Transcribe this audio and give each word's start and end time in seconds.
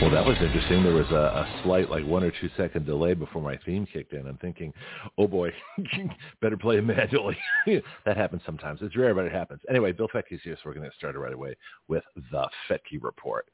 Well, 0.00 0.10
that 0.10 0.24
was 0.24 0.36
interesting. 0.40 0.82
There 0.82 0.94
was 0.94 1.10
a, 1.10 1.14
a 1.14 1.60
slight, 1.62 1.88
like 1.88 2.04
one 2.04 2.24
or 2.24 2.32
two 2.32 2.50
second 2.56 2.86
delay 2.86 3.14
before 3.14 3.40
my 3.40 3.56
theme 3.64 3.86
kicked 3.86 4.12
in. 4.12 4.26
I'm 4.26 4.36
thinking, 4.38 4.72
oh 5.16 5.28
boy, 5.28 5.52
better 6.40 6.56
play 6.56 6.78
it 6.78 6.82
manually. 6.82 7.38
that 8.04 8.16
happens 8.16 8.42
sometimes. 8.44 8.80
It's 8.82 8.96
rare, 8.96 9.14
but 9.14 9.26
it 9.26 9.32
happens. 9.32 9.60
Anyway, 9.70 9.92
Bill 9.92 10.08
Fetke's 10.08 10.42
here, 10.42 10.56
so 10.56 10.62
we're 10.64 10.74
going 10.74 10.84
to 10.84 10.90
get 10.90 10.96
started 10.96 11.18
right 11.20 11.32
away 11.32 11.54
with 11.86 12.02
the 12.32 12.48
Fetke 12.68 13.00
Report. 13.00 13.46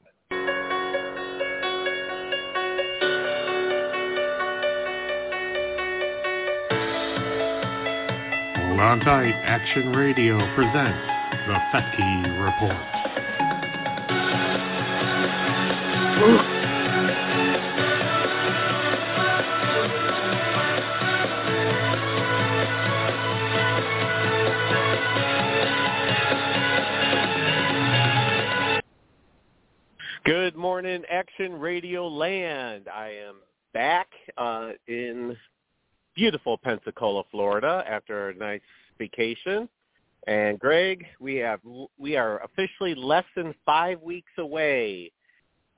Hold 8.79 8.79
on 8.79 8.99
tight. 9.01 9.33
Action 9.43 9.91
Radio 9.93 10.37
presents 10.55 11.19
the 11.47 11.57
Fetke 11.71 12.43
Report. 12.43 12.98
Good 16.19 16.27
morning, 30.57 31.03
Action 31.09 31.57
Radio 31.57 32.09
Land. 32.09 32.89
I 32.93 33.11
am 33.11 33.35
back 33.73 34.09
uh, 34.37 34.71
in 34.87 35.37
beautiful 36.15 36.57
Pensacola, 36.57 37.23
Florida, 37.31 37.85
after 37.87 38.27
a 38.27 38.35
nice 38.35 38.59
vacation. 38.97 39.69
And 40.27 40.59
Greg, 40.59 41.05
we 41.21 41.35
have 41.37 41.61
we 41.97 42.17
are 42.17 42.43
officially 42.43 42.93
less 42.93 43.23
than 43.37 43.55
five 43.65 44.01
weeks 44.01 44.33
away 44.37 45.13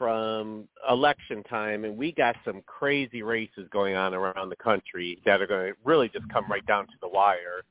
from 0.01 0.67
election 0.89 1.43
time, 1.43 1.85
and 1.85 1.95
we 1.95 2.11
got 2.11 2.35
some 2.43 2.63
crazy 2.65 3.21
races 3.21 3.67
going 3.71 3.95
on 3.95 4.15
around 4.15 4.49
the 4.49 4.55
country 4.55 5.21
that 5.27 5.43
are 5.43 5.45
going 5.45 5.67
to 5.67 5.77
really 5.85 6.09
just 6.09 6.27
come 6.33 6.43
right 6.49 6.65
down 6.65 6.87
to 6.87 6.93
the 7.03 7.07
wire. 7.07 7.61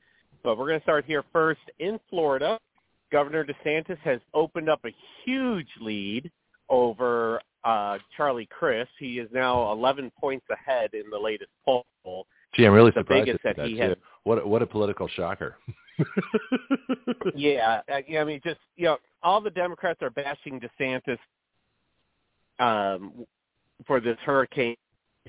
But 0.41 0.57
we're 0.57 0.67
going 0.67 0.79
to 0.79 0.83
start 0.83 1.03
here 1.03 1.25
first 1.33 1.59
in 1.79 1.99
Florida. 2.09 2.57
Governor 3.11 3.45
DeSantis 3.45 3.97
has 4.05 4.21
opened 4.33 4.69
up 4.69 4.79
a 4.85 4.95
huge 5.25 5.67
lead 5.81 6.31
over 6.69 7.41
uh, 7.65 7.97
Charlie 8.15 8.47
Crist. 8.49 8.91
He 8.97 9.19
is 9.19 9.27
now 9.33 9.69
11 9.73 10.09
points 10.17 10.45
ahead 10.49 10.91
in 10.93 11.09
the 11.11 11.19
latest 11.19 11.51
poll. 11.65 11.83
Gee, 12.55 12.65
I'm 12.65 12.71
really 12.71 12.91
the 12.91 13.01
surprised 13.01 13.25
biggest 13.25 13.45
at 13.45 13.57
that 13.57 13.67
he 13.67 13.75
too. 13.75 13.81
has. 13.81 13.97
What 14.23 14.41
a, 14.41 14.47
what 14.47 14.61
a 14.61 14.67
political 14.67 15.09
shocker. 15.09 15.57
yeah, 17.35 17.81
I, 17.89 18.05
I 18.17 18.23
mean, 18.23 18.39
just 18.41 18.61
you 18.77 18.85
know, 18.85 18.99
all 19.21 19.41
the 19.41 19.49
Democrats 19.49 19.99
are 20.01 20.11
bashing 20.11 20.61
DeSantis 20.61 21.17
um, 22.61 23.25
for 23.85 23.99
this 23.99 24.17
hurricane 24.23 24.75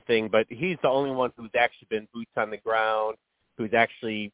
thing, 0.06 0.28
but 0.28 0.46
he's 0.48 0.76
the 0.82 0.88
only 0.88 1.10
one 1.10 1.32
who's 1.36 1.50
actually 1.58 1.88
been 1.90 2.06
boots 2.12 2.30
on 2.36 2.50
the 2.50 2.58
ground, 2.58 3.16
who's 3.56 3.72
actually 3.74 4.32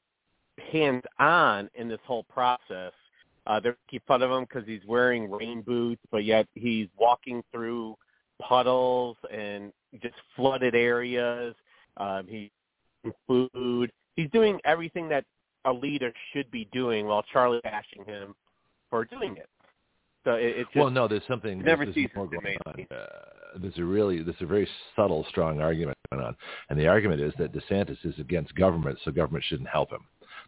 hands 0.72 1.04
on 1.18 1.70
in 1.74 1.88
this 1.88 2.00
whole 2.04 2.24
process. 2.24 2.92
Uh, 3.46 3.60
they 3.60 3.70
keep 3.88 4.06
fun 4.06 4.22
of 4.22 4.30
him 4.30 4.42
because 4.42 4.66
he's 4.66 4.84
wearing 4.86 5.30
rain 5.30 5.62
boots, 5.62 6.02
but 6.10 6.24
yet 6.24 6.46
he's 6.54 6.88
walking 6.98 7.42
through 7.52 7.96
puddles 8.42 9.16
and 9.32 9.72
just 10.02 10.14
flooded 10.36 10.74
areas. 10.74 11.54
Um, 11.96 12.26
he's 12.28 12.50
food. 13.26 13.90
He's 14.16 14.30
doing 14.30 14.60
everything 14.64 15.08
that 15.08 15.24
a 15.64 15.72
leader 15.72 16.12
should 16.32 16.50
be 16.50 16.68
doing, 16.72 17.06
while 17.06 17.24
Charlie 17.32 17.60
bashing 17.62 18.04
him 18.04 18.34
for 18.90 19.04
doing 19.04 19.36
it. 19.36 19.48
So 20.28 20.34
it, 20.34 20.58
it 20.58 20.64
just, 20.64 20.76
well, 20.76 20.90
no, 20.90 21.08
there's 21.08 21.22
something. 21.26 21.62
never 21.62 21.86
there's 21.86 21.94
ceases 21.94 22.14
more 22.14 22.26
going 22.26 22.58
on. 22.66 22.86
Uh, 22.94 23.06
there's 23.62 23.78
a 23.78 23.84
really, 23.84 24.22
there's 24.22 24.36
a 24.42 24.46
very 24.46 24.68
subtle, 24.94 25.24
strong 25.30 25.62
argument 25.62 25.96
going 26.12 26.22
on, 26.22 26.36
and 26.68 26.78
the 26.78 26.86
argument 26.86 27.22
is 27.22 27.32
that 27.38 27.54
DeSantis 27.54 27.96
is 28.04 28.12
against 28.18 28.54
government, 28.54 28.98
so 29.06 29.10
government 29.10 29.42
shouldn't 29.48 29.70
help 29.70 29.90
him. 29.90 30.04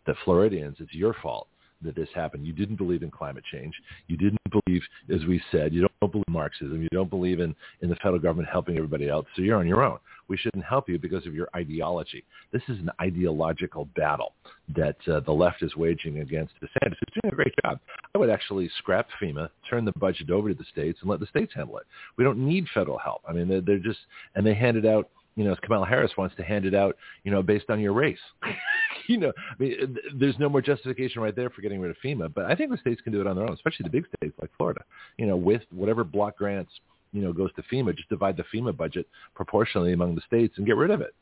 That 0.06 0.16
Floridians, 0.22 0.76
it's 0.80 0.92
your 0.92 1.16
fault 1.22 1.48
that 1.80 1.96
this 1.96 2.10
happened. 2.14 2.46
You 2.46 2.52
didn't 2.52 2.76
believe 2.76 3.02
in 3.02 3.10
climate 3.10 3.42
change. 3.50 3.72
You 4.06 4.18
didn't 4.18 4.38
believe, 4.50 4.82
as 5.10 5.24
we 5.24 5.40
said, 5.50 5.72
you 5.72 5.88
don't 6.00 6.12
believe 6.12 6.24
in 6.28 6.32
Marxism. 6.32 6.82
You 6.82 6.88
don't 6.92 7.10
believe 7.10 7.40
in, 7.40 7.54
in 7.82 7.90
the 7.90 7.96
federal 7.96 8.18
government 8.18 8.48
helping 8.50 8.76
everybody 8.76 9.08
else. 9.08 9.26
So 9.36 9.42
you're 9.42 9.58
on 9.58 9.66
your 9.66 9.82
own. 9.82 9.98
We 10.28 10.36
shouldn't 10.36 10.64
help 10.64 10.88
you 10.88 10.98
because 10.98 11.26
of 11.26 11.34
your 11.34 11.48
ideology. 11.54 12.24
This 12.52 12.62
is 12.68 12.78
an 12.78 12.90
ideological 13.00 13.86
battle 13.96 14.32
that 14.74 14.96
uh, 15.08 15.20
the 15.20 15.32
left 15.32 15.62
is 15.62 15.76
waging 15.76 16.20
against 16.20 16.54
DeSantis. 16.62 16.94
He's 17.00 17.20
doing 17.22 17.32
a 17.32 17.36
great 17.36 17.54
job. 17.64 17.80
I 18.14 18.18
would 18.18 18.30
actually 18.30 18.70
scrap 18.78 19.08
FEMA, 19.20 19.50
turn 19.68 19.84
the 19.84 19.92
budget 19.98 20.30
over 20.30 20.48
to 20.48 20.54
the 20.54 20.64
states, 20.72 20.98
and 21.02 21.10
let 21.10 21.20
the 21.20 21.26
states 21.26 21.52
handle 21.54 21.76
it. 21.78 21.86
We 22.16 22.24
don't 22.24 22.38
need 22.38 22.66
federal 22.72 22.98
help. 22.98 23.22
I 23.28 23.32
mean, 23.32 23.48
they're, 23.48 23.60
they're 23.60 23.78
just, 23.78 23.98
and 24.36 24.46
they 24.46 24.54
handed 24.54 24.86
out 24.86 25.10
you 25.36 25.44
know, 25.44 25.52
as 25.52 25.58
Kamala 25.60 25.86
Harris 25.86 26.12
wants 26.16 26.34
to 26.36 26.42
hand 26.42 26.64
it 26.64 26.74
out, 26.74 26.96
you 27.24 27.30
know, 27.30 27.42
based 27.42 27.70
on 27.70 27.80
your 27.80 27.92
race. 27.92 28.18
you 29.06 29.16
know, 29.16 29.32
I 29.50 29.62
mean, 29.62 29.96
there's 30.18 30.38
no 30.38 30.48
more 30.48 30.60
justification 30.60 31.22
right 31.22 31.34
there 31.34 31.50
for 31.50 31.62
getting 31.62 31.80
rid 31.80 31.90
of 31.90 31.96
FEMA. 32.04 32.32
But 32.34 32.46
I 32.46 32.54
think 32.54 32.70
the 32.70 32.78
states 32.78 33.00
can 33.00 33.12
do 33.12 33.20
it 33.20 33.26
on 33.26 33.36
their 33.36 33.46
own, 33.46 33.52
especially 33.54 33.84
the 33.84 33.90
big 33.90 34.06
states 34.16 34.34
like 34.40 34.50
Florida. 34.56 34.82
You 35.18 35.26
know, 35.26 35.36
with 35.36 35.62
whatever 35.70 36.04
block 36.04 36.36
grants, 36.38 36.72
you 37.12 37.22
know, 37.22 37.32
goes 37.32 37.50
to 37.54 37.62
FEMA, 37.62 37.96
just 37.96 38.08
divide 38.08 38.36
the 38.36 38.44
FEMA 38.54 38.76
budget 38.76 39.06
proportionally 39.34 39.92
among 39.92 40.14
the 40.14 40.20
states 40.26 40.54
and 40.58 40.66
get 40.66 40.76
rid 40.76 40.90
of 40.90 41.00
it. 41.00 41.14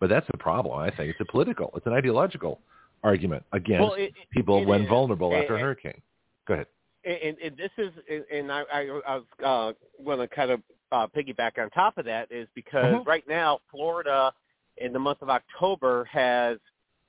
But 0.00 0.08
that's 0.08 0.26
a 0.32 0.36
problem. 0.36 0.78
I 0.78 0.90
think 0.90 1.10
it's 1.10 1.20
a 1.20 1.30
political, 1.30 1.70
it's 1.76 1.86
an 1.86 1.92
ideological 1.92 2.60
argument 3.04 3.44
against 3.52 3.80
Well, 3.82 3.94
it- 3.94 4.02
it- 4.04 4.30
people 4.30 4.58
it 4.60 4.88
vulnerable 4.88 5.34
after 5.34 5.56
a 5.56 5.60
hurricane. 5.60 6.00
Go 6.46 6.54
ahead. 6.54 6.66
and, 7.04 7.36
and 7.38 7.56
this 7.56 7.70
is, 7.78 7.92
and 8.32 8.50
I, 8.52 8.62
I, 8.72 9.00
I 9.06 9.16
was 9.16 9.24
uh, 9.44 10.04
going 10.04 10.18
to 10.18 10.28
kind 10.28 10.50
of 10.50 10.60
uh, 10.92 11.06
piggyback 11.08 11.58
on 11.58 11.70
top 11.70 11.98
of 11.98 12.04
that 12.04 12.30
is 12.30 12.48
because 12.54 12.94
Mhm. 12.96 13.06
right 13.06 13.26
now 13.28 13.60
Florida, 13.70 14.32
in 14.78 14.92
the 14.92 14.98
month 14.98 15.22
of 15.22 15.30
October, 15.30 16.04
has 16.06 16.58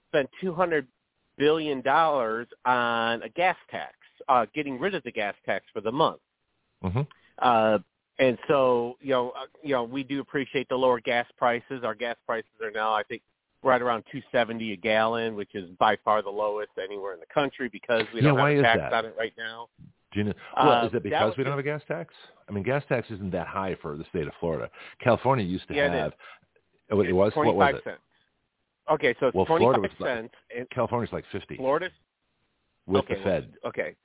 spent 0.08 0.30
two 0.40 0.54
hundred 0.54 0.88
billion 1.38 1.82
dollars 1.82 2.48
on 2.66 3.24
a 3.24 3.30
gas 3.30 3.58
tax, 3.70 3.98
uh, 4.28 4.46
getting 4.54 4.80
rid 4.80 4.94
of 4.96 5.04
the 5.04 5.12
gas 5.12 5.36
tax 5.46 5.66
for 5.74 5.82
the 5.82 5.92
month. 5.92 6.22
hmm 6.82 7.02
Uh, 7.40 7.80
and 8.20 8.38
so, 8.48 8.98
you 9.02 9.10
know, 9.12 9.32
uh, 9.32 9.48
you 9.64 9.74
know, 9.74 9.84
we 9.84 10.04
do 10.04 10.20
appreciate 10.22 10.70
the 10.70 10.76
lower 10.78 11.00
gas 11.00 11.26
prices. 11.38 11.84
Our 11.84 11.96
gas 11.96 12.18
prices 12.28 12.52
are 12.62 12.70
now, 12.70 12.94
I 12.94 13.04
think, 13.04 13.24
right 13.64 13.82
around 13.82 14.06
two 14.12 14.22
seventy 14.32 14.74
a 14.74 14.76
gallon, 14.76 15.36
which 15.36 15.56
is 15.56 15.70
by 15.80 15.96
far 15.98 16.22
the 16.22 16.30
lowest 16.30 16.72
anywhere 16.78 17.14
in 17.14 17.20
the 17.20 17.26
country 17.28 17.70
because 17.70 18.06
we 18.14 18.22
Yeah, 18.22 18.30
don't 18.30 18.38
have 18.38 18.48
a 18.50 18.62
tax 18.62 18.80
on 18.94 19.06
it 19.06 19.16
right 19.18 19.34
now. 19.38 19.70
Do 20.12 20.20
you 20.20 20.26
know? 20.26 20.34
Well, 20.58 20.84
Uh, 20.84 20.86
is 20.88 20.94
it 20.94 21.04
because 21.04 21.38
we 21.38 21.44
don't 21.44 21.52
have 21.52 21.60
a 21.60 21.64
gas 21.64 21.82
tax? 21.88 22.14
I 22.48 22.52
mean, 22.52 22.64
gas 22.64 22.84
tax 22.90 23.10
isn't 23.12 23.32
that 23.32 23.48
high 23.48 23.76
for 23.82 23.96
the 23.96 24.04
state 24.06 24.28
of 24.28 24.34
Florida. 24.40 24.70
California 25.00 25.46
used 25.46 25.68
to 25.70 25.74
Yeah, 25.74 25.86
it 25.88 25.92
have. 25.94 26.14
oh, 26.92 27.02
It, 27.02 27.14
was 27.14 27.34
what 27.36 27.56
was 27.56 27.76
it? 27.76 27.84
cents. 27.84 28.02
Okay, 28.90 29.16
so 29.20 29.28
it's 29.28 29.36
Well, 29.36 29.46
Florida 29.46 29.80
was 29.80 29.92
like- 30.00 30.10
cents. 30.10 30.36
And 30.56 30.70
California's 30.70 31.14
like 31.14 31.26
fifty 31.32 31.56
Florida's 31.56 31.94
with 32.88 33.06
okay, 33.06 33.16
the 33.16 33.22
Fed. 33.24 33.54
okay, 33.64 33.96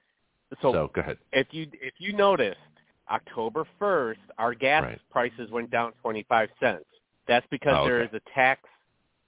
So, 0.62 0.72
so, 0.72 0.89
go 0.95 1.00
ahead. 1.00 1.19
if 1.33 1.53
you 1.53 1.66
if 1.75 1.95
you 1.99 2.12
noticed, 2.12 2.61
October 3.11 3.65
first, 3.78 4.21
our 4.39 4.55
gas 4.55 4.84
Right. 4.84 5.00
prices 5.11 5.50
went 5.50 5.71
down 5.71 5.93
twenty-five 6.03 6.50
cents. 6.61 6.84
That's 7.27 7.47
because 7.49 7.75
Oh, 7.77 7.91
okay. 7.91 8.05
is 8.06 8.15
a 8.15 8.21
tax. 8.31 8.62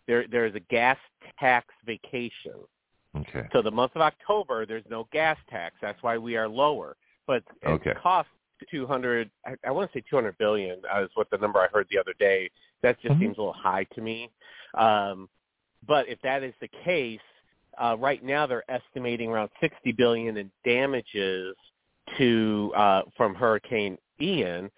There 0.07 0.29
there 0.29 0.47
is 0.47 0.55
a 0.55 0.61
gas 0.61 0.99
tax 1.41 1.75
vacation. 1.85 2.55
Okay. 3.17 3.49
So 3.53 3.63
the 3.63 3.71
month 3.71 3.93
of 3.95 4.03
October, 4.03 4.67
there's 4.67 4.85
no 4.91 5.09
gas 5.13 5.39
tax. 5.51 5.77
That's 5.81 6.03
why 6.03 6.19
we 6.19 6.37
are 6.37 6.49
lower. 6.49 6.97
But 7.27 7.43
it 7.63 7.69
Okay. 7.69 7.95
costs 7.95 8.31
200. 8.71 9.31
I, 9.47 9.55
I 9.67 9.71
want 9.71 9.91
to 9.93 9.99
say 9.99 10.05
200 10.09 10.37
billion 10.39 10.81
uh, 10.93 11.03
is 11.05 11.11
what 11.15 11.31
the 11.31 11.39
number 11.39 11.61
I 11.61 11.69
heard 11.69 11.87
the 11.91 11.99
other 11.99 12.15
day. 12.19 12.51
That 12.83 13.01
just 13.01 13.15
Mhm. 13.15 13.21
seems 13.21 13.39
a 13.39 13.41
little 13.41 13.53
high 13.53 13.85
to 13.85 14.01
me. 14.01 14.31
Um, 14.75 15.29
but 15.87 16.09
if 16.09 16.21
that 16.23 16.43
is 16.43 16.55
the 16.61 16.69
case, 16.69 17.21
uh, 17.79 17.97
right 17.99 18.23
now 18.23 18.47
they're 18.47 18.69
estimating 18.71 19.31
around 19.31 19.51
60 19.61 19.93
billion 19.93 20.37
in 20.37 20.51
damages 20.65 21.57
to 22.17 22.73
uh, 22.75 23.03
from 23.17 23.35
Hurricane 23.35 23.99
Ian. 24.21 24.71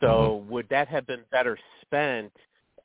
So 0.00 0.44
would 0.48 0.68
that 0.68 0.86
have 0.88 1.06
been 1.06 1.24
better 1.30 1.58
spent 1.80 2.32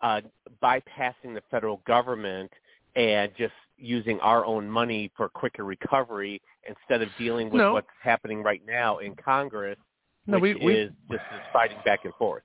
uh, 0.01 0.21
bypassing 0.63 1.33
the 1.33 1.43
federal 1.51 1.77
government 1.85 2.51
and 2.95 3.31
just 3.37 3.53
using 3.79 4.19
our 4.19 4.45
own 4.45 4.69
money 4.69 5.11
for 5.15 5.29
quicker 5.29 5.63
recovery 5.63 6.41
instead 6.67 7.01
of 7.01 7.09
dealing 7.17 7.49
with 7.49 7.59
No. 7.61 7.73
what's 7.73 7.87
happening 8.01 8.43
right 8.43 8.61
now 8.65 8.97
in 8.97 9.15
Congress, 9.15 9.77
No, 10.27 10.39
which 10.39 10.57
we- 10.57 10.65
we- 10.65 10.73
is 10.75 10.91
just 11.09 11.23
this 11.31 11.41
fighting 11.51 11.77
back 11.85 12.05
and 12.05 12.13
forth. 12.15 12.43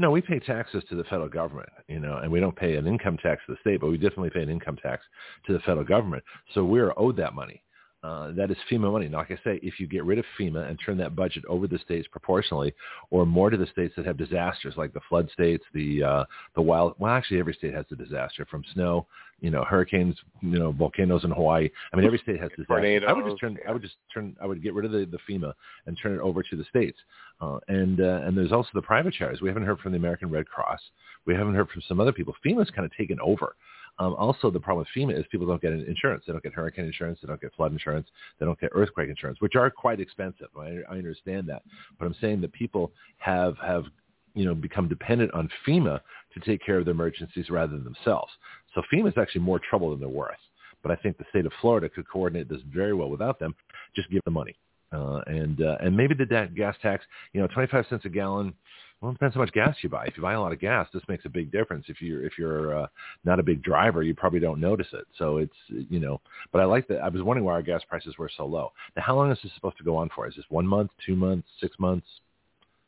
No, 0.00 0.12
we 0.12 0.20
pay 0.20 0.38
taxes 0.38 0.84
to 0.84 0.94
the 0.94 1.02
federal 1.04 1.28
government, 1.28 1.68
you 1.88 1.98
know, 1.98 2.18
and 2.18 2.30
we 2.30 2.38
don't 2.38 2.54
pay 2.54 2.76
an 2.76 2.86
income 2.86 3.16
tax 3.18 3.44
to 3.46 3.52
the 3.52 3.58
state, 3.58 3.80
but 3.80 3.88
we 3.88 3.96
definitely 3.98 4.30
pay 4.30 4.42
an 4.42 4.48
income 4.48 4.76
tax 4.76 5.04
to 5.46 5.52
the 5.52 5.58
federal 5.60 5.84
government. 5.84 6.22
So 6.52 6.64
we're 6.64 6.92
owed 6.96 7.16
that 7.16 7.34
money. 7.34 7.62
Uh, 8.04 8.30
that 8.30 8.48
is 8.48 8.56
FEMA 8.70 8.92
money. 8.92 9.08
Now, 9.08 9.18
like 9.18 9.32
I 9.32 9.38
say, 9.42 9.58
if 9.60 9.80
you 9.80 9.88
get 9.88 10.04
rid 10.04 10.20
of 10.20 10.24
FEMA 10.38 10.70
and 10.70 10.78
turn 10.84 10.96
that 10.98 11.16
budget 11.16 11.44
over 11.48 11.66
to 11.66 11.76
the 11.76 11.82
states 11.82 12.06
proportionally, 12.06 12.72
or 13.10 13.26
more 13.26 13.50
to 13.50 13.56
the 13.56 13.66
states 13.66 13.94
that 13.96 14.06
have 14.06 14.16
disasters, 14.16 14.74
like 14.76 14.92
the 14.92 15.00
flood 15.08 15.28
states, 15.32 15.64
the 15.74 16.04
uh, 16.04 16.24
the 16.54 16.62
wild. 16.62 16.94
Well, 16.98 17.12
actually, 17.12 17.40
every 17.40 17.54
state 17.54 17.74
has 17.74 17.86
a 17.90 17.96
disaster 17.96 18.46
from 18.48 18.62
snow, 18.72 19.08
you 19.40 19.50
know, 19.50 19.64
hurricanes, 19.64 20.16
you 20.40 20.60
know, 20.60 20.70
volcanoes 20.70 21.24
in 21.24 21.32
Hawaii. 21.32 21.68
I 21.92 21.96
mean, 21.96 22.06
every 22.06 22.18
state 22.18 22.40
has 22.40 22.50
disasters. 22.50 22.68
I 23.08 23.12
would 23.12 23.24
just 23.24 23.40
turn. 23.40 23.58
I 23.68 23.72
would 23.72 23.82
just 23.82 23.96
turn. 24.14 24.36
I 24.40 24.46
would 24.46 24.62
get 24.62 24.74
rid 24.74 24.84
of 24.84 24.92
the, 24.92 25.04
the 25.04 25.18
FEMA 25.28 25.52
and 25.86 25.98
turn 26.00 26.14
it 26.14 26.20
over 26.20 26.44
to 26.44 26.56
the 26.56 26.64
states. 26.64 26.98
Uh, 27.40 27.58
and 27.66 28.00
uh, 28.00 28.20
and 28.24 28.38
there's 28.38 28.52
also 28.52 28.68
the 28.74 28.82
private 28.82 29.14
charities. 29.14 29.42
We 29.42 29.48
haven't 29.48 29.64
heard 29.64 29.80
from 29.80 29.90
the 29.90 29.98
American 29.98 30.30
Red 30.30 30.46
Cross. 30.46 30.80
We 31.26 31.34
haven't 31.34 31.54
heard 31.54 31.68
from 31.70 31.82
some 31.88 31.98
other 31.98 32.12
people. 32.12 32.34
FEMA's 32.46 32.70
kind 32.70 32.86
of 32.86 32.96
taken 32.96 33.18
over. 33.20 33.56
Um, 33.98 34.14
also, 34.14 34.50
the 34.50 34.60
problem 34.60 34.86
with 34.86 34.88
FEMA 34.96 35.18
is 35.18 35.26
people 35.30 35.46
don't 35.46 35.60
get 35.60 35.72
insurance. 35.72 36.24
They 36.26 36.32
don't 36.32 36.42
get 36.42 36.54
hurricane 36.54 36.84
insurance. 36.84 37.18
They 37.20 37.26
don't 37.26 37.40
get 37.40 37.54
flood 37.54 37.72
insurance. 37.72 38.08
They 38.38 38.46
don't 38.46 38.58
get 38.60 38.70
earthquake 38.72 39.08
insurance, 39.08 39.40
which 39.40 39.56
are 39.56 39.70
quite 39.70 40.00
expensive. 40.00 40.48
I, 40.56 40.78
I 40.88 40.92
understand 40.92 41.48
that, 41.48 41.62
but 41.98 42.06
I'm 42.06 42.14
saying 42.20 42.40
that 42.42 42.52
people 42.52 42.92
have 43.18 43.56
have 43.58 43.84
you 44.34 44.44
know 44.44 44.54
become 44.54 44.88
dependent 44.88 45.34
on 45.34 45.50
FEMA 45.66 46.00
to 46.34 46.40
take 46.40 46.64
care 46.64 46.78
of 46.78 46.84
their 46.84 46.92
emergencies 46.92 47.50
rather 47.50 47.72
than 47.72 47.84
themselves. 47.84 48.32
So 48.74 48.82
FEMA 48.92 49.08
is 49.08 49.18
actually 49.18 49.40
more 49.40 49.58
trouble 49.58 49.90
than 49.90 50.00
they're 50.00 50.08
worth. 50.08 50.36
But 50.82 50.92
I 50.92 50.96
think 50.96 51.18
the 51.18 51.24
state 51.30 51.44
of 51.44 51.52
Florida 51.60 51.88
could 51.88 52.08
coordinate 52.08 52.48
this 52.48 52.60
very 52.72 52.94
well 52.94 53.10
without 53.10 53.40
them. 53.40 53.54
Just 53.96 54.10
give 54.10 54.22
them 54.24 54.34
money, 54.34 54.56
uh, 54.92 55.22
and 55.26 55.60
uh, 55.60 55.78
and 55.80 55.96
maybe 55.96 56.14
the 56.14 56.48
gas 56.54 56.76
tax. 56.82 57.04
You 57.32 57.40
know, 57.40 57.48
25 57.48 57.86
cents 57.90 58.04
a 58.04 58.08
gallon 58.08 58.54
well, 59.00 59.12
it 59.12 59.14
depends 59.14 59.36
how 59.36 59.42
much 59.42 59.52
gas 59.52 59.76
you 59.82 59.88
buy. 59.88 60.06
If 60.06 60.16
you 60.16 60.22
buy 60.24 60.32
a 60.32 60.40
lot 60.40 60.52
of 60.52 60.58
gas, 60.58 60.88
this 60.92 61.02
makes 61.08 61.24
a 61.24 61.28
big 61.28 61.52
difference. 61.52 61.84
If 61.88 62.02
you're 62.02 62.24
if 62.24 62.32
you're 62.36 62.76
uh, 62.76 62.86
not 63.24 63.38
a 63.38 63.44
big 63.44 63.62
driver, 63.62 64.02
you 64.02 64.12
probably 64.12 64.40
don't 64.40 64.60
notice 64.60 64.88
it. 64.92 65.06
So 65.16 65.36
it's 65.36 65.54
you 65.68 66.00
know. 66.00 66.20
But 66.50 66.62
I 66.62 66.64
like 66.64 66.88
that. 66.88 66.98
I 66.98 67.08
was 67.08 67.22
wondering 67.22 67.44
why 67.44 67.52
our 67.52 67.62
gas 67.62 67.82
prices 67.88 68.18
were 68.18 68.30
so 68.36 68.44
low. 68.44 68.72
Now, 68.96 69.02
how 69.02 69.16
long 69.16 69.30
is 69.30 69.38
this 69.42 69.52
supposed 69.54 69.78
to 69.78 69.84
go 69.84 69.96
on 69.96 70.10
for? 70.14 70.26
Is 70.26 70.34
this 70.34 70.44
one 70.48 70.66
month, 70.66 70.90
two 71.06 71.14
months, 71.14 71.46
six 71.60 71.76
months? 71.78 72.06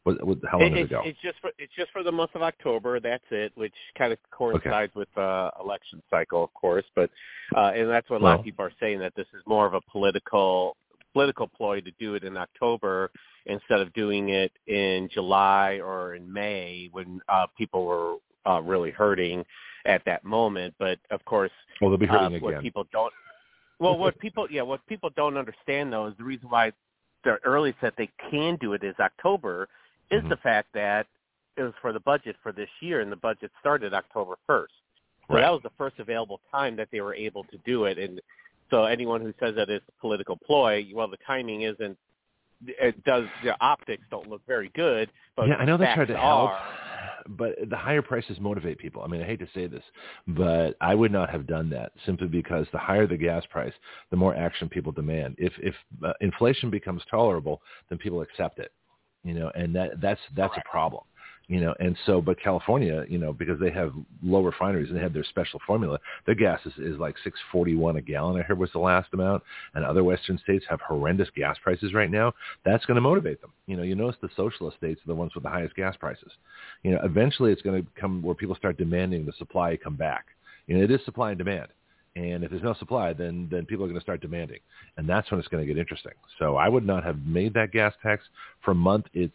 What, 0.03 0.27
what, 0.27 0.39
how 0.51 0.59
long 0.59 0.73
it, 0.73 0.75
does 0.75 0.85
it 0.87 0.91
go? 0.91 1.03
It's 1.05 1.19
just 1.23 1.39
for 1.41 1.51
it's 1.59 1.73
just 1.77 1.93
for 1.93 2.03
the 2.03 2.11
month 2.11 2.33
of 2.35 2.43
October. 2.43 2.99
That's 2.99 3.23
it, 3.31 3.53
which 3.55 3.75
kind 3.97 4.13
of 4.13 4.19
coincides 4.33 4.91
okay. 4.91 4.91
with 4.97 5.09
uh, 5.17 5.51
election 5.63 6.03
cycle, 6.11 6.43
of 6.43 6.53
course. 6.55 6.87
But 6.97 7.11
uh, 7.55 7.71
and 7.77 7.89
that's 7.89 8.11
what 8.11 8.21
a 8.21 8.25
lot 8.25 8.41
of 8.41 8.45
people 8.45 8.65
are 8.65 8.73
saying 8.81 8.99
that 8.99 9.15
this 9.15 9.27
is 9.33 9.43
more 9.47 9.67
of 9.67 9.75
a 9.75 9.81
political 9.93 10.77
political 11.13 11.49
ploy 11.49 11.81
to 11.81 11.91
do 11.99 12.15
it 12.15 12.25
in 12.25 12.37
October 12.37 13.11
instead 13.47 13.81
of 13.81 13.93
doing 13.95 14.31
it 14.31 14.53
in 14.67 15.09
July 15.13 15.81
or 15.83 16.15
in 16.15 16.31
May 16.33 16.89
when 16.93 17.21
uh, 17.29 17.47
people 17.57 17.85
were 17.85 18.17
uh, 18.47 18.61
really 18.61 18.91
hurting 18.91 19.45
at 19.87 20.03
that 20.07 20.25
moment. 20.25 20.75
But 20.79 20.99
of 21.11 21.25
course, 21.25 21.51
well, 21.81 21.91
they'll 21.91 21.99
be 21.99 22.07
hurting 22.07 22.39
uh, 22.39 22.41
what 22.41 22.51
again. 22.51 22.63
people 22.63 22.87
don't. 22.93 23.13
Well, 23.79 23.97
what 23.97 24.19
people 24.19 24.47
yeah, 24.51 24.63
what 24.63 24.87
people 24.87 25.11
don't 25.17 25.37
understand 25.37 25.93
though 25.93 26.07
is 26.07 26.15
the 26.19 26.25
reason 26.25 26.49
why 26.51 26.73
the 27.25 27.39
earliest 27.45 27.79
that 27.83 27.95
they 27.97 28.11
can 28.31 28.57
do 28.61 28.75
it 28.75 28.85
is 28.85 28.95
October 29.01 29.69
is 30.11 30.21
mm-hmm. 30.21 30.29
the 30.29 30.37
fact 30.37 30.69
that 30.75 31.07
it 31.57 31.63
was 31.63 31.73
for 31.81 31.93
the 31.93 32.01
budget 32.01 32.37
for 32.43 32.53
this 32.53 32.69
year, 32.81 33.01
and 33.01 33.11
the 33.11 33.17
budget 33.17 33.51
started 33.61 33.93
October 33.95 34.37
first. 34.47 34.73
So 35.29 35.35
right. 35.35 35.43
that 35.43 35.53
was 35.53 35.61
the 35.63 35.71
first 35.79 35.99
available 35.99 36.41
time 36.51 36.77
that 36.77 36.89
they 36.91 37.01
were 37.01 37.15
able 37.15 37.45
to 37.45 37.59
do 37.65 37.85
it, 37.85 37.99
and 37.99 38.21
so 38.71 38.85
anyone 38.85 39.21
who 39.21 39.33
says 39.41 39.55
that 39.57 39.69
it's 39.69 39.85
a 39.89 40.01
political 40.01 40.37
ploy, 40.37 40.87
well, 40.95 41.09
the 41.09 41.19
timing 41.27 41.63
isn't. 41.63 41.99
It 42.67 43.03
does. 43.05 43.25
The 43.43 43.57
optics 43.61 44.03
don't 44.11 44.29
look 44.29 44.43
very 44.47 44.71
good. 44.75 45.11
But 45.37 45.49
yeah, 45.49 45.57
I 45.57 45.65
know 45.65 45.77
they 45.79 45.87
tried 45.95 46.09
to 46.09 46.17
help, 46.17 46.51
but 47.29 47.57
the 47.71 47.77
higher 47.77 48.03
prices 48.03 48.39
motivate 48.39 48.79
people. 48.79 49.03
I 49.03 49.07
mean, 49.07 49.23
I 49.23 49.25
hate 49.25 49.41
to 49.41 49.49
say 49.55 49.67
this, 49.67 49.83
but 50.29 50.77
I 50.81 50.95
would 50.95 51.11
not 51.11 51.31
have 51.31 51.47
done 51.47 51.71
that 51.71 51.93
simply 52.05 52.29
because 52.29 52.67
the 52.73 52.79
higher 52.79 53.07
the 53.07 53.17
gas 53.17 53.45
price, 53.51 53.73
the 54.11 54.17
more 54.17 54.35
action 54.35 54.69
people 54.69 54.93
demand. 54.93 55.37
If 55.39 55.55
if 55.59 55.75
uh, 56.05 56.13
inflation 56.21 56.71
becomes 56.71 57.03
tolerable, 57.11 57.63
then 57.89 57.99
people 57.99 58.21
accept 58.21 58.59
it. 58.59 58.73
You 59.25 59.35
know, 59.35 59.51
and 59.55 59.75
that 59.75 60.01
that's 60.01 60.21
that's 60.37 60.57
a 60.57 60.63
problem 60.71 61.03
you 61.51 61.61
know, 61.61 61.75
and 61.81 61.99
so, 62.07 62.21
but 62.21 62.41
California, 62.41 63.05
you 63.09 63.19
know, 63.19 63.33
because 63.33 63.59
they 63.59 63.73
have 63.73 63.93
low 64.23 64.41
refineries 64.41 64.89
and 64.89 64.97
they 64.97 65.03
have 65.03 65.13
their 65.13 65.25
special 65.25 65.59
formula, 65.67 65.99
their 66.25 66.37
gas 66.37 66.61
is, 66.65 66.73
is 66.79 66.97
like 66.97 67.17
641 67.25 67.97
a 67.97 68.01
gallon, 68.01 68.39
I 68.39 68.45
heard 68.45 68.57
was 68.57 68.71
the 68.73 68.79
last 68.79 69.09
amount. 69.13 69.43
And 69.75 69.85
other 69.85 70.05
Western 70.05 70.39
states 70.39 70.65
have 70.71 70.81
horrendous 70.81 71.29
gas 71.35 71.57
prices 71.61 71.93
right 71.93 72.09
now. 72.09 72.33
That's 72.65 72.87
going 72.87 72.95
to 72.95 73.01
motivate 73.01 73.41
them. 73.41 73.51
You 73.67 73.77
know, 73.77 73.83
you 73.83 73.97
notice 73.97 74.17
the 74.23 74.29
socialist 74.37 74.77
states 74.77 75.01
are 75.01 75.09
the 75.09 75.15
ones 75.17 75.35
with 75.35 75.43
the 75.43 75.51
highest 75.51 75.75
gas 75.75 75.97
prices. 75.97 76.31
You 76.85 76.93
know, 76.93 77.01
eventually 77.03 77.51
it's 77.51 77.63
going 77.63 77.83
to 77.83 77.89
come 78.01 78.23
where 78.23 78.37
people 78.37 78.55
start 78.55 78.79
demanding 78.79 79.27
the 79.27 79.33
supply 79.37 79.77
come 79.77 79.97
back. 79.97 80.27
You 80.69 80.79
know, 80.79 80.85
it 80.85 80.91
is 80.93 81.05
supply 81.05 81.31
and 81.31 81.39
demand. 81.39 81.67
And 82.15 82.45
if 82.45 82.51
there's 82.51 82.63
no 82.63 82.75
supply, 82.75 83.13
then 83.13 83.49
then 83.51 83.67
people 83.67 83.85
are 83.85 83.89
going 83.89 83.99
to 83.99 84.03
start 84.03 84.21
demanding, 84.21 84.59
and 84.97 85.09
that's 85.09 85.31
when 85.31 85.39
it's 85.39 85.49
going 85.49 85.65
to 85.65 85.73
get 85.73 85.79
interesting. 85.79 86.13
So 86.41 86.57
I 86.57 86.69
would 86.69 86.85
not 86.85 87.05
have 87.05 87.25
made 87.25 87.55
that 87.55 87.71
gas 87.71 87.95
tax 88.03 88.25
for 88.65 88.73
a 88.73 88.75
month. 88.75 89.07
It's 89.15 89.33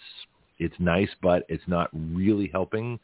it's 0.58 0.76
nice, 0.80 1.10
but 1.22 1.46
it's 1.50 1.64
not 1.68 1.90
really 1.94 2.50
helping 2.52 3.00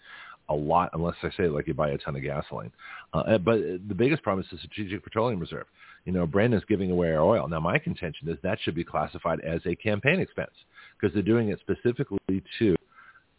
a 0.49 0.53
lot 0.53 0.89
unless 0.93 1.15
I 1.23 1.29
say 1.37 1.47
like 1.47 1.67
you 1.67 1.73
buy 1.73 1.91
a 1.91 1.97
ton 1.97 2.15
of 2.15 2.21
gasoline. 2.21 2.71
Uh, 3.13 3.37
but 3.37 3.59
the 3.87 3.95
biggest 3.95 4.21
problem 4.23 4.43
is 4.43 4.51
the 4.51 4.57
Strategic 4.57 5.03
Petroleum 5.03 5.39
Reserve. 5.39 5.65
You 6.05 6.11
know, 6.11 6.25
Brandon's 6.25 6.63
giving 6.67 6.91
away 6.91 7.13
our 7.13 7.21
oil. 7.21 7.47
Now, 7.47 7.59
my 7.59 7.77
contention 7.77 8.27
is 8.27 8.37
that 8.43 8.57
should 8.61 8.75
be 8.75 8.83
classified 8.83 9.39
as 9.41 9.61
a 9.65 9.75
campaign 9.75 10.19
expense 10.19 10.51
because 10.99 11.13
they're 11.13 11.23
doing 11.23 11.49
it 11.49 11.59
specifically 11.59 12.43
to 12.59 12.75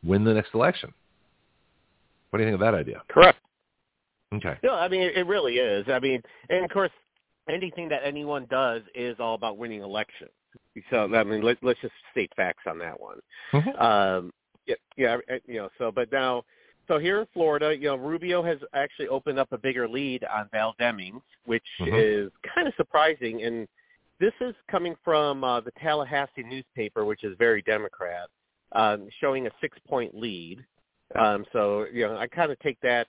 win 0.05 0.25
the 0.25 0.35
next 0.35 0.55
election. 0.55 0.93
What 2.31 2.39
do 2.39 2.45
you 2.45 2.51
think 2.51 2.55
of 2.55 2.61
that 2.61 2.75
idea? 2.75 3.03
Correct. 3.09 3.39
Okay. 4.35 4.57
No, 4.63 4.75
I 4.75 4.89
mean 4.89 5.03
it 5.03 5.27
really 5.27 5.57
is. 5.57 5.87
I 5.89 5.99
mean, 5.99 6.23
and 6.49 6.65
of 6.65 6.71
course, 6.71 6.91
anything 7.49 7.89
that 7.91 8.01
anyone 8.05 8.47
does 8.49 8.83
is 8.95 9.17
all 9.19 9.35
about 9.35 9.59
winning 9.59 9.83
elections. 9.83 10.31
So 10.91 11.15
I 11.15 11.25
mean, 11.25 11.43
let, 11.43 11.59
let's 11.63 11.81
just 11.81 11.95
state 12.11 12.33
facts 12.37 12.65
on 12.67 12.79
that 12.79 12.99
one. 12.99 13.19
Mm-hmm. 13.53 13.83
Um, 13.83 14.33
yeah, 14.67 14.77
yeah, 14.97 15.17
you 15.47 15.57
know. 15.57 15.69
So, 15.79 15.91
but 15.91 16.11
now, 16.13 16.45
so 16.89 16.99
here 16.99 17.21
in 17.21 17.27
Florida, 17.33 17.77
you 17.77 17.89
know, 17.89 17.97
Rubio 17.97 18.43
has 18.43 18.59
actually 18.75 19.09
opened 19.09 19.39
up 19.39 19.53
a 19.53 19.59
bigger 19.59 19.89
lead 19.89 20.25
on 20.25 20.49
Val 20.53 20.75
Demings, 20.81 21.21
which 21.45 21.65
mm-hmm. 21.81 21.95
is 21.95 22.33
kind 22.55 22.67
of 22.67 22.75
surprising. 22.77 23.43
And 23.43 23.69
this 24.21 24.33
is 24.41 24.55
coming 24.71 24.95
from 25.05 25.45
uh, 25.45 25.61
the 25.61 25.73
Tallahassee 25.83 26.43
newspaper, 26.45 27.05
which 27.05 27.25
is 27.25 27.37
very 27.39 27.63
Democrat, 27.63 28.29
um, 28.73 29.09
showing 29.21 29.47
a 29.47 29.51
six-point 29.61 30.15
lead. 30.15 30.65
Um, 31.19 31.45
so, 31.53 31.87
you 31.93 32.07
know, 32.07 32.17
I 32.17 32.27
kind 32.27 32.51
of 32.51 32.59
take 32.61 32.81
that 32.81 33.07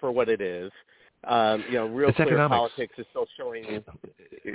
for 0.00 0.10
what 0.10 0.28
it 0.28 0.40
is. 0.40 0.72
Um, 1.24 1.62
you 1.68 1.74
know, 1.74 1.86
real 1.86 2.08
it's 2.08 2.16
clear 2.16 2.28
economics. 2.28 2.56
politics 2.56 2.94
is 2.96 3.06
still 3.10 3.26
showing. 3.36 3.82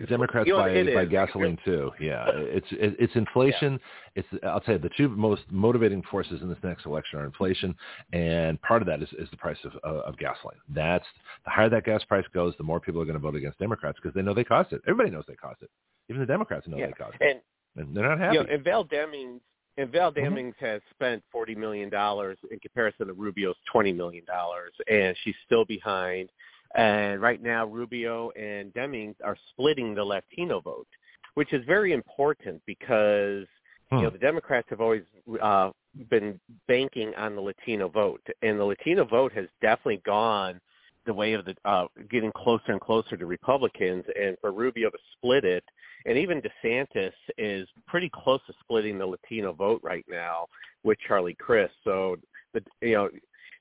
Democrats 0.10 0.48
you 0.48 0.54
know, 0.54 0.60
buy, 0.60 0.94
buy 0.96 1.06
gasoline 1.06 1.58
too. 1.64 1.92
Yeah, 2.00 2.26
it's 2.34 2.66
it, 2.72 2.96
it's 2.98 3.16
inflation. 3.16 3.80
It's 4.16 4.28
I'll 4.44 4.60
tell 4.62 4.74
you 4.76 4.80
the 4.82 4.90
two 4.98 5.08
most 5.10 5.44
motivating 5.52 6.02
forces 6.10 6.42
in 6.42 6.50
this 6.50 6.58
next 6.64 6.88
election 6.88 7.20
are 7.20 7.26
inflation, 7.26 7.76
and 8.14 8.60
part 8.64 8.82
of 8.82 8.88
that 8.88 9.04
is, 9.04 9.10
is 9.20 9.30
the 9.30 9.38
price 9.38 9.58
of 9.64 9.74
of 9.84 10.18
gasoline. 10.18 10.58
That's 10.74 11.06
the 11.44 11.52
higher 11.52 11.70
that 11.70 11.86
gas 11.86 12.04
price 12.06 12.26
goes, 12.34 12.56
the 12.58 12.64
more 12.64 12.80
people 12.80 13.00
are 13.00 13.06
going 13.06 13.14
to 13.14 13.20
vote 13.20 13.36
against 13.36 13.60
Democrats 13.60 14.00
because 14.02 14.16
they 14.16 14.24
know 14.24 14.34
they 14.34 14.44
cost 14.44 14.74
it. 14.74 14.82
Everybody 14.88 15.12
knows 15.12 15.26
they 15.28 15.36
cost 15.36 15.62
it. 15.62 15.70
Even 16.10 16.20
the 16.22 16.26
Democrats 16.28 16.68
know 16.68 16.78
Yeah. 16.78 16.88
they 16.88 16.94
cost 16.94 17.16
it, 17.22 17.44
And 17.76 17.88
and 17.88 17.96
they're 17.96 18.10
not 18.10 18.18
happy. 18.20 18.38
you 18.38 18.44
know, 18.44 18.50
and 18.52 18.64
Val 18.64 18.84
Demings 18.86 19.40
and 19.78 19.92
Val 19.92 20.12
Mhm. 20.12 20.18
Demings 20.18 20.56
has 20.60 20.82
spent 20.90 21.24
forty 21.32 21.54
million 21.54 21.90
dollars 21.92 22.40
in 22.50 22.60
comparison 22.60 23.06
to 23.06 23.14
Rubio's 23.14 23.58
twenty 23.72 23.94
million 23.94 24.26
dollars, 24.26 24.74
and 24.88 25.16
she's 25.24 25.36
still 25.46 25.64
behind. 25.66 26.30
And 26.76 27.22
right 27.22 27.42
now, 27.42 27.66
Rubio 27.66 28.32
and 28.32 28.74
Demings 28.74 29.16
are 29.24 29.38
splitting 29.52 29.96
the 29.96 30.04
Latino 30.04 30.60
vote, 30.60 30.88
which 31.36 31.54
is 31.54 31.64
very 31.66 31.94
important 31.94 32.62
because 32.66 33.46
Hmm. 33.92 33.98
you 33.98 34.04
know 34.04 34.10
the 34.10 34.18
Democrats 34.18 34.68
have 34.70 34.82
always 34.82 35.04
uh, 35.42 35.70
been 36.10 36.40
banking 36.68 37.14
on 37.16 37.36
the 37.36 37.42
Latino 37.42 37.88
vote, 37.88 38.22
and 38.42 38.60
the 38.60 38.64
Latino 38.64 39.06
vote 39.06 39.32
has 39.34 39.46
definitely 39.62 40.02
gone 40.06 40.60
the 41.06 41.14
way 41.14 41.34
of 41.34 41.46
the 41.46 41.56
uh, 41.66 41.86
getting 42.10 42.32
closer 42.32 42.72
and 42.72 42.82
closer 42.82 43.16
to 43.16 43.26
Republicans, 43.26 44.04
and 44.20 44.38
for 44.42 44.52
Rubio 44.52 44.90
to 44.90 44.98
split 45.14 45.46
it, 45.46 45.64
and 46.06 46.18
even 46.18 46.42
DeSantis 46.42 47.14
is 47.38 47.68
pretty 47.88 48.10
close 48.12 48.40
to 48.48 48.54
splitting 48.60 48.98
the 48.98 49.06
Latino 49.06 49.54
vote 49.54 49.82
right 49.84 50.06
now 50.10 50.48
with 50.84 50.98
Charlie 51.08 51.36
Crist. 51.36 51.76
So 51.84 52.16
the 52.54 52.64
you 52.82 52.94
know 52.94 53.10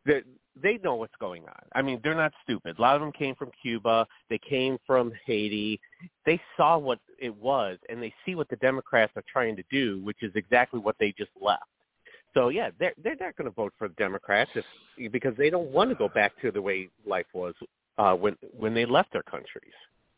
the, 0.07 0.23
they 0.61 0.79
know 0.79 0.95
what's 0.95 1.15
going 1.21 1.43
on. 1.45 1.63
I 1.75 1.83
mean, 1.83 2.01
they're 2.03 2.15
not 2.15 2.33
stupid. 2.43 2.79
A 2.79 2.81
lot 2.81 2.95
of 2.95 3.01
them 3.01 3.13
came 3.13 3.35
from 3.35 3.51
Cuba. 3.61 4.07
They 4.31 4.39
came 4.39 4.79
from 4.87 5.13
Haiti. 5.27 5.81
They 6.27 6.41
saw 6.57 6.79
what 6.79 7.01
it 7.19 7.35
was, 7.35 7.79
and 7.89 8.03
they 8.03 8.15
see 8.25 8.35
what 8.35 8.49
the 8.49 8.57
Democrats 8.57 9.13
are 9.17 9.25
trying 9.31 9.57
to 9.57 9.65
do, 9.71 10.01
which 10.05 10.23
is 10.23 10.33
exactly 10.35 10.81
what 10.81 10.97
they 11.01 11.13
just 11.17 11.31
left. 11.41 11.65
So 12.35 12.49
yeah, 12.49 12.71
they're 12.79 12.95
they're 13.03 13.17
not 13.21 13.37
going 13.37 13.49
to 13.49 13.55
vote 13.55 13.73
for 13.79 13.89
the 13.89 13.95
Democrats 13.95 14.51
if, 14.55 15.13
because 15.13 15.35
they 15.37 15.51
don't 15.51 15.71
want 15.71 15.91
to 15.91 15.97
go 15.97 16.09
back 16.09 16.33
to 16.43 16.51
the 16.51 16.61
way 16.61 16.89
life 17.07 17.27
was 17.33 17.55
uh, 17.97 18.15
when 18.15 18.37
when 18.59 18.75
they 18.75 18.85
left 18.85 19.13
their 19.13 19.23
countries. 19.23 19.73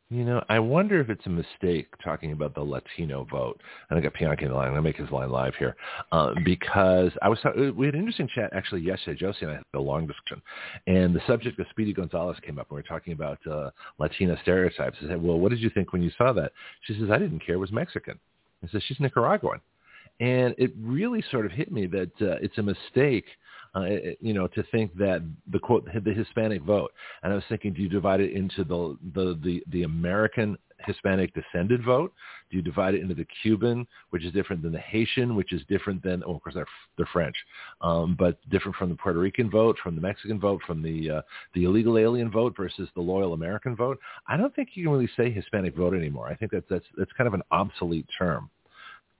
You 0.09 0.25
know, 0.25 0.41
I 0.49 0.61
wonder 0.61 1.01
if 1.01 1.11
it's 1.11 1.27
a 1.27 1.31
mistake 1.31 1.89
talking 2.05 2.31
about 2.31 2.55
the 2.55 2.61
Latino 2.63 3.27
vote. 3.29 3.61
And 3.91 3.99
I 3.99 4.03
got 4.03 4.15
Bianchi 4.15 4.45
in 4.45 4.51
the 4.51 4.55
line. 4.55 4.69
I'm 4.69 4.75
going 4.75 4.85
to 4.85 4.89
make 4.89 4.97
his 4.97 5.11
line 5.11 5.31
live 5.31 5.57
here 5.57 5.75
uh, 6.13 6.33
because 6.45 7.11
I 7.23 7.29
was 7.29 7.41
we 7.77 7.87
had 7.87 7.95
an 7.97 8.01
interesting 8.01 8.29
chat 8.33 8.51
actually 8.53 8.83
yesterday. 8.83 9.19
Josie 9.19 9.39
and 9.43 9.51
I 9.51 9.55
had 9.55 9.65
a 9.75 9.81
long 9.81 10.07
discussion, 10.07 10.41
and 10.87 11.13
the 11.13 11.21
subject 11.27 11.59
of 11.59 11.67
Speedy 11.71 11.93
Gonzales 11.93 12.37
came 12.47 12.61
up, 12.61 12.69
and 12.71 12.77
we 12.77 12.83
were 12.83 12.89
talking 12.89 13.15
about 13.15 13.45
uh, 13.51 13.71
Latina 13.99 14.39
stereotypes. 14.43 14.97
I 15.03 15.09
said, 15.09 15.21
"Well, 15.21 15.41
what 15.41 15.51
did 15.51 15.59
you 15.59 15.71
think 15.71 15.93
when 15.93 16.03
you 16.03 16.13
saw 16.17 16.33
that?" 16.35 16.53
She 16.83 16.95
says, 16.95 17.11
"I 17.11 17.19
didn't 17.19 17.45
care. 17.45 17.57
It 17.57 17.59
was 17.59 17.73
Mexican." 17.73 18.21
I 18.63 18.69
said, 18.71 18.83
"She's 18.87 19.01
Nicaraguan," 19.01 19.61
and 20.21 20.55
it 20.57 20.73
really 20.81 21.25
sort 21.33 21.47
of 21.47 21.53
hit 21.53 21.73
me 21.73 21.87
that 21.87 22.13
uh, 22.23 22.37
it's 22.41 22.59
a 22.59 22.63
mistake 22.63 23.25
uh, 23.77 23.85
you 24.21 24.33
know, 24.33 24.47
to 24.49 24.63
think 24.73 24.97
that 24.97 25.23
the 25.53 25.59
quote 25.59 25.87
the 26.05 26.13
Hispanic 26.13 26.63
vote, 26.63 26.93
and 27.23 27.33
I 27.33 27.37
was 27.37 27.45
thinking, 27.49 27.75
do 27.75 27.83
you 27.83 27.89
divide 27.89 28.21
it 28.21 28.33
into 28.33 28.65
the 28.65 28.97
the 29.15 29.39
the, 29.43 29.63
the 29.71 29.83
American 29.83 30.57
Hispanic 30.87 31.33
descended 31.35 31.85
vote? 31.85 32.13
Do 32.51 32.57
you 32.57 32.63
divide 32.63 32.95
it 32.95 33.03
into 33.03 33.15
the 33.15 33.27
Cuban, 33.43 33.87
which 34.11 34.25
is 34.25 34.33
different 34.33 34.63
than 34.63 34.73
the 34.73 34.79
Haitian, 34.79 35.35
which 35.35 35.53
is 35.53 35.63
different 35.69 36.03
than, 36.03 36.23
oh, 36.25 36.37
of 36.37 36.43
course, 36.43 36.55
they're, 36.55 36.67
they're 36.97 37.09
French, 37.13 37.37
um, 37.81 38.15
but 38.19 38.39
different 38.51 38.77
from 38.77 38.89
the 38.89 38.95
Puerto 38.95 39.19
Rican 39.19 39.51
vote, 39.51 39.77
from 39.83 39.95
the 39.95 40.01
Mexican 40.01 40.39
vote, 40.41 40.63
from 40.67 40.83
the 40.83 41.11
uh, 41.11 41.23
the 41.55 41.65
illegal 41.65 41.99
alien 41.99 42.31
vote 42.31 42.55
versus 42.57 42.89
the 42.95 43.01
loyal 43.01 43.35
American 43.35 43.77
vote? 43.77 43.99
I 44.29 44.37
don't 44.37 44.55
think 44.55 44.71
you 44.75 44.85
can 44.85 44.93
really 44.93 45.11
say 45.17 45.31
Hispanic 45.31 45.77
vote 45.77 45.95
anymore. 45.95 46.29
I 46.29 46.35
think 46.35 46.51
that's 46.51 46.67
that's 46.71 46.87
that's 46.97 47.13
kind 47.13 47.29
of 47.29 47.35
an 47.35 47.43
obsolete 47.51 48.09
term 48.19 48.49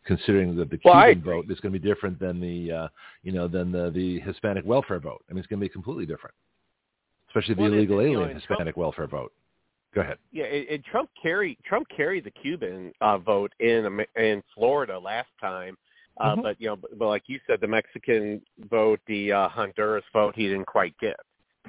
considering 0.07 0.57
that 0.57 0.71
the 0.71 0.79
well, 0.85 1.05
Cuban 1.05 1.23
vote 1.23 1.51
is 1.51 1.61
going 1.61 1.73
to 1.73 1.79
be 1.79 1.87
different 1.87 2.19
than 2.19 2.41
the 2.41 2.73
uh, 2.73 2.89
you 3.23 3.33
know 3.33 3.49
than 3.49 3.73
the, 3.73 3.91
the 3.91 4.21
Hispanic 4.21 4.65
welfare 4.65 5.01
vote. 5.01 5.25
I 5.29 5.33
mean, 5.33 5.41
it's 5.41 5.47
going 5.49 5.61
to 5.61 5.65
be 5.65 5.69
completely 5.69 6.07
different, 6.07 6.35
especially 7.29 7.55
the 7.55 7.63
well, 7.63 7.73
illegal 7.73 8.01
alien 8.01 8.29
know, 8.29 8.35
Hispanic 8.35 8.75
Trump, 8.75 8.77
welfare 8.77 9.07
vote. 9.07 9.33
Go 9.95 10.01
ahead. 10.01 10.19
Yeah, 10.33 10.45
it, 10.45 10.85
Trump 10.85 11.11
carried 11.21 11.59
Trump 11.65 11.87
carried 11.95 12.25
the 12.25 12.31
Cuban 12.31 12.93
uh, 13.01 13.19
vote 13.19 13.53
in 13.61 14.05
in 14.17 14.43
Florida 14.55 14.99
last 14.99 15.29
time. 15.41 15.77
Uh, 16.19 16.33
mm-hmm. 16.33 16.43
But 16.43 16.61
you 16.61 16.69
know, 16.69 16.77
but, 16.77 16.99
but 16.99 17.09
like 17.09 17.25
you 17.27 17.41
said, 17.47 17.61
the 17.61 17.67
Mexican 17.67 18.41
vote, 18.71 19.01
the 19.07 19.33
uh, 19.33 19.49
Honduras 19.49 20.05
vote, 20.13 20.35
he 20.37 20.49
didn't 20.49 20.67
quite 20.67 20.97
get. 20.99 21.17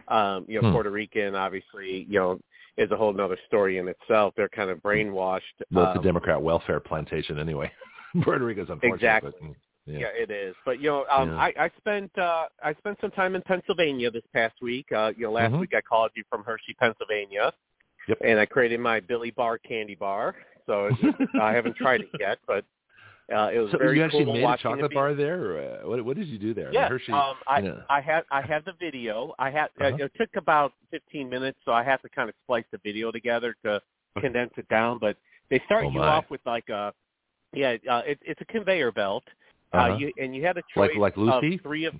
Um, 0.10 0.46
you 0.48 0.62
know, 0.62 0.68
hmm. 0.68 0.74
Puerto 0.74 0.92
Rican, 0.92 1.34
obviously, 1.34 2.06
you 2.08 2.20
know, 2.20 2.40
is 2.78 2.92
a 2.92 2.96
whole 2.96 3.20
other 3.20 3.38
story 3.48 3.80
in 3.80 3.88
itself. 3.88 4.34
They're 4.38 4.48
kind 4.48 4.70
of 4.70 4.78
brainwashed. 4.84 5.42
Well, 5.72 5.86
it's 5.86 5.98
um, 5.98 6.04
a 6.04 6.04
Democrat 6.04 6.40
welfare 6.40 6.80
plantation 6.80 7.40
anyway. 7.40 7.72
Puerto 8.24 8.46
Rico's 8.46 8.68
unfortunate. 8.70 8.96
Exactly. 8.96 9.32
But, 9.40 9.56
yeah. 9.86 10.00
yeah. 10.00 10.24
it 10.24 10.32
is. 10.32 10.56
But 10.66 10.80
you 10.82 10.90
know, 10.90 11.06
um, 11.10 11.30
yeah. 11.30 11.38
I, 11.38 11.54
I 11.58 11.72
spent 11.78 12.18
uh, 12.18 12.46
I 12.64 12.74
spent 12.76 12.98
some 13.02 13.12
time 13.12 13.36
in 13.36 13.42
Pennsylvania 13.42 14.12
this 14.12 14.24
past 14.34 14.56
week. 14.62 14.92
Uh, 14.92 15.12
you 15.16 15.24
know, 15.24 15.32
last 15.32 15.52
mm-hmm. 15.52 15.62
week 15.62 15.74
I 15.76 15.82
called 15.82 16.12
you 16.16 16.24
from 16.30 16.44
Hershey, 16.44 16.74
Pennsylvania. 16.80 17.54
Yep. 18.08 18.20
And 18.24 18.40
I 18.40 18.46
created 18.46 18.80
my 18.80 19.00
Billy 19.00 19.32
Bar 19.32 19.58
candy 19.58 19.96
bar. 19.96 20.36
So 20.66 20.90
I 21.42 21.54
haven't 21.54 21.76
tried 21.78 22.02
it 22.02 22.10
yet, 22.20 22.40
but 22.46 22.66
uh, 23.34 23.50
it 23.54 23.60
was 23.60 23.72
so 23.72 23.78
very 23.78 23.98
you 23.98 24.04
actually 24.04 24.24
cool 24.24 24.34
made 24.34 24.44
a 24.44 24.58
chocolate 24.58 24.94
bar 24.94 25.14
there. 25.14 25.52
Or, 25.52 25.60
uh, 25.60 25.88
what, 25.88 26.04
what 26.06 26.18
did 26.18 26.28
you 26.28 26.38
do 26.38 26.54
there? 26.54 26.72
Yeah, 26.72 26.88
Hershey, 26.88 27.12
um, 27.12 27.36
I 27.46 27.62
know. 27.62 27.82
I 27.90 28.00
had 28.00 28.24
I 28.32 28.42
had 28.42 28.64
the 28.66 28.74
video. 28.80 29.34
I 29.38 29.50
had 29.50 29.70
uh-huh. 29.82 29.98
it 30.00 30.12
took 30.18 30.30
about 30.38 30.74
15 30.92 31.30
minutes, 31.30 31.58
so 31.66 31.74
I 31.74 31.84
had 31.84 31.98
to 32.04 32.10
kind 32.10 32.30
of 32.30 32.36
splice 32.44 32.64
the 32.72 32.80
video 32.84 33.12
together 33.12 33.56
to 33.66 33.82
condense 34.22 34.52
it 34.58 34.68
down. 34.70 34.98
But 35.00 35.18
they 35.50 35.62
start 35.66 35.86
oh 35.86 35.90
you 35.90 36.02
off 36.02 36.26
with 36.30 36.42
like 36.46 36.70
a 36.70 36.94
yeah, 37.58 37.76
uh, 37.90 38.02
it, 38.06 38.20
it's 38.22 38.40
a 38.42 38.46
conveyor 38.46 38.92
belt. 38.92 39.24
Uh, 39.74 39.78
Uh-huh. 39.78 39.98
you, 39.98 40.14
and 40.18 40.36
you 40.36 40.46
had 40.46 40.58
a 40.58 40.62
choice 40.74 40.92
Like 40.96 41.16
like 41.16 41.18
Lucy, 41.18 41.56
of 41.56 41.62
three 41.62 41.86
of 41.86 41.94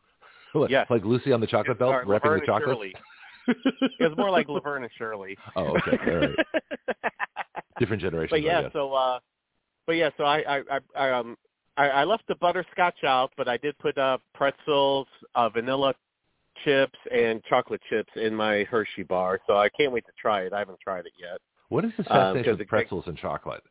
Like- 0.54 0.70
yes. 0.70 0.86
like 0.90 1.04
Lucy 1.04 1.32
on 1.32 1.40
the 1.40 1.46
chocolate 1.46 1.78
belt, 1.78 1.94
or 1.94 2.04
wrapping 2.06 2.30
Laverne 2.30 2.40
the 2.40 2.46
chocolate. 2.46 2.78
It 4.00 4.08
was 4.08 4.16
more 4.16 4.30
like 4.30 4.48
Laverne 4.56 4.82
and 4.84 4.92
Shirley. 4.96 5.36
Oh, 5.56 5.76
okay, 5.78 5.98
all 6.06 6.16
right. 6.18 6.36
Different 7.78 8.02
generation. 8.02 8.28
but 8.30 8.42
yeah, 8.42 8.68
so 8.72 8.92
uh, 8.92 9.18
but 9.86 9.92
yeah, 9.96 10.10
so 10.16 10.24
I 10.24 10.38
I, 10.40 10.56
I, 10.70 10.78
I 10.96 11.10
um 11.12 11.36
I, 11.76 11.88
I 11.90 12.04
left 12.04 12.24
the 12.28 12.34
butterscotch 12.36 13.04
out, 13.04 13.30
but 13.36 13.46
I 13.48 13.56
did 13.56 13.76
put 13.78 13.96
uh 13.98 14.18
pretzels, 14.34 15.06
uh, 15.34 15.48
vanilla 15.48 15.94
chips, 16.64 16.98
and 17.12 17.42
chocolate 17.44 17.80
chips 17.88 18.10
in 18.16 18.34
my 18.34 18.64
Hershey 18.64 19.04
bar. 19.04 19.38
So 19.46 19.56
I 19.58 19.68
can't 19.68 19.92
wait 19.92 20.04
to 20.06 20.12
try 20.20 20.42
it. 20.42 20.52
I 20.52 20.58
haven't 20.58 20.80
tried 20.80 21.06
it 21.06 21.12
yet. 21.18 21.38
What 21.68 21.84
is 21.84 21.92
this 21.96 22.06
um, 22.10 22.16
fascination 22.16 22.44
'cause 22.44 22.58
with 22.58 22.60
it- 22.62 22.68
pretzels 22.68 23.04
and 23.06 23.16
chocolate? 23.16 23.62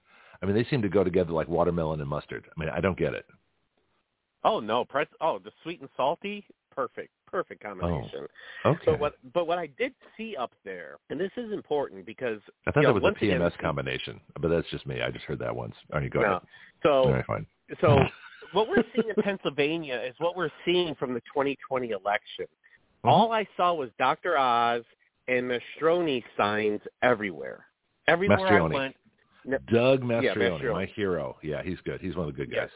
I 0.42 0.46
mean, 0.46 0.56
they 0.56 0.66
seem 0.66 0.82
to 0.82 0.90
go 0.90 1.04
together 1.04 1.32
like 1.32 1.48
watermelon 1.48 2.00
and 2.02 2.10
mustard. 2.10 2.46
I 2.56 2.60
mean, 2.60 2.70
I 2.70 2.80
don't 2.80 2.98
get 2.98 3.14
it. 3.14 3.26
Oh 4.44 4.60
no, 4.60 4.86
pretz 4.86 5.10
oh 5.22 5.40
the 5.40 5.52
sweet 5.64 5.82
and 5.82 5.90
salty, 5.98 6.46
perfect, 6.74 7.10
perfect 7.26 7.62
combination. 7.64 8.28
Oh, 8.66 8.70
Okay. 8.72 8.82
So 8.86 8.94
what? 8.96 9.16
But 9.34 9.48
what 9.48 9.58
I 9.58 9.68
did 9.78 9.94
see 10.16 10.36
up 10.36 10.52
there, 10.64 10.98
and 11.10 11.20
this 11.20 11.32
is 11.38 11.52
important 11.52 12.06
because 12.06 12.40
I 12.66 12.72
thought 12.72 12.82
that 12.84 12.90
know, 12.90 12.94
was 12.94 13.04
a 13.04 13.08
again, 13.08 13.42
PMS 13.42 13.58
combination, 13.60 14.20
but 14.40 14.50
that's 14.50 14.68
just 14.70 14.86
me. 14.86 15.02
I 15.02 15.10
just 15.12 15.26
heard 15.26 15.40
that 15.40 15.56
once. 15.56 15.76
All 15.94 16.00
right, 16.00 16.10
go 16.12 16.22
no. 16.22 16.26
ahead. 16.28 16.42
So 16.84 16.90
All 16.90 17.12
right, 17.12 17.26
fine. 17.26 17.46
so 17.82 18.00
what 18.54 18.70
we're 18.70 18.84
seeing 18.96 19.10
in 19.16 19.24
Pennsylvania 19.24 20.00
is 20.08 20.14
what 20.20 20.36
we're 20.36 20.52
seeing 20.66 20.96
from 20.96 21.14
the 21.14 21.22
2020 21.22 21.90
election. 21.92 22.46
Mhm. 23.04 23.10
All 23.10 23.32
I 23.32 23.48
saw 23.58 23.74
was 23.74 23.90
Dr. 23.98 24.38
Oz 24.38 24.84
and 25.28 25.50
Mastriano 25.50 26.24
signs 26.38 26.82
everywhere. 27.02 27.66
Everywhere 28.08 28.38
Mastriano. 28.38 28.72
I 28.72 28.74
went. 28.74 28.96
No- 29.48 29.58
Doug 29.72 30.02
Yeah, 30.02 30.34
Mastriano, 30.34 30.60
Mastriano. 30.60 30.74
my 30.74 30.86
hero. 30.86 31.38
Yeah, 31.42 31.64
he's 31.64 31.80
good. 31.86 32.02
He's 32.02 32.16
one 32.16 32.28
of 32.28 32.36
the 32.36 32.38
good 32.46 32.52
guys. 32.54 32.70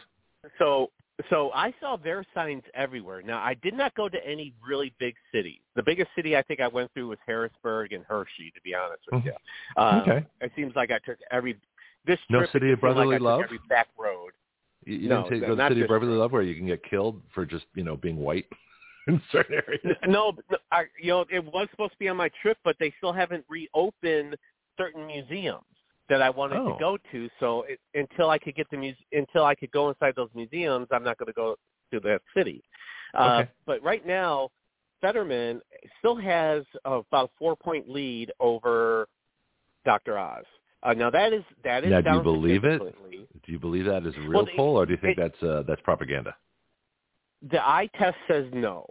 Yes. 0.43 0.51
So 0.57 0.89
so 1.29 1.51
I 1.53 1.71
saw 1.79 1.97
their 1.97 2.25
signs 2.33 2.63
everywhere. 2.73 3.21
Now 3.21 3.39
I 3.43 3.53
did 3.55 3.75
not 3.75 3.93
go 3.93 4.09
to 4.09 4.17
any 4.27 4.53
really 4.67 4.91
big 4.97 5.13
cities. 5.31 5.59
The 5.75 5.83
biggest 5.83 6.09
city 6.15 6.35
I 6.35 6.41
think 6.41 6.61
I 6.61 6.67
went 6.67 6.91
through 6.93 7.09
was 7.09 7.19
Harrisburg 7.27 7.93
and 7.93 8.03
Hershey. 8.05 8.51
To 8.55 8.61
be 8.61 8.73
honest 8.73 9.03
with 9.11 9.21
Mhm. 9.21 9.25
you, 9.25 9.33
um, 9.77 10.01
Okay. 10.01 10.25
It 10.39 10.51
seems 10.55 10.75
like 10.75 10.89
I 10.91 10.97
took 10.99 11.19
every 11.29 11.57
this 12.05 12.19
trip, 12.29 12.41
No 12.41 12.45
city 12.47 12.69
it 12.69 12.73
of 12.73 12.81
brotherly 12.81 13.15
like 13.19 13.21
love? 13.21 13.41
Every 13.43 13.59
back 13.69 13.89
road. 13.99 14.31
You, 14.85 14.95
you 14.95 15.09
No, 15.09 15.17
didn't 15.23 15.29
take, 15.29 15.41
go 15.41 15.47
to 15.49 15.55
the 15.55 15.67
city 15.69 15.81
of 15.81 15.87
trip. 15.89 16.01
Love 16.03 16.31
where 16.31 16.41
you 16.41 16.55
can 16.55 16.65
get 16.65 16.81
killed 16.83 17.21
for 17.33 17.45
just 17.45 17.65
you 17.75 17.83
know 17.83 17.95
being 17.97 18.17
white 18.17 18.47
in 19.07 19.21
certain 19.31 19.61
areas. 19.67 19.97
No, 20.07 20.31
but 20.31 20.45
no, 20.49 20.57
I, 20.71 20.85
you 20.99 21.09
know, 21.09 21.25
it 21.29 21.43
was 21.43 21.67
supposed 21.71 21.91
to 21.93 21.99
be 21.99 22.07
on 22.07 22.17
my 22.17 22.29
trip, 22.41 22.57
but 22.63 22.77
they 22.79 22.91
still 22.97 23.13
haven't 23.13 23.45
reopened 23.49 24.37
certain 24.77 25.05
museums 25.05 25.65
that 26.09 26.21
I 26.21 26.29
wanted 26.29 26.57
Oh. 26.59 26.73
to 26.73 26.79
go 26.79 26.97
to. 27.11 27.29
So 27.39 27.63
it, 27.63 27.79
until 27.93 28.29
I 28.29 28.37
could 28.37 28.55
get 28.55 28.69
the 28.69 28.77
muse- 28.77 28.95
until 29.11 29.45
I 29.45 29.55
could 29.55 29.71
go 29.71 29.89
inside 29.89 30.15
those 30.15 30.29
museums, 30.33 30.87
I'm 30.91 31.03
not 31.03 31.17
going 31.17 31.27
to 31.27 31.33
go 31.33 31.55
to 31.91 31.99
that 32.01 32.21
city. 32.35 32.63
Uh, 33.13 33.41
Okay. 33.43 33.51
But 33.65 33.81
right 33.83 34.05
now, 34.05 34.49
Fetterman 35.01 35.61
still 35.99 36.15
has 36.15 36.63
about 36.85 37.25
a 37.29 37.31
four 37.37 37.55
point 37.55 37.89
lead 37.89 38.31
over 38.39 39.07
Dr. 39.85 40.17
Oz. 40.17 40.45
Uh, 40.83 40.93
now 40.93 41.09
that 41.09 41.31
is 41.33 41.43
that 41.63 41.83
is 41.83 41.91
Now, 41.91 42.01
do 42.01 42.11
you 42.17 42.21
believe 42.23 42.63
it? 42.65 42.81
Do 43.43 43.51
you 43.51 43.59
believe 43.59 43.85
that 43.85 44.05
is 44.05 44.15
a 44.17 44.19
real 44.21 44.31
Well, 44.45 44.47
poll, 44.55 44.77
or 44.77 44.85
do 44.85 44.93
you 44.93 44.97
think 44.97 45.17
it- 45.17 45.21
that's 45.21 45.43
uh, 45.43 45.63
that's 45.67 45.81
propaganda? 45.81 46.35
the 47.43 47.59
eye 47.67 47.87
test 47.97 48.17
says 48.27 48.45
no. 48.53 48.85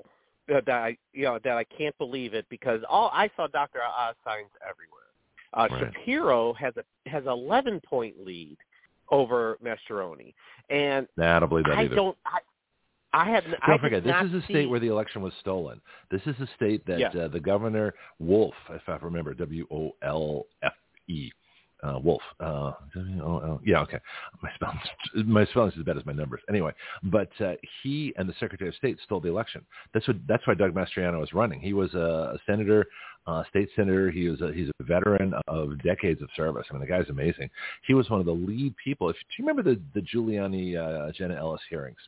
That 0.49 0.67
that 0.67 0.83
I 0.83 0.97
you 1.13 1.25
know 1.25 1.39
that 1.45 1.57
I 1.57 1.65
can't 1.65 1.97
believe 1.99 2.35
it 2.35 2.47
because 2.49 2.83
all 2.89 3.11
I 3.13 3.29
saw 3.37 3.47
Dr. 3.47 3.81
Oz 3.83 4.17
signs 4.25 4.51
everywhere. 4.69 5.00
Uh, 5.55 5.67
Right. 5.71 5.93
Shapiro 5.95 6.53
has 6.55 6.75
a 6.77 7.09
has 7.11 7.25
an 7.25 7.31
eleven 7.31 7.81
point 7.81 8.15
lead 8.25 8.57
over 9.11 9.59
Mastriano, 9.65 10.33
and 10.69 11.07
I 11.19 11.41
don't 11.41 11.49
believe 11.49 11.65
that 11.67 11.79
I 11.79 11.83
either. 11.85 11.95
don't. 11.97 12.17
I, 12.25 12.39
I 13.13 13.29
have. 13.31 13.43
I 13.61 13.67
Don't 13.67 13.83
did 13.83 14.03
forget, 14.03 14.05
this 14.05 14.15
is 14.31 14.35
a 14.45 14.47
see- 14.47 14.53
state 14.53 14.71
where 14.71 14.79
the 14.79 14.87
election 14.87 15.21
was 15.23 15.33
stolen. 15.41 15.81
This 16.13 16.23
is 16.27 16.37
a 16.41 16.47
state 16.55 16.87
that 16.87 17.01
Yeah. 17.01 17.09
uh, 17.23 17.29
the 17.29 17.41
governor 17.41 17.93
Wolf, 18.21 18.55
if 18.71 18.83
I 18.89 18.97
remember, 18.99 19.35
W 19.35 19.67
O 19.73 19.91
L 20.03 20.47
F 20.63 20.73
E, 21.09 21.33
uh, 21.83 21.99
Wolf. 22.03 22.23
Uh, 22.39 22.73
W 22.95 23.23
O 23.23 23.39
L. 23.39 23.61
Yeah, 23.65 23.81
okay. 23.81 23.99
My 24.43 24.51
spelling, 24.55 24.79
my 25.33 25.45
spelling 25.47 25.71
is 25.73 25.79
as 25.79 25.85
bad 25.85 25.97
as 25.97 26.07
my 26.07 26.13
numbers. 26.13 26.41
Anyway, 26.49 26.73
but 27.05 27.31
uh, 27.41 27.53
he 27.83 28.13
and 28.17 28.29
the 28.29 28.35
Secretary 28.41 28.69
of 28.69 28.75
State 28.77 28.99
stole 29.05 29.21
the 29.21 29.29
election. 29.29 29.65
That's 29.95 30.07
what. 30.07 30.17
That's 30.29 30.47
why 30.47 30.55
Doug 30.55 30.75
Mastriano 30.75 31.21
was 31.21 31.33
running. 31.33 31.61
He 31.61 31.73
was 31.73 31.93
a, 31.95 32.35
a 32.35 32.39
senator, 32.47 32.87
uh, 33.27 33.45
state 33.49 33.69
senator. 33.77 34.11
He 34.11 34.29
was 34.29 34.41
a, 34.41 34.53
he's 34.53 34.69
a 34.81 34.85
veteran 34.85 35.35
of 35.49 35.83
decades 35.83 36.23
of 36.23 36.29
service. 36.37 36.67
I 36.71 36.75
mean, 36.75 36.81
the 36.81 36.87
guy's 36.87 37.09
amazing. 37.09 37.51
He 37.87 37.95
was 37.95 38.09
one 38.11 38.21
of 38.21 38.27
the 38.27 38.33
lead 38.33 38.75
people. 38.83 39.09
If 39.11 39.17
do 39.17 39.23
you 39.39 39.47
remember 39.47 39.63
the 39.63 39.81
the 39.95 40.01
Giuliani 40.07 40.77
uh, 40.77 41.13
Jenna 41.13 41.35
Ellis 41.35 41.63
hearings? 41.69 41.99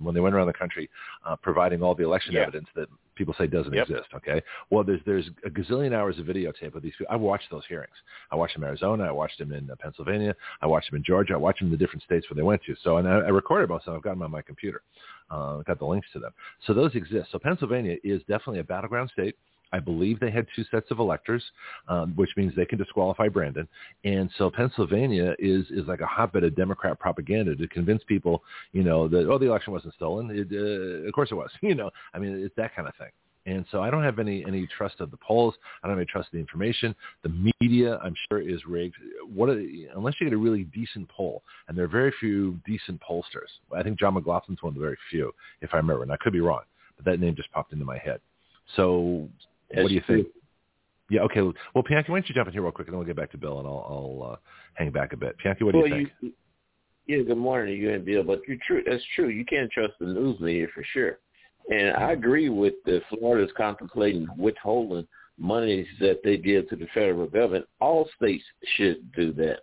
when 0.00 0.14
they 0.14 0.20
went 0.20 0.32
around 0.34 0.46
the 0.46 0.52
country 0.52 0.88
uh, 1.26 1.36
providing 1.36 1.82
all 1.82 1.94
the 1.94 2.04
election 2.04 2.32
Yeah. 2.34 2.42
evidence 2.42 2.68
that 2.76 2.88
people 3.18 3.34
say 3.36 3.46
doesn't 3.46 3.72
Yep. 3.74 3.90
exist. 3.90 4.08
Okay, 4.14 4.40
well, 4.70 4.82
there's 4.84 5.00
there's 5.04 5.28
a 5.44 5.50
gazillion 5.50 5.92
hours 5.92 6.18
of 6.18 6.24
videotape 6.26 6.74
of 6.74 6.82
these. 6.82 6.94
people. 6.96 7.12
I 7.12 7.16
watched 7.16 7.50
those 7.50 7.66
hearings. 7.68 7.94
I 8.32 8.36
watched 8.36 8.54
them 8.54 8.62
in 8.62 8.68
Arizona. 8.68 9.04
I 9.04 9.10
watched 9.10 9.38
them 9.38 9.52
in 9.52 9.68
uh, 9.70 9.74
Pennsylvania. 9.78 10.34
I 10.62 10.66
watched 10.66 10.90
them 10.90 10.96
in 10.96 11.04
Georgia. 11.04 11.34
I 11.34 11.36
watched 11.36 11.58
them 11.58 11.66
in 11.66 11.72
the 11.72 11.76
different 11.78 12.02
states 12.04 12.30
where 12.30 12.36
they 12.36 12.42
went 12.42 12.62
to. 12.64 12.74
So, 12.82 12.96
and 12.96 13.06
I, 13.08 13.16
I 13.16 13.28
recorded 13.28 13.68
most 13.68 13.82
of 13.82 13.86
them. 13.86 13.96
I've 13.96 14.02
got 14.02 14.10
them 14.10 14.22
on 14.22 14.30
my 14.30 14.42
computer. 14.42 14.82
Uh, 15.30 15.58
I've 15.58 15.66
got 15.66 15.78
the 15.78 15.84
links 15.84 16.06
to 16.14 16.18
them. 16.20 16.32
So 16.66 16.72
those 16.72 16.94
exist. 16.94 17.28
So 17.32 17.38
Pennsylvania 17.38 17.96
is 18.02 18.20
definitely 18.22 18.60
a 18.60 18.64
battleground 18.64 19.10
state. 19.12 19.36
I 19.72 19.80
believe 19.80 20.20
they 20.20 20.30
had 20.30 20.46
two 20.54 20.64
sets 20.70 20.90
of 20.90 20.98
electors, 20.98 21.42
um, 21.88 22.12
which 22.16 22.30
means 22.36 22.54
they 22.56 22.64
can 22.64 22.78
disqualify 22.78 23.28
Brandon. 23.28 23.68
And 24.04 24.30
so 24.38 24.50
Pennsylvania 24.50 25.34
is 25.38 25.66
is 25.70 25.86
like 25.86 26.00
a 26.00 26.06
hotbed 26.06 26.44
of 26.44 26.56
Democrat 26.56 26.98
propaganda 26.98 27.54
to 27.56 27.68
convince 27.68 28.02
people, 28.04 28.42
you 28.72 28.82
know, 28.82 29.08
that 29.08 29.28
oh 29.28 29.38
the 29.38 29.46
election 29.46 29.72
wasn't 29.72 29.94
stolen. 29.94 30.30
It, 30.30 30.48
uh, 30.52 31.06
of 31.06 31.12
course 31.12 31.30
it 31.30 31.34
was. 31.34 31.50
You 31.68 31.74
know, 31.74 31.90
I 32.14 32.18
mean 32.18 32.32
it's 32.42 32.54
that 32.56 32.74
kind 32.74 32.88
of 32.88 32.94
thing. 32.96 33.10
And 33.48 33.64
so 33.70 33.82
I 33.82 33.90
don't 33.90 34.02
have 34.02 34.18
any 34.18 34.44
any 34.46 34.66
trust 34.76 35.00
of 35.00 35.10
the 35.10 35.16
polls. 35.16 35.54
I 35.82 35.86
don't 35.86 35.96
have 35.96 36.00
any 36.00 36.06
trust 36.06 36.28
of 36.28 36.32
the 36.32 36.38
information. 36.38 36.94
The 37.22 37.50
media, 37.60 37.98
I'm 38.02 38.14
sure, 38.28 38.40
is 38.40 38.64
rigged. 38.66 38.96
What 39.32 39.48
are, 39.48 39.58
unless 39.96 40.14
you 40.20 40.26
get 40.26 40.34
a 40.34 40.38
really 40.38 40.64
decent 40.64 41.08
poll, 41.08 41.42
and 41.66 41.76
there 41.76 41.84
are 41.84 41.88
very 41.88 42.12
few 42.20 42.58
decent 42.66 43.00
pollsters. 43.00 43.50
I 43.74 43.82
think 43.82 43.98
John 43.98 44.14
McLaughlin's 44.14 44.62
one 44.62 44.70
of 44.70 44.74
the 44.74 44.80
very 44.80 44.98
few, 45.10 45.32
if 45.62 45.70
I 45.72 45.78
remember, 45.78 46.02
and 46.02 46.12
I 46.12 46.16
could 46.18 46.32
be 46.32 46.40
wrong, 46.40 46.62
but 46.96 47.04
that 47.06 47.20
name 47.20 47.34
just 47.36 47.50
popped 47.52 47.72
into 47.72 47.84
my 47.84 47.98
head. 47.98 48.20
So, 48.76 49.28
That's 49.70 49.82
what 49.82 49.88
do 49.88 49.94
you 49.94 50.00
true. 50.02 50.16
think? 50.22 50.28
Yeah, 51.10 51.20
okay. 51.22 51.40
Well, 51.40 51.84
Pianki, 51.84 52.10
why 52.10 52.16
don't 52.16 52.28
you 52.28 52.34
jump 52.34 52.48
in 52.48 52.52
here 52.52 52.62
real 52.62 52.70
quick, 52.70 52.86
and 52.88 52.92
then 52.92 52.98
we'll 52.98 53.06
get 53.06 53.16
back 53.16 53.30
to 53.32 53.38
Bill, 53.38 53.58
and 53.58 53.66
I'll, 53.66 54.18
I'll 54.22 54.32
uh, 54.32 54.36
hang 54.74 54.90
back 54.90 55.12
a 55.14 55.16
bit. 55.16 55.36
Pianki, 55.42 55.62
what 55.62 55.72
do 55.72 55.78
well, 55.78 55.88
you 55.88 55.94
think? 55.94 56.10
You, 56.20 56.32
yeah, 57.06 57.22
good 57.22 57.38
morning 57.38 57.80
you 57.80 57.92
and 57.92 58.04
Bill. 58.04 58.22
But 58.22 58.42
you're 58.46 58.58
true. 58.66 58.82
That's 58.86 59.02
true. 59.14 59.28
You 59.28 59.44
can't 59.46 59.70
trust 59.70 59.94
the 59.98 60.06
news 60.06 60.38
media 60.40 60.66
for 60.74 60.84
sure. 60.92 61.18
And 61.70 61.96
I 61.96 62.12
agree 62.12 62.50
with 62.50 62.74
the 62.84 63.00
Florida's 63.08 63.52
contemplating 63.56 64.26
withholding 64.36 65.06
monies 65.38 65.86
that 66.00 66.20
they 66.24 66.36
give 66.36 66.68
to 66.68 66.76
the 66.76 66.86
federal 66.92 67.26
government. 67.26 67.66
All 67.80 68.08
states 68.16 68.44
should 68.76 69.10
do 69.12 69.32
that. 69.34 69.60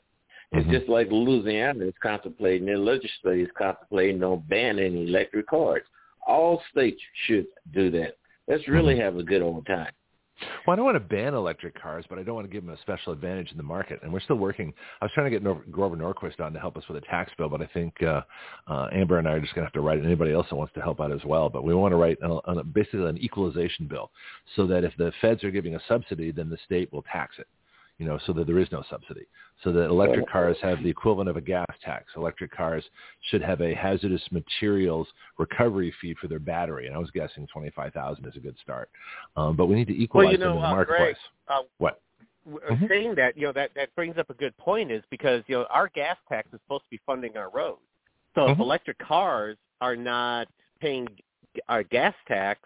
It's 0.52 0.68
Mhm. 0.68 0.72
just 0.72 0.88
like 0.88 1.12
Louisiana 1.12 1.86
is 1.86 1.98
contemplating, 2.02 2.66
their 2.66 2.78
legislature 2.78 3.42
is 3.42 3.52
contemplating 3.52 4.24
on 4.24 4.44
banning 4.48 5.08
electric 5.08 5.48
cars. 5.48 5.84
All 6.26 6.64
states 6.72 7.02
should 7.26 7.48
do 7.72 7.90
that. 7.92 8.18
Let's 8.48 8.68
really 8.68 8.98
have 9.00 9.16
a 9.18 9.24
good 9.24 9.42
old 9.42 9.66
time. 9.66 9.92
Well, 10.68 10.74
I 10.74 10.76
don't 10.76 10.86
want 10.86 10.96
to 10.96 11.16
ban 11.16 11.34
electric 11.34 11.82
cars, 11.82 12.06
but 12.10 12.20
I 12.20 12.24
don't 12.24 12.36
want 12.36 12.46
to 12.46 12.52
give 12.52 12.66
them 12.66 12.74
a 12.74 12.82
special 12.82 13.14
advantage 13.14 13.52
in 13.52 13.58
the 13.58 13.64
market. 13.64 14.02
And 14.04 14.12
we're 14.12 14.20
still 14.20 14.36
working. 14.36 14.74
I 15.02 15.06
was 15.06 15.12
trying 15.14 15.28
to 15.28 15.30
get 15.30 15.42
Nor- 15.42 15.64
Grover 15.72 15.96
Norquist 15.96 16.42
on 16.42 16.52
to 16.54 16.60
help 16.60 16.76
us 16.76 16.84
with 16.90 17.02
a 17.02 17.06
tax 17.06 17.32
bill, 17.38 17.48
but 17.48 17.62
I 17.62 17.68
think 17.68 17.94
uh, 18.04 18.22
uh, 18.68 18.90
Amber 18.92 19.18
and 19.18 19.28
I 19.28 19.32
are 19.32 19.40
just 19.40 19.56
going 19.56 19.64
to 19.64 19.68
have 19.68 19.74
to 19.74 19.82
write 19.82 20.00
it. 20.00 20.06
Anybody 20.06 20.34
else 20.34 20.48
that 20.50 20.56
wants 20.58 20.74
to 20.74 20.82
help 20.82 21.00
out 21.00 21.12
as 21.12 21.24
well. 21.24 21.50
But 21.50 21.64
we 21.64 21.74
want 21.74 21.94
to 21.94 21.96
write 21.96 22.18
a, 22.22 22.30
a, 22.30 22.64
basically 22.64 23.08
an 23.08 23.18
equalization 23.18 23.88
bill 23.88 24.12
so 24.56 24.68
that 24.68 24.84
if 24.84 24.94
the 24.98 25.14
feds 25.22 25.44
are 25.44 25.52
giving 25.52 25.76
a 25.76 25.80
subsidy, 25.88 26.32
then 26.32 26.50
the 26.50 26.58
state 26.66 26.92
will 26.92 27.04
tax 27.04 27.36
it. 27.40 27.48
You 27.98 28.06
know, 28.06 28.20
so 28.26 28.34
that 28.34 28.46
there 28.46 28.60
is 28.60 28.68
no 28.74 28.84
subsidy. 28.90 29.26
So 29.64 29.72
that 29.72 29.86
electric 29.86 30.30
cars 30.30 30.58
have 30.62 30.84
the 30.84 30.90
equivalent 30.90 31.30
of 31.30 31.38
a 31.38 31.42
gas 31.42 31.66
tax. 31.82 32.12
Electric 32.18 32.52
cars 32.52 32.84
should 33.30 33.42
have 33.42 33.62
a 33.62 33.74
hazardous 33.74 34.22
materials 34.32 35.08
recovery 35.38 35.94
fee 36.02 36.14
for 36.20 36.28
their 36.28 36.40
battery. 36.40 36.88
And 36.88 36.96
I 36.96 37.00
was 37.00 37.10
guessing 37.12 37.48
twenty-five 37.48 37.94
thousand 37.94 38.26
is 38.26 38.36
a 38.36 38.40
good 38.40 38.58
start. 38.62 38.90
Um, 39.38 39.56
but 39.56 39.68
we 39.68 39.76
need 39.76 39.88
to 39.88 39.98
equalize 39.98 40.26
Well, 40.26 40.32
you 40.34 40.38
them 40.40 40.48
know, 40.50 40.56
in 40.58 40.62
the 40.62 40.68
uh, 40.68 40.72
marketplace. 40.72 41.16
Greg, 41.48 41.60
uh, 41.60 41.64
What? 41.78 42.02
Mhm. 42.48 42.84
uh, 42.84 42.88
saying 42.90 43.16
that, 43.16 43.38
you 43.38 43.48
know, 43.48 43.54
that 43.54 43.74
that 43.76 43.96
brings 43.96 44.18
up 44.18 44.30
a 44.30 44.34
good 44.34 44.56
point 44.58 44.92
is 44.92 45.04
because 45.10 45.42
you 45.48 45.56
know 45.56 45.66
our 45.70 45.88
gas 45.88 46.18
tax 46.28 46.54
is 46.54 46.60
supposed 46.66 46.84
to 46.84 46.90
be 46.90 47.00
funding 47.06 47.38
our 47.38 47.50
roads. 47.50 47.80
So 48.36 48.48
if 48.50 48.58
Mhm. 48.58 48.62
electric 48.62 48.98
cars 48.98 49.58
are 49.80 49.96
not 49.96 50.50
paying 50.82 51.08
our 51.70 51.84
gas 51.84 52.14
tax, 52.28 52.60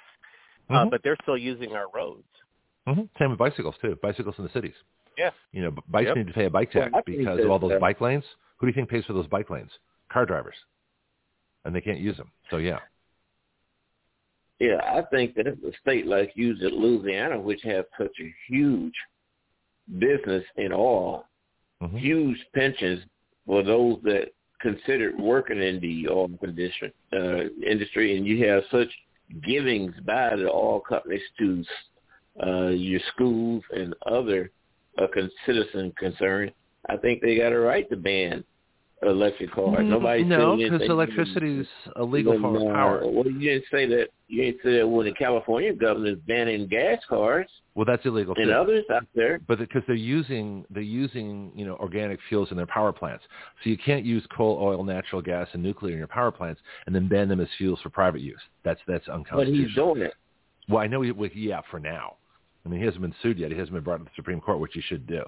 uh, 0.69 0.85
Mhm. 0.85 0.89
but 0.89 1.03
they're 1.03 1.17
still 1.21 1.37
using 1.37 1.75
our 1.75 1.87
roads. 1.89 2.25
hmm 2.87 3.03
Same 3.19 3.29
with 3.29 3.37
bicycles 3.37 3.77
too. 3.77 3.95
Bicycles 4.01 4.37
in 4.39 4.45
the 4.45 4.49
cities. 4.49 4.75
Yeah. 5.19 5.31
You 5.51 5.63
know, 5.63 5.71
bikes 5.89 6.07
Yep. 6.07 6.15
need 6.15 6.27
to 6.27 6.33
pay 6.33 6.45
a 6.45 6.49
bike 6.49 6.71
tax 6.71 6.91
I 6.93 7.01
think 7.01 7.17
because 7.17 7.39
of 7.43 7.51
all 7.51 7.59
those 7.59 7.79
bike 7.79 7.99
lanes. 7.99 8.23
Who 8.57 8.65
do 8.65 8.69
you 8.69 8.73
think 8.73 8.89
pays 8.89 9.05
for 9.05 9.13
those 9.13 9.27
bike 9.27 9.49
lanes? 9.49 9.71
Car 10.09 10.25
drivers, 10.25 10.55
and 11.65 11.75
they 11.75 11.81
can't 11.81 11.99
use 11.99 12.15
them. 12.15 12.31
So 12.49 12.57
yeah. 12.57 12.79
Yeah, 14.59 14.79
I 14.83 15.03
think 15.11 15.35
that 15.35 15.47
if 15.47 15.55
a 15.63 15.77
state 15.79 16.05
like 16.05 16.31
you, 16.35 16.53
Louisiana, 16.53 17.39
which 17.39 17.61
has 17.63 17.85
such 17.97 18.15
a 18.21 18.33
huge 18.47 18.93
business 19.97 20.43
in 20.55 20.71
oil, 20.73 21.25
hmm 21.81 21.97
huge 21.97 22.37
pensions 22.53 23.03
for 23.45 23.63
those 23.63 23.99
that 24.03 24.31
considered 24.61 25.17
working 25.17 25.61
in 25.61 25.79
the 25.79 26.07
oil 26.09 26.29
condition 26.39 26.91
uh, 27.13 27.43
industry, 27.65 28.17
and 28.17 28.25
you 28.25 28.45
have 28.45 28.63
such 28.69 28.89
givings 29.43 29.95
by 30.05 30.35
the 30.35 30.49
oil 30.49 30.79
companies 30.81 31.21
to 31.37 31.63
uh, 32.45 32.67
your 32.69 32.99
schools 33.13 33.63
and 33.71 33.93
other 34.05 34.51
uh, 34.99 35.07
con- 35.13 35.31
citizen 35.45 35.93
concerned. 35.97 36.51
I 36.89 36.97
think 36.97 37.21
they 37.21 37.37
got 37.37 37.51
a 37.51 37.59
right 37.59 37.89
to 37.89 37.97
ban 37.97 38.43
electric 39.03 39.51
cars. 39.51 39.85
Nobody 39.87 40.23
Mm, 40.23 40.27
no, 40.27 40.57
because 40.57 40.81
electricity 40.81 41.59
is 41.59 41.67
a 41.95 42.03
legal 42.03 42.39
form 42.39 42.55
of 42.55 42.73
power. 42.73 43.01
Well, 43.05 43.25
you 43.25 43.39
didn't 43.39 43.65
say 43.71 43.85
that. 43.87 44.09
You 44.27 44.43
didn't 44.43 44.61
say 44.63 44.77
that 44.77 44.87
when 44.87 45.05
the 45.05 45.13
California 45.13 45.73
governor 45.73 46.11
is 46.11 46.17
banning 46.27 46.67
gas 46.67 46.99
cars 47.07 47.47
Well, 47.75 47.85
that's 47.85 48.05
illegal 48.05 48.35
and 48.37 48.47
too. 48.47 48.51
others 48.51 48.83
out 48.93 49.07
there. 49.15 49.39
But 49.47 49.59
because 49.59 49.83
they're 49.87 49.95
using 49.95 50.65
they're 50.69 50.83
using 50.83 51.51
you 51.55 51.65
know 51.65 51.75
organic 51.77 52.19
fuels 52.27 52.51
in 52.51 52.57
their 52.57 52.67
power 52.67 52.91
plants, 52.91 53.23
so 53.63 53.69
you 53.69 53.77
can't 53.77 54.05
use 54.05 54.25
coal, 54.35 54.59
oil, 54.61 54.83
natural 54.83 55.21
gas, 55.21 55.47
and 55.53 55.63
nuclear 55.63 55.93
in 55.93 55.97
your 55.97 56.07
power 56.07 56.31
plants 56.31 56.61
and 56.85 56.93
then 56.93 57.07
ban 57.07 57.29
them 57.29 57.39
as 57.39 57.47
fuels 57.57 57.79
for 57.81 57.89
private 57.89 58.21
use. 58.21 58.41
That's 58.63 58.81
that's 58.87 59.07
unconstitutional. 59.07 59.63
But 59.63 59.67
he's 59.67 59.75
doing 59.75 60.01
it. 60.01 60.13
Well, 60.67 60.79
I 60.79 60.87
know 60.87 61.01
he, 61.01 61.11
well, 61.11 61.29
yeah, 61.33 61.61
for 61.71 61.79
now. 61.79 62.17
I 62.65 62.69
mean, 62.69 62.79
he 62.79 62.85
hasn't 62.85 63.01
been 63.01 63.15
sued 63.21 63.39
yet. 63.39 63.51
He 63.51 63.57
hasn't 63.57 63.73
been 63.73 63.83
brought 63.83 63.97
to 63.97 64.03
the 64.03 64.09
Supreme 64.15 64.41
Court, 64.41 64.59
which 64.59 64.73
he 64.73 64.81
should 64.81 65.07
do. 65.07 65.23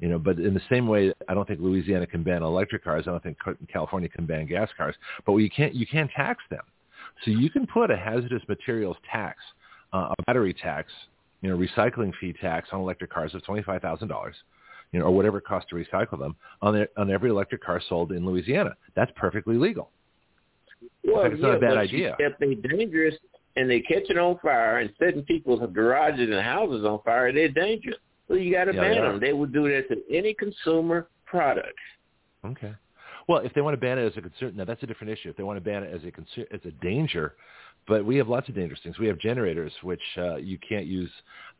You 0.00 0.08
know, 0.08 0.18
but 0.18 0.38
in 0.38 0.52
the 0.52 0.60
same 0.68 0.88
way, 0.88 1.12
I 1.28 1.34
don't 1.34 1.46
think 1.46 1.60
Louisiana 1.60 2.06
can 2.06 2.22
ban 2.22 2.42
electric 2.42 2.84
cars. 2.84 3.04
I 3.06 3.12
don't 3.12 3.22
think 3.22 3.38
California 3.72 4.08
can 4.08 4.26
ban 4.26 4.46
gas 4.46 4.68
cars. 4.76 4.96
But 5.24 5.36
you 5.36 5.50
can't 5.50 5.74
you 5.74 5.86
can't 5.86 6.10
tax 6.10 6.42
them. 6.50 6.62
So 7.24 7.30
you 7.30 7.50
can 7.50 7.66
put 7.66 7.90
a 7.90 7.96
hazardous 7.96 8.42
materials 8.48 8.96
tax, 9.10 9.38
uh, 9.92 10.12
a 10.18 10.22
battery 10.24 10.54
tax, 10.54 10.90
you 11.40 11.50
know, 11.50 11.56
recycling 11.56 12.12
fee 12.20 12.34
tax 12.40 12.68
on 12.72 12.80
electric 12.80 13.12
cars 13.12 13.34
of 13.34 13.44
twenty 13.44 13.62
five 13.62 13.80
thousand 13.80 14.08
dollars, 14.08 14.34
you 14.90 14.98
know, 14.98 15.06
or 15.06 15.12
whatever 15.12 15.38
it 15.38 15.44
costs 15.44 15.70
to 15.70 15.76
recycle 15.76 16.18
them 16.18 16.34
on 16.62 16.74
the, 16.74 16.88
on 16.96 17.10
every 17.10 17.30
electric 17.30 17.62
car 17.62 17.80
sold 17.88 18.12
in 18.12 18.26
Louisiana. 18.26 18.74
That's 18.96 19.12
perfectly 19.14 19.56
legal. 19.56 19.90
Well, 21.04 21.24
it's 21.26 21.40
not 21.40 21.56
a 21.56 21.60
bad 21.60 21.76
idea. 21.76 22.16
If 22.18 22.38
dangerous 22.62 23.14
and 23.56 23.68
they 23.68 23.80
catch 23.80 24.08
it 24.08 24.18
on 24.18 24.38
fire 24.42 24.78
and 24.78 24.92
setting 24.98 25.22
people's 25.22 25.60
garages 25.72 26.30
and 26.30 26.40
houses 26.40 26.84
on 26.84 27.00
fire, 27.04 27.32
they're 27.32 27.48
dangerous. 27.48 27.96
So 28.28 28.34
you 28.34 28.52
got 28.52 28.64
to 28.64 28.74
Yeah, 28.74 28.80
ban 28.80 28.98
are. 28.98 29.12
them. 29.12 29.20
They 29.20 29.32
would 29.32 29.52
do 29.52 29.68
that 29.68 29.88
to 29.88 30.02
any 30.10 30.34
consumer 30.34 31.08
product. 31.26 31.78
Okay. 32.44 32.74
Well, 33.28 33.38
if 33.40 33.52
they 33.54 33.60
want 33.60 33.74
to 33.74 33.80
ban 33.80 33.98
it 33.98 34.06
as 34.06 34.16
a 34.16 34.20
concern, 34.20 34.56
now 34.56 34.64
that's 34.64 34.82
a 34.82 34.86
different 34.86 35.12
issue. 35.12 35.30
If 35.30 35.36
they 35.36 35.42
want 35.42 35.56
to 35.56 35.60
ban 35.60 35.84
it 35.84 35.94
as 35.94 36.02
a 36.04 36.10
concern, 36.10 36.46
as 36.52 36.60
a 36.64 36.70
danger, 36.82 37.34
but 37.86 38.04
we 38.04 38.16
have 38.16 38.28
lots 38.28 38.48
of 38.48 38.54
dangerous 38.54 38.80
things. 38.82 38.98
We 38.98 39.06
have 39.08 39.18
generators 39.18 39.72
which 39.82 40.00
uh, 40.16 40.36
you 40.36 40.58
can't 40.58 40.86
use 40.86 41.10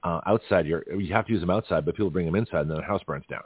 uh, 0.03 0.21
outside 0.27 0.67
your. 0.67 0.85
You 0.93 1.13
have 1.15 1.27
to 1.27 1.33
use 1.33 1.41
them 1.41 1.51
outside, 1.51 1.85
but 1.85 1.95
people 1.95 2.11
bring 2.11 2.27
them 2.27 2.35
inside, 2.35 2.63
and 2.63 2.71
then 2.71 2.79
the 2.79 2.85
house 2.85 3.03
burns 3.07 3.25
down 3.29 3.43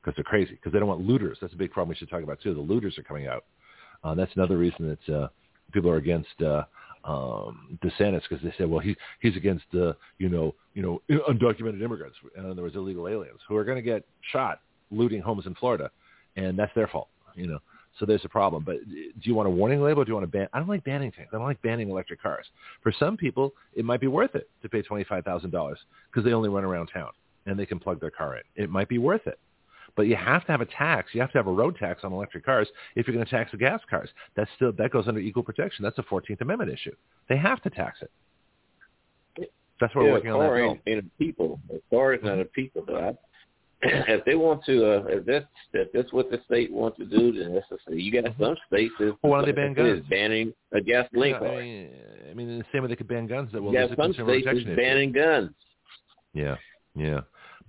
because 0.00 0.16
they're 0.16 0.24
crazy. 0.24 0.52
Because 0.52 0.72
they 0.72 0.78
don't 0.78 0.88
want 0.88 1.00
looters. 1.00 1.38
That's 1.40 1.52
a 1.52 1.56
big 1.56 1.70
problem 1.72 1.90
we 1.90 1.94
should 1.96 2.10
talk 2.10 2.22
about 2.22 2.40
too. 2.40 2.54
The 2.54 2.60
looters 2.60 2.98
are 2.98 3.02
coming 3.02 3.26
out. 3.26 3.44
Uh, 4.04 4.14
that's 4.14 4.34
another 4.36 4.56
reason 4.56 4.96
that 5.06 5.14
uh, 5.14 5.28
people 5.72 5.90
are 5.90 5.96
against 5.96 6.40
uh, 6.42 6.64
um, 7.08 7.78
DeSantis 7.82 8.22
because 8.28 8.44
they 8.44 8.52
said, 8.58 8.68
well, 8.68 8.80
he's 8.80 8.96
he's 9.20 9.34
against 9.34 9.64
uh, 9.74 9.94
you 10.18 10.28
know 10.28 10.54
you 10.74 10.82
know 10.82 11.00
undocumented 11.28 11.82
immigrants, 11.82 12.16
in 12.36 12.48
other 12.48 12.62
words, 12.62 12.76
illegal 12.76 13.08
aliens 13.08 13.40
who 13.48 13.56
are 13.56 13.64
going 13.64 13.76
to 13.76 13.82
get 13.82 14.04
shot 14.32 14.60
looting 14.90 15.22
homes 15.22 15.46
in 15.46 15.54
Florida, 15.54 15.90
and 16.36 16.58
that's 16.58 16.74
their 16.74 16.86
fault. 16.86 17.08
You 17.34 17.46
know, 17.46 17.58
so 17.98 18.04
there's 18.04 18.24
a 18.24 18.28
problem. 18.28 18.62
But 18.62 18.76
do 18.88 19.22
you 19.22 19.34
want 19.34 19.48
a 19.48 19.50
warning 19.50 19.80
label? 19.82 20.04
Do 20.04 20.10
you 20.10 20.14
want 20.14 20.30
to 20.30 20.38
ban? 20.38 20.48
I 20.52 20.58
don't 20.58 20.68
like 20.68 20.84
banning 20.84 21.10
things. 21.12 21.28
I 21.32 21.36
don't 21.36 21.46
like 21.46 21.62
banning 21.62 21.88
electric 21.88 22.22
cars. 22.22 22.46
For 22.82 22.92
some 22.98 23.16
people, 23.16 23.54
it 23.74 23.86
might 23.86 24.00
be 24.00 24.06
worth 24.06 24.34
it 24.34 24.50
to 24.62 24.68
pay 24.68 24.82
twenty 24.82 25.04
five 25.04 25.24
thousand 25.24 25.50
dollars 25.50 25.78
because 26.10 26.24
they 26.24 26.34
only 26.34 26.50
run 26.50 26.64
around 26.64 26.88
town 26.92 27.10
and 27.46 27.58
they 27.58 27.66
can 27.66 27.78
plug 27.78 28.00
their 28.00 28.10
car 28.10 28.36
in. 28.36 28.42
It 28.62 28.68
might 28.68 28.88
be 28.88 28.98
worth 28.98 29.26
it. 29.26 29.38
But 29.98 30.06
you 30.06 30.14
have 30.14 30.46
to 30.46 30.52
have 30.52 30.60
a 30.60 30.66
tax. 30.66 31.08
You 31.12 31.20
have 31.20 31.32
to 31.32 31.38
have 31.38 31.48
a 31.48 31.52
road 31.52 31.76
tax 31.76 32.04
on 32.04 32.12
electric 32.12 32.46
cars 32.46 32.68
if 32.94 33.08
you're 33.08 33.14
going 33.14 33.26
to 33.26 33.30
tax 33.30 33.50
the 33.50 33.56
gas 33.56 33.80
cars. 33.90 34.08
That's 34.36 34.48
still 34.54 34.70
that 34.78 34.92
goes 34.92 35.08
under 35.08 35.18
equal 35.18 35.42
protection. 35.42 35.82
That's 35.82 35.98
a 35.98 36.04
Fourteenth 36.04 36.40
Amendment 36.40 36.70
issue. 36.70 36.94
They 37.28 37.36
have 37.36 37.60
to 37.62 37.70
tax 37.70 37.98
it. 38.00 39.50
That's 39.80 39.92
what 39.96 40.02
we're 40.02 40.06
yeah, 40.06 40.12
working 40.12 40.30
on 40.30 40.38
that 40.38 40.56
ain't, 40.56 40.80
ain't 40.86 40.98
a 41.00 41.18
people. 41.18 41.58
A 41.74 41.80
car 41.92 42.14
is 42.14 42.20
not 42.22 42.38
a 42.38 42.44
people. 42.44 42.84
Though. 42.86 43.18
If 43.82 44.24
they 44.24 44.36
want 44.36 44.64
to, 44.66 44.86
uh, 44.86 45.04
if 45.08 45.24
that's 45.26 45.46
if 45.72 45.92
that's 45.92 46.12
what 46.12 46.30
the 46.30 46.40
state 46.46 46.72
wants 46.72 46.98
to 46.98 47.04
do, 47.04 47.32
then 47.32 47.54
that's 47.54 47.66
the 47.68 47.78
state. 47.84 48.00
You 48.00 48.12
got 48.12 48.32
some 48.38 48.56
states 48.68 48.94
that 49.00 49.16
Well, 49.22 49.32
why 49.32 49.38
don't 49.38 49.46
they 49.46 49.52
ban 49.52 49.72
is 49.72 49.98
guns? 49.98 50.06
banning 50.08 50.52
a 50.72 50.80
gasoline 50.80 51.30
Yeah, 51.32 51.38
car. 51.40 51.48
I 51.48 51.60
mean, 51.60 51.90
I 52.30 52.34
mean, 52.34 52.58
the 52.58 52.64
same 52.72 52.82
way 52.82 52.88
they 52.88 52.96
could 52.96 53.08
ban 53.08 53.26
guns. 53.26 53.50
That 53.52 53.62
well, 53.62 53.72
you 53.72 53.78
there's 53.78 53.96
got 53.96 54.10
a 54.10 54.14
some 54.14 54.26
states 54.28 54.46
issue. 54.48 54.76
banning 54.76 55.10
guns. 55.10 55.50
Yeah, 56.34 56.56
yeah. 56.94 57.20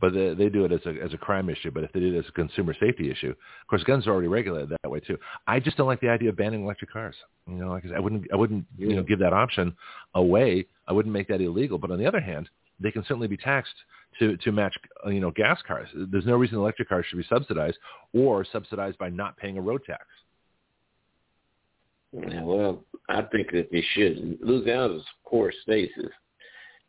But 0.02 0.14
they, 0.14 0.34
they 0.34 0.50
do 0.50 0.66
it 0.66 0.72
as 0.72 0.80
a 0.86 1.02
as 1.04 1.14
a 1.14 1.18
crime 1.18 1.50
issue. 1.50 1.72
But 1.72 1.84
if 1.84 1.92
they 1.92 2.00
did 2.00 2.14
it 2.14 2.20
as 2.20 2.26
a 2.30 2.32
consumer 2.32 2.74
safety 2.80 3.12
issue, 3.12 3.32
of 3.32 3.68
course, 3.68 3.84
guns 3.84 4.08
are 4.08 4.12
already 4.12 4.28
regulated 4.28 4.70
that 4.70 4.90
way 4.90 5.00
too. 5.00 5.18
I 5.48 5.60
just 5.60 5.78
don't 5.78 5.88
like 5.88 6.00
the 6.02 6.10
idea 6.10 6.30
of 6.30 6.38
banning 6.38 6.64
electric 6.64 6.92
cars. 6.92 7.16
You 7.48 7.56
know, 7.56 7.70
like 7.70 7.84
I, 7.86 7.90
said, 7.90 7.98
I 7.98 8.00
wouldn't 8.00 8.26
I 8.32 8.36
wouldn't 8.36 8.66
you 8.78 8.96
know 8.96 9.04
give 9.04 9.20
that 9.20 9.34
option 9.34 9.76
away. 10.16 10.66
I 10.88 10.94
wouldn't 10.94 11.14
make 11.14 11.28
that 11.28 11.42
illegal. 11.42 11.78
But 11.78 11.92
on 11.92 12.00
the 12.00 12.06
other 12.06 12.22
hand, 12.22 12.50
they 12.80 12.92
can 12.92 13.04
certainly 13.04 13.28
be 13.28 13.38
taxed 13.38 13.74
to 14.20 14.38
to 14.38 14.52
match 14.52 14.76
uh, 15.06 15.10
you 15.10 15.20
know 15.20 15.32
gas 15.32 15.60
cars. 15.68 15.90
There's 15.94 16.26
no 16.26 16.36
reason 16.36 16.58
electric 16.58 16.90
cars 16.90 17.06
should 17.10 17.18
be 17.18 17.26
subsidized 17.28 17.78
or 18.14 18.46
subsidized 18.52 18.98
by 18.98 19.10
not 19.10 19.38
paying 19.38 19.58
a 19.58 19.62
road 19.62 19.82
tax. 19.86 20.06
Yeah, 22.12 22.44
well, 22.44 22.84
I 23.08 23.22
think 23.24 23.52
that 23.52 23.70
they 23.72 23.84
should. 23.94 24.40
Louisiana's 24.42 25.04
poor 25.28 25.52
states, 25.62 25.94
is- 25.98 26.10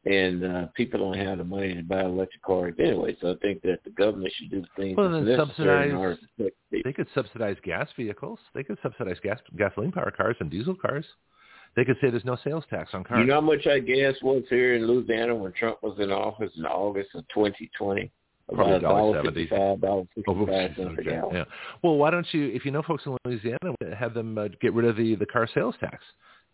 and 0.06 0.44
uh, 0.44 0.66
people 0.74 0.98
don't 1.00 1.18
have 1.18 1.38
the 1.38 1.44
money 1.44 1.74
to 1.74 1.82
buy 1.82 2.02
electric 2.04 2.42
cars 2.42 2.74
anyway. 2.78 3.16
So 3.20 3.32
I 3.32 3.34
think 3.42 3.60
that 3.62 3.80
the 3.84 3.90
government 3.90 4.32
should 4.36 4.50
do 4.50 4.62
the 4.62 4.68
things 4.82 4.96
Well, 4.96 5.10
that's 5.10 5.26
then 5.26 5.36
necessary 5.36 5.90
subsidize- 5.90 5.92
order 5.94 6.14
to 6.16 6.20
protect 6.36 6.56
people. 6.70 6.82
They 6.84 6.92
could 6.92 7.06
subsidize 7.14 7.56
gas 7.64 7.88
vehicles. 7.96 8.38
They 8.54 8.62
could 8.62 8.78
subsidize 8.82 9.16
gas 9.22 9.38
gasoline 9.58 9.92
powered 9.92 10.16
cars 10.16 10.36
and 10.40 10.50
diesel 10.50 10.74
cars. 10.74 11.04
They 11.76 11.84
could 11.84 11.96
say 12.00 12.10
there's 12.10 12.24
no 12.24 12.36
sales 12.42 12.64
tax 12.70 12.90
on 12.94 13.04
cars. 13.04 13.20
You 13.20 13.26
know 13.26 13.34
how 13.34 13.40
much 13.42 13.66
I 13.66 13.78
gas 13.78 14.14
was 14.22 14.42
here 14.50 14.74
in 14.74 14.86
Louisiana 14.86 15.34
when 15.36 15.52
Trump 15.52 15.82
was 15.82 15.96
in 16.00 16.10
office 16.10 16.50
in 16.56 16.64
August 16.66 17.10
of 17.14 17.24
2020? 17.34 18.10
Probably 18.52 18.80
dollar 18.80 19.22
$1.55, 19.22 19.22
seventy. 19.22 19.46
$1.65 19.46 20.24
Oh, 20.26 20.46
cents 20.46 20.98
a 20.98 21.02
gallon. 21.04 21.36
Yeah. 21.36 21.44
Well, 21.84 21.96
why 21.96 22.10
don't 22.10 22.26
you, 22.32 22.46
if 22.48 22.64
you 22.64 22.72
know 22.72 22.82
folks 22.82 23.04
in 23.06 23.16
Louisiana, 23.24 23.74
have 23.96 24.12
them 24.14 24.36
uh, 24.36 24.48
get 24.60 24.72
rid 24.74 24.86
of 24.86 24.96
the 24.96 25.14
the 25.14 25.26
car 25.26 25.48
sales 25.54 25.76
tax? 25.78 26.02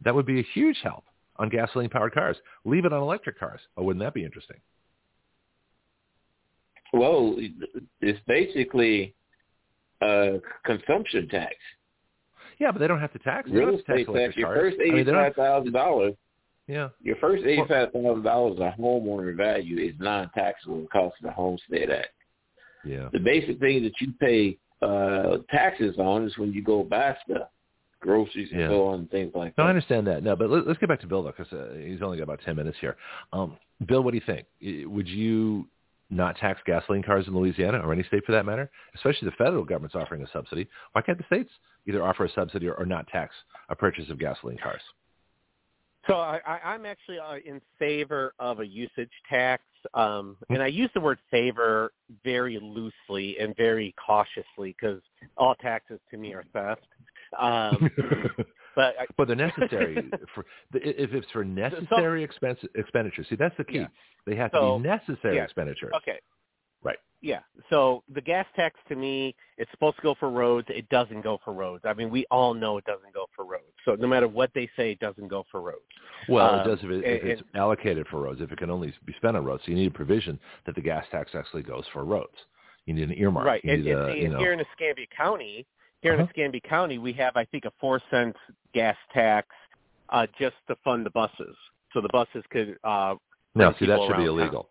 That 0.04 0.14
would 0.14 0.26
be 0.26 0.40
a 0.40 0.46
huge 0.52 0.76
help 0.82 1.04
on 1.38 1.48
gasoline 1.48 1.88
powered 1.90 2.14
cars. 2.14 2.36
Leave 2.64 2.84
it 2.84 2.92
on 2.92 3.02
electric 3.02 3.38
cars. 3.38 3.60
Oh, 3.76 3.82
wouldn't 3.82 4.04
that 4.04 4.14
be 4.14 4.24
interesting? 4.24 4.56
Well, 6.92 7.36
it's 8.00 8.20
basically 8.26 9.14
a 10.02 10.38
consumption 10.64 11.28
tax. 11.28 11.54
Yeah, 12.58 12.70
but 12.72 12.78
they 12.78 12.86
don't 12.86 13.00
have 13.00 13.12
to 13.12 13.18
tax. 13.18 13.50
They 13.50 13.56
Real 13.58 13.76
to 13.76 13.82
tax 13.82 14.00
estate 14.00 14.14
tax. 14.14 14.36
Your 14.36 14.48
cars. 14.48 14.58
first 14.60 14.76
I 14.80 14.84
mean, 14.84 14.98
eighty-five 15.00 15.34
thousand 15.34 15.72
dollars. 15.72 16.14
yeah. 16.66 16.88
Your 17.02 17.16
first 17.16 17.44
eighty-five 17.44 17.92
thousand 17.92 18.22
dollars 18.22 18.58
of 18.60 18.72
homeowner 18.78 19.36
value 19.36 19.78
is 19.78 19.94
non-taxable 19.98 20.82
because 20.82 21.12
of 21.20 21.24
the 21.26 21.32
Homestead 21.32 21.90
Act. 21.90 22.08
Yeah. 22.84 23.08
The 23.12 23.18
basic 23.18 23.58
thing 23.58 23.82
that 23.82 23.92
you 24.00 24.12
pay 24.20 24.56
uh 24.82 25.38
taxes 25.50 25.96
on 25.98 26.24
is 26.26 26.38
when 26.38 26.52
you 26.52 26.62
go 26.62 26.82
buy 26.82 27.16
stuff, 27.28 27.48
groceries 28.06 28.48
and 28.52 28.70
so 28.70 28.86
on 28.86 29.00
and 29.00 29.10
things 29.10 29.32
like 29.34 29.56
No, 29.58 29.64
I 29.64 29.68
understand 29.68 30.06
that. 30.06 30.22
No, 30.22 30.36
but 30.36 30.48
let, 30.50 30.66
let's 30.66 30.78
get 30.78 30.88
back 30.88 31.00
to 31.00 31.06
Bill 31.06 31.22
though, 31.22 31.34
because 31.36 31.52
uh, 31.52 31.74
he's 31.76 32.02
only 32.02 32.16
got 32.16 32.24
about 32.24 32.40
ten 32.44 32.56
minutes 32.56 32.78
here. 32.80 32.96
Um, 33.32 33.56
Bill, 33.86 34.02
what 34.02 34.12
do 34.12 34.16
you 34.16 34.22
think? 34.24 34.46
Would 34.90 35.08
you 35.08 35.66
not 36.08 36.36
tax 36.36 36.60
gasoline 36.64 37.02
cars 37.02 37.26
in 37.26 37.34
Louisiana 37.34 37.78
or 37.78 37.92
any 37.92 38.04
state 38.04 38.24
for 38.24 38.32
that 38.32 38.46
matter? 38.46 38.70
Especially 38.94 39.26
the 39.28 39.36
federal 39.36 39.64
government's 39.64 39.96
offering 39.96 40.22
a 40.22 40.30
subsidy. 40.32 40.68
Why 40.92 41.02
can't 41.02 41.18
the 41.18 41.24
states 41.24 41.50
either 41.86 42.02
offer 42.04 42.24
a 42.24 42.32
subsidy 42.32 42.68
or, 42.68 42.74
or 42.74 42.86
not 42.86 43.06
tax 43.08 43.34
a 43.68 43.76
purchase 43.76 44.08
of 44.08 44.18
gasoline 44.18 44.58
cars? 44.58 44.80
So 46.06 46.14
I, 46.14 46.40
I, 46.46 46.58
I'm 46.72 46.86
actually 46.86 47.18
uh, 47.18 47.38
in 47.44 47.60
favor 47.78 48.32
of 48.38 48.60
a 48.60 48.66
usage 48.66 49.10
tax, 49.28 49.64
um, 49.94 50.36
and 50.50 50.62
I 50.62 50.68
use 50.68 50.88
the 50.94 51.00
word 51.00 51.18
favor 51.32 51.92
very 52.22 52.60
loosely 52.62 53.36
and 53.40 53.56
very 53.56 53.92
cautiously 54.04 54.76
because 54.78 55.00
all 55.36 55.56
taxes 55.56 55.98
to 56.12 56.16
me 56.16 56.32
are 56.32 56.44
theft. 56.52 56.86
Um, 57.38 57.90
but 58.74 58.94
I, 59.00 59.06
but 59.16 59.26
they're 59.28 59.36
necessary 59.36 60.10
for 60.34 60.44
the- 60.72 61.02
if 61.02 61.12
it's 61.12 61.30
for 61.32 61.44
necessary 61.44 62.22
expense 62.22 62.58
expenditures. 62.74 63.26
See, 63.28 63.36
that's 63.36 63.56
the 63.56 63.64
key. 63.64 63.78
Yeah. 63.78 63.86
They 64.26 64.36
have 64.36 64.52
to 64.52 64.60
be 64.60 64.88
necessary 64.88 65.36
yeah. 65.36 65.44
expenditures. 65.44 65.92
okay, 65.98 66.18
Right. 66.82 66.98
yeah. 67.20 67.40
So 67.70 68.02
the 68.12 68.20
gas 68.20 68.46
tax 68.56 68.78
to 68.88 68.96
me, 68.96 69.34
it's 69.56 69.70
supposed 69.70 69.96
to 69.96 70.02
go 70.02 70.14
for 70.18 70.30
roads. 70.30 70.66
It 70.68 70.88
doesn't 70.88 71.22
go 71.22 71.38
for 71.44 71.52
roads. 71.52 71.84
I 71.86 71.94
mean, 71.94 72.10
we 72.10 72.26
all 72.30 72.52
know 72.52 72.76
it 72.76 72.84
doesn't 72.84 73.14
go 73.14 73.26
for 73.34 73.44
roads. 73.44 73.64
So 73.84 73.94
no 73.94 74.06
matter 74.08 74.26
what 74.28 74.50
they 74.54 74.68
say, 74.76 74.90
it 74.92 74.98
doesn't 74.98 75.28
go 75.28 75.44
for 75.50 75.60
roads. 75.60 75.78
Well, 76.28 76.54
Um, 76.54 76.60
it 76.60 76.64
does 76.64 76.78
if, 76.82 76.90
it, 76.90 77.04
if 77.04 77.22
and- 77.22 77.30
it's 77.32 77.42
allocated 77.54 78.06
for 78.08 78.20
roads. 78.20 78.40
If 78.40 78.50
it 78.52 78.58
can 78.58 78.70
only 78.70 78.92
be 79.04 79.12
spent 79.14 79.36
on 79.36 79.44
roads, 79.44 79.62
so 79.64 79.70
you 79.70 79.76
need 79.76 79.88
a 79.88 79.94
provision 79.94 80.38
that 80.66 80.74
the 80.74 80.80
gas 80.82 81.04
tax 81.12 81.30
actually 81.34 81.62
goes 81.62 81.84
for 81.92 82.04
roads. 82.04 82.34
You 82.86 82.94
need 82.94 83.10
an 83.10 83.16
earmark. 83.18 83.46
Right. 83.46 83.64
You 83.64 83.72
And, 83.72 83.86
and 83.86 83.98
a, 84.00 84.12
see, 84.12 84.18
you 84.22 84.28
know, 84.28 84.38
here 84.38 84.52
in 84.52 84.60
Escambia 84.60 85.06
County, 85.16 85.66
here 86.02 86.12
Uh-huh. 86.14 86.22
in 86.22 86.28
Escambia 86.28 86.60
County, 86.60 86.98
we 86.98 87.12
have 87.14 87.36
I 87.36 87.44
think 87.44 87.64
a 87.64 87.72
four 87.80 88.00
cent 88.10 88.36
gas 88.74 88.96
tax 89.12 89.48
uh, 90.10 90.26
just 90.38 90.56
to 90.68 90.76
fund 90.84 91.04
the 91.04 91.10
buses, 91.10 91.56
so 91.92 92.00
the 92.00 92.08
buses 92.12 92.44
could. 92.50 92.78
Uh, 92.84 93.16
no, 93.54 93.72
see, 93.78 93.86
that 93.86 93.98
should 94.00 94.08
be 94.08 94.12
around 94.12 94.26
town. 94.26 94.38
illegal. 94.38 94.68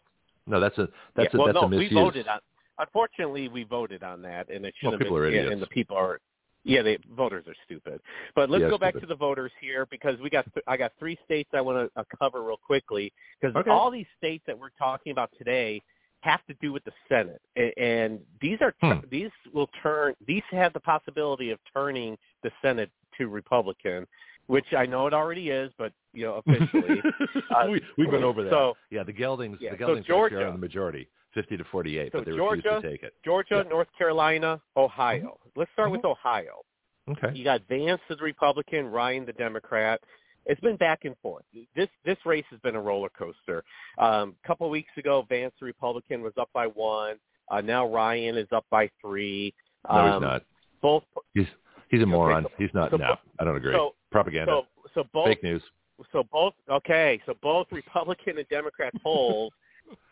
No, 0.48 0.60
that's 0.60 0.78
a 0.78 0.88
that's 1.16 1.34
yeah, 1.34 1.38
a 1.38 1.38
well, 1.38 1.48
that's 1.48 1.56
no, 1.56 1.62
a 1.64 1.70
misuse. 1.70 1.90
we 1.92 1.96
voted 1.96 2.28
on. 2.28 2.40
Unfortunately, 2.78 3.48
we 3.48 3.64
voted 3.64 4.04
on 4.04 4.22
that, 4.22 4.50
and 4.50 4.66
it 4.66 4.74
should 4.78 4.88
Well, 4.88 4.92
have 4.94 5.00
people 5.00 5.16
been. 5.18 5.24
are 5.24 5.28
idiots. 5.28 5.54
and 5.54 5.62
the 5.62 5.68
people 5.68 5.98
are. 5.98 6.20
Yeah, 6.68 6.82
the 6.82 6.98
voters 7.16 7.46
are 7.48 7.54
stupid. 7.66 8.02
But 8.36 8.50
let's 8.50 8.64
Yeah, 8.64 8.70
go 8.70 8.78
back 8.80 8.94
stupid. 8.94 9.02
to 9.02 9.14
the 9.14 9.16
voters 9.16 9.52
here 9.62 9.86
because 9.88 10.20
we 10.20 10.30
got. 10.30 10.46
I 10.68 10.78
got 10.78 10.94
three 10.98 11.18
states 11.26 11.50
I 11.54 11.62
want 11.62 11.92
to 11.94 12.00
uh, 12.00 12.04
cover 12.18 12.42
real 12.44 12.58
quickly 12.58 13.12
because 13.40 13.56
Okay. 13.56 13.70
all 13.70 13.92
these 13.92 14.08
states 14.18 14.44
that 14.48 14.58
we're 14.58 14.70
talking 14.78 15.12
about 15.12 15.32
today 15.38 15.82
have 16.26 16.46
to 16.48 16.54
do 16.62 16.74
with 16.74 16.84
the 16.84 16.92
Senate, 17.08 17.42
and 17.78 18.20
these 18.42 18.58
are 18.62 18.74
Hmm. 18.82 19.00
these 19.10 19.30
will 19.54 19.70
turn. 19.82 20.14
These 20.28 20.44
have 20.52 20.74
the 20.74 20.80
possibility 20.82 21.52
of 21.52 21.60
turning 21.74 22.18
the 22.44 22.52
Senate 22.62 22.90
to 23.18 23.28
Republican, 23.30 24.06
which 24.48 24.66
I 24.78 24.86
know 24.86 25.08
it 25.08 25.14
already 25.14 25.50
is, 25.52 25.72
but 25.78 25.94
you 26.14 26.26
know 26.26 26.42
officially. 26.46 27.02
Uh, 27.56 27.68
we, 27.70 27.82
we've 27.98 28.12
been 28.12 28.24
over 28.24 28.44
that. 28.44 28.52
so- 28.52 28.76
yeah, 28.90 29.04
the 29.04 29.14
geldings, 29.14 29.58
Yeah, 29.62 29.72
the 29.72 29.78
so 29.78 29.86
geldings 29.86 30.08
Georgia- 30.08 30.42
are 30.42 30.48
on 30.48 30.54
the 30.54 30.60
majority, 30.60 31.08
fifty 31.34 31.56
to 31.56 31.64
forty-eight, 31.66 32.12
So 32.12 32.20
but 32.20 32.26
they 32.26 32.36
Georgia- 32.36 32.62
refuse 32.76 32.82
to 32.82 32.90
take 32.92 33.04
it. 33.04 33.14
Georgia, 33.24 33.62
Yeah. 33.64 33.70
North 33.70 33.88
Carolina, 33.98 34.60
Ohio. 34.76 35.38
Let's 35.56 35.72
start 35.74 35.92
with 35.92 36.04
Ohio. 36.04 36.62
Okay. 37.08 37.32
You 37.38 37.44
got 37.44 37.62
Vance 37.70 38.02
as 38.10 38.18
the 38.18 38.24
Republican, 38.24 38.88
Ryan 38.88 39.26
the 39.26 39.34
Democrat. 39.34 40.02
It's 40.46 40.62
been 40.62 40.76
back 40.78 41.06
and 41.06 41.16
forth. 41.22 41.44
This 41.76 41.88
this 42.06 42.18
race 42.26 42.46
has 42.52 42.60
been 42.60 42.76
a 42.76 42.82
roller 42.82 43.10
coaster. 43.10 43.64
Um, 43.98 44.36
a 44.44 44.48
couple 44.48 44.70
weeks 44.70 44.92
ago, 44.98 45.26
Vance 45.28 45.54
the 45.60 45.66
Republican 45.66 46.22
was 46.22 46.34
up 46.40 46.50
by 46.54 46.68
one. 46.68 47.16
Uh, 47.50 47.62
now 47.62 47.88
Ryan 47.88 48.38
is 48.38 48.48
up 48.52 48.66
by 48.70 48.90
three. 49.02 49.54
No, 49.90 49.96
um, 49.98 50.14
he's 50.14 50.22
not. 50.22 50.44
Both. 50.82 51.04
He's 51.34 51.48
he's 51.90 52.02
a 52.02 52.04
Okay, 52.04 52.12
moron. 52.12 52.44
so- 52.44 52.52
he's 52.58 52.70
not. 52.74 52.92
so- 52.92 52.98
no, 52.98 53.16
I 53.40 53.44
don't 53.44 53.56
agree. 53.56 53.74
so- 53.74 53.96
Propaganda. 54.12 54.52
So 54.52 54.66
so 54.94 55.04
both 55.14 55.28
Fake 55.28 55.44
news. 55.44 55.64
so 56.12 56.24
both 56.32 56.54
okay. 56.70 57.20
So 57.26 57.34
both 57.42 57.68
Republican 57.72 58.38
and 58.38 58.48
Democrat 58.50 58.94
polls 59.04 59.52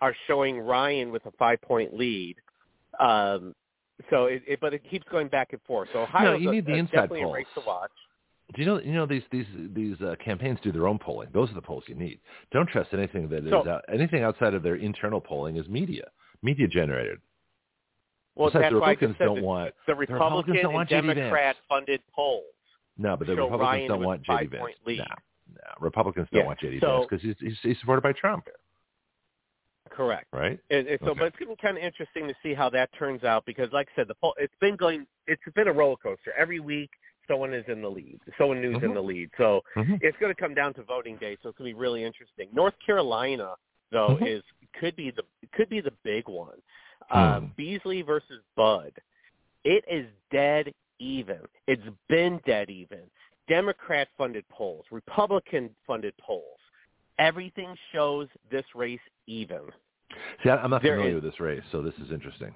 are 0.02 0.16
showing 0.28 0.60
Ryan 0.60 1.12
with 1.12 1.26
a 1.26 1.32
five 1.32 1.62
point 1.62 1.96
lead. 1.96 2.36
Um, 3.00 3.56
so 4.10 4.26
it, 4.26 4.44
it 4.48 4.60
but 4.60 4.74
it 4.74 4.82
keeps 4.90 5.06
going 5.10 5.28
back 5.28 5.54
and 5.54 5.62
forth. 5.62 5.90
So 5.94 6.02
Ohio 6.02 6.36
you 6.36 6.52
need 6.52 6.66
the 6.66 6.74
inside 6.74 6.92
definitely 6.94 7.22
polls. 7.22 7.34
a 7.34 7.36
race 7.36 7.48
to 7.56 7.62
watch. 7.66 7.92
Do 8.56 8.62
you 8.62 8.68
know? 8.68 8.80
You 8.80 8.92
know 8.94 9.06
these 9.06 9.24
these 9.32 9.46
these 9.74 10.00
uh, 10.02 10.16
campaigns 10.24 10.60
do 10.62 10.72
their 10.72 10.88
own 10.88 11.00
polling. 11.00 11.30
Those 11.34 11.50
are 11.50 11.54
the 11.56 11.62
polls 11.62 11.84
you 11.88 11.96
need. 11.96 12.20
Don't 12.52 12.68
trust 12.70 12.90
anything 12.94 13.30
that 13.30 13.46
is 13.46 13.50
So- 13.52 13.68
out, 13.70 13.84
anything 13.92 14.22
outside 14.24 14.54
of 14.54 14.62
their 14.64 14.76
internal 14.76 15.22
polling 15.22 15.56
is 15.58 15.68
media, 15.68 16.04
media 16.42 16.68
generated. 16.68 17.20
Well, 18.36 18.50
Besides, 18.50 18.64
that's 18.64 18.74
the 18.74 18.80
why 18.80 18.90
Republicans 18.92 19.16
said 19.20 19.26
don't 19.26 19.36
the, 19.38 19.44
want 19.44 19.74
the 19.88 19.96
Republicans 19.96 20.56
Republican 20.56 20.56
don't 20.56 20.66
and 20.66 20.74
want. 20.74 20.90
Vance. 20.90 21.06
Democrat 21.18 21.56
funded 21.70 22.02
polls. 22.14 22.44
no, 22.98 23.16
but 23.16 23.28
the 23.28 23.34
Republicans 23.36 23.62
Ryan 23.62 23.88
don't 23.88 24.04
want 24.04 24.24
J.D. 24.24 24.46
Vance. 24.48 24.64
No, 24.88 24.94
no, 24.96 25.06
Republicans 25.80 26.28
don't 26.32 26.42
Yeah, 26.42 26.46
want 26.48 26.60
J.D. 26.60 26.80
so- 26.82 26.88
Vance 26.88 27.08
because 27.10 27.22
he's, 27.24 27.36
he's 27.40 27.58
he's 27.62 27.80
supported 27.80 28.02
by 28.02 28.12
Trump, 28.12 28.48
Correct. 29.90 30.28
right? 30.34 30.60
And, 30.70 30.88
and 30.88 31.00
so, 31.04 31.12
Okay. 31.12 31.20
but 31.20 31.26
it's 31.28 31.38
been 31.38 31.56
kind 31.58 31.78
of 31.78 31.84
interesting 31.84 32.28
to 32.28 32.34
see 32.42 32.54
how 32.54 32.70
that 32.72 32.90
turns 32.98 33.24
out 33.24 33.46
because, 33.46 33.72
like 33.72 33.88
I 33.96 34.02
said, 34.02 34.08
the 34.08 34.16
poll 34.16 34.34
it's 34.38 34.54
been 34.60 34.76
going. 34.76 35.06
It's 35.28 35.42
been 35.56 35.68
a 35.68 35.74
roller 35.74 35.96
coaster. 35.98 36.34
Every 36.38 36.60
week, 36.60 36.90
someone 37.28 37.54
is 37.54 37.66
in 37.68 37.82
the 37.82 37.90
lead. 37.90 38.20
Someone 38.38 38.62
new's 38.62 38.82
in 38.84 38.92
Mhm. 38.92 38.94
the 38.96 39.04
lead. 39.04 39.30
So 39.38 39.64
Mhm. 39.76 40.00
it's 40.02 40.18
going 40.18 40.34
to 40.34 40.40
come 40.40 40.54
down 40.54 40.74
to 40.76 40.84
voting 40.84 41.18
day. 41.18 41.38
So 41.42 41.50
it's 41.50 41.58
going 41.58 41.72
to 41.72 41.76
be 41.76 41.80
really 41.80 42.04
interesting. 42.04 42.50
North 42.54 42.78
Carolina, 42.80 43.56
though, 43.92 44.18
Mhm. 44.18 44.28
is 44.28 44.44
could 44.74 44.96
be 44.96 45.12
the 45.12 45.24
could 45.52 45.70
be 45.70 45.82
the 45.82 45.94
big 46.04 46.28
one. 46.28 46.62
Hmm. 47.10 47.18
Um, 47.18 47.54
Beasley 47.56 48.02
versus 48.02 48.42
Budd. 48.56 48.94
It 49.64 49.86
is 49.88 50.08
dead 50.32 50.74
even. 51.00 51.48
It's 51.68 51.88
been 52.08 52.40
dead 52.46 52.70
even. 52.70 53.10
Democrat 53.48 54.10
funded 54.18 54.48
polls, 54.50 54.86
Republican 54.92 55.76
funded 55.86 56.16
polls. 56.18 56.60
Everything 57.20 57.78
shows 57.92 58.28
this 58.50 58.66
race 58.74 59.02
even. 59.28 59.72
See, 60.44 60.50
I'm 60.50 60.70
not 60.72 60.82
There 60.82 60.94
familiar 60.96 61.18
is- 61.18 61.24
with 61.24 61.32
this 61.32 61.40
race, 61.40 61.64
so 61.72 61.82
this 61.82 61.98
is 62.00 62.12
interesting. 62.12 62.54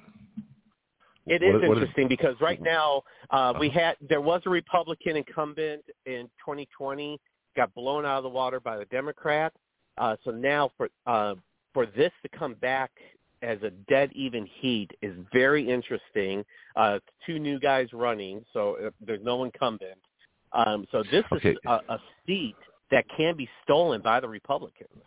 It 1.27 1.43
is 1.43 1.53
what 1.53 1.63
interesting 1.63 2.07
because 2.07 2.35
right 2.41 2.61
now 2.61 3.03
uh, 3.29 3.53
we 3.59 3.67
Uh-huh. 3.69 3.79
had 3.79 3.97
there 4.01 4.21
was 4.21 4.41
a 4.45 4.49
Republican 4.49 5.17
incumbent 5.17 5.83
in 6.05 6.29
2020 6.45 7.19
got 7.55 7.73
blown 7.73 8.05
out 8.05 8.17
of 8.17 8.23
the 8.23 8.29
water 8.29 8.59
by 8.59 8.77
the 8.77 8.85
Democrat. 8.85 9.53
Uh, 9.97 10.15
so 10.23 10.31
now 10.31 10.71
for 10.77 10.89
uh, 11.05 11.35
for 11.73 11.85
this 11.85 12.11
to 12.23 12.29
come 12.29 12.53
back 12.55 12.91
as 13.41 13.61
a 13.63 13.71
dead 13.89 14.11
even 14.13 14.45
heat 14.45 14.89
is 15.01 15.15
very 15.33 15.67
interesting. 15.69 16.43
Uh, 16.75 16.99
two 17.25 17.39
new 17.39 17.59
guys 17.59 17.87
running, 17.93 18.43
so 18.53 18.77
uh, 18.85 18.89
there's 19.05 19.23
no 19.23 19.43
incumbent. 19.43 19.99
Um, 20.53 20.87
so 20.91 21.03
this 21.11 21.25
Okay. 21.33 21.49
is 21.51 21.57
a, 21.67 21.79
a 21.89 21.99
seat 22.25 22.55
that 22.89 23.05
can 23.15 23.35
be 23.35 23.49
stolen 23.63 24.01
by 24.01 24.19
the 24.19 24.27
Republicans. 24.27 25.03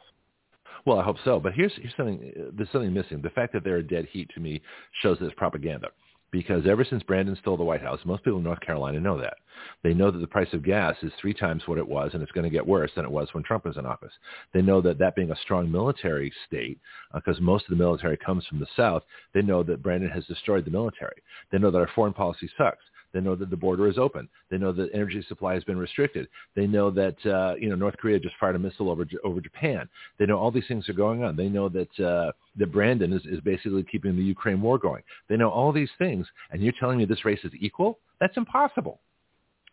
Well, 0.84 0.98
I 0.98 1.04
hope 1.04 1.16
so. 1.24 1.40
But 1.40 1.54
here's 1.54 1.72
here's 1.76 1.94
something. 1.96 2.32
uh, 2.38 2.50
There's 2.52 2.70
something 2.72 2.92
missing. 2.92 3.20
The 3.20 3.30
fact 3.30 3.52
that 3.52 3.64
they're 3.64 3.76
a 3.78 3.82
dead 3.82 4.06
heat 4.12 4.30
to 4.34 4.40
me 4.40 4.60
shows 5.02 5.18
that 5.18 5.26
it's 5.26 5.34
propaganda. 5.34 5.88
Because 6.32 6.66
ever 6.66 6.84
since 6.84 7.02
Brandon 7.02 7.36
stole 7.40 7.56
the 7.56 7.64
White 7.64 7.82
House, 7.82 8.00
most 8.04 8.22
people 8.22 8.38
in 8.38 8.44
North 8.44 8.60
Carolina 8.60 9.00
know 9.00 9.20
that. 9.20 9.38
They 9.82 9.94
know 9.94 10.10
that 10.10 10.18
the 10.18 10.26
price 10.26 10.52
of 10.52 10.64
gas 10.64 10.96
is 11.02 11.12
three 11.20 11.34
times 11.34 11.66
what 11.66 11.78
it 11.78 11.88
was, 11.88 12.12
and 12.14 12.22
it's 12.22 12.32
going 12.32 12.44
to 12.44 12.50
get 12.50 12.66
worse 12.66 12.90
than 12.94 13.04
it 13.04 13.10
was 13.10 13.28
when 13.32 13.42
Trump 13.42 13.64
was 13.64 13.76
in 13.76 13.84
office. 13.86 14.12
They 14.54 14.62
know 14.62 14.80
that 14.82 14.98
that 14.98 15.16
being 15.16 15.32
a 15.32 15.36
strong 15.36 15.70
military 15.70 16.32
state, 16.46 16.78
uh, 17.12 17.20
because 17.24 17.40
most 17.40 17.64
of 17.64 17.70
the 17.70 17.82
military 17.82 18.16
comes 18.16 18.46
from 18.46 18.60
the 18.60 18.66
South, 18.76 19.02
they 19.34 19.42
know 19.42 19.62
that 19.64 19.82
Brandon 19.82 20.10
has 20.10 20.24
destroyed 20.26 20.64
the 20.64 20.70
military. 20.70 21.22
They 21.50 21.58
know 21.58 21.70
that 21.70 21.78
our 21.78 21.90
foreign 21.94 22.12
policy 22.12 22.48
sucks. 22.56 22.84
They 23.12 23.20
know 23.20 23.34
that 23.34 23.50
the 23.50 23.56
border 23.56 23.88
is 23.88 23.98
open. 23.98 24.28
They 24.50 24.58
know 24.58 24.72
that 24.72 24.90
energy 24.94 25.24
supply 25.28 25.54
has 25.54 25.64
been 25.64 25.78
restricted. 25.78 26.28
They 26.54 26.66
know 26.66 26.90
that 26.90 27.26
uh, 27.26 27.54
you 27.58 27.68
know 27.68 27.74
North 27.74 27.96
Korea 27.96 28.18
just 28.18 28.36
fired 28.38 28.56
a 28.56 28.58
missile 28.58 28.90
over 28.90 29.04
over 29.24 29.40
Japan. 29.40 29.88
They 30.18 30.26
know 30.26 30.38
all 30.38 30.50
these 30.50 30.66
things 30.68 30.88
are 30.88 30.94
going 30.94 31.24
on. 31.24 31.36
They 31.36 31.48
know 31.48 31.68
that 31.68 32.00
uh, 32.00 32.32
that 32.56 32.72
Brandon 32.72 33.12
is, 33.12 33.22
is 33.26 33.40
basically 33.40 33.84
keeping 33.84 34.16
the 34.16 34.22
Ukraine 34.22 34.60
war 34.60 34.78
going. 34.78 35.02
They 35.28 35.36
know 35.36 35.50
all 35.50 35.72
these 35.72 35.90
things, 35.98 36.26
and 36.50 36.62
you're 36.62 36.74
telling 36.78 36.98
me 36.98 37.04
this 37.04 37.24
race 37.24 37.40
is 37.44 37.52
equal? 37.58 37.98
That's 38.20 38.36
impossible. 38.36 39.00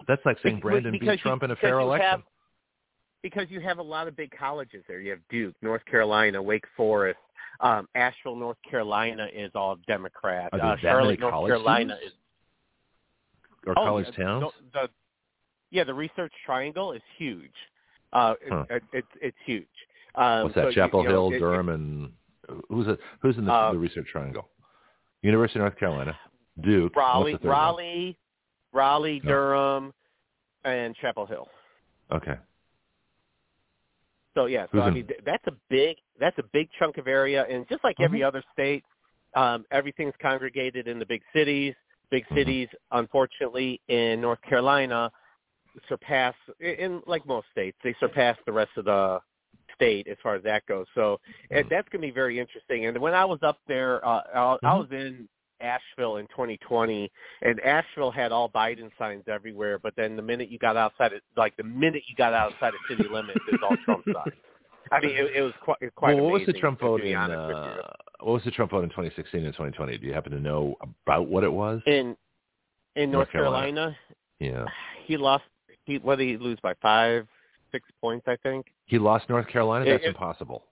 That's 0.08 0.22
like 0.26 0.38
saying 0.44 0.60
Brandon 0.60 0.92
because 0.92 1.16
beat 1.16 1.20
Trump 1.20 1.42
you, 1.42 1.46
in 1.46 1.52
a 1.52 1.56
fair 1.56 1.80
election. 1.80 2.10
Have, 2.10 2.22
because 3.24 3.48
you 3.50 3.60
have 3.60 3.80
a 3.80 3.84
lot 3.84 4.08
of 4.08 4.16
big 4.16 4.32
colleges 4.38 4.84
there. 4.88 5.02
You 5.02 5.12
have 5.12 5.20
Duke, 5.30 5.56
North 5.62 5.84
Carolina, 5.86 6.42
Wake 6.42 6.66
Forest, 6.76 7.20
um, 7.60 7.88
Asheville, 7.96 8.36
North 8.36 8.58
Carolina 8.70 9.28
is 9.34 9.52
all 9.56 9.78
Democrat. 9.88 10.54
Uh, 10.54 10.76
Charlotte, 10.82 11.20
North 11.20 11.48
Carolina 11.48 11.96
students? 11.96 12.14
is 12.14 12.20
Or 13.68 13.74
oh, 13.78 13.86
college 13.86 14.08
yeah, 14.18 14.24
towns? 14.24 14.46
The, 14.74 14.80
the, 14.82 14.90
yeah, 15.72 15.84
the 15.84 15.94
Research 15.94 16.32
Triangle 16.46 16.94
is 16.94 17.02
huge. 17.18 17.52
Uh, 18.14 18.36
Huh. 18.50 18.66
it, 18.70 18.84
it's 18.94 19.08
it's 19.22 19.38
huge. 19.46 19.68
Um, 20.16 20.44
What's 20.44 20.56
that? 20.56 20.62
so 20.64 20.68
you- 20.70 20.76
Chapel 20.76 21.02
you 21.04 21.10
know, 21.10 21.14
Hill, 21.14 21.28
it- 21.32 21.36
it- 21.36 21.40
Durham, 21.40 21.70
and 21.70 22.14
who's 22.70 22.88
it? 22.88 23.00
Who's 23.22 23.38
in 23.38 23.46
the, 23.46 23.52
Uh, 23.54 23.74
the 23.74 23.78
Research 23.80 24.08
Triangle? 24.12 24.48
University 25.22 25.60
of 25.60 25.64
North 25.66 25.78
Carolina, 25.78 26.18
Duke. 26.62 26.96
Raleigh, 26.96 27.34
what's 27.34 27.44
the 27.44 27.48
third 27.50 27.54
one? 27.54 27.58
Raleigh, 27.58 28.18
Raleigh. 28.72 29.20
Durham, 29.20 29.94
and 30.64 30.96
Chapel 30.96 31.26
Hill. 31.26 31.50
Okay. 32.12 32.38
So 34.36 34.46
yeah, 34.46 34.66
so 34.66 34.70
Who's 34.74 34.82
I 34.84 34.90
mean 34.92 35.08
th- 35.08 35.22
that's 35.26 35.46
a 35.48 35.54
big 35.70 35.98
that's 36.20 36.38
a 36.38 36.44
big 36.54 36.70
chunk 36.80 36.98
of 36.98 37.08
area, 37.08 37.46
and 37.50 37.68
just 37.68 37.84
like 37.84 38.00
every 38.00 38.20
Mhm. 38.20 38.28
other 38.28 38.44
state, 38.54 38.86
um, 39.36 39.66
everything's 39.72 40.16
congregated 40.22 40.88
in 40.88 41.00
the 41.00 41.06
big 41.06 41.24
cities. 41.34 41.76
Big 42.12 42.26
Mhm. 42.30 42.36
cities, 42.36 42.70
unfortunately, 42.92 43.82
in 43.88 44.22
North 44.22 44.42
Carolina, 44.44 45.12
surpass 45.88 46.36
in 46.60 47.02
like 47.06 47.26
most 47.26 47.48
states, 47.52 47.78
they 47.84 47.96
surpass 48.00 48.38
the 48.46 48.52
rest 48.52 48.72
of 48.78 48.86
the 48.86 49.20
state 49.76 50.08
as 50.08 50.18
far 50.24 50.36
as 50.36 50.44
that 50.44 50.66
goes. 50.66 50.88
So 50.96 51.20
and 51.52 51.66
Mhm. 51.66 51.70
that's 51.70 51.90
going 51.90 52.02
to 52.02 52.08
be 52.08 52.12
very 52.12 52.40
interesting. 52.40 52.86
And 52.86 52.98
when 53.00 53.14
I 53.14 53.26
was 53.26 53.40
up 53.44 53.60
there, 53.68 54.06
uh, 54.06 54.22
I, 54.34 54.58
I 54.64 54.76
Mhm. 54.76 54.80
was 54.80 54.92
in 54.92 55.30
Asheville 55.62 56.18
in 56.18 56.28
2020, 56.28 57.12
and 57.42 57.60
Asheville 57.62 58.12
had 58.12 58.32
all 58.32 58.50
Biden 58.50 58.92
signs 58.98 59.28
everywhere. 59.28 59.80
But 59.80 59.96
then 59.96 60.16
the 60.16 60.22
minute 60.22 60.50
you 60.50 60.60
got 60.60 60.78
outside, 60.78 61.14
of, 61.14 61.22
like 61.36 61.56
the 61.58 61.64
minute 61.64 62.04
you 62.08 62.16
got 62.16 62.34
outside 62.34 62.76
of 62.76 62.82
city 62.88 63.08
limits, 63.08 63.44
it's 63.48 63.62
all 63.62 63.78
Trump 63.86 64.06
signs. 64.14 64.34
I 64.92 65.02
mean, 65.02 65.18
it, 65.18 65.32
it 65.36 65.42
was 65.42 65.54
quite, 65.62 65.78
it 65.82 65.94
quite 65.96 66.16
well, 66.16 66.26
what 66.26 66.34
was 66.34 66.42
the 66.48 66.54
amazing, 66.54 66.62
Trump 66.62 66.80
to 66.80 66.86
vote 66.86 67.02
in? 67.04 67.16
honest 67.16 67.48
with 67.48 67.58
you. 67.66 67.72
Uh, 67.82 67.94
what 68.20 68.34
was 68.34 68.44
the 68.44 68.52
Trump 68.52 68.72
vote 68.72 68.84
in 68.84 68.90
2016 68.90 69.44
and 69.46 69.54
2020? 69.54 69.98
Do 69.98 70.08
you 70.08 70.14
happen 70.14 70.32
to 70.32 70.40
know 70.40 70.76
about 71.06 71.28
what 71.28 71.44
it 71.44 71.52
was? 71.52 71.82
in 71.86 72.16
in 72.96 73.12
North 73.12 73.28
North 73.28 73.32
Carolina. 73.32 73.66
Carolina, 73.72 73.98
yeah, 74.40 74.66
he 75.06 75.18
lost. 75.18 75.44
He 75.86 75.98
whether 76.00 76.24
he 76.24 76.38
lose 76.38 76.58
by 76.62 76.74
five, 76.82 77.28
six 77.72 77.88
points? 78.02 78.26
I 78.28 78.36
think. 78.38 78.66
he 78.86 78.98
lost 78.98 79.30
North 79.30 79.48
Carolina. 79.48 79.86
That's 79.86 80.04
it- 80.04 80.08
impossible. 80.10 80.64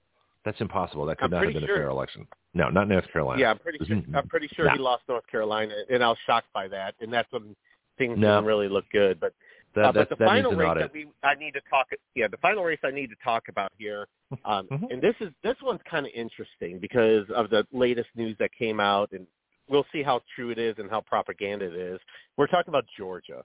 That's 0.44 0.60
impossible. 0.62 1.06
That 1.08 1.18
could 1.18 1.26
I'm 1.26 1.32
not 1.32 1.44
have 1.46 1.54
been 1.54 1.66
sure- 1.66 1.76
a 1.76 1.80
fair 1.80 1.90
election. 1.90 2.28
No, 2.54 2.70
not 2.70 2.88
North 2.88 3.12
Carolina. 3.12 3.42
Yeah, 3.42 3.52
I'm 3.52 3.60
pretty 3.60 3.84
sure. 3.86 4.02
I'm 4.16 4.28
pretty 4.28 4.48
sure 4.56 4.70
he 4.72 4.78
lost 4.80 5.04
North 5.10 5.26
Carolina, 5.28 5.74
and 5.90 6.04
I 6.04 6.08
was 6.10 6.18
shocked 6.26 6.48
by 6.54 6.68
that. 6.70 6.96
And 7.02 7.12
that's 7.12 7.30
when 7.32 7.56
things 7.98 8.18
No. 8.18 8.36
didn't 8.36 8.46
really 8.46 8.70
look 8.70 8.86
good. 8.92 9.20
But 9.20 9.34
that, 9.76 9.86
uh, 9.86 9.92
but 9.92 10.10
the 10.10 10.16
final 10.18 10.52
race 10.54 10.76
that 10.78 10.94
we 10.94 11.08
I 11.24 11.36
need 11.36 11.54
to 11.54 11.62
talk. 11.70 11.88
Yeah, 12.16 12.28
the 12.28 12.38
final 12.38 12.64
race 12.64 12.80
I 12.84 12.92
need 12.92 13.10
to 13.10 13.16
talk 13.24 13.48
about 13.50 13.72
here, 13.78 14.08
um, 14.46 14.68
Mhm. 14.68 14.92
and 14.92 15.02
this 15.02 15.16
is 15.20 15.32
this 15.44 15.56
one's 15.62 15.82
kind 15.84 16.06
of 16.06 16.12
interesting 16.14 16.80
because 16.80 17.30
of 17.32 17.50
the 17.50 17.66
latest 17.72 18.10
news 18.16 18.36
that 18.38 18.52
came 18.54 18.80
out, 18.80 19.12
and 19.12 19.28
we'll 19.68 19.86
see 19.92 20.02
how 20.04 20.22
true 20.36 20.50
it 20.50 20.58
is 20.58 20.78
and 20.80 20.90
how 20.90 21.02
propaganda 21.02 21.66
it 21.66 21.74
is. 21.76 22.00
We're 22.38 22.48
talking 22.48 22.70
about 22.70 22.86
Georgia, 22.98 23.44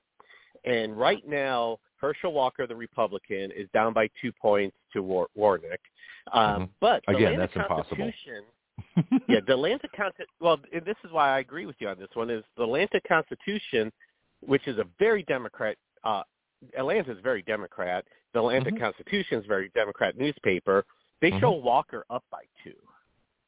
and 0.64 0.98
right 0.98 1.26
now 1.26 1.78
Herschel 2.00 2.32
Walker, 2.32 2.66
the 2.66 2.76
Republican, 2.76 3.50
is 3.50 3.68
down 3.70 3.92
by 3.92 4.08
two 4.20 4.32
points 4.32 4.76
to 4.92 5.02
War- 5.02 5.28
Warnock. 5.34 5.80
Um, 6.32 6.66
Mhm. 6.66 6.70
But 6.80 7.04
Again, 7.08 7.34
Atlanta 7.34 7.38
that's 7.40 7.56
impossible. 7.56 8.12
Yeah, 9.28 9.40
the 9.40 9.52
Atlanta 9.52 9.88
Constitution. 9.88 10.34
Well, 10.40 10.60
and 10.72 10.84
this 10.84 10.96
is 11.04 11.10
why 11.12 11.30
I 11.36 11.40
agree 11.40 11.66
with 11.66 11.76
you 11.80 11.88
on 11.88 11.98
this 11.98 12.14
one. 12.14 12.30
Is 12.30 12.44
the 12.56 12.64
Atlanta 12.64 13.00
Constitution, 13.02 13.92
which 14.40 14.66
is 14.66 14.78
a 14.78 14.84
very 14.98 15.22
Democrat. 15.24 15.76
Uh, 16.04 16.22
Atlanta 16.76 17.12
is 17.12 17.18
very 17.22 17.42
Democrat. 17.42 18.04
The 18.32 18.40
Atlanta 18.40 18.70
Mhm. 18.70 18.78
Constitution 18.80 19.38
is 19.38 19.46
very 19.46 19.70
Democrat 19.70 20.16
newspaper. 20.16 20.84
They 21.20 21.30
Mhm. 21.30 21.40
show 21.40 21.50
Walker 21.52 22.04
up 22.10 22.24
by 22.30 22.44
two, 22.62 22.76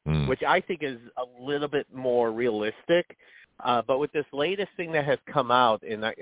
Mm. 0.07 0.27
which 0.27 0.43
I 0.43 0.59
think 0.59 0.83
is 0.83 0.99
a 1.17 1.25
little 1.39 1.67
bit 1.67 1.91
more 1.93 2.31
realistic. 2.31 3.17
Uh, 3.59 3.81
but 3.81 3.99
with 3.99 4.11
this 4.11 4.25
latest 4.31 4.71
thing 4.73 4.91
that 4.91 5.05
has 5.05 5.19
come 5.25 5.51
out, 5.51 5.83
and 5.83 6.05
I, 6.05 6.15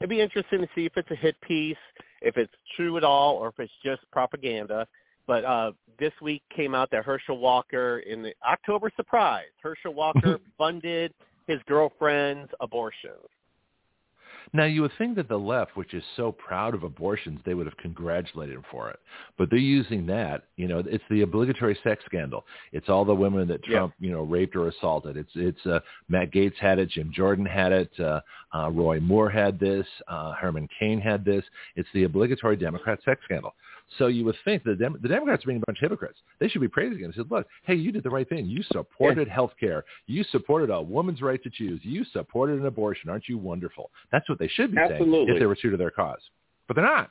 it'd 0.00 0.08
be 0.08 0.20
interesting 0.20 0.60
to 0.60 0.68
see 0.74 0.86
if 0.86 0.96
it's 0.96 1.10
a 1.10 1.16
hit 1.16 1.40
piece, 1.40 1.76
if 2.20 2.36
it's 2.36 2.54
true 2.76 2.96
at 2.96 3.04
all, 3.04 3.36
or 3.36 3.48
if 3.48 3.58
it's 3.60 3.72
just 3.82 4.08
propaganda. 4.10 4.86
But 5.26 5.44
uh, 5.44 5.72
this 5.98 6.12
week 6.20 6.42
came 6.50 6.74
out 6.74 6.90
that 6.90 7.04
Herschel 7.04 7.38
Walker, 7.38 7.98
in 8.00 8.22
the 8.22 8.34
October 8.46 8.90
surprise, 8.94 9.50
Herschel 9.62 9.94
Walker 9.94 10.38
funded 10.58 11.12
his 11.46 11.62
girlfriend's 11.64 12.52
abortion. 12.60 13.16
Now 14.52 14.64
you 14.64 14.82
would 14.82 14.92
think 14.98 15.16
that 15.16 15.28
the 15.28 15.38
left, 15.38 15.76
which 15.76 15.94
is 15.94 16.02
so 16.16 16.32
proud 16.32 16.74
of 16.74 16.82
abortions, 16.82 17.40
they 17.44 17.54
would 17.54 17.66
have 17.66 17.76
congratulated 17.76 18.54
him 18.54 18.64
for 18.70 18.90
it. 18.90 18.98
But 19.38 19.50
they're 19.50 19.58
using 19.58 20.06
that, 20.06 20.44
you 20.56 20.68
know, 20.68 20.82
it's 20.86 21.04
the 21.10 21.22
obligatory 21.22 21.78
sex 21.82 22.04
scandal. 22.04 22.44
It's 22.72 22.88
all 22.88 23.04
the 23.04 23.14
women 23.14 23.48
that 23.48 23.66
Yeah. 23.66 23.78
Trump, 23.78 23.94
you 24.00 24.10
know, 24.12 24.22
raped 24.22 24.56
or 24.56 24.68
assaulted. 24.68 25.16
It's 25.16 25.32
it's 25.34 25.64
uh, 25.66 25.80
Matt 26.08 26.30
Gaetz 26.32 26.56
had 26.56 26.78
it, 26.78 26.90
Jim 26.90 27.10
Jordan 27.12 27.46
had 27.46 27.72
it, 27.72 27.90
uh, 28.00 28.20
uh, 28.54 28.70
Roy 28.70 29.00
Moore 29.00 29.30
had 29.30 29.58
this, 29.58 29.86
uh, 30.08 30.32
Herman 30.32 30.68
Cain 30.78 31.00
had 31.00 31.24
this. 31.24 31.44
It's 31.76 31.88
the 31.94 32.04
obligatory 32.04 32.56
Democrat 32.56 33.00
sex 33.04 33.20
scandal. 33.24 33.54
So 33.98 34.06
you 34.08 34.24
would 34.24 34.36
think 34.44 34.64
the 34.64 34.74
Dem- 34.74 34.98
the 35.02 35.08
Democrats 35.08 35.44
are 35.44 35.48
being 35.48 35.58
a 35.62 35.66
bunch 35.66 35.78
of 35.78 35.82
hypocrites. 35.82 36.18
They 36.40 36.48
should 36.48 36.60
be 36.62 36.68
praising 36.68 36.98
him. 37.00 37.10
They 37.10 37.16
said, 37.18 37.30
"Look, 37.30 37.46
hey, 37.64 37.74
you 37.74 37.92
did 37.92 38.02
the 38.02 38.10
right 38.10 38.28
thing. 38.28 38.46
You 38.46 38.62
supported 38.64 39.28
health 39.28 39.52
care. 39.60 39.84
You 40.06 40.24
supported 40.24 40.70
a 40.70 40.80
woman's 40.80 41.20
right 41.22 41.40
to 41.42 41.50
choose. 41.50 41.80
You 41.84 42.04
supported 42.06 42.58
an 42.58 42.66
abortion. 42.66 43.10
Aren't 43.10 43.28
you 43.28 43.38
wonderful?" 43.38 43.90
That's 44.10 44.28
what 44.28 44.38
they 44.38 44.48
should 44.48 44.70
be 44.72 44.78
saying 44.78 44.92
Absolutely. 44.92 45.34
if 45.34 45.38
they 45.38 45.46
were 45.46 45.54
true 45.54 45.70
to 45.70 45.76
their 45.76 45.90
cause. 45.90 46.20
But 46.66 46.74
they're 46.76 46.84
not. 46.84 47.10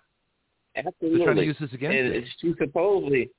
They're 0.75 0.83
trying 1.23 1.35
to 1.37 1.45
use 1.45 1.57
this 1.59 1.71
against 1.73 1.95
And 1.95 2.15
you. 2.15 2.25
she 2.39 2.53
supposedly, 2.57 3.29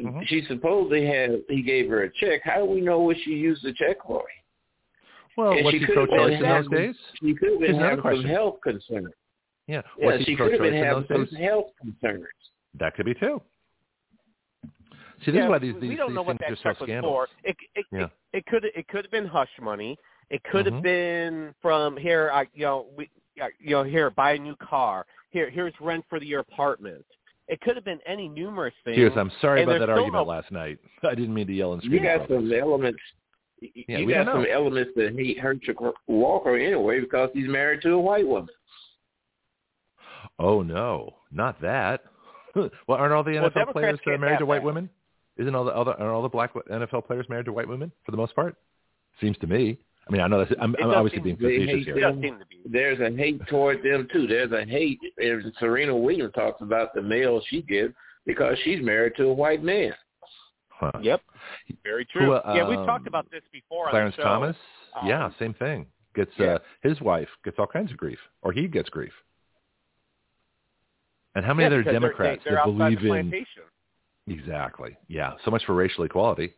Mhm. 0.00 0.26
she 0.28 0.42
supposedly 0.42 1.04
had. 1.04 1.42
He 1.48 1.62
gave 1.62 1.88
her 1.90 2.04
a 2.04 2.10
check. 2.10 2.42
How 2.44 2.60
do 2.60 2.64
we 2.66 2.80
know 2.80 3.00
what 3.00 3.16
she 3.18 3.32
used 3.34 3.62
the 3.64 3.72
check 3.72 3.96
for? 4.06 4.24
Well, 5.36 5.52
and 5.52 5.64
was 5.64 5.72
she 5.74 5.80
he 5.80 5.86
could 5.86 5.96
have 5.98 6.08
been 6.08 6.16
pro-choice 6.16 6.36
in 6.36 6.42
those 6.42 6.68
days? 6.68 6.96
She 7.20 7.34
could 7.34 7.50
have 7.50 7.60
been 7.60 7.74
having 7.74 8.02
some 8.04 8.24
health 8.24 8.60
concerns. 8.62 9.12
Yeah. 9.66 9.82
Yeah, 9.98 10.06
Was 10.06 10.18
he 10.20 10.24
she 10.24 10.36
could 10.36 10.52
have 10.52 10.60
been 10.62 10.72
having 10.74 11.04
some 11.08 11.24
days? 11.24 11.36
health 11.36 11.72
concerns. 11.78 12.28
That 12.78 12.94
could 12.94 13.06
be 13.06 13.14
too. 13.14 13.40
See, 15.24 15.30
this 15.32 15.34
Yeah, 15.36 15.44
is 15.44 15.50
why 15.50 15.58
these, 15.58 15.74
we 15.74 15.96
don't 15.96 16.08
these 16.10 16.14
know 16.14 16.22
what 16.22 16.38
things 16.38 16.58
that 16.62 16.68
are 16.68 16.72
check 16.72 16.78
so 16.78 16.84
was 16.84 16.88
scandalous. 16.88 17.30
for. 17.42 17.48
It 17.48 17.56
it, 17.74 17.86
Yeah. 17.90 18.04
it 18.04 18.10
it 18.34 18.46
could 18.46 18.64
it 18.64 18.88
could 18.88 19.04
have 19.04 19.10
been 19.10 19.26
hush 19.26 19.48
money. 19.60 19.96
It 20.30 20.42
could 20.44 20.66
Mhm. 20.66 20.72
have 20.74 20.82
been 20.82 21.54
from 21.62 21.96
here. 21.96 22.30
I 22.32 22.46
you 22.52 22.64
know 22.66 22.86
we 22.96 23.08
uh, 23.40 23.46
you 23.58 23.70
know 23.70 23.82
here 23.82 24.10
buy 24.10 24.32
a 24.32 24.38
new 24.38 24.56
car. 24.56 25.06
Here 25.30 25.48
here's 25.48 25.72
rent 25.80 26.04
for 26.08 26.18
your 26.22 26.40
apartment. 26.40 27.04
It 27.48 27.60
could 27.60 27.76
have 27.76 27.84
been 27.84 28.00
any 28.06 28.28
numerous 28.28 28.74
things. 28.84 28.96
Cheers. 28.96 29.12
I'm 29.16 29.30
sorry 29.40 29.62
And 29.62 29.70
about 29.70 29.78
that 29.80 29.88
argument 29.90 30.14
no- 30.14 30.24
last 30.24 30.50
night. 30.52 30.78
I 31.02 31.14
didn't 31.14 31.32
mean 31.32 31.46
to 31.46 31.52
yell 31.54 31.72
and 31.72 31.82
You 31.82 31.90
scream. 31.90 32.02
got 32.02 32.16
about 32.16 32.30
it. 32.30 32.34
some 32.34 32.52
elements. 32.52 33.00
Yeah, 33.88 33.98
you 33.98 34.08
got 34.10 34.26
some 34.26 34.42
know. 34.42 34.48
elements 34.50 34.90
that 34.96 35.14
hate 35.16 35.38
Herschel 35.40 35.94
Walker 36.08 36.56
anyway 36.56 37.00
because 37.00 37.30
he's 37.32 37.48
married 37.48 37.80
to 37.82 37.92
a 37.92 37.98
white 38.00 38.26
woman. 38.26 38.50
Oh 40.38 40.62
no, 40.62 41.16
not 41.30 41.58
that. 41.62 42.04
well, 42.86 42.98
aren't 42.98 43.12
all 43.12 43.22
the 43.22 43.32
NFL 43.32 43.54
Democrats 43.54 43.72
players 43.72 43.98
uh, 44.00 44.10
can't 44.10 44.20
married 44.20 44.38
to 44.38 44.46
white 44.46 44.60
that. 44.60 44.66
women? 44.66 44.90
Isn't 45.36 45.54
all 45.54 45.64
the 45.64 45.72
other 45.72 45.92
aren't 45.92 46.12
all 46.12 46.22
the 46.22 46.28
black 46.28 46.54
NFL 46.54 47.06
players 47.06 47.26
married 47.28 47.46
to 47.46 47.52
white 47.52 47.68
women 47.68 47.92
for 48.04 48.10
the 48.10 48.16
most 48.16 48.34
part? 48.34 48.56
Seems 49.20 49.36
to 49.38 49.46
me. 49.46 49.78
I 50.08 50.12
mean, 50.12 50.20
I 50.20 50.28
know 50.28 50.38
that's, 50.38 50.52
I'm, 50.60 50.76
I'm 50.80 50.90
obviously 50.90 51.20
being 51.20 51.36
facetious 51.36 51.84
here. 51.84 52.00
does 52.00 52.14
seem 52.20 52.38
to 52.38 52.46
be. 52.46 52.60
There's 52.64 53.00
a 53.00 53.14
hate 53.16 53.40
toward 53.48 53.82
them 53.82 54.06
too. 54.12 54.26
There's 54.26 54.52
a 54.52 54.64
hate. 54.64 55.00
And 55.18 55.52
Serena 55.58 55.96
Williams 55.96 56.32
talks 56.32 56.62
about 56.62 56.94
the 56.94 57.02
mail 57.02 57.42
she 57.48 57.62
gives 57.62 57.92
because 58.24 58.56
she's 58.62 58.82
married 58.84 59.14
to 59.16 59.24
a 59.24 59.32
white 59.32 59.64
man. 59.64 59.92
Huh. 60.68 60.92
Yep. 61.02 61.22
Very 61.82 62.04
true. 62.04 62.26
Who, 62.26 62.32
uh, 62.34 62.52
yeah, 62.54 62.68
we've 62.68 62.78
um, 62.78 62.86
talked 62.86 63.08
about 63.08 63.30
this 63.30 63.42
before 63.52 63.90
Clarence 63.90 64.14
on 64.18 64.18
the 64.18 64.22
show. 64.22 64.28
Thomas? 64.28 64.56
Um, 65.00 65.08
yeah, 65.08 65.30
same 65.38 65.54
thing. 65.54 65.86
Gets 66.14 66.30
yeah. 66.38 66.46
uh, 66.46 66.58
his 66.82 67.00
wife 67.00 67.28
gets 67.44 67.58
all 67.58 67.66
kinds 67.66 67.90
of 67.90 67.96
grief, 67.96 68.18
or 68.42 68.52
he 68.52 68.68
gets 68.68 68.88
grief. 68.88 69.12
And 71.36 71.44
how 71.44 71.54
many 71.54 71.62
Yeah, 71.64 71.66
other 71.68 71.78
because 71.84 71.92
they're- 71.92 72.00
Democrats 72.00 72.42
they, 72.44 72.50
that 72.50 72.64
believe 72.64 73.04
in. 73.04 73.46
Exactly. 74.28 74.96
Yeah. 75.06 75.34
So 75.44 75.50
much 75.52 75.64
for 75.64 75.74
racial 75.74 76.02
equality. 76.04 76.54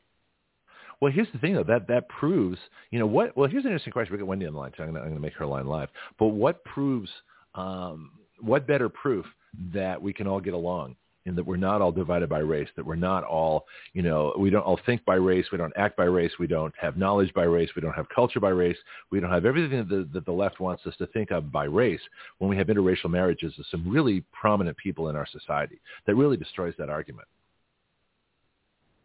Well, 1.01 1.13
here's 1.13 1.31
the 1.33 1.39
thing, 1.39 1.55
though. 1.55 1.63
That 1.65 1.87
that 1.89 2.09
proves, 2.09 2.59
you 2.91 2.99
know, 2.99 3.07
what? 3.07 3.37
Well, 3.37 3.49
here's 3.49 3.65
an 3.65 3.71
interesting 3.71 3.93
question. 3.93 4.13
We 4.15 4.19
got 4.19 4.27
Wendy 4.27 4.47
on 4.47 4.55
the 4.55 4.59
line, 4.59 4.73
so 4.77 4.83
I'm 4.85 4.93
going 4.95 5.13
to 5.15 5.21
make 5.21 5.35
her 5.35 5.47
line 5.47 5.67
live. 5.67 5.91
But 6.19 6.29
what 6.29 6.65
proves? 6.65 7.11
Um, 7.55 8.13
what 8.41 8.67
better 8.67 8.89
proof 8.89 9.27
that 9.73 10.01
we 10.01 10.13
can 10.13 10.27
all 10.27 10.41
get 10.41 10.55
along 10.55 10.97
and 11.29 11.37
that 11.37 11.45
we're 11.45 11.57
not 11.57 11.81
all 11.81 11.93
divided 11.93 12.29
by 12.29 12.39
race? 12.39 12.69
That 12.77 12.85
we're 12.85 12.97
not 12.97 13.25
all, 13.25 13.67
you 13.93 14.03
know, 14.03 14.35
we 14.39 14.51
don't 14.51 14.63
all 14.63 14.81
think 14.87 15.05
by 15.05 15.15
race. 15.15 15.47
We 15.53 15.59
don't 15.59 15.73
act 15.77 15.97
by 15.97 16.05
race. 16.05 16.33
We 16.39 16.47
don't 16.47 16.75
have 16.81 16.97
knowledge 16.97 17.33
by 17.35 17.45
race. 17.45 17.71
We 17.77 17.83
don't 17.83 17.95
have 17.95 18.09
culture 18.09 18.41
by 18.41 18.51
race. 18.51 18.77
We 19.11 19.21
don't 19.21 19.31
have 19.31 19.45
everything 19.45 19.79
that 19.79 19.89
the, 19.89 20.09
that 20.13 20.27
the 20.27 20.33
left 20.33 20.59
wants 20.61 20.87
us 20.87 20.95
to 20.99 21.07
think 21.09 21.31
of 21.31 21.53
by 21.53 21.65
race. 21.65 22.01
When 22.39 22.51
we 22.51 22.57
have 22.57 22.67
interracial 22.67 23.11
marriages 23.11 23.55
of 23.59 23.67
some 23.71 23.89
really 23.89 24.25
prominent 24.33 24.77
people 24.77 25.09
in 25.09 25.17
our 25.17 25.27
society, 25.27 25.81
that 26.07 26.15
really 26.15 26.37
destroys 26.37 26.75
that 26.79 26.91
argument. 26.91 27.29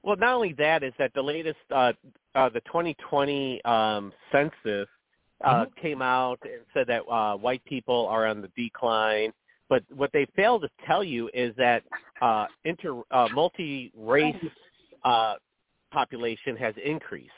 Well, 0.01 0.17
not 0.17 0.33
only 0.33 0.53
that 0.57 0.83
is 0.83 0.93
that 0.99 1.13
the 1.13 1.21
latest, 1.21 1.59
uh, 1.71 1.93
uh, 2.35 2.49
the 2.49 2.59
2020 2.61 3.63
um, 3.63 4.11
census 4.31 4.87
uh, 5.43 5.65
Mm-hmm. 5.65 5.81
came 5.81 6.01
out 6.01 6.39
and 6.43 6.61
said 6.73 6.87
that 6.87 7.01
uh, 7.11 7.35
white 7.35 7.63
people 7.65 8.07
are 8.07 8.25
on 8.25 8.41
the 8.41 8.49
decline, 8.55 9.33
But 9.73 9.81
what 9.89 10.11
they 10.13 10.27
fail 10.35 10.59
to 10.59 10.69
tell 10.85 11.03
you 11.03 11.31
is 11.33 11.55
that 11.57 11.81
uh, 12.21 12.45
inter 12.63 13.01
uh, 13.09 13.27
multi-race 13.33 14.35
uh, 15.03 15.33
population 15.91 16.55
has 16.57 16.75
increased. 16.85 17.31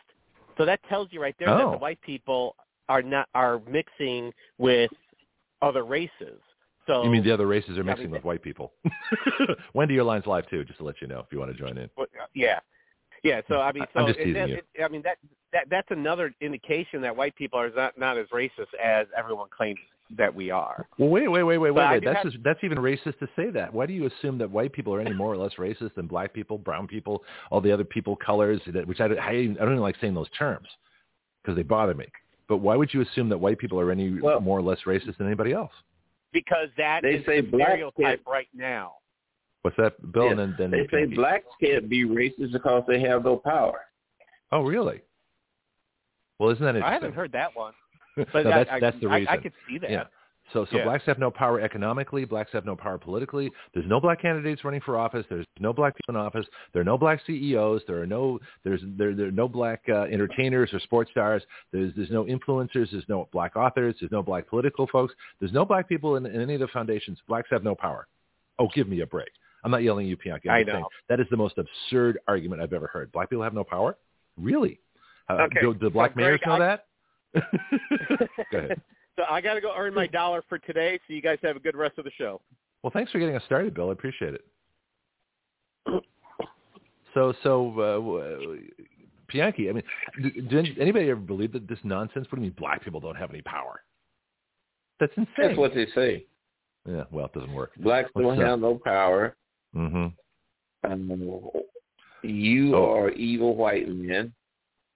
So 0.57 0.65
that 0.65 0.81
tells 0.89 1.07
you 1.13 1.21
right 1.21 1.33
there 1.39 1.47
that 1.47 1.63
Oh. 1.63 1.71
the 1.71 1.77
white 1.77 2.01
people 2.01 2.57
are 2.89 3.01
not 3.01 3.29
are 3.33 3.61
mixing 3.69 4.33
with 4.57 4.91
other 5.61 5.85
races. 5.85 6.41
So 6.87 7.05
You 7.05 7.09
mean 7.09 7.23
the 7.23 7.31
other 7.31 7.47
races 7.47 7.77
are 7.77 7.85
mixing 7.85 8.11
with 8.11 8.25
white 8.25 8.41
people? 8.41 8.73
Wendy, 9.73 9.93
your 9.93 10.03
line's 10.03 10.27
live 10.27 10.45
too, 10.49 10.65
just 10.65 10.79
to 10.79 10.83
let 10.83 10.99
you 11.01 11.07
know 11.07 11.19
if 11.19 11.27
you 11.31 11.39
want 11.39 11.53
to 11.53 11.57
join 11.57 11.77
in. 11.77 11.89
Yeah, 12.33 12.59
yeah. 13.23 13.39
So 13.47 13.61
I 13.61 13.71
mean, 13.71 13.85
so 13.93 14.01
I'm 14.01 14.07
just 14.07 14.19
it- 14.19 14.25
teasing 14.25 14.33
that, 14.41 14.49
you. 14.49 14.55
it- 14.73 14.83
I 14.83 14.89
mean 14.89 15.03
that 15.03 15.19
that 15.53 15.67
that's 15.69 15.89
another 15.89 16.33
indication 16.41 17.01
that 17.01 17.15
white 17.15 17.33
people 17.37 17.57
are 17.57 17.69
not 17.69 17.97
not 17.97 18.17
as 18.17 18.27
racist 18.27 18.73
as 18.83 19.07
everyone 19.17 19.47
claims 19.55 19.79
that 20.17 20.33
we 20.33 20.51
are. 20.51 20.87
Well, 20.97 21.09
wait, 21.09 21.27
wait, 21.27 21.43
wait, 21.43 21.57
wait, 21.57 21.69
But 21.69 21.75
wait, 21.75 21.83
I 21.83 21.91
wait. 21.93 21.99
do 22.01 22.05
That's 22.05 22.23
have- 22.23 22.31
just, 22.33 22.43
that's 22.43 22.63
even 22.63 22.77
racist 22.77 23.17
to 23.19 23.27
say 23.35 23.49
that. 23.51 23.73
Why 23.73 23.85
do 23.85 23.93
you 23.93 24.05
assume 24.05 24.37
that 24.37 24.49
white 24.49 24.71
people 24.71 24.93
are 24.93 25.01
any 25.01 25.13
more 25.13 25.31
or 25.33 25.37
less 25.37 25.53
racist 25.57 25.95
than 25.95 26.05
black 26.07 26.33
people, 26.33 26.57
brown 26.57 26.87
people, 26.87 27.23
all 27.49 27.59
the 27.61 27.71
other 27.71 27.83
people, 27.83 28.15
colors, 28.15 28.61
that, 28.67 28.87
which 28.87 28.99
I, 29.01 29.07
don't- 29.07 29.19
I, 29.19 29.29
I 29.31 29.33
don't 29.45 29.55
even 29.71 29.79
like 29.79 29.95
saying 29.99 30.13
those 30.13 30.29
terms 30.37 30.67
because 31.43 31.55
they 31.55 31.63
bother 31.63 31.93
me. 31.95 32.05
But 32.47 32.57
why 32.57 32.75
would 32.75 32.93
you 32.93 33.01
assume 33.01 33.29
that 33.29 33.37
white 33.39 33.57
people 33.57 33.79
are 33.79 33.91
any 33.91 34.19
Well- 34.21 34.39
more 34.41 34.59
or 34.59 34.61
less 34.61 34.79
racist 34.85 35.17
than 35.17 35.25
anybody 35.27 35.53
else? 35.53 35.71
Because 36.31 36.67
that 36.77 37.01
They 37.01 37.15
is 37.15 37.25
say 37.25 37.41
the 37.41 37.47
black 37.47 37.69
stereotype 37.69 38.17
kids- 38.19 38.21
right 38.27 38.47
now. 38.53 38.93
What's 39.63 39.77
that, 39.77 40.11
Bill? 40.11 40.25
Yeah. 40.25 40.31
And 40.31 40.39
then, 40.39 40.55
then 40.59 40.71
They 40.71 40.83
say 40.83 40.99
Pinky. 41.05 41.15
blacks 41.15 41.45
can't 41.63 41.89
be 41.89 42.05
racist 42.05 42.51
because 42.51 42.83
they 42.87 42.99
have 42.99 43.23
no 43.23 43.37
power. 43.37 43.79
Oh, 44.51 44.61
really? 44.61 45.01
Well, 46.37 46.49
isn't 46.51 46.63
that 46.63 46.75
interesting? 46.75 46.89
I 46.89 46.93
haven't 46.93 47.13
heard 47.13 47.31
that 47.31 47.55
one, 47.55 47.73
no, 48.17 48.25
but 48.33 48.43
that's 48.43 48.69
I, 48.71 48.79
that's 48.79 48.99
the 49.01 49.07
reason. 49.07 49.27
I, 49.27 49.37
could 49.37 49.53
see 49.67 49.77
that. 49.79 49.89
Yeah. 49.91 50.03
So 50.53 50.65
so 50.69 50.77
Yeah. 50.77 50.83
blacks 50.83 51.03
have 51.07 51.17
no 51.17 51.31
power 51.31 51.59
economically. 51.59 52.23
Blacks 52.23 52.51
have 52.53 52.65
no 52.65 52.75
power 52.75 52.97
politically. 52.99 53.51
There's 53.73 53.87
no 53.87 53.99
black 53.99 54.21
candidates 54.21 54.63
running 54.63 54.81
for 54.81 54.95
office. 54.97 55.25
There's 55.27 55.45
no 55.59 55.73
black 55.73 55.95
people 55.95 56.13
in 56.19 56.21
office. 56.25 56.45
There 56.71 56.81
are 56.81 56.85
no 56.85 56.97
black 56.99 57.19
CEOs. 57.25 57.81
There 57.87 57.99
are 58.01 58.05
no 58.05 58.39
there's 58.63 58.81
there 58.97 59.15
there 59.15 59.27
are 59.27 59.31
no 59.31 59.47
black 59.47 59.81
uh, 59.89 60.03
entertainers 60.03 60.71
or 60.71 60.79
sports 60.81 61.09
stars. 61.11 61.41
There's 61.71 61.91
there's 61.95 62.11
no 62.11 62.25
influencers. 62.25 62.91
There's 62.91 63.09
no 63.09 63.27
black 63.31 63.55
authors. 63.55 63.95
There's 63.99 64.11
no 64.11 64.21
black 64.21 64.47
political 64.47 64.87
folks. 64.91 65.13
There's 65.39 65.51
no 65.53 65.65
black 65.65 65.89
people 65.89 66.15
in, 66.17 66.25
in 66.27 66.39
any 66.39 66.53
of 66.53 66.59
the 66.59 66.67
foundations. 66.67 67.17
Blacks 67.27 67.47
have 67.49 67.63
no 67.63 67.73
power. 67.73 68.07
Oh, 68.59 68.67
give 68.73 68.87
me 68.87 69.01
a 69.01 69.07
break. 69.07 69.29
I'm 69.63 69.71
not 69.71 69.81
yelling 69.81 70.11
at 70.11 70.19
you. 70.23 70.31
I'm 70.31 70.35
I 70.35 70.59
just 70.61 70.71
saying 70.71 70.81
know. 70.81 70.87
that 71.09 71.19
is 71.19 71.25
the 71.31 71.37
most 71.37 71.55
absurd 71.57 72.19
argument 72.27 72.61
I've 72.61 72.71
ever 72.71 72.85
heard. 72.85 73.11
Black 73.11 73.31
people 73.31 73.43
have 73.43 73.55
no 73.55 73.63
power? 73.63 73.97
Really? 74.37 74.79
Uh, 75.27 75.33
Okay, 75.45 75.59
do, 75.59 75.75
so 75.81 75.89
black 75.89 76.15
mayors 76.15 76.39
Greg, 76.43 76.47
know 76.59 76.63
I- 76.63 76.67
that? 76.67 76.85
Go 78.51 78.57
ahead. 78.57 78.81
So 79.17 79.23
I 79.29 79.39
got 79.41 79.53
to 79.53 79.61
go 79.61 79.71
earn 79.77 79.93
my 79.93 80.07
dollar 80.07 80.43
for 80.49 80.57
today. 80.59 80.99
So 81.07 81.13
you 81.13 81.21
guys 81.21 81.37
have 81.43 81.55
a 81.55 81.59
good 81.59 81.75
rest 81.75 81.97
of 81.97 82.03
the 82.05 82.11
show. 82.17 82.41
Well, 82.83 82.91
thanks 82.91 83.11
for 83.11 83.19
getting 83.19 83.35
us 83.35 83.43
started, 83.45 83.73
Bill. 83.73 83.89
I 83.89 83.93
appreciate 83.93 84.33
it. 84.35 84.45
So, 87.13 87.33
so, 87.43 87.69
uh, 87.79 87.93
w- 87.95 88.61
Bianchi, 89.31 89.69
I 89.69 89.71
mean, 89.71 89.83
d- 90.21 90.41
did 90.49 90.77
anybody 90.77 91.09
ever 91.09 91.21
believe 91.21 91.53
that 91.53 91.65
this 91.65 91.79
nonsense? 91.85 92.27
What 92.29 92.35
do 92.35 92.41
you 92.41 92.47
mean 92.49 92.55
black 92.57 92.83
people 92.83 92.99
don't 92.99 93.15
have 93.15 93.29
any 93.29 93.41
power? 93.41 93.79
That's 94.99 95.13
insane. 95.15 95.33
That's 95.37 95.57
what 95.57 95.73
they 95.73 95.87
say. 95.95 96.25
yeah, 96.85 97.05
well, 97.11 97.27
it 97.27 97.33
doesn't 97.33 97.53
work. 97.53 97.71
Blacks 97.77 98.09
don't 98.17 98.37
that? 98.37 98.45
have 98.45 98.59
no 98.59 98.81
power. 98.83 99.37
Mm-hmm. 99.73 100.91
Um, 100.91 101.41
you 102.21 102.75
Oh. 102.75 102.91
are 102.93 103.09
evil 103.11 103.55
white 103.55 103.87
men. 103.87 104.33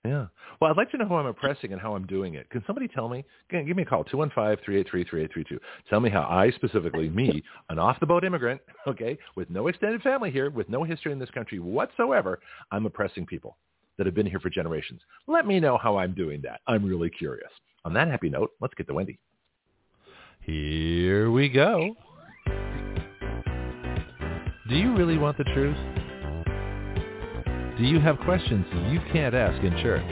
Yeah. 0.05 0.27
Well, 0.62 0.71
I'd 0.71 0.77
like 0.77 0.91
to 0.91 0.97
know 0.97 1.05
who 1.05 1.15
I'm 1.15 1.25
oppressing 1.25 1.73
and 1.73 1.81
how 1.81 1.93
I'm 1.93 2.07
doing 2.07 2.35
it. 2.35 2.49
Can 2.49 2.63
somebody 2.65 2.88
tell 2.88 3.09
me? 3.09 3.25
Give 3.49 3.75
me 3.75 3.83
a 3.83 3.85
call, 3.85 4.05
215-383-3832. 4.05 5.57
Tell 5.89 5.99
me 5.99 6.09
how 6.09 6.21
I 6.21 6.51
specifically, 6.51 7.09
me, 7.09 7.43
an 7.69 7.79
off-the-boat 7.79 8.23
immigrant, 8.23 8.62
okay, 8.88 9.17
with 9.35 9.49
no 9.49 9.67
extended 9.67 10.01
family 10.01 10.31
here, 10.31 10.49
with 10.49 10.69
no 10.69 10.83
history 10.85 11.12
in 11.12 11.19
this 11.19 11.29
country 11.31 11.59
whatsoever, 11.59 12.39
I'm 12.71 12.85
oppressing 12.85 13.25
people 13.25 13.57
that 13.97 14.05
have 14.05 14.15
been 14.15 14.25
here 14.25 14.39
for 14.39 14.49
generations. 14.49 15.01
Let 15.27 15.45
me 15.45 15.59
know 15.59 15.77
how 15.77 15.97
I'm 15.97 16.13
doing 16.13 16.41
that. 16.43 16.62
I'm 16.67 16.85
really 16.85 17.09
curious. 17.09 17.51
On 17.83 17.93
that 17.93 18.07
happy 18.07 18.29
note, 18.29 18.51
let's 18.62 18.73
get 18.75 18.88
to 18.88 18.93
Wendy. 18.93 19.19
Here 20.41 21.29
we 21.29 21.49
go. 21.49 21.95
Do 24.69 24.75
you 24.75 24.95
really 24.95 25.17
want 25.17 25.38
the 25.38 25.43
truth? 25.43 25.98
Do 27.79 27.85
you 27.85 28.01
have 28.01 28.19
questions 28.25 28.65
you 28.91 28.99
can't 29.13 29.33
ask 29.33 29.63
in 29.63 29.71
church? 29.81 30.03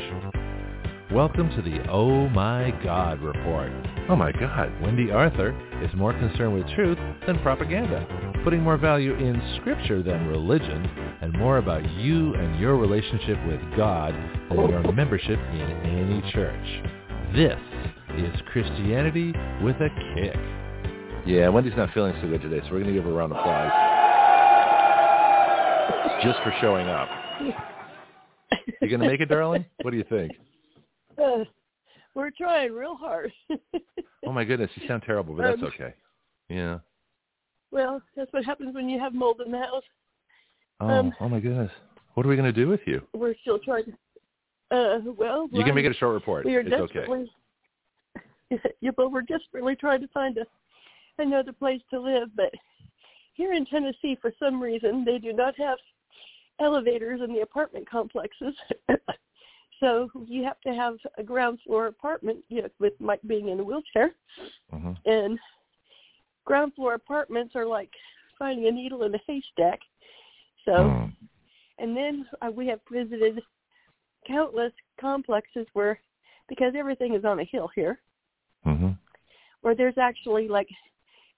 Welcome 1.12 1.50
to 1.50 1.62
the 1.62 1.86
Oh 1.90 2.30
My 2.30 2.72
God 2.82 3.20
Report. 3.22 3.74
Oh 4.08 4.16
my 4.16 4.32
God, 4.32 4.72
Wendy 4.82 5.12
Arthur 5.12 5.50
is 5.84 5.94
more 5.94 6.14
concerned 6.14 6.54
with 6.54 6.66
truth 6.76 6.98
than 7.26 7.38
propaganda, 7.40 8.08
putting 8.46 8.62
more 8.62 8.78
value 8.78 9.16
in 9.16 9.42
scripture 9.60 10.02
than 10.02 10.28
religion, 10.28 10.90
and 11.20 11.34
more 11.34 11.58
about 11.58 11.84
you 11.98 12.36
and 12.36 12.58
your 12.58 12.78
relationship 12.78 13.38
with 13.46 13.60
God 13.76 14.16
than 14.50 14.70
your 14.70 14.94
membership 14.94 15.38
in 15.38 15.70
any 15.84 16.32
church. 16.32 16.84
This 17.36 17.60
is 18.18 18.34
Christianity 18.54 19.34
with 19.62 19.76
a 19.82 19.90
kick. 20.16 20.40
Yeah, 21.26 21.50
Wendy's 21.50 21.76
not 21.76 21.94
feeling 21.94 22.16
so 22.22 22.30
good 22.30 22.42
today, 22.42 22.62
so 22.66 22.72
we're 22.72 22.84
going 22.84 22.94
to 22.94 22.94
give 22.94 23.04
her 23.04 23.12
a 23.12 23.14
round 23.14 23.34
of 23.34 23.40
applause 23.40 23.74
just 26.24 26.42
for 26.44 26.54
showing 26.62 26.88
up. 26.88 27.27
You 28.82 28.90
going 28.90 29.02
to 29.02 29.08
make 29.08 29.20
it, 29.20 29.26
darling? 29.26 29.66
What 29.82 29.92
do 29.92 29.98
you 29.98 30.06
think? 30.06 30.34
Uh, 31.22 31.44
we're 32.16 32.32
trying 32.32 32.72
real 32.74 32.96
hard. 32.96 33.32
Oh 34.26 34.32
my 34.34 34.44
goodness, 34.44 34.70
you 34.76 34.86
sound 34.88 35.04
terrible, 35.06 35.36
but 35.36 35.44
that's 35.44 35.62
Um, 35.62 35.70
okay. 35.70 35.94
Yeah. 36.50 36.80
well, 37.72 38.02
that's 38.16 38.32
what 38.34 38.44
happens 38.44 38.76
when 38.76 38.90
you 38.90 39.00
have 39.00 39.14
mold 39.14 39.42
in 39.46 39.52
the 39.54 39.60
house. 39.60 39.84
Oh, 40.82 40.88
um, 40.90 41.14
oh 41.22 41.30
my 41.30 41.40
goodness. 41.40 41.72
What 42.16 42.26
are 42.26 42.30
we 42.30 42.36
going 42.36 42.52
to 42.54 42.60
do 42.60 42.68
with 42.68 42.82
you? 42.86 43.02
We're 43.14 43.36
still 43.42 43.58
trying 43.60 43.86
to. 43.86 43.92
Uh, 44.76 45.00
well, 45.18 45.48
You 45.54 45.64
can 45.64 45.76
make 45.76 45.86
it 45.86 45.92
a 45.92 45.96
short 45.96 46.14
report. 46.14 46.46
We 46.46 46.56
are 46.56 46.60
It's 46.60 46.74
okay. 46.74 47.06
yeah, 48.82 48.92
but 48.98 49.12
we're 49.12 49.22
desperately 49.22 49.76
trying 49.78 50.02
to 50.02 50.08
find 50.10 50.38
a 50.38 50.46
another 51.20 51.54
place 51.54 51.82
to 51.92 52.00
live. 52.00 52.30
But 52.36 52.52
here 53.34 53.54
in 53.54 53.66
Tennessee, 53.66 54.18
for 54.22 54.34
some 54.40 54.62
reason, 54.62 55.06
they 55.06 55.20
do 55.20 55.32
not 55.32 55.58
have 55.58 55.78
elevators 56.60 57.22
in 57.24 57.34
the 57.34 57.42
apartment 57.42 57.90
complexes. 57.90 58.54
so 59.80 60.10
you 60.26 60.44
have 60.44 60.60
to 60.62 60.74
have 60.74 60.96
a 61.18 61.24
ground 61.24 61.60
floor 61.66 61.88
apartment, 61.88 62.40
you 62.50 62.62
know, 62.62 62.70
with 62.80 62.94
Mike 63.00 63.22
being 63.28 63.50
in 63.50 63.60
a 63.60 63.64
wheelchair. 63.64 64.16
hmm 64.72 64.94
and 65.06 65.40
ground 66.46 66.74
floor 66.76 66.94
apartments 66.94 67.56
are 67.56 67.66
like 67.66 67.92
finding 68.40 68.68
a 68.68 68.72
needle 68.72 69.04
in 69.04 69.14
a 69.14 69.20
haystack. 69.28 69.80
So, 70.66 70.72
Mm. 70.72 71.14
and 71.80 71.96
then 71.96 72.26
uh, 72.42 72.52
we 72.52 72.68
have 72.68 72.80
visited 72.90 73.42
countless 74.26 74.74
complexes 75.00 75.68
where, 75.74 76.00
because 76.50 76.74
everything 76.76 77.14
is 77.14 77.26
on 77.26 77.40
a 77.40 77.44
hill 77.44 77.70
here, 77.76 78.00
hmm 78.64 78.92
where 79.62 79.76
there's 79.76 79.98
actually 79.98 80.48
like 80.48 80.70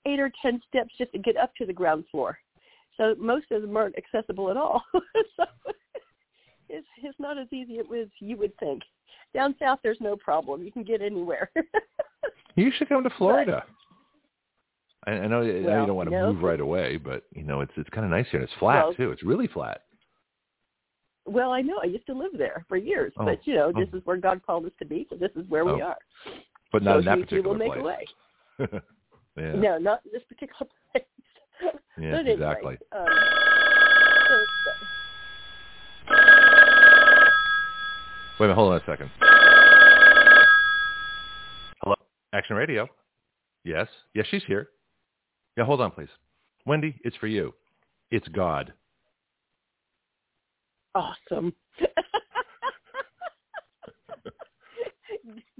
eight 0.05 0.19
or 0.19 0.31
ten 0.41 0.61
steps 0.67 0.93
just 0.97 1.11
to 1.13 1.17
get 1.19 1.37
up 1.37 1.55
to 1.55 1.65
the 1.65 1.73
ground 1.73 2.05
floor. 2.11 2.37
So 2.99 3.15
most 3.17 3.45
of 3.51 3.61
them 3.61 3.77
aren't 3.77 3.95
accessible 3.97 4.51
at 4.51 4.57
all. 4.57 4.83
so 4.93 5.45
it's 6.67 6.87
it's 7.01 7.19
not 7.19 7.37
as 7.37 7.47
easy 7.51 7.79
as 7.79 8.07
you 8.19 8.35
would 8.37 8.55
think. 8.59 8.83
Down 9.33 9.55
south, 9.57 9.79
there's 9.83 10.01
no 10.01 10.15
problem. 10.17 10.63
You 10.63 10.71
can 10.71 10.83
get 10.83 11.01
anywhere. 11.01 11.49
You 12.55 12.71
should 12.77 12.89
come 12.89 13.03
to 13.03 13.09
Florida. 13.11 13.63
I, 15.07 15.11
I 15.11 15.27
know, 15.27 15.41
I 15.41 15.45
know 15.45 15.81
you 15.81 15.87
don't 15.87 15.95
want 15.95 16.09
to 16.09 16.15
no. 16.15 16.33
move 16.33 16.43
right 16.43 16.59
away, 16.59 16.97
but 16.97 17.23
you 17.33 17.43
know 17.43 17.61
it's 17.61 17.71
it's 17.77 17.89
kind 17.91 18.03
of 18.03 18.11
nice 18.11 18.25
here. 18.31 18.41
and 18.41 18.49
It's 18.49 18.59
flat 18.59 18.83
Well- 18.83 18.93
too. 18.95 19.11
It's 19.11 19.23
really 19.23 19.47
flat. 19.47 19.83
Well, 21.25 21.51
I 21.51 21.61
know. 21.61 21.79
I 21.81 21.85
used 21.85 22.05
to 22.07 22.13
live 22.13 22.31
there 22.37 22.65
for 22.67 22.75
years, 22.75 23.13
Oh. 23.17 23.23
but 23.23 23.45
you 23.47 23.53
know, 23.53 23.71
this 23.71 23.87
Oh. 23.93 23.97
is 23.97 24.05
where 24.05 24.17
God 24.17 24.41
called 24.45 24.65
us 24.65 24.73
to 24.79 24.85
be, 24.85 25.07
so 25.09 25.15
this 25.15 25.31
is 25.37 25.47
where 25.47 25.63
we 25.63 25.81
Oh. 25.81 25.85
are. 25.85 25.97
But 26.73 26.83
not 26.83 26.95
so 26.95 26.99
in 26.99 27.05
that 27.05 27.15
he, 27.15 27.21
he 27.21 27.25
particular 27.27 27.49
will 27.49 27.59
make 27.59 27.71
place. 27.81 28.07
a 28.59 28.63
way. 28.63 28.81
yeah. 29.37 29.53
No, 29.55 29.77
not 29.77 30.01
in 30.05 30.11
this 30.11 30.23
particular 30.23 30.67
place. 31.59 31.73
Yeah, 31.99 32.11
but 32.11 32.19
anyway, 32.19 32.33
exactly. 32.33 32.77
Um, 32.91 33.05
Wait 38.39 38.45
a 38.45 38.49
minute, 38.49 38.55
hold 38.55 38.71
on 38.71 38.77
a 38.79 38.85
second. 38.85 39.11
Hello? 41.83 41.95
Action 42.33 42.55
Radio? 42.55 42.87
Yes. 43.65 43.87
Yes, 44.13 44.27
she's 44.31 44.43
here. 44.47 44.69
Yeah, 45.57 45.65
hold 45.65 45.81
on, 45.81 45.91
please. 45.91 46.07
Wendy, 46.65 46.95
it's 47.03 47.17
for 47.17 47.27
you. 47.27 47.53
It's 48.11 48.29
God. 48.29 48.71
awesome. 50.95 51.53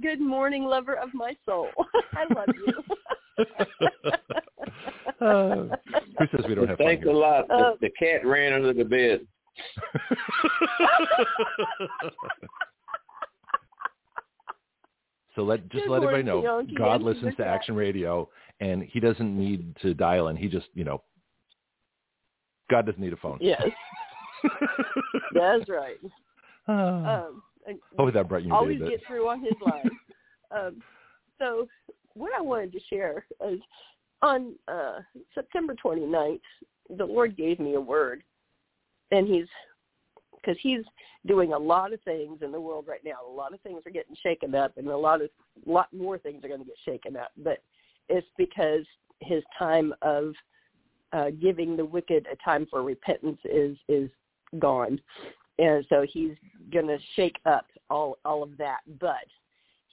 Good 0.01 0.21
morning, 0.21 0.63
lover 0.63 0.95
of 0.95 1.13
my 1.13 1.35
soul. 1.45 1.67
I 2.13 2.25
love 2.33 2.47
you. 2.55 2.73
Uh, 5.21 5.67
who 6.17 6.25
says 6.31 6.45
we 6.47 6.55
don't 6.55 6.67
have 6.67 6.77
fun 6.77 6.87
Thanks 6.87 7.05
a 7.07 7.11
lot. 7.11 7.47
The, 7.47 7.53
Uh, 7.53 7.73
the 7.81 7.89
cat 7.91 8.25
ran 8.25 8.53
under 8.53 8.73
the 8.73 8.85
bed. 8.85 9.21
so 15.35 15.43
let 15.43 15.67
just 15.69 15.85
Good 15.85 15.91
let 15.91 16.03
everybody 16.03 16.23
know 16.23 16.63
God 16.77 17.01
listens 17.01 17.35
to. 17.35 17.45
Action 17.45 17.75
Radio 17.75 18.29
and 18.59 18.83
he 18.83 18.99
doesn't 18.99 19.37
need 19.37 19.75
to 19.81 19.93
dial 19.93 20.27
in. 20.29 20.35
He 20.35 20.47
just, 20.47 20.67
you 20.73 20.83
know, 20.83 21.01
God 22.69 22.85
doesn't 22.85 23.01
need 23.01 23.13
a 23.13 23.17
phone. 23.17 23.37
Yes, 23.41 23.61
that's 25.33 25.67
right. 25.69 25.97
Ah. 26.67 27.25
Um, 27.25 27.43
and 27.67 27.79
Hopefully 27.89 28.11
that 28.11 28.29
brought 28.29 28.43
you 28.43 28.53
always 28.53 28.79
get 28.79 29.05
through 29.05 29.29
on 29.29 29.43
his 29.43 29.53
line. 29.65 29.89
um, 30.51 30.81
so 31.37 31.67
what 32.13 32.31
I 32.37 32.41
wanted 32.41 32.71
to 32.73 32.79
share 32.89 33.25
is 33.49 33.59
on 34.21 34.55
uh, 34.67 34.99
September 35.33 35.75
29th, 35.83 36.39
the 36.97 37.05
Lord 37.05 37.37
gave 37.37 37.59
me 37.59 37.75
a 37.75 37.81
word, 37.81 38.23
and 39.11 39.27
he's 39.27 39.45
because 40.35 40.57
he's 40.61 40.83
doing 41.27 41.53
a 41.53 41.57
lot 41.57 41.91
of 41.93 42.01
things 42.01 42.39
in 42.41 42.51
the 42.51 42.59
world 42.59 42.85
right 42.87 43.03
now. 43.03 43.17
A 43.27 43.31
lot 43.31 43.53
of 43.53 43.59
things 43.61 43.81
are 43.85 43.91
getting 43.91 44.15
shaken 44.23 44.55
up, 44.55 44.77
and 44.77 44.87
a 44.87 44.97
lot 44.97 45.21
of 45.21 45.29
lot 45.65 45.91
more 45.93 46.17
things 46.17 46.43
are 46.43 46.47
going 46.47 46.61
to 46.61 46.65
get 46.65 46.75
shaken 46.85 47.17
up. 47.17 47.31
But 47.37 47.61
it's 48.07 48.27
because 48.37 48.85
his 49.19 49.43
time 49.57 49.93
of 50.01 50.33
uh, 51.11 51.31
giving 51.41 51.75
the 51.75 51.85
wicked 51.85 52.27
a 52.31 52.35
time 52.43 52.67
for 52.69 52.83
repentance 52.83 53.39
is 53.45 53.77
is 53.87 54.09
gone, 54.59 54.99
and 55.59 55.85
so 55.89 56.05
he's 56.09 56.35
going 56.71 56.87
to 56.87 56.97
shake 57.15 57.37
up 57.45 57.67
all 57.89 58.17
all 58.25 58.43
of 58.43 58.57
that. 58.57 58.79
But 58.99 59.25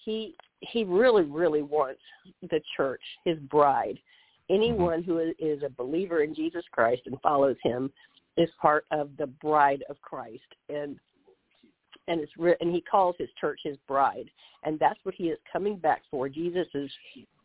he 0.05 0.37
he 0.61 0.85
really 0.85 1.25
really 1.25 1.63
wants 1.63 2.01
the 2.43 2.61
church, 2.77 3.03
his 3.25 3.39
bride, 3.39 3.99
anyone 4.51 5.03
mm-hmm. 5.03 5.11
who 5.11 5.33
is- 5.39 5.63
a 5.63 5.71
believer 5.71 6.23
in 6.23 6.35
Jesus 6.35 6.65
Christ 6.71 7.03
and 7.07 7.21
follows 7.21 7.57
him 7.63 7.91
is 8.37 8.51
part 8.61 8.85
of 8.91 9.11
the 9.17 9.27
bride 9.27 9.83
of 9.89 10.01
Christ. 10.03 10.45
And 10.69 10.99
and 12.09 12.21
it's 12.21 12.33
and 12.61 12.73
he 12.73 12.81
calls 12.81 13.17
his 13.19 13.31
church 13.41 13.61
his 13.65 13.77
bride. 13.89 14.31
And 14.65 14.79
that's 14.79 15.01
what 15.03 15.15
he 15.15 15.25
is 15.25 15.39
coming 15.53 15.77
back 15.77 16.03
for. 16.11 16.29
Jesus 16.29 16.69
is 16.75 16.91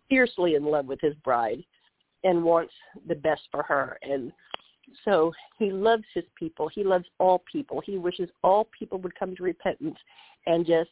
fiercely 0.09 0.55
in 0.55 0.65
love 0.65 0.85
with 0.85 0.99
his 1.01 1.15
bride 1.23 1.63
and 2.23 2.43
wants 2.43 2.73
the 3.07 3.15
best 3.15 3.41
for 3.49 3.63
her. 3.63 3.97
And 4.03 4.31
so 5.05 5.31
he 5.57 5.71
loves 5.71 6.03
his 6.13 6.25
people. 6.35 6.67
He 6.67 6.83
loves 6.83 7.05
all 7.19 7.43
people. 7.51 7.81
He 7.83 7.97
wishes 7.97 8.29
all 8.43 8.67
people 8.77 8.99
would 8.99 9.17
come 9.17 9.35
to 9.35 9.43
repentance 9.43 9.97
and 10.45 10.65
just 10.65 10.89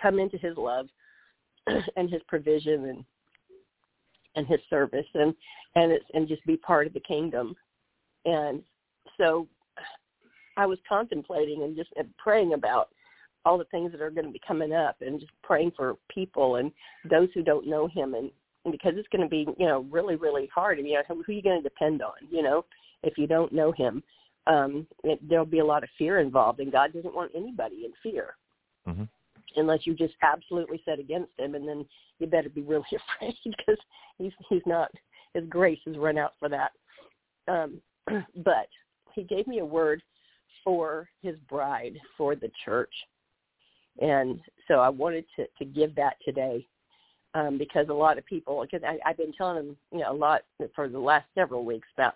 come 0.00 0.18
into 0.18 0.36
his 0.38 0.56
love 0.56 0.88
and 1.96 2.10
his 2.10 2.22
provision 2.28 2.86
and 2.86 3.04
and 4.36 4.46
his 4.46 4.60
service 4.70 5.06
and 5.14 5.34
and 5.74 5.92
it's 5.92 6.04
and 6.14 6.28
just 6.28 6.44
be 6.46 6.56
part 6.56 6.86
of 6.86 6.92
the 6.92 7.00
kingdom. 7.00 7.54
And 8.24 8.62
so 9.18 9.46
i 10.56 10.64
was 10.64 10.78
contemplating 10.88 11.62
and 11.64 11.76
just 11.76 11.90
praying 12.16 12.52
about 12.52 12.88
all 13.44 13.58
the 13.58 13.64
things 13.64 13.92
that 13.92 14.00
are 14.00 14.10
going 14.10 14.26
to 14.26 14.32
be 14.32 14.40
coming 14.46 14.72
up 14.72 14.96
and 15.00 15.20
just 15.20 15.32
praying 15.42 15.72
for 15.76 15.96
people 16.08 16.56
and 16.56 16.70
those 17.10 17.28
who 17.34 17.42
don't 17.42 17.66
know 17.66 17.86
him. 17.88 18.14
And, 18.14 18.30
and 18.64 18.72
because 18.72 18.94
it's 18.96 19.08
going 19.08 19.22
to 19.22 19.28
be 19.28 19.46
you 19.58 19.66
know 19.66 19.86
really 19.90 20.16
really 20.16 20.48
hard. 20.54 20.78
I 20.78 20.82
mean, 20.82 20.92
you 20.92 20.98
know 20.98 21.02
who 21.08 21.32
are 21.32 21.34
you 21.34 21.42
going 21.42 21.62
to 21.62 21.68
depend 21.68 22.02
on 22.02 22.14
you 22.30 22.42
know 22.42 22.64
if 23.02 23.18
you 23.18 23.26
don't 23.26 23.52
know 23.52 23.72
him? 23.72 24.02
Um 24.46 24.86
it, 25.02 25.18
there'll 25.28 25.44
be 25.44 25.60
a 25.60 25.64
lot 25.64 25.82
of 25.82 25.90
fear 25.98 26.20
involved 26.20 26.60
and 26.60 26.72
god 26.72 26.92
doesn't 26.92 27.14
want 27.14 27.32
anybody 27.34 27.84
in 27.84 27.92
fear. 28.02 28.36
Mhm. 28.86 29.08
Unless 29.56 29.86
you 29.86 29.94
just 29.94 30.14
absolutely 30.22 30.82
set 30.84 30.98
against 30.98 31.32
him 31.38 31.54
and 31.54 31.66
then 31.66 31.84
you 32.18 32.26
better 32.26 32.48
be 32.48 32.62
really 32.62 32.84
afraid 33.18 33.34
because 33.44 33.78
he's 34.18 34.32
he's 34.48 34.62
not 34.66 34.90
his 35.32 35.44
grace 35.48 35.80
has 35.86 35.96
run 35.96 36.18
out 36.18 36.34
for 36.38 36.48
that. 36.48 36.72
Um 37.48 37.80
but 38.44 38.68
he 39.14 39.22
gave 39.22 39.46
me 39.46 39.60
a 39.60 39.64
word 39.64 40.02
for 40.62 41.08
his 41.22 41.36
bride 41.48 41.98
for 42.16 42.34
the 42.34 42.50
church. 42.64 42.92
And 44.00 44.40
so 44.66 44.80
i 44.80 44.88
wanted 44.88 45.24
to 45.36 45.46
to 45.58 45.64
give 45.64 45.94
that 45.94 46.16
today 46.24 46.66
um 47.34 47.58
because 47.58 47.88
a 47.88 47.94
lot 47.94 48.18
of 48.18 48.26
people 48.26 48.62
because 48.62 48.84
I, 48.86 48.98
i've 49.08 49.16
been 49.16 49.32
telling 49.32 49.58
him 49.58 49.76
you 49.92 50.00
know 50.00 50.10
a 50.10 50.14
lot 50.14 50.42
for 50.74 50.88
the 50.88 50.98
last 50.98 51.26
several 51.34 51.64
weeks 51.64 51.88
about 51.96 52.14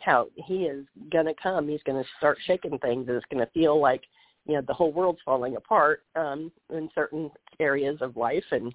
how 0.00 0.28
he 0.36 0.64
is 0.64 0.86
going 1.10 1.26
to 1.26 1.34
come. 1.34 1.68
He's 1.68 1.82
going 1.84 2.02
to 2.02 2.08
start 2.18 2.38
shaking 2.46 2.78
things 2.78 3.08
and 3.08 3.16
it's 3.16 3.26
going 3.30 3.44
to 3.44 3.52
feel 3.52 3.80
like 3.80 4.02
you 4.46 4.54
know 4.54 4.62
the 4.66 4.74
whole 4.74 4.92
world's 4.92 5.20
falling 5.24 5.56
apart 5.56 6.02
um 6.16 6.50
in 6.70 6.88
certain 6.94 7.30
areas 7.60 7.98
of 8.00 8.16
life. 8.16 8.44
And 8.50 8.72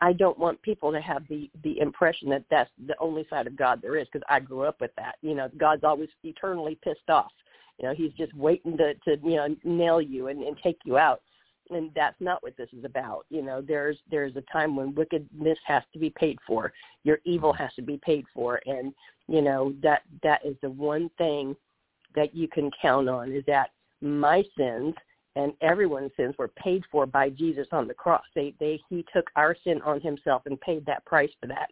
i 0.00 0.12
don't 0.12 0.38
want 0.38 0.60
people 0.62 0.90
to 0.92 1.00
have 1.00 1.26
the 1.28 1.50
the 1.62 1.78
impression 1.78 2.28
that 2.30 2.44
that's 2.50 2.70
the 2.86 2.96
only 2.98 3.26
side 3.28 3.46
of 3.46 3.56
god 3.56 3.80
there 3.82 3.96
is 3.96 4.06
because 4.10 4.24
i 4.28 4.40
grew 4.40 4.62
up 4.62 4.80
with 4.80 4.92
that. 4.96 5.16
You 5.22 5.34
know 5.34 5.48
god's 5.58 5.84
always 5.84 6.08
eternally 6.22 6.78
pissed 6.82 7.08
off. 7.08 7.32
You 7.78 7.88
know 7.88 7.94
he's 7.94 8.12
just 8.12 8.34
waiting 8.34 8.76
to 8.78 8.94
to 8.94 9.18
you 9.22 9.36
know 9.36 9.56
nail 9.64 10.00
you 10.00 10.28
and, 10.28 10.42
and 10.42 10.56
take 10.62 10.78
you 10.84 10.96
out. 10.96 11.22
And 11.70 11.90
that's 11.96 12.20
not 12.20 12.42
what 12.42 12.56
this 12.58 12.68
is 12.76 12.84
about. 12.84 13.26
You 13.30 13.42
know 13.42 13.60
there's 13.60 13.98
there's 14.10 14.36
a 14.36 14.42
time 14.52 14.76
when 14.76 14.94
wickedness 14.94 15.58
has 15.66 15.82
to 15.92 15.98
be 15.98 16.10
paid 16.10 16.38
for. 16.46 16.72
Your 17.04 17.18
evil 17.24 17.52
has 17.52 17.72
to 17.74 17.82
be 17.82 17.98
paid 18.04 18.24
for. 18.34 18.60
And 18.66 18.92
you 19.28 19.42
know 19.42 19.74
that 19.82 20.02
that 20.22 20.44
is 20.44 20.56
the 20.62 20.70
one 20.70 21.10
thing 21.18 21.56
that 22.14 22.34
you 22.34 22.48
can 22.48 22.70
count 22.80 23.08
on 23.08 23.32
is 23.32 23.44
that 23.46 23.70
my 24.04 24.44
sins 24.56 24.94
and 25.36 25.52
everyone's 25.60 26.12
sins 26.16 26.34
were 26.38 26.48
paid 26.48 26.82
for 26.92 27.06
by 27.06 27.30
Jesus 27.30 27.66
on 27.72 27.88
the 27.88 27.94
cross. 27.94 28.22
They 28.34 28.54
they 28.60 28.80
he 28.88 29.04
took 29.12 29.28
our 29.34 29.56
sin 29.64 29.80
on 29.82 30.00
himself 30.00 30.42
and 30.46 30.60
paid 30.60 30.86
that 30.86 31.04
price 31.04 31.30
for 31.40 31.46
that. 31.48 31.70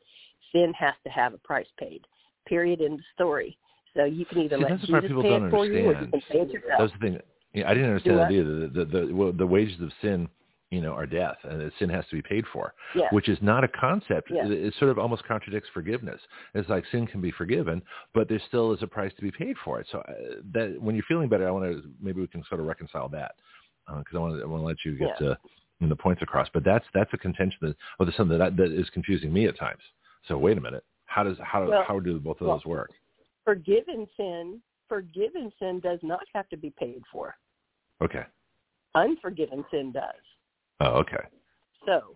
Sin 0.51 0.73
has 0.79 0.95
to 1.05 1.11
have 1.11 1.35
a 1.35 1.39
price 1.39 1.67
paid. 1.79 2.05
Period 2.47 2.81
in 2.81 2.97
the 2.97 3.03
story. 3.15 3.57
So 3.95 4.05
you 4.05 4.25
can 4.25 4.39
either 4.39 4.57
See, 4.57 4.63
let 4.65 4.81
Jesus 4.81 4.93
pay 5.23 5.35
it 5.35 5.51
for 5.51 5.67
you 5.67 5.87
or 5.87 5.93
you 5.93 6.09
can 6.09 6.23
pay 6.31 6.39
it 6.41 6.51
yourself. 6.51 6.79
That's 6.79 6.93
the 6.93 6.99
thing. 6.99 7.19
Yeah, 7.53 7.71
I 7.71 7.75
didn't 7.75 7.91
understand 7.91 8.19
that 8.19 8.33
either. 8.33 8.69
The, 8.69 8.85
the, 8.85 8.85
the, 8.85 9.35
the 9.37 9.47
wages 9.47 9.81
of 9.83 9.91
sin, 10.01 10.29
you 10.73 10.81
know, 10.81 10.93
our 10.93 11.05
death, 11.05 11.37
and 11.45 11.61
that 11.61 11.71
sin 11.79 11.91
has 11.91 12.03
to 12.09 12.17
be 12.17 12.23
paid 12.23 12.47
for, 12.51 12.73
Yeah. 12.95 13.09
which 13.11 13.29
is 13.29 13.37
not 13.43 13.63
a 13.63 13.69
concept. 13.69 14.31
Yeah. 14.31 14.47
It, 14.47 14.53
it 14.53 14.75
sort 14.79 14.91
of 14.91 14.99
almost 14.99 15.23
contradicts 15.25 15.69
forgiveness. 15.75 16.19
It's 16.55 16.69
like 16.71 16.85
sin 16.91 17.07
can 17.07 17.21
be 17.21 17.31
forgiven, 17.31 17.83
but 18.15 18.27
there 18.27 18.41
still 18.49 18.73
is 18.73 18.83
a 18.83 18.87
price 18.87 19.13
to 19.17 19.23
be 19.23 19.31
paid 19.31 19.55
for 19.63 19.81
it. 19.81 19.87
So 19.93 19.99
uh, 19.99 20.13
that 20.55 20.81
when 20.81 20.95
you're 20.95 21.05
feeling 21.07 21.29
better, 21.29 21.47
I 21.47 21.51
want 21.51 21.67
to 21.67 21.83
maybe 22.01 22.23
we 22.23 22.27
can 22.27 22.43
sort 22.49 22.59
of 22.59 22.67
reconcile 22.67 23.11
that 23.11 23.35
because 23.87 24.15
I 24.15 24.19
want 24.19 24.39
to 24.39 24.43
I 24.43 24.47
want 24.47 24.63
to 24.63 24.67
let 24.67 24.77
you 24.87 24.97
get 24.97 25.21
Yeah. 25.21 25.29
uh, 25.33 25.35
you 25.79 25.87
know, 25.87 25.89
the 25.91 25.97
points 25.97 26.23
across. 26.23 26.49
But 26.55 26.65
that's 26.65 26.87
that's 26.95 27.13
a 27.13 27.19
contention 27.19 27.59
that, 27.61 27.77
or 27.99 28.07
there's 28.07 28.17
something 28.17 28.39
that 28.39 28.57
that 28.57 28.73
is 28.73 28.89
confusing 28.91 29.31
me 29.31 29.47
at 29.49 29.59
times. 29.59 29.83
So 30.27 30.39
wait 30.39 30.57
a 30.57 30.61
minute, 30.63 30.85
how 31.05 31.23
does 31.23 31.37
how 31.43 31.69
Well, 31.69 31.85
how 31.87 32.01
do 32.01 32.19
both 32.19 32.41
of 32.41 32.47
well, 32.47 32.57
those 32.57 32.65
work? 32.65 32.91
Forgiven 33.45 34.07
sin 34.17 34.63
forgiven 34.89 35.53
sin 35.59 35.81
does 35.81 35.99
not 36.03 36.23
have 36.35 36.49
to 36.49 36.57
be 36.57 36.73
paid 36.79 37.03
for. 37.13 37.35
Okay. 38.03 38.25
Unforgiven 38.95 39.65
sin 39.71 39.93
does. 39.93 40.23
Oh, 40.83 40.99
okay. 40.99 41.25
So, 41.87 42.15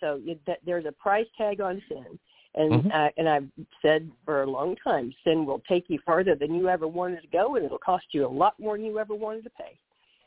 so 0.00 0.16
you, 0.16 0.38
that, 0.46 0.58
there's 0.64 0.84
a 0.84 0.92
price 0.92 1.26
tag 1.36 1.60
on 1.60 1.82
sin, 1.88 2.18
and 2.54 2.84
Mhm. 2.84 2.94
uh, 2.94 3.10
and 3.16 3.28
I've 3.28 3.48
said 3.82 4.10
for 4.24 4.42
a 4.42 4.50
long 4.50 4.76
time, 4.76 5.12
sin 5.24 5.46
will 5.46 5.60
take 5.68 5.88
you 5.88 5.98
farther 6.04 6.34
than 6.34 6.54
you 6.54 6.68
ever 6.68 6.86
wanted 6.86 7.22
to 7.22 7.28
go, 7.28 7.56
and 7.56 7.64
it'll 7.64 7.78
cost 7.78 8.06
you 8.12 8.26
a 8.26 8.28
lot 8.28 8.58
more 8.60 8.76
than 8.76 8.86
you 8.86 8.98
ever 8.98 9.14
wanted 9.14 9.44
to 9.44 9.50
pay. 9.50 9.78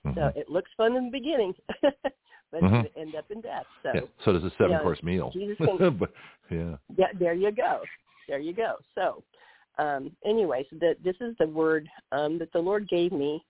Mhm. 0.06 0.16
So 0.16 0.40
it 0.40 0.50
looks 0.50 0.72
fun 0.76 0.96
in 0.96 1.06
the 1.06 1.12
beginning, 1.12 1.54
but 2.52 2.62
Mhm. 2.62 2.86
it 2.86 2.94
end 2.96 3.16
up 3.16 3.30
in 3.30 3.42
death. 3.42 3.68
So 3.84 3.92
yeah. 3.94 4.02
So 4.24 4.34
does 4.34 4.44
a 4.44 4.50
seven 4.52 4.72
know, 4.72 4.84
course 4.84 5.04
meal. 5.04 5.30
Jesus 5.32 5.58
can- 5.78 5.98
but 5.98 6.12
yeah. 6.50 6.78
yeah, 6.98 7.12
there 7.14 7.34
you 7.34 7.52
go, 7.52 7.84
there 8.28 8.40
you 8.40 8.54
go. 8.54 8.78
So 8.96 9.24
um, 9.78 10.16
anyway, 10.26 10.66
so 10.70 10.78
that 10.78 11.02
this 11.04 11.16
is 11.22 11.36
the 11.38 11.48
word 11.48 11.88
um, 12.12 12.40
that 12.40 12.52
the 12.52 12.60
Lord 12.60 12.88
gave 12.90 13.12
me 13.12 13.44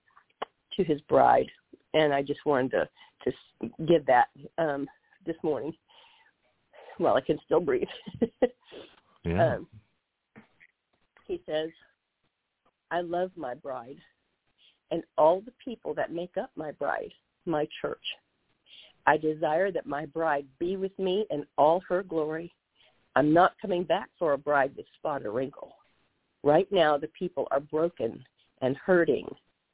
to 0.76 0.84
His 0.84 1.00
bride, 1.02 1.50
and 1.94 2.12
I 2.12 2.22
just 2.22 2.44
wanted 2.46 2.70
to 2.72 2.88
to 3.24 3.32
give 3.86 4.04
that 4.06 4.28
um, 4.58 4.88
this 5.24 5.36
morning 5.44 5.72
while 6.98 7.14
I 7.14 7.20
can 7.20 7.38
still 7.44 7.60
breathe. 7.60 7.88
Yeah. 9.24 9.54
Um, 9.54 9.68
he 11.26 11.40
says, 11.46 11.70
I 12.90 13.00
love 13.00 13.30
my 13.36 13.54
bride 13.54 13.98
and 14.90 15.02
all 15.16 15.40
the 15.40 15.52
people 15.64 15.94
that 15.94 16.12
make 16.12 16.36
up 16.36 16.50
my 16.56 16.72
bride, 16.72 17.12
my 17.46 17.66
church. 17.80 18.04
I 19.06 19.16
desire 19.16 19.72
that 19.72 19.86
my 19.86 20.06
bride 20.06 20.46
be 20.58 20.76
with 20.76 20.96
me 20.98 21.26
in 21.30 21.46
all 21.56 21.80
her 21.88 22.02
glory. 22.02 22.52
I'm 23.16 23.32
not 23.32 23.54
coming 23.60 23.84
back 23.84 24.10
for 24.18 24.32
a 24.32 24.38
bride 24.38 24.72
with 24.76 24.86
spot 24.98 25.22
or 25.24 25.32
wrinkle. 25.32 25.72
Right 26.42 26.70
now, 26.70 26.98
the 26.98 27.08
people 27.08 27.48
are 27.50 27.60
broken 27.60 28.24
and 28.60 28.76
hurting, 28.76 29.28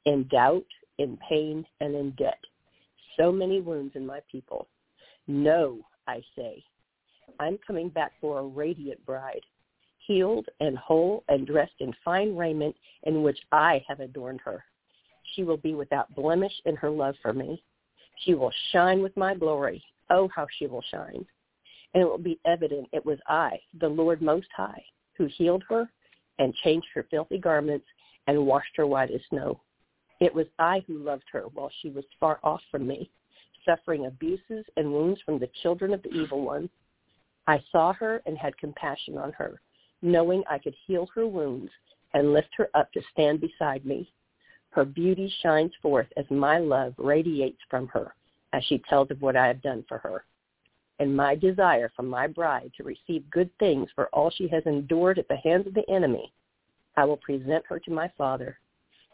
in 0.05 0.27
doubt, 0.27 0.65
in 0.99 1.17
pain, 1.27 1.65
and 1.81 1.95
in 1.95 2.11
debt. 2.11 2.39
So 3.17 3.31
many 3.31 3.61
wounds 3.61 3.95
in 3.95 4.05
my 4.05 4.19
people. 4.31 4.67
No, 5.27 5.79
I 6.07 6.21
say, 6.35 6.63
I'm 7.39 7.57
coming 7.65 7.89
back 7.89 8.13
for 8.21 8.39
a 8.39 8.45
radiant 8.45 9.03
bride, 9.05 9.41
healed 10.05 10.47
and 10.59 10.77
whole 10.77 11.23
and 11.27 11.47
dressed 11.47 11.79
in 11.79 11.93
fine 12.03 12.35
raiment 12.35 12.75
in 13.03 13.23
which 13.23 13.39
I 13.51 13.83
have 13.87 13.99
adorned 13.99 14.41
her. 14.43 14.63
She 15.35 15.43
will 15.43 15.57
be 15.57 15.73
without 15.73 16.13
blemish 16.15 16.53
in 16.65 16.75
her 16.75 16.89
love 16.89 17.15
for 17.21 17.33
me. 17.33 17.63
She 18.25 18.33
will 18.33 18.51
shine 18.71 19.01
with 19.01 19.15
my 19.15 19.35
glory. 19.35 19.83
Oh, 20.09 20.29
how 20.35 20.47
she 20.57 20.67
will 20.67 20.83
shine. 20.91 21.25
And 21.93 22.03
it 22.03 22.05
will 22.05 22.17
be 22.17 22.39
evident 22.45 22.87
it 22.91 23.05
was 23.05 23.19
I, 23.27 23.59
the 23.79 23.87
Lord 23.87 24.21
Most 24.21 24.47
High, 24.55 24.83
who 25.15 25.27
healed 25.27 25.63
her 25.69 25.89
and 26.39 26.53
changed 26.63 26.87
her 26.93 27.05
filthy 27.09 27.37
garments 27.37 27.85
and 28.27 28.45
washed 28.45 28.75
her 28.75 28.87
white 28.87 29.11
as 29.11 29.21
snow. 29.29 29.61
It 30.19 30.33
was 30.33 30.47
I 30.57 30.83
who 30.85 30.97
loved 30.97 31.25
her 31.31 31.43
while 31.53 31.71
she 31.81 31.89
was 31.89 32.03
far 32.19 32.39
off 32.43 32.61
from 32.69 32.87
me, 32.87 33.09
suffering 33.65 34.05
abuses 34.05 34.65
and 34.75 34.91
wounds 34.91 35.21
from 35.25 35.39
the 35.39 35.49
children 35.61 35.93
of 35.93 36.03
the 36.03 36.09
evil 36.09 36.41
one. 36.41 36.69
I 37.47 37.63
saw 37.71 37.93
her 37.93 38.21
and 38.25 38.37
had 38.37 38.57
compassion 38.57 39.17
on 39.17 39.31
her, 39.33 39.61
knowing 40.01 40.43
I 40.49 40.59
could 40.59 40.75
heal 40.85 41.07
her 41.15 41.27
wounds 41.27 41.71
and 42.13 42.33
lift 42.33 42.49
her 42.57 42.69
up 42.73 42.91
to 42.93 43.01
stand 43.11 43.41
beside 43.41 43.85
me. 43.85 44.11
Her 44.71 44.85
beauty 44.85 45.31
shines 45.41 45.71
forth 45.81 46.07
as 46.17 46.25
my 46.29 46.59
love 46.59 46.93
radiates 46.97 47.61
from 47.69 47.87
her 47.89 48.13
as 48.53 48.63
she 48.65 48.79
tells 48.89 49.11
of 49.11 49.21
what 49.21 49.35
I 49.35 49.47
have 49.47 49.61
done 49.61 49.85
for 49.87 49.99
her. 49.99 50.25
And 50.99 51.15
my 51.15 51.35
desire 51.35 51.91
for 51.95 52.03
my 52.03 52.27
bride 52.27 52.71
to 52.75 52.83
receive 52.83 53.29
good 53.29 53.49
things 53.57 53.89
for 53.95 54.07
all 54.07 54.29
she 54.29 54.47
has 54.49 54.63
endured 54.65 55.17
at 55.17 55.27
the 55.27 55.37
hands 55.37 55.65
of 55.65 55.73
the 55.73 55.89
enemy, 55.89 56.33
I 56.97 57.05
will 57.05 57.17
present 57.17 57.65
her 57.67 57.79
to 57.79 57.91
my 57.91 58.11
father. 58.17 58.59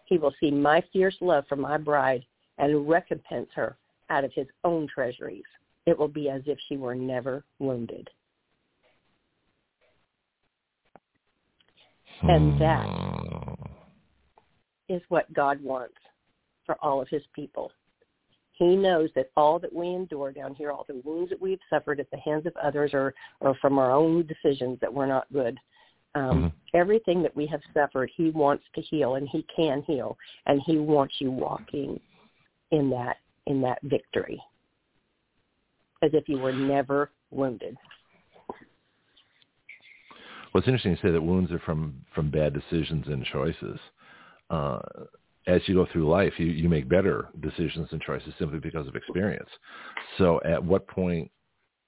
He 0.06 0.18
will 0.18 0.34
see 0.40 0.52
my 0.52 0.84
fierce 0.94 1.16
love 1.22 1.46
for 1.48 1.56
my 1.56 1.78
bride 1.78 2.26
and 2.58 2.88
recompense 2.88 3.50
her 3.56 3.78
out 4.10 4.24
of 4.24 4.32
his 4.34 4.48
own 4.64 4.88
treasuries. 4.94 5.44
It 5.86 5.98
will 5.98 6.08
be 6.08 6.30
as 6.30 6.42
if 6.46 6.58
she 6.68 6.78
were 6.78 6.96
never 6.96 7.44
wounded. 7.60 8.10
And 12.24 12.60
that 12.62 13.58
is 14.90 15.02
what 15.10 15.32
God 15.34 15.62
wants 15.62 15.96
for 16.66 16.76
all 16.82 17.02
of 17.02 17.10
his 17.10 17.24
people. 17.34 17.72
He 18.54 18.76
knows 18.76 19.10
that 19.16 19.32
all 19.36 19.60
that 19.60 19.74
we 19.74 19.88
endure 19.88 20.32
down 20.32 20.56
here, 20.56 20.72
all 20.72 20.86
the 20.88 21.02
wounds 21.04 21.30
that 21.30 21.42
we've 21.42 21.60
suffered 21.70 22.00
at 22.00 22.10
the 22.12 22.18
hands 22.18 22.46
of 22.46 22.56
others 22.56 22.92
or, 22.94 23.14
or 23.42 23.56
from 23.62 23.78
our 23.78 23.92
own 23.92 24.26
decisions 24.26 24.80
that 24.80 24.94
were 24.94 25.08
not 25.08 25.32
good, 25.34 25.58
um, 26.16 26.46
Mhm. 26.46 26.52
everything 26.74 27.22
that 27.22 27.36
we 27.36 27.46
have 27.46 27.62
suffered, 27.74 28.10
he 28.16 28.32
wants 28.32 28.64
to 28.74 28.82
heal 28.82 29.16
and 29.16 29.28
he 29.30 29.44
can 29.56 29.84
heal. 29.84 30.18
And 30.46 30.62
he 30.62 30.78
wants 30.78 31.20
you 31.22 31.32
walking 31.32 32.00
in 32.72 32.90
that 32.90 33.18
in 33.46 33.62
that 33.62 33.80
victory 33.84 34.42
as 36.02 36.14
if 36.14 36.28
you 36.28 36.38
were 36.40 36.54
never 36.54 37.12
wounded. 37.32 37.78
Well, 40.54 40.60
it's 40.60 40.68
interesting 40.68 40.96
to 40.96 41.02
say 41.02 41.12
that 41.12 41.22
wounds 41.22 41.52
are 41.52 41.60
from 41.60 42.06
from 42.14 42.32
bad 42.32 42.54
decisions 42.54 43.08
and 43.08 43.26
choices. 43.26 43.80
Uh, 44.50 44.80
as 45.48 45.62
you 45.68 45.76
go 45.76 45.86
through 45.86 46.10
life, 46.10 46.34
you, 46.40 46.48
you 46.48 46.68
make 46.68 46.90
better 46.90 47.30
decisions 47.42 47.88
and 47.92 48.02
choices 48.02 48.34
simply 48.40 48.60
because 48.60 48.88
of 48.88 48.96
experience. 48.96 49.50
So, 50.18 50.42
at 50.44 50.64
what 50.64 50.88
point, 50.88 51.30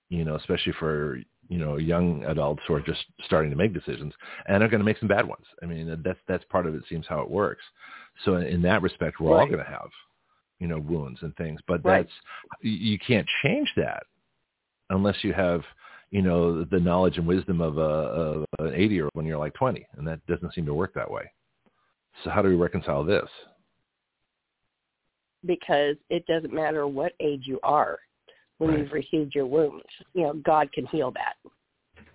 you 0.09 0.23
know, 0.23 0.36
especially 0.36 0.73
for 0.73 1.19
you 1.49 1.57
know 1.57 1.77
young 1.77 2.23
adults 2.25 2.61
who 2.67 2.73
are 2.73 2.81
just 2.81 3.03
starting 3.25 3.51
to 3.51 3.57
make 3.57 3.73
decisions 3.73 4.13
and 4.47 4.63
are 4.63 4.67
going 4.67 4.79
to 4.79 4.85
make 4.85 4.97
some 4.99 5.07
bad 5.07 5.27
ones. 5.27 5.45
I 5.61 5.65
mean, 5.65 6.01
that's 6.03 6.19
that's 6.27 6.43
part 6.45 6.65
of 6.65 6.75
it. 6.75 6.83
Seems 6.89 7.05
how 7.07 7.21
it 7.21 7.29
works. 7.29 7.63
So, 8.25 8.37
in 8.37 8.61
that 8.63 8.81
respect, 8.81 9.19
we're 9.19 9.37
all 9.37 9.45
going 9.45 9.63
to 9.63 9.71
have 9.71 9.89
you 10.59 10.67
know 10.67 10.79
wounds 10.79 11.19
and 11.21 11.35
things, 11.35 11.59
but 11.67 11.83
Right. 11.83 12.05
that's 12.05 12.13
you- 12.61 12.71
you 12.91 12.99
can't 12.99 13.27
change 13.43 13.71
that 13.75 14.03
unless 14.89 15.23
you 15.23 15.33
have 15.33 15.63
you 16.11 16.21
know 16.21 16.63
the 16.63 16.79
knowledge 16.79 17.17
and 17.17 17.27
wisdom 17.27 17.61
of 17.61 17.77
a 17.77 17.81
of 17.81 18.45
an 18.59 18.73
80 18.73 18.95
year 18.95 19.03
old 19.05 19.11
when 19.13 19.25
you're 19.25 19.37
like 19.37 19.53
20 19.53 19.85
and 19.97 20.07
that 20.07 20.25
doesn't 20.27 20.53
seem 20.53 20.65
to 20.65 20.73
work 20.73 20.93
that 20.93 21.09
way 21.09 21.29
so 22.23 22.29
how 22.29 22.41
do 22.41 22.49
we 22.49 22.55
reconcile 22.55 23.03
this 23.03 23.29
because 25.45 25.95
it 26.09 26.25
doesn't 26.25 26.53
matter 26.53 26.87
what 26.87 27.13
age 27.19 27.43
you 27.45 27.59
are 27.63 27.99
when 28.57 28.71
Right. 28.71 28.79
you've 28.79 28.91
received 28.91 29.35
your 29.35 29.45
wounds. 29.45 29.85
You 30.13 30.23
know, 30.23 30.33
God 30.33 30.71
can 30.71 30.85
heal 30.87 31.11
that. 31.11 31.35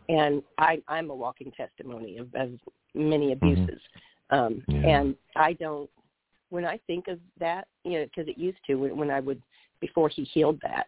And 0.08 0.42
I, 0.58 0.82
I'm 0.88 1.10
a 1.10 1.14
walking 1.14 1.52
testimony 1.52 2.18
of, 2.18 2.28
of 2.34 2.50
many 2.94 3.32
abuses. 3.32 3.80
Um, 4.30 4.62
Yeah. 4.66 4.80
And 5.00 5.16
I 5.36 5.52
don't, 5.54 5.88
when 6.50 6.64
I 6.64 6.78
think 6.86 7.08
of 7.08 7.18
that, 7.38 7.68
you 7.84 7.92
know, 8.00 8.04
because 8.06 8.28
it 8.28 8.36
used 8.38 8.58
to 8.66 8.74
when, 8.74 8.96
when 8.96 9.10
I 9.10 9.20
would, 9.20 9.40
before 9.80 10.08
he 10.08 10.24
healed 10.24 10.60
that, 10.62 10.86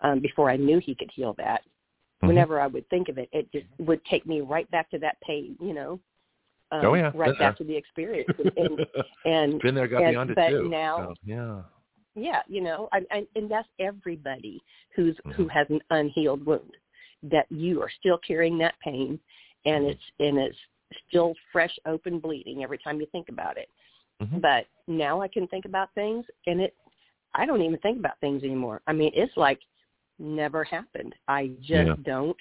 um, 0.00 0.20
before 0.20 0.50
I 0.50 0.56
knew 0.56 0.78
he 0.78 0.94
could 0.94 1.10
heal 1.12 1.34
that, 1.38 1.62
Mhm. 2.22 2.28
whenever 2.28 2.60
I 2.60 2.66
would 2.66 2.86
think 2.90 3.08
of 3.08 3.16
it, 3.18 3.28
it 3.32 3.50
just 3.52 3.66
would 3.78 4.04
take 4.06 4.26
me 4.26 4.40
right 4.40 4.70
back 4.70 4.90
to 4.90 4.98
that 4.98 5.18
pain, 5.22 5.56
you 5.60 5.72
know, 5.72 6.00
um, 6.72 6.84
Oh, 6.86 6.94
yeah. 6.94 7.10
right 7.14 7.28
Been 7.30 7.38
back 7.38 7.38
there. 7.38 7.52
to 7.54 7.64
the 7.64 7.76
experience. 7.76 8.28
And, 8.38 8.52
and, 8.56 8.86
and 9.24 9.60
been 9.62 9.74
there 9.74 9.88
got 9.88 10.02
and- 10.02 10.12
beyond 10.12 10.30
it 10.30 10.36
but 10.36 10.48
too 10.50 10.68
now- 10.68 10.98
So, 11.08 11.14
yeah 11.24 11.62
yeah, 12.14 12.42
you 12.48 12.60
know, 12.60 12.88
I, 12.92 13.02
I, 13.10 13.26
and 13.36 13.50
that's 13.50 13.68
everybody 13.78 14.60
who's 14.94 15.16
who 15.34 15.46
Mhm. 15.46 15.50
has 15.50 15.70
an 15.70 15.80
unhealed 15.90 16.44
wound. 16.44 16.76
That 17.22 17.50
you 17.50 17.82
are 17.82 17.90
still 17.90 18.18
carrying 18.18 18.56
that 18.58 18.78
pain, 18.80 19.20
and 19.64 19.84
Mhm. 19.84 19.90
it's 19.90 20.12
and 20.18 20.38
it's 20.38 20.58
still 21.08 21.34
fresh, 21.52 21.78
open 21.86 22.18
bleeding 22.18 22.62
every 22.62 22.78
time 22.78 23.00
you 23.00 23.06
think 23.06 23.28
about 23.28 23.58
it. 23.58 23.68
Mhm. 24.20 24.40
But 24.40 24.66
now 24.86 25.20
I 25.20 25.28
can 25.28 25.46
think 25.48 25.66
about 25.66 25.92
things, 25.94 26.26
and 26.46 26.60
it, 26.60 26.74
I 27.34 27.46
don't 27.46 27.62
even 27.62 27.78
think 27.78 27.98
about 27.98 28.18
things 28.20 28.42
anymore. 28.42 28.80
I 28.86 28.92
mean, 28.92 29.12
it's 29.14 29.36
like 29.36 29.60
never 30.18 30.64
happened. 30.64 31.14
I 31.28 31.48
just 31.60 31.88
Yeah. 31.88 31.96
don't 32.02 32.36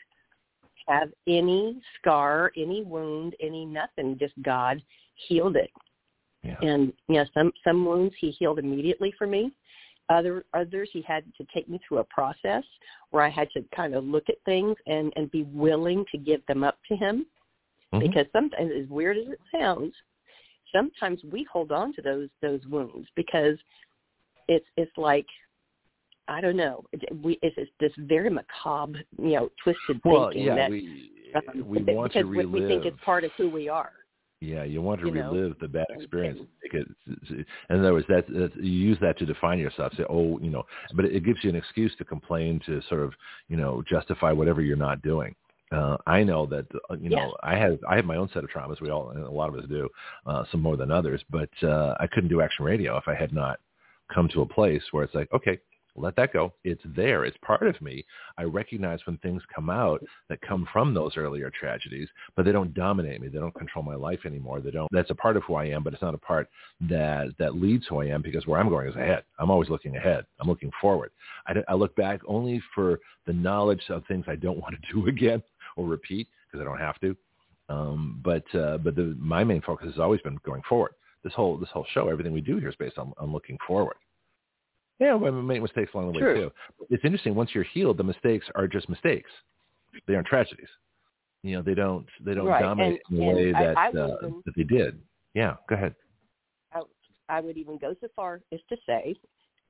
have 0.88 1.13
any 1.28 1.82
scar, 1.95 2.51
any 2.55 2.84
wound, 2.84 3.36
any 3.39 3.65
nothing. 3.65 4.17
Just 4.17 4.41
God 4.41 4.82
healed 5.15 5.57
it 5.57 5.72
yeah. 6.43 6.55
And 6.61 6.93
you 7.07 7.15
know 7.15 7.25
some 7.33 7.51
some 7.63 7.85
wounds 7.85 8.13
he 8.19 8.31
healed 8.31 8.59
immediately 8.59 9.13
for 9.17 9.27
me. 9.27 9.51
Other 10.09 10.45
others 10.53 10.89
he 10.91 11.01
had 11.01 11.23
to 11.37 11.45
take 11.53 11.69
me 11.69 11.79
through 11.87 11.99
a 11.99 12.03
process 12.05 12.63
where 13.11 13.23
i 13.23 13.29
had 13.29 13.49
to 13.51 13.63
kind 13.75 13.93
of 13.95 14.03
look 14.03 14.29
at 14.29 14.35
things 14.45 14.75
and 14.87 15.11
and 15.15 15.29
be 15.31 15.43
willing 15.43 16.05
to 16.11 16.17
give 16.17 16.45
them 16.47 16.63
up 16.63 16.77
to 16.89 16.95
him. 16.95 17.25
Mhm. 17.93 18.01
because 18.01 18.27
sometimes 18.31 18.71
as 18.71 18.87
weird 18.87 19.17
as 19.17 19.27
it 19.29 19.39
sounds 19.51 19.93
sometimes 20.71 21.23
we 21.31 21.43
hold 21.51 21.71
on 21.71 21.91
to 21.93 22.01
those 22.03 22.29
those 22.41 22.63
wounds 22.67 23.07
because 23.15 23.57
it's 24.47 24.65
it's 24.77 24.95
like 24.95 25.25
i 26.27 26.39
don't 26.39 26.55
know 26.55 26.83
It- 26.91 27.17
we 27.23 27.39
it's, 27.41 27.55
it's 27.57 27.71
this 27.79 27.91
very 27.97 28.29
macabre 28.29 28.99
you 29.17 29.31
know 29.31 29.49
twisted 29.63 29.99
well 30.05 30.27
thinking 30.27 30.45
yeah 30.45 30.55
that 30.55 30.69
we 30.69 31.11
um, 31.35 31.67
we 31.67 31.81
want 31.81 32.13
to 32.13 32.19
because 32.19 32.29
we- 32.29 32.37
relive 32.37 32.61
we 32.61 32.67
think 32.67 32.85
it's 32.85 33.03
part 33.03 33.23
of 33.23 33.31
who 33.37 33.49
we 33.49 33.67
are 33.67 33.93
yeah 34.41 34.63
you 34.63 34.81
want 34.81 34.99
to 35.01 35.07
you 35.07 35.13
know, 35.13 35.31
relive 35.31 35.55
the 35.59 35.67
bad 35.67 35.85
experience 35.89 36.39
it- 36.39 37.45
in 37.69 37.79
other 37.79 37.93
words 37.93 38.05
that, 38.07 38.27
that 38.27 38.51
you 38.57 38.71
use 38.71 38.97
that 39.01 39.17
to 39.17 39.25
define 39.25 39.59
yourself 39.59 39.91
say 39.97 40.03
oh 40.09 40.39
you 40.39 40.49
know 40.49 40.63
but 40.95 41.05
it, 41.05 41.15
it 41.15 41.25
gives 41.25 41.43
you 41.43 41.49
an 41.49 41.55
excuse 41.55 41.93
to 41.97 42.05
complain 42.05 42.59
to 42.65 42.81
sort 42.89 43.01
of 43.01 43.13
you 43.47 43.57
know 43.57 43.83
justify 43.89 44.31
whatever 44.31 44.61
you're 44.61 44.77
not 44.77 45.01
doing 45.01 45.35
uh, 45.71 45.97
I 46.07 46.23
know 46.23 46.45
that 46.47 46.65
uh, 46.89 46.95
you 46.95 47.09
know 47.09 47.35
I 47.43 47.55
have 47.55 47.77
I 47.87 47.95
have 47.95 48.05
my 48.05 48.15
own 48.15 48.29
set 48.33 48.43
of 48.43 48.49
traumas. 48.49 48.81
We 48.81 48.89
all, 48.89 49.11
and 49.11 49.23
a 49.23 49.29
lot 49.29 49.49
of 49.49 49.55
us 49.55 49.65
do, 49.69 49.87
uh, 50.25 50.43
some 50.51 50.61
more 50.61 50.75
than 50.75 50.89
others. 50.89 51.23
But 51.29 51.49
uh, 51.61 51.93
I 51.99 52.07
couldn't 52.07 52.29
do 52.29 52.41
action 52.41 52.65
radio 52.65 52.97
if 52.97 53.07
I 53.07 53.13
had 53.13 53.33
not 53.33 53.59
come 54.11 54.27
to 54.29 54.41
a 54.41 54.45
place 54.47 54.81
where 54.91 55.03
it's 55.03 55.13
like, 55.13 55.31
okay, 55.31 55.59
let 55.99 56.15
that 56.15 56.33
go. 56.33 56.53
It's 56.63 56.81
there. 56.95 57.25
It's 57.25 57.37
part 57.45 57.67
of 57.67 57.79
me. 57.81 58.05
I 58.37 58.43
recognize 58.43 58.99
when 59.05 59.17
things 59.17 59.41
come 59.53 59.69
out 59.69 60.03
that 60.29 60.41
come 60.41 60.67
from 60.71 60.93
those 60.93 61.17
earlier 61.17 61.51
tragedies, 61.51 62.07
but 62.35 62.45
they 62.45 62.51
don't 62.51 62.73
dominate 62.73 63.21
me. 63.21 63.27
They 63.27 63.39
don't 63.39 63.55
control 63.55 63.83
my 63.83 63.95
life 63.95 64.19
anymore. 64.25 64.61
They 64.61 64.71
don't. 64.71 64.89
That's 64.91 65.11
a 65.11 65.15
part 65.15 65.37
of 65.37 65.43
who 65.43 65.55
I 65.55 65.65
am, 65.65 65.83
but 65.83 65.93
it's 65.93 66.01
not 66.01 66.13
a 66.13 66.19
part 66.19 66.49
that 66.89 67.33
that 67.37 67.55
leads 67.55 67.85
who 67.87 68.01
I 68.01 68.05
am 68.05 68.21
because 68.21 68.47
where 68.47 68.59
I'm 68.59 68.69
going 68.69 68.87
is 68.87 68.95
ahead. 68.95 69.23
I'm 69.39 69.51
always 69.51 69.69
looking 69.69 69.95
ahead. 69.95 70.25
I'm 70.39 70.47
looking 70.47 70.71
forward. 70.81 71.11
I, 71.47 71.55
I 71.67 71.73
look 71.73 71.95
back 71.95 72.21
only 72.27 72.61
for 72.73 72.99
the 73.25 73.33
knowledge 73.33 73.83
of 73.89 74.05
things 74.07 74.25
I 74.27 74.35
don't 74.35 74.57
want 74.61 74.75
to 74.75 74.93
do 74.93 75.07
again 75.07 75.43
or 75.75 75.85
repeat 75.85 76.27
because 76.47 76.61
I 76.61 76.69
don't 76.69 76.79
have 76.79 76.99
to. 77.01 77.15
Um, 77.69 78.19
but 78.23 78.43
uh, 78.55 78.77
but 78.79 78.95
the, 78.95 79.15
my 79.19 79.43
main 79.43 79.61
focus 79.61 79.87
has 79.87 79.99
always 79.99 80.21
been 80.21 80.39
going 80.43 80.63
forward. 80.67 80.93
This 81.23 81.33
whole 81.33 81.57
this 81.57 81.69
whole 81.69 81.85
show, 81.93 82.07
everything 82.07 82.33
we 82.33 82.41
do 82.41 82.57
here 82.57 82.69
is 82.69 82.75
based 82.75 82.97
on, 82.97 83.13
on 83.17 83.31
looking 83.31 83.57
forward. 83.67 83.95
Yeah, 84.99 85.15
we 85.15 85.31
make 85.31 85.61
mistakes 85.61 85.91
along 85.93 86.07
the 86.07 86.11
way 86.13 86.19
True. 86.19 86.35
too. 86.49 86.51
It's 86.89 87.03
interesting. 87.05 87.33
Once 87.35 87.51
you're 87.53 87.63
healed, 87.63 87.97
the 87.97 88.03
mistakes 88.03 88.45
are 88.55 88.67
just 88.67 88.89
mistakes. 88.89 89.29
They 90.07 90.15
aren't 90.15 90.27
tragedies. 90.27 90.67
You 91.41 91.55
know, 91.55 91.61
they 91.61 91.73
don't 91.73 92.05
they 92.25 92.33
don't 92.33 92.45
Right, 92.47 92.61
dominate 92.61 93.01
and- 93.09 93.19
in 93.19 93.25
the 93.27 93.33
way 93.33 93.53
I- 93.53 93.63
that 93.65 93.77
I 93.77 93.87
uh, 93.87 94.17
even- 94.21 94.43
that 94.45 94.55
they 94.55 94.63
did. 94.63 95.01
Yeah, 95.33 95.55
go 95.69 95.75
ahead. 95.75 95.95
I 97.31 97.41
would 97.41 97.57
even 97.57 97.77
go 97.77 97.95
so 98.01 98.07
far 98.15 98.41
as 98.51 98.59
to 98.69 98.77
say 98.87 99.15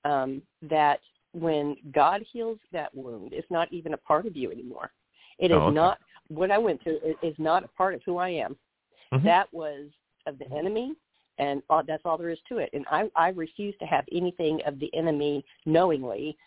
um, 0.06 0.42
that 0.62 1.02
when 1.34 1.76
God 1.92 2.22
heals 2.32 2.58
that 2.72 2.96
wound, 2.96 3.34
it's 3.34 3.52
not 3.52 3.68
even 3.74 3.94
a 3.94 3.98
part 3.98 4.26
of 4.26 4.38
you 4.38 4.50
anymore. 4.50 4.94
It 5.40 5.52
is 5.52 5.58
Oh, 5.58 5.64
okay. 5.64 5.76
not 5.76 6.00
what 6.30 6.52
I 6.52 6.58
went 6.58 6.82
through. 6.82 7.00
Is, 7.04 7.16
is 7.22 7.36
not 7.38 7.66
a 7.66 7.68
part 7.68 7.96
of 7.96 8.02
who 8.06 8.16
I 8.16 8.30
am. 8.30 8.56
Mhm. 9.12 9.24
That 9.24 9.54
was 9.54 9.90
of 10.26 10.40
the 10.40 10.50
enemy, 10.54 10.94
and 11.40 11.64
all, 11.70 11.82
that's 11.86 12.04
all 12.06 12.18
there 12.18 12.30
is 12.30 12.38
to 12.50 12.58
it. 12.60 12.70
And 12.74 12.86
I, 12.92 13.10
I 13.16 13.30
refuse 13.30 13.74
to 13.80 13.86
have 13.86 14.06
anything 14.12 14.60
of 14.68 14.78
the 14.80 14.94
enemy 14.94 15.44
knowingly 15.66 16.38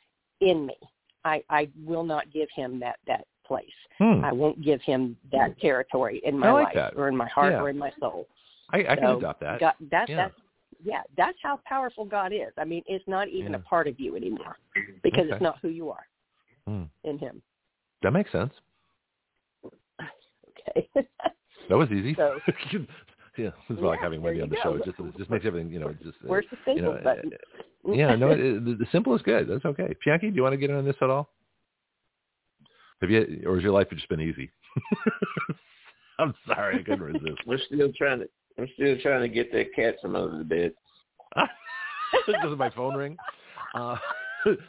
in 0.40 0.66
me. 0.66 0.76
I, 1.24 1.42
I 1.50 1.68
will 1.84 2.04
not 2.04 2.32
give 2.32 2.48
him 2.54 2.78
that 2.80 2.98
that 3.06 3.26
place. 3.46 3.64
Hmm. 3.98 4.24
I 4.24 4.32
won't 4.32 4.62
give 4.62 4.80
him 4.82 5.16
that 5.32 5.58
territory 5.60 6.20
in 6.24 6.38
my 6.38 6.52
like 6.52 6.64
life 6.66 6.74
that. 6.74 6.94
or 6.96 7.08
in 7.08 7.16
my 7.16 7.28
heart 7.28 7.52
Yeah. 7.52 7.60
or 7.62 7.70
in 7.70 7.78
my 7.78 7.90
soul. 7.98 8.28
I, 8.70 8.78
I 8.88 8.96
can 8.96 9.04
adopt 9.04 9.40
that. 9.40 9.60
God, 9.60 9.74
that, 9.90 10.08
Yeah. 10.08 10.16
That's 10.16 10.34
yeah, 10.84 11.02
that's 11.16 11.38
how 11.42 11.60
powerful 11.64 12.04
God 12.04 12.32
is. 12.32 12.52
I 12.58 12.64
mean, 12.64 12.82
it's 12.86 13.06
not 13.06 13.28
even 13.28 13.52
Yeah. 13.52 13.58
a 13.58 13.60
part 13.60 13.86
of 13.86 14.00
you 14.00 14.16
anymore 14.16 14.58
because 15.02 15.20
Okay. 15.26 15.32
it's 15.32 15.42
not 15.42 15.58
who 15.62 15.68
you 15.68 15.90
are 15.90 16.06
Hmm. 16.66 16.84
in 17.04 17.18
Him. 17.18 17.40
That 18.02 18.12
makes 18.12 18.30
sense. 18.32 18.52
Okay. 20.68 20.88
That 21.68 21.76
was 21.76 21.88
easy. 21.90 22.14
So- 22.14 22.38
yeah, 23.36 23.50
this 23.68 23.78
is 23.78 23.82
like 23.82 24.00
having 24.00 24.20
there 24.20 24.32
Wendy 24.32 24.42
on 24.42 24.48
the 24.48 24.56
go. 24.56 24.62
show. 24.62 24.74
It 24.74 24.84
just 24.84 24.98
it 24.98 25.18
just 25.18 25.30
makes 25.30 25.44
everything 25.46 25.72
you 25.72 25.80
know 25.80 25.94
just 26.02 26.16
Where's 26.22 26.46
the 26.50 26.72
you 26.74 26.82
know, 26.82 26.98
button? 27.02 27.30
yeah, 27.88 28.14
no, 28.14 28.30
it, 28.32 28.64
the, 28.64 28.76
the 28.78 28.86
simple 28.92 29.14
is 29.14 29.22
good. 29.22 29.48
That's 29.48 29.64
okay. 29.64 29.94
Pianki, 30.06 30.30
do 30.30 30.36
you 30.36 30.42
want 30.42 30.52
to 30.52 30.58
get 30.58 30.70
in 30.70 30.76
on 30.76 30.84
this 30.84 30.96
at 31.00 31.10
all? 31.10 31.30
Have 33.00 33.10
you, 33.10 33.42
or 33.46 33.56
has 33.56 33.64
your 33.64 33.72
life 33.72 33.88
just 33.90 34.08
been 34.08 34.20
easy? 34.20 34.50
I'm 36.18 36.34
sorry, 36.46 36.76
I 36.78 36.82
couldn't 36.82 37.02
resist. 37.02 37.40
We're 37.46 37.58
still 37.66 37.90
trying 37.96 38.20
to. 38.20 38.28
I'm 38.58 38.68
still 38.74 38.96
trying 39.02 39.22
to 39.22 39.28
get 39.28 39.50
that 39.52 39.74
cat 39.74 39.96
from 40.00 40.14
under 40.14 40.38
the 40.38 40.44
bed. 40.44 40.72
Does 42.26 42.58
my 42.58 42.70
phone 42.70 42.94
ring? 42.94 43.16
Uh, 43.74 43.96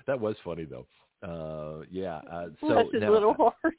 that 0.07 0.19
was 0.19 0.35
funny 0.43 0.65
though. 0.65 0.87
Uh, 1.21 1.83
yeah. 1.91 2.21
Uh, 2.31 2.47
so 2.61 2.67
Bless 2.67 2.85
his 2.91 3.01
now, 3.01 3.11
little 3.11 3.33
heart. 3.33 3.75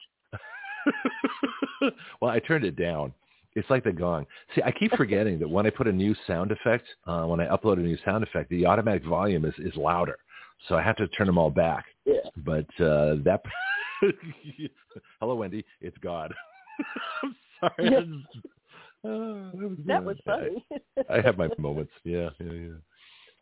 well, 2.20 2.30
I 2.30 2.38
turned 2.38 2.64
it 2.64 2.76
down. 2.76 3.12
It's 3.54 3.68
like 3.70 3.84
the 3.84 3.92
gong. 3.92 4.26
See, 4.54 4.62
I 4.62 4.72
keep 4.72 4.92
forgetting 4.92 5.38
that 5.38 5.48
when 5.48 5.66
I 5.66 5.70
put 5.70 5.86
a 5.86 5.92
new 5.92 6.14
sound 6.26 6.50
effect, 6.50 6.84
uh, 7.06 7.24
when 7.24 7.40
I 7.40 7.46
upload 7.46 7.74
a 7.74 7.80
new 7.82 7.96
sound 8.04 8.24
effect, 8.24 8.50
the 8.50 8.66
automatic 8.66 9.04
volume 9.04 9.44
is, 9.44 9.54
is 9.58 9.74
louder. 9.76 10.18
So 10.68 10.76
I 10.76 10.82
have 10.82 10.96
to 10.96 11.06
turn 11.08 11.26
them 11.26 11.38
all 11.38 11.50
back. 11.50 11.84
Yeah. 12.04 12.14
But 12.44 12.66
uh, 12.80 13.16
that. 13.24 13.42
Hello, 15.20 15.34
Wendy. 15.36 15.64
It's 15.80 15.96
God. 15.98 16.34
I'm 17.22 17.36
sorry. 17.60 17.90
Yeah. 17.90 18.00
I 19.04 19.08
that 19.08 19.52
was, 19.54 19.78
That 19.86 20.04
was 20.04 20.16
I- 20.26 20.30
funny. 20.30 20.64
I 21.10 21.20
have 21.20 21.36
my 21.38 21.48
moments. 21.58 21.92
Yeah, 22.04 22.30
yeah, 22.40 22.52
yeah. 22.52 22.70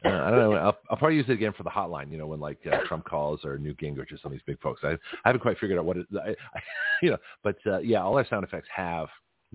Uh, 0.05 0.09
I 0.25 0.31
don't 0.33 0.39
know. 0.41 0.53
I'll, 0.55 0.77
I'll 0.91 0.97
probably 0.97 1.17
use 1.17 1.27
it 1.29 1.33
again 1.35 1.53
for 1.57 1.63
the 1.63 1.71
hotline. 1.71 2.11
You 2.11 2.19
know, 2.19 2.27
when 2.27 2.41
like 2.41 2.59
uh, 2.71 2.79
Trump 2.89 3.05
calls 3.05 3.45
or 3.45 3.57
Newt 3.57 3.79
Gingrich 3.79 4.13
or 4.13 4.19
some 4.21 4.33
of 4.33 4.33
these 4.33 4.41
big 4.45 4.61
folks. 4.61 4.81
I, 4.83 4.89
I 4.95 4.97
haven't 5.27 5.43
quite 5.43 5.59
figured 5.61 5.79
out 5.79 5.85
what 5.85 5.97
it. 5.97 6.07
I, 6.21 6.31
I, 6.31 6.61
you 7.03 7.11
know, 7.11 7.19
but 7.45 7.57
uh, 7.67 7.79
yeah, 7.79 8.03
all 8.03 8.17
our 8.19 8.27
sound 8.27 8.45
effects 8.45 8.67
have 8.75 9.07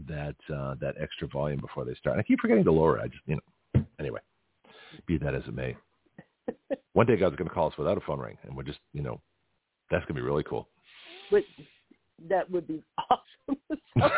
that 0.07 0.35
uh, 0.53 0.75
that 0.79 0.95
extra 0.99 1.27
volume 1.27 1.59
before 1.59 1.85
they 1.85 1.95
start. 1.95 2.15
And 2.15 2.19
I 2.19 2.23
keep 2.23 2.39
forgetting 2.39 2.63
to 2.65 2.71
lower. 2.71 2.97
it. 2.97 3.03
I 3.03 3.07
just 3.07 3.21
you 3.25 3.35
know. 3.35 3.85
Anyway, 3.99 4.19
be 5.05 5.17
that 5.17 5.33
as 5.33 5.43
it 5.47 5.53
may. 5.53 5.75
One 6.93 7.05
day 7.05 7.15
God's 7.15 7.35
going 7.35 7.47
to 7.47 7.53
call 7.53 7.67
us 7.67 7.77
without 7.77 7.97
a 7.97 8.01
phone 8.01 8.19
ring, 8.19 8.37
and 8.43 8.55
we're 8.55 8.63
just 8.63 8.79
you 8.93 9.01
know, 9.01 9.21
that's 9.91 10.05
going 10.05 10.15
to 10.15 10.21
be 10.21 10.25
really 10.25 10.43
cool. 10.43 10.67
But 11.31 11.43
that 12.29 12.49
would 12.49 12.67
be 12.67 12.83
awesome. 13.09 13.21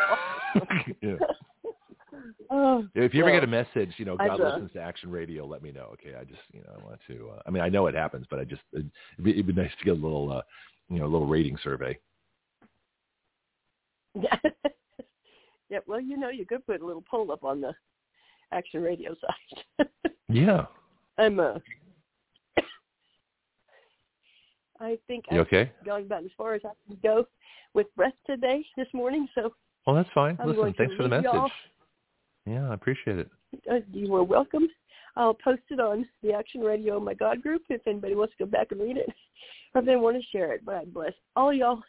Awesome. 0.52 0.96
yeah. 1.00 1.14
Oh, 2.50 2.84
If 2.94 3.14
you 3.14 3.22
ever 3.22 3.30
get 3.30 3.44
a 3.44 3.46
message, 3.46 3.94
you 3.98 4.04
know, 4.04 4.16
God 4.16 4.40
listens 4.40 4.72
to 4.72 4.80
Action 4.80 5.10
Radio, 5.10 5.46
let 5.46 5.62
me 5.62 5.70
know. 5.70 5.90
Okay, 5.92 6.16
I 6.18 6.24
just, 6.24 6.40
you 6.52 6.60
know, 6.60 6.70
I 6.76 6.84
want 6.84 6.98
to. 7.06 7.30
Uh, 7.36 7.42
I 7.46 7.50
mean, 7.50 7.62
I 7.62 7.68
know 7.68 7.86
it 7.86 7.94
happens, 7.94 8.26
but 8.28 8.40
I 8.40 8.44
just, 8.44 8.62
it'd 8.72 8.90
be, 9.22 9.30
it'd 9.30 9.46
be 9.46 9.52
nice 9.52 9.70
to 9.78 9.84
get 9.84 9.92
a 9.92 9.94
little, 9.94 10.32
uh, 10.32 10.42
you 10.88 10.98
know, 10.98 11.04
a 11.04 11.08
little 11.08 11.26
rating 11.26 11.56
survey. 11.62 11.96
Yeah. 15.70 15.78
Well, 15.86 16.00
you 16.00 16.18
know, 16.18 16.28
you 16.28 16.44
could 16.44 16.66
put 16.66 16.82
a 16.82 16.86
little 16.86 17.04
poll 17.08 17.32
up 17.32 17.44
on 17.44 17.60
the 17.60 17.72
Action 18.52 18.82
Radio 18.82 19.14
site. 19.20 19.88
Yeah. 20.32 20.66
I'm 21.18 21.40
uh 21.40 21.54
I 24.80 24.96
think 25.08 25.24
You 25.30 25.40
I've 25.40 25.46
okay? 25.46 25.72
going 25.84 26.06
about 26.06 26.24
as 26.24 26.30
far 26.38 26.54
as 26.54 26.62
I 26.64 26.70
can 26.86 26.98
go 27.02 27.26
with 27.74 27.92
breath 27.96 28.14
today 28.26 28.64
this 28.76 28.86
morning. 28.94 29.28
So 29.34 29.52
Well, 29.86 29.96
that's 29.96 30.08
fine. 30.14 30.36
I'm 30.40 30.48
Listen, 30.48 30.72
thanks 30.78 30.94
for 30.94 31.02
the 31.02 31.08
message. 31.08 31.24
y'all. 31.24 31.50
Yeah, 32.46 32.70
I 32.70 32.74
appreciate 32.74 33.18
it. 33.18 33.28
uh, 33.70 33.80
you 33.92 34.14
are 34.14 34.22
welcome. 34.22 34.68
I'll 35.16 35.34
post 35.34 35.62
it 35.70 35.80
on 35.80 36.06
the 36.22 36.32
Action 36.32 36.60
Radio 36.60 37.00
My 37.00 37.14
God 37.14 37.42
group 37.42 37.62
if 37.68 37.84
anybody 37.86 38.14
wants 38.14 38.34
to 38.38 38.44
go 38.44 38.50
back 38.50 38.68
and 38.70 38.80
read 38.80 38.96
it, 38.96 39.08
or 39.74 39.80
if 39.80 39.86
they 39.86 39.96
want 39.96 40.16
to 40.16 40.22
share 40.30 40.52
it. 40.52 40.64
But 40.64 40.76
I 40.76 40.84
bless 40.84 41.12
all 41.34 41.52
y'all 41.52 41.82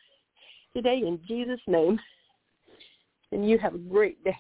today 0.76 1.02
in 1.06 1.20
Jesus' 1.28 1.60
name, 1.68 2.00
and 3.32 3.50
you 3.50 3.58
have 3.58 3.76
a 3.76 3.80
great 3.80 4.24
day. 4.24 4.36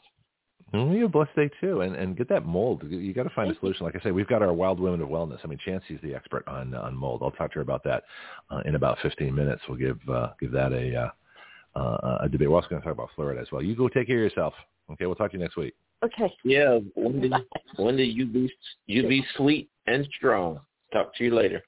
And 0.73 0.93
you 0.93 1.01
have 1.01 1.09
a 1.09 1.11
blessed 1.11 1.35
day 1.35 1.49
too, 1.59 1.81
and 1.81 1.95
and 1.95 2.15
get 2.15 2.29
that 2.29 2.45
mold. 2.45 2.83
You 2.87 3.13
got 3.13 3.23
to 3.23 3.29
find 3.29 3.49
a 3.49 3.53
Thank 3.53 3.55
you. 3.55 3.59
solution. 3.59 3.85
Like 3.85 3.95
I 3.95 4.03
say, 4.03 4.11
we've 4.11 4.27
got 4.27 4.41
our 4.41 4.53
Wild 4.53 4.79
Women 4.79 5.01
of 5.01 5.09
Wellness. 5.09 5.39
I 5.43 5.47
mean, 5.47 5.59
Chancee's 5.65 5.99
the 6.01 6.15
expert 6.15 6.47
on 6.47 6.73
on 6.73 6.95
mold. 6.95 7.21
I'll 7.23 7.31
talk 7.31 7.51
to 7.51 7.55
her 7.55 7.61
about 7.61 7.83
that 7.83 8.03
uh, 8.49 8.61
in 8.65 8.75
about 8.75 8.97
15 9.01 9.35
minutes. 9.35 9.61
We'll 9.67 9.77
give 9.77 9.99
uh, 10.09 10.29
give 10.39 10.51
that 10.51 10.71
a 10.71 10.95
uh, 10.95 11.79
uh, 11.79 12.19
a 12.21 12.29
debate. 12.29 12.49
We're 12.49 12.55
also 12.55 12.69
going 12.69 12.81
to 12.81 12.87
talk 12.87 12.95
about 12.95 13.09
Florida 13.15 13.41
as 13.41 13.51
well. 13.51 13.61
You 13.61 13.75
go 13.75 13.89
take 13.89 14.07
care 14.07 14.17
of 14.17 14.23
yourself. 14.23 14.53
Okay, 14.91 15.05
we'll 15.05 15.15
talk 15.15 15.31
to 15.31 15.37
you 15.37 15.43
next 15.43 15.57
week. 15.57 15.73
Okay. 16.03 16.33
Yeah, 16.43 16.79
Wendy. 16.95 17.31
Wendy, 17.77 18.05
you 18.05 18.25
be 18.25 18.51
you 18.87 19.07
be 19.07 19.25
sweet 19.35 19.69
and 19.87 20.07
strong. 20.17 20.59
Talk 20.93 21.15
to 21.15 21.23
you 21.23 21.35
later. 21.35 21.61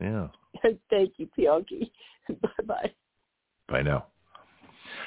Yeah. 0.00 0.28
Thank 0.90 1.14
you, 1.16 1.28
Pianki. 1.38 1.90
bye 2.42 2.48
bye. 2.66 2.92
Bye 3.68 3.82
now. 3.82 4.06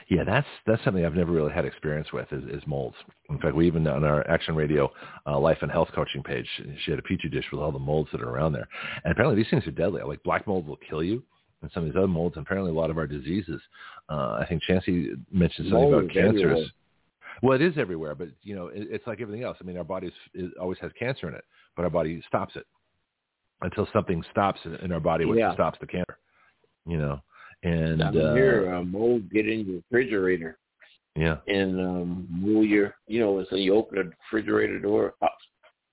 Yeah, 0.10 0.24
that's 0.24 0.48
that's 0.66 0.84
something 0.84 1.06
I've 1.06 1.16
never 1.16 1.32
really 1.32 1.52
had 1.52 1.66
experience 1.66 2.12
with 2.14 2.32
is, 2.32 2.44
is 2.46 2.64
molds. 2.68 2.96
In 3.30 3.40
fact, 3.40 3.56
we 3.56 3.68
even 3.68 3.86
on 3.88 4.04
our 4.04 4.28
Action 4.30 4.56
Radio 4.56 4.92
uh, 5.26 5.38
Life 5.40 5.60
and 5.62 5.72
Health 5.72 5.90
Coaching 5.94 6.24
page, 6.24 6.48
she 6.84 6.92
had 6.92 7.00
a 7.00 7.04
petri 7.04 7.30
dish 7.30 7.46
with 7.52 7.62
all 7.62 7.72
the 7.72 7.80
molds 7.80 8.10
that 8.12 8.22
are 8.22 8.30
around 8.30 8.54
there. 8.54 8.68
And 9.04 9.12
apparently 9.12 9.36
these 9.42 9.50
things 9.50 9.66
are 9.68 9.72
deadly. 9.72 10.02
Like 10.04 10.24
black 10.24 10.48
mold 10.48 10.68
will 10.68 10.80
kill 10.90 11.04
you, 11.04 11.24
and 11.62 11.72
some 11.74 11.84
of 11.84 11.90
these 11.90 11.98
other 11.98 12.08
molds. 12.08 12.38
And 12.38 12.46
apparently 12.46 12.72
a 12.72 12.76
lot 12.76 12.90
of 12.90 12.98
our 12.98 13.08
diseases. 13.08 13.62
Uh, 14.10 14.38
I 14.42 14.46
think 14.48 14.64
Chancee 14.64 15.12
mentioned 15.32 15.68
something 15.70 15.92
Mold 15.92 16.04
about 16.06 16.14
cancers. 16.14 16.42
everywhere. 16.44 16.66
Well, 17.44 17.54
it 17.54 17.62
is 17.62 17.78
everywhere, 17.78 18.16
but 18.16 18.30
you 18.42 18.56
know, 18.56 18.68
it, 18.68 18.88
it's 18.90 19.06
like 19.06 19.22
everything 19.22 19.44
else. 19.44 19.58
I 19.62 19.64
mean, 19.64 19.78
our 19.78 19.84
body 19.84 20.12
always 20.60 20.80
has 20.80 20.92
cancer 20.98 21.28
in 21.28 21.36
it, 21.36 21.44
but 21.76 21.84
our 21.84 21.92
body 21.92 22.22
stops 22.28 22.56
it 22.56 22.66
until 23.62 23.88
something 23.94 24.24
stops 24.32 24.60
in- 24.66 24.76
in 24.76 24.92
our 24.92 25.00
body, 25.00 25.26
which 25.26 25.40
Yeah. 25.40 25.54
stops 25.54 25.78
the 25.80 25.88
cancer. 25.88 26.18
You 26.86 26.98
know, 26.98 27.22
and 27.64 28.00
Down 28.00 28.18
uh, 28.18 28.34
here, 28.34 28.74
uh, 28.74 28.84
mold 28.84 29.32
get 29.32 29.48
in 29.48 29.66
your 29.66 29.82
refrigerator 29.90 30.58
yeah. 31.16 31.38
and 31.48 31.80
um, 31.80 32.28
move 32.30 32.66
your, 32.66 32.96
you 33.08 33.20
know, 33.20 33.44
so 33.50 33.56
you 33.56 33.76
open 33.76 33.98
the 33.98 34.12
refrigerator 34.32 34.80
door, 34.80 35.16
up, 35.22 35.36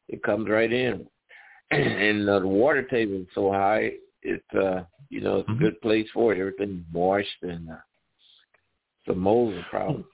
it 0.08 0.22
comes 0.22 0.48
right 0.48 0.72
in, 0.72 1.06
and 1.70 2.28
uh, 2.28 2.40
the 2.40 2.46
water 2.46 2.82
table 2.82 3.16
is 3.16 3.26
so 3.34 3.50
high, 3.50 3.92
it's 4.22 4.54
uh, 4.54 4.84
you 5.10 5.20
know, 5.20 5.38
it's 5.38 5.48
Mhm. 5.48 5.56
a 5.56 5.64
good 5.64 5.80
place 5.80 6.08
for 6.12 6.32
it. 6.32 6.40
Everything's 6.40 6.84
moist 6.92 7.28
and 7.42 7.70
uh, 7.70 7.76
the 9.06 9.14
mold's 9.14 9.58
a 9.58 9.70
problem. 9.70 10.04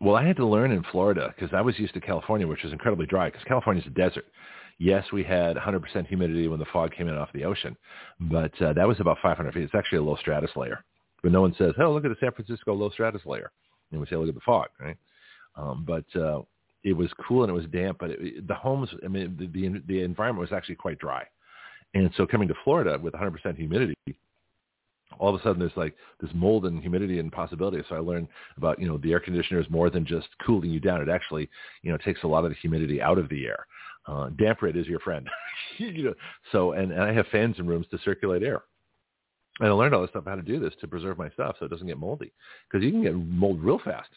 Well, 0.00 0.14
I 0.14 0.24
had 0.24 0.36
to 0.36 0.46
learn 0.46 0.72
in 0.72 0.82
Florida 0.92 1.34
because 1.34 1.54
I 1.54 1.62
was 1.62 1.78
used 1.78 1.94
to 1.94 2.00
California, 2.00 2.46
which 2.46 2.64
is 2.64 2.72
incredibly 2.72 3.06
dry 3.06 3.30
because 3.30 3.44
California's 3.44 3.86
a 3.86 3.90
desert. 3.90 4.26
Yes, 4.78 5.04
we 5.12 5.24
had 5.24 5.56
100% 5.56 6.06
humidity 6.06 6.48
when 6.48 6.58
the 6.58 6.66
fog 6.66 6.92
came 6.94 7.08
in 7.08 7.16
off 7.16 7.32
the 7.32 7.44
ocean, 7.44 7.76
but 8.20 8.52
uh, 8.60 8.74
that 8.74 8.86
was 8.86 9.00
about 9.00 9.18
500 9.22 9.54
feet. 9.54 9.62
It's 9.62 9.74
actually 9.74 9.98
a 9.98 10.02
low 10.02 10.16
stratus 10.16 10.50
layer. 10.54 10.84
But 11.22 11.32
no 11.32 11.40
one 11.40 11.54
says, 11.56 11.72
oh, 11.80 11.92
look 11.92 12.04
at 12.04 12.10
the 12.10 12.16
San 12.20 12.32
Francisco 12.32 12.74
low 12.74 12.90
stratus 12.90 13.22
layer. 13.24 13.50
And 13.90 14.00
we 14.00 14.06
say, 14.06 14.16
look 14.16 14.28
at 14.28 14.34
the 14.34 14.40
fog, 14.44 14.68
right? 14.78 14.96
Um, 15.56 15.84
but 15.86 16.04
uh, 16.20 16.42
it 16.84 16.92
was 16.92 17.10
cool 17.26 17.42
and 17.42 17.50
it 17.50 17.54
was 17.54 17.64
damp, 17.66 17.98
but 17.98 18.10
it, 18.10 18.46
the 18.46 18.54
homes, 18.54 18.90
I 19.02 19.08
mean, 19.08 19.36
the, 19.38 19.46
the, 19.46 19.82
the 19.86 20.02
environment 20.02 20.48
was 20.48 20.54
actually 20.54 20.74
quite 20.74 20.98
dry. 20.98 21.24
And 21.94 22.10
so 22.16 22.26
coming 22.26 22.48
to 22.48 22.54
Florida 22.62 22.98
with 23.00 23.14
100% 23.14 23.56
humidity, 23.56 23.96
all 25.18 25.34
of 25.34 25.40
a 25.40 25.42
sudden 25.42 25.58
there's 25.58 25.76
like 25.76 25.94
this 26.20 26.30
mold 26.34 26.66
and 26.66 26.80
humidity 26.80 27.18
and 27.18 27.32
possibility. 27.32 27.82
So 27.88 27.94
I 27.94 28.00
learned 28.00 28.28
about, 28.56 28.78
you 28.78 28.86
know, 28.86 28.98
the 28.98 29.12
air 29.12 29.20
conditioner 29.20 29.60
is 29.60 29.70
more 29.70 29.88
than 29.88 30.04
just 30.04 30.28
cooling 30.44 30.70
you 30.70 30.80
down. 30.80 31.00
It 31.00 31.08
actually, 31.08 31.48
you 31.82 31.90
know, 31.90 31.96
takes 31.98 32.22
a 32.22 32.26
lot 32.26 32.44
of 32.44 32.50
the 32.50 32.56
humidity 32.56 33.00
out 33.00 33.18
of 33.18 33.28
the 33.30 33.46
air. 33.46 33.66
Uh, 34.06 34.28
is 34.74 34.86
your 34.86 35.00
friend. 35.00 35.28
you 35.78 36.04
know, 36.04 36.14
so, 36.52 36.72
and, 36.72 36.92
and 36.92 37.02
I 37.02 37.12
have 37.12 37.26
fans 37.32 37.56
in 37.58 37.66
rooms 37.66 37.86
to 37.90 37.98
circulate 38.04 38.42
air. 38.42 38.62
And 39.58 39.68
I 39.68 39.72
learned 39.72 39.94
all 39.94 40.02
this 40.02 40.10
stuff, 40.10 40.24
how 40.26 40.34
to 40.34 40.42
do 40.42 40.60
this 40.60 40.74
to 40.80 40.88
preserve 40.88 41.18
my 41.18 41.30
stuff 41.30 41.56
so 41.58 41.64
it 41.66 41.70
doesn't 41.70 41.86
get 41.86 41.98
moldy. 41.98 42.32
Because 42.70 42.84
you 42.84 42.92
can 42.92 43.02
get 43.02 43.14
mold 43.14 43.60
real 43.62 43.80
fast. 43.84 44.10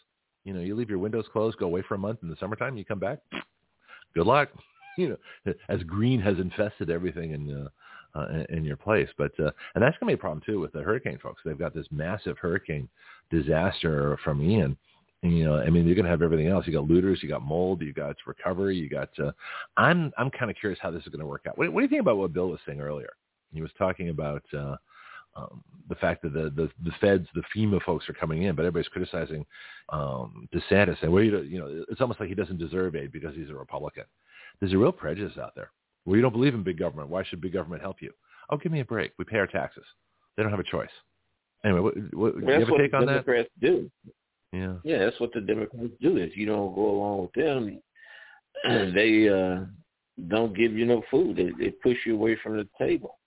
You 0.44 0.52
know, 0.52 0.60
you 0.60 0.74
leave 0.74 0.90
your 0.90 0.98
windows 0.98 1.26
closed, 1.32 1.58
go 1.58 1.66
away 1.66 1.82
for 1.86 1.94
a 1.94 1.98
month 1.98 2.20
in 2.22 2.28
the 2.28 2.36
summertime, 2.38 2.76
you 2.76 2.84
come 2.84 2.98
back, 2.98 3.18
good 4.14 4.26
luck. 4.26 4.48
You 4.98 5.16
know, 5.46 5.54
as 5.68 5.82
green 5.84 6.20
has 6.20 6.36
infested 6.38 6.90
everything 6.90 7.30
in 7.30 7.64
uh, 7.64 7.68
uh, 8.18 8.26
in- 8.28 8.56
in 8.56 8.64
your 8.64 8.76
place. 8.76 9.08
But 9.16 9.30
uh, 9.38 9.52
and 9.74 9.82
that's 9.82 9.96
gonna 9.98 10.10
be 10.10 10.14
a 10.14 10.18
problem 10.18 10.42
too 10.44 10.58
with 10.60 10.72
the 10.72 10.82
hurricane 10.82 11.18
folks. 11.22 11.40
They've 11.44 11.56
got 11.56 11.72
this 11.72 11.86
massive 11.92 12.36
hurricane 12.38 12.88
disaster 13.30 14.18
from 14.24 14.42
Ian. 14.42 14.76
And, 15.22 15.36
you 15.36 15.44
know, 15.44 15.56
I 15.56 15.68
mean, 15.68 15.86
you're 15.86 15.96
gonna 15.96 16.08
have 16.08 16.22
everything 16.22 16.48
else. 16.48 16.66
You 16.66 16.72
got 16.72 16.88
looters, 16.88 17.22
you 17.22 17.28
got 17.28 17.42
mold, 17.42 17.82
you 17.82 17.92
got 17.92 18.16
recovery, 18.26 18.76
you 18.76 18.88
got. 18.88 19.10
Uh, 19.18 19.32
I'm 19.76 20.12
I'm 20.16 20.30
kind 20.30 20.50
of 20.50 20.56
curious 20.56 20.78
how 20.80 20.90
this 20.90 21.02
is 21.02 21.08
going 21.08 21.20
to 21.20 21.26
work 21.26 21.44
out. 21.46 21.58
What, 21.58 21.72
what 21.72 21.80
do 21.80 21.84
you 21.84 21.90
think 21.90 22.00
about 22.00 22.16
what 22.16 22.32
Bill 22.32 22.48
was 22.48 22.60
saying 22.66 22.80
earlier? 22.80 23.10
He 23.52 23.60
was 23.60 23.70
talking 23.76 24.08
about 24.08 24.42
uh, 24.56 24.76
um, 25.36 25.62
the 25.88 25.94
fact 25.96 26.22
that 26.22 26.32
the, 26.32 26.50
the 26.56 26.70
the 26.84 26.92
feds, 27.00 27.26
the 27.34 27.42
FEMA 27.54 27.82
folks 27.82 28.08
are 28.08 28.14
coming 28.14 28.44
in, 28.44 28.54
but 28.54 28.62
everybody's 28.62 28.88
criticizing 28.88 29.44
um, 29.90 30.48
DeSantis 30.54 31.02
and 31.02 31.12
well, 31.12 31.22
you 31.22 31.32
know, 31.32 31.40
you 31.42 31.58
know, 31.58 31.84
it's 31.90 32.00
almost 32.00 32.20
like 32.20 32.28
he 32.28 32.34
doesn't 32.34 32.58
deserve 32.58 32.96
aid 32.96 33.12
because 33.12 33.34
he's 33.34 33.50
a 33.50 33.54
Republican. 33.54 34.04
There's 34.60 34.72
a 34.72 34.78
real 34.78 34.92
prejudice 34.92 35.36
out 35.38 35.54
there. 35.54 35.70
Well, 36.04 36.16
you 36.16 36.22
don't 36.22 36.32
believe 36.32 36.54
in 36.54 36.62
big 36.62 36.78
government. 36.78 37.08
Why 37.08 37.24
should 37.24 37.40
big 37.40 37.52
government 37.52 37.82
help 37.82 37.96
you? 38.00 38.12
Oh, 38.50 38.56
give 38.56 38.72
me 38.72 38.80
a 38.80 38.84
break. 38.84 39.12
We 39.18 39.24
pay 39.24 39.38
our 39.38 39.46
taxes. 39.46 39.84
They 40.36 40.42
don't 40.42 40.50
have 40.50 40.60
a 40.60 40.64
choice. 40.64 40.90
Anyway, 41.64 41.80
what, 41.80 41.94
what, 42.14 42.40
do 42.40 42.46
you 42.46 42.52
have 42.52 42.68
a 42.68 42.78
take 42.78 42.90
the 42.92 42.96
on 42.96 43.06
that? 43.06 43.12
Democrats 43.12 43.50
do. 43.60 43.90
Yeah. 44.52 44.74
Yeah, 44.84 44.98
that's 45.04 45.20
what 45.20 45.32
the 45.32 45.40
Democrats 45.40 45.92
do. 46.00 46.16
If 46.16 46.36
you 46.36 46.46
don't 46.46 46.74
go 46.74 46.90
along 46.90 47.22
with 47.22 47.32
them, 47.32 47.80
they 48.94 49.28
uh, 49.28 49.64
don't 50.28 50.56
give 50.56 50.72
you 50.72 50.86
no 50.86 51.02
food. 51.10 51.36
They, 51.36 51.50
they 51.58 51.70
push 51.70 51.98
you 52.06 52.14
away 52.14 52.36
from 52.42 52.56
the 52.56 52.68
table. 52.78 53.18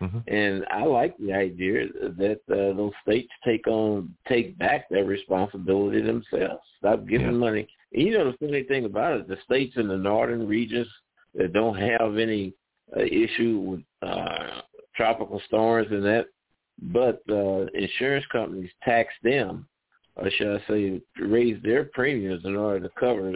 hmm 0.00 0.18
And 0.28 0.64
I 0.70 0.84
like 0.84 1.16
the 1.18 1.32
idea 1.32 1.86
that 2.22 2.40
uh, 2.50 2.76
those 2.76 2.92
states 3.02 3.32
take 3.44 3.66
on, 3.66 4.14
take 4.28 4.56
back 4.58 4.88
their 4.88 5.04
responsibility 5.04 6.00
themselves. 6.00 6.62
Stop 6.78 7.06
giving 7.06 7.26
Yeah. 7.32 7.32
money. 7.32 7.68
And 7.92 8.02
you 8.02 8.12
know 8.12 8.30
the 8.30 8.36
funny 8.38 8.62
thing 8.64 8.84
about 8.84 9.20
it, 9.20 9.28
the 9.28 9.38
states 9.44 9.76
in 9.76 9.88
the 9.88 9.96
northern 9.96 10.46
regions 10.46 10.88
that 11.34 11.52
don't 11.52 11.76
have 11.76 12.18
any 12.18 12.54
uh, 12.96 13.00
issue 13.02 13.58
with 13.58 13.80
uh, 14.02 14.60
tropical 14.94 15.40
storms 15.46 15.88
and 15.90 16.04
that, 16.04 16.26
but 16.80 17.22
uh, 17.30 17.66
insurance 17.74 18.24
companies 18.30 18.70
tax 18.84 19.12
them, 19.22 19.66
or 20.18 20.30
should 20.30 20.60
I 20.60 20.66
say, 20.68 21.00
raise 21.20 21.62
their 21.62 21.84
premiums 21.84 22.44
in 22.44 22.56
order 22.56 22.80
to 22.80 22.94
cover 22.98 23.32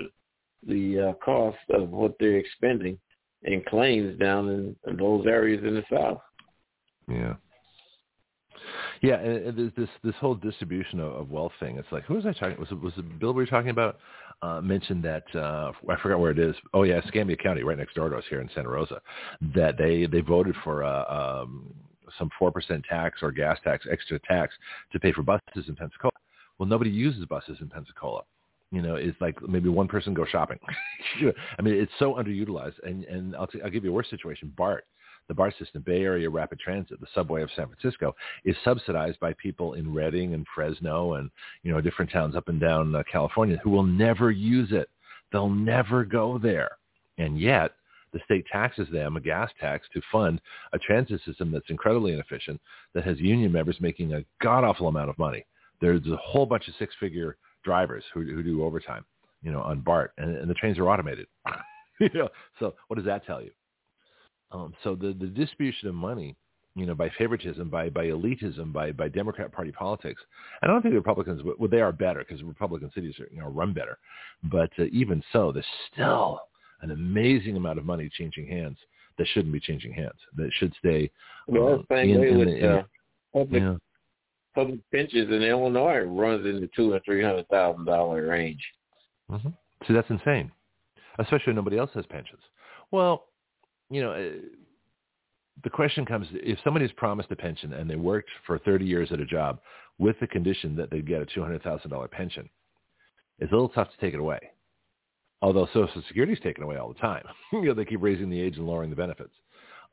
the 0.66 1.10
uh, 1.10 1.12
cost 1.24 1.58
of 1.70 1.90
what 1.90 2.14
they're 2.18 2.38
expending 2.38 2.98
in 3.44 3.62
claims 3.68 4.18
down 4.18 4.48
in, 4.48 4.76
in 4.86 4.96
those 4.96 5.26
areas 5.26 5.62
in 5.64 5.74
the 5.74 5.84
South. 5.90 6.20
Yeah. 7.08 7.34
Yeah, 9.00 9.16
and 9.16 9.72
this 9.76 9.88
this 10.04 10.14
whole 10.20 10.36
distribution 10.36 11.00
of, 11.00 11.12
of 11.12 11.30
wealth 11.30 11.50
thing. 11.58 11.76
It's 11.76 11.90
like 11.90 12.04
who 12.04 12.14
was 12.14 12.24
I 12.24 12.32
talking? 12.32 12.56
Was 12.58 12.70
it 12.70 12.80
was 12.80 12.92
it 12.96 13.18
Bill? 13.18 13.32
We 13.32 13.42
were 13.42 13.46
talking 13.46 13.70
about 13.70 13.98
uh, 14.42 14.60
mentioned 14.60 15.02
that 15.02 15.24
uh, 15.34 15.72
I 15.88 15.96
forgot 16.00 16.20
where 16.20 16.30
it 16.30 16.38
is. 16.38 16.54
Oh 16.72 16.84
yeah, 16.84 17.00
Escambia 17.04 17.36
County, 17.36 17.64
right 17.64 17.76
next 17.76 17.94
door 17.94 18.10
to 18.10 18.16
us 18.16 18.24
here 18.30 18.40
in 18.40 18.48
Santa 18.54 18.68
Rosa. 18.68 19.00
That 19.56 19.76
they 19.76 20.06
they 20.06 20.20
voted 20.20 20.54
for 20.62 20.84
uh, 20.84 21.42
um, 21.42 21.74
some 22.16 22.30
four 22.38 22.52
percent 22.52 22.84
tax 22.88 23.18
or 23.22 23.32
gas 23.32 23.58
tax, 23.64 23.86
extra 23.90 24.20
tax 24.20 24.54
to 24.92 25.00
pay 25.00 25.12
for 25.12 25.22
buses 25.22 25.68
in 25.68 25.74
Pensacola. 25.74 26.11
Well, 26.62 26.68
nobody 26.68 26.90
uses 26.90 27.24
buses 27.24 27.58
in 27.60 27.68
Pensacola 27.68 28.22
you 28.70 28.80
know, 28.80 28.94
it's 28.94 29.20
like 29.20 29.36
maybe 29.42 29.68
one 29.68 29.88
person 29.88 30.14
go 30.14 30.24
shopping. 30.24 30.60
I 31.58 31.62
mean, 31.62 31.74
it's 31.74 31.90
so 31.98 32.14
underutilized. 32.14 32.76
And 32.84 33.02
and 33.04 33.34
I'll, 33.34 33.48
t- 33.48 33.60
I'll 33.62 33.68
give 33.68 33.82
you 33.84 33.90
a 33.90 33.92
worse 33.92 34.08
situation. 34.08 34.52
BART, 34.56 34.84
the 35.26 35.34
BART 35.34 35.54
system, 35.58 35.82
Bay 35.82 36.04
Area 36.04 36.30
Rapid 36.30 36.60
Transit, 36.60 37.00
the 37.00 37.08
subway 37.14 37.42
of 37.42 37.50
San 37.56 37.66
Francisco, 37.66 38.14
is 38.44 38.54
subsidized 38.64 39.18
by 39.18 39.34
people 39.34 39.74
in 39.74 39.92
Redding 39.92 40.34
and 40.34 40.46
Fresno 40.54 41.14
and 41.14 41.30
you 41.64 41.72
know 41.72 41.82
different 41.82 42.12
towns 42.12 42.36
up 42.36 42.48
and 42.48 42.60
down 42.60 42.94
uh, 42.94 43.02
California 43.10 43.58
who 43.64 43.70
will 43.70 43.82
never 43.82 44.30
use 44.30 44.70
it. 44.70 44.88
They'll 45.32 45.50
never 45.50 46.04
go 46.04 46.38
there, 46.38 46.78
and 47.18 47.38
yet 47.40 47.72
the 48.12 48.20
state 48.24 48.46
taxes 48.50 48.88
them 48.90 49.16
a 49.16 49.20
gas 49.20 49.50
tax 49.60 49.86
to 49.92 50.00
fund 50.12 50.40
a 50.72 50.78
transit 50.78 51.20
system 51.26 51.50
that's 51.50 51.68
incredibly 51.68 52.12
inefficient, 52.12 52.60
that 52.94 53.04
has 53.04 53.18
union 53.18 53.52
members 53.52 53.76
making 53.80 54.14
a 54.14 54.24
god 54.40 54.64
awful 54.64 54.88
amount 54.88 55.10
of 55.10 55.18
money. 55.18 55.44
There's 55.82 56.06
a 56.06 56.16
whole 56.16 56.46
bunch 56.46 56.68
of 56.68 56.74
six 56.78 56.94
figure 56.98 57.36
drivers 57.64 58.04
who, 58.14 58.22
who 58.22 58.42
do 58.42 58.64
overtime, 58.64 59.04
you 59.42 59.50
know, 59.52 59.60
on 59.60 59.80
BART, 59.80 60.12
and, 60.16 60.36
and 60.36 60.48
the 60.48 60.54
trains 60.54 60.78
are 60.78 60.88
automated. 60.88 61.26
you 62.00 62.08
know, 62.14 62.28
so 62.58 62.74
what 62.86 62.96
does 62.96 63.04
that 63.04 63.26
tell 63.26 63.42
you? 63.42 63.50
Um, 64.52 64.72
so 64.84 64.94
the, 64.94 65.08
the 65.18 65.26
distribution 65.26 65.88
of 65.88 65.94
money, 65.94 66.36
you 66.74 66.86
know, 66.86 66.94
by 66.94 67.10
favoritism, 67.18 67.68
by, 67.68 67.90
by 67.90 68.06
elitism, 68.06 68.72
by, 68.72 68.92
by 68.92 69.08
Democrat 69.08 69.52
Party 69.52 69.72
politics. 69.72 70.22
And 70.62 70.70
I 70.70 70.74
don't 70.74 70.82
think 70.82 70.94
the 70.94 71.00
Republicans, 71.00 71.42
well, 71.58 71.68
they 71.68 71.80
are 71.80 71.92
better 71.92 72.24
because 72.26 72.42
Republican 72.42 72.90
cities 72.94 73.14
are, 73.18 73.28
you 73.32 73.40
know, 73.40 73.48
run 73.48 73.72
better. 73.72 73.98
But 74.44 74.70
uh, 74.78 74.84
even 74.92 75.22
so, 75.32 75.52
there's 75.52 75.66
still 75.92 76.40
an 76.82 76.92
amazing 76.92 77.56
amount 77.56 77.78
of 77.78 77.84
money 77.84 78.10
changing 78.16 78.46
hands 78.46 78.78
that 79.18 79.26
shouldn't 79.32 79.52
be 79.52 79.60
changing 79.60 79.92
hands. 79.92 80.18
That 80.36 80.50
should 80.54 80.72
stay. 80.78 81.10
Well, 81.46 81.84
um, 81.90 81.98
in, 81.98 82.22
in 82.22 82.48
in, 82.48 82.64
uh, 82.64 82.82
public 83.32 83.62
yeah. 83.62 83.76
Public 84.54 84.80
pensions 84.90 85.30
in 85.30 85.42
Illinois 85.42 86.00
runs 86.00 86.46
in 86.46 86.60
the 86.60 86.68
two 86.74 86.92
or 86.92 87.00
three 87.04 87.22
hundred 87.22 87.48
thousand 87.48 87.84
dollar 87.84 88.26
range. 88.26 88.62
Mm-hmm. 89.30 89.48
See, 89.86 89.94
that's 89.94 90.10
insane, 90.10 90.50
especially 91.18 91.52
nobody 91.52 91.78
else 91.78 91.90
has 91.94 92.06
pensions. 92.06 92.42
Well, 92.90 93.26
you 93.90 94.02
know, 94.02 94.12
uh, 94.12 94.40
the 95.64 95.70
question 95.70 96.04
comes: 96.04 96.26
if 96.32 96.58
somebody's 96.64 96.92
promised 96.92 97.30
a 97.30 97.36
pension 97.36 97.72
and 97.72 97.88
they 97.88 97.96
worked 97.96 98.30
for 98.46 98.58
30 98.58 98.84
years 98.84 99.10
at 99.12 99.20
a 99.20 99.26
job 99.26 99.60
with 99.98 100.16
the 100.20 100.26
condition 100.26 100.76
that 100.76 100.90
they'd 100.90 101.06
get 101.06 101.22
a 101.22 101.26
$200,000 101.26 102.10
pension, 102.10 102.48
it's 103.38 103.52
a 103.52 103.54
little 103.54 103.68
tough 103.68 103.90
to 103.90 103.96
take 103.98 104.14
it 104.14 104.20
away. 104.20 104.40
Although 105.42 105.66
Social 105.66 106.02
Security 106.06 106.32
is 106.32 106.40
taken 106.40 106.62
away 106.62 106.76
all 106.76 106.92
the 106.92 107.00
time, 107.00 107.24
you 107.52 107.62
know, 107.62 107.74
they 107.74 107.84
keep 107.84 108.00
raising 108.00 108.30
the 108.30 108.40
age 108.40 108.56
and 108.56 108.66
lowering 108.66 108.90
the 108.90 108.96
benefits. 108.96 109.32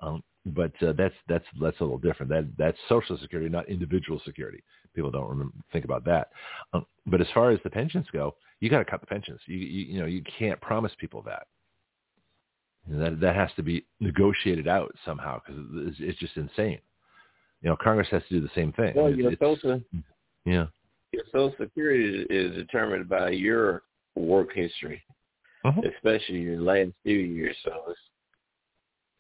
Um, 0.02 0.24
but 0.46 0.72
uh, 0.82 0.94
that's 0.94 1.14
that's 1.28 1.46
that's 1.62 1.80
a 1.80 1.84
little 1.84 1.98
different. 1.98 2.30
That 2.32 2.48
that's 2.58 2.78
Social 2.88 3.18
Security, 3.18 3.50
not 3.50 3.68
individual 3.70 4.22
security. 4.26 4.64
People 4.96 5.12
don't 5.12 5.30
remember, 5.30 5.54
think 5.72 5.86
about 5.86 6.04
that. 6.06 6.30
Um, 6.74 6.86
but 7.06 7.22
as 7.22 7.28
far 7.34 7.52
as 7.52 7.60
the 7.64 7.70
pensions 7.70 8.08
go, 8.12 8.36
you 8.60 8.70
got 8.70 8.80
to 8.80 8.86
cut 8.86 9.02
the 9.02 9.08
pensions. 9.08 9.40
You, 9.46 9.58
you 9.58 9.86
you 9.94 10.00
know 10.00 10.06
you 10.06 10.24
can't 10.38 10.60
promise 10.62 10.92
people 11.00 11.22
that. 11.24 11.48
That 12.88 13.20
that 13.20 13.36
has 13.36 13.50
to 13.58 13.64
be 13.64 13.86
negotiated 14.00 14.68
out 14.68 14.96
somehow 15.06 15.42
because 15.46 15.62
it's, 15.88 15.98
it's 16.00 16.20
just 16.20 16.38
insane. 16.38 16.80
You 17.62 17.70
know, 17.70 17.76
Congress 17.76 18.08
has 18.12 18.24
to 18.30 18.40
do 18.40 18.42
the 18.42 18.50
same 18.56 18.72
thing. 18.74 18.94
Well, 18.96 19.08
It's- 19.08 19.20
your 19.20 19.32
it's- 19.34 19.40
social 19.62 19.82
yeah. 20.46 20.68
your 21.12 21.24
Social 21.32 21.54
Security 21.60 22.26
is 22.30 22.56
determined 22.56 23.10
by 23.10 23.32
your 23.32 23.84
work 24.16 24.54
history, 24.54 25.04
Mhm. 25.66 25.94
especially 25.94 26.42
your 26.42 26.62
last 26.62 26.92
few 27.04 27.18
years. 27.18 27.58
So 27.64 27.84
it's, 27.90 28.00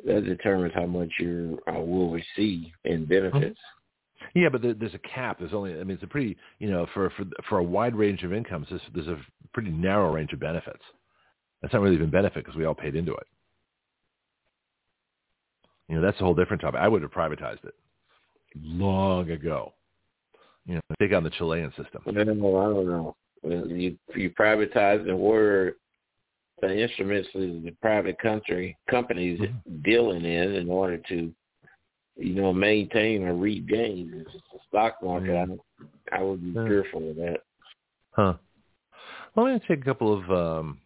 that 0.06 0.26
determines 0.26 0.74
how 0.74 0.86
much 0.86 1.12
you 1.20 1.60
uh, 1.68 1.80
will 1.80 2.12
receive 2.12 2.68
in 2.86 3.06
benefits. 3.06 3.60
Yeah, 4.36 4.50
but 4.50 4.62
there, 4.62 4.74
there's 4.74 4.94
a 4.94 5.00
cap. 5.00 5.40
There's 5.40 5.54
only, 5.54 5.74
I 5.74 5.84
mean, 5.84 5.92
it's 5.92 6.04
a 6.04 6.08
pretty, 6.08 6.38
you 6.60 6.70
know, 6.70 6.88
for 6.94 7.10
for 7.12 7.26
for 7.48 7.58
a 7.60 7.64
wide 7.64 7.96
range 7.96 8.24
of 8.24 8.34
incomes, 8.34 8.68
there's, 8.70 8.82
there's 8.94 9.08
a 9.08 9.20
pretty 9.54 9.72
narrow 9.72 10.12
range 10.14 10.34
of 10.34 10.40
benefits. 10.40 10.84
That's 11.62 11.74
not 11.74 11.82
really 11.82 11.96
even 11.96 12.10
benefit 12.10 12.44
because 12.46 12.56
we 12.56 12.66
all 12.66 12.76
paid 12.76 12.96
into 12.96 13.14
it. 13.14 13.28
You 15.88 15.96
know, 15.96 16.02
that's 16.02 16.20
a 16.22 16.24
whole 16.24 16.36
different 16.36 16.62
topic. 16.62 16.80
I 16.80 16.88
would 16.88 17.02
have 17.02 17.12
privatized 17.12 17.66
it 17.66 17.74
long 18.64 19.32
ago. 19.32 19.74
You 20.66 20.76
know, 20.76 20.82
take 21.00 21.14
on 21.14 21.24
the 21.24 21.32
Chilean 21.32 21.72
system. 21.72 22.02
I 22.08 22.12
don't 22.12 22.40
know. 22.40 22.58
I 22.58 22.64
don't 22.64 22.88
know. 22.88 23.16
You 23.66 23.98
you 24.16 24.30
privatize 24.32 25.06
the 25.06 25.16
word 25.16 25.76
the 26.62 26.82
instruments 26.82 27.30
that 27.34 27.62
the 27.64 27.72
private 27.82 28.20
country 28.20 28.78
companies 28.90 29.40
Mhm. 29.40 29.84
dealing 29.84 30.26
in 30.26 30.54
in 30.56 30.70
order 30.70 30.98
to 30.98 31.34
you 32.16 32.34
know 32.34 32.54
maintain 32.54 33.24
or 33.24 33.34
reap 33.34 33.68
gains. 33.68 34.14
It's 34.14 34.32
just 34.34 34.52
the 34.52 34.60
stock 34.68 35.02
market. 35.02 35.36
I 35.36 35.46
don't, 35.46 35.62
I 36.12 36.24
would 36.24 36.42
be 36.42 36.52
Yeah. 36.52 36.68
fearful 36.68 37.10
of 37.10 37.16
that. 37.18 37.42
Huh. 38.12 38.38
Well, 39.36 39.46
I'm 39.46 39.52
going 39.52 39.60
to 39.60 39.68
take 39.68 39.82
a 39.82 39.86
couple 39.86 40.14
of 40.14 40.32
um, 40.32 40.82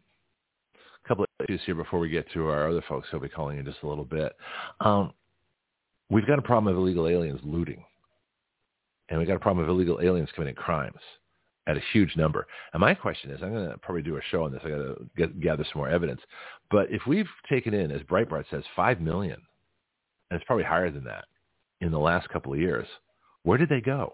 couple 1.08 1.24
of 1.24 1.46
issues 1.46 1.62
here 1.66 1.76
before 1.76 2.00
we 2.00 2.10
get 2.10 2.30
to 2.32 2.48
our 2.48 2.70
other 2.70 2.82
folks 2.84 3.10
who'll 3.10 3.20
be 3.20 3.30
calling 3.30 3.58
in 3.58 3.66
just 3.66 3.82
a 3.84 3.88
little 3.88 4.06
bit. 4.06 4.36
Um, 4.80 5.14
we've 6.10 6.28
got 6.28 6.40
a 6.40 6.44
problem 6.44 6.72
of 6.74 6.78
illegal 6.80 7.08
aliens 7.08 7.42
looting, 7.44 7.84
and 9.10 9.20
we've 9.20 9.28
got 9.28 9.36
a 9.36 9.40
problem 9.40 9.64
of 9.64 9.70
illegal 9.70 10.00
aliens 10.02 10.30
committing 10.34 10.56
crimes 10.56 11.02
at 11.68 11.78
a 11.78 11.82
huge 11.94 12.16
number. 12.16 12.48
And 12.74 12.82
my 12.82 12.94
question 12.94 13.32
is, 13.32 13.42
I'm 13.42 13.54
going 13.54 13.70
to 13.70 13.78
probably 13.78 14.02
do 14.02 14.18
a 14.18 14.22
show 14.32 14.44
on 14.44 14.52
this. 14.52 14.62
I 14.66 14.70
got 14.70 14.78
to 14.78 15.10
get, 15.16 15.40
gather 15.40 15.64
some 15.64 15.80
more 15.80 15.90
evidence. 15.90 16.22
But 16.70 16.92
if 16.92 17.02
we've 17.08 17.30
taken 17.50 17.74
in, 17.74 17.92
as 17.92 18.02
Breitbart 18.02 18.46
says, 18.50 18.64
five 18.76 19.00
million, 19.00 19.42
and 20.30 20.40
it's 20.40 20.46
probably 20.46 20.66
higher 20.66 20.92
than 20.92 21.04
that 21.06 21.26
in 21.82 21.92
the 21.92 22.00
last 22.00 22.28
couple 22.30 22.54
of 22.54 22.60
years, 22.60 22.88
where 23.44 23.58
did 23.58 23.70
they 23.70 23.82
go? 23.82 24.14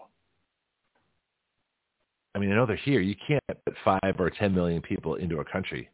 I 2.34 2.38
mean, 2.38 2.52
I 2.52 2.54
know 2.54 2.66
they're 2.66 2.76
here. 2.76 3.00
You 3.00 3.16
can't 3.26 3.42
put 3.64 3.74
five 3.84 4.14
or 4.18 4.30
ten 4.30 4.54
million 4.54 4.82
people 4.82 5.16
into 5.16 5.40
a 5.40 5.44
country, 5.44 5.88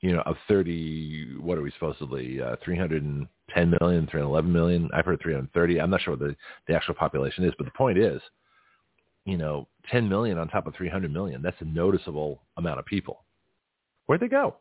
you 0.00 0.12
know, 0.12 0.22
of 0.26 0.36
thirty. 0.46 1.36
What 1.40 1.56
are 1.56 1.62
we 1.62 1.70
supposedly 1.72 2.42
uh, 2.42 2.56
310 2.62 3.76
million, 3.80 4.06
311 4.06 4.52
million? 4.52 4.90
I've 4.92 5.06
heard 5.06 5.22
330. 5.22 5.80
I'm 5.80 5.88
not 5.88 6.02
sure 6.02 6.12
what 6.12 6.20
the 6.20 6.36
the 6.68 6.74
actual 6.74 6.94
population 6.94 7.44
is, 7.44 7.54
but 7.56 7.64
the 7.64 7.72
point 7.72 7.96
is, 7.96 8.20
you 9.24 9.38
know, 9.38 9.66
10 9.90 10.08
million 10.08 10.38
on 10.38 10.48
top 10.48 10.66
of 10.66 10.74
300 10.74 11.12
million. 11.12 11.42
That's 11.42 11.60
a 11.60 11.64
noticeable 11.64 12.42
amount 12.56 12.78
of 12.78 12.86
people. 12.86 13.24
Where'd 14.06 14.20
they 14.20 14.28
go? 14.28 14.56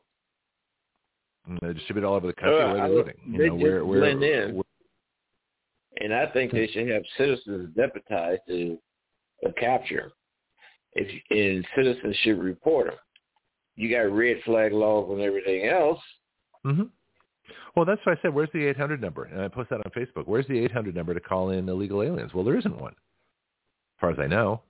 And 1.47 1.59
They're 1.61 1.73
distributed 1.73 2.07
all 2.07 2.15
over 2.15 2.27
the 2.27 2.33
country. 2.33 2.57
Well, 2.57 2.73
where 2.73 2.81
I- 2.81 2.85
are 2.85 2.89
they 2.89 2.95
living? 2.95 3.15
You 3.27 3.37
they 3.37 3.47
know, 3.49 3.55
where, 3.55 3.79
just 3.79 3.87
where, 3.87 3.99
blend 3.99 4.23
in. 4.23 4.55
where- 4.55 4.63
And 6.01 6.13
I 6.13 6.27
think 6.27 6.51
they 6.51 6.67
should 6.67 6.87
have 6.89 7.03
citizens 7.17 7.75
deputized 7.75 8.41
to 8.47 8.77
uh, 9.45 9.51
capture. 9.59 10.11
If 10.93 11.07
and 11.31 11.65
citizens 11.75 12.15
should 12.17 12.37
report 12.39 12.87
them. 12.87 12.95
You 13.75 13.89
got 13.89 14.11
red 14.11 14.37
flag 14.45 14.71
laws 14.73 15.09
and 15.11 15.21
everything 15.21 15.67
else. 15.67 15.99
hmm 16.63 16.83
Well, 17.75 17.85
that's 17.85 17.99
why 18.05 18.13
I 18.13 18.17
said, 18.21 18.33
where's 18.33 18.49
the 18.53 18.63
800 18.67 19.01
number? 19.01 19.23
And 19.25 19.41
I 19.41 19.47
post 19.47 19.69
that 19.71 19.77
on 19.83 19.91
Facebook. 19.91 20.27
Where's 20.27 20.47
the 20.47 20.59
800 20.59 20.95
number 20.95 21.13
to 21.15 21.19
call 21.19 21.49
in 21.49 21.67
illegal 21.67 22.03
aliens? 22.03 22.33
Well, 22.33 22.43
there 22.43 22.57
isn't 22.57 22.79
one, 22.79 22.93
as 22.93 23.99
far 23.99 24.11
as 24.11 24.19
I 24.19 24.27
know. 24.27 24.61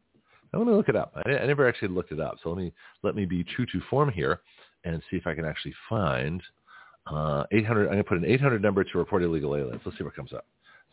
Let 0.54 0.68
me 0.68 0.74
look 0.74 0.90
it 0.90 0.96
up. 0.96 1.14
I, 1.26 1.32
I 1.32 1.46
never 1.48 1.68
actually 1.68 1.90
looked 1.90 2.12
it 2.12 2.20
up. 2.20 2.38
So 2.44 2.50
let 2.50 2.58
me 2.58 2.72
let 3.02 3.16
me 3.16 3.26
be 3.26 3.44
true 3.44 3.66
to 3.68 3.82
form 3.90 4.10
here 4.10 4.42
and 4.84 5.02
see 5.10 5.18
if 5.18 5.26
I 5.26 5.34
can 5.34 5.46
actually 5.46 5.74
find 5.90 6.42
uh, 7.08 7.44
800. 7.52 7.84
I'm 7.84 7.88
going 7.88 7.98
to 7.98 8.04
put 8.04 8.18
an 8.18 8.26
800 8.26 8.62
number 8.62 8.84
to 8.84 8.98
report 8.98 9.24
illegal 9.24 9.56
aliens. 9.56 9.82
Let's 9.86 9.98
see 9.98 10.04
what 10.04 10.16
comes 10.16 10.34
up. 10.34 10.46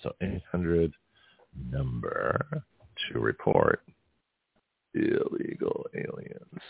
So 0.03 0.13
800 0.21 0.93
number 1.71 2.65
to 3.13 3.19
report 3.19 3.83
illegal 4.95 5.87
aliens. 5.95 6.61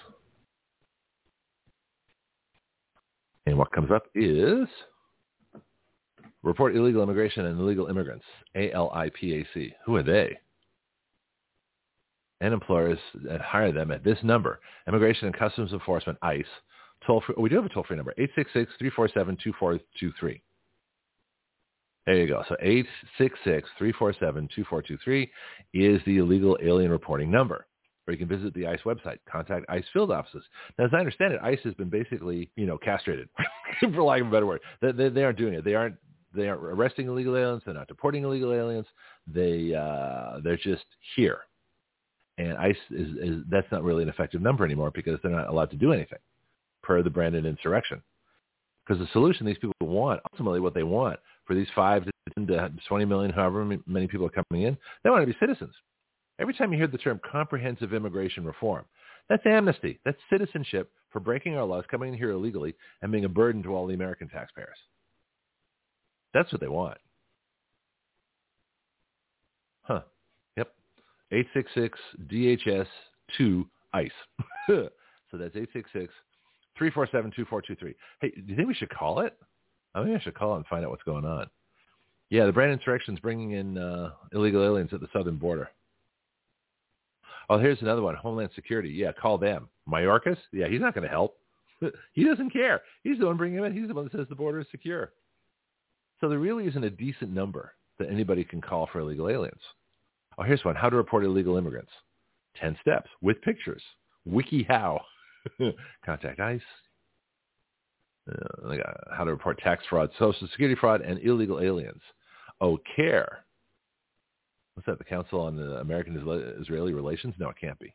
And 3.47 3.59
what 3.59 3.73
comes 3.73 3.91
up 3.91 4.05
is 4.15 4.69
report 6.43 6.77
illegal 6.77 7.03
immigration 7.03 7.47
and 7.47 7.59
illegal 7.59 7.87
immigrants, 7.87 8.25
A-L-I-P-A-C. 8.55 9.75
Who 9.85 9.97
are 9.97 10.03
they? 10.03 10.39
And 12.41 12.55
employers 12.55 12.99
that 13.25 13.41
hire 13.41 13.73
them 13.73 13.91
at 13.91 14.03
this 14.03 14.19
number, 14.23 14.61
Immigration 14.89 15.27
and 15.27 15.37
Customs 15.37 15.73
Enforcement, 15.73 16.19
ICE, 16.23 16.45
toll 17.07 17.23
free. 17.27 17.35
We 17.39 17.51
do 17.51 17.57
have 17.57 17.67
a 17.67 17.69
toll-free 17.69 17.97
number, 17.97 18.15
866-347-2423. 18.19 20.41
There 22.07 22.17
you 22.17 22.27
go. 22.27 22.43
So 22.49 22.57
866-347-2423 23.81 25.29
is 25.75 26.01
the 26.07 26.19
illegal 26.19 26.57
alien 26.63 26.91
reporting 26.91 27.31
number. 27.31 27.67
Or 28.07 28.13
you 28.13 28.19
can 28.19 28.29
visit 28.29 28.55
the 28.55 28.67
ICE 28.67 28.81
website, 28.87 29.19
contact 29.31 29.67
ICE 29.69 29.85
field 29.93 30.11
offices. 30.11 30.43
Now, 30.79 30.87
as 30.87 30.91
I 30.95 30.99
understand 30.99 31.35
it, 31.35 31.41
ICE 31.43 31.59
has 31.65 31.75
been 31.75 31.91
basically, 31.91 32.51
you 32.57 32.65
know, 32.67 32.79
castrated, 32.79 33.29
for 33.81 34.03
lack 34.03 34.23
of 34.23 34.29
a 34.29 34.31
better 34.31 34.47
word. 34.47 34.63
They, 34.81 34.93
they, 34.93 35.11
they, 35.11 35.23
aren't 35.23 35.39
doing 35.39 35.55
it. 35.55 35.65
They 35.65 35.75
aren't 35.75 35.97
they 36.35 36.49
aren't 36.49 36.63
arresting 36.63 37.09
illegal 37.09 37.37
aliens. 37.37 37.63
They're 37.65 37.75
not 37.75 37.89
deporting 37.89 38.25
illegal 38.25 38.53
aliens. 38.53 38.87
They 39.27 39.75
uh, 39.75 40.41
they're 40.43 40.57
just 40.57 40.85
here, 41.17 41.41
and 42.41 42.57
ICE 42.59 42.77
is, 42.91 43.09
is 43.21 43.45
that's 43.51 43.71
not 43.71 43.83
really 43.83 44.03
an 44.03 44.09
effective 44.09 44.41
number 44.41 44.65
anymore 44.65 44.91
because 44.95 45.19
they're 45.23 45.31
not 45.31 45.49
allowed 45.49 45.71
to 45.71 45.77
do 45.77 45.93
anything 45.93 46.19
per 46.83 47.03
the 47.03 47.11
Brandon 47.11 47.45
insurrection. 47.45 48.03
Because 48.87 49.01
the 49.01 49.13
solution 49.13 49.47
these 49.47 49.59
people 49.59 49.75
want, 49.81 50.21
ultimately 50.33 50.61
what 50.61 50.75
they 50.75 50.83
want 50.83 51.21
for 51.47 51.55
these 51.55 51.69
five 51.75 52.05
to 52.05 52.11
10 52.35 52.47
to 52.47 52.73
20 52.89 53.05
million, 53.05 53.31
however 53.31 53.79
many 53.87 54.07
people 54.07 54.27
are 54.27 54.45
coming 54.51 54.67
in, 54.67 54.77
they 55.05 55.11
want 55.11 55.23
to 55.23 55.33
be 55.33 55.39
citizens. 55.39 55.75
Every 56.41 56.55
time 56.55 56.73
you 56.73 56.79
hear 56.79 56.87
the 56.87 56.99
term 56.99 57.21
comprehensive 57.31 57.93
immigration 57.93 58.45
reform, 58.45 58.87
that's 59.29 59.45
amnesty. 59.47 60.01
That's 60.05 60.19
citizenship 60.31 60.91
for 61.11 61.21
breaking 61.21 61.57
our 61.57 61.65
laws, 61.65 61.85
coming 61.91 62.13
in 62.13 62.19
here 62.19 62.31
illegally, 62.31 62.75
and 63.03 63.13
being 63.13 63.27
a 63.27 63.29
burden 63.29 63.63
to 63.65 63.75
all 63.75 63.87
the 63.87 63.95
American 63.95 64.29
taxpayers. 64.29 64.79
That's 66.33 66.51
what 66.51 66.61
they 66.61 66.69
want. 66.69 66.99
Huh. 69.83 70.03
Yep. 70.57 70.73
866-DHS-2-ICE. 71.33 74.11
so 74.67 74.91
that's 75.33 75.57
866-347-2423. 76.81 77.95
Hey, 78.21 78.31
do 78.31 78.43
you 78.47 78.57
think 78.57 78.69
we 78.69 78.75
should 78.75 78.91
call 78.91 79.21
it? 79.21 79.37
I 79.95 80.03
think 80.03 80.17
I 80.17 80.21
should 80.23 80.35
call 80.35 80.57
and 80.57 80.67
find 80.67 80.85
out 80.85 80.91
what's 80.91 81.03
going 81.03 81.25
on. 81.25 81.49
Yeah, 82.31 82.47
the 82.47 82.53
Brandon 82.53 82.79
Insurrection's 82.79 83.19
bringing 83.19 83.53
in 83.53 83.77
uh, 83.77 84.13
illegal 84.33 84.63
aliens 84.63 84.91
at 84.93 85.01
the 85.01 85.09
southern 85.13 85.37
border. 85.37 85.69
Oh, 87.49 87.59
here's 87.59 87.83
another 87.83 88.03
one. 88.03 88.15
Homeland 88.15 88.51
Security. 88.55 88.91
Yeah, 88.91 89.11
call 89.11 89.37
them. 89.37 89.69
Mayorkas? 89.89 90.37
Yeah, 90.53 90.69
he's 90.69 90.81
not 90.81 90.95
going 90.95 91.03
to 91.03 91.11
help. 91.11 91.37
he 92.13 92.25
doesn't 92.25 92.51
care. 92.51 92.83
He's 93.03 93.19
the 93.19 93.27
one 93.27 93.37
bringing 93.37 93.59
him 93.59 93.65
in. 93.65 93.77
He's 93.77 93.89
the 93.89 93.95
one 93.95 94.05
that 94.05 94.13
says 94.13 94.27
the 94.29 94.37
border 94.37 94.61
is 94.61 94.67
secure. 94.71 95.13
So 96.21 96.29
there 96.29 96.39
really 96.39 96.67
isn't 96.67 96.85
a 96.85 96.91
decent 96.91 97.33
number 97.33 97.73
that 97.99 98.09
anybody 98.09 98.45
can 98.45 98.61
call 98.61 98.89
for 98.93 99.01
illegal 99.01 99.29
aliens. 99.29 99.61
Oh, 100.41 100.45
here's 100.45 100.65
one. 100.65 100.75
How 100.75 100.89
to 100.89 100.97
report 100.97 101.25
illegal 101.25 101.57
immigrants. 101.57 101.91
10 102.61 102.77
steps 102.81 103.11
with 103.21 103.41
pictures. 103.43 103.83
WikiHow. 104.27 104.99
Contact 106.05 106.41
ICE. 106.41 106.61
Uh, 108.31 108.77
how 109.17 109.25
to 109.25 109.31
report 109.31 109.59
tax 109.59 109.85
fraud, 109.89 110.11
social 110.19 110.47
security 110.49 110.79
fraud, 110.79 111.01
and 111.01 111.19
illegal 111.21 111.61
aliens. 111.61 112.03
Oh, 112.61 112.79
CARE 112.97 113.45
what's 114.75 114.87
that? 114.87 114.99
The 114.99 115.05
Council 115.05 115.41
on 115.41 115.59
American 115.81 116.17
Israeli 116.61 116.95
Relations? 116.95 117.35
No, 117.39 117.51
it 117.51 117.57
can't 117.61 117.79
be. 117.79 117.95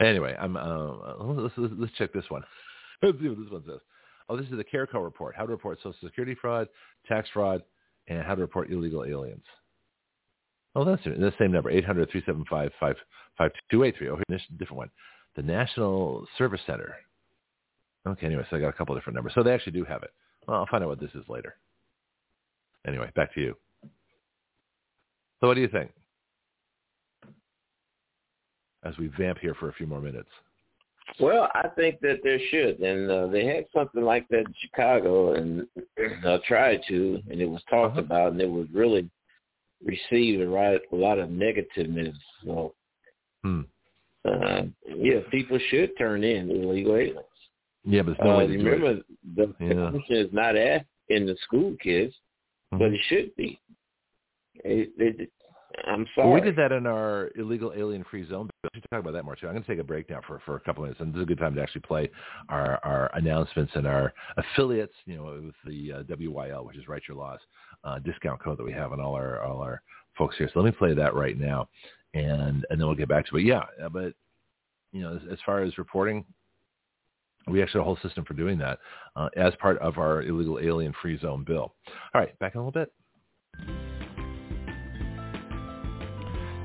Anyway, 0.00 0.36
I'm 0.38 0.56
uh, 0.56 1.16
let's, 1.20 1.54
let's, 1.56 1.74
let's 1.76 1.92
check 1.94 2.12
this 2.12 2.24
one. 2.28 2.42
let's 3.02 3.18
see 3.20 3.28
what 3.28 3.38
this 3.38 3.50
one 3.50 3.64
says. 3.66 3.80
Oh, 4.28 4.36
this 4.36 4.46
is 4.46 4.56
the 4.56 4.64
CARE 4.64 4.86
CARECO 4.86 5.02
report: 5.02 5.34
how 5.36 5.44
to 5.44 5.50
report 5.50 5.78
Social 5.78 5.94
Security 6.04 6.36
fraud, 6.40 6.68
tax 7.08 7.28
fraud, 7.32 7.62
and 8.08 8.22
how 8.22 8.34
to 8.34 8.40
report 8.40 8.70
illegal 8.70 9.04
aliens. 9.04 9.44
Oh, 10.74 10.84
that's. 10.84 11.04
The 11.04 11.32
same 11.38 11.52
number: 11.52 11.70
800-375-5283. 11.72 12.72
Oh, 13.40 14.18
here's 14.28 14.42
a 14.48 14.58
different 14.58 14.78
one. 14.78 14.90
The 15.36 15.42
National 15.42 16.26
Service 16.36 16.60
Center. 16.66 16.96
Okay, 18.06 18.26
anyway, 18.26 18.44
so 18.48 18.56
I 18.56 18.60
got 18.60 18.68
a 18.68 18.72
couple 18.72 18.94
different 18.94 19.16
numbers. 19.16 19.34
So 19.34 19.42
they 19.42 19.52
actually 19.52 19.72
do 19.72 19.84
have 19.84 20.02
it. 20.02 20.12
Well, 20.46 20.58
I'll 20.58 20.66
find 20.66 20.82
out 20.82 20.88
what 20.88 21.00
this 21.00 21.14
is 21.14 21.28
later. 21.28 21.56
Anyway, 22.86 23.10
back 23.14 23.34
to 23.34 23.40
you. 23.40 23.56
So 25.40 25.46
what 25.46 25.54
do 25.54 25.60
you 25.60 25.68
think? 25.68 25.90
As 28.84 28.96
we 28.98 29.08
vamp 29.18 29.38
here 29.38 29.54
for 29.54 29.68
a 29.68 29.72
few 29.72 29.86
more 29.86 30.00
minutes. 30.00 30.30
Well, 31.20 31.48
I 31.54 31.68
think 31.68 32.00
that 32.00 32.20
there 32.22 32.38
should, 32.50 32.80
and 32.80 33.10
uh, 33.10 33.26
they 33.28 33.44
had 33.44 33.66
something 33.74 34.02
like 34.02 34.26
that 34.28 34.40
in 34.40 34.54
Chicago, 34.60 35.34
and 35.34 35.66
uh, 36.26 36.38
tried 36.46 36.80
to, 36.88 37.20
and 37.30 37.40
it 37.40 37.46
was 37.46 37.62
talked 37.68 37.92
uh-huh. 37.92 38.00
about, 38.00 38.32
and 38.32 38.40
it 38.40 38.50
was 38.50 38.66
really 38.72 39.08
received 39.84 40.42
a, 40.42 40.48
right, 40.48 40.80
a 40.92 40.96
lot 40.96 41.18
of 41.18 41.28
negativeness. 41.30 42.16
So, 42.44 42.74
hmm. 43.42 43.62
uh, 44.24 44.62
yeah, 44.86 45.20
people 45.30 45.58
should 45.70 45.96
turn 45.98 46.24
in 46.24 46.50
illegal 46.50 46.96
aliens. 46.96 47.24
Yeah, 47.84 48.02
but 48.02 48.18
no 48.22 48.40
uh, 48.40 48.46
remember 48.46 49.00
the 49.36 49.54
yeah. 49.60 49.90
question 49.90 50.16
is 50.16 50.32
not 50.32 50.56
asking 50.56 51.26
the 51.26 51.36
school 51.44 51.74
kids 51.82 52.14
mm-hmm. 52.72 52.78
but 52.78 52.92
it 52.92 53.00
should 53.08 53.34
be. 53.36 53.60
It, 54.64 54.90
it, 54.98 55.30
I'm 55.86 56.06
sorry. 56.14 56.28
Well, 56.28 56.34
we 56.34 56.40
did 56.40 56.56
that 56.56 56.72
in 56.72 56.86
our 56.86 57.30
illegal 57.36 57.72
alien 57.76 58.04
free 58.10 58.28
zone. 58.28 58.48
We 58.64 58.80
should 58.80 58.90
talk 58.90 59.00
about 59.00 59.12
that 59.12 59.24
more 59.24 59.36
too. 59.36 59.46
I'm 59.46 59.52
going 59.52 59.64
to 59.64 59.68
take 59.68 59.78
a 59.78 59.84
break 59.84 60.08
now 60.08 60.20
for, 60.26 60.40
for 60.46 60.56
a 60.56 60.60
couple 60.60 60.82
minutes, 60.82 61.00
and 61.00 61.12
this 61.12 61.18
is 61.18 61.22
a 61.24 61.26
good 61.26 61.38
time 61.38 61.54
to 61.54 61.62
actually 61.62 61.82
play 61.82 62.10
our, 62.48 62.80
our 62.84 63.10
announcements 63.14 63.72
and 63.74 63.86
our 63.86 64.12
affiliates. 64.36 64.94
You 65.04 65.16
know, 65.16 65.42
with 65.44 65.54
the 65.66 65.92
uh, 65.92 66.02
WYL, 66.04 66.64
which 66.64 66.76
is 66.76 66.88
Write 66.88 67.02
Your 67.06 67.18
Laws 67.18 67.40
uh, 67.84 67.98
discount 67.98 68.42
code 68.42 68.58
that 68.58 68.64
we 68.64 68.72
have 68.72 68.92
on 68.92 69.00
all 69.00 69.14
our 69.14 69.42
all 69.42 69.60
our 69.60 69.82
folks 70.16 70.36
here. 70.38 70.50
So 70.52 70.60
let 70.60 70.66
me 70.66 70.76
play 70.76 70.94
that 70.94 71.14
right 71.14 71.38
now, 71.38 71.68
and 72.14 72.66
and 72.70 72.80
then 72.80 72.86
we'll 72.86 72.94
get 72.94 73.08
back 73.08 73.26
to 73.26 73.36
it. 73.36 73.40
But 73.40 73.44
yeah, 73.44 73.62
uh, 73.84 73.88
but 73.90 74.14
you 74.92 75.02
know, 75.02 75.16
as, 75.16 75.22
as 75.30 75.38
far 75.44 75.62
as 75.62 75.76
reporting, 75.76 76.24
we 77.46 77.62
actually 77.62 77.80
have 77.80 77.82
a 77.82 77.84
whole 77.84 77.98
system 78.02 78.24
for 78.24 78.34
doing 78.34 78.58
that 78.58 78.78
uh, 79.16 79.28
as 79.36 79.52
part 79.60 79.78
of 79.78 79.98
our 79.98 80.22
illegal 80.22 80.58
alien 80.60 80.94
free 81.02 81.18
zone 81.18 81.44
bill. 81.46 81.74
All 82.14 82.20
right, 82.20 82.38
back 82.38 82.54
in 82.54 82.60
a 82.60 82.66
little 82.66 82.72
bit. 82.72 83.87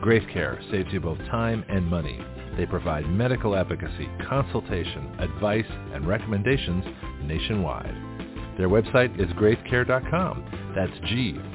Graith 0.00 0.26
Care 0.32 0.58
saves 0.70 0.90
you 0.92 1.00
both 1.00 1.18
time 1.30 1.64
and 1.68 1.86
money. 1.86 2.18
They 2.56 2.64
provide 2.66 3.08
medical 3.08 3.54
advocacy, 3.54 4.08
consultation, 4.28 5.14
advice, 5.18 5.70
and 5.94 6.08
recommendations 6.08 6.84
nationwide. 7.24 7.94
Their 8.56 8.68
website 8.68 9.20
is 9.20 9.28
graithcare.com. 9.32 10.72
That's 10.74 10.98
G-R-A-I-T-H 11.08 11.48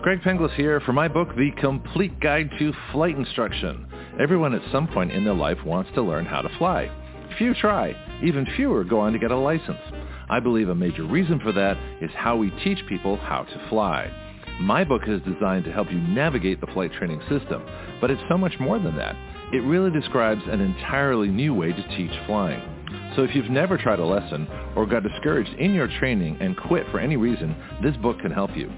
Greg 0.00 0.22
Penglis 0.22 0.54
here 0.54 0.80
for 0.80 0.94
my 0.94 1.08
book, 1.08 1.28
The 1.36 1.50
Complete 1.60 2.18
Guide 2.20 2.48
to 2.58 2.72
Flight 2.90 3.18
Instruction. 3.18 3.86
Everyone 4.18 4.54
at 4.54 4.62
some 4.72 4.88
point 4.88 5.12
in 5.12 5.24
their 5.24 5.34
life 5.34 5.58
wants 5.62 5.90
to 5.94 6.00
learn 6.00 6.24
how 6.24 6.40
to 6.40 6.48
fly. 6.56 6.90
Few 7.36 7.52
try. 7.52 7.94
Even 8.24 8.46
fewer 8.56 8.82
go 8.82 8.98
on 8.98 9.12
to 9.12 9.18
get 9.18 9.30
a 9.30 9.36
license. 9.36 9.76
I 10.30 10.40
believe 10.40 10.70
a 10.70 10.74
major 10.74 11.04
reason 11.04 11.38
for 11.40 11.52
that 11.52 11.76
is 12.00 12.10
how 12.14 12.38
we 12.38 12.48
teach 12.64 12.78
people 12.88 13.18
how 13.18 13.42
to 13.42 13.68
fly. 13.68 14.10
My 14.58 14.84
book 14.84 15.02
is 15.06 15.20
designed 15.30 15.66
to 15.66 15.72
help 15.72 15.92
you 15.92 15.98
navigate 15.98 16.62
the 16.62 16.66
flight 16.68 16.94
training 16.94 17.20
system, 17.28 17.62
but 18.00 18.10
it's 18.10 18.22
so 18.30 18.38
much 18.38 18.54
more 18.58 18.78
than 18.78 18.96
that. 18.96 19.14
It 19.52 19.62
really 19.64 19.90
describes 19.90 20.40
an 20.46 20.62
entirely 20.62 21.28
new 21.28 21.54
way 21.54 21.72
to 21.72 21.88
teach 21.96 22.10
flying. 22.26 22.62
So 23.14 23.22
if 23.22 23.34
you've 23.34 23.50
never 23.50 23.76
tried 23.76 23.98
a 23.98 24.04
lesson 24.04 24.48
or 24.74 24.86
got 24.86 25.02
discouraged 25.02 25.52
in 25.58 25.74
your 25.74 25.88
training 25.98 26.38
and 26.40 26.56
quit 26.56 26.86
for 26.90 26.98
any 26.98 27.16
reason, 27.16 27.54
this 27.82 27.94
book 27.98 28.18
can 28.20 28.30
help 28.30 28.56
you. 28.56 28.72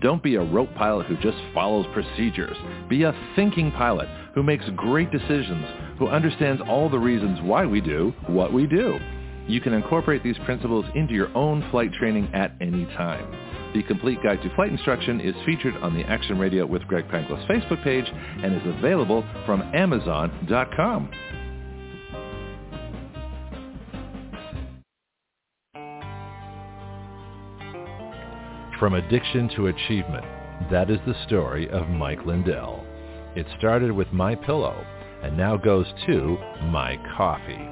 Don't 0.00 0.24
be 0.24 0.34
a 0.34 0.42
rope 0.42 0.74
pilot 0.74 1.06
who 1.06 1.16
just 1.18 1.38
follows 1.54 1.86
procedures. 1.92 2.56
Be 2.88 3.04
a 3.04 3.14
thinking 3.36 3.70
pilot 3.70 4.08
who 4.34 4.42
makes 4.42 4.64
great 4.74 5.12
decisions, 5.12 5.64
who 5.98 6.08
understands 6.08 6.60
all 6.68 6.90
the 6.90 6.98
reasons 6.98 7.38
why 7.42 7.64
we 7.64 7.80
do 7.80 8.12
what 8.26 8.52
we 8.52 8.66
do. 8.66 8.98
You 9.46 9.60
can 9.60 9.74
incorporate 9.74 10.24
these 10.24 10.38
principles 10.44 10.86
into 10.96 11.14
your 11.14 11.34
own 11.36 11.68
flight 11.70 11.92
training 11.92 12.30
at 12.34 12.52
any 12.60 12.84
time. 12.96 13.32
The 13.74 13.82
complete 13.82 14.22
guide 14.22 14.42
to 14.42 14.54
flight 14.54 14.70
instruction 14.70 15.20
is 15.20 15.34
featured 15.44 15.76
on 15.76 15.94
the 15.94 16.04
Action 16.04 16.38
Radio 16.38 16.66
with 16.66 16.86
Greg 16.86 17.06
Penglis 17.08 17.46
Facebook 17.46 17.82
page 17.84 18.06
and 18.42 18.54
is 18.54 18.74
available 18.78 19.24
from 19.44 19.62
Amazon.com. 19.74 21.10
From 28.78 28.94
addiction 28.94 29.48
to 29.56 29.68
achievement, 29.68 30.24
that 30.70 30.90
is 30.90 30.98
the 31.06 31.14
story 31.26 31.68
of 31.70 31.88
Mike 31.88 32.26
Lindell. 32.26 32.84
It 33.34 33.46
started 33.58 33.90
with 33.90 34.12
My 34.12 34.34
Pillow 34.34 34.84
and 35.22 35.36
now 35.36 35.56
goes 35.56 35.86
to 36.06 36.36
My 36.64 36.98
Coffee. 37.16 37.68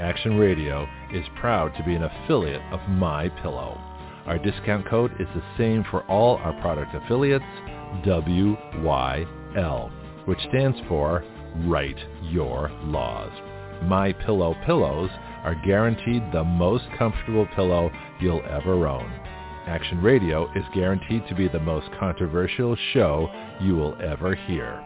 Action 0.00 0.36
Radio 0.36 0.86
is 1.12 1.24
proud 1.40 1.74
to 1.76 1.84
be 1.84 1.94
an 1.94 2.02
affiliate 2.02 2.62
of 2.72 2.80
My 2.88 3.28
Pillow. 3.40 3.80
Our 4.26 4.38
discount 4.38 4.86
code 4.88 5.12
is 5.20 5.26
the 5.34 5.42
same 5.58 5.84
for 5.90 6.02
all 6.04 6.36
our 6.36 6.52
product 6.60 6.94
affiliates, 6.94 7.44
WYL, 8.04 9.90
which 10.26 10.38
stands 10.48 10.78
for 10.88 11.24
Write 11.64 11.98
Your 12.22 12.70
Laws. 12.84 13.32
My 13.82 14.12
Pillow 14.12 14.54
pillows 14.64 15.10
are 15.42 15.60
guaranteed 15.66 16.22
the 16.32 16.44
most 16.44 16.84
comfortable 16.96 17.46
pillow 17.56 17.90
you'll 18.20 18.44
ever 18.48 18.86
own. 18.86 19.10
Action 19.66 20.00
Radio 20.00 20.50
is 20.54 20.64
guaranteed 20.74 21.26
to 21.28 21.34
be 21.34 21.48
the 21.48 21.60
most 21.60 21.88
controversial 21.98 22.76
show 22.92 23.28
you 23.60 23.74
will 23.74 23.96
ever 24.02 24.34
hear. 24.34 24.80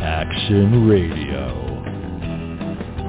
Action 0.03 0.89
Radio 0.89 1.70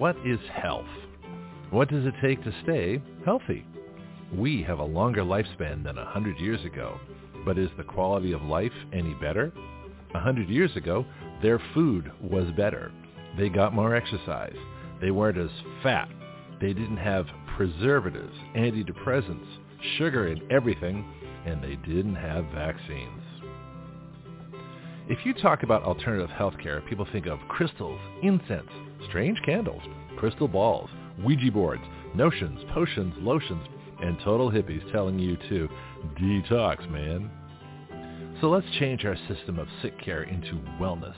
What 0.00 0.16
is 0.24 0.40
health? 0.54 0.88
What 1.68 1.90
does 1.90 2.06
it 2.06 2.14
take 2.22 2.42
to 2.44 2.54
stay 2.62 3.02
healthy? 3.26 3.66
We 4.34 4.62
have 4.62 4.78
a 4.78 4.82
longer 4.82 5.20
lifespan 5.22 5.84
than 5.84 5.98
a 5.98 6.04
100 6.04 6.38
years 6.38 6.64
ago, 6.64 6.98
but 7.44 7.58
is 7.58 7.68
the 7.76 7.84
quality 7.84 8.32
of 8.32 8.40
life 8.40 8.72
any 8.94 9.12
better? 9.12 9.52
A 10.14 10.14
100 10.14 10.48
years 10.48 10.74
ago, 10.74 11.04
their 11.42 11.60
food 11.74 12.10
was 12.18 12.46
better. 12.56 12.90
They 13.36 13.50
got 13.50 13.74
more 13.74 13.94
exercise. 13.94 14.56
They 15.02 15.10
weren't 15.10 15.36
as 15.36 15.50
fat. 15.82 16.08
They 16.62 16.72
didn't 16.72 16.96
have 16.96 17.26
preservatives, 17.54 18.34
antidepressants, 18.56 19.58
sugar 19.98 20.28
in 20.28 20.50
everything, 20.50 21.04
and 21.44 21.62
they 21.62 21.76
didn't 21.76 22.16
have 22.16 22.46
vaccines. 22.54 23.20
If 25.10 25.26
you 25.26 25.34
talk 25.34 25.62
about 25.62 25.82
alternative 25.82 26.30
healthcare, 26.30 26.88
people 26.88 27.06
think 27.12 27.26
of 27.26 27.38
crystals, 27.50 28.00
incense, 28.22 28.70
strange 29.08 29.40
candles, 29.44 29.82
crystal 30.16 30.48
balls, 30.48 30.90
Ouija 31.24 31.50
boards, 31.50 31.82
notions, 32.14 32.60
potions, 32.72 33.14
lotions, 33.18 33.66
and 34.02 34.18
total 34.24 34.50
hippies 34.50 34.90
telling 34.92 35.18
you 35.18 35.36
to 35.48 35.68
detox, 36.20 36.88
man. 36.90 37.30
So 38.40 38.48
let's 38.48 38.66
change 38.78 39.04
our 39.04 39.16
system 39.28 39.58
of 39.58 39.68
sick 39.82 39.98
care 40.02 40.22
into 40.22 40.54
wellness. 40.80 41.16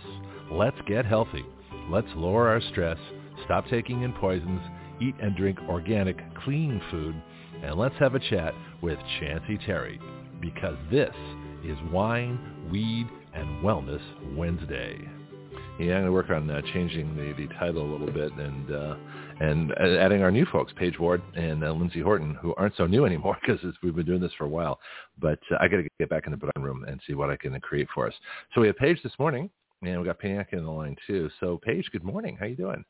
Let's 0.51 0.77
get 0.87 1.07
healthy. 1.07 1.45
Let's 1.89 2.09
lower 2.17 2.49
our 2.49 2.61
stress, 2.71 2.99
stop 3.45 3.67
taking 3.69 4.03
in 4.03 4.13
poisons, 4.15 4.61
eat 5.01 5.15
and 5.21 5.37
drink 5.37 5.59
organic, 5.69 6.17
clean 6.45 6.81
food, 6.91 7.15
and 7.63 7.77
let's 7.77 7.95
have 7.99 8.15
a 8.15 8.21
chat 8.21 8.55
with 8.81 8.99
Chancee 9.21 9.59
Terry 9.65 10.01
because 10.41 10.77
this 10.91 11.15
is 11.65 11.77
Wine, 11.93 12.69
Weed, 12.71 13.09
and 13.35 13.65
Wellness 13.65 14.03
Wednesday. 14.37 14.99
Yeah, 15.83 15.97
I'm 15.97 16.03
going 16.03 16.07
to 16.07 16.13
work 16.13 16.31
on 16.31 16.49
uh, 16.49 16.63
changing 16.73 17.17
the, 17.17 17.33
the 17.37 17.53
title 17.55 17.83
a 17.83 17.91
little 17.91 18.13
bit 18.13 18.33
and 18.35 18.71
uh, 18.71 18.95
and 19.41 19.73
adding 19.99 20.23
our 20.23 20.31
new 20.31 20.47
folks, 20.47 20.73
Paige 20.77 20.97
Ward 20.97 21.21
and 21.35 21.65
uh, 21.65 21.73
Lynnsey 21.73 22.01
Horton, 22.01 22.37
who 22.41 22.55
aren't 22.55 22.77
so 22.77 22.87
new 22.87 23.05
anymore 23.07 23.37
because 23.41 23.61
we've 23.83 23.97
been 23.97 24.07
doing 24.07 24.21
this 24.21 24.31
for 24.39 24.45
a 24.45 24.49
while. 24.49 24.79
But 25.21 25.41
uh, 25.51 25.57
I 25.59 25.67
got 25.67 25.79
to 25.79 25.89
get 25.99 26.09
back 26.09 26.27
in 26.27 26.31
the 26.31 26.37
button 26.37 26.63
room 26.63 26.85
and 26.87 27.01
see 27.05 27.15
what 27.15 27.31
I 27.31 27.37
can 27.37 27.59
create 27.61 27.89
for 27.93 28.07
us. 28.07 28.15
So 28.55 28.61
we 28.61 28.69
have 28.69 28.77
Paige 28.77 29.03
this 29.03 29.13
morning, 29.19 29.51
and 29.83 29.99
we 29.99 30.07
got 30.07 30.21
Panic 30.21 30.51
in 30.53 30.65
the 30.65 30.71
line 30.71 30.95
too. 31.05 31.29
So 31.41 31.59
Paige, 31.65 31.89
good 31.91 32.05
morning. 32.05 32.37
How 32.39 32.47
you 32.47 32.55
doing? 32.55 32.85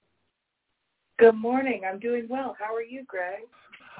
Good 1.18 1.34
morning. 1.34 1.82
I'm 1.90 1.98
doing 1.98 2.26
well. 2.28 2.54
How 2.58 2.74
are 2.74 2.82
you, 2.82 3.04
Greg? 3.06 3.44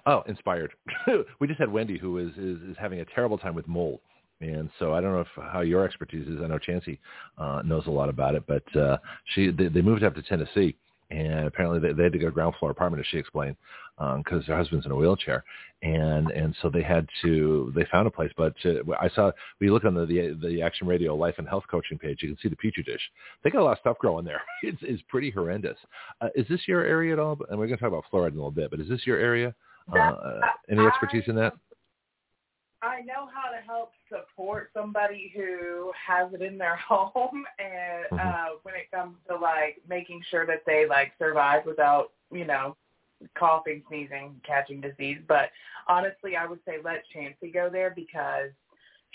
Oh, 0.04 0.22
inspired. 0.26 0.74
we 1.40 1.46
just 1.46 1.58
had 1.58 1.72
Wendy, 1.72 1.96
who 1.96 2.18
is, 2.18 2.32
is 2.36 2.60
is 2.68 2.76
having 2.78 3.00
a 3.00 3.06
terrible 3.06 3.38
time 3.38 3.54
with 3.54 3.66
mold. 3.66 4.00
And 4.42 4.70
so 4.78 4.92
I 4.92 5.00
don't 5.00 5.12
know 5.12 5.20
if, 5.20 5.52
how 5.52 5.60
your 5.60 5.84
expertise 5.84 6.26
is. 6.26 6.40
I 6.42 6.48
know 6.48 6.58
Chancee 6.58 6.98
uh, 7.38 7.62
knows 7.64 7.86
a 7.86 7.90
lot 7.90 8.08
about 8.08 8.34
it, 8.34 8.42
but 8.46 8.76
uh, 8.76 8.98
she 9.34 9.50
they, 9.52 9.68
they 9.68 9.82
moved 9.82 10.02
up 10.02 10.16
to 10.16 10.22
Tennessee, 10.22 10.76
and 11.10 11.46
apparently 11.46 11.78
they, 11.78 11.92
they 11.92 12.02
had 12.02 12.12
to 12.12 12.26
a 12.26 12.30
ground 12.30 12.56
floor 12.58 12.72
apartment, 12.72 13.00
as 13.00 13.06
she 13.08 13.18
explained, 13.18 13.54
because 13.96 14.40
um, 14.40 14.42
her 14.48 14.56
husband's 14.56 14.84
in 14.84 14.90
a 14.90 14.96
wheelchair, 14.96 15.44
and 15.82 16.28
and 16.32 16.56
so 16.60 16.68
they 16.68 16.82
had 16.82 17.06
to 17.22 17.72
they 17.76 17.84
found 17.92 18.08
a 18.08 18.10
place. 18.10 18.32
But 18.36 18.54
uh, 18.64 18.80
I 19.00 19.08
saw 19.10 19.30
we 19.60 19.70
look 19.70 19.84
on 19.84 19.94
the, 19.94 20.06
the 20.06 20.36
the 20.42 20.60
Action 20.60 20.88
Radio 20.88 21.14
Life 21.14 21.36
and 21.38 21.48
Health 21.48 21.64
Coaching 21.70 21.98
page, 21.98 22.18
you 22.20 22.28
can 22.28 22.38
see 22.42 22.48
the 22.48 22.56
petri 22.56 22.82
dish. 22.82 23.02
They 23.44 23.50
got 23.50 23.62
a 23.62 23.64
lot 23.64 23.72
of 23.72 23.78
stuff 23.78 23.98
growing 23.98 24.24
there. 24.24 24.42
It's 24.64 24.78
it's 24.82 25.02
pretty 25.08 25.30
horrendous. 25.30 25.78
Uh, 26.20 26.30
is 26.34 26.48
this 26.48 26.60
your 26.66 26.84
area 26.84 27.12
at 27.12 27.20
all? 27.20 27.38
And 27.48 27.58
we're 27.58 27.68
going 27.68 27.78
to 27.78 27.84
talk 27.84 27.88
about 27.92 28.04
fluoride 28.12 28.32
in 28.32 28.34
a 28.34 28.36
little 28.36 28.50
bit, 28.50 28.70
but 28.70 28.80
is 28.80 28.88
this 28.88 29.06
your 29.06 29.18
area? 29.18 29.54
Uh, 29.92 30.40
any 30.70 30.84
expertise 30.86 31.24
in 31.26 31.34
that? 31.34 31.54
I 32.82 33.00
know 33.02 33.28
how 33.32 33.50
to 33.50 33.64
help 33.64 33.92
support 34.08 34.70
somebody 34.74 35.32
who 35.34 35.92
has 36.06 36.32
it 36.32 36.42
in 36.42 36.58
their 36.58 36.76
home, 36.88 37.44
and 37.58 38.04
mm-hmm. 38.10 38.18
uh, 38.18 38.56
when 38.64 38.74
it 38.74 38.90
comes 38.90 39.16
to 39.28 39.36
like 39.36 39.80
making 39.88 40.22
sure 40.30 40.46
that 40.46 40.62
they 40.66 40.86
like 40.88 41.12
survive 41.18 41.64
without, 41.64 42.10
you 42.32 42.44
know, 42.44 42.76
coughing, 43.38 43.82
sneezing, 43.88 44.40
catching 44.44 44.80
disease. 44.80 45.18
But 45.28 45.50
honestly, 45.86 46.36
I 46.36 46.46
would 46.46 46.58
say 46.66 46.78
let 46.82 47.04
Chancee 47.12 47.52
go 47.52 47.70
there 47.70 47.92
because 47.94 48.50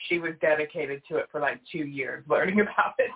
she 0.07 0.19
was 0.19 0.33
dedicated 0.41 1.01
to 1.09 1.17
it 1.17 1.27
for 1.31 1.41
like 1.41 1.59
two 1.71 1.79
years 1.85 2.23
learning 2.29 2.59
about 2.61 2.93
it. 2.99 3.11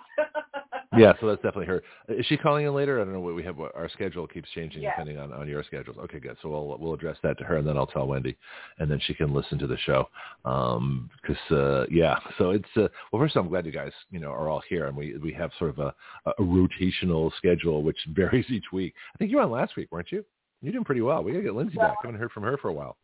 yeah, 0.96 1.12
so 1.20 1.26
that's 1.26 1.42
definitely 1.42 1.66
her. 1.66 1.82
Is 2.08 2.26
she 2.26 2.36
calling 2.36 2.66
in 2.66 2.74
later? 2.74 3.00
I 3.00 3.04
don't 3.04 3.12
know 3.12 3.20
what 3.20 3.34
we 3.34 3.42
have. 3.44 3.56
What, 3.56 3.74
our 3.74 3.88
schedule 3.88 4.26
keeps 4.26 4.48
changing 4.50 4.82
yeah. 4.82 4.90
depending 4.90 5.18
on, 5.18 5.32
on 5.32 5.48
your 5.48 5.62
schedules. 5.62 5.96
Okay, 6.04 6.18
good. 6.18 6.36
So 6.42 6.48
we'll 6.48 6.78
we'll 6.78 6.94
address 6.94 7.16
that 7.22 7.38
to 7.38 7.44
her, 7.44 7.56
and 7.56 7.66
then 7.66 7.76
I'll 7.76 7.86
tell 7.86 8.06
Wendy, 8.06 8.36
and 8.78 8.90
then 8.90 9.00
she 9.06 9.14
can 9.14 9.32
listen 9.32 9.58
to 9.58 9.66
the 9.66 9.78
show. 9.78 10.08
Um, 10.44 11.10
because 11.20 11.50
uh, 11.50 11.86
yeah, 11.90 12.18
so 12.38 12.50
it's 12.50 12.64
uh, 12.76 12.88
well. 13.12 13.22
First, 13.22 13.36
all, 13.36 13.42
I'm 13.42 13.48
glad 13.48 13.66
you 13.66 13.72
guys 13.72 13.92
you 14.10 14.20
know 14.20 14.30
are 14.30 14.48
all 14.48 14.62
here, 14.68 14.86
and 14.86 14.96
we 14.96 15.16
we 15.18 15.32
have 15.32 15.50
sort 15.58 15.70
of 15.70 15.78
a, 15.78 15.94
a 16.26 16.42
rotational 16.42 17.30
schedule 17.36 17.82
which 17.82 17.98
varies 18.08 18.46
each 18.48 18.72
week. 18.72 18.94
I 19.14 19.18
think 19.18 19.30
you 19.30 19.36
were 19.36 19.44
on 19.44 19.50
last 19.50 19.76
week, 19.76 19.90
weren't 19.90 20.12
you? 20.12 20.24
You're 20.60 20.72
doing 20.72 20.84
pretty 20.84 21.00
well. 21.00 21.24
We 21.24 21.32
gotta 21.32 21.44
get 21.44 21.52
Lynnsey 21.52 21.76
well, 21.76 21.88
back. 21.88 21.98
I 22.02 22.06
haven't 22.06 22.20
heard 22.20 22.30
from 22.32 22.44
her 22.44 22.56
for 22.56 22.68
a 22.68 22.72
while. 22.72 22.96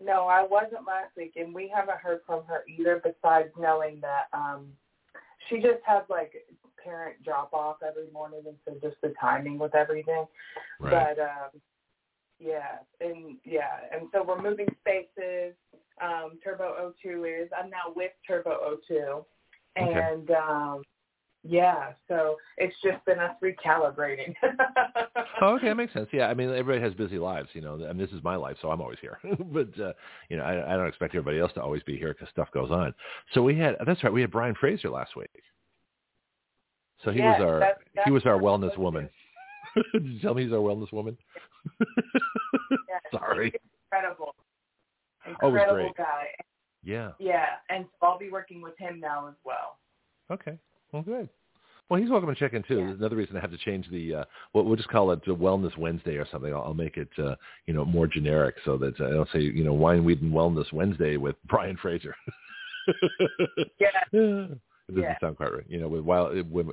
No, 0.00 0.26
I 0.28 0.42
wasn't 0.42 0.86
last 0.86 1.16
week, 1.16 1.32
and 1.36 1.52
we 1.52 1.70
haven't 1.74 1.98
heard 1.98 2.20
from 2.26 2.44
her 2.46 2.64
either. 2.68 3.02
Besides 3.02 3.48
knowing 3.58 4.00
that 4.00 4.26
um, 4.32 4.68
she 5.48 5.56
just 5.56 5.80
has 5.84 6.02
like 6.08 6.32
parent 6.82 7.22
drop 7.24 7.52
off 7.52 7.76
every 7.86 8.10
morning, 8.12 8.42
and 8.46 8.56
so 8.64 8.74
just 8.86 9.00
the 9.02 9.12
timing 9.20 9.58
with 9.58 9.74
everything. 9.74 10.26
Right. 10.78 11.16
But 11.16 11.22
um, 11.22 11.60
yeah, 12.38 12.78
and 13.00 13.38
yeah, 13.44 13.80
and 13.92 14.08
so 14.12 14.22
we're 14.22 14.40
moving 14.40 14.68
spaces. 14.80 15.54
Um, 16.00 16.38
Turbo 16.44 16.92
O2 17.04 17.42
is. 17.42 17.50
I'm 17.58 17.70
now 17.70 17.92
with 17.94 18.12
Turbo 18.26 18.76
O2, 18.90 19.24
Okay. 19.80 20.00
and 20.10 20.30
um, 20.30 20.82
yeah, 21.48 21.92
so 22.06 22.36
it's 22.58 22.74
just 22.82 23.02
been 23.06 23.18
us 23.18 23.34
recalibrating. 23.42 24.34
Oh, 25.40 25.54
okay, 25.54 25.68
that 25.68 25.76
makes 25.76 25.92
sense. 25.92 26.08
Yeah, 26.12 26.26
I 26.26 26.34
mean, 26.34 26.48
everybody 26.50 26.80
has 26.80 26.94
busy 26.94 27.16
lives, 27.16 27.48
you 27.52 27.60
know. 27.60 27.74
I 27.84 27.92
mean, 27.92 27.98
this 27.98 28.10
is 28.10 28.24
my 28.24 28.34
life, 28.34 28.56
so 28.60 28.70
I'm 28.72 28.80
always 28.80 28.98
here. 29.00 29.18
but 29.52 29.68
uh, 29.80 29.92
you 30.28 30.36
know, 30.36 30.42
I, 30.42 30.74
I 30.74 30.76
don't 30.76 30.88
expect 30.88 31.14
everybody 31.14 31.38
else 31.38 31.52
to 31.54 31.62
always 31.62 31.82
be 31.84 31.96
here 31.96 32.12
because 32.12 32.28
stuff 32.30 32.48
goes 32.52 32.72
on. 32.72 32.92
So 33.34 33.42
we 33.42 33.56
had 33.56 33.76
that's 33.86 34.02
right. 34.02 34.12
We 34.12 34.20
had 34.20 34.32
Brian 34.32 34.56
Fraser 34.58 34.90
last 34.90 35.14
week. 35.16 35.30
So 37.04 37.12
he 37.12 37.18
Yes, 37.20 37.38
was 37.38 37.48
our 37.48 37.58
that's- 37.60 37.78
that's 37.94 38.04
he 38.06 38.10
was 38.10 38.26
our 38.26 38.38
wellness 38.38 38.76
woman. 38.76 39.08
Did 39.92 40.06
you 40.06 40.18
tell 40.20 40.34
me 40.34 40.42
he's 40.42 40.52
our 40.52 40.58
wellness 40.58 40.92
woman? 40.92 41.16
Yeah, 41.80 42.98
Sorry. 43.12 43.52
Incredible. 43.92 44.34
Oh, 45.42 45.48
Incredible 45.48 45.74
great. 45.82 45.96
guy. 45.96 46.24
Yeah. 46.82 47.10
Yeah, 47.20 47.46
and 47.70 47.84
so 48.00 48.06
I'll 48.08 48.18
be 48.18 48.30
working 48.30 48.60
with 48.60 48.76
him 48.78 48.98
now 48.98 49.28
as 49.28 49.34
well. 49.44 49.78
Okay. 50.32 50.58
Well, 50.90 51.02
good. 51.02 51.28
Well, 51.88 52.00
he's 52.00 52.10
welcome 52.10 52.28
to 52.28 52.34
check 52.38 52.52
in 52.52 52.62
too. 52.64 52.78
Yeah. 52.78 52.86
There's 52.86 52.98
another 52.98 53.16
reason 53.16 53.36
I 53.36 53.40
have 53.40 53.50
to 53.50 53.56
change 53.58 53.88
the. 53.90 54.14
Uh, 54.16 54.24
well, 54.52 54.64
we'll 54.64 54.76
just 54.76 54.90
call 54.90 55.10
it 55.12 55.24
the 55.24 55.34
Wellness 55.34 55.76
Wednesday 55.78 56.16
or 56.16 56.26
something. 56.30 56.52
I'll, 56.52 56.62
I'll 56.62 56.74
make 56.74 56.96
it, 56.98 57.08
uh, 57.18 57.34
you 57.66 57.72
know, 57.72 57.84
more 57.84 58.06
generic 58.06 58.56
so 58.64 58.76
that 58.76 59.00
uh, 59.00 59.06
I 59.06 59.10
don't 59.10 59.28
say, 59.32 59.40
you 59.40 59.64
know, 59.64 59.72
Wine, 59.72 60.04
Weed, 60.04 60.20
and 60.20 60.32
Wellness 60.32 60.70
Wednesday 60.72 61.16
with 61.16 61.36
Brian 61.48 61.76
Fraser. 61.76 62.14
Yeah. 63.78 63.88
It 64.12 64.94
doesn't 64.94 65.02
Yeah. 65.02 65.18
sound 65.20 65.36
quite 65.36 65.52
right. 65.52 65.64
You 65.68 65.80
know, 65.80 65.88
with 65.88 66.00
while 66.02 66.30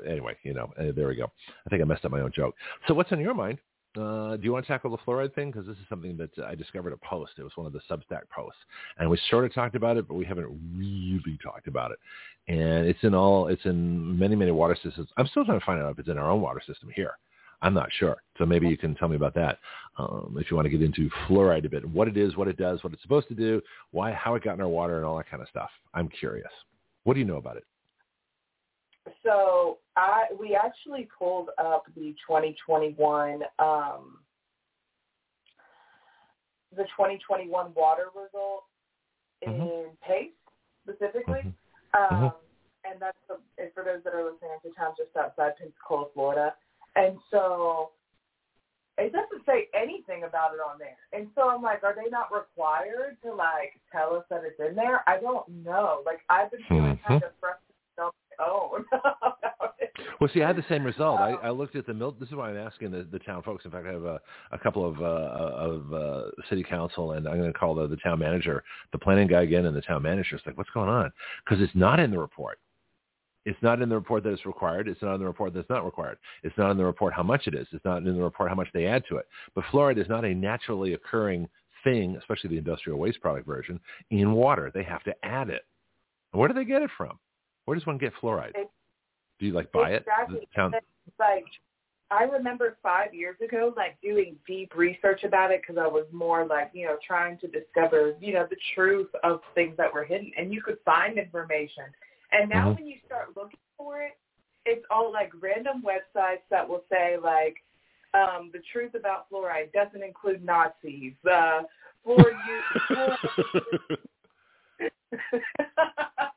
anyway, 0.08 0.38
you 0.44 0.54
know, 0.54 0.72
uh, 0.80 0.94
there 0.96 1.08
we 1.10 1.16
go. 1.16 1.30
I 1.66 1.70
think 1.70 1.82
I 1.82 1.86
messed 1.86 2.06
up 2.06 2.12
my 2.12 2.22
own 2.22 2.32
joke. 2.34 2.56
So, 2.88 2.94
what's 2.94 3.12
on 3.12 3.20
your 3.20 3.34
mind? 3.34 3.60
Uh, 3.98 4.36
do 4.36 4.44
you 4.44 4.52
want 4.52 4.66
to 4.66 4.72
tackle 4.72 4.92
the 4.92 4.98
fluoride 4.98 5.34
thing? 5.34 5.52
Because 5.52 5.66
this 5.66 5.78
is 5.78 5.84
something 5.90 6.18
that 6.18 6.32
I 6.46 6.56
discovered 6.56 6.94
a 6.94 6.98
post. 6.98 7.34
It 7.38 7.44
was 7.44 7.52
one 7.56 7.68
of 7.68 7.74
the 7.74 7.82
Substack 7.90 8.30
posts, 8.30 8.60
and 8.98 9.10
we 9.10 9.20
sort 9.30 9.46
of 9.46 9.54
talked 9.54 9.76
about 9.76 9.98
it, 9.98 10.08
but 10.08 10.16
we 10.16 10.26
haven't 10.26 10.48
really 10.76 11.38
talked 11.44 11.68
about 11.68 11.92
it. 11.92 12.00
And 12.48 12.86
it's 12.86 13.04
in 13.04 13.14
all, 13.14 13.48
it's 13.48 13.66
in 13.66 14.18
many, 14.18 14.36
many 14.36 14.52
water 14.52 14.78
systems. 14.82 15.10
I'm 15.18 15.28
still 15.28 15.46
trying 15.46 15.60
to 15.60 15.66
find 15.66 15.82
out 15.82 15.92
if 15.92 16.00
it's 16.00 16.10
in 16.10 16.18
our 16.18 16.30
own 16.30 16.42
water 16.42 16.62
system 16.66 16.90
here. 16.94 17.18
I'm 17.62 17.74
not 17.74 17.90
sure. 17.98 18.18
So 18.38 18.46
maybe 18.46 18.68
you 18.68 18.78
can 18.78 18.96
tell 18.96 19.08
me 19.08 19.16
about 19.16 19.34
that 19.36 19.60
um, 19.98 20.36
if 20.40 20.52
you 20.52 20.56
want 20.58 20.66
to 20.66 20.70
get 20.70 20.82
into 20.82 21.10
fluoride 21.28 21.66
a 21.66 21.70
bit, 21.70 21.88
what 21.90 22.08
it 22.08 22.18
is, 22.18 22.36
what 22.36 22.48
it 22.48 22.58
does, 22.58 22.84
what 22.84 22.94
it's 22.94 23.02
supposed 23.02 23.28
to 23.30 23.34
do, 23.34 23.62
why, 23.92 24.12
how 24.12 24.36
it 24.36 24.44
got 24.44 24.54
in 24.56 24.62
our 24.62 24.68
water, 24.68 24.98
and 24.98 25.06
all 25.06 25.18
that 25.18 25.30
kind 25.30 25.42
of 25.42 25.50
stuff. 25.50 25.70
I'm 25.94 26.10
curious. 26.10 26.52
What 27.04 27.14
do 27.14 27.20
you 27.20 27.26
know 27.26 27.38
about 27.38 27.58
it? 27.58 27.64
So 29.24 29.80
I 29.96 30.26
we 30.40 30.56
actually 30.56 31.08
pulled 31.18 31.50
up 31.58 31.86
the 31.96 32.16
2021 32.28 33.44
um, 33.60 34.20
the 36.76 36.84
2021 36.84 37.74
water 37.74 38.08
results 38.16 38.68
in 39.42 39.54
Mhm. 39.54 39.98
PACE 40.02 40.34
specifically, 40.84 41.42
Mhm. 41.42 41.54
um, 41.94 42.32
Mhm. 42.32 42.36
and 42.84 43.00
that's 43.00 43.18
the, 43.28 43.40
and 43.58 43.74
for 43.74 43.84
those 43.84 44.04
that 44.04 44.14
are 44.14 44.24
listening, 44.24 44.52
it's 44.52 44.66
a 44.66 44.72
town 44.80 44.94
just 44.98 45.16
outside 45.16 45.58
Pensacola, 45.58 46.10
Florida, 46.12 46.56
and 46.96 47.20
so 47.30 47.92
it 48.98 49.12
doesn't 49.12 49.46
say 49.46 49.70
anything 49.74 50.24
about 50.24 50.54
it 50.54 50.60
on 50.62 50.78
there. 50.78 50.98
And 51.12 51.30
so 51.36 51.50
I'm 51.50 51.62
like, 51.62 51.84
are 51.84 51.94
they 51.94 52.10
not 52.10 52.32
required 52.32 53.18
to 53.24 53.34
like 53.34 53.80
tell 53.92 54.16
us 54.16 54.26
that 54.30 54.44
it's 54.46 54.60
in 54.60 54.76
there? 54.76 55.08
I 55.08 55.20
don't 55.20 55.48
know. 55.50 56.02
Like 56.06 56.24
I've 56.30 56.52
been 56.52 56.64
feeling 56.64 56.98
Mhm. 56.98 57.04
kind 57.04 57.24
of 57.24 57.36
frustrated 57.40 57.75
on 58.40 58.46
my 58.48 58.52
own 58.52 58.86
about 58.92 59.76
it. 59.80 59.92
Well, 60.20 60.30
see, 60.34 60.42
I 60.44 60.48
had 60.48 60.56
the 60.56 60.66
same 60.70 60.84
result. 60.84 61.20
I, 61.20 61.34
Um, 61.34 61.40
I 61.44 61.50
looked 61.50 61.76
at 61.76 61.86
the 61.86 61.94
mil- 61.94 62.12
This 62.20 62.30
is 62.30 62.36
why 62.36 62.50
I'm 62.50 62.58
asking 62.58 62.92
the, 62.92 63.04
the 63.12 63.20
town 63.20 63.44
folks. 63.44 63.66
In 63.66 63.72
fact, 63.72 63.86
I 63.88 63.92
have 63.92 64.04
a, 64.04 64.20
a 64.52 64.58
couple 64.58 64.86
of 64.88 65.02
uh, 65.02 65.04
of 65.06 65.94
uh, 65.94 66.24
city 66.50 66.64
council, 66.64 67.14
and 67.14 67.28
I'm 67.28 67.38
going 67.38 67.52
to 67.52 67.58
call 67.58 67.76
the, 67.76 67.88
the 67.88 67.98
town 67.98 68.20
manager, 68.20 68.64
the 68.92 68.98
planning 69.00 69.28
guy 69.28 69.44
again, 69.44 69.66
and 69.66 69.76
the 69.76 69.82
town 69.82 70.02
manager. 70.02 70.36
It's 70.36 70.46
like, 70.46 70.58
what's 70.58 70.70
going 70.72 70.90
on? 70.90 71.12
Because 71.44 71.62
it's 71.64 71.76
not 71.76 72.00
in 72.00 72.12
the 72.12 72.20
report. 72.20 72.60
It's 73.46 73.62
not 73.62 73.80
in 73.82 73.90
the 73.90 73.96
report 73.96 74.24
that 74.24 74.32
it's 74.32 74.46
required. 74.46 74.88
It's 74.88 75.02
not 75.04 75.14
in 75.16 75.20
the 75.20 75.28
report 75.28 75.54
that's 75.54 75.70
not 75.70 75.86
required. 75.86 76.18
It's 76.44 76.58
not 76.58 76.72
in 76.72 76.78
the 76.78 76.86
report 76.86 77.14
how 77.14 77.22
much 77.24 77.46
it 77.46 77.54
is. 77.54 77.68
It's 77.72 77.86
not 77.86 77.98
in 77.98 78.16
the 78.18 78.24
report 78.24 78.50
how 78.50 78.56
much 78.56 78.70
they 78.74 78.88
add 78.88 79.04
to 79.10 79.18
it. 79.18 79.28
But 79.54 79.66
fluoride 79.66 80.00
is 80.02 80.10
not 80.10 80.26
a 80.26 80.34
naturally 80.34 80.94
occurring 80.94 81.48
thing, 81.84 82.16
especially 82.18 82.50
the 82.50 82.58
industrial 82.58 82.98
waste 82.98 83.22
product 83.22 83.46
version, 83.46 83.80
in 84.10 84.32
water. 84.32 84.72
They 84.74 84.82
have 84.84 85.04
to 85.04 85.14
add 85.24 85.52
it. 85.52 85.62
Where 86.32 86.48
do 86.48 86.56
they 86.56 86.66
get 86.66 86.82
it 86.82 86.90
from? 86.98 87.20
Where 87.66 87.76
does 87.76 87.86
one 87.86 87.98
get 87.98 88.14
fluoride? 88.22 88.56
It- 88.56 88.70
Do 89.40 89.46
you 89.46 89.54
like 89.54 89.72
buy 89.72 89.92
Exactly. 89.92 90.40
it? 90.40 90.50
Town, 90.56 90.74
like 91.20 91.46
I 92.12 92.24
remember 92.24 92.78
five 92.84 93.14
years 93.14 93.36
ago, 93.42 93.74
like 93.76 94.00
doing 94.02 94.38
deep 94.48 94.76
research 94.76 95.24
about 95.24 95.52
it 95.52 95.62
because 95.62 95.78
I 95.78 95.88
was 95.88 96.06
more 96.12 96.46
like, 96.46 96.70
you 96.74 96.86
know, 96.86 96.98
trying 97.06 97.38
to 97.40 97.48
discover, 97.48 98.16
you 98.20 98.34
know, 98.34 98.46
the 98.48 98.58
truth 98.76 99.10
of 99.24 99.42
things 99.56 99.76
that 99.78 99.92
were 99.92 100.04
hidden, 100.04 100.32
and 100.38 100.54
you 100.54 100.62
could 100.62 100.78
find 100.86 101.18
information. 101.18 101.86
And 102.32 102.50
now 102.50 102.70
Mhm. 102.70 102.76
when 102.76 102.88
you 102.88 103.00
start 103.06 103.36
looking 103.36 103.60
for 103.78 104.02
it, 104.04 104.18
it's 104.66 104.86
all 104.90 105.12
like 105.12 105.32
random 105.40 105.84
websites 105.84 106.48
that 106.50 106.68
will 106.68 106.86
say 106.90 107.18
like, 107.18 107.64
um, 108.14 108.52
the 108.52 108.62
truth 108.72 108.94
about 108.94 109.30
fluoride 109.30 109.74
doesn't 109.74 110.04
include 110.04 110.44
Nazis. 110.44 111.16
Uh, 111.26 111.64
for 112.04 112.32
you. 112.32 112.62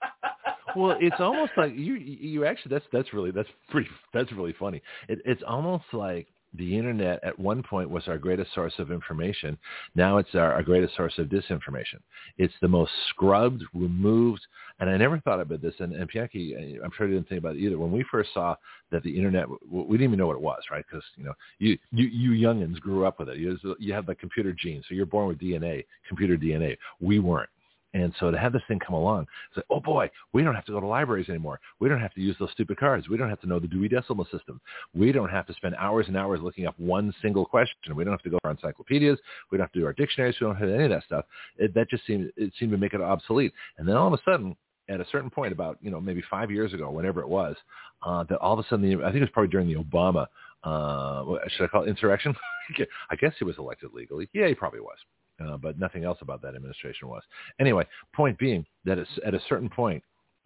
well, 0.78 0.96
it's 1.00 1.16
almost 1.18 1.52
like 1.56 1.72
you 1.74 1.94
you 1.94 2.44
actually 2.44 2.70
that's 2.70 2.84
that's 2.92 3.12
really 3.12 3.30
that's 3.32 3.48
pretty 3.70 3.88
that's 4.14 4.32
really 4.32 4.54
funny. 4.58 4.80
It, 5.08 5.20
it's 5.24 5.42
almost 5.46 5.84
like 5.92 6.28
the 6.54 6.78
internet 6.78 7.22
at 7.24 7.38
one 7.38 7.62
point 7.62 7.90
was 7.90 8.06
our 8.06 8.16
greatest 8.16 8.54
source 8.54 8.72
of 8.78 8.90
information. 8.90 9.58
Now 9.94 10.18
it's 10.18 10.34
our, 10.34 10.52
our 10.52 10.62
greatest 10.62 10.96
source 10.96 11.12
of 11.18 11.26
disinformation. 11.26 12.00
It's 12.38 12.54
the 12.62 12.68
most 12.68 12.92
scrubbed, 13.10 13.62
removed, 13.74 14.40
and 14.80 14.88
I 14.88 14.96
never 14.96 15.20
thought 15.20 15.40
about 15.40 15.60
this. 15.60 15.74
And, 15.80 15.92
and 15.94 16.08
Bianchi, 16.08 16.54
uh, 16.56 16.84
I'm 16.84 16.90
sure 16.96 17.06
you 17.06 17.14
didn't 17.14 17.28
think 17.28 17.40
about 17.40 17.56
it 17.56 17.60
either. 17.60 17.78
When 17.78 17.92
we 17.92 18.04
first 18.10 18.30
saw 18.32 18.54
that 18.90 19.02
the 19.02 19.14
internet, 19.14 19.46
we 19.68 19.98
didn't 19.98 20.04
even 20.04 20.18
know 20.18 20.28
what 20.28 20.36
it 20.36 20.42
was, 20.42 20.62
right? 20.70 20.84
Because 20.88 21.04
you 21.16 21.24
know, 21.24 21.34
you 21.58 21.76
you 21.90 22.06
you 22.06 22.46
youngins 22.46 22.80
grew 22.80 23.04
up 23.04 23.18
with 23.18 23.28
it. 23.28 23.38
You 23.38 23.58
you 23.78 23.92
have 23.92 24.06
the 24.06 24.14
computer 24.14 24.52
gene, 24.52 24.82
so 24.88 24.94
you're 24.94 25.06
born 25.06 25.28
with 25.28 25.38
DNA, 25.38 25.84
computer 26.08 26.36
DNA. 26.36 26.76
We 27.00 27.18
weren't. 27.18 27.50
And 27.98 28.14
so 28.20 28.30
to 28.30 28.38
have 28.38 28.52
this 28.52 28.62
thing 28.68 28.78
come 28.78 28.94
along, 28.94 29.26
it's 29.48 29.56
like, 29.56 29.66
oh 29.70 29.80
boy, 29.80 30.10
we 30.32 30.42
don't 30.42 30.54
have 30.54 30.64
to 30.66 30.72
go 30.72 30.80
to 30.80 30.86
libraries 30.86 31.28
anymore. 31.28 31.60
We 31.80 31.88
don't 31.88 32.00
have 32.00 32.14
to 32.14 32.20
use 32.20 32.36
those 32.38 32.50
stupid 32.52 32.78
cards. 32.78 33.08
We 33.08 33.16
don't 33.16 33.28
have 33.28 33.40
to 33.40 33.46
know 33.46 33.58
the 33.58 33.66
Dewey 33.66 33.88
Decimal 33.88 34.26
System. 34.30 34.60
We 34.94 35.10
don't 35.12 35.30
have 35.30 35.46
to 35.46 35.54
spend 35.54 35.74
hours 35.76 36.06
and 36.08 36.16
hours 36.16 36.40
looking 36.42 36.66
up 36.66 36.78
one 36.78 37.12
single 37.20 37.44
question. 37.44 37.96
We 37.96 38.04
don't 38.04 38.12
have 38.12 38.22
to 38.22 38.30
go 38.30 38.38
for 38.42 38.50
encyclopedias. 38.50 39.18
We 39.50 39.58
don't 39.58 39.64
have 39.64 39.72
to 39.72 39.80
do 39.80 39.86
our 39.86 39.92
dictionaries. 39.92 40.36
We 40.40 40.46
don't 40.46 40.56
have 40.56 40.68
any 40.68 40.84
of 40.84 40.90
that 40.90 41.04
stuff. 41.04 41.24
It, 41.56 41.74
that 41.74 41.90
just 41.90 42.06
seemed 42.06 42.30
it 42.36 42.52
seemed 42.58 42.72
to 42.72 42.78
make 42.78 42.94
it 42.94 43.00
obsolete. 43.00 43.52
And 43.78 43.88
then 43.88 43.96
all 43.96 44.06
of 44.06 44.12
a 44.12 44.30
sudden, 44.30 44.56
at 44.88 45.00
a 45.00 45.06
certain 45.10 45.30
point, 45.30 45.52
about 45.52 45.78
you 45.80 45.90
know 45.90 46.00
maybe 46.00 46.22
five 46.30 46.50
years 46.50 46.72
ago, 46.72 46.90
whenever 46.90 47.20
it 47.20 47.28
was, 47.28 47.56
uh, 48.02 48.24
that 48.24 48.38
all 48.38 48.58
of 48.58 48.64
a 48.64 48.68
sudden, 48.68 48.88
the, 48.88 49.04
I 49.04 49.08
think 49.08 49.16
it 49.16 49.20
was 49.20 49.30
probably 49.32 49.50
during 49.50 49.68
the 49.68 49.82
Obama, 49.82 50.26
uh, 50.64 51.38
should 51.48 51.64
I 51.64 51.68
call 51.68 51.84
it 51.84 51.88
insurrection? 51.88 52.34
I 53.10 53.16
guess 53.16 53.32
he 53.38 53.44
was 53.44 53.58
elected 53.58 53.90
legally. 53.92 54.28
Yeah, 54.32 54.48
he 54.48 54.54
probably 54.54 54.80
was. 54.80 54.96
Uh, 55.40 55.56
but 55.56 55.78
nothing 55.78 56.04
else 56.04 56.18
about 56.20 56.42
that 56.42 56.54
administration 56.56 57.08
was. 57.08 57.22
Anyway, 57.60 57.86
point 58.14 58.36
being 58.38 58.66
that 58.84 58.98
at 59.24 59.34
a 59.34 59.40
certain 59.48 59.68
point, 59.68 60.02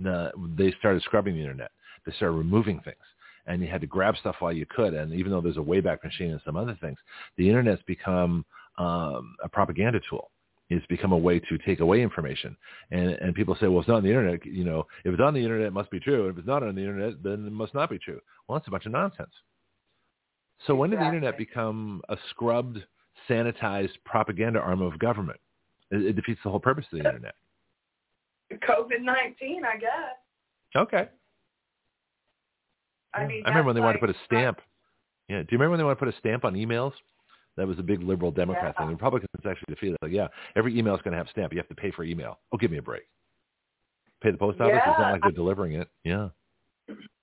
uh, 0.06 0.28
they 0.56 0.72
started 0.78 1.02
scrubbing 1.02 1.34
the 1.34 1.40
internet. 1.40 1.70
They 2.04 2.12
started 2.12 2.36
removing 2.36 2.80
things. 2.80 2.96
And 3.46 3.60
you 3.60 3.68
had 3.68 3.80
to 3.80 3.86
grab 3.86 4.16
stuff 4.18 4.36
while 4.38 4.52
you 4.52 4.66
could. 4.66 4.94
And 4.94 5.12
even 5.12 5.32
though 5.32 5.40
there's 5.40 5.56
a 5.56 5.60
Wayback 5.60 6.04
Machine 6.04 6.30
and 6.30 6.40
some 6.44 6.56
other 6.56 6.76
things, 6.80 6.98
the 7.36 7.48
internet's 7.48 7.82
become 7.86 8.44
um, 8.78 9.34
a 9.42 9.48
propaganda 9.48 10.00
tool. 10.08 10.30
It's 10.68 10.86
become 10.86 11.12
a 11.12 11.18
way 11.18 11.38
to 11.38 11.58
take 11.58 11.80
away 11.80 12.02
information. 12.02 12.56
And, 12.90 13.10
and 13.10 13.34
people 13.34 13.56
say, 13.60 13.66
well, 13.66 13.80
it's 13.80 13.88
not 13.88 13.96
on 13.96 14.02
the 14.04 14.08
internet. 14.08 14.44
You 14.46 14.64
know, 14.64 14.86
if 15.04 15.12
it's 15.12 15.20
on 15.20 15.34
the 15.34 15.40
internet, 15.40 15.66
it 15.66 15.72
must 15.72 15.90
be 15.90 16.00
true. 16.00 16.28
If 16.28 16.38
it's 16.38 16.46
not 16.46 16.62
on 16.62 16.74
the 16.74 16.80
internet, 16.80 17.22
then 17.22 17.46
it 17.46 17.52
must 17.52 17.74
not 17.74 17.90
be 17.90 17.98
true. 17.98 18.20
Well, 18.46 18.58
that's 18.58 18.68
a 18.68 18.70
bunch 18.70 18.86
of 18.86 18.92
nonsense. 18.92 19.32
So 20.66 20.74
when 20.74 20.90
did 20.90 21.00
the 21.00 21.06
internet 21.06 21.36
become 21.36 22.00
a 22.08 22.16
scrubbed 22.30 22.78
sanitized 23.28 23.96
propaganda 24.04 24.60
arm 24.60 24.82
of 24.82 24.98
government. 24.98 25.40
It, 25.90 26.04
it 26.04 26.16
defeats 26.16 26.40
the 26.44 26.50
whole 26.50 26.60
purpose 26.60 26.86
of 26.92 26.98
the 26.98 27.06
internet. 27.06 27.34
COVID 28.52 29.02
nineteen, 29.02 29.62
I 29.64 29.78
guess. 29.78 30.16
Okay. 30.76 31.08
I 33.14 33.26
mean, 33.26 33.42
I 33.44 33.50
remember 33.50 33.68
when 33.68 33.76
they 33.76 33.80
that's 33.80 33.86
wanted 33.86 34.00
to 34.00 34.06
put 34.06 34.16
a 34.16 34.24
stamp. 34.24 34.60
Yeah. 35.28 35.40
Do 35.40 35.48
you 35.50 35.58
remember 35.58 35.70
when 35.70 35.78
they 35.78 35.84
wanted 35.84 35.96
to 35.96 36.06
put 36.06 36.14
a 36.14 36.18
stamp 36.18 36.44
on 36.44 36.54
emails? 36.54 36.92
That 37.56 37.66
was 37.66 37.78
a 37.78 37.82
big 37.82 38.02
liberal 38.02 38.30
Democrat 38.30 38.74
Yeah. 38.78 38.86
thing. 38.86 38.92
Republicans 38.92 39.28
actually 39.46 39.74
defeated 39.74 39.94
it. 39.94 40.04
Like, 40.04 40.12
yeah, 40.12 40.28
every 40.56 40.78
email 40.78 40.94
is 40.94 41.02
going 41.02 41.12
to 41.12 41.18
have 41.18 41.28
stamp. 41.28 41.52
You 41.52 41.58
have 41.58 41.68
to 41.68 41.74
pay 41.74 41.90
for 41.90 42.04
email. 42.04 42.38
Oh, 42.52 42.56
give 42.56 42.70
me 42.70 42.78
a 42.78 42.82
break. 42.82 43.02
Pay 44.22 44.30
the 44.30 44.38
post 44.38 44.60
office. 44.60 44.76
It's 44.76 44.98
not 44.98 45.12
like 45.12 45.22
they're 45.22 45.32
delivering 45.32 45.74
it. 45.74 45.88
Yeah. 46.04 46.28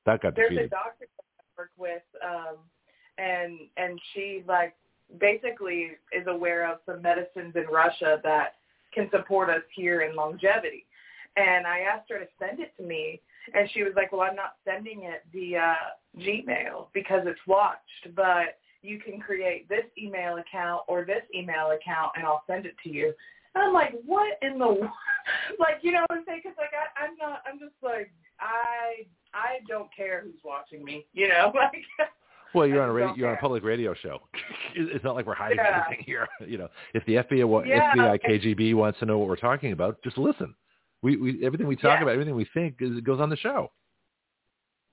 That 0.05 0.21
got 0.21 0.35
there's 0.35 0.51
a 0.51 0.67
doctor 0.67 1.07
that 1.17 1.23
I 1.39 1.43
work 1.57 1.71
with, 1.77 2.03
um, 2.23 2.57
and 3.17 3.59
and 3.77 3.99
she 4.13 4.43
like 4.47 4.75
basically 5.19 5.91
is 6.11 6.27
aware 6.27 6.69
of 6.71 6.79
some 6.85 7.01
medicines 7.01 7.55
in 7.55 7.65
Russia 7.71 8.19
that 8.23 8.55
can 8.93 9.09
support 9.11 9.49
us 9.49 9.63
here 9.75 10.01
in 10.01 10.15
longevity. 10.15 10.85
And 11.37 11.65
I 11.65 11.79
asked 11.79 12.09
her 12.09 12.19
to 12.19 12.27
send 12.39 12.59
it 12.59 12.73
to 12.77 12.83
me, 12.83 13.21
and 13.53 13.69
she 13.71 13.83
was 13.83 13.93
like, 13.95 14.11
well, 14.11 14.21
I'm 14.21 14.35
not 14.35 14.55
sending 14.65 15.03
it 15.03 15.23
via 15.31 15.75
Gmail 16.17 16.87
because 16.93 17.21
it's 17.25 17.39
watched, 17.47 18.15
but 18.15 18.57
you 18.81 18.99
can 18.99 19.19
create 19.19 19.67
this 19.69 19.85
email 19.97 20.37
account 20.37 20.81
or 20.87 21.05
this 21.05 21.23
email 21.35 21.71
account, 21.71 22.11
and 22.15 22.25
I'll 22.25 22.43
send 22.47 22.65
it 22.65 22.75
to 22.83 22.89
you. 22.89 23.13
And 23.55 23.63
I'm 23.63 23.73
like, 23.73 23.93
what 24.05 24.37
in 24.41 24.59
the, 24.59 24.65
like, 25.59 25.79
you 25.81 25.91
know 25.91 26.01
what 26.07 26.19
I'm 26.19 26.23
saying? 26.25 26.41
Because 26.43 26.57
like 26.57 26.71
I, 26.73 27.05
I'm 27.05 27.17
not, 27.17 27.41
I'm 27.45 27.59
just 27.59 27.75
like, 27.81 28.11
I, 28.39 29.05
I 29.33 29.59
don't 29.67 29.89
care 29.95 30.21
who's 30.23 30.41
watching 30.43 30.83
me, 30.83 31.05
you 31.13 31.27
know, 31.27 31.51
like. 31.55 31.83
Well, 32.53 32.65
you're 32.67 32.81
on 32.81 32.89
a 32.89 32.93
radio, 32.93 33.13
you're 33.15 33.29
on 33.29 33.35
a 33.35 33.39
public 33.39 33.63
radio 33.63 33.93
show. 33.93 34.19
it's 34.75 35.03
not 35.03 35.15
like 35.15 35.25
we're 35.25 35.35
hiding 35.35 35.57
Yeah. 35.57 35.83
anything 35.87 36.05
here. 36.05 36.27
You 36.47 36.57
know, 36.57 36.67
if 36.93 37.05
the 37.05 37.15
FBI, 37.15 37.67
Yeah. 37.67 37.93
FBI, 37.95 38.19
KGB 38.27 38.73
wants 38.75 38.99
to 38.99 39.05
know 39.05 39.17
what 39.19 39.27
we're 39.27 39.35
talking 39.35 39.71
about, 39.71 39.97
just 40.03 40.17
listen. 40.17 40.55
We, 41.01 41.15
we 41.17 41.45
everything 41.45 41.67
we 41.67 41.75
talk 41.75 41.99
Yeah. 41.99 42.03
about, 42.03 42.13
everything 42.13 42.35
we 42.35 42.47
think, 42.53 42.75
is, 42.79 42.99
goes 43.01 43.19
on 43.19 43.29
the 43.29 43.37
show. 43.37 43.71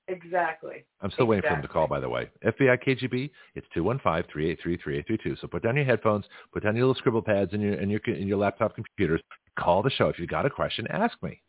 Exactly. 0.09 0.85
I'm 1.01 1.11
still 1.11 1.25
waiting 1.25 1.41
for 1.43 1.49
them 1.55 1.61
to 1.61 1.67
call, 1.67 1.85
by 1.87 1.99
the 1.99 2.07
way. 2.07 2.29
FBI, 2.45 2.77
KGB, 2.87 3.29
it's 3.55 3.67
215-383-3832. 3.75 5.41
So 5.41 5.47
put 5.47 5.63
down 5.63 5.75
your 5.75 5.83
headphones, 5.83 6.23
put 6.53 6.63
down 6.63 6.77
your 6.77 6.85
little 6.85 6.97
scribble 6.97 7.21
pads 7.21 7.51
and 7.53 7.61
your, 7.61 7.73
and 7.73 7.91
your, 7.91 7.99
and 8.07 8.25
your 8.27 8.37
laptop 8.37 8.73
computers. 8.75 9.21
Call 9.59 9.83
the 9.83 9.89
show. 9.89 10.07
If 10.07 10.17
you've 10.17 10.29
got 10.29 10.45
a 10.45 10.49
question, 10.49 10.87
ask 10.91 11.21
me. 11.21 11.41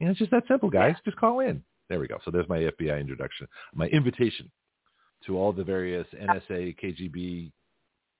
You 0.00 0.06
know, 0.06 0.10
it's 0.10 0.18
just 0.18 0.32
that 0.32 0.42
simple, 0.48 0.70
guys. 0.70 0.96
Just 1.04 1.16
call 1.18 1.38
in. 1.40 1.62
There 1.88 2.00
we 2.00 2.08
go. 2.08 2.18
So 2.24 2.32
there's 2.32 2.48
my 2.48 2.58
FBI 2.58 2.98
introduction, 3.00 3.46
my 3.74 3.86
invitation 3.88 4.50
to 5.26 5.38
all 5.38 5.52
the 5.52 5.64
various 5.64 6.06
NSA, 6.14 6.76
KGB, 6.82 7.50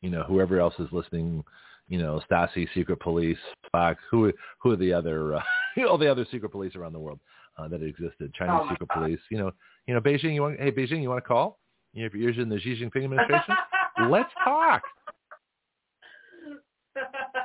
you 0.00 0.10
know, 0.10 0.22
whoever 0.24 0.60
else 0.60 0.74
is 0.78 0.88
listening, 0.92 1.44
you 1.88 1.98
know, 1.98 2.20
Stasi, 2.30 2.66
secret 2.74 3.00
police, 3.00 3.38
Spock, 3.74 3.96
who, 4.10 4.32
who 4.58 4.70
are 4.72 4.76
the 4.76 4.92
other, 4.92 5.34
uh, 5.36 5.42
all 5.88 5.98
the 5.98 6.10
other 6.10 6.26
secret 6.30 6.50
police 6.50 6.74
around 6.76 6.92
the 6.92 6.98
world 6.98 7.20
uh, 7.58 7.68
that 7.68 7.82
existed, 7.82 8.32
Chinese 8.34 8.60
Oh, 8.62 8.68
secret 8.70 8.88
God. 8.88 9.00
police, 9.02 9.20
you 9.30 9.38
know, 9.38 9.50
you 9.86 9.94
know, 9.94 10.00
Beijing, 10.00 10.34
you 10.34 10.42
want, 10.42 10.58
hey, 10.60 10.70
Beijing, 10.72 11.02
you 11.02 11.08
want 11.10 11.22
to 11.22 11.28
call? 11.28 11.58
You 11.92 12.02
know, 12.02 12.06
if 12.06 12.14
you're 12.14 12.30
in 12.30 12.48
the 12.48 12.58
Xi 12.58 12.82
Jinping 12.82 13.04
administration, 13.04 13.54
let's 14.08 14.30
talk. 14.42 14.82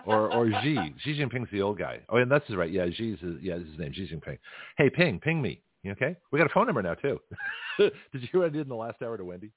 Or 0.06 0.31
or 0.34 0.49
Xi. 0.61 0.94
Xi 1.03 1.19
Jinping's 1.19 1.49
the 1.52 1.61
old 1.61 1.77
guy. 1.77 1.99
Oh, 2.10 2.18
and 2.18 2.31
that's 2.31 2.49
right. 2.52 2.72
Yeah, 2.72 2.86
Xi's 2.86 3.19
his, 3.19 3.36
yeah, 3.41 3.56
this 3.57 3.65
is 3.65 3.72
his 3.72 3.80
name, 3.80 3.94
Xi 3.94 4.07
Jinping. 4.07 4.38
Hey, 4.77 4.90
ping, 4.90 5.19
ping 5.19 5.41
me. 5.41 5.61
Okay? 5.88 6.15
We 6.31 6.39
got 6.39 6.45
a 6.45 6.53
phone 6.53 6.65
number 6.65 6.81
now 6.81 6.95
too. 6.95 7.19
did 7.77 7.91
you 8.14 8.27
hear 8.31 8.41
what 8.41 8.47
I 8.47 8.49
did 8.49 8.61
in 8.64 8.69
the 8.69 8.76
last 8.76 9.01
hour 9.01 9.18
to 9.18 9.26
Wendy? 9.26 9.51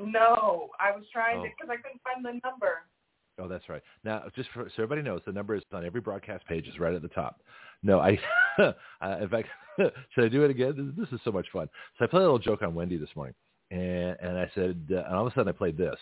no, 0.00 0.70
I 0.80 0.90
was 0.90 1.04
trying 1.12 1.42
to 1.42 1.48
Oh. 1.48 1.52
because 1.56 1.70
I 1.70 1.76
couldn't 1.76 2.02
find 2.02 2.24
the 2.24 2.40
number. 2.48 2.82
Oh, 3.38 3.48
that's 3.48 3.68
right. 3.68 3.82
Now, 4.04 4.24
just 4.36 4.48
for, 4.50 4.64
so 4.64 4.82
everybody 4.82 5.02
knows, 5.02 5.20
the 5.26 5.32
number 5.32 5.54
is 5.56 5.62
on 5.72 5.84
every 5.84 6.00
broadcast 6.00 6.46
page. 6.46 6.66
It's 6.68 6.78
right 6.78 6.94
at 6.94 7.02
the 7.02 7.08
top. 7.08 7.40
No, 7.82 7.98
I. 8.00 8.18
uh, 8.58 8.72
in 9.20 9.28
fact, 9.28 9.48
should 10.14 10.24
I 10.24 10.28
do 10.28 10.44
it 10.44 10.50
again? 10.50 10.94
This, 10.96 11.06
this 11.08 11.18
is 11.18 11.24
so 11.24 11.32
much 11.32 11.46
fun. 11.52 11.68
So 11.98 12.04
I 12.04 12.08
played 12.08 12.20
a 12.20 12.24
little 12.24 12.38
joke 12.38 12.62
on 12.62 12.74
Wendy 12.74 12.96
this 12.96 13.08
morning, 13.16 13.34
and 13.70 14.16
and 14.20 14.38
I 14.38 14.50
said, 14.54 14.86
uh, 14.90 15.02
and 15.06 15.14
all 15.14 15.26
of 15.26 15.32
a 15.32 15.34
sudden 15.34 15.48
I 15.48 15.52
played 15.56 15.76
this. 15.76 15.96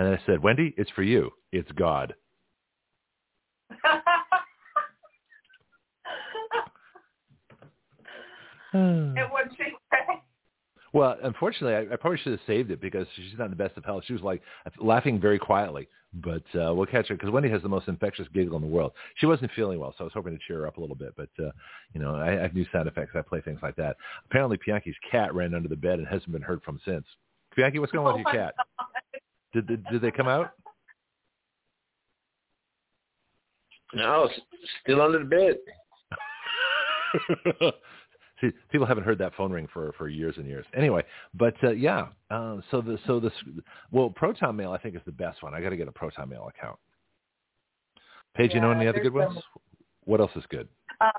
And 0.00 0.08
I 0.08 0.18
said, 0.24 0.42
Wendy, 0.42 0.72
it's 0.78 0.90
for 0.92 1.02
you. 1.02 1.30
It's 1.52 1.70
God. 1.72 2.14
and 8.72 9.14
what 9.30 9.50
she 9.58 9.64
say? 9.92 10.22
Well, 10.94 11.18
unfortunately, 11.22 11.74
I, 11.74 11.92
I 11.92 11.96
probably 11.96 12.16
should 12.16 12.32
have 12.32 12.40
saved 12.46 12.70
it 12.70 12.80
because 12.80 13.06
she's 13.14 13.26
not 13.36 13.44
in 13.44 13.50
the 13.50 13.56
best 13.56 13.76
of 13.76 13.84
health. 13.84 14.04
She 14.06 14.14
was 14.14 14.22
like 14.22 14.40
laughing 14.80 15.20
very 15.20 15.38
quietly, 15.38 15.86
but 16.14 16.44
uh, 16.54 16.72
we'll 16.74 16.86
catch 16.86 17.08
her 17.08 17.14
because 17.14 17.28
Wendy 17.30 17.50
has 17.50 17.60
the 17.60 17.68
most 17.68 17.86
infectious 17.86 18.26
giggle 18.32 18.56
in 18.56 18.62
the 18.62 18.68
world. 18.68 18.92
She 19.16 19.26
wasn't 19.26 19.50
feeling 19.54 19.78
well, 19.78 19.94
so 19.98 20.04
I 20.04 20.06
was 20.06 20.14
hoping 20.14 20.32
to 20.32 20.38
cheer 20.48 20.60
her 20.60 20.66
up 20.66 20.78
a 20.78 20.80
little 20.80 20.96
bit. 20.96 21.12
But 21.14 21.28
uh, 21.38 21.50
you 21.92 22.00
know, 22.00 22.14
I, 22.14 22.38
I 22.38 22.40
have 22.40 22.54
new 22.54 22.64
sound 22.72 22.88
effects. 22.88 23.12
I 23.14 23.20
play 23.20 23.42
things 23.42 23.60
like 23.62 23.76
that. 23.76 23.98
Apparently, 24.30 24.58
Bianchi's 24.66 24.96
cat 25.10 25.34
ran 25.34 25.52
under 25.52 25.68
the 25.68 25.76
bed 25.76 25.98
and 25.98 26.08
hasn't 26.08 26.32
been 26.32 26.40
heard 26.40 26.62
from 26.62 26.80
since. 26.86 27.04
Bianchi, 27.54 27.80
what's 27.80 27.92
going 27.92 28.06
on 28.06 28.14
with 28.16 28.26
Oh 28.26 28.32
your 28.32 28.40
my 28.40 28.46
cat? 28.46 28.54
Did, 29.52 29.66
did 29.66 29.84
did 29.90 30.02
they 30.02 30.10
come 30.10 30.28
out? 30.28 30.52
No, 33.92 34.28
still 34.82 35.02
under 35.02 35.18
the 35.18 35.24
bed. 35.24 35.56
See, 38.40 38.50
people 38.70 38.86
haven't 38.86 39.04
heard 39.04 39.18
that 39.18 39.34
phone 39.34 39.52
ring 39.52 39.68
for 39.72 39.92
for 39.98 40.08
years 40.08 40.36
and 40.38 40.46
years. 40.46 40.64
Anyway, 40.74 41.02
but 41.34 41.54
uh, 41.62 41.72
yeah, 41.72 42.06
uh, 42.30 42.58
so 42.70 42.80
the 42.80 42.98
so 43.06 43.20
this 43.20 43.32
well, 43.90 44.08
Proton 44.08 44.56
Mail 44.56 44.72
I 44.72 44.78
think 44.78 44.94
is 44.94 45.02
the 45.04 45.12
best 45.12 45.42
one. 45.42 45.54
I 45.54 45.60
got 45.60 45.70
to 45.70 45.76
get 45.76 45.88
a 45.88 45.92
Proton 45.92 46.28
Mail 46.28 46.48
account. 46.48 46.78
Paige, 48.34 48.54
you 48.54 48.60
know 48.60 48.70
any 48.70 48.86
other 48.86 49.00
good 49.00 49.12
there's 49.12 49.28
ones? 49.28 49.42
What 50.04 50.20
else 50.20 50.30
is 50.36 50.44
good? 50.48 50.68
Um, 51.00 51.10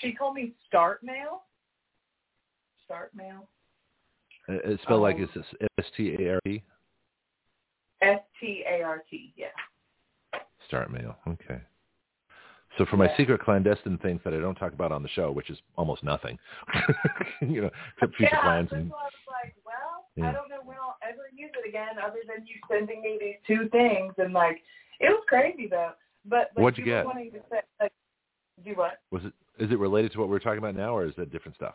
she 0.00 0.14
told 0.16 0.34
me 0.34 0.52
start 0.66 1.02
mail. 1.02 1.42
Start 2.84 3.10
mail. 3.14 3.48
Uh, 4.48 4.54
It's 4.64 4.82
spelled 4.84 5.02
like 5.02 5.16
Um, 5.16 5.28
it's 5.34 5.48
S 5.78 5.86
T 5.96 6.16
A 6.20 6.34
R 6.34 6.40
T. 6.46 6.62
S 8.02 8.20
T 8.40 8.64
A 8.68 8.82
R 8.82 9.02
T. 9.10 9.32
Yeah. 9.36 9.46
Start 10.66 10.90
Mail. 10.90 11.16
Okay. 11.28 11.60
So 12.78 12.84
for 12.86 12.96
my 12.96 13.06
Yeah. 13.06 13.16
secret 13.16 13.40
clandestine 13.40 13.98
things 13.98 14.20
that 14.24 14.34
I 14.34 14.38
don't 14.38 14.54
talk 14.54 14.72
about 14.72 14.92
on 14.92 15.02
the 15.02 15.08
show, 15.10 15.30
which 15.32 15.48
is 15.48 15.58
almost 15.76 16.02
nothing, 16.04 16.38
you 17.40 17.62
know, 17.62 17.70
except 17.94 18.14
future 18.16 18.30
yeah, 18.34 18.42
plans 18.42 18.70
and 18.72 18.92
I 18.92 18.94
was 18.94 19.12
like, 19.28 19.54
well, 19.64 20.06
Yeah. 20.14 20.28
I 20.28 20.32
don't 20.32 20.50
know 20.50 20.60
when 20.64 20.76
I'll 20.76 20.98
ever 21.02 21.30
use 21.34 21.50
it 21.62 21.66
again, 21.68 21.98
other 22.04 22.20
than 22.26 22.46
you 22.46 22.56
sending 22.68 23.00
me 23.00 23.18
these 23.18 23.36
two 23.46 23.68
things, 23.70 24.12
and 24.18 24.34
like, 24.34 24.62
it 25.00 25.08
was 25.08 25.24
crazy 25.28 25.68
though. 25.68 25.92
But 26.26 26.50
like, 26.54 26.64
What'd 26.64 26.78
you 26.78 26.84
get? 26.84 27.06
Wanting 27.06 27.30
to 27.32 27.38
say, 27.50 27.60
like, 27.80 27.92
do 28.64 28.72
what? 28.74 29.00
was 29.10 29.24
it 29.24 29.32
is 29.58 29.70
it 29.70 29.78
related 29.78 30.12
to 30.12 30.18
what 30.18 30.28
we're 30.28 30.38
talking 30.38 30.58
about 30.58 30.74
now, 30.74 30.94
or 30.94 31.06
is 31.06 31.14
that 31.16 31.30
different 31.32 31.56
stuff? 31.56 31.74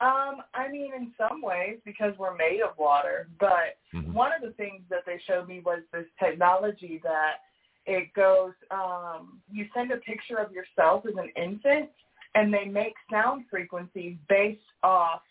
Um, 0.00 0.42
I 0.54 0.68
mean, 0.70 0.92
in 0.94 1.12
some 1.18 1.42
ways, 1.42 1.78
because 1.84 2.16
we're 2.18 2.36
made 2.36 2.60
of 2.60 2.78
water, 2.78 3.28
but 3.40 3.78
Mhm. 3.92 4.12
one 4.12 4.32
of 4.32 4.42
the 4.42 4.52
things 4.52 4.82
that 4.88 5.04
they 5.04 5.18
showed 5.18 5.48
me 5.48 5.60
was 5.60 5.82
this 5.92 6.06
technology 6.18 6.98
that 6.98 7.42
it 7.86 8.12
goes 8.12 8.52
um 8.70 9.40
you 9.50 9.66
send 9.72 9.90
a 9.90 9.96
picture 9.98 10.36
of 10.36 10.52
yourself 10.52 11.06
as 11.06 11.14
an 11.16 11.30
infant 11.42 11.90
and 12.34 12.52
they 12.52 12.66
make 12.66 12.94
sound 13.10 13.46
frequencies 13.50 14.16
based 14.28 14.60
off 14.82 15.22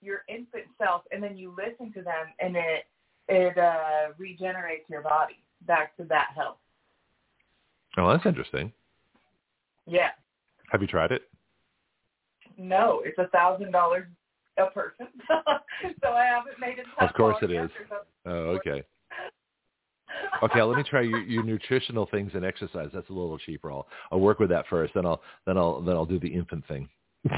your 0.00 0.22
infant 0.28 0.66
self 0.78 1.02
and 1.10 1.20
then 1.22 1.36
you 1.36 1.54
listen 1.56 1.92
to 1.92 2.02
them 2.02 2.26
and 2.38 2.56
it 2.56 2.86
it 3.28 3.58
uh 3.58 4.12
regenerates 4.18 4.88
your 4.88 5.02
body 5.02 5.42
back 5.62 5.96
to 5.96 6.04
that 6.04 6.28
health. 6.34 6.58
Oh, 7.96 8.08
that's 8.12 8.26
interesting. 8.26 8.72
Yeah. 9.86 10.10
Have 10.70 10.82
you 10.82 10.86
tried 10.86 11.10
it? 11.10 11.22
No, 12.56 13.02
it's 13.04 13.18
a 13.18 13.28
thousand 13.28 13.72
dollars 13.72 14.06
a 14.58 14.66
person. 14.66 15.08
so 15.28 16.08
I 16.08 16.24
haven't 16.24 16.58
made 16.60 16.78
it 16.78 16.86
Of 16.98 17.12
course 17.14 17.36
it 17.42 17.50
is. 17.50 17.70
Oh, 18.24 18.58
okay. 18.58 18.82
Okay, 20.42 20.62
let 20.62 20.76
me 20.76 20.84
try 20.88 21.02
your, 21.02 21.20
your 21.22 21.42
nutritional 21.42 22.06
things 22.10 22.30
and 22.34 22.44
exercise. 22.44 22.90
That's 22.94 23.08
a 23.10 23.12
little 23.12 23.38
cheaper. 23.38 23.72
I'll 23.72 23.86
I'll 24.10 24.20
work 24.20 24.38
with 24.38 24.48
that 24.50 24.66
first. 24.68 24.94
Then 24.94 25.04
I'll 25.04 25.20
then 25.46 25.58
I'll 25.58 25.80
then 25.82 25.94
I'll 25.96 26.06
do 26.06 26.20
the 26.20 26.28
infant 26.28 26.66
thing. 26.68 26.88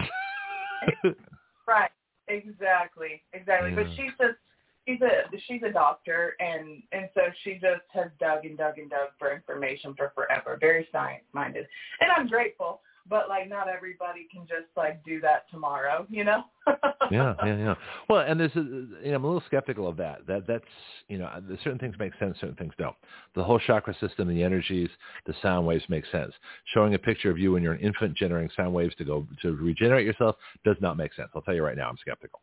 Right. 1.66 1.90
Exactly. 2.28 3.22
Exactly. 3.32 3.72
But 3.74 3.86
she's 3.96 4.12
just 4.18 4.38
she's 4.86 5.00
a 5.02 5.38
she's 5.46 5.62
a 5.62 5.72
doctor 5.72 6.34
and 6.40 6.82
and 6.92 7.08
so 7.14 7.22
she 7.42 7.54
just 7.54 7.82
has 7.90 8.10
dug 8.18 8.44
and 8.44 8.56
dug 8.56 8.78
and 8.78 8.90
dug 8.90 9.10
for 9.18 9.34
information 9.34 9.94
for 9.96 10.12
forever. 10.14 10.56
Very 10.60 10.88
science 10.90 11.24
minded. 11.32 11.66
And 12.00 12.10
I'm 12.10 12.26
grateful. 12.26 12.80
But 13.08 13.28
like 13.28 13.48
not 13.48 13.68
everybody 13.68 14.26
can 14.30 14.42
just 14.42 14.68
like 14.76 15.04
do 15.04 15.20
that 15.20 15.50
tomorrow, 15.50 16.06
you 16.10 16.24
know? 16.24 16.44
yeah, 17.10 17.34
yeah, 17.44 17.56
yeah. 17.56 17.74
Well, 18.08 18.20
and 18.20 18.38
there's 18.38 18.54
a, 18.56 18.60
you 18.60 19.10
know, 19.10 19.16
I'm 19.16 19.24
a 19.24 19.26
little 19.26 19.42
skeptical 19.46 19.88
of 19.88 19.96
that. 19.96 20.26
That 20.26 20.46
that's 20.46 20.64
you 21.08 21.18
know, 21.18 21.30
certain 21.64 21.78
things 21.78 21.94
make 21.98 22.12
sense, 22.18 22.36
certain 22.40 22.56
things 22.56 22.72
don't. 22.78 22.96
The 23.34 23.42
whole 23.42 23.58
chakra 23.58 23.94
system, 24.00 24.28
the 24.28 24.42
energies, 24.42 24.90
the 25.26 25.34
sound 25.42 25.66
waves 25.66 25.84
make 25.88 26.04
sense. 26.12 26.32
Showing 26.74 26.94
a 26.94 26.98
picture 26.98 27.30
of 27.30 27.38
you 27.38 27.52
when 27.52 27.62
you're 27.62 27.72
an 27.72 27.80
infant 27.80 28.16
generating 28.16 28.50
sound 28.56 28.74
waves 28.74 28.94
to 28.96 29.04
go 29.04 29.26
to 29.42 29.52
regenerate 29.56 30.06
yourself 30.06 30.36
does 30.64 30.76
not 30.80 30.96
make 30.96 31.14
sense. 31.14 31.30
I'll 31.34 31.42
tell 31.42 31.54
you 31.54 31.64
right 31.64 31.76
now, 31.76 31.88
I'm 31.88 31.98
skeptical, 31.98 32.40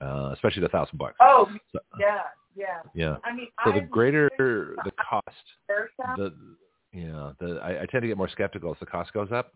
uh, 0.00 0.30
especially 0.34 0.62
the 0.62 0.68
thousand 0.68 0.98
bucks. 0.98 1.16
Oh 1.20 1.48
So, 1.72 1.78
yeah, 1.98 2.22
yeah. 2.54 2.80
yeah. 2.94 3.16
I 3.24 3.34
mean 3.34 3.48
So 3.64 3.72
the 3.72 3.80
I've 3.80 3.90
greater 3.90 4.30
the 4.38 4.92
cost, 5.08 5.26
the 6.16 6.34
yeah, 6.92 7.32
the 7.40 7.58
I, 7.62 7.82
I 7.82 7.86
tend 7.86 8.02
to 8.02 8.08
get 8.08 8.18
more 8.18 8.28
skeptical 8.28 8.70
as 8.70 8.76
the 8.80 8.86
cost 8.86 9.12
goes 9.12 9.32
up. 9.32 9.52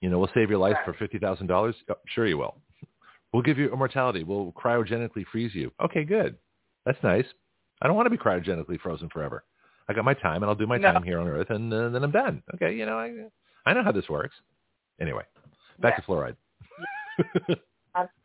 You 0.00 0.08
know, 0.08 0.18
we'll 0.18 0.30
save 0.34 0.48
your 0.50 0.58
life 0.58 0.76
for 0.84 0.94
fifty 0.94 1.18
thousand 1.18 1.46
dollars. 1.46 1.74
Sure, 2.06 2.26
you 2.26 2.38
will. 2.38 2.56
We'll 3.32 3.42
give 3.42 3.58
you 3.58 3.72
immortality. 3.72 4.24
We'll 4.24 4.52
cryogenically 4.52 5.24
freeze 5.30 5.54
you. 5.54 5.70
Okay, 5.82 6.04
good. 6.04 6.36
That's 6.86 6.98
nice. 7.02 7.26
I 7.82 7.86
don't 7.86 7.96
want 7.96 8.06
to 8.06 8.10
be 8.10 8.16
cryogenically 8.16 8.80
frozen 8.80 9.08
forever. 9.08 9.44
I 9.88 9.92
got 9.92 10.04
my 10.04 10.14
time, 10.14 10.42
and 10.42 10.46
I'll 10.46 10.54
do 10.54 10.66
my 10.66 10.78
No. 10.78 10.92
time 10.92 11.02
here 11.02 11.18
on 11.18 11.28
Earth, 11.28 11.50
and 11.50 11.72
uh, 11.72 11.88
then 11.90 12.02
I'm 12.02 12.10
done. 12.10 12.42
Okay, 12.54 12.74
you 12.74 12.86
know, 12.86 12.98
I 12.98 13.28
I 13.66 13.74
know 13.74 13.82
how 13.84 13.92
this 13.92 14.08
works. 14.08 14.34
Anyway, 15.00 15.22
back 15.80 15.94
Yeah. 15.98 16.04
to 16.04 16.06
fluoride. 16.06 17.56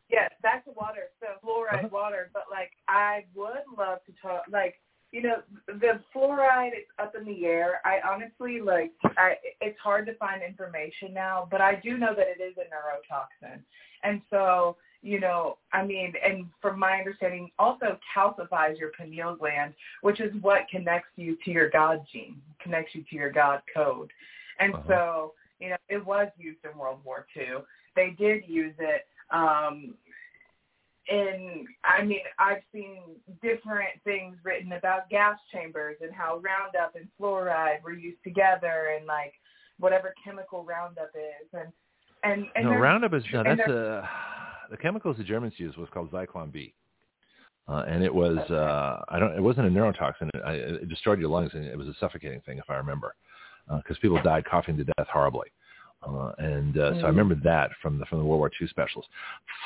Yes, 0.09 0.31
back 0.43 0.63
to 0.65 0.71
water. 0.71 1.09
So 1.19 1.27
fluoride 1.43 1.79
Uh-huh. 1.85 1.89
water, 1.91 2.29
but 2.33 2.43
like 2.51 2.71
I 2.87 3.25
would 3.33 3.65
love 3.77 3.99
to 4.05 4.13
talk 4.21 4.43
like 4.51 4.79
you 5.15 5.21
know 5.21 5.37
the 5.67 6.01
fluoride 6.13 6.73
is 6.73 6.83
up 6.99 7.15
in 7.17 7.25
the 7.25 7.45
air. 7.45 7.79
I 7.85 7.99
honestly 8.05 8.59
like 8.59 8.91
I 9.17 9.35
it's 9.61 9.79
hard 9.79 10.05
to 10.07 10.15
find 10.15 10.43
information 10.43 11.13
now, 11.13 11.47
but 11.49 11.61
I 11.61 11.75
do 11.75 11.97
know 11.97 12.13
that 12.13 12.27
it 12.27 12.43
is 12.43 12.55
a 12.57 12.67
neurotoxin, 12.67 13.59
and 14.03 14.21
so 14.29 14.75
you 15.01 15.21
know 15.21 15.57
I 15.71 15.85
mean, 15.85 16.11
and 16.21 16.47
from 16.61 16.77
my 16.77 16.97
understanding, 16.97 17.49
also 17.57 17.97
calcifies 18.13 18.77
your 18.77 18.91
pineal 18.97 19.37
gland, 19.37 19.73
which 20.01 20.19
is 20.19 20.33
what 20.41 20.67
connects 20.69 21.11
you 21.15 21.37
to 21.45 21.51
your 21.51 21.69
God 21.69 22.05
gene, 22.11 22.41
connects 22.61 22.93
you 22.93 23.05
to 23.09 23.15
your 23.15 23.31
God 23.31 23.61
code, 23.73 24.11
and 24.59 24.73
Uh-huh. 24.73 24.83
so 24.89 25.33
you 25.61 25.69
know 25.69 25.77
it 25.87 26.05
was 26.05 26.27
used 26.37 26.59
in 26.69 26.77
World 26.77 26.99
War 27.05 27.25
II. 27.37 27.63
They 27.95 28.09
did 28.19 28.43
use 28.47 28.75
it 28.79 29.07
um 29.31 29.95
and 31.07 31.67
I 31.83 32.03
mean 32.03 32.21
I've 32.39 32.61
seen 32.71 33.01
different 33.41 34.01
things 34.03 34.37
written 34.43 34.73
about 34.73 35.09
gas 35.09 35.37
chambers 35.51 35.97
and 36.01 36.13
how 36.13 36.41
Roundup 36.43 36.95
and 36.95 37.07
fluoride 37.19 37.83
were 37.83 37.93
used 37.93 38.23
together 38.23 38.95
and 38.97 39.05
like 39.05 39.33
whatever 39.79 40.13
chemical 40.23 40.63
Roundup 40.63 41.11
is 41.15 41.47
and 41.53 41.71
and, 42.23 42.45
and 42.55 42.65
no, 42.65 42.71
Roundup 42.71 43.13
is 43.13 43.23
no. 43.31 43.43
That's 43.43 43.59
a 43.69 44.09
the 44.69 44.77
chemicals 44.77 45.17
the 45.17 45.23
Germans 45.23 45.53
used 45.57 45.77
was 45.77 45.89
called 45.93 46.11
Zyklon 46.11 46.51
B, 46.51 46.73
uh, 47.67 47.85
and 47.87 48.03
it 48.03 48.13
was 48.13 48.37
uh, 48.49 49.03
I 49.09 49.19
don't. 49.19 49.33
It 49.33 49.41
wasn't 49.41 49.67
a 49.67 49.69
neurotoxin. 49.69 50.29
It, 50.33 50.83
it 50.83 50.89
destroyed 50.89 51.19
your 51.19 51.29
lungs, 51.29 51.51
and 51.53 51.65
it 51.65 51.77
was 51.77 51.87
a 51.87 51.93
suffocating 51.99 52.41
thing, 52.41 52.57
if 52.57 52.69
I 52.69 52.75
remember, 52.75 53.15
because 53.77 53.97
people 53.99 54.21
died 54.23 54.45
coughing 54.45 54.77
to 54.77 54.83
death 54.83 55.07
horribly. 55.11 55.47
Uh, 55.47 55.64
and 56.37 56.77
uh, 56.77 56.91
so 56.93 56.99
I 56.99 57.01
Mm. 57.01 57.17
remember 57.17 57.35
that 57.43 57.71
from 57.81 57.97
the 57.97 58.05
from 58.05 58.19
the 58.19 58.25
World 58.25 58.39
War 58.39 58.51
II 58.61 58.67
specials. 58.67 59.05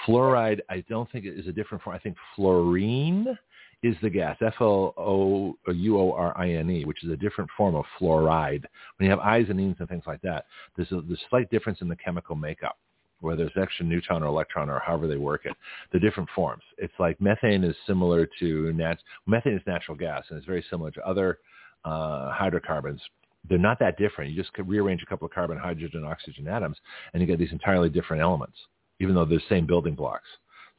Fluoride, 0.06 0.62
I 0.70 0.82
don't 0.90 1.10
think 1.12 1.26
it 1.26 1.38
is 1.38 1.48
a 1.48 1.52
different 1.52 1.84
form. 1.84 1.96
I 1.96 2.00
think 2.00 2.18
fluorine 2.36 3.38
is 3.82 3.96
the 4.02 4.10
gas, 4.10 4.38
F 4.42 4.56
L 4.60 4.94
O 4.98 5.56
U 5.72 6.00
O 6.00 6.12
R 6.12 6.38
I 6.38 6.50
N 6.52 6.70
E, 6.70 6.86
which 6.86 7.04
is 7.04 7.12
a 7.12 7.18
different 7.18 7.50
form 7.56 7.76
of 7.76 7.86
fluoride. 8.00 8.66
When 8.98 9.06
you 9.06 9.10
have 9.10 9.20
I's 9.20 9.50
and 9.50 9.78
things 9.88 10.04
like 10.06 10.22
that, 10.22 10.46
there's 10.76 10.92
a, 10.92 11.02
there's 11.02 11.22
slight 11.30 11.50
difference 11.50 11.82
in 11.82 11.88
the 11.88 11.96
chemical 11.96 12.36
makeup 12.36 12.78
whether 13.22 13.44
it's 13.46 13.58
extra 13.58 13.86
neutron 13.86 14.24
or 14.24 14.28
electron 14.28 14.70
or 14.70 14.80
however 14.80 15.08
they 15.08 15.18
work 15.18 15.46
it, 15.46 15.54
the 15.92 16.00
different 16.00 16.30
forms. 16.36 16.64
It's 16.78 16.94
like 17.00 17.20
methane 17.20 17.64
is 17.64 17.76
similar 17.86 18.28
to 18.40 18.74
nat- 18.74 19.00
methane 19.28 19.56
is 19.56 19.62
natural 19.68 19.98
gas 19.98 20.24
and 20.30 20.38
it's 20.38 20.48
very 20.48 20.64
similar 20.70 20.92
to 20.92 21.06
other 21.06 21.40
uh, 21.86 22.32
hydrocarbons. 22.32 23.02
They're 23.48 23.58
not 23.58 23.80
that 23.80 23.98
different. 23.98 24.32
You 24.32 24.42
just 24.42 24.54
could 24.54 24.68
rearrange 24.68 25.02
a 25.02 25.06
couple 25.06 25.26
of 25.26 25.34
carbon, 25.34 25.58
hydrogen, 25.58 26.04
oxygen 26.04 26.48
atoms, 26.48 26.78
and 27.14 27.22
you 27.22 27.28
get 27.28 27.40
these 27.40 27.52
entirely 27.52 27.90
different 27.90 28.22
elements, 28.22 28.58
even 29.00 29.16
though 29.16 29.26
they're 29.26 29.40
the 29.40 29.44
same 29.50 29.66
building 29.66 29.96
blocks. 29.96 30.28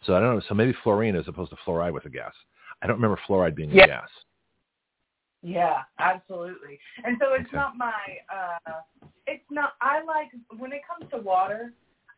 So 0.04 0.14
I 0.14 0.20
don't 0.20 0.36
know. 0.36 0.42
So 0.48 0.54
maybe 0.54 0.74
fluorine 0.82 1.16
as 1.16 1.28
opposed 1.28 1.50
to 1.50 1.56
fluoride 1.66 1.92
with 1.92 2.04
a 2.06 2.10
gas. 2.10 2.34
I 2.82 2.86
don't 2.86 2.96
remember 2.96 3.18
fluoride 3.26 3.54
being 3.54 3.70
Yeah. 3.70 3.84
a 3.84 3.86
gas. 3.86 4.10
Yeah, 5.42 5.82
absolutely. 5.98 6.78
And 7.04 7.16
so 7.20 7.32
it's 7.32 7.48
Okay. 7.48 7.56
not 7.56 7.76
my 7.76 8.18
uh 8.28 8.82
it's 9.26 9.50
not 9.50 9.74
I 9.80 10.02
like 10.02 10.30
when 10.58 10.72
it 10.72 10.82
comes 10.86 11.10
to 11.12 11.18
water, 11.18 11.72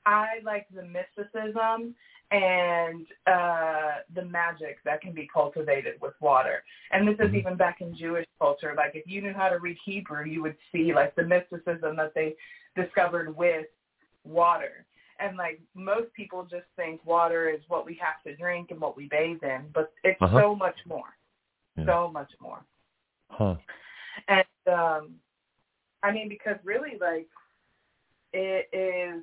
I 0.07 0.41
like 0.43 0.67
the 0.71 0.83
mysticism 0.83 1.95
and 2.33 3.07
uh 3.27 3.93
the 4.15 4.25
magic 4.25 4.79
that 4.85 5.01
can 5.03 5.13
be 5.13 5.29
cultivated 5.33 5.95
with 6.01 6.15
water. 6.21 6.65
And 6.91 7.07
this 7.07 7.15
is 7.21 7.31
Mhm. 7.33 7.39
even 7.41 7.57
back 7.57 7.81
in 7.83 7.95
Jewish 7.95 8.27
culture. 8.39 8.75
Like 8.75 8.95
if 8.95 9.07
you 9.07 9.21
knew 9.21 9.35
how 9.35 9.49
to 9.51 9.59
read 9.59 9.77
Hebrew, 9.85 10.25
you 10.25 10.41
would 10.43 10.57
see 10.73 10.95
like 10.95 11.15
the 11.15 11.25
mysticism 11.25 11.97
that 11.97 12.15
they 12.15 12.35
discovered 12.75 13.37
with 13.37 13.67
water. 14.25 14.87
And 15.19 15.37
like 15.37 15.61
most 15.75 16.13
people 16.15 16.45
just 16.45 16.67
think 16.75 17.05
water 17.05 17.49
is 17.51 17.61
what 17.69 17.85
we 17.85 17.95
have 17.97 18.23
to 18.25 18.35
drink 18.35 18.71
and 18.71 18.81
what 18.81 18.97
we 18.97 19.09
bathe 19.09 19.43
in, 19.43 19.69
but 19.75 19.93
it's 20.03 20.21
Uh-huh. 20.23 20.41
so 20.41 20.55
much 20.55 20.79
more. 20.87 21.17
Yeah. 21.77 21.87
So 21.87 22.09
much 22.09 22.33
more. 22.41 22.65
Huh. 23.31 23.57
And 24.29 24.47
um 24.67 25.21
I 26.03 26.11
mean 26.13 26.29
because 26.29 26.57
really 26.65 26.97
like 26.99 27.29
it 28.33 28.69
is 28.73 29.23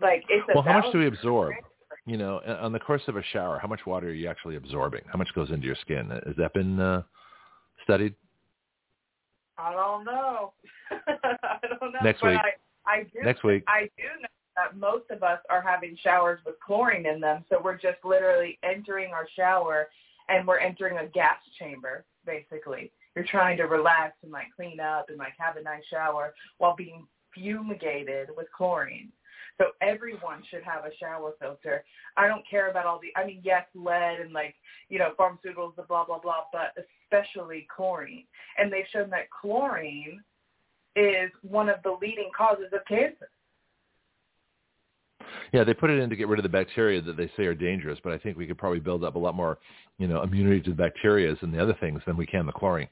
like 0.00 0.24
it's 0.28 0.46
Well, 0.54 0.62
how 0.62 0.80
much 0.80 0.92
do 0.92 0.98
we 0.98 1.06
absorb? 1.06 1.54
You 2.06 2.16
know, 2.16 2.40
on 2.60 2.72
the 2.72 2.78
course 2.78 3.02
of 3.08 3.16
a 3.16 3.22
shower, 3.32 3.58
how 3.58 3.68
much 3.68 3.80
water 3.86 4.08
are 4.08 4.12
you 4.12 4.28
actually 4.28 4.56
absorbing? 4.56 5.02
How 5.12 5.18
much 5.18 5.28
goes 5.34 5.50
into 5.50 5.66
your 5.66 5.76
skin? 5.80 6.10
Has 6.10 6.34
that 6.38 6.54
been 6.54 6.80
uh, 6.80 7.02
studied? 7.84 8.14
I 9.58 9.72
don't 9.72 10.04
know. 10.04 10.52
I 10.90 11.58
don't 11.68 11.92
know. 11.92 11.98
Next 12.02 12.20
but 12.20 12.30
week. 12.30 12.40
I, 12.86 12.90
I 12.90 13.02
do 13.04 13.20
Next 13.22 13.44
week. 13.44 13.62
I 13.68 13.82
do 13.96 14.04
know 14.20 14.28
that 14.56 14.76
most 14.76 15.04
of 15.10 15.22
us 15.22 15.40
are 15.50 15.62
having 15.62 15.96
showers 16.02 16.40
with 16.46 16.54
chlorine 16.64 17.06
in 17.06 17.20
them, 17.20 17.44
so 17.48 17.60
we're 17.62 17.76
just 17.76 17.98
literally 18.04 18.58
entering 18.62 19.12
our 19.12 19.28
shower 19.36 19.88
and 20.28 20.46
we're 20.46 20.58
entering 20.58 20.98
a 20.98 21.06
gas 21.06 21.38
chamber, 21.58 22.04
basically. 22.24 22.92
You're 23.14 23.26
trying 23.26 23.56
to 23.58 23.64
relax 23.64 24.14
and 24.22 24.32
like 24.32 24.46
clean 24.54 24.80
up 24.80 25.08
and 25.08 25.18
like 25.18 25.34
have 25.38 25.56
a 25.56 25.62
nice 25.62 25.82
shower 25.90 26.32
while 26.58 26.76
being 26.76 27.06
fumigated 27.34 28.28
with 28.36 28.46
chlorine. 28.56 29.12
So 29.60 29.72
everyone 29.82 30.42
should 30.50 30.62
have 30.62 30.86
a 30.86 30.96
shower 30.98 31.32
filter. 31.38 31.84
I 32.16 32.26
don't 32.26 32.48
care 32.48 32.70
about 32.70 32.86
all 32.86 32.98
the 32.98 33.12
I 33.14 33.26
mean, 33.26 33.42
yes, 33.44 33.64
lead 33.74 34.20
and 34.20 34.32
like, 34.32 34.54
you 34.88 34.98
know, 34.98 35.12
pharmaceuticals, 35.18 35.76
the 35.76 35.82
blah 35.82 36.06
blah 36.06 36.18
blah, 36.18 36.44
but 36.50 36.72
especially 37.04 37.68
chlorine. 37.74 38.24
And 38.56 38.72
they've 38.72 38.86
shown 38.90 39.10
that 39.10 39.28
chlorine 39.30 40.22
is 40.96 41.30
one 41.42 41.68
of 41.68 41.82
the 41.84 41.96
leading 42.00 42.30
causes 42.36 42.72
of 42.72 42.80
cancer. 42.88 43.28
Yeah, 45.52 45.64
they 45.64 45.74
put 45.74 45.90
it 45.90 45.98
in 45.98 46.08
to 46.10 46.16
get 46.16 46.28
rid 46.28 46.38
of 46.38 46.42
the 46.44 46.48
bacteria 46.48 47.00
that 47.02 47.16
they 47.16 47.30
say 47.36 47.44
are 47.44 47.54
dangerous, 47.54 47.98
but 48.02 48.12
I 48.12 48.18
think 48.18 48.36
we 48.36 48.46
could 48.46 48.58
probably 48.58 48.80
build 48.80 49.04
up 49.04 49.14
a 49.16 49.18
lot 49.18 49.34
more, 49.34 49.58
you 49.98 50.06
know, 50.06 50.22
immunity 50.22 50.60
to 50.62 50.70
the 50.70 50.76
bacteria 50.76 51.34
and 51.40 51.52
the 51.52 51.62
other 51.62 51.76
things 51.80 52.00
than 52.06 52.16
we 52.16 52.26
can 52.26 52.46
the 52.46 52.52
chlorine. 52.52 52.88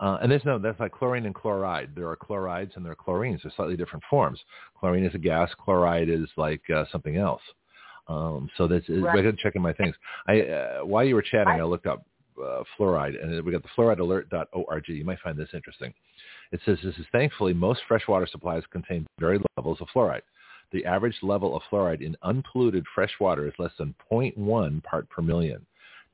Uh, 0.00 0.18
and 0.22 0.30
there's 0.30 0.44
no, 0.44 0.58
that's 0.58 0.78
like 0.78 0.92
chlorine 0.92 1.26
and 1.26 1.34
chloride. 1.34 1.90
There 1.94 2.08
are 2.08 2.16
chlorides 2.16 2.72
and 2.76 2.84
there 2.84 2.92
are 2.92 2.96
chlorines. 2.96 3.42
They're 3.42 3.52
slightly 3.56 3.76
different 3.76 4.04
forms. 4.08 4.40
Chlorine 4.78 5.04
is 5.04 5.14
a 5.14 5.18
gas. 5.18 5.50
Chloride 5.58 6.08
is 6.08 6.28
like 6.36 6.62
uh, 6.70 6.84
something 6.92 7.16
else. 7.16 7.42
Um, 8.06 8.48
so 8.56 8.66
that's, 8.68 8.88
Right. 8.88 9.18
I 9.18 9.22
got 9.22 9.36
to 9.36 9.42
check 9.42 9.56
in 9.56 9.62
my 9.62 9.72
things. 9.72 9.94
I, 10.26 10.40
uh, 10.42 10.80
while 10.84 11.04
you 11.04 11.14
were 11.14 11.22
chatting, 11.22 11.48
I- 11.54 11.58
I 11.58 11.64
looked 11.64 11.86
up 11.86 12.04
uh, 12.42 12.62
fluoride, 12.78 13.20
and 13.20 13.44
we 13.44 13.50
got 13.50 13.62
the 13.62 13.68
fluoridealert.org. 13.76 14.88
You 14.88 15.04
might 15.04 15.18
find 15.20 15.36
this 15.36 15.48
interesting. 15.52 15.92
It 16.52 16.60
says 16.64 16.78
this 16.84 16.96
is 16.96 17.06
thankfully 17.12 17.52
most 17.52 17.80
freshwater 17.88 18.26
supplies 18.26 18.62
contain 18.70 19.06
very 19.18 19.40
levels 19.56 19.78
of 19.80 19.88
fluoride. 19.94 20.22
The 20.72 20.84
average 20.84 21.16
level 21.22 21.56
of 21.56 21.62
fluoride 21.70 22.02
in 22.02 22.16
unpolluted 22.22 22.84
fresh 22.94 23.12
water 23.20 23.46
is 23.46 23.54
less 23.58 23.72
than 23.78 23.94
0.1 24.10 24.82
part 24.84 25.08
per 25.08 25.22
million. 25.22 25.64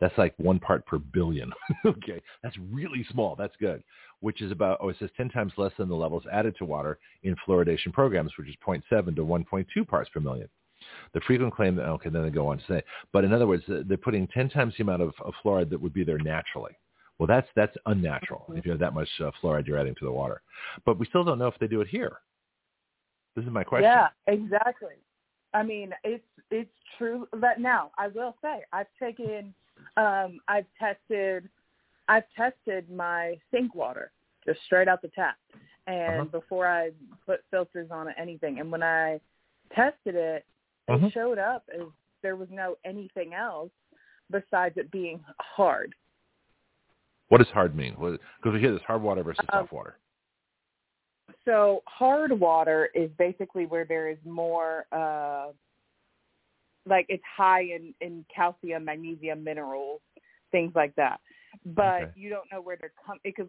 That's 0.01 0.16
like 0.18 0.35
one 0.39 0.59
part 0.59 0.86
per 0.86 0.98
billion. 0.98 1.52
okay, 1.86 2.20
that's 2.43 2.56
really 2.70 3.06
small. 3.10 3.36
That's 3.36 3.55
good. 3.60 3.82
Which 4.20 4.43
is 4.43 4.52
about, 4.52 4.78
oh, 4.81 4.89
it 4.89 4.97
says 4.98 5.10
10 5.16 5.31
times 5.31 5.52
less 5.56 5.72
than 5.78 5.89
the 5.89 5.94
levels 5.94 6.24
added 6.32 6.56
to 6.59 6.64
water 6.64 6.98
in 7.22 7.36
fluoridation 7.47 7.93
programs, 7.93 8.32
which 8.39 8.48
is 8.48 8.56
0.7 8.66 9.16
to 9.16 9.22
1.2 9.22 9.89
parts 9.89 10.10
per 10.12 10.20
million. 10.20 10.48
The 11.14 11.20
frequent 11.20 11.55
claim 11.55 11.76
that, 11.76 11.85
okay, 11.85 12.10
then 12.10 12.22
they 12.22 12.31
go 12.31 12.48
on 12.48 12.59
to 12.59 12.64
say, 12.68 12.82
but 13.12 13.24
in 13.24 13.32
other 13.32 13.47
words, 13.47 13.64
they're 13.66 13.97
putting 13.97 14.26
10 14.28 14.51
times 14.51 14.74
the 14.76 14.82
amount 14.82 15.02
of, 15.02 15.14
of 15.24 15.32
fluoride 15.44 15.70
that 15.70 15.81
would 15.81 15.94
be 15.94 16.05
there 16.05 16.18
naturally. 16.18 16.72
Well, 17.18 17.28
that's 17.28 17.47
that's 17.55 17.76
unnatural 17.86 18.44
if 18.56 18.64
you 18.64 18.72
have 18.72 18.81
that 18.81 18.93
much 18.93 19.09
uh, 19.20 19.31
fluoride 19.40 19.68
you're 19.68 19.78
adding 19.78 19.94
to 19.94 20.05
the 20.05 20.12
water. 20.12 20.43
But 20.85 20.98
we 20.98 21.06
still 21.06 21.22
don't 21.22 21.39
know 21.39 21.47
if 21.47 21.59
they 21.60 21.68
do 21.68 21.81
it 21.81 21.89
here. 21.89 22.18
This 23.36 23.44
is 23.44 23.51
my 23.51 23.65
question. 23.65 23.90
Yeah, 23.90 24.09
exactly. 24.27 24.94
I 25.52 25.62
mean, 25.62 25.93
it's 26.05 26.24
it's 26.51 26.70
true 26.98 27.28
But 27.32 27.59
now 27.59 27.90
I 27.98 28.09
will 28.09 28.36
say 28.43 28.65
I've 28.73 28.86
taken 29.01 29.55
um 29.97 30.40
I've 30.48 30.66
tested 30.78 31.48
I've 32.09 32.24
tested 32.36 32.90
my 32.90 33.39
sink 33.51 33.74
water 33.74 34.12
just 34.47 34.61
straight 34.66 34.89
out 34.89 35.01
the 35.02 35.09
tap 35.09 35.36
and 35.86 36.20
Uh-huh. 36.20 36.24
before 36.27 36.66
I 36.66 36.90
put 37.27 37.40
filters 37.51 37.90
on 37.90 38.09
it 38.09 38.15
anything 38.19 38.61
and 38.61 38.70
when 38.70 38.82
I 38.82 39.20
tested 39.74 40.15
it 40.15 40.44
it 40.89 41.01
Mhm. 41.01 41.12
showed 41.12 41.39
up 41.39 41.69
as 41.73 41.86
there 42.23 42.36
was 42.36 42.51
no 42.51 42.77
anything 42.85 43.32
else 43.35 43.73
besides 44.31 44.77
it 44.77 44.90
being 44.90 45.24
hard. 45.40 45.94
What 47.28 47.39
does 47.39 47.48
hard 47.51 47.74
mean? 47.74 47.94
Because 47.94 48.52
we 48.52 48.61
hear 48.61 48.73
this 48.73 48.82
hard 48.82 49.02
water 49.02 49.23
versus 49.23 49.44
Um, 49.48 49.61
soft 49.62 49.73
water. 49.73 49.98
So 51.44 51.82
hard 51.86 52.32
water 52.32 52.90
is 52.94 53.10
basically 53.18 53.66
where 53.66 53.84
there 53.84 54.08
is 54.08 54.18
more 54.24 54.86
uh 54.92 55.48
like 56.86 57.06
it's 57.08 57.22
high 57.36 57.62
in 57.62 57.94
in 58.00 58.24
calcium, 58.34 58.84
magnesium, 58.84 59.42
minerals, 59.44 60.00
things 60.52 60.72
like 60.74 60.94
that. 60.96 61.20
But 61.64 62.02
Okay. 62.02 62.10
you 62.14 62.30
don't 62.30 62.50
know 62.52 62.60
where 62.60 62.76
they're 62.80 62.92
coming. 63.04 63.20
Because 63.24 63.46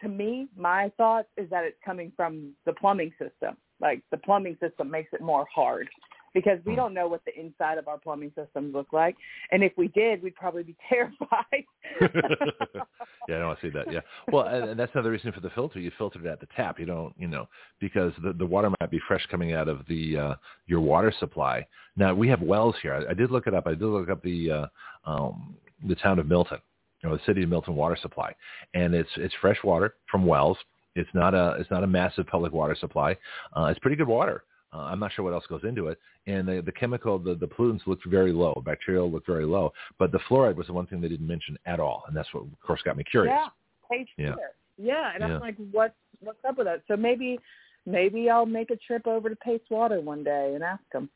to 0.00 0.08
me, 0.08 0.48
my 0.56 0.90
thoughts 0.96 1.28
is 1.36 1.48
that 1.50 1.64
it's 1.64 1.78
coming 1.84 2.12
from 2.16 2.52
the 2.66 2.72
plumbing 2.72 3.12
system. 3.12 3.56
Like 3.80 4.02
the 4.10 4.18
plumbing 4.18 4.56
system 4.60 4.90
makes 4.90 5.12
it 5.12 5.20
more 5.20 5.46
hard 5.54 5.88
because 6.34 6.58
we 6.64 6.72
Hmm. 6.72 6.76
don't 6.76 6.94
know 6.94 7.06
what 7.08 7.24
the 7.24 7.38
inside 7.38 7.78
of 7.78 7.88
our 7.88 7.96
plumbing 7.96 8.32
systems 8.34 8.74
look 8.74 8.92
like. 8.92 9.16
And 9.52 9.62
if 9.62 9.72
we 9.78 9.88
did, 9.88 10.22
we'd 10.22 10.34
probably 10.34 10.64
be 10.64 10.76
terrified. 10.88 11.64
yeah, 12.00 13.36
I 13.36 13.38
don't 13.38 13.46
want 13.46 13.60
to 13.60 13.66
see 13.66 13.70
that. 13.70 13.90
Yeah. 13.92 14.00
Well, 14.32 14.46
and, 14.46 14.70
and 14.70 14.78
that's 14.78 14.92
another 14.94 15.10
reason 15.10 15.32
for 15.32 15.40
the 15.40 15.50
filter. 15.50 15.78
You 15.80 15.90
filter 15.96 16.18
it 16.20 16.26
at 16.30 16.40
the 16.40 16.48
tap. 16.56 16.78
You 16.78 16.86
don't, 16.86 17.14
you 17.18 17.28
know, 17.28 17.48
because 17.80 18.12
the 18.22 18.32
the 18.32 18.46
water 18.46 18.70
might 18.80 18.90
be 18.90 19.00
fresh 19.06 19.24
coming 19.30 19.52
out 19.52 19.68
of 19.68 19.80
the 19.88 20.16
uh, 20.18 20.34
your 20.66 20.80
water 20.80 21.12
supply. 21.18 21.66
Now 21.96 22.14
we 22.14 22.28
have 22.28 22.42
wells 22.42 22.74
here. 22.82 22.94
I, 22.94 23.10
I 23.10 23.14
did 23.14 23.30
look 23.30 23.46
it 23.46 23.54
up. 23.54 23.66
I 23.66 23.70
did 23.70 23.82
look 23.84 24.10
up 24.10 24.22
the 24.22 24.50
uh, 24.50 24.66
um, 25.10 25.56
the 25.86 25.94
town 25.94 26.18
of 26.18 26.26
Milton, 26.26 26.58
you 27.02 27.08
know, 27.08 27.16
the 27.16 27.22
city 27.24 27.42
of 27.42 27.48
Milton 27.48 27.76
water 27.76 27.96
supply, 28.00 28.34
and 28.74 28.94
it's 28.94 29.10
it's 29.16 29.34
fresh 29.40 29.58
water 29.62 29.94
from 30.10 30.26
wells. 30.26 30.58
It's 30.96 31.10
not 31.14 31.34
a 31.34 31.56
it's 31.58 31.70
not 31.70 31.84
a 31.84 31.86
massive 31.86 32.26
public 32.26 32.52
water 32.52 32.74
supply. 32.78 33.16
Uh, 33.56 33.64
it's 33.66 33.78
pretty 33.80 33.96
good 33.96 34.08
water. 34.08 34.44
Uh, 34.74 34.78
I'm 34.78 34.98
not 34.98 35.12
sure 35.12 35.24
what 35.24 35.32
else 35.32 35.44
goes 35.48 35.62
into 35.62 35.86
it. 35.88 35.98
And 36.26 36.48
the, 36.48 36.62
the 36.64 36.72
chemical, 36.72 37.18
the, 37.18 37.34
the 37.34 37.46
pollutants 37.46 37.86
looked 37.86 38.06
very 38.06 38.32
low. 38.32 38.60
Bacterial 38.64 39.10
looked 39.10 39.26
very 39.26 39.44
low. 39.44 39.72
But 39.98 40.10
the 40.10 40.18
fluoride 40.28 40.56
was 40.56 40.66
the 40.66 40.72
one 40.72 40.86
thing 40.86 41.00
they 41.00 41.08
didn't 41.08 41.26
mention 41.26 41.56
at 41.66 41.78
all. 41.78 42.04
And 42.08 42.16
that's 42.16 42.32
what, 42.32 42.44
of 42.44 42.60
course, 42.66 42.80
got 42.84 42.96
me 42.96 43.04
curious. 43.04 43.34
Yeah, 43.34 43.48
Paige 43.90 44.08
Yeah. 44.16 44.34
Yeah, 44.76 45.12
and 45.14 45.20
Yeah. 45.20 45.36
I'm 45.36 45.40
like, 45.40 45.56
what's 45.70 45.94
what's 46.20 46.44
up 46.48 46.58
with 46.58 46.66
that? 46.66 46.82
So 46.88 46.96
maybe 46.96 47.38
maybe 47.86 48.28
I'll 48.28 48.46
make 48.46 48.70
a 48.70 48.76
trip 48.76 49.06
over 49.06 49.28
to 49.28 49.36
Pace 49.36 49.60
Water 49.70 50.00
one 50.00 50.24
day 50.24 50.52
and 50.54 50.64
ask 50.64 50.82
them. 50.92 51.08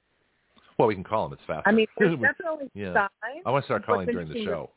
Well, 0.78 0.86
we 0.86 0.94
can 0.94 1.02
call 1.02 1.28
them. 1.28 1.36
It's 1.38 1.46
faster. 1.46 1.68
I 1.68 1.72
mean, 1.72 1.86
there's 1.98 2.16
definitely 2.20 2.70
Yeah. 2.74 2.92
signs. 2.94 3.42
I 3.44 3.50
want 3.50 3.64
to 3.64 3.66
start 3.66 3.84
calling 3.84 4.06
during 4.06 4.28
the 4.28 4.44
show. 4.44 4.70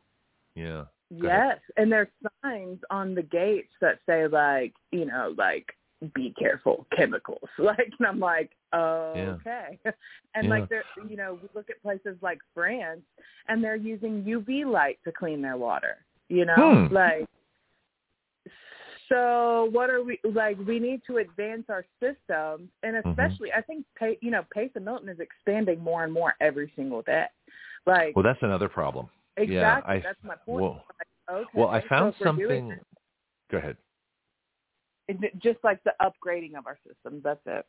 Yeah. 0.56 0.86
Go 1.20 1.28
ahead. 1.28 1.42
Yes, 1.50 1.60
and 1.78 1.92
there's 1.92 2.08
signs 2.42 2.80
on 2.90 3.14
the 3.14 3.22
gates 3.22 3.72
that 3.82 4.00
say 4.08 4.28
like, 4.28 4.74
you 4.92 5.06
know, 5.06 5.36
like 5.38 5.76
be 6.14 6.34
careful 6.38 6.86
chemicals. 6.96 7.48
Like, 7.60 7.92
and 8.00 8.08
I'm 8.08 8.20
like, 8.20 8.52
okay. 8.74 9.80
And 10.36 10.46
Yeah. 10.46 10.50
like, 10.50 10.70
there, 10.70 10.84
you 11.10 11.18
know, 11.18 11.38
we 11.42 11.50
look 11.54 11.70
at 11.70 11.82
places 11.82 12.18
like 12.22 12.40
France, 12.54 13.02
and 13.48 13.64
they're 13.64 13.76
using 13.76 14.24
UV 14.24 14.66
light 14.66 14.98
to 15.04 15.12
clean 15.12 15.42
their 15.42 15.58
water. 15.58 15.98
You 16.30 16.46
know, 16.46 16.86
Hmm. 16.88 16.94
like. 16.94 17.26
So 19.10 19.68
what 19.74 19.90
are 19.90 20.02
we 20.02 20.20
like? 20.24 20.58
We 20.66 20.80
need 20.80 21.02
to 21.08 21.18
advance 21.18 21.66
our 21.68 21.84
systems, 22.00 22.70
and 22.84 22.96
Mm-hmm. 22.96 23.10
especially, 23.10 23.52
I 23.52 23.62
think, 23.62 23.86
Pa- 24.00 24.16
you 24.22 24.32
know, 24.32 24.44
Pace 24.54 24.72
and 24.76 24.86
Milton 24.86 25.10
is 25.10 25.20
expanding 25.20 25.82
more 25.82 26.06
and 26.06 26.14
more 26.14 26.34
every 26.40 26.72
single 26.78 27.02
day. 27.02 27.26
Like 27.86 28.16
Well, 28.16 28.24
that's 28.24 28.42
another 28.42 28.70
problem. 28.70 29.10
exactly, 29.36 29.54
yeah, 29.56 29.82
I- 29.86 30.00
that's 30.00 30.24
my 30.24 30.36
point. 30.36 30.62
well- 30.62 30.86
Like, 31.30 31.40
okay, 31.40 31.50
Well, 31.54 31.68
I 31.70 31.82
found 31.90 32.16
something. 32.24 32.80
Go 33.52 33.58
ahead. 33.58 33.76
Just 35.42 35.60
like 35.64 35.84
the 35.84 35.94
upgrading 36.02 36.58
of 36.58 36.68
our 36.68 36.78
systems. 36.88 37.24
That's 37.24 37.42
it. 37.46 37.66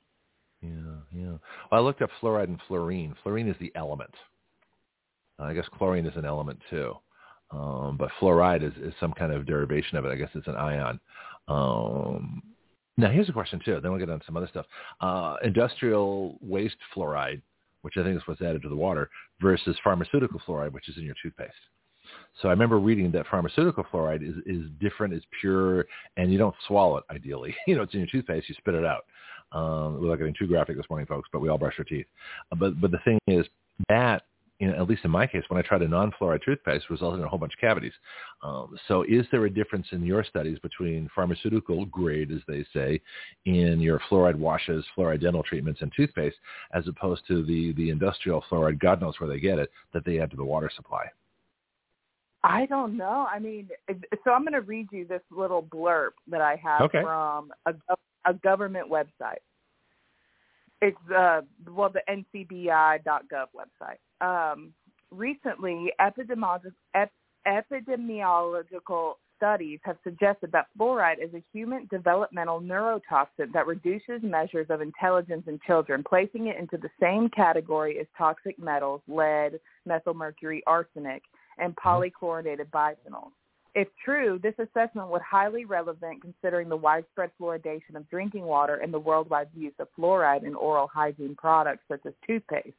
Yeah, 0.62 0.70
yeah. 1.12 1.31
Well, 1.31 1.40
I 1.73 1.78
looked 1.81 2.02
up 2.02 2.10
fluoride 2.20 2.44
and 2.44 2.60
fluorine. 2.69 3.14
Fluorine 3.23 3.48
is 3.48 3.56
the 3.60 3.73
element. 3.74 4.14
I 5.39 5.55
guess 5.55 5.64
chlorine 5.77 6.06
is 6.06 6.16
an 6.16 6.24
element 6.24 6.60
too. 6.70 6.94
Um, 7.51 7.97
but 7.98 8.10
fluoride 8.20 8.62
is, 8.62 8.73
is 8.82 8.94
some 9.01 9.12
kind 9.12 9.32
of 9.32 9.44
derivation 9.44 9.98
of 9.98 10.05
it. 10.05 10.10
I 10.10 10.16
guess 10.16 10.31
it's 10.35 10.47
an 10.47 10.55
ion. 10.55 11.01
Um, 11.48 12.43
now, 12.97 13.10
here's 13.10 13.28
a 13.28 13.32
question 13.32 13.60
too. 13.64 13.81
Then 13.81 13.90
we'll 13.90 14.01
get 14.01 14.10
on 14.10 14.23
some 14.24 14.36
other 14.36 14.48
stuff. 14.48 14.66
Uh, 15.01 15.36
industrial 15.43 16.39
waste 16.40 16.77
fluoride, 16.94 17.43
which 17.82 17.94
I 17.97 18.02
think 18.02 18.16
is 18.16 18.23
what's 18.27 18.40
added 18.40 18.62
to 18.62 18.69
the 18.69 18.77
water, 18.77 19.10
versus 19.40 19.77
pharmaceutical 19.82 20.40
fluoride, 20.47 20.73
which 20.73 20.89
is 20.89 20.97
in 20.97 21.05
your 21.05 21.14
toothpaste. 21.23 21.52
So 22.40 22.48
I 22.48 22.52
remember 22.52 22.78
reading 22.78 23.10
that 23.12 23.26
pharmaceutical 23.26 23.84
fluoride 23.93 24.22
is, 24.26 24.36
is 24.47 24.68
different, 24.80 25.14
is 25.14 25.22
pure, 25.40 25.86
and 26.16 26.32
you 26.32 26.39
don't 26.39 26.55
swallow 26.66 26.97
it 26.98 27.05
ideally. 27.10 27.55
You 27.66 27.76
know, 27.76 27.82
it's 27.82 27.94
in 27.94 28.01
your 28.01 28.09
toothpaste, 28.09 28.48
you 28.48 28.55
spit 28.59 28.74
it 28.74 28.84
out. 28.84 29.05
Um, 29.52 30.01
without 30.01 30.16
getting 30.16 30.34
too 30.39 30.47
graphic 30.47 30.78
this 30.78 30.86
morning, 30.89 31.06
folks, 31.06 31.28
but 31.30 31.40
we 31.40 31.51
all 31.51 31.59
brush 31.59 31.74
our 31.78 31.84
teeth. 31.84 32.06
Uh, 32.51 32.56
But 32.56 32.80
but 32.80 32.90
the 32.90 33.01
thing 33.05 33.18
is 33.26 33.47
that, 33.90 34.22
you 34.59 34.66
know, 34.66 34.74
at 34.74 34.89
least 34.89 35.05
in 35.05 35.10
my 35.10 35.26
case, 35.26 35.43
when 35.48 35.59
I 35.59 35.66
tried 35.66 35.82
a 35.82 35.89
non-fluoride 35.89 36.43
toothpaste, 36.43 36.89
resulted 36.89 37.20
in 37.20 37.26
a 37.26 37.28
whole 37.28 37.39
bunch 37.39 37.52
of 37.52 37.60
cavities. 37.60 37.93
Um, 38.43 38.74
so 38.89 39.02
is 39.02 39.26
there 39.30 39.44
a 39.44 39.51
difference 39.51 39.86
in 39.93 40.06
your 40.06 40.24
studies 40.24 40.59
between 40.60 41.10
pharmaceutical 41.14 41.84
grade, 41.84 42.30
as 42.32 42.40
they 42.48 42.64
say, 42.72 43.01
in 43.44 43.80
your 43.80 44.01
fluoride 44.09 44.36
washes, 44.36 44.86
fluoride 44.97 45.20
dental 45.20 45.43
treatments, 45.43 45.82
and 45.82 45.93
toothpaste, 45.94 46.36
as 46.72 46.89
opposed 46.89 47.26
to 47.28 47.44
the 47.44 47.72
the 47.74 47.90
industrial 47.90 48.43
fluoride, 48.51 48.78
God 48.78 49.02
knows 49.02 49.20
where 49.20 49.28
they 49.28 49.40
get 49.40 49.59
it, 49.59 49.70
that 49.93 50.05
they 50.06 50.18
add 50.18 50.30
to 50.30 50.36
the 50.36 50.44
water 50.44 50.70
supply? 50.74 51.05
I 52.44 52.66
don't 52.66 52.97
know. 52.97 53.27
I 53.31 53.39
mean, 53.39 53.69
so 54.24 54.32
I'm 54.32 54.43
going 54.43 54.52
to 54.52 54.60
read 54.60 54.89
you 54.90 55.06
this 55.06 55.23
little 55.31 55.62
blurb 55.62 56.10
that 56.28 56.40
I 56.40 56.56
have 56.56 56.82
Okay. 56.82 57.02
from 57.02 57.52
a, 57.66 57.74
a 58.24 58.35
government 58.35 58.90
website. 58.90 59.43
It's 60.81 60.97
uh, 61.16 61.43
well, 61.70 61.90
the 61.90 62.02
NCBI.gov 62.09 63.47
website. 63.55 63.98
Um, 64.52 64.73
recently, 65.12 65.93
ep- 66.01 67.12
epidemiological 67.47 69.14
studies 69.36 69.81
have 69.82 69.97
suggested 70.05 70.51
that 70.52 70.66
fluoride 70.78 71.23
is 71.23 71.32
a 71.35 71.43
human 71.52 71.86
developmental 71.90 72.60
neurotoxin 72.60 73.52
that 73.52 73.66
reduces 73.66 74.23
measures 74.23 74.66
of 74.70 74.81
intelligence 74.81 75.44
in 75.47 75.59
children, 75.66 76.05
placing 76.09 76.47
it 76.48 76.56
into 76.59 76.77
the 76.77 76.89
same 77.01 77.28
category 77.28 77.98
as 77.98 78.06
toxic 78.16 78.56
metals, 78.59 79.01
lead, 79.09 79.59
methylmercury, 79.89 80.60
arsenic, 80.66 81.23
and 81.58 81.74
mm-hmm. 81.76 81.88
polychlorinated 81.88 82.70
biphenyls. 82.70 83.32
If 83.74 83.88
true, 84.04 84.38
this 84.42 84.54
assessment 84.58 85.08
would 85.08 85.22
highly 85.22 85.64
relevant 85.64 86.20
considering 86.20 86.68
the 86.68 86.76
widespread 86.76 87.30
fluoridation 87.40 87.96
of 87.96 88.08
drinking 88.10 88.44
water 88.44 88.76
and 88.76 88.92
the 88.92 88.98
worldwide 88.98 89.48
use 89.56 89.72
of 89.78 89.88
fluoride 89.98 90.44
in 90.44 90.54
oral 90.54 90.88
hygiene 90.88 91.34
products 91.34 91.84
such 91.88 92.00
as 92.04 92.12
toothpaste. 92.26 92.74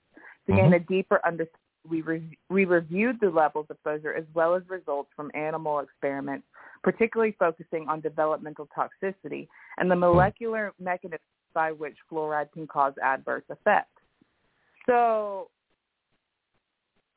To 0.47 0.53
gain 0.53 0.65
mm-hmm. 0.65 0.73
a 0.73 0.79
deeper 0.79 1.19
understanding, 1.25 1.59
we, 1.89 2.01
re- 2.01 2.37
we 2.49 2.65
reviewed 2.65 3.19
the 3.19 3.29
levels 3.29 3.65
of 3.69 3.75
exposure 3.75 4.13
as 4.13 4.25
well 4.33 4.55
as 4.55 4.63
results 4.69 5.09
from 5.15 5.31
animal 5.33 5.79
experiments, 5.79 6.45
particularly 6.83 7.35
focusing 7.39 7.87
on 7.89 7.99
developmental 7.99 8.67
toxicity 8.77 9.47
and 9.77 9.89
the 9.89 9.95
mm-hmm. 9.95 10.01
molecular 10.01 10.73
mechanisms 10.79 11.21
by 11.53 11.71
which 11.71 11.95
fluoride 12.11 12.51
can 12.51 12.67
cause 12.67 12.93
adverse 13.03 13.43
effects. 13.49 13.89
So 14.85 15.49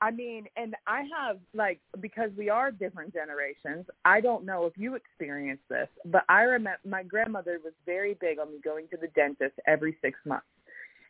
I 0.01 0.10
mean, 0.10 0.47
and 0.56 0.74
I 0.86 1.05
have 1.18 1.39
like 1.55 1.81
because 2.01 2.31
we 2.36 2.51
are 2.51 2.70
different 2.70 3.14
generations. 3.14 3.86
I 4.05 4.20
don't 4.20 4.44
know 4.44 4.66
if 4.66 4.74
you 4.77 4.94
experienced 4.94 5.64
this, 5.70 5.89
but 6.05 6.23
I 6.28 6.43
remember 6.43 6.81
my 6.85 7.02
grandmother 7.02 7.59
was 7.64 7.73
very 7.86 8.14
big 8.20 8.39
on 8.39 8.52
me 8.52 8.59
going 8.62 8.89
to 8.89 8.98
the 9.01 9.09
dentist 9.09 9.55
every 9.66 9.97
six 10.02 10.18
months, 10.27 10.47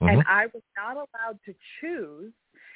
mm-hmm. 0.00 0.08
and 0.08 0.24
I 0.28 0.46
was 0.54 0.62
not 0.76 0.94
allowed 0.96 1.38
to 1.46 1.54
choose 1.80 2.32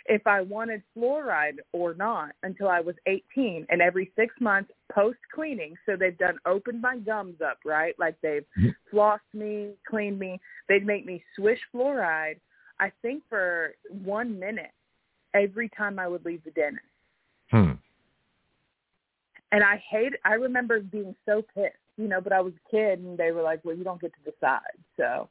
if 0.06 0.26
I 0.26 0.40
wanted 0.40 0.82
fluoride 0.96 1.58
or 1.72 1.94
not 1.94 2.30
until 2.42 2.68
I 2.68 2.80
was 2.80 2.94
18. 3.06 3.66
And 3.68 3.80
every 3.80 4.10
six 4.16 4.34
months 4.40 4.70
post 4.92 5.18
cleaning, 5.32 5.74
so 5.86 5.96
they've 5.96 6.18
done 6.18 6.38
opened 6.46 6.80
my 6.80 6.98
gums 6.98 7.40
up, 7.40 7.58
right? 7.64 7.94
Like 7.98 8.16
they've 8.22 8.44
mm-hmm. 8.58 8.96
flossed 8.96 9.18
me, 9.32 9.74
cleaned 9.88 10.18
me. 10.18 10.40
They'd 10.68 10.86
make 10.86 11.06
me 11.06 11.22
swish 11.36 11.60
fluoride. 11.74 12.40
I 12.80 12.90
think 13.02 13.22
for 13.28 13.74
one 13.88 14.38
minute 14.38 14.72
every 15.34 15.68
time 15.70 15.98
I 15.98 16.08
would 16.08 16.24
leave 16.24 16.42
the 16.44 16.50
dentist. 16.50 16.84
Hmm. 17.50 17.72
And 19.52 19.64
I 19.64 19.82
hate 19.88 20.12
I 20.24 20.34
remember 20.34 20.80
being 20.80 21.14
so 21.26 21.42
pissed, 21.54 21.74
you 21.96 22.08
know, 22.08 22.20
but 22.20 22.32
I 22.32 22.40
was 22.40 22.52
a 22.54 22.70
kid 22.70 23.00
and 23.00 23.18
they 23.18 23.32
were 23.32 23.42
like, 23.42 23.60
Well, 23.64 23.76
you 23.76 23.84
don't 23.84 24.00
get 24.00 24.12
to 24.24 24.30
decide. 24.30 24.60
So 24.96 25.28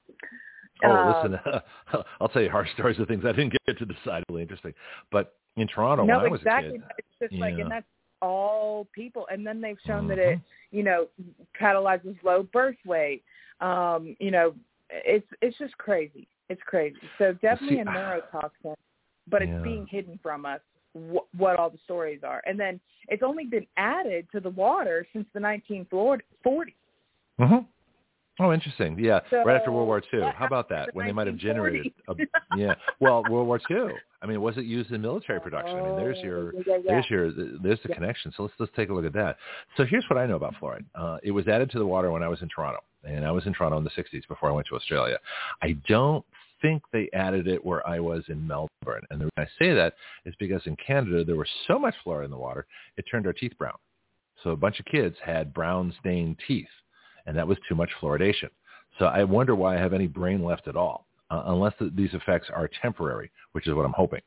Oh, 0.83 0.91
um, 0.91 1.07
listen, 1.07 1.39
I'll 2.21 2.29
tell 2.29 2.41
you 2.41 2.49
hard 2.49 2.67
stories 2.73 2.99
of 2.99 3.07
things 3.07 3.23
I 3.25 3.31
didn't 3.31 3.55
get 3.67 3.77
to 3.77 3.85
decide. 3.85 4.23
Really 4.29 4.41
interesting. 4.41 4.73
But 5.11 5.35
in 5.57 5.67
Toronto, 5.67 6.05
no, 6.05 6.17
when 6.17 6.25
I 6.27 6.29
was 6.29 6.41
exactly. 6.41 6.69
a 6.69 6.71
kid, 6.73 6.83
It's 6.97 7.31
just 7.31 7.41
like 7.41 7.53
and 7.53 7.71
that's 7.71 7.85
all 8.21 8.87
people 8.93 9.25
and 9.31 9.47
then 9.47 9.61
they've 9.61 9.79
shown 9.85 10.07
that 10.07 10.17
Mhm. 10.17 10.33
it, 10.33 10.41
you 10.71 10.83
know, 10.83 11.07
catalyzes 11.59 12.21
low 12.23 12.43
birth 12.43 12.77
weight. 12.85 13.23
Um, 13.61 14.15
you 14.19 14.31
know, 14.31 14.55
it's 14.89 15.27
it's 15.41 15.57
just 15.57 15.77
crazy. 15.77 16.27
It's 16.49 16.61
crazy. 16.63 16.97
So 17.17 17.33
definitely 17.33 17.77
see, 17.77 17.81
a 17.81 17.85
neurotoxin, 17.85 18.75
but 19.29 19.41
it's 19.41 19.51
Yeah. 19.51 19.61
being 19.61 19.87
hidden 19.87 20.19
from 20.21 20.45
us 20.45 20.61
wh- 20.93 21.39
what 21.39 21.57
all 21.57 21.69
the 21.69 21.77
stories 21.85 22.21
are. 22.23 22.41
And 22.45 22.59
then 22.59 22.79
it's 23.07 23.23
only 23.23 23.45
been 23.45 23.67
added 23.77 24.27
to 24.31 24.39
the 24.39 24.49
water 24.49 25.05
since 25.13 25.27
the 25.33 25.39
1940s. 25.39 26.73
hmm 27.37 27.57
Oh, 28.41 28.53
interesting. 28.53 28.97
Yeah, 28.97 29.19
So, 29.29 29.43
right 29.43 29.57
after 29.57 29.69
World 29.69 29.87
War 29.87 30.01
II. 30.13 30.31
How 30.33 30.45
about 30.45 30.69
that? 30.69 30.95
When 30.95 31.05
they 31.05 31.11
might 31.11 31.27
have 31.27 31.35
generated. 31.35 31.91
A, 32.07 32.15
yeah. 32.55 32.73
Well, 33.01 33.21
World 33.25 33.47
War 33.47 33.59
II. 33.69 33.97
I 34.21 34.27
mean, 34.27 34.41
was 34.41 34.57
it 34.57 34.63
used 34.63 34.91
in 34.91 35.01
military 35.01 35.41
production? 35.41 35.77
I 35.77 35.83
mean, 35.83 35.97
there's 35.97 36.17
your 36.23 36.53
Oh, 36.55 36.63
yeah, 36.65 36.77
yeah. 36.77 36.81
there's 36.87 37.09
your 37.09 37.31
there's 37.61 37.79
the 37.83 37.89
connection. 37.89 38.31
So 38.37 38.43
let's 38.43 38.55
let's 38.57 38.71
take 38.77 38.89
a 38.89 38.93
look 38.93 39.03
at 39.05 39.11
that. 39.13 39.35
So 39.75 39.83
here's 39.83 40.05
what 40.09 40.17
I 40.17 40.25
know 40.25 40.37
about 40.37 40.55
fluoride. 40.55 40.85
Uh, 40.95 41.17
it 41.21 41.31
was 41.31 41.49
added 41.49 41.69
to 41.71 41.79
the 41.79 41.85
water 41.85 42.11
when 42.11 42.23
I 42.23 42.29
was 42.29 42.41
in 42.41 42.47
Toronto, 42.47 42.79
and 43.03 43.25
I 43.25 43.31
was 43.31 43.45
in 43.45 43.53
Toronto 43.53 43.77
in 43.77 43.83
the 43.83 43.89
60s 43.89 44.25
before 44.29 44.49
I 44.49 44.53
went 44.53 44.67
to 44.67 44.75
Australia. 44.75 45.17
I 45.61 45.75
don't 45.89 46.23
think 46.61 46.81
they 46.91 47.09
added 47.13 47.47
it 47.47 47.63
where 47.63 47.87
I 47.87 47.99
was 47.99 48.23
in 48.27 48.45
Melbourne, 48.45 49.05
and 49.09 49.19
the 49.21 49.25
reason 49.25 49.31
I 49.37 49.63
say 49.63 49.73
that 49.73 49.93
is 50.25 50.33
because 50.39 50.61
in 50.65 50.75
Canada 50.75 51.23
there 51.23 51.35
was 51.35 51.49
so 51.67 51.79
much 51.79 51.95
fluoride 52.05 52.25
in 52.25 52.31
the 52.31 52.37
water 52.37 52.65
it 52.97 53.05
turned 53.09 53.27
our 53.27 53.33
teeth 53.33 53.53
brown. 53.57 53.77
So 54.43 54.51
a 54.51 54.55
bunch 54.55 54.79
of 54.79 54.85
kids 54.85 55.15
had 55.23 55.53
brown 55.53 55.93
stained 55.99 56.37
teeth, 56.47 56.67
and 57.25 57.35
that 57.37 57.47
was 57.47 57.57
too 57.67 57.75
much 57.75 57.89
fluoridation. 58.01 58.49
So 58.97 59.05
I 59.05 59.23
wonder 59.23 59.55
why 59.55 59.75
I 59.75 59.79
have 59.79 59.93
any 59.93 60.07
brain 60.07 60.43
left 60.43 60.67
at 60.67 60.75
all, 60.75 61.07
uh, 61.29 61.43
unless 61.47 61.73
th 61.79 61.91
these 61.95 62.13
effects 62.13 62.49
are 62.49 62.69
temporary, 62.81 63.31
which 63.53 63.67
is 63.67 63.73
what 63.73 63.85
I'm 63.85 63.93
hoping. 63.93 64.21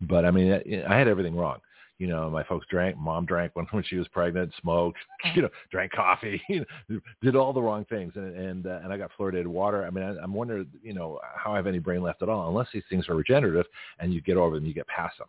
But 0.00 0.24
I 0.24 0.30
mean, 0.30 0.52
I 0.52 0.84
I 0.88 0.98
had 0.98 1.08
everything 1.08 1.36
wrong. 1.36 1.58
You 1.98 2.06
know, 2.06 2.30
my 2.30 2.44
folks 2.44 2.66
drank. 2.70 2.96
Mom 2.96 3.26
drank 3.26 3.56
when 3.56 3.66
when 3.72 3.82
she 3.84 3.96
was 3.96 4.08
pregnant, 4.08 4.52
smoked. 4.60 4.98
You 5.34 5.42
know, 5.42 5.50
drank 5.70 5.92
coffee. 5.92 6.40
You 6.48 6.64
know, 6.88 7.00
did 7.22 7.36
all 7.36 7.52
the 7.52 7.60
wrong 7.60 7.84
things, 7.86 8.12
and 8.14 8.34
and 8.36 8.66
uh, 8.66 8.80
and 8.82 8.92
I 8.92 8.96
got 8.96 9.10
fluoridated 9.18 9.46
water. 9.46 9.84
I 9.84 9.90
mean, 9.90 10.04
I, 10.04 10.16
I'm 10.22 10.32
wondering, 10.32 10.68
you 10.82 10.94
know, 10.94 11.20
how 11.36 11.52
I 11.52 11.56
have 11.56 11.66
any 11.66 11.80
brain 11.80 12.02
left 12.02 12.22
at 12.22 12.28
all, 12.28 12.48
unless 12.48 12.68
these 12.72 12.84
things 12.88 13.08
are 13.08 13.14
regenerative 13.14 13.66
and 13.98 14.12
you 14.12 14.20
get 14.20 14.36
over 14.36 14.56
them, 14.56 14.64
you 14.64 14.74
get 14.74 14.86
past 14.86 15.18
them. 15.18 15.28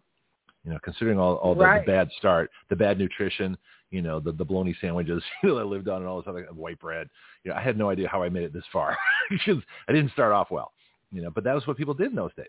You 0.64 0.72
know, 0.72 0.80
considering 0.84 1.20
all 1.20 1.36
all 1.36 1.56
the, 1.56 1.64
Right. 1.64 1.86
the 1.86 1.92
bad 1.92 2.10
start, 2.18 2.52
the 2.70 2.76
bad 2.76 3.00
nutrition, 3.00 3.58
you 3.92 4.02
know, 4.02 4.20
the 4.20 4.32
the 4.32 4.46
bologna 4.46 4.76
sandwiches 4.80 5.24
you 5.44 5.50
know, 5.50 5.58
I 5.58 5.64
lived 5.64 5.88
on, 5.88 6.02
and 6.02 6.08
all 6.08 6.22
this 6.22 6.28
other 6.28 6.48
white 6.54 6.80
bread. 6.80 7.10
You 7.44 7.52
know, 7.52 7.58
I 7.58 7.62
had 7.62 7.78
no 7.78 7.90
idea 7.90 8.08
how 8.08 8.22
I 8.22 8.30
made 8.30 8.44
it 8.44 8.54
this 8.54 8.64
far 8.72 8.98
because 9.30 9.62
I 9.88 9.94
didn't 9.94 10.12
start 10.12 10.32
off 10.34 10.52
well. 10.52 10.72
You 11.12 11.24
know, 11.24 11.32
but 11.32 11.44
that 11.44 11.56
was 11.56 11.66
what 11.66 11.78
people 11.78 11.96
did 11.96 12.12
in 12.12 12.16
those 12.16 12.34
days. 12.36 12.46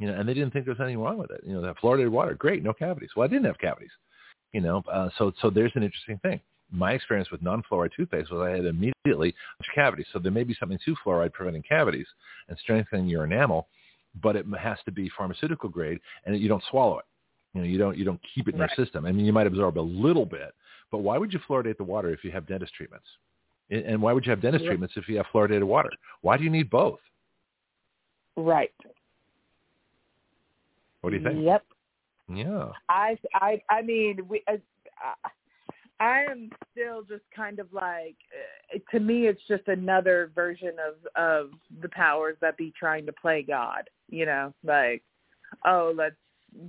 You 0.00 0.06
know, 0.06 0.18
and 0.18 0.26
they 0.26 0.32
didn't 0.32 0.52
think 0.52 0.64
there 0.64 0.72
was 0.72 0.80
anything 0.80 0.98
wrong 0.98 1.18
with 1.18 1.30
it. 1.30 1.42
You 1.46 1.52
know, 1.52 1.60
that 1.60 1.76
fluoridated 1.76 2.10
water, 2.10 2.34
great, 2.34 2.64
no 2.64 2.72
cavities. 2.72 3.10
Well, 3.14 3.26
I 3.26 3.28
didn't 3.28 3.44
have 3.44 3.58
cavities. 3.58 3.90
You 4.52 4.62
know, 4.62 4.82
uh, 4.90 5.10
so 5.18 5.30
so 5.42 5.50
there's 5.50 5.72
an 5.74 5.82
interesting 5.82 6.18
thing. 6.22 6.40
My 6.72 6.92
experience 6.92 7.30
with 7.30 7.42
non-fluoride 7.42 7.90
toothpaste 7.94 8.32
was 8.32 8.40
I 8.40 8.50
had 8.50 8.64
immediately 8.64 9.34
cavities. 9.74 10.06
So 10.12 10.18
there 10.18 10.32
may 10.32 10.42
be 10.42 10.56
something 10.58 10.78
to 10.84 10.96
fluoride 11.04 11.34
preventing 11.34 11.62
cavities 11.62 12.06
and 12.48 12.56
strengthening 12.58 13.06
your 13.08 13.24
enamel, 13.24 13.68
but 14.22 14.36
it 14.36 14.46
has 14.58 14.78
to 14.86 14.92
be 14.92 15.10
pharmaceutical 15.16 15.68
grade, 15.68 16.00
and 16.24 16.38
you 16.38 16.48
don't 16.48 16.64
swallow 16.70 16.98
it. 16.98 17.04
You 17.52 17.60
know, 17.60 17.66
you 17.66 17.76
don't 17.76 17.98
you 17.98 18.04
don't 18.06 18.20
keep 18.34 18.48
it 18.48 18.54
in 18.54 18.60
Right. 18.60 18.70
your 18.74 18.86
system. 18.86 19.04
I 19.04 19.12
mean, 19.12 19.26
you 19.26 19.34
might 19.34 19.46
absorb 19.46 19.78
a 19.78 19.80
little 19.80 20.24
bit, 20.24 20.54
but 20.90 20.98
why 20.98 21.18
would 21.18 21.32
you 21.32 21.40
fluoridate 21.40 21.76
the 21.76 21.84
water 21.84 22.08
if 22.10 22.24
you 22.24 22.30
have 22.30 22.46
dentist 22.46 22.72
treatments? 22.72 23.06
And 23.68 24.00
why 24.00 24.14
would 24.14 24.24
you 24.24 24.30
have 24.30 24.40
dentist 24.40 24.64
Yeah. 24.64 24.70
treatments 24.70 24.96
if 24.96 25.08
you 25.08 25.18
have 25.18 25.26
fluoridated 25.26 25.64
water? 25.64 25.90
Why 26.22 26.38
do 26.38 26.44
you 26.44 26.50
need 26.50 26.70
both? 26.70 27.00
Right. 28.36 28.72
What 31.00 31.10
do 31.10 31.16
you 31.16 31.22
think? 31.22 31.44
Yep. 31.44 31.64
Yeah. 32.32 32.68
I 32.88 33.16
I 33.34 33.62
I 33.70 33.82
mean 33.82 34.20
we. 34.28 34.42
Uh, 34.46 34.56
I 36.00 36.24
am 36.30 36.50
still 36.72 37.02
just 37.02 37.24
kind 37.34 37.58
of 37.58 37.70
like 37.72 38.16
uh, 38.74 38.78
to 38.90 39.00
me 39.00 39.26
it's 39.26 39.40
just 39.46 39.68
another 39.68 40.32
version 40.34 40.72
of 40.78 41.22
of 41.22 41.50
the 41.82 41.88
powers 41.90 42.36
that 42.40 42.56
be 42.56 42.72
trying 42.78 43.04
to 43.06 43.12
play 43.12 43.42
God, 43.42 43.88
you 44.08 44.24
know, 44.26 44.54
like 44.64 45.02
oh, 45.66 45.92
let's 45.94 46.16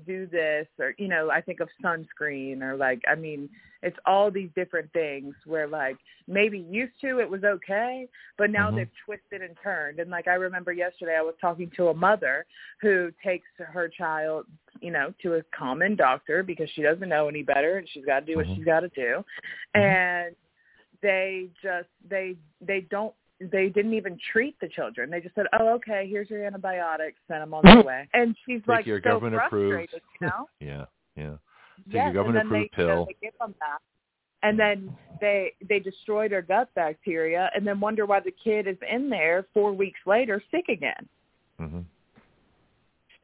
do 0.06 0.28
this 0.28 0.68
or 0.80 0.94
you 0.98 1.08
know, 1.08 1.30
I 1.32 1.42
think 1.42 1.60
of 1.60 1.70
sunscreen 1.84 2.62
or 2.62 2.76
like 2.76 3.02
I 3.08 3.16
mean, 3.16 3.50
it's 3.82 3.98
all 4.06 4.30
these 4.30 4.50
different 4.56 4.92
things 4.94 5.34
where 5.46 5.68
like 5.68 5.98
maybe 6.28 6.60
used 6.60 6.94
to 7.02 7.20
it 7.20 7.30
was 7.30 7.44
okay, 7.44 8.08
but 8.38 8.50
now 8.50 8.70
Mhm. 8.70 8.76
they've 8.76 8.96
twisted 9.06 9.42
and 9.42 9.58
turned. 9.64 10.00
And 10.00 10.12
like 10.12 10.28
I 10.28 10.36
remember 10.36 10.72
yesterday 10.72 11.16
I 11.18 11.22
was 11.22 11.36
talking 11.42 11.70
to 11.72 11.88
a 11.88 11.94
mother 11.94 12.46
who 12.80 13.12
takes 13.24 13.48
her 13.58 13.88
child, 13.88 14.46
you 14.82 14.92
know, 14.92 15.14
to 15.24 15.36
a 15.36 15.44
common 15.56 15.96
doctor 15.96 16.44
because 16.44 16.70
she 16.72 16.82
doesn't 16.82 17.10
know 17.10 17.28
any 17.28 17.44
better 17.44 17.78
and 17.78 17.88
she's 17.90 18.06
got 18.06 18.22
to 18.22 18.26
do 18.26 18.38
what 18.38 18.48
Mhm. 18.48 18.56
she's 18.56 18.66
got 18.66 18.82
to 18.82 18.90
do. 18.90 19.26
And 19.74 20.36
they 21.02 21.50
just 21.62 21.90
they 22.08 22.38
they 22.62 22.82
don't 22.82 23.16
they 23.52 23.70
didn't 23.70 23.94
even 23.94 24.18
treat 24.32 24.60
the 24.60 24.68
children. 24.68 25.10
They 25.10 25.20
just 25.22 25.36
said, 25.36 25.46
"Oh, 25.60 25.70
okay, 25.76 26.08
here's 26.10 26.30
your 26.30 26.46
antibiotics, 26.46 27.18
send 27.28 27.42
them 27.42 27.54
on 27.54 27.64
their 27.64 27.82
way." 27.82 28.08
And 28.14 28.36
she's 28.46 28.62
Take 28.62 28.68
like 28.68 28.86
your 28.86 29.00
so 29.00 29.10
government 29.10 29.42
approved. 29.44 29.94
you 29.94 30.00
know? 30.28 30.48
Yeah. 30.60 30.86
Yeah. 31.16 31.38
Take 31.86 31.96
yes, 31.96 32.04
your 32.06 32.14
government 32.14 32.50
then 32.50 32.50
they, 32.50 32.66
approved 32.66 32.78
you 32.78 32.86
know, 32.86 32.96
pill. 32.96 33.06
they 33.06 33.16
give 33.22 33.38
them 33.40 33.56
that. 33.60 33.80
And 34.44 34.60
then 34.60 34.96
they 35.20 35.54
they 35.68 35.80
destroy 35.80 36.28
their 36.28 36.42
gut 36.42 36.70
bacteria 36.76 37.50
and 37.56 37.66
then 37.66 37.80
wonder 37.80 38.06
why 38.06 38.20
the 38.20 38.34
kid 38.44 38.68
is 38.68 38.78
in 38.90 39.10
there 39.10 39.46
4 39.54 39.72
weeks 39.74 40.00
later 40.06 40.42
sick 40.52 40.66
again. 40.70 41.08
hmm 41.60 41.82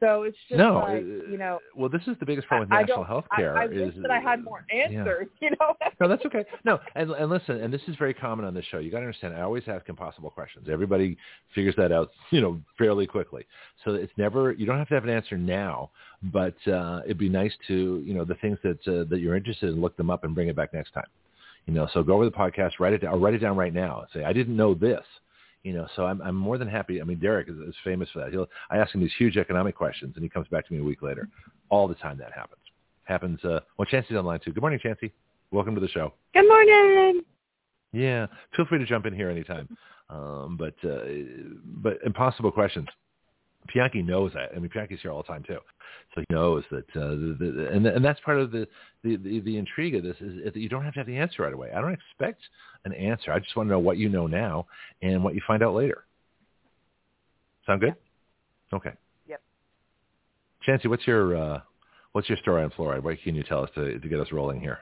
So 0.00 0.22
it's 0.22 0.36
just 0.48 0.58
No, 0.58 0.74
like, 0.74 1.02
uh, 1.02 1.30
you 1.30 1.38
know, 1.38 1.58
Well, 1.74 1.88
this 1.88 2.02
is 2.06 2.16
the 2.20 2.26
biggest 2.26 2.46
problem 2.46 2.68
with 2.68 2.78
national 2.78 3.04
health 3.04 3.24
I, 3.32 3.36
care. 3.36 3.56
I 3.56 3.64
is 3.64 3.94
wish 3.94 3.94
that 4.02 4.10
I 4.10 4.20
had 4.20 4.44
more 4.44 4.64
answers, 4.72 5.26
you 5.40 5.50
know. 5.50 5.74
No, 6.00 6.08
that's 6.08 6.24
okay. 6.26 6.44
No, 6.64 6.78
and 6.94 7.10
and 7.10 7.28
listen, 7.28 7.60
and 7.60 7.72
this 7.72 7.80
is 7.88 7.96
very 7.96 8.14
common 8.14 8.44
on 8.44 8.54
this 8.54 8.64
show. 8.66 8.78
You 8.78 8.90
got 8.90 8.98
to 8.98 9.06
understand. 9.06 9.34
I 9.34 9.40
always 9.40 9.64
ask 9.66 9.88
impossible 9.88 10.30
questions. 10.30 10.68
Everybody 10.70 11.16
figures 11.54 11.74
that 11.76 11.90
out, 11.90 12.10
you 12.30 12.40
know, 12.40 12.60
fairly 12.76 13.06
quickly. 13.06 13.44
So 13.84 13.94
it's 13.94 14.12
never. 14.16 14.52
You 14.52 14.66
don't 14.66 14.78
have 14.78 14.88
to 14.88 14.94
have 14.94 15.04
an 15.04 15.10
answer 15.10 15.36
now, 15.36 15.90
but 16.22 16.56
uh, 16.68 17.00
it'd 17.04 17.18
be 17.18 17.28
nice 17.28 17.52
to, 17.66 18.02
you 18.04 18.14
know, 18.14 18.24
the 18.24 18.36
things 18.36 18.58
that 18.62 18.78
uh, 18.86 19.04
that 19.10 19.18
you're 19.18 19.36
interested 19.36 19.70
in, 19.70 19.80
look 19.80 19.96
them 19.96 20.10
up 20.10 20.22
and 20.24 20.34
bring 20.34 20.48
it 20.48 20.56
back 20.56 20.72
next 20.72 20.92
time. 20.92 21.06
You 21.66 21.74
know, 21.74 21.88
so 21.92 22.02
go 22.02 22.14
over 22.14 22.24
the 22.24 22.30
podcast, 22.30 22.72
write 22.80 22.94
it 22.94 23.02
down, 23.02 23.14
or 23.14 23.18
write 23.18 23.34
it 23.34 23.38
down 23.38 23.56
right 23.56 23.74
now. 23.74 24.00
And 24.00 24.08
say, 24.14 24.24
I 24.24 24.32
didn't 24.32 24.56
know 24.56 24.74
this. 24.74 25.04
You 25.64 25.72
know, 25.72 25.86
so 25.96 26.06
I'm 26.06 26.22
I'm 26.22 26.36
more 26.36 26.56
than 26.56 26.68
happy. 26.68 27.00
I 27.00 27.04
mean, 27.04 27.18
Derek 27.18 27.48
is, 27.48 27.56
is 27.56 27.74
famous 27.84 28.08
for 28.12 28.20
that. 28.20 28.30
He'll 28.30 28.46
I 28.70 28.78
ask 28.78 28.94
him 28.94 29.00
these 29.00 29.12
huge 29.18 29.36
economic 29.36 29.74
questions, 29.74 30.12
and 30.14 30.22
he 30.22 30.28
comes 30.28 30.46
back 30.48 30.66
to 30.68 30.72
me 30.72 30.80
a 30.80 30.84
week 30.84 31.02
later. 31.02 31.28
All 31.68 31.88
the 31.88 31.96
time 31.96 32.16
that 32.18 32.32
happens. 32.32 32.62
Happens. 33.04 33.44
Uh, 33.44 33.60
well, 33.76 33.86
Chancee's 33.86 34.16
online 34.16 34.40
too. 34.40 34.52
Good 34.52 34.60
morning, 34.60 34.78
Chancey. 34.82 35.12
Welcome 35.50 35.74
to 35.74 35.80
the 35.80 35.88
show. 35.88 36.12
Good 36.34 36.46
morning. 36.46 37.22
Yeah, 37.92 38.26
feel 38.54 38.66
free 38.66 38.78
to 38.78 38.86
jump 38.86 39.06
in 39.06 39.14
here 39.14 39.30
anytime. 39.30 39.68
Um, 40.10 40.56
but 40.58 40.74
uh, 40.88 41.04
but 41.64 41.98
impossible 42.04 42.52
questions. 42.52 42.88
Pianki 43.74 44.04
knows 44.04 44.32
that. 44.34 44.50
I 44.54 44.58
mean, 44.58 44.70
Pianki's 44.70 45.00
here 45.02 45.10
all 45.10 45.22
the 45.22 45.28
time 45.28 45.42
too, 45.42 45.58
so 46.14 46.20
he 46.20 46.34
knows 46.34 46.64
that. 46.70 46.84
Uh, 46.96 47.10
the, 47.10 47.36
the, 47.38 47.68
and 47.72 47.86
and 47.86 48.04
that's 48.04 48.20
part 48.20 48.38
of 48.38 48.50
the, 48.50 48.66
the 49.02 49.16
the 49.16 49.40
the 49.40 49.56
intrigue 49.56 49.94
of 49.94 50.02
this 50.02 50.16
is 50.20 50.44
that 50.44 50.56
you 50.56 50.68
don't 50.68 50.84
have 50.84 50.94
to 50.94 51.00
have 51.00 51.06
the 51.06 51.16
answer 51.16 51.42
right 51.42 51.52
away. 51.52 51.70
I 51.74 51.80
don't 51.80 51.92
expect 51.92 52.40
an 52.84 52.92
answer. 52.92 53.32
I 53.32 53.38
just 53.38 53.56
want 53.56 53.68
to 53.68 53.72
know 53.72 53.78
what 53.78 53.98
you 53.98 54.08
know 54.08 54.26
now 54.26 54.66
and 55.02 55.22
what 55.22 55.34
you 55.34 55.40
find 55.46 55.62
out 55.62 55.74
later. 55.74 56.04
Sound 57.66 57.80
good? 57.80 57.94
Okay. 58.72 58.92
Yep. 59.28 59.40
Chancee, 60.62 60.88
what's 60.88 61.06
your 61.06 61.36
uh, 61.36 61.60
what's 62.12 62.28
your 62.28 62.38
story 62.38 62.62
on 62.62 62.70
fluoride? 62.70 63.02
What 63.02 63.16
can 63.22 63.34
you 63.34 63.42
tell 63.42 63.62
us 63.62 63.70
to 63.74 63.98
to 63.98 64.08
get 64.08 64.20
us 64.20 64.32
rolling 64.32 64.60
here? 64.60 64.78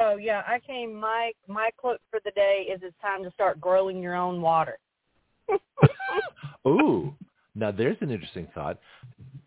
Oh 0.00 0.16
yeah, 0.16 0.42
I 0.46 0.60
came. 0.60 0.94
My 0.94 1.32
my 1.46 1.70
quote 1.76 2.00
for 2.10 2.20
the 2.24 2.30
day 2.30 2.66
is: 2.72 2.80
"It's 2.82 2.96
time 3.02 3.22
to 3.24 3.30
start 3.32 3.60
growing 3.60 4.00
your 4.00 4.14
own 4.16 4.40
water." 4.40 4.78
Ooh, 6.66 7.14
now 7.54 7.70
there's 7.70 7.96
an 8.00 8.10
interesting 8.10 8.48
thought. 8.54 8.78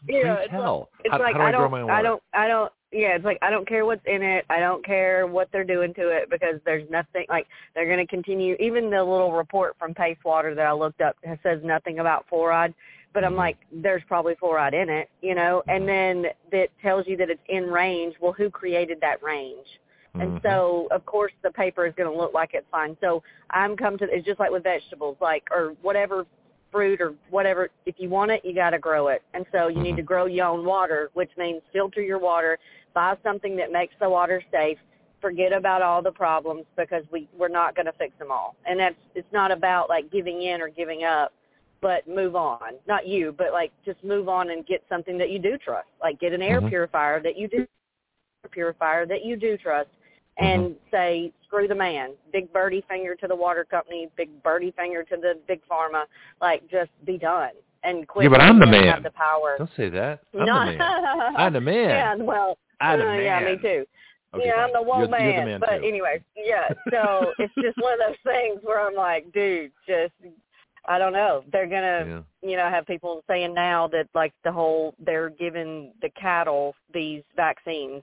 Yeah, 0.07 0.35
it's 0.39 0.51
tell. 0.51 0.89
It's 1.03 1.11
how, 1.11 1.19
like 1.19 1.34
how 1.34 1.39
do 1.39 1.45
I, 1.45 1.51
don't, 1.51 1.61
grow 1.61 1.69
my 1.69 1.81
own 1.81 1.88
water? 1.88 1.99
I 1.99 2.01
don't, 2.01 2.23
I 2.34 2.47
don't. 2.47 2.71
Yeah, 2.91 3.15
it's 3.15 3.25
like 3.25 3.39
I 3.41 3.49
don't 3.49 3.67
care 3.67 3.85
what's 3.85 4.05
in 4.05 4.21
it. 4.21 4.45
I 4.49 4.59
don't 4.59 4.85
care 4.85 5.25
what 5.25 5.49
they're 5.51 5.63
doing 5.63 5.93
to 5.95 6.09
it 6.09 6.30
because 6.30 6.59
there's 6.65 6.88
nothing. 6.91 7.25
Like 7.30 7.47
they're 7.73 7.88
going 7.88 8.05
to 8.05 8.07
continue. 8.07 8.55
Even 8.59 8.89
the 8.89 9.03
little 9.03 9.34
report 9.34 9.75
from 9.80 9.93
Pace 9.93 10.17
Water 10.23 10.53
that 10.53 10.65
I 10.65 10.73
looked 10.73 11.01
up 11.01 11.15
says 11.41 11.59
nothing 11.63 11.99
about 11.99 12.25
fluoride. 12.31 12.73
But 13.13 13.23
I'm 13.23 13.34
Mhm. 13.34 13.38
like, 13.38 13.57
there's 13.71 14.03
probably 14.07 14.34
fluoride 14.35 14.73
in 14.73 14.89
it, 14.89 15.07
you 15.21 15.35
know. 15.35 15.63
And 15.67 15.88
then 15.88 16.27
that 16.51 16.69
tells 16.81 17.07
you 17.07 17.15
that 17.17 17.30
it's 17.30 17.41
in 17.47 17.69
range. 17.69 18.15
Well, 18.19 18.34
who 18.34 18.49
created 18.49 18.99
that 19.01 19.21
range? 19.21 19.67
And 20.19 20.34
Mhm. 20.34 20.41
so, 20.44 20.88
of 20.91 21.06
course, 21.06 21.31
the 21.41 21.52
paper 21.52 21.85
is 21.85 21.94
going 21.95 22.11
to 22.11 22.15
look 22.18 22.34
like 22.34 22.53
it's 22.53 22.68
fine. 22.69 22.95
So 23.02 23.23
I'm 23.49 23.76
come 23.76 23.98
to 23.98 24.06
it's 24.06 24.26
just 24.26 24.40
like 24.40 24.52
with 24.52 24.64
vegetables, 24.64 25.18
like 25.19 25.48
or 25.52 25.76
whatever 25.81 26.26
fruit 26.72 27.02
or 27.02 27.14
whatever. 27.30 27.69
If 27.85 27.99
you 27.99 28.10
want 28.10 28.31
it, 28.31 28.44
you 28.44 28.53
got 28.53 28.72
to 28.72 28.80
grow 28.80 29.07
it. 29.07 29.22
And 29.34 29.45
so 29.52 29.68
you 29.68 29.81
need 29.81 29.94
Mhm. 29.94 29.98
to 29.98 30.03
grow 30.03 30.26
your 30.26 30.48
own 30.48 30.65
water, 30.65 31.10
which 31.14 31.35
means 31.38 31.61
filter 31.72 32.02
your 32.02 32.19
water, 32.19 32.60
buy 32.94 33.15
something 33.23 33.56
that 33.57 33.72
makes 33.72 33.95
the 33.99 34.10
water 34.10 34.41
safe. 34.52 34.80
Forget 35.22 35.53
about 35.53 35.81
all 35.81 36.02
the 36.02 36.11
problems 36.11 36.65
because 36.76 37.03
we 37.11 37.27
we're 37.38 37.48
not 37.48 37.76
going 37.76 37.85
to 37.85 37.94
fix 37.94 38.15
them 38.19 38.31
all. 38.31 38.56
And 38.65 38.80
that's 38.80 38.95
it's 39.15 39.31
not 39.31 39.52
about 39.52 39.90
like 39.90 40.11
giving 40.11 40.44
in 40.44 40.61
or 40.61 40.69
giving 40.69 41.03
up, 41.06 41.34
but 41.81 42.07
move 42.07 42.35
on. 42.35 42.76
Not 42.88 43.07
you, 43.07 43.31
but 43.31 43.52
like 43.52 43.72
just 43.85 44.03
move 44.03 44.30
on 44.30 44.49
and 44.52 44.65
get 44.65 44.84
something 44.90 45.18
that 45.18 45.30
you 45.31 45.40
do 45.40 45.57
trust. 45.57 45.88
Like 46.02 46.19
get 46.19 46.34
an 46.34 46.41
air 46.41 46.61
Mhm. 46.61 46.69
purifier 46.69 47.19
that 47.22 47.35
you 47.38 47.48
do 47.48 47.68
purifier 48.52 49.06
that 49.06 49.23
you 49.23 49.35
do 49.38 49.57
trust 49.57 49.90
and 50.39 50.76
say 50.91 51.31
screw 51.45 51.68
the 51.68 51.76
man 51.76 52.11
big 52.31 52.51
birdie 52.51 52.84
finger 52.89 53.14
to 53.15 53.27
the 53.27 53.35
water 53.35 53.64
company 53.69 54.10
big 54.18 54.30
birdie 54.43 54.73
finger 54.76 55.03
to 55.03 55.15
the 55.18 55.34
big 55.47 55.61
pharma 55.72 56.03
like 56.41 56.61
just 56.69 56.89
be 57.05 57.18
done 57.18 57.51
and 57.84 58.07
quit 58.07 58.23
Yeah, 58.23 58.30
but 58.30 58.41
I'm 58.41 58.60
the 58.60 58.65
man. 58.65 58.85
have 58.85 59.03
the 59.03 59.11
power 59.11 59.55
Don't 59.57 59.69
say 59.77 59.89
that. 59.89 60.22
I'm 60.34 60.45
No. 60.45 60.60
the 60.60 60.77
man. 60.77 61.35
I'm 61.38 61.53
the 61.53 61.61
man. 61.72 61.89
yeah 61.89 62.15
well 62.15 62.57
I'm 62.81 62.99
the 62.99 63.07
uh, 63.10 63.14
yeah 63.18 63.39
me 63.41 63.57
too 63.61 63.85
Okay, 64.35 64.45
yeah, 64.47 64.55
fine. 64.55 64.64
I'm 64.64 64.73
the 64.73 64.81
one 64.81 64.99
you're, 65.01 65.10
man. 65.10 65.22
You're 65.26 65.39
the 65.41 65.45
man 65.45 65.60
but 65.60 65.77
too. 65.77 65.88
anyway, 65.88 66.23
yeah. 66.35 66.68
So 66.91 67.34
it's 67.38 67.53
just 67.61 67.77
one 67.77 67.93
of 67.93 67.99
those 67.99 68.18
things 68.23 68.61
where 68.64 68.81
I'm 68.81 68.95
like, 68.95 69.31
dude, 69.31 69.72
just 69.88 70.11
I 70.88 70.97
don't 70.97 71.14
know. 71.14 71.43
They're 71.51 71.68
gonna, 71.68 72.23
Yeah. 72.41 72.49
you 72.49 72.57
know, 72.57 72.68
have 72.68 72.88
people 72.88 73.23
saying 73.27 73.53
now 73.53 73.88
that 73.89 74.07
like 74.15 74.34
the 74.43 74.51
whole 74.51 74.95
they're 74.97 75.30
giving 75.30 75.93
the 76.01 76.10
cattle 76.19 76.73
these 76.91 77.22
vaccines. 77.35 78.01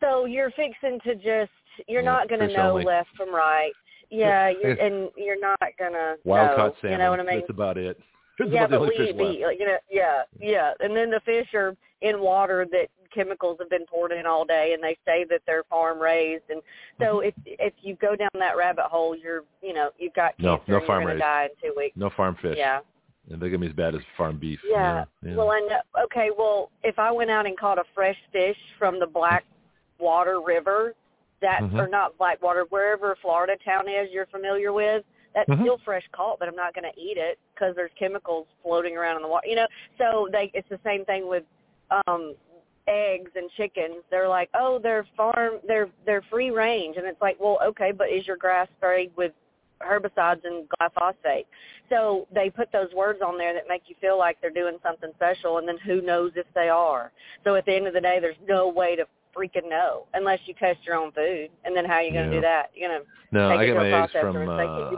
So 0.00 0.24
you're 0.26 0.50
fixing 0.50 0.98
to 1.04 1.14
just 1.14 1.50
you're 1.88 2.02
not 2.02 2.28
gonna 2.28 2.48
know 2.48 2.70
only. 2.72 2.84
left 2.84 3.08
from 3.16 3.34
right. 3.34 3.72
Yeah, 4.10 4.50
you're, 4.50 4.72
and 4.80 5.10
you're 5.16 5.40
not 5.40 5.58
gonna 5.78 6.16
Wild 6.24 6.50
know. 6.50 6.56
caught 6.56 6.74
salmon. 6.80 6.92
You 6.92 7.04
know 7.04 7.10
what 7.10 7.20
I 7.20 7.24
mean? 7.24 7.38
That's 7.40 7.50
about 7.50 7.78
it. 7.78 7.98
That's 8.38 8.50
yeah, 8.50 8.64
about 8.64 8.70
the 8.70 8.78
but 8.78 8.88
we, 8.88 8.96
fish 9.06 9.14
we, 9.16 9.24
left. 9.24 9.40
like, 9.40 9.58
you 9.60 9.66
know, 9.66 9.76
yeah, 9.90 10.22
yeah, 10.40 10.72
and 10.80 10.96
then 10.96 11.10
the 11.10 11.20
fish 11.26 11.52
are 11.54 11.76
in 12.00 12.20
water 12.20 12.66
that 12.72 12.86
chemicals 13.14 13.58
have 13.60 13.68
been 13.68 13.84
poured 13.86 14.12
in 14.12 14.24
all 14.24 14.46
day, 14.46 14.70
and 14.72 14.82
they 14.82 14.96
say 15.04 15.26
that 15.28 15.42
they're 15.46 15.64
farm 15.64 15.98
raised, 16.00 16.44
and 16.48 16.62
so 16.98 17.16
Mm-hmm. 17.20 17.28
if 17.28 17.34
if 17.60 17.72
you 17.82 17.96
go 17.96 18.16
down 18.16 18.30
that 18.38 18.56
rabbit 18.56 18.84
hole, 18.86 19.14
you're, 19.16 19.42
you 19.62 19.74
know, 19.74 19.90
you've 19.98 20.14
got 20.14 20.32
No, 20.38 20.56
cancer 20.58 20.72
no 20.72 20.78
and 20.78 20.86
farm 20.86 21.04
raised. 21.06 21.20
die 21.20 21.44
in 21.44 21.50
two 21.70 21.74
weeks. 21.76 21.96
No 21.98 22.08
farm 22.16 22.36
fish. 22.40 22.54
Yeah, 22.56 22.80
And 23.30 23.40
they're 23.42 23.50
gonna 23.50 23.58
be 23.58 23.66
as 23.66 23.72
bad 23.74 23.94
as 23.94 24.00
farm 24.16 24.38
beef. 24.38 24.60
Yeah. 24.66 25.04
yeah. 25.22 25.34
Well, 25.36 25.50
I 25.50 25.60
know. 25.60 26.04
Okay. 26.04 26.30
Well, 26.36 26.70
if 26.82 26.98
I 26.98 27.10
went 27.12 27.30
out 27.30 27.44
and 27.46 27.58
caught 27.58 27.78
a 27.78 27.84
fresh 27.94 28.16
fish 28.32 28.56
from 28.78 28.98
the 28.98 29.06
Black 29.06 29.44
Water 30.00 30.40
River, 30.40 30.94
that 31.40 31.62
Mhm. 31.62 31.78
or 31.78 31.88
not 31.88 32.16
Blackwater, 32.18 32.64
wherever 32.64 33.16
Florida 33.16 33.56
town 33.64 33.88
is 33.88 34.10
you're 34.10 34.26
familiar 34.26 34.72
with, 34.72 35.04
that's 35.34 35.48
Mhm. 35.48 35.60
still 35.60 35.78
fresh 35.78 36.06
caught, 36.12 36.38
but 36.38 36.48
I'm 36.48 36.56
not 36.56 36.74
going 36.74 36.90
to 36.92 37.00
eat 37.00 37.16
it 37.16 37.38
because 37.54 37.74
there's 37.76 37.92
chemicals 37.94 38.46
floating 38.62 38.96
around 38.96 39.16
in 39.16 39.22
the 39.22 39.28
water. 39.28 39.46
You 39.46 39.56
know, 39.56 39.68
so 39.96 40.28
they 40.30 40.50
it's 40.54 40.68
the 40.68 40.80
same 40.84 41.04
thing 41.04 41.28
with 41.28 41.44
um 42.06 42.34
eggs 42.88 43.30
and 43.36 43.50
chickens. 43.52 44.02
They're 44.10 44.28
like, 44.28 44.50
oh, 44.54 44.78
they're 44.78 45.04
farm, 45.16 45.60
they're 45.66 45.88
they're 46.04 46.22
free 46.22 46.50
range, 46.50 46.96
and 46.96 47.06
it's 47.06 47.20
like, 47.22 47.38
well, 47.38 47.58
okay, 47.64 47.92
but 47.92 48.10
is 48.10 48.26
your 48.26 48.36
grass 48.36 48.68
sprayed 48.78 49.12
with 49.16 49.32
herbicides 49.80 50.44
and 50.44 50.68
glyphosate? 50.68 51.46
So 51.88 52.26
they 52.32 52.50
put 52.50 52.70
those 52.72 52.92
words 52.92 53.20
on 53.22 53.38
there 53.38 53.54
that 53.54 53.64
make 53.68 53.82
you 53.86 53.94
feel 54.00 54.18
like 54.18 54.40
they're 54.40 54.50
doing 54.50 54.78
something 54.82 55.10
special, 55.14 55.58
and 55.58 55.68
then 55.68 55.78
who 55.78 56.00
knows 56.00 56.32
if 56.36 56.46
they 56.54 56.68
are? 56.68 57.12
So 57.44 57.54
at 57.54 57.64
the 57.66 57.74
end 57.74 57.86
of 57.86 57.94
the 57.94 58.00
day, 58.00 58.18
there's 58.20 58.36
no 58.46 58.68
way 58.68 58.96
to 58.96 59.06
freaking 59.36 59.68
know 59.68 60.06
unless 60.14 60.38
you 60.46 60.54
test 60.54 60.78
your 60.84 60.96
own 60.96 61.12
food. 61.12 61.48
And 61.64 61.76
then 61.76 61.84
how 61.84 61.94
are 61.94 62.02
you 62.02 62.12
going 62.12 62.28
to 62.28 62.34
Yeah. 62.34 62.40
do 62.40 62.42
that? 62.42 62.70
You're 62.74 62.88
going 62.90 63.00
to 63.02 63.06
No, 63.32 63.48
take 63.50 63.58
I 63.60 63.66
get 63.66 63.76
my 63.76 63.90
eggs 63.92 64.12
from. 64.12 64.48
Uh? 64.48 64.90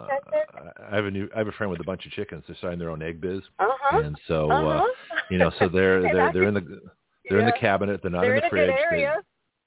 I 0.91 0.97
have 0.97 1.05
a 1.07 1.11
new. 1.11 1.29
I 1.35 1.39
have 1.39 1.49
a 1.49 1.53
friend 1.53 1.71
with 1.71 1.81
a 1.81 1.85
bunch 1.85 2.07
of 2.07 2.13
chickens. 2.13 2.45
They're 2.47 2.57
starting 2.57 2.79
their 2.79 2.91
own 2.91 3.03
egg 3.03 3.21
biz, 3.21 3.43
Uh-huh. 3.59 3.99
and 4.03 4.19
so 4.29 4.51
uh-huh. 4.51 4.85
uh, 4.85 5.17
you 5.31 5.39
know, 5.39 5.51
so 5.59 5.69
they're 5.69 6.03
they're 6.13 6.33
they're 6.33 6.49
in 6.49 6.55
the 6.55 6.81
they're 7.29 7.39
in 7.41 7.47
the 7.47 7.53
cabinet. 7.53 8.01
They're 8.03 8.11
not 8.11 8.23
They're 8.23 8.35
in 8.37 8.41
the 8.41 8.45
in 8.45 8.51
fridge. 8.51 8.75
They-. 8.91 9.09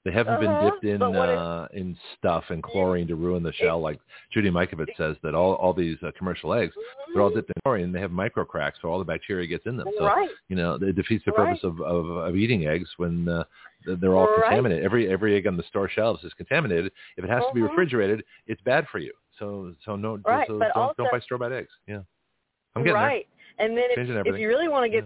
They 0.04 0.12
haven't 0.12 0.34
Uh-huh. 0.34 0.60
been 0.60 0.70
dipped 0.70 0.84
in 0.84 1.02
uh, 1.02 1.66
in 1.72 1.96
stuff 2.16 2.44
and 2.50 2.62
chlorine 2.62 3.08
to 3.08 3.16
ruin 3.16 3.42
the 3.42 3.52
shell, 3.54 3.80
like 3.80 3.98
Judy 4.32 4.50
Mikovits 4.50 4.96
says 4.96 5.16
that 5.24 5.34
all 5.34 5.54
all 5.54 5.72
these 5.72 5.96
uh, 6.04 6.12
commercial 6.16 6.54
eggs 6.54 6.74
they're 7.12 7.22
all 7.22 7.30
dipped 7.30 7.48
in 7.50 7.54
chlorine 7.64 7.84
and 7.86 7.94
they 7.94 7.98
have 8.00 8.12
micro 8.12 8.44
cracks, 8.44 8.78
so 8.80 8.88
all 8.88 9.00
the 9.00 9.04
bacteria 9.04 9.48
gets 9.48 9.66
in 9.66 9.76
them. 9.76 9.88
So 9.98 10.04
right. 10.06 10.30
you 10.48 10.54
know 10.54 10.74
it 10.80 10.94
defeats 10.94 11.24
the 11.24 11.32
Right. 11.32 11.48
purpose 11.48 11.64
of, 11.64 11.80
of 11.80 12.08
of 12.08 12.36
eating 12.36 12.66
eggs 12.68 12.88
when 12.98 13.28
uh, 13.28 13.42
they're 13.86 14.16
all 14.16 14.26
Right. 14.26 14.42
contaminated. 14.48 14.84
Every 14.84 15.08
every 15.10 15.36
egg 15.36 15.46
on 15.46 15.56
the 15.56 15.62
store 15.64 15.88
shelves 15.88 16.24
is 16.24 16.34
contaminated. 16.34 16.92
If 17.16 17.24
it 17.24 17.30
has 17.30 17.44
to 17.46 17.52
be 17.54 17.60
Mhm. 17.60 17.68
refrigerated, 17.68 18.24
it's 18.46 18.60
bad 18.62 18.88
for 18.88 18.98
you. 18.98 19.12
So 19.38 19.74
so 19.84 19.96
no 19.96 20.16
Right, 20.24 20.46
so 20.46 20.58
don't, 20.58 20.96
don't 20.96 21.10
buy 21.10 21.20
store 21.20 21.38
bought 21.38 21.52
eggs. 21.52 21.72
Yeah, 21.86 22.00
I'm 22.74 22.82
getting 22.82 22.94
right. 22.94 23.28
And 23.58 23.76
then 23.76 23.90
if, 23.90 24.26
if 24.26 24.38
you 24.38 24.48
really 24.48 24.68
want 24.68 24.84
to 24.84 24.88
get 24.90 25.04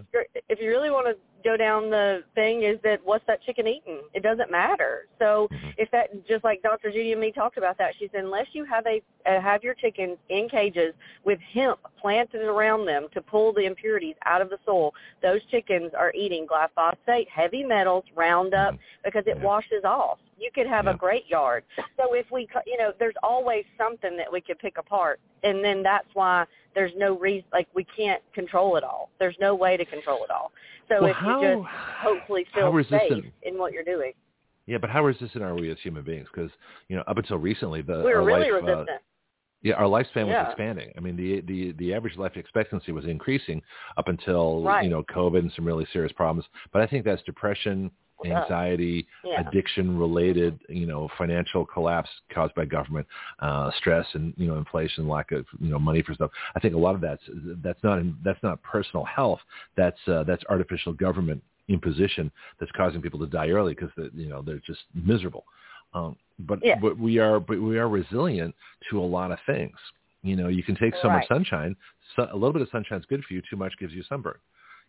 if 0.49 0.59
you 0.59 0.69
really 0.69 0.89
want 0.89 1.07
to 1.07 1.15
go 1.43 1.57
down 1.57 1.89
the 1.89 2.23
thing 2.35 2.63
is 2.63 2.77
that 2.83 2.99
what's 3.03 3.25
that 3.27 3.41
chicken 3.43 3.67
eating? 3.67 4.01
It 4.13 4.23
doesn't 4.23 4.51
matter. 4.51 5.07
So 5.19 5.47
Mm-hmm. 5.51 5.69
if 5.77 5.89
that 5.91 6.27
just 6.27 6.43
like 6.43 6.61
Dr. 6.61 6.91
Judy 6.91 7.11
and 7.11 7.21
me 7.21 7.31
talked 7.31 7.57
about 7.57 7.77
that, 7.77 7.93
she 7.97 8.09
said 8.11 8.23
unless 8.23 8.47
you 8.53 8.65
have 8.65 8.85
a 8.85 9.01
uh, 9.25 9.41
have 9.41 9.63
your 9.63 9.73
chickens 9.73 10.17
in 10.29 10.49
cages 10.49 10.93
with 11.23 11.39
hemp 11.53 11.79
planted 11.99 12.41
around 12.41 12.85
them 12.85 13.07
to 13.13 13.21
pull 13.21 13.53
the 13.53 13.61
impurities 13.61 14.15
out 14.25 14.41
of 14.41 14.49
the 14.49 14.57
soil, 14.65 14.93
those 15.21 15.41
chickens 15.49 15.91
are 15.97 16.11
eating 16.13 16.47
glyphosate, 16.47 17.27
heavy 17.29 17.63
metals, 17.63 18.03
Roundup 18.15 18.75
because 19.03 19.23
it 19.27 19.39
washes 19.41 19.83
off. 19.83 20.17
You 20.41 20.49
could 20.53 20.65
have 20.67 20.85
Yeah. 20.85 20.91
a 20.91 20.97
great 20.97 21.27
yard. 21.29 21.63
So 21.97 22.13
if 22.13 22.25
we, 22.31 22.47
you 22.65 22.77
know, 22.77 22.91
there's 22.99 23.13
always 23.21 23.63
something 23.77 24.17
that 24.17 24.31
we 24.31 24.41
could 24.41 24.57
pick 24.59 24.77
apart, 24.77 25.19
and 25.43 25.63
then 25.63 25.83
that's 25.83 26.07
why 26.13 26.45
there's 26.73 26.91
no 26.97 27.17
reason, 27.17 27.45
like 27.53 27.67
we 27.75 27.83
can't 27.83 28.21
control 28.33 28.75
it 28.75 28.83
all. 28.83 29.09
There's 29.19 29.37
no 29.39 29.53
way 29.55 29.77
to 29.77 29.85
control 29.85 30.23
it 30.23 30.31
all. 30.31 30.51
So 30.89 31.01
Well, 31.01 31.11
if 31.11 31.15
how- 31.17 31.41
you 31.41 31.55
just 31.63 31.67
hopefully 31.69 32.45
feel 32.53 32.83
safe 32.85 33.23
in 33.43 33.57
what 33.57 33.71
you're 33.71 33.83
doing, 33.83 34.13
Yeah, 34.65 34.77
but 34.79 34.89
how 34.89 35.03
resistant 35.03 35.43
are 35.43 35.53
we 35.55 35.69
as 35.69 35.79
human 35.79 36.03
beings? 36.03 36.27
Because 36.33 36.51
you 36.87 36.95
know, 36.95 37.03
up 37.07 37.17
until 37.17 37.37
recently, 37.37 37.81
the 37.81 38.01
we're 38.03 38.21
really 38.23 38.51
life, 38.51 38.63
uh, 38.63 38.65
resistant. 38.65 39.01
yeah, 39.61 39.75
our 39.75 39.83
lifespan 39.85 40.25
was 40.25 40.33
Yeah. 40.33 40.47
expanding. 40.47 40.91
I 40.97 41.01
mean, 41.01 41.15
the 41.15 41.41
the 41.41 41.71
the 41.73 41.93
average 41.93 42.17
life 42.17 42.35
expectancy 42.37 42.91
was 42.91 43.05
increasing 43.05 43.61
up 43.97 44.07
until 44.07 44.63
Right. 44.63 44.83
you 44.83 44.89
know 44.89 45.03
COVID 45.03 45.39
and 45.39 45.51
some 45.53 45.65
really 45.65 45.85
serious 45.85 46.11
problems. 46.13 46.47
But 46.71 46.81
I 46.81 46.87
think 46.87 47.05
that's 47.05 47.21
depression. 47.23 47.91
Anxiety, 48.25 49.07
Yeah. 49.23 49.47
addiction 49.47 49.97
related, 49.97 50.59
you 50.69 50.85
know, 50.85 51.09
financial 51.17 51.65
collapse 51.65 52.09
caused 52.31 52.53
by 52.55 52.65
government, 52.65 53.07
uh, 53.39 53.71
stress 53.71 54.07
and, 54.13 54.33
you 54.37 54.47
know, 54.47 54.57
inflation, 54.57 55.07
lack 55.07 55.31
of, 55.31 55.45
you 55.59 55.69
know, 55.69 55.79
money 55.79 56.01
for 56.01 56.13
stuff. 56.13 56.31
I 56.55 56.59
think 56.59 56.75
a 56.75 56.77
lot 56.77 56.95
of 56.95 57.01
that's, 57.01 57.23
that's 57.63 57.81
not, 57.83 58.01
that's 58.23 58.41
not 58.43 58.61
personal 58.63 59.05
health. 59.05 59.39
That's, 59.75 59.99
uh, 60.07 60.23
that's 60.23 60.43
artificial 60.49 60.93
government 60.93 61.41
imposition 61.67 62.31
that's 62.59 62.71
causing 62.73 63.01
people 63.01 63.19
to 63.19 63.27
die 63.27 63.49
early 63.49 63.73
because, 63.73 63.91
you 64.13 64.27
know, 64.27 64.41
they're 64.41 64.61
just 64.65 64.81
miserable. 64.93 65.45
Um, 65.93 66.15
but, 66.39 66.59
Yeah. 66.63 66.79
but 66.79 66.97
we 66.97 67.19
are, 67.19 67.39
but 67.39 67.61
we 67.61 67.77
are 67.77 67.89
resilient 67.89 68.55
to 68.89 68.99
a 68.99 69.05
lot 69.05 69.31
of 69.31 69.39
things. 69.45 69.77
You 70.23 70.35
know, 70.35 70.49
you 70.49 70.63
can 70.63 70.75
take 70.75 70.93
so 71.01 71.07
much 71.09 71.21
Right. 71.21 71.27
sunshine. 71.27 71.75
So, 72.15 72.27
a 72.31 72.33
little 72.33 72.53
bit 72.53 72.61
of 72.61 72.69
sunshine 72.69 72.99
is 72.99 73.05
good 73.05 73.23
for 73.25 73.33
you. 73.33 73.41
Too 73.49 73.55
much 73.55 73.73
gives 73.79 73.93
you 73.93 74.03
sunburn 74.03 74.37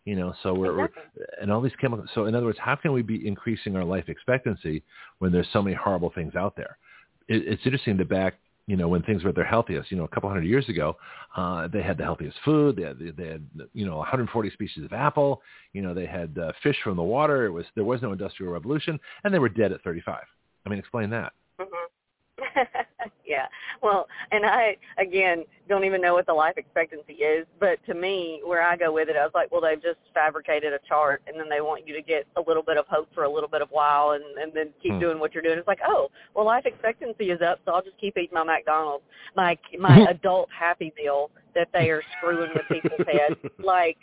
you 0.05 0.15
know 0.15 0.33
so 0.43 0.53
we're, 0.53 0.75
we're 0.75 0.89
and 1.41 1.51
all 1.51 1.61
these 1.61 1.75
chemicals 1.79 2.09
so 2.13 2.25
in 2.25 2.35
other 2.35 2.45
words 2.45 2.59
how 2.59 2.75
can 2.75 2.91
we 2.91 3.01
be 3.01 3.27
increasing 3.27 3.75
our 3.75 3.83
life 3.83 4.05
expectancy 4.07 4.83
when 5.19 5.31
there's 5.31 5.47
so 5.53 5.61
many 5.61 5.75
horrible 5.75 6.11
things 6.13 6.35
out 6.35 6.55
there? 6.55 6.77
It, 7.27 7.47
it's 7.47 7.61
interesting 7.65 7.97
that 7.97 8.09
back 8.09 8.35
you 8.67 8.77
know 8.77 8.87
when 8.87 9.01
things 9.03 9.23
were 9.23 9.29
at 9.29 9.35
their 9.35 9.45
healthiest 9.45 9.91
you 9.91 9.97
know 9.97 10.05
a 10.05 10.07
couple 10.07 10.29
hundred 10.29 10.45
years 10.45 10.67
ago 10.69 10.95
uh 11.35 11.67
they 11.67 11.81
had 11.81 11.97
the 11.97 12.03
healthiest 12.03 12.37
food 12.45 12.75
they 12.77 12.83
had 12.83 12.99
they 13.17 13.27
had 13.27 13.45
you 13.73 13.85
know 13.85 13.97
140 13.97 14.49
species 14.51 14.83
of 14.85 14.93
apple 14.93 15.41
you 15.73 15.81
know 15.81 15.93
they 15.93 16.05
had 16.05 16.37
uh, 16.37 16.51
fish 16.61 16.77
from 16.83 16.95
the 16.95 17.03
water 17.03 17.45
it 17.45 17.51
was 17.51 17.65
there 17.75 17.83
was 17.83 18.01
no 18.01 18.11
industrial 18.11 18.51
revolution 18.51 18.99
and 19.23 19.33
they 19.33 19.39
were 19.39 19.49
dead 19.49 19.71
at 19.71 19.81
35 19.81 20.23
i 20.65 20.69
mean 20.69 20.79
explain 20.79 21.09
that. 21.09 21.33
Mhm. 21.59 21.67
yeah. 23.25 23.47
Well, 23.81 24.07
and 24.31 24.45
I 24.45 24.77
again 24.97 25.43
don't 25.69 25.85
even 25.85 26.01
know 26.01 26.13
what 26.13 26.25
the 26.25 26.33
life 26.33 26.55
expectancy 26.57 27.13
is, 27.13 27.47
but 27.59 27.77
to 27.87 27.93
me, 27.93 28.41
where 28.45 28.61
I 28.61 28.75
go 28.75 28.91
with 28.91 29.07
it, 29.07 29.15
I 29.15 29.23
was 29.23 29.31
like, 29.33 29.49
well, 29.51 29.61
they've 29.61 29.81
just 29.81 29.99
fabricated 30.13 30.73
a 30.73 30.79
chart, 30.87 31.21
and 31.27 31.39
then 31.39 31.47
they 31.49 31.61
want 31.61 31.87
you 31.87 31.93
to 31.95 32.01
get 32.01 32.25
a 32.35 32.41
little 32.45 32.63
bit 32.63 32.77
of 32.77 32.85
hope 32.87 33.07
for 33.13 33.23
a 33.23 33.29
little 33.31 33.49
bit 33.49 33.61
of 33.61 33.69
while, 33.69 34.11
and 34.11 34.23
and 34.41 34.51
then 34.53 34.69
keep 34.81 34.93
Hmm. 34.93 34.99
doing 34.99 35.19
what 35.19 35.33
you're 35.33 35.43
doing. 35.43 35.57
It's 35.57 35.67
like, 35.67 35.79
oh, 35.87 36.09
well, 36.35 36.45
life 36.45 36.65
expectancy 36.65 37.31
is 37.31 37.41
up, 37.41 37.59
so 37.65 37.71
I'll 37.73 37.81
just 37.81 37.97
keep 37.97 38.17
eating 38.17 38.33
my 38.33 38.43
McDonald's, 38.43 39.05
my 39.35 39.57
my 39.79 40.05
adult 40.09 40.49
Happy 40.57 40.93
Meal 40.97 41.31
that 41.55 41.69
they 41.73 41.89
are 41.89 42.01
screwing 42.17 42.51
with 42.53 42.63
people's 42.71 43.07
heads, 43.11 43.39
like. 43.63 43.97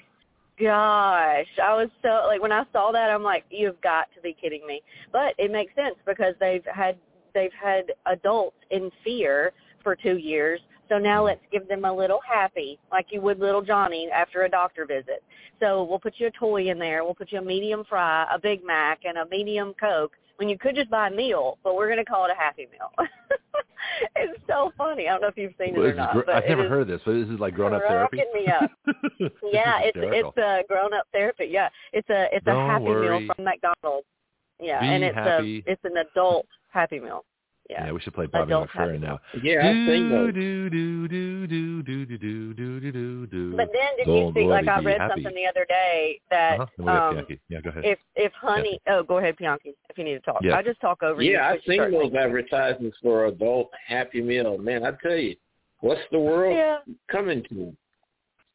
Gosh, 0.58 1.46
I 1.62 1.74
was 1.74 1.88
so 2.02 2.26
like 2.26 2.42
when 2.42 2.52
I 2.52 2.64
saw 2.70 2.92
that, 2.92 3.08
I'm 3.08 3.22
like, 3.22 3.44
you've 3.48 3.80
got 3.80 4.08
to 4.14 4.20
be 4.20 4.36
kidding 4.38 4.66
me. 4.66 4.82
But 5.10 5.32
it 5.38 5.50
makes 5.50 5.74
sense 5.74 5.94
because 6.04 6.34
they've 6.38 6.64
had 6.70 6.98
they've 7.34 7.52
had 7.52 7.84
adults 8.06 8.56
in 8.70 8.90
fear 9.04 9.52
for 9.82 9.96
two 9.96 10.16
years. 10.18 10.60
So 10.88 10.98
now 10.98 11.24
let's 11.24 11.40
give 11.52 11.68
them 11.68 11.84
a 11.84 11.92
little 11.92 12.18
happy, 12.28 12.78
like 12.90 13.06
you 13.10 13.20
would 13.20 13.38
little 13.38 13.62
Johnny 13.62 14.08
after 14.12 14.42
a 14.42 14.48
doctor 14.48 14.84
visit. 14.86 15.22
So 15.60 15.84
we'll 15.84 16.00
put 16.00 16.14
you 16.18 16.26
a 16.26 16.30
toy 16.32 16.68
in 16.68 16.78
there. 16.78 17.04
We'll 17.04 17.14
put 17.14 17.30
you 17.30 17.38
a 17.38 17.42
medium 17.42 17.84
fry, 17.88 18.26
a 18.32 18.38
Big 18.40 18.64
Mac, 18.64 19.00
and 19.04 19.18
a 19.18 19.26
medium 19.26 19.72
Coke 19.78 20.12
when 20.36 20.48
you 20.48 20.58
could 20.58 20.74
just 20.74 20.90
buy 20.90 21.08
a 21.08 21.10
meal, 21.10 21.58
but 21.62 21.76
we're 21.76 21.86
going 21.86 21.98
to 21.98 22.04
call 22.04 22.24
it 22.24 22.30
a 22.32 22.34
Happy 22.34 22.66
Meal. 22.72 22.90
it's 24.16 24.40
so 24.48 24.72
funny. 24.76 25.06
I 25.06 25.12
don't 25.12 25.20
know 25.20 25.28
if 25.28 25.36
you've 25.36 25.52
seen 25.58 25.76
it 25.76 25.78
or 25.78 25.94
not. 25.94 26.14
gr- 26.14 26.20
but 26.26 26.34
I've 26.36 26.48
never 26.48 26.66
heard 26.68 26.82
of 26.82 26.88
this 26.88 27.02
but 27.04 27.12
this 27.12 27.28
is 27.28 27.38
like 27.38 27.54
grown 27.54 27.74
up 27.74 27.82
therapy 27.86 28.22
me 28.34 28.46
up. 28.48 28.70
Yeah, 29.52 29.80
it's 29.82 29.94
hysterical. 29.96 30.30
it's 30.30 30.38
uh, 30.38 30.60
a 30.60 30.64
grown 30.66 30.94
up 30.94 31.04
therapy. 31.12 31.48
Yeah, 31.50 31.68
it's 31.92 32.08
a 32.08 32.28
it's 32.32 32.46
a 32.46 32.50
Don't 32.52 32.68
Happy 32.70 32.84
worry. 32.84 33.20
Meal 33.20 33.34
from 33.34 33.44
McDonald's. 33.44 34.06
Yeah, 34.58 34.80
Be 34.80 34.86
and 34.86 35.04
it's 35.04 35.14
happy. 35.14 35.62
a 35.66 35.72
it's 35.72 35.80
an 35.84 35.96
adult 35.98 36.46
Happy 36.70 37.00
Meal. 37.00 37.24
yeah. 37.68 37.86
Yeah. 37.86 37.92
we 37.92 38.00
should 38.00 38.14
play 38.14 38.26
Bobby 38.26 38.52
McFerrin 38.52 39.00
now. 39.00 39.18
Yeah, 39.42 39.60
I've 39.60 39.74
seen 39.88 40.08
those. 40.10 40.34
Do, 40.34 40.68
do, 40.70 41.06
do, 41.08 41.46
do, 41.46 41.82
do, 41.82 42.06
do, 42.06 42.18
do, 42.18 42.54
do, 42.54 42.80
do, 42.80 42.92
do, 42.92 43.26
do. 43.26 43.56
But 43.56 43.68
then 43.72 43.96
did 43.96 44.06
you 44.08 44.32
see? 44.34 44.44
Like 44.46 44.66
I 44.68 44.80
read 44.80 45.00
happy. 45.00 45.22
something 45.22 45.34
the 45.34 45.46
other 45.48 45.64
day 45.68 46.20
that 46.30 46.60
Uh-huh. 46.60 46.66
Then 46.76 46.86
we 46.86 46.92
got 46.92 47.18
um, 47.18 47.26
Yeah, 47.48 47.60
go 47.60 47.70
ahead. 47.70 47.84
if 47.84 47.98
if 48.16 48.32
honey. 48.32 48.80
Oh, 48.88 49.02
go 49.02 49.18
ahead, 49.18 49.36
Bianchi. 49.36 49.74
If 49.88 49.98
you 49.98 50.04
need 50.04 50.14
to 50.14 50.20
talk, 50.20 50.40
Yeah. 50.42 50.56
I 50.56 50.62
just 50.62 50.80
talk 50.80 51.02
over 51.02 51.22
you. 51.22 51.32
Yeah, 51.32 51.48
I've 51.48 51.60
seen 51.66 51.76
start 51.76 51.92
those 51.92 52.14
advertisements 52.14 52.96
for 53.02 53.26
adult 53.26 53.70
Happy 53.86 54.20
Meal. 54.20 54.58
Man, 54.58 54.84
I 54.84 54.92
tell 55.02 55.16
you, 55.16 55.36
what's 55.80 56.00
the 56.10 56.18
world 56.18 56.56
Yeah. 56.56 56.78
coming 57.10 57.44
to? 57.50 57.76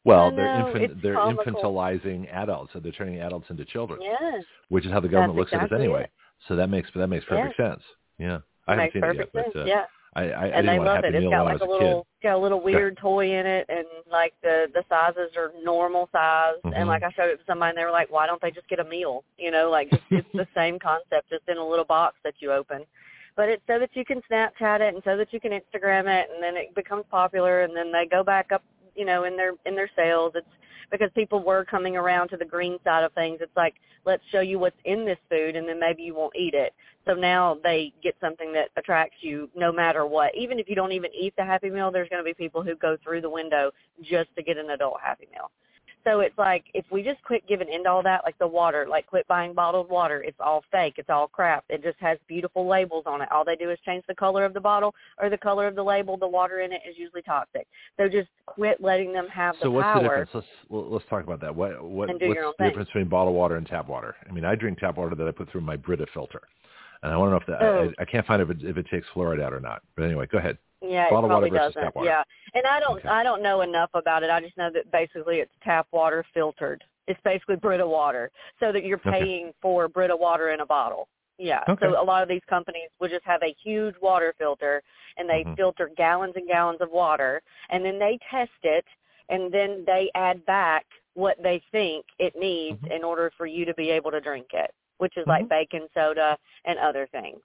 Well, 0.04 0.26
I 0.26 0.36
they're 0.36 0.66
infant, 0.66 1.02
they're 1.02 1.14
comical. 1.14 1.54
infantilizing 1.54 2.32
adults, 2.32 2.72
so 2.72 2.78
they're 2.80 2.92
turning 2.92 3.18
adults 3.20 3.46
into 3.50 3.64
children, 3.64 3.98
Yes. 4.02 4.44
which 4.68 4.84
is 4.86 4.92
how 4.92 5.00
the 5.00 5.08
government 5.08 5.36
That's 5.38 5.52
looks 5.52 5.64
at 5.64 5.72
us 5.72 5.76
anyway. 5.80 6.04
it. 6.04 6.10
So 6.48 6.54
that 6.56 6.68
makes 6.68 6.88
that 6.94 7.08
makes 7.08 7.24
perfect 7.24 7.56
sense. 7.56 7.82
Yeah, 8.18 8.38
I 8.66 8.72
haven't 8.72 8.92
seen 8.92 9.02
it 9.04 9.06
perfect 9.06 9.34
yet, 9.34 9.44
sense. 9.44 9.54
but 9.54 9.62
uh, 9.62 9.64
yeah. 9.64 9.84
I, 10.14 10.22
I, 10.22 10.24
I 10.24 10.44
and 10.46 10.52
didn't 10.52 10.66
they 10.66 10.78
love 10.78 11.04
it. 11.04 11.14
It's 11.14 11.24
got 11.24 11.34
I 11.34 11.52
like 11.52 11.60
a 11.60 11.64
a 11.64 11.70
little 11.70 12.06
got 12.22 12.36
a 12.36 12.38
little 12.38 12.62
weird 12.62 12.96
toy 12.96 13.38
in 13.38 13.46
it, 13.46 13.66
and 13.68 13.86
like 14.10 14.32
the 14.42 14.66
the 14.72 14.82
sizes 14.88 15.36
are 15.36 15.52
normal 15.62 16.08
size. 16.10 16.54
Mhm. 16.64 16.72
And 16.74 16.88
like 16.88 17.02
I 17.02 17.10
showed 17.10 17.28
it 17.28 17.36
to 17.36 17.44
somebody, 17.46 17.70
and 17.70 17.78
they 17.78 17.84
were 17.84 17.90
like, 17.90 18.10
"Why 18.10 18.26
don't 18.26 18.40
they 18.40 18.50
just 18.50 18.66
get 18.68 18.80
a 18.80 18.84
meal?" 18.84 19.24
You 19.36 19.50
know, 19.50 19.68
like 19.68 19.90
just, 19.90 20.02
it's 20.10 20.28
the 20.32 20.46
same 20.54 20.78
concept, 20.78 21.28
just 21.28 21.46
in 21.48 21.58
a 21.58 21.68
little 21.68 21.84
box 21.84 22.16
that 22.24 22.34
you 22.38 22.50
open. 22.50 22.84
But 23.36 23.50
it's 23.50 23.62
so 23.66 23.78
that 23.78 23.90
you 23.92 24.06
can 24.06 24.22
Snapchat 24.30 24.80
it, 24.80 24.94
and 24.94 25.02
so 25.04 25.18
that 25.18 25.34
you 25.34 25.40
can 25.40 25.52
Instagram 25.52 26.06
it, 26.08 26.30
and 26.32 26.42
then 26.42 26.56
it 26.56 26.74
becomes 26.74 27.04
popular, 27.10 27.60
and 27.62 27.76
then 27.76 27.92
they 27.92 28.06
go 28.10 28.24
back 28.24 28.52
up, 28.52 28.62
you 28.94 29.04
know, 29.04 29.24
in 29.24 29.36
their 29.36 29.52
in 29.66 29.76
their 29.76 29.90
sales. 29.94 30.32
It's 30.34 30.46
because 30.90 31.10
people 31.14 31.42
were 31.42 31.64
coming 31.64 31.96
around 31.96 32.28
to 32.28 32.36
the 32.36 32.44
green 32.44 32.78
side 32.84 33.04
of 33.04 33.12
things. 33.12 33.38
It's 33.40 33.56
like 33.56 33.74
let's 34.04 34.22
show 34.30 34.40
you 34.40 34.58
what's 34.58 34.76
in 34.84 35.04
this 35.04 35.18
food, 35.28 35.56
and 35.56 35.68
then 35.68 35.80
maybe 35.80 36.02
you 36.02 36.14
won't 36.14 36.34
eat 36.36 36.54
it. 36.54 36.72
So 37.06 37.14
now 37.14 37.58
they 37.62 37.92
get 38.02 38.16
something 38.20 38.52
that 38.52 38.70
attracts 38.76 39.18
you 39.20 39.48
no 39.54 39.72
matter 39.72 40.06
what. 40.06 40.34
Even 40.36 40.58
if 40.58 40.68
you 40.68 40.74
don't 40.74 40.92
even 40.92 41.10
eat 41.18 41.34
the 41.36 41.44
Happy 41.44 41.70
Meal, 41.70 41.90
there's 41.90 42.08
going 42.08 42.22
to 42.22 42.24
be 42.24 42.34
people 42.34 42.62
who 42.62 42.74
go 42.76 42.96
through 43.02 43.20
the 43.20 43.30
window 43.30 43.70
just 44.02 44.28
to 44.36 44.42
get 44.42 44.56
an 44.56 44.70
adult 44.70 44.96
Happy 45.02 45.28
Meal. 45.32 45.50
So 46.06 46.20
it's 46.20 46.38
like 46.38 46.64
if 46.72 46.84
we 46.92 47.02
just 47.02 47.20
quit 47.24 47.46
giving 47.48 47.68
into 47.72 47.90
all 47.90 48.02
that, 48.04 48.22
like 48.24 48.38
the 48.38 48.46
water, 48.46 48.86
like 48.88 49.06
quit 49.06 49.26
buying 49.26 49.54
bottled 49.54 49.90
water. 49.90 50.22
It's 50.22 50.36
all 50.38 50.62
fake. 50.70 50.94
It's 50.98 51.10
all 51.10 51.26
crap. 51.26 51.64
It 51.68 51.82
just 51.82 51.98
has 51.98 52.16
beautiful 52.28 52.68
labels 52.68 53.04
on 53.06 53.22
it. 53.22 53.32
All 53.32 53.44
they 53.44 53.56
do 53.56 53.70
is 53.70 53.78
change 53.84 54.04
the 54.06 54.14
color 54.14 54.44
of 54.44 54.54
the 54.54 54.60
bottle 54.60 54.94
or 55.20 55.28
the 55.30 55.38
color 55.38 55.66
of 55.66 55.74
the 55.74 55.82
label. 55.82 56.16
The 56.16 56.28
water 56.28 56.60
in 56.60 56.72
it 56.72 56.82
is 56.88 56.96
usually 56.96 57.22
toxic. 57.22 57.66
So 57.96 58.08
just 58.08 58.28
quit 58.46 58.80
letting 58.80 59.12
them 59.12 59.26
have 59.28 59.56
the 59.56 59.64
so 59.64 59.70
what's 59.72 59.84
power. 59.84 60.02
the 60.02 60.08
difference? 60.08 60.30
Let's 60.32 60.46
well, 60.68 60.88
let's 60.88 61.04
talk 61.10 61.24
about 61.24 61.40
that. 61.40 61.54
What 61.54 61.82
what 61.82 62.08
what's 62.08 62.12
the 62.20 62.52
thing. 62.58 62.68
difference 62.68 62.88
between 62.88 63.08
bottled 63.08 63.34
water 63.34 63.56
and 63.56 63.66
tap 63.66 63.88
water? 63.88 64.14
I 64.28 64.32
mean, 64.32 64.44
I 64.44 64.54
drink 64.54 64.78
tap 64.78 64.98
water 64.98 65.16
that 65.16 65.26
I 65.26 65.32
put 65.32 65.50
through 65.50 65.62
my 65.62 65.74
Brita 65.74 66.06
filter, 66.14 66.42
and 67.02 67.12
I 67.12 67.16
want 67.16 67.28
to 67.28 67.32
know 67.32 67.40
if 67.40 67.46
that 67.46 67.66
Oh. 67.66 67.92
I, 67.98 68.02
I 68.02 68.04
can't 68.04 68.24
find 68.26 68.40
if 68.40 68.50
it 68.50 68.58
if 68.62 68.76
it 68.76 68.86
takes 68.92 69.08
fluoride 69.12 69.42
out 69.42 69.52
or 69.52 69.60
not. 69.60 69.82
But 69.96 70.04
anyway, 70.04 70.28
go 70.30 70.38
ahead. 70.38 70.56
Yeah, 70.88 71.10
Bottled 71.10 71.24
it 71.24 71.28
probably 71.28 71.50
versus 71.50 71.74
doesn't. 71.74 71.82
tap 71.82 71.96
water. 71.96 72.08
Yeah, 72.08 72.22
and 72.54 72.66
I 72.66 72.80
don't 72.80 72.98
Okay. 72.98 73.08
I 73.08 73.22
don't 73.22 73.42
know 73.42 73.60
enough 73.62 73.90
about 73.94 74.22
it. 74.22 74.30
I 74.30 74.40
just 74.40 74.56
know 74.56 74.70
that 74.72 74.90
basically 74.92 75.40
it's 75.40 75.52
tap 75.62 75.86
water 75.92 76.24
filtered. 76.34 76.82
It's 77.06 77.20
basically 77.24 77.56
Brita 77.56 77.86
water, 77.86 78.30
so 78.60 78.72
that 78.72 78.84
you're 78.84 78.98
Okay. 78.98 79.10
paying 79.10 79.52
for 79.62 79.88
Brita 79.88 80.16
water 80.16 80.50
in 80.50 80.60
a 80.60 80.66
bottle. 80.66 81.08
Yeah. 81.38 81.62
Okay. 81.68 81.86
So 81.86 82.00
a 82.00 82.02
lot 82.02 82.22
of 82.22 82.28
these 82.28 82.42
companies 82.48 82.88
will 82.98 83.08
just 83.08 83.24
have 83.24 83.42
a 83.42 83.52
huge 83.62 83.94
water 84.00 84.34
filter, 84.38 84.82
and 85.16 85.28
they 85.28 85.44
Mhm. 85.44 85.56
filter 85.56 85.88
gallons 85.88 86.34
and 86.36 86.46
gallons 86.48 86.80
of 86.80 86.90
water, 86.90 87.42
and 87.68 87.84
then 87.84 87.98
they 87.98 88.18
test 88.30 88.50
it, 88.62 88.86
and 89.28 89.52
then 89.52 89.84
they 89.84 90.10
add 90.14 90.44
back 90.46 90.86
what 91.14 91.40
they 91.42 91.58
think 91.72 92.06
it 92.18 92.34
needs 92.36 92.82
Mhm. 92.82 92.90
in 92.96 93.04
order 93.04 93.30
for 93.36 93.46
you 93.46 93.64
to 93.64 93.74
be 93.74 93.90
able 93.90 94.10
to 94.10 94.20
drink 94.20 94.52
it, 94.54 94.74
which 94.98 95.16
is 95.16 95.26
like 95.26 95.44
Mhm. 95.44 95.48
baking 95.50 95.88
soda 95.94 96.38
and 96.64 96.78
other 96.78 97.06
things. 97.06 97.42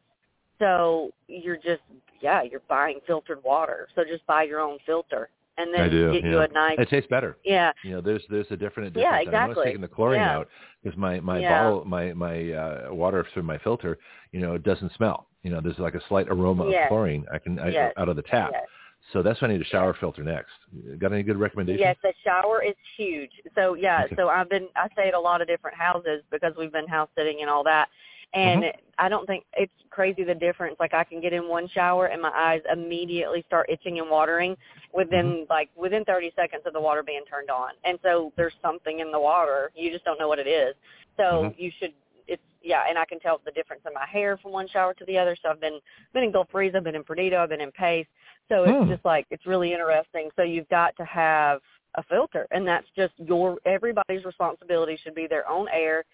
So 0.61 1.11
you're 1.27 1.57
just 1.57 1.81
yeah, 2.21 2.43
you're 2.43 2.61
buying 2.69 2.99
filtered 3.07 3.43
water. 3.43 3.87
So 3.95 4.03
just 4.03 4.25
buy 4.27 4.43
your 4.43 4.59
own 4.59 4.77
filter 4.85 5.29
and 5.57 5.73
then 5.73 5.81
I 5.81 5.89
do. 5.89 6.13
get 6.13 6.23
yeah. 6.23 6.29
you 6.29 6.39
a 6.41 6.47
nice 6.49 6.77
It 6.79 6.89
tastes 6.89 7.09
better. 7.09 7.37
yeah. 7.43 7.71
You 7.83 7.91
know, 7.91 8.01
there's 8.01 8.23
there's 8.29 8.45
a 8.51 8.57
different 8.57 8.95
Yeah, 8.95 9.17
difference. 9.19 9.35
I 9.35 9.47
know 9.47 9.63
taking 9.63 9.81
the 9.81 9.87
chlorine 9.87 10.21
Yeah. 10.21 10.37
out 10.37 10.47
because 10.83 10.97
my 10.97 11.19
my 11.19 11.39
Yeah. 11.39 11.49
bottle 11.49 11.83
my 11.85 12.13
my 12.13 12.51
uh, 12.51 12.93
water 12.93 13.25
through 13.33 13.43
my 13.43 13.57
filter, 13.57 13.97
you 14.31 14.39
know, 14.39 14.53
it 14.53 14.63
doesn't 14.63 14.93
smell. 14.93 15.27
You 15.43 15.49
know, 15.51 15.61
there's 15.61 15.79
like 15.79 15.95
a 15.95 16.01
slight 16.07 16.27
aroma 16.29 16.69
Yes. 16.69 16.83
of 16.85 16.89
chlorine 16.89 17.25
I 17.33 17.39
can 17.39 17.59
I, 17.59 17.69
Yes. 17.69 17.93
out 17.97 18.07
of 18.09 18.15
the 18.15 18.23
tap. 18.23 18.51
Yes. 18.53 18.67
So 19.11 19.23
that's 19.23 19.41
why 19.41 19.47
I 19.47 19.51
need 19.51 19.61
a 19.61 19.65
shower 19.65 19.95
filter 19.99 20.23
next. 20.23 20.51
Got 20.99 21.11
any 21.11 21.23
good 21.23 21.37
recommendations? 21.37 21.81
Yes, 21.81 21.97
the 22.03 22.13
shower 22.23 22.61
is 22.63 22.75
huge. 22.95 23.31
So 23.55 23.73
yeah, 23.73 24.03
Okay. 24.05 24.15
so 24.15 24.29
I've 24.29 24.47
been 24.47 24.67
I 24.75 24.87
stay 24.93 25.07
at 25.07 25.15
a 25.15 25.19
lot 25.19 25.41
of 25.41 25.47
different 25.47 25.75
houses 25.75 26.21
because 26.29 26.53
we've 26.55 26.71
been 26.71 26.87
house 26.87 27.09
sitting 27.17 27.41
and 27.41 27.49
all 27.49 27.63
that. 27.63 27.89
And 28.33 28.63
Mhm. 28.63 28.75
I 28.97 29.09
don't 29.09 29.25
think 29.25 29.45
it's 29.53 29.73
crazy 29.89 30.23
the 30.23 30.35
difference. 30.35 30.79
Like 30.79 30.93
I 30.93 31.03
can 31.03 31.19
get 31.19 31.33
in 31.33 31.47
one 31.47 31.67
shower 31.67 32.07
and 32.07 32.21
my 32.21 32.31
eyes 32.31 32.61
immediately 32.71 33.43
start 33.47 33.69
itching 33.69 33.99
and 33.99 34.09
watering 34.09 34.55
within 34.93 35.25
Mm-hmm. 35.25 35.51
like 35.51 35.69
within 35.75 36.05
30 36.05 36.31
seconds 36.35 36.65
of 36.65 36.73
the 36.73 36.79
water 36.79 37.03
being 37.03 37.25
turned 37.25 37.49
on. 37.49 37.71
And 37.83 37.99
so 38.03 38.31
there's 38.37 38.53
something 38.61 38.99
in 38.99 39.11
the 39.11 39.19
water. 39.19 39.71
You 39.75 39.91
just 39.91 40.05
don't 40.05 40.19
know 40.19 40.27
what 40.27 40.39
it 40.39 40.47
is. 40.47 40.75
So 41.17 41.23
Mhm. 41.23 41.55
you 41.57 41.71
should 41.79 41.93
it's 42.27 42.41
yeah, 42.61 42.83
and 42.87 42.97
I 42.97 43.05
can 43.05 43.19
tell 43.19 43.39
the 43.43 43.51
difference 43.51 43.81
in 43.85 43.93
my 43.93 44.05
hair 44.05 44.37
from 44.37 44.51
one 44.51 44.67
shower 44.67 44.93
to 44.93 45.05
the 45.05 45.17
other. 45.17 45.35
So 45.41 45.49
I've 45.49 45.59
been 45.59 45.81
been 46.13 46.23
in 46.23 46.31
Gulf 46.31 46.49
Breeze, 46.51 46.73
I've 46.75 46.83
been 46.83 46.95
in 46.95 47.03
Perdido, 47.03 47.41
I've 47.43 47.49
been 47.49 47.61
in 47.61 47.71
Pace. 47.71 48.07
So 48.49 48.63
it's 48.65 48.77
Hmm. 48.77 48.89
just 48.89 49.03
like 49.03 49.25
it's 49.31 49.45
really 49.45 49.73
interesting. 49.73 50.29
So 50.35 50.43
you've 50.43 50.69
got 50.69 50.95
to 50.97 51.05
have 51.05 51.61
a 51.95 52.03
filter 52.03 52.47
and 52.51 52.65
that's 52.65 52.87
just 52.95 53.13
your 53.17 53.57
everybody's 53.65 54.23
responsibility 54.23 54.95
should 55.03 55.15
be 55.15 55.27
their 55.27 55.47
own 55.49 55.67
air 55.69 56.05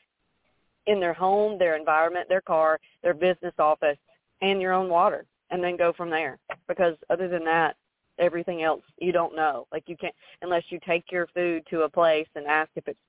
in 0.88 1.00
their 1.00 1.14
home, 1.14 1.60
their 1.60 1.76
environment, 1.76 2.28
their 2.28 2.42
car, 2.42 2.80
their 3.04 3.14
business 3.14 3.54
office, 3.60 3.98
and 4.42 4.62
your 4.62 4.74
own 4.74 4.90
water. 4.90 5.26
And 5.50 5.64
then 5.64 5.78
go 5.78 5.94
from 5.94 6.10
there. 6.10 6.40
Because 6.68 6.96
other 7.10 7.28
than 7.30 7.46
that, 7.46 7.76
everything 8.20 8.64
else 8.64 8.82
you 9.00 9.12
don't 9.12 9.36
know. 9.36 9.68
Like 9.72 9.84
you 9.88 9.96
can't 9.96 10.16
unless 10.42 10.64
you 10.70 10.80
take 10.86 11.12
your 11.12 11.28
food 11.28 11.64
to 11.70 11.82
a 11.82 11.90
place 11.90 12.28
and 12.36 12.46
ask 12.46 12.70
if 12.76 12.88
it's 12.88 13.00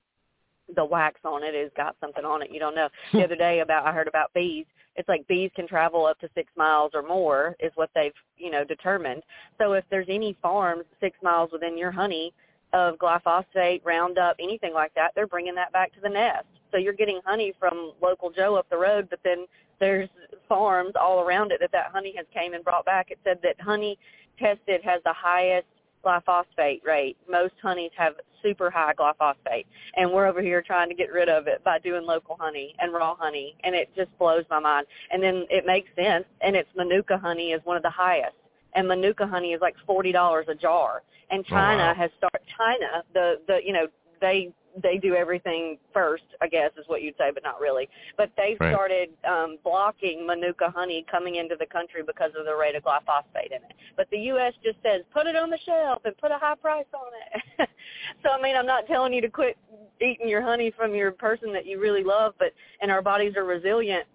the 0.75 0.85
wax 0.85 1.19
on 1.25 1.43
it 1.43 1.55
has 1.55 1.71
got 1.75 1.95
something 1.99 2.23
on 2.23 2.41
it. 2.43 2.51
You 2.51 2.59
don't 2.59 2.75
know. 2.75 2.89
The 3.13 3.23
other 3.23 3.35
day 3.35 3.59
about 3.61 3.85
I 3.85 3.91
heard 3.91 4.07
about 4.07 4.33
bees. 4.33 4.65
It's 4.95 5.09
like 5.09 5.27
bees 5.27 5.51
can 5.55 5.67
travel 5.67 6.05
up 6.05 6.19
to 6.19 6.29
six 6.35 6.51
miles 6.55 6.91
or 6.93 7.01
more 7.01 7.55
is 7.59 7.71
what 7.75 7.89
they've, 7.95 8.13
you 8.37 8.51
know, 8.51 8.63
determined. 8.63 9.23
So 9.57 9.73
if 9.73 9.85
there's 9.89 10.07
any 10.09 10.37
farms 10.41 10.83
six 10.99 11.17
miles 11.23 11.51
within 11.51 11.77
your 11.77 11.91
honey 11.91 12.33
of 12.73 12.97
glyphosate, 12.97 13.81
Roundup, 13.83 14.35
anything 14.39 14.73
like 14.73 14.93
that, 14.95 15.11
they're 15.15 15.27
bringing 15.27 15.55
that 15.55 15.71
back 15.71 15.93
to 15.93 16.01
the 16.01 16.09
nest. 16.09 16.45
So 16.71 16.77
you're 16.77 16.93
getting 16.93 17.19
honey 17.25 17.53
from 17.59 17.93
local 18.01 18.29
Joe 18.29 18.55
up 18.55 18.69
the 18.69 18.77
road, 18.77 19.07
but 19.09 19.19
then 19.23 19.45
there's 19.79 20.09
farms 20.47 20.93
all 20.99 21.21
around 21.21 21.51
it 21.51 21.59
that 21.61 21.71
that 21.71 21.91
honey 21.91 22.13
has 22.15 22.25
came 22.33 22.53
and 22.53 22.63
brought 22.63 22.85
back. 22.85 23.11
It 23.11 23.19
said 23.23 23.39
that 23.43 23.59
honey 23.59 23.97
tested 24.37 24.81
has 24.83 25.01
the 25.03 25.13
highest 25.13 25.67
glyphosate 26.05 26.83
rate. 26.85 27.17
Most 27.29 27.55
honeys 27.61 27.91
have 27.97 28.13
super 28.41 28.69
high 28.69 28.93
glyphosate, 28.93 29.65
and 29.95 30.11
we're 30.11 30.27
over 30.27 30.41
here 30.41 30.61
trying 30.61 30.89
to 30.89 30.95
get 30.95 31.11
rid 31.11 31.27
of 31.27 31.47
it 31.47 31.63
by 31.63 31.79
doing 31.79 32.05
local 32.05 32.37
honey 32.39 32.73
and 32.79 32.93
raw 32.93 33.15
honey, 33.15 33.55
and 33.63 33.75
it 33.75 33.89
just 33.95 34.15
blows 34.17 34.45
my 34.49 34.59
mind. 34.59 34.87
And 35.11 35.21
then 35.21 35.45
it 35.49 35.65
makes 35.65 35.89
sense, 35.95 36.25
and 36.41 36.55
it's 36.55 36.69
Manuka 36.75 37.17
honey 37.17 37.51
is 37.51 37.61
one 37.65 37.77
of 37.77 37.83
the 37.83 37.89
highest, 37.89 38.35
and 38.75 38.87
Manuka 38.87 39.25
honey 39.27 39.53
is 39.53 39.61
like 39.61 39.75
forty 39.85 40.11
dollars 40.11 40.45
a 40.49 40.55
jar. 40.55 41.03
And 41.31 41.45
Oh, 41.47 41.55
China 41.55 41.83
wow. 41.87 41.93
has 41.95 42.11
started. 42.17 42.41
China, 42.57 43.03
the 43.13 43.41
the 43.47 43.59
you 43.63 43.73
know 43.73 43.87
they 44.21 44.51
they 44.81 44.97
do 44.97 45.15
everything 45.15 45.77
first, 45.93 46.23
I 46.41 46.47
guess 46.47 46.71
is 46.77 46.85
what 46.87 47.01
you'd 47.01 47.15
say, 47.17 47.31
but 47.33 47.43
not 47.43 47.59
really. 47.59 47.89
But 48.17 48.31
they've 48.37 48.59
Right. 48.59 48.71
started 48.71 49.09
um, 49.27 49.57
blocking 49.63 50.25
Manuka 50.25 50.69
honey 50.69 51.05
coming 51.09 51.35
into 51.35 51.55
the 51.59 51.65
country 51.65 52.03
because 52.05 52.31
of 52.37 52.45
the 52.45 52.55
rate 52.55 52.75
of 52.75 52.83
glyphosate 52.83 53.47
in 53.47 53.63
it. 53.63 53.73
But 53.97 54.09
the 54.11 54.19
U.S. 54.33 54.53
just 54.63 54.77
says 54.83 55.01
put 55.11 55.25
it 55.27 55.35
on 55.35 55.49
the 55.49 55.57
shelf 55.65 56.01
and 56.05 56.15
put 56.17 56.31
a 56.31 56.37
high 56.37 56.55
price 56.55 56.85
on 56.93 57.11
it. 57.59 57.69
so 58.23 58.29
I 58.29 58.41
mean, 58.41 58.55
I'm 58.55 58.67
not 58.67 58.85
telling 58.87 59.13
you 59.13 59.21
to 59.21 59.29
quit 59.29 59.57
eating 60.01 60.29
your 60.29 60.41
honey 60.41 60.71
from 60.75 60.93
your 60.93 61.11
person 61.11 61.51
that 61.53 61.65
you 61.65 61.79
really 61.79 62.03
love, 62.03 62.33
but 62.39 62.53
and 62.81 62.91
our 62.91 63.01
bodies 63.01 63.35
are 63.35 63.45
resilient. 63.45 64.05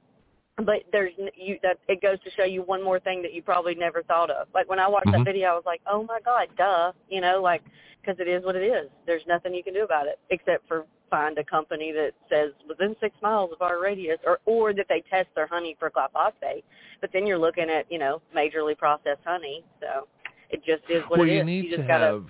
But 0.57 0.85
there's 0.93 1.13
you 1.37 1.59
that 1.63 1.79
it 1.89 2.01
goes 2.01 2.19
to 2.23 2.31
show 2.31 2.45
you 2.45 2.63
one 2.63 2.83
more 2.83 3.01
thing 3.01 3.23
that 3.23 3.33
you 3.33 3.43
probably 3.43 3.75
never 3.75 4.05
thought 4.05 4.31
of. 4.31 4.47
Like 4.55 4.69
when 4.69 4.79
I 4.79 4.87
watched 4.87 5.09
Mhm. 5.09 5.13
that 5.13 5.25
video, 5.25 5.49
I 5.49 5.55
was 5.55 5.67
like, 5.67 5.81
oh 5.87 6.05
my 6.05 6.21
god, 6.21 6.49
duh, 6.57 6.93
you 7.09 7.21
know, 7.21 7.43
like 7.43 7.63
because 8.01 8.21
it 8.21 8.29
is 8.29 8.45
what 8.45 8.55
it 8.55 8.63
is. 8.63 8.89
There's 9.05 9.27
nothing 9.27 9.53
you 9.53 9.65
can 9.65 9.75
do 9.75 9.83
about 9.83 10.07
it 10.07 10.19
except 10.31 10.69
for 10.69 10.87
find 11.11 11.39
a 11.39 11.45
company 11.45 11.91
that 11.93 12.13
says 12.29 12.53
within 12.69 12.95
six 13.01 13.15
miles 13.21 13.51
of 13.53 13.63
our 13.63 13.81
radius, 13.81 14.19
or 14.25 14.39
or 14.47 14.73
that 14.75 14.87
they 14.89 15.03
test 15.11 15.29
their 15.35 15.49
honey 15.49 15.77
for 15.79 15.91
glyphosate. 15.91 16.63
But 17.01 17.11
then 17.13 17.27
you're 17.27 17.39
looking 17.39 17.69
at 17.69 17.91
you 17.91 17.99
know 17.99 18.23
majorly 18.35 18.79
processed 18.79 19.23
honey, 19.25 19.65
so 19.81 20.07
it 20.51 20.65
just 20.65 20.89
is 20.89 21.03
what 21.09 21.19
well, 21.19 21.29
it 21.29 21.33
you 21.33 21.41
is. 21.41 21.47
need 21.47 21.65
you 21.65 21.71
just 21.71 21.83
to 21.83 21.89
gotta, 21.89 22.05
have 22.05 22.27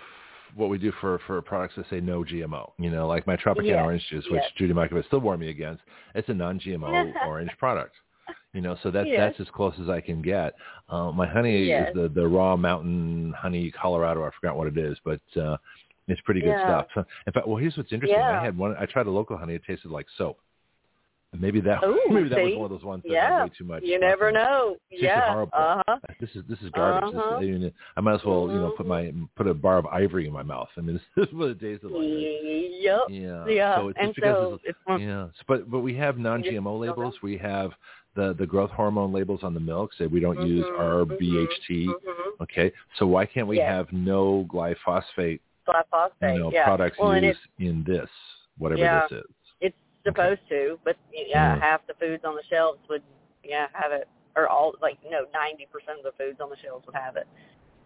what 0.54 0.70
we 0.70 0.78
do 0.78 0.92
for 1.00 1.18
for 1.26 1.42
products 1.42 1.74
that 1.76 1.88
say 1.90 2.00
no 2.00 2.24
GMO. 2.24 2.72
You 2.78 2.90
know, 2.90 3.06
like 3.06 3.26
my 3.26 3.36
Tropicana 3.36 3.64
Yes, 3.66 3.84
orange 3.84 4.06
juice, 4.08 4.24
which 4.30 4.42
yes. 4.42 4.50
Judy 4.56 4.72
Mikovits 4.72 5.06
still 5.06 5.20
warned 5.20 5.40
me 5.40 5.50
against. 5.50 5.82
It's 6.14 6.28
a 6.30 6.34
non-GMO 6.34 7.12
orange 7.26 7.50
product. 7.58 7.94
You 8.52 8.60
know, 8.60 8.76
so 8.82 8.90
that's 8.90 9.08
Yes. 9.08 9.18
that's 9.36 9.40
as 9.48 9.52
close 9.54 9.74
as 9.80 9.88
I 9.88 10.00
can 10.00 10.22
get. 10.22 10.54
Uh, 10.88 11.10
my 11.10 11.26
honey 11.26 11.64
Yes. 11.64 11.88
is 11.88 11.94
the 11.94 12.08
the 12.08 12.26
raw 12.26 12.56
mountain 12.56 13.32
honey 13.36 13.70
Colorado. 13.70 14.24
I 14.24 14.30
forgot 14.40 14.56
what 14.56 14.68
it 14.68 14.78
is, 14.78 14.96
but 15.04 15.20
uh, 15.36 15.56
it's 16.08 16.20
pretty 16.20 16.40
good 16.40 16.50
Yeah. 16.50 16.64
stuff. 16.64 16.86
So, 16.94 17.04
in 17.26 17.32
fact, 17.32 17.48
well, 17.48 17.56
here's 17.56 17.76
what's 17.76 17.92
interesting. 17.92 18.18
Yeah. 18.18 18.40
I 18.40 18.44
had 18.44 18.56
one. 18.56 18.76
I 18.78 18.86
tried 18.86 19.06
a 19.06 19.10
local 19.10 19.36
honey. 19.36 19.54
It 19.54 19.62
tasted 19.66 19.90
like 19.90 20.06
soap. 20.16 20.38
And 21.32 21.42
maybe 21.42 21.60
that 21.62 21.82
Ooh, 21.84 21.98
maybe 22.10 22.28
that 22.28 22.40
was 22.40 22.54
one 22.54 22.64
of 22.66 22.70
those 22.70 22.84
ones 22.84 23.02
that 23.02 23.10
yeah, 23.12 23.42
way 23.42 23.50
too 23.58 23.64
much. 23.64 23.82
you 23.82 23.98
stuff 23.98 24.08
never 24.08 24.30
know. 24.30 24.76
Yeah, 24.88 25.32
horrible. 25.32 25.52
uh 25.54 25.82
huh. 25.88 25.96
This 26.20 26.30
is 26.36 26.44
this 26.48 26.60
is 26.60 26.70
garbage. 26.70 27.12
Uh-huh. 27.12 27.34
I, 27.36 27.40
mean, 27.40 27.72
I 27.96 28.00
might 28.00 28.14
as 28.14 28.24
well 28.24 28.48
you 28.48 28.60
know 28.60 28.70
put 28.76 28.86
my 28.86 29.12
put 29.34 29.48
a 29.48 29.54
bar 29.54 29.78
of 29.78 29.86
ivory 29.86 30.28
in 30.28 30.32
my 30.32 30.44
mouth. 30.44 30.68
I 30.76 30.80
mean, 30.80 30.94
this, 30.94 31.02
this 31.16 31.26
is 31.26 31.34
what 31.34 31.48
it 31.50 31.60
tasted 31.60 31.90
like. 31.90 32.04
Yep. 32.06 33.00
Yeah. 33.08 33.46
Yeah, 33.48 33.76
So 33.76 33.88
it's 33.88 33.98
and 33.98 34.08
just 34.10 34.14
because 34.16 34.36
so 34.36 34.54
it's, 34.62 34.78
it's 34.86 35.00
yeah. 35.02 35.26
So, 35.36 35.42
but 35.48 35.68
but 35.68 35.80
we 35.80 35.96
have 35.96 36.18
non-GMO 36.18 36.78
labels. 36.78 37.14
We 37.20 37.36
have 37.38 37.72
the 38.14 38.34
the 38.34 38.46
growth 38.46 38.70
hormone 38.70 39.12
labels 39.12 39.40
on 39.42 39.54
the 39.54 39.60
milk. 39.60 39.92
Say 39.98 40.06
we 40.06 40.20
don't 40.20 40.40
use 40.46 40.64
Mhm, 40.64 40.78
RBHT. 40.78 41.86
Mhm. 41.86 42.40
Okay. 42.40 42.72
So 42.98 43.06
why 43.06 43.26
can't 43.26 43.46
we 43.46 43.56
Yes. 43.56 43.68
have 43.70 43.92
no 43.92 44.44
glyphosate 44.48 45.40
Glyphosate. 45.66 46.34
you 46.34 46.38
know 46.40 46.52
yeah. 46.52 46.64
products 46.64 46.98
well, 46.98 47.16
used 47.20 47.40
in 47.58 47.82
this 47.84 48.08
whatever 48.58 48.80
Yeah. 48.80 49.06
this 49.08 49.18
is? 49.20 49.24
it's 49.60 49.76
supposed 50.04 50.40
to, 50.48 50.78
but 50.84 50.96
yeah, 51.12 51.56
Mm. 51.56 51.60
half 51.60 51.86
the 51.86 51.94
foods 51.94 52.24
on 52.24 52.34
the 52.36 52.42
shelves 52.44 52.78
would 52.88 53.02
yeah 53.42 53.68
have 53.72 53.92
it, 53.92 54.06
or 54.36 54.48
all 54.48 54.74
like 54.82 54.98
no 55.10 55.26
ninety 55.32 55.66
percent 55.72 55.98
of 55.98 56.04
the 56.04 56.12
foods 56.12 56.40
on 56.40 56.50
the 56.50 56.56
shelves 56.56 56.84
would 56.86 56.94
have 56.94 57.16
it. 57.16 57.26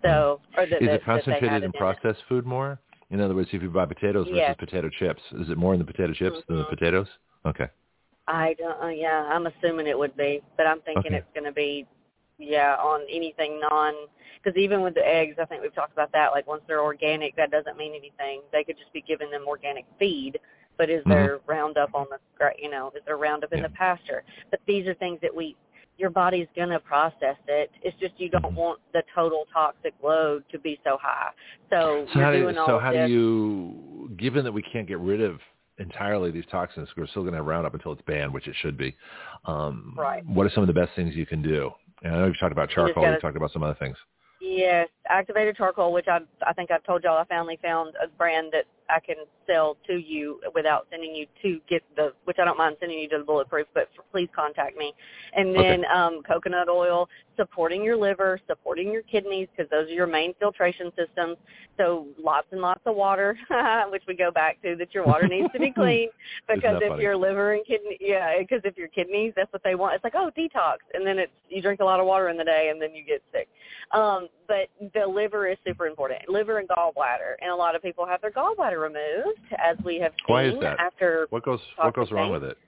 So 0.02 0.40
or 0.56 0.66
that 0.66 0.80
Mm. 0.80 0.88
Is 0.88 0.94
it 0.96 1.04
concentrated 1.04 1.62
in 1.62 1.72
processed 1.72 2.22
food 2.24 2.44
more? 2.46 2.78
In 3.10 3.20
other 3.20 3.34
words, 3.34 3.48
if 3.54 3.62
you 3.62 3.70
buy 3.70 3.86
potatoes 3.86 4.26
versus 4.26 4.36
Yes. 4.38 4.56
potato 4.58 4.90
chips, 4.90 5.22
is 5.32 5.48
it 5.48 5.56
more 5.56 5.72
in 5.72 5.78
the 5.78 5.84
potato 5.86 6.12
chips 6.12 6.42
than 6.46 6.58
the 6.58 6.64
potatoes? 6.64 7.08
Okay. 7.46 7.68
I 8.28 8.54
don't. 8.58 8.82
Uh, 8.82 8.88
yeah, 8.88 9.24
I'm 9.32 9.46
assuming 9.46 9.86
it 9.88 9.98
would 9.98 10.16
be, 10.16 10.42
but 10.58 10.66
I'm 10.66 10.80
thinking 10.82 11.08
Okay. 11.12 11.16
it's 11.16 11.26
going 11.34 11.46
to 11.46 11.52
be, 11.52 11.86
yeah, 12.38 12.76
on 12.76 13.02
anything 13.10 13.60
non. 13.60 13.94
Because 14.42 14.56
even 14.58 14.82
with 14.82 14.94
the 14.94 15.06
eggs, 15.06 15.36
I 15.40 15.46
think 15.46 15.62
we've 15.62 15.74
talked 15.74 15.94
about 15.94 16.12
that. 16.12 16.32
Like 16.32 16.46
once 16.46 16.62
they're 16.68 16.82
organic, 16.82 17.34
that 17.36 17.50
doesn't 17.50 17.78
mean 17.78 17.92
anything. 17.92 18.42
They 18.52 18.64
could 18.64 18.78
just 18.78 18.92
be 18.92 19.02
giving 19.02 19.30
them 19.30 19.44
organic 19.48 19.86
feed, 19.98 20.38
but 20.76 20.90
is 20.90 21.04
there 21.08 21.40
Roundup 21.48 21.94
on 21.94 22.06
the, 22.10 22.18
you 22.62 22.70
know, 22.70 22.92
is 22.94 23.02
there 23.06 23.16
Roundup 23.16 23.52
in 23.52 23.60
Mm-hmm. 23.60 23.72
The 23.72 23.76
pasture? 23.76 24.22
But 24.50 24.60
these 24.66 24.86
are 24.86 24.94
things 24.94 25.18
that 25.22 25.34
we, 25.34 25.56
your 25.96 26.10
body's 26.10 26.46
going 26.54 26.68
to 26.68 26.78
process 26.80 27.36
it. 27.48 27.70
It's 27.82 27.98
just 27.98 28.14
you 28.18 28.28
don't 28.30 28.44
Mhm. 28.44 28.54
want 28.54 28.80
the 28.92 29.02
total 29.14 29.46
toxic 29.52 29.94
load 30.02 30.44
to 30.52 30.58
be 30.58 30.78
so 30.84 30.98
high. 31.00 31.30
So, 31.70 32.06
So 32.06 32.12
you're 32.14 32.24
how 32.24 32.32
do 32.32 32.38
doing 32.42 32.58
all 32.58 32.66
so 32.66 32.78
how 32.78 32.92
this. 32.92 33.08
do 33.08 33.12
you 33.12 34.10
given 34.18 34.44
that 34.44 34.52
we 34.52 34.62
can't 34.62 34.86
get 34.86 34.98
rid 34.98 35.20
of 35.22 35.40
entirely 35.78 36.30
these 36.30 36.44
toxins, 36.50 36.88
we're 36.96 37.06
still 37.06 37.22
going 37.22 37.32
to 37.32 37.38
have 37.38 37.46
Roundup 37.46 37.74
until 37.74 37.92
it's 37.92 38.02
banned, 38.02 38.32
which 38.32 38.48
it 38.48 38.54
should 38.60 38.76
be. 38.76 38.96
Um, 39.44 39.94
Right. 39.96 40.24
What 40.26 40.46
are 40.46 40.50
some 40.50 40.62
of 40.62 40.66
the 40.66 40.72
best 40.72 40.92
things 40.96 41.14
you 41.14 41.26
can 41.26 41.42
do? 41.42 41.70
And 42.02 42.14
I 42.14 42.18
know 42.18 42.26
you've 42.26 42.38
talked 42.38 42.52
about 42.52 42.70
charcoal. 42.70 43.02
gotta- 43.02 43.14
You've 43.14 43.22
talked 43.22 43.36
about 43.36 43.52
some 43.52 43.62
other 43.62 43.74
things. 43.78 43.96
Yes, 44.40 44.88
activated 45.08 45.56
charcoal, 45.56 45.92
which 45.92 46.08
I 46.08 46.20
I 46.46 46.52
think 46.52 46.70
I've 46.70 46.84
told 46.84 47.04
y'all 47.04 47.18
I 47.18 47.24
finally 47.24 47.58
found 47.62 47.94
a 48.02 48.08
brand 48.08 48.52
that 48.52 48.64
I 48.90 49.00
can 49.00 49.16
sell 49.46 49.76
to 49.86 49.96
you 49.96 50.40
without 50.54 50.86
sending 50.90 51.14
you 51.14 51.26
to 51.42 51.60
get 51.68 51.82
the, 51.96 52.12
which 52.24 52.38
I 52.40 52.44
don't 52.44 52.56
mind 52.56 52.76
sending 52.80 52.98
you 52.98 53.08
to 53.10 53.18
the 53.18 53.24
bulletproof, 53.24 53.66
but 53.74 53.88
f 53.96 54.04
please 54.10 54.28
contact 54.34 54.76
me. 54.76 54.94
And 55.34 55.54
then 55.54 55.84
um, 55.94 56.22
coconut 56.26 56.68
oil, 56.68 57.08
supporting 57.36 57.84
your 57.84 57.96
liver, 57.96 58.40
supporting 58.46 58.90
your 58.90 59.02
kidneys, 59.02 59.48
because 59.54 59.70
those 59.70 59.88
are 59.88 59.92
your 59.92 60.06
main 60.06 60.34
filtration 60.38 60.90
systems. 60.96 61.36
So 61.76 62.06
lots 62.22 62.46
and 62.50 62.60
lots 62.60 62.80
of 62.86 62.96
water, 62.96 63.38
which 63.90 64.02
we 64.08 64.14
go 64.14 64.30
back 64.30 64.60
to 64.62 64.74
that 64.76 64.94
your 64.94 65.04
water 65.04 65.28
needs 65.28 65.52
to 65.52 65.58
be 65.58 65.70
clean, 65.74 66.08
because 66.48 66.80
if 66.82 66.88
funny? 66.88 67.02
your 67.02 67.16
liver 67.16 67.54
and 67.54 67.66
kidney, 67.66 67.98
yeah, 68.00 68.38
because 68.38 68.62
if 68.64 68.76
your 68.76 68.88
kidneys, 68.88 69.32
that's 69.36 69.52
what 69.52 69.62
they 69.64 69.74
want. 69.74 69.94
It's 69.94 70.04
like 70.04 70.14
oh 70.16 70.30
detox, 70.36 70.78
and 70.94 71.06
then 71.06 71.18
it's 71.18 71.32
you 71.48 71.60
drink 71.60 71.80
a 71.80 71.84
lot 71.84 72.00
of 72.00 72.06
water 72.06 72.28
in 72.28 72.36
the 72.36 72.44
day, 72.44 72.68
and 72.70 72.80
then 72.80 72.94
you 72.94 73.04
get 73.04 73.22
sick. 73.32 73.48
Um, 73.92 74.28
but 74.46 74.68
the 75.00 75.06
liver 75.06 75.46
is 75.48 75.56
super 75.66 75.86
important. 75.86 76.28
Liver 76.28 76.58
and 76.58 76.68
gallbladder, 76.68 77.34
and 77.40 77.50
a 77.50 77.54
lot 77.54 77.74
of 77.74 77.82
people 77.82 78.06
have 78.06 78.20
their 78.20 78.30
gallbladder 78.30 78.80
removed, 78.80 79.40
as 79.58 79.76
we 79.84 79.98
have 80.00 80.12
seen 80.26 80.34
Why 80.34 80.44
is 80.44 80.54
that? 80.60 80.78
after. 80.78 81.26
What 81.30 81.44
goes 81.44 81.60
What 81.76 81.94
goes 81.94 82.10
wrong 82.10 82.30
with 82.30 82.44
it? 82.44 82.58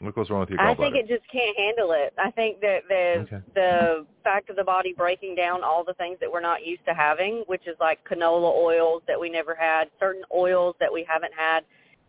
What 0.00 0.14
goes 0.14 0.30
wrong 0.30 0.40
with 0.40 0.50
your 0.50 0.58
gallbladder? 0.58 0.72
I 0.72 0.74
think 0.74 0.96
it 0.96 1.08
just 1.08 1.30
can't 1.30 1.56
handle 1.56 1.92
it. 1.92 2.12
I 2.18 2.30
think 2.32 2.60
that 2.60 2.82
the 2.88 3.20
Okay. 3.22 3.40
the 3.54 4.06
fact 4.24 4.50
of 4.50 4.56
the 4.56 4.64
body 4.64 4.94
breaking 4.96 5.34
down 5.34 5.62
all 5.62 5.84
the 5.84 5.94
things 5.94 6.18
that 6.20 6.30
we're 6.30 6.40
not 6.40 6.64
used 6.66 6.84
to 6.86 6.94
having, 6.94 7.44
which 7.46 7.66
is 7.66 7.76
like 7.80 8.02
canola 8.04 8.52
oils 8.52 9.02
that 9.06 9.18
we 9.18 9.30
never 9.30 9.54
had, 9.54 9.90
certain 10.00 10.22
oils 10.34 10.74
that 10.80 10.92
we 10.92 11.04
haven't 11.08 11.34
had 11.34 11.64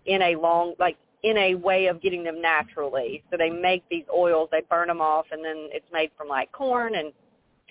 in 0.06 0.22
a 0.22 0.36
long 0.36 0.74
like 0.80 0.98
in 1.24 1.38
a 1.38 1.56
way 1.56 1.88
of 1.88 2.02
getting 2.02 2.24
them 2.24 2.42
naturally. 2.42 3.24
So 3.32 3.38
they 3.38 3.50
make 3.50 3.84
these 3.90 4.06
oils, 4.14 4.50
they 4.52 4.62
burn 4.70 4.90
them 4.90 5.00
off, 5.00 5.26
and 5.32 5.44
then 5.44 5.70
it's 5.72 5.86
made 5.92 6.12
from 6.18 6.28
like 6.28 6.52
corn 6.52 6.96
and 6.96 7.14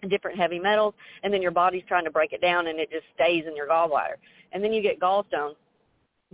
different 0.08 0.38
heavy 0.38 0.58
metals, 0.58 0.94
and 1.22 1.32
then 1.32 1.42
your 1.42 1.50
body's 1.50 1.84
trying 1.86 2.04
to 2.04 2.10
break 2.10 2.32
it 2.32 2.40
down, 2.40 2.66
and 2.66 2.78
it 2.78 2.90
just 2.90 3.04
stays 3.14 3.44
in 3.46 3.56
your 3.56 3.68
gallbladder, 3.68 4.16
and 4.52 4.62
then 4.62 4.72
you 4.72 4.82
get 4.82 5.00
gallstones. 5.00 5.54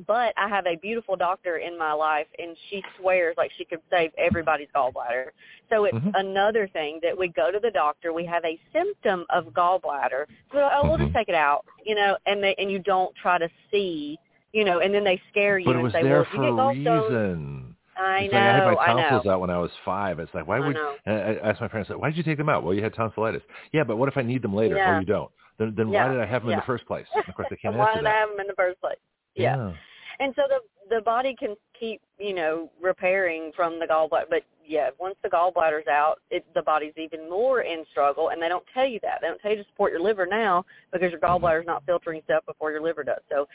But 0.06 0.32
I 0.36 0.48
have 0.48 0.66
a 0.66 0.76
beautiful 0.76 1.16
doctor 1.16 1.56
in 1.56 1.76
my 1.76 1.92
life, 1.92 2.28
and 2.38 2.56
she 2.70 2.82
swears 2.98 3.34
like 3.36 3.50
she 3.58 3.64
could 3.64 3.80
save 3.90 4.12
everybody's 4.16 4.68
gallbladder. 4.74 5.30
So 5.70 5.86
it's 5.86 5.96
Mhm. 5.96 6.12
another 6.14 6.68
thing 6.68 7.00
that 7.02 7.18
we 7.18 7.28
go 7.28 7.50
to 7.50 7.58
the 7.58 7.72
doctor. 7.72 8.12
We 8.12 8.24
have 8.26 8.44
a 8.44 8.60
symptom 8.72 9.26
of 9.30 9.46
gallbladder. 9.46 10.26
So 10.52 10.58
oh, 10.72 10.88
we'll 10.88 10.98
just 10.98 11.10
Mhm. 11.10 11.14
take 11.14 11.28
it 11.28 11.34
out, 11.34 11.64
you 11.84 11.96
know, 11.96 12.16
and 12.26 12.42
they 12.42 12.54
and 12.58 12.70
you 12.70 12.78
don't 12.78 13.14
try 13.16 13.38
to 13.38 13.50
see, 13.72 14.16
you 14.52 14.64
know, 14.64 14.78
and 14.78 14.94
then 14.94 15.02
they 15.02 15.20
scare 15.30 15.58
you 15.58 15.66
but 15.66 15.76
and 15.76 15.92
say, 15.92 16.04
well, 16.04 16.22
if 16.22 16.32
you 16.32 16.42
get 16.42 16.52
gallstones, 16.52 17.08
reason. 17.08 17.67
I 17.98 18.24
It's 18.24 18.32
know, 18.32 18.38
like 18.38 18.48
I 18.48 18.54
had 18.54 18.64
my 18.64 18.86
tonsils 18.86 19.26
out 19.26 19.40
when 19.40 19.50
I 19.50 19.58
was 19.58 19.70
five. 19.84 20.18
It's 20.18 20.32
like, 20.34 20.46
why 20.46 20.58
I 20.58 20.60
would? 20.60 20.74
know. 20.74 20.94
I 21.06 21.50
asked 21.50 21.60
my 21.60 21.68
parents, 21.68 21.90
like, 21.90 21.98
why 21.98 22.08
did 22.10 22.16
you 22.16 22.22
take 22.22 22.38
them 22.38 22.48
out? 22.48 22.62
Well, 22.62 22.74
you 22.74 22.82
had 22.82 22.94
tonsillitis. 22.94 23.42
Yeah, 23.72 23.84
but 23.84 23.96
what 23.96 24.08
if 24.08 24.16
I 24.16 24.22
need 24.22 24.42
them 24.42 24.54
later? 24.54 24.76
Yeah. 24.76 24.96
Oh, 24.96 25.00
you 25.00 25.06
don't. 25.06 25.30
Then, 25.58 25.74
then 25.76 25.90
Yeah. 25.90 26.04
why 26.06 26.12
did 26.12 26.20
I 26.20 26.26
have 26.26 26.42
them 26.42 26.50
in 26.50 26.56
Yeah. 26.56 26.60
the 26.60 26.66
first 26.66 26.86
place? 26.86 27.06
And 27.14 27.24
of 27.28 27.34
course, 27.34 27.48
they 27.50 27.56
can't 27.62 27.74
Why 27.74 27.90
answer 27.90 27.98
did 27.98 28.06
I 28.06 28.12
have 28.20 28.28
them 28.30 28.40
in 28.40 28.46
the 28.46 28.54
first 28.54 28.80
place? 28.80 28.98
yeah. 29.34 29.72
And 30.20 30.32
so 30.34 30.42
the 30.48 30.58
the 30.96 31.02
body 31.02 31.36
can 31.38 31.54
keep, 31.78 32.00
you 32.18 32.34
know, 32.34 32.70
repairing 32.80 33.52
from 33.54 33.78
the 33.78 33.86
gallbladder. 33.86 34.24
But 34.30 34.42
yeah, 34.66 34.90
once 34.98 35.16
the 35.22 35.28
gallbladder's 35.28 35.86
out, 35.86 36.20
it, 36.30 36.44
the 36.54 36.62
body's 36.62 36.94
even 36.96 37.28
more 37.28 37.60
in 37.60 37.84
struggle. 37.90 38.30
And 38.30 38.40
they 38.42 38.48
don't 38.48 38.64
tell 38.72 38.86
you 38.86 38.98
that. 39.02 39.18
They 39.20 39.28
don't 39.28 39.38
tell 39.40 39.50
you 39.52 39.58
to 39.58 39.64
support 39.68 39.92
your 39.92 40.00
liver 40.00 40.26
now 40.26 40.64
because 40.92 41.10
your 41.12 41.20
gallbladder's 41.20 41.66
not 41.66 41.84
filtering 41.86 42.22
stuff 42.24 42.44
before 42.46 42.70
your 42.72 42.80
liver 42.80 43.04
does. 43.04 43.20
So 43.28 43.46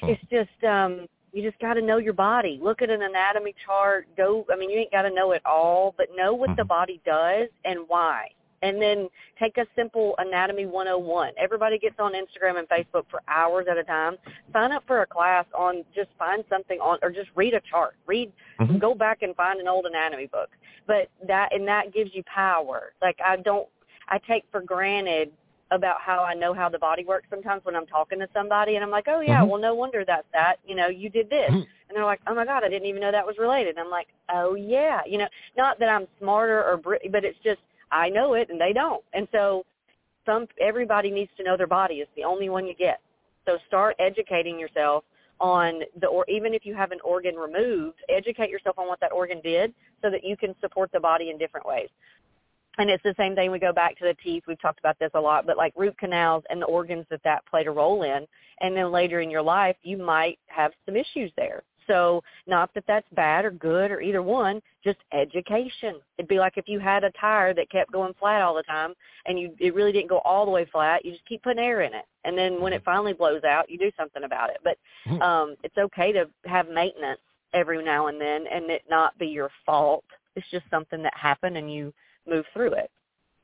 Hmm. 0.00 0.08
it's 0.10 0.22
just 0.30 0.64
um 0.64 1.06
you 1.32 1.42
just 1.42 1.60
got 1.60 1.74
to 1.74 1.82
know 1.82 1.98
your 1.98 2.12
body. 2.14 2.58
Look 2.62 2.82
at 2.82 2.90
an 2.90 3.02
anatomy 3.02 3.54
chart. 3.64 4.06
Go. 4.16 4.46
I 4.52 4.56
mean, 4.56 4.70
you 4.70 4.78
ain't 4.78 4.92
got 4.92 5.02
to 5.02 5.10
know 5.10 5.32
it 5.32 5.42
all, 5.44 5.94
but 5.96 6.08
know 6.16 6.34
what 6.34 6.56
the 6.56 6.62
Mhm. 6.62 6.68
body 6.68 7.00
does 7.04 7.48
and 7.64 7.88
why. 7.88 8.30
And 8.60 8.82
then 8.82 9.08
take 9.38 9.56
a 9.56 9.66
simple 9.76 10.16
anatomy 10.18 10.66
101. 10.66 11.32
Everybody 11.36 11.78
gets 11.78 12.00
on 12.00 12.14
Instagram 12.14 12.58
and 12.58 12.68
Facebook 12.68 13.06
for 13.08 13.22
hours 13.28 13.68
at 13.68 13.78
a 13.78 13.84
time. 13.84 14.18
Sign 14.52 14.72
up 14.72 14.84
for 14.86 15.02
a 15.02 15.06
class 15.06 15.44
on 15.54 15.84
just 15.94 16.10
find 16.18 16.44
something 16.48 16.80
on 16.80 16.98
or 17.02 17.10
just 17.10 17.30
read 17.36 17.54
a 17.54 17.60
chart. 17.60 17.94
Read 18.06 18.32
Mhm. 18.58 18.80
go 18.80 18.94
back 18.94 19.22
and 19.22 19.36
find 19.36 19.60
an 19.60 19.68
old 19.68 19.86
anatomy 19.86 20.26
book. 20.26 20.50
But 20.86 21.08
that 21.22 21.52
and 21.52 21.68
that 21.68 21.92
gives 21.92 22.12
you 22.14 22.24
power. 22.24 22.94
Like 23.00 23.20
I 23.24 23.36
don't 23.36 23.68
I 24.08 24.18
take 24.18 24.44
for 24.50 24.60
granted 24.60 25.30
about 25.70 26.00
how 26.00 26.24
I 26.24 26.34
know 26.34 26.54
how 26.54 26.68
the 26.68 26.78
body 26.78 27.04
works 27.04 27.26
sometimes 27.30 27.64
when 27.64 27.76
I'm 27.76 27.86
talking 27.86 28.18
to 28.20 28.28
somebody 28.32 28.76
and 28.76 28.84
I'm 28.84 28.90
like, 28.90 29.06
Oh 29.08 29.20
yeah, 29.20 29.42
Mhm. 29.42 29.48
well 29.48 29.60
no 29.60 29.74
wonder 29.74 30.04
that's 30.04 30.26
that. 30.32 30.58
You 30.66 30.74
know, 30.74 30.88
you 30.88 31.08
did 31.10 31.28
this. 31.28 31.50
Mhm. 31.50 31.66
And 31.88 31.96
they're 31.96 32.04
like, 32.04 32.20
Oh 32.26 32.34
my 32.34 32.44
God, 32.44 32.64
I 32.64 32.68
didn't 32.68 32.86
even 32.88 33.00
know 33.02 33.12
that 33.12 33.26
was 33.26 33.36
related. 33.38 33.70
And 33.70 33.80
I'm 33.80 33.90
like, 33.90 34.08
Oh 34.30 34.54
yeah. 34.54 35.02
You 35.06 35.18
know, 35.18 35.28
not 35.56 35.78
that 35.80 35.88
I'm 35.88 36.06
smarter 36.18 36.64
or 36.64 36.76
br- 36.78 36.96
but 37.10 37.24
it's 37.24 37.38
just 37.40 37.60
I 37.90 38.08
know 38.08 38.34
it 38.34 38.48
and 38.50 38.60
they 38.60 38.72
don't. 38.72 39.02
And 39.12 39.28
so 39.32 39.64
some 40.26 40.46
everybody 40.60 41.10
needs 41.10 41.30
to 41.36 41.42
know 41.44 41.56
their 41.56 41.66
body. 41.66 41.96
It's 41.96 42.10
the 42.16 42.24
only 42.24 42.48
one 42.48 42.66
you 42.66 42.74
get. 42.74 43.00
So 43.46 43.58
start 43.66 43.96
educating 43.98 44.58
yourself 44.58 45.04
on 45.40 45.82
the 46.00 46.06
or 46.06 46.24
even 46.28 46.52
if 46.54 46.66
you 46.66 46.74
have 46.74 46.92
an 46.92 46.98
organ 47.04 47.36
removed, 47.36 47.98
educate 48.08 48.50
yourself 48.50 48.78
on 48.78 48.88
what 48.88 49.00
that 49.00 49.12
organ 49.12 49.40
did 49.42 49.72
so 50.02 50.10
that 50.10 50.24
you 50.24 50.36
can 50.36 50.54
support 50.60 50.90
the 50.92 51.00
body 51.00 51.30
in 51.30 51.38
different 51.38 51.66
ways. 51.66 51.88
And 52.78 52.88
it's 52.88 53.02
the 53.02 53.14
same 53.18 53.34
thing. 53.34 53.50
We 53.50 53.58
go 53.58 53.72
back 53.72 53.98
to 53.98 54.04
the 54.04 54.14
teeth. 54.22 54.44
We've 54.46 54.60
talked 54.60 54.78
about 54.78 54.98
this 54.98 55.10
a 55.14 55.20
lot, 55.20 55.46
but 55.46 55.56
like 55.56 55.72
root 55.76 55.98
canals 55.98 56.44
and 56.48 56.62
the 56.62 56.66
organs 56.66 57.06
that 57.10 57.22
that 57.24 57.44
played 57.46 57.66
a 57.66 57.70
role 57.70 58.02
in. 58.04 58.26
And 58.60 58.76
then 58.76 58.92
later 58.92 59.20
in 59.20 59.30
your 59.30 59.42
life, 59.42 59.76
you 59.82 59.96
might 59.98 60.38
have 60.46 60.72
some 60.86 60.96
issues 60.96 61.32
there. 61.36 61.62
So 61.88 62.22
not 62.46 62.72
that 62.74 62.84
that's 62.86 63.06
bad 63.14 63.44
or 63.46 63.50
good 63.50 63.90
or 63.90 64.00
either 64.00 64.22
one, 64.22 64.60
just 64.84 64.98
education. 65.12 65.94
It'd 66.18 66.28
be 66.28 66.38
like 66.38 66.52
if 66.56 66.68
you 66.68 66.78
had 66.78 67.02
a 67.02 67.10
tire 67.12 67.54
that 67.54 67.70
kept 67.70 67.90
going 67.90 68.12
flat 68.20 68.42
all 68.42 68.54
the 68.54 68.62
time 68.64 68.92
and 69.26 69.40
you 69.40 69.54
it 69.58 69.74
really 69.74 69.90
didn't 69.90 70.10
go 70.10 70.18
all 70.18 70.44
the 70.44 70.50
way 70.50 70.66
flat, 70.70 71.04
you 71.04 71.12
just 71.12 71.24
keep 71.26 71.42
putting 71.42 71.62
air 71.64 71.80
in 71.80 71.94
it. 71.94 72.04
And 72.24 72.36
then 72.36 72.60
when 72.60 72.74
it 72.74 72.84
finally 72.84 73.14
blows 73.14 73.42
out, 73.42 73.70
you 73.70 73.78
do 73.78 73.90
something 73.96 74.24
about 74.24 74.50
it. 74.50 74.58
But 74.62 74.76
Mhm. 75.06 75.22
um 75.22 75.56
it's 75.64 75.78
okay 75.78 76.12
to 76.12 76.28
have 76.44 76.68
maintenance 76.68 77.20
every 77.54 77.82
now 77.82 78.08
and 78.08 78.20
then 78.20 78.46
and 78.46 78.70
it 78.70 78.82
not 78.90 79.16
be 79.18 79.26
your 79.28 79.50
fault. 79.64 80.04
It's 80.36 80.48
just 80.50 80.68
something 80.68 81.02
that 81.02 81.16
happened 81.16 81.56
and 81.56 81.72
you 81.72 81.92
move 82.28 82.44
through 82.52 82.72
it. 82.74 82.90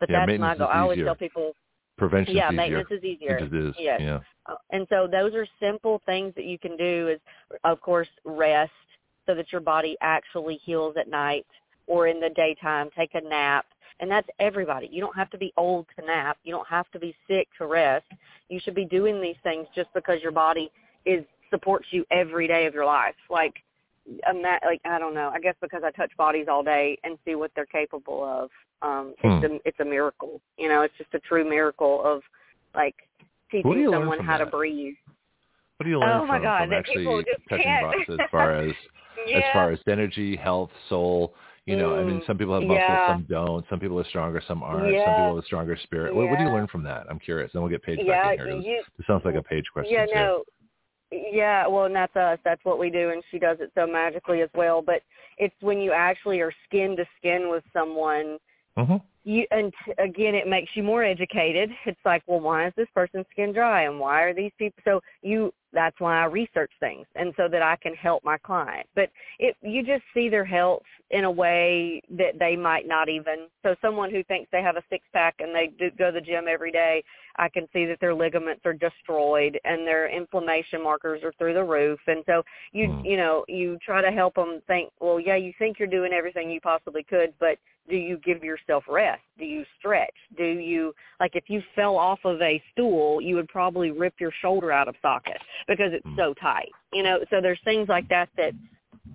But 0.01 0.11
Yeah, 0.11 0.27
that's 0.27 0.39
my 0.39 0.57
goal. 0.57 0.69
I 0.71 0.81
always 0.81 0.99
tell 1.05 1.15
people 1.15 1.53
Prevention's 1.97 2.37
yeah, 2.37 2.49
easier. 2.49 2.57
maintenance 2.57 2.89
is 2.91 3.05
easier. 3.05 3.37
It 3.39 3.55
is. 3.55 3.75
Yes. 3.79 4.01
Yeah. 4.01 4.21
Uh, 4.47 4.57
And 4.73 4.87
so 4.91 5.07
those 5.11 5.35
are 5.35 5.47
simple 5.61 6.03
things 6.07 6.35
that 6.35 6.45
you 6.45 6.59
can 6.59 6.77
do 6.77 7.09
is 7.09 7.21
of 7.63 7.81
course 7.81 8.09
rest 8.25 8.73
so 9.27 9.35
that 9.35 9.53
your 9.53 9.61
body 9.61 9.97
actually 10.01 10.57
heals 10.65 10.97
at 10.99 11.09
night 11.09 11.47
or 11.87 12.09
in 12.09 12.19
the 12.21 12.31
daytime, 12.31 12.91
take 12.97 13.15
a 13.15 13.21
nap. 13.21 13.67
And 14.01 14.11
that's 14.11 14.27
everybody. 14.41 14.89
You 14.91 15.01
don't 15.01 15.17
have 15.17 15.31
to 15.31 15.39
be 15.39 15.53
old 15.57 15.87
to 15.97 16.05
nap. 16.05 16.37
You 16.43 16.53
don't 16.53 16.67
have 16.67 16.91
to 16.91 16.99
be 16.99 17.15
sick 17.29 17.47
to 17.59 17.67
rest. 17.67 18.07
You 18.49 18.59
should 18.59 18.75
be 18.75 18.85
doing 18.85 19.21
these 19.21 19.37
things 19.45 19.69
just 19.75 19.89
because 19.95 20.21
your 20.21 20.33
body 20.33 20.71
is 21.07 21.25
supports 21.51 21.87
you 21.93 22.05
every 22.11 22.49
day 22.49 22.67
of 22.67 22.75
your 22.75 22.85
life. 22.87 23.15
Like 23.31 23.55
like 24.65 24.81
I 24.85 24.99
don't 24.99 25.15
know. 25.15 25.31
I 25.35 25.41
guess 25.41 25.55
because 25.61 25.83
I 25.85 25.91
touch 25.91 26.11
bodies 26.17 26.47
all 26.51 26.63
day 26.63 26.99
and 27.05 27.19
see 27.25 27.35
what 27.35 27.51
they're 27.55 27.67
capable 27.67 28.25
of. 28.25 28.51
Um 28.83 29.15
Hmm. 29.23 29.45
it's 29.45 29.53
a 29.65 29.69
it's 29.69 29.81
a 29.81 29.85
miracle. 29.85 30.41
You 30.59 30.69
know, 30.69 30.83
it's 30.83 30.95
just 30.99 31.13
a 31.15 31.21
true 31.21 31.49
miracle 31.49 32.03
of 32.05 32.23
like 32.75 32.95
teaching 33.51 33.89
someone 33.91 34.19
how 34.21 34.37
to 34.39 34.47
breathe. 34.47 34.95
What 35.77 35.85
do 35.85 35.91
you 35.91 35.99
learn 35.99 36.11
Oh 36.11 36.27
my 36.27 36.37
from, 36.37 36.43
God, 36.43 36.61
from 36.63 36.71
that 36.71 36.77
actually 36.79 36.97
people 36.99 37.23
just 37.23 37.49
touching 37.49 37.65
can't. 37.65 37.85
bodies 37.87 38.07
as 38.21 38.31
far 38.31 38.57
as 38.57 38.73
yeah. 39.27 39.39
as 39.39 39.45
far 39.53 39.73
as 39.73 39.79
energy, 39.89 40.37
health, 40.37 40.71
soul? 40.89 41.35
You 41.67 41.77
know, 41.77 41.97
I 41.97 42.05
mean, 42.05 42.21
Mm, 42.21 42.27
some 42.27 42.37
people 42.37 42.53
have 42.53 42.63
muscles, 42.63 42.79
yeah. 42.87 43.09
some 43.15 43.27
don't. 43.27 43.65
Some 43.71 43.81
people 43.81 43.99
are 43.99 44.05
stronger, 44.05 44.43
some 44.47 44.63
aren't. 44.63 44.83
Some 44.83 44.91
people 45.15 45.35
have 45.35 45.37
a 45.39 45.47
stronger 45.47 45.79
spirit. 45.83 46.15
What, 46.15 46.29
what 46.29 46.37
do 46.39 46.45
you 46.45 46.51
learn 46.51 46.67
from 46.67 46.83
that? 46.83 47.07
I'm 47.09 47.19
curious. 47.19 47.51
Then 47.55 47.63
we'll 47.63 47.71
get 47.71 47.83
Paige 47.83 48.01
yeah, 48.03 48.23
back 48.37 48.39
in 48.41 48.61
here. 48.61 48.75
you, 48.77 48.83
This 48.99 49.07
sounds 49.07 49.25
like 49.25 49.35
a 49.37 49.43
Paige 49.43 49.65
question 49.73 49.95
yeah, 49.95 50.05
too. 50.05 50.13
no, 50.15 50.45
yeah. 51.33 51.67
Well, 51.67 51.85
and 51.85 51.95
that's 51.95 52.15
us. 52.17 52.39
That's 52.45 52.65
what 52.65 52.79
we 52.79 52.91
do, 52.91 53.11
and 53.11 53.23
she 53.31 53.39
does 53.39 53.59
it 53.61 53.71
so 53.75 53.87
magically 53.87 54.43
as 54.43 54.51
well. 54.55 54.83
But 54.83 55.03
it's 55.39 55.55
when 55.61 55.79
you 55.79 55.93
actually 55.93 56.41
are 56.41 56.53
skin 56.67 56.97
to 56.97 57.05
skin 57.19 57.49
with 57.51 57.65
someone. 57.73 58.39
Mhm. 58.77 59.03
You 59.25 59.47
and 59.51 59.73
t- 59.85 59.93
again, 59.99 60.35
it 60.35 60.47
makes 60.47 60.77
you 60.77 60.83
more 60.83 61.03
educated. 61.03 61.71
It's 61.87 62.05
like, 62.05 62.23
well, 62.27 62.41
why 62.41 62.67
is 62.67 62.75
this 62.77 62.89
person's 62.95 63.27
skin 63.31 63.53
dry, 63.53 63.83
and 63.83 63.99
why 63.99 64.23
are 64.23 64.35
these 64.35 64.53
people? 64.59 64.83
So 64.85 65.01
you, 65.23 65.53
that's 65.75 65.99
why 66.01 66.23
I 66.23 66.27
research 66.27 66.71
things, 66.81 67.07
and 67.17 67.35
so 67.37 67.49
that 67.49 67.63
I 67.63 67.77
can 67.77 67.95
help 67.95 68.25
my 68.25 68.39
client. 68.39 68.87
But 68.95 69.11
it, 69.39 69.57
you 69.63 69.83
just 69.83 70.05
see 70.15 70.29
their 70.29 70.45
health 70.45 70.83
in 71.11 71.25
a 71.25 71.31
way 71.31 72.01
that 72.11 72.39
they 72.39 72.57
might 72.57 72.89
not 72.89 73.09
even. 73.09 73.49
So 73.63 73.75
someone 73.83 74.11
who 74.11 74.23
thinks 74.25 74.49
they 74.51 74.63
have 74.63 74.77
a 74.77 74.83
six 74.89 75.05
pack 75.13 75.37
and 75.41 75.55
they 75.55 75.71
do 75.79 75.91
go 75.99 76.11
to 76.11 76.13
the 76.13 76.21
gym 76.21 76.45
every 76.49 76.73
day, 76.73 77.03
I 77.37 77.49
can 77.49 77.67
see 77.73 77.85
that 77.87 78.01
their 78.01 78.15
ligaments 78.15 78.63
are 78.65 78.73
destroyed 78.73 79.59
and 79.65 79.87
their 79.87 80.09
inflammation 80.09 80.83
markers 80.83 81.23
are 81.23 81.33
through 81.37 81.55
the 81.55 81.65
roof. 81.65 82.01
And 82.07 82.23
so 82.27 82.43
you, 82.73 82.97
Hmm. 83.01 83.07
you 83.07 83.17
know, 83.17 83.45
you 83.49 83.79
try 83.85 84.01
to 84.01 84.11
help 84.11 84.35
them 84.35 84.61
think, 84.67 84.91
well, 85.01 85.21
yeah, 85.21 85.37
you 85.37 85.53
think 85.59 85.79
you're 85.79 85.89
doing 85.89 86.13
everything 86.13 86.51
you 86.51 86.61
possibly 86.61 87.03
could, 87.03 87.35
but 87.39 87.59
do 87.89 87.97
you 87.97 88.19
give 88.19 88.43
yourself 88.43 88.85
rest? 88.89 89.23
Do 89.39 89.45
you 89.45 89.65
stretch? 89.79 90.15
Do 90.37 90.45
you 90.45 90.95
like 91.21 91.33
if 91.35 91.45
you 91.49 91.63
fell 91.75 91.97
off 91.97 92.21
of 92.25 92.41
a 92.41 92.63
stool, 92.73 93.21
you 93.21 93.35
would 93.37 93.49
probably 93.49 93.91
rip 93.91 94.15
your 94.19 94.33
shoulder 94.41 94.73
out 94.73 94.89
of 94.89 94.95
socket 95.03 95.39
because 95.69 95.93
it's 95.93 96.07
Hmm. 96.07 96.17
so 96.17 96.35
tight. 96.35 96.71
You 96.93 97.03
know, 97.03 97.19
so 97.31 97.41
there's 97.41 97.61
things 97.65 97.89
like 97.89 98.09
that 98.09 98.29
that, 98.37 98.55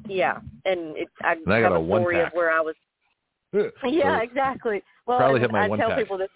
yeah, 0.08 0.40
and 0.66 0.98
it, 0.98 1.10
I, 1.22 1.34
And 1.34 1.54
I 1.54 1.62
got 1.62 1.72
have 1.72 1.82
a 1.82 1.86
story 1.86 2.22
of 2.22 2.32
where 2.34 2.52
I 2.52 2.62
was. 2.62 2.76
Yeah, 3.84 4.22
exactly. 4.22 4.84
Well, 5.08 5.18
Probably 5.18 5.40
and 5.40 5.44
hit 5.46 5.52
my 5.52 5.64
I 5.66 5.68
one 5.68 5.80
tell 5.80 5.90
pack. 5.90 6.00
people 6.00 6.18
this. 6.18 6.30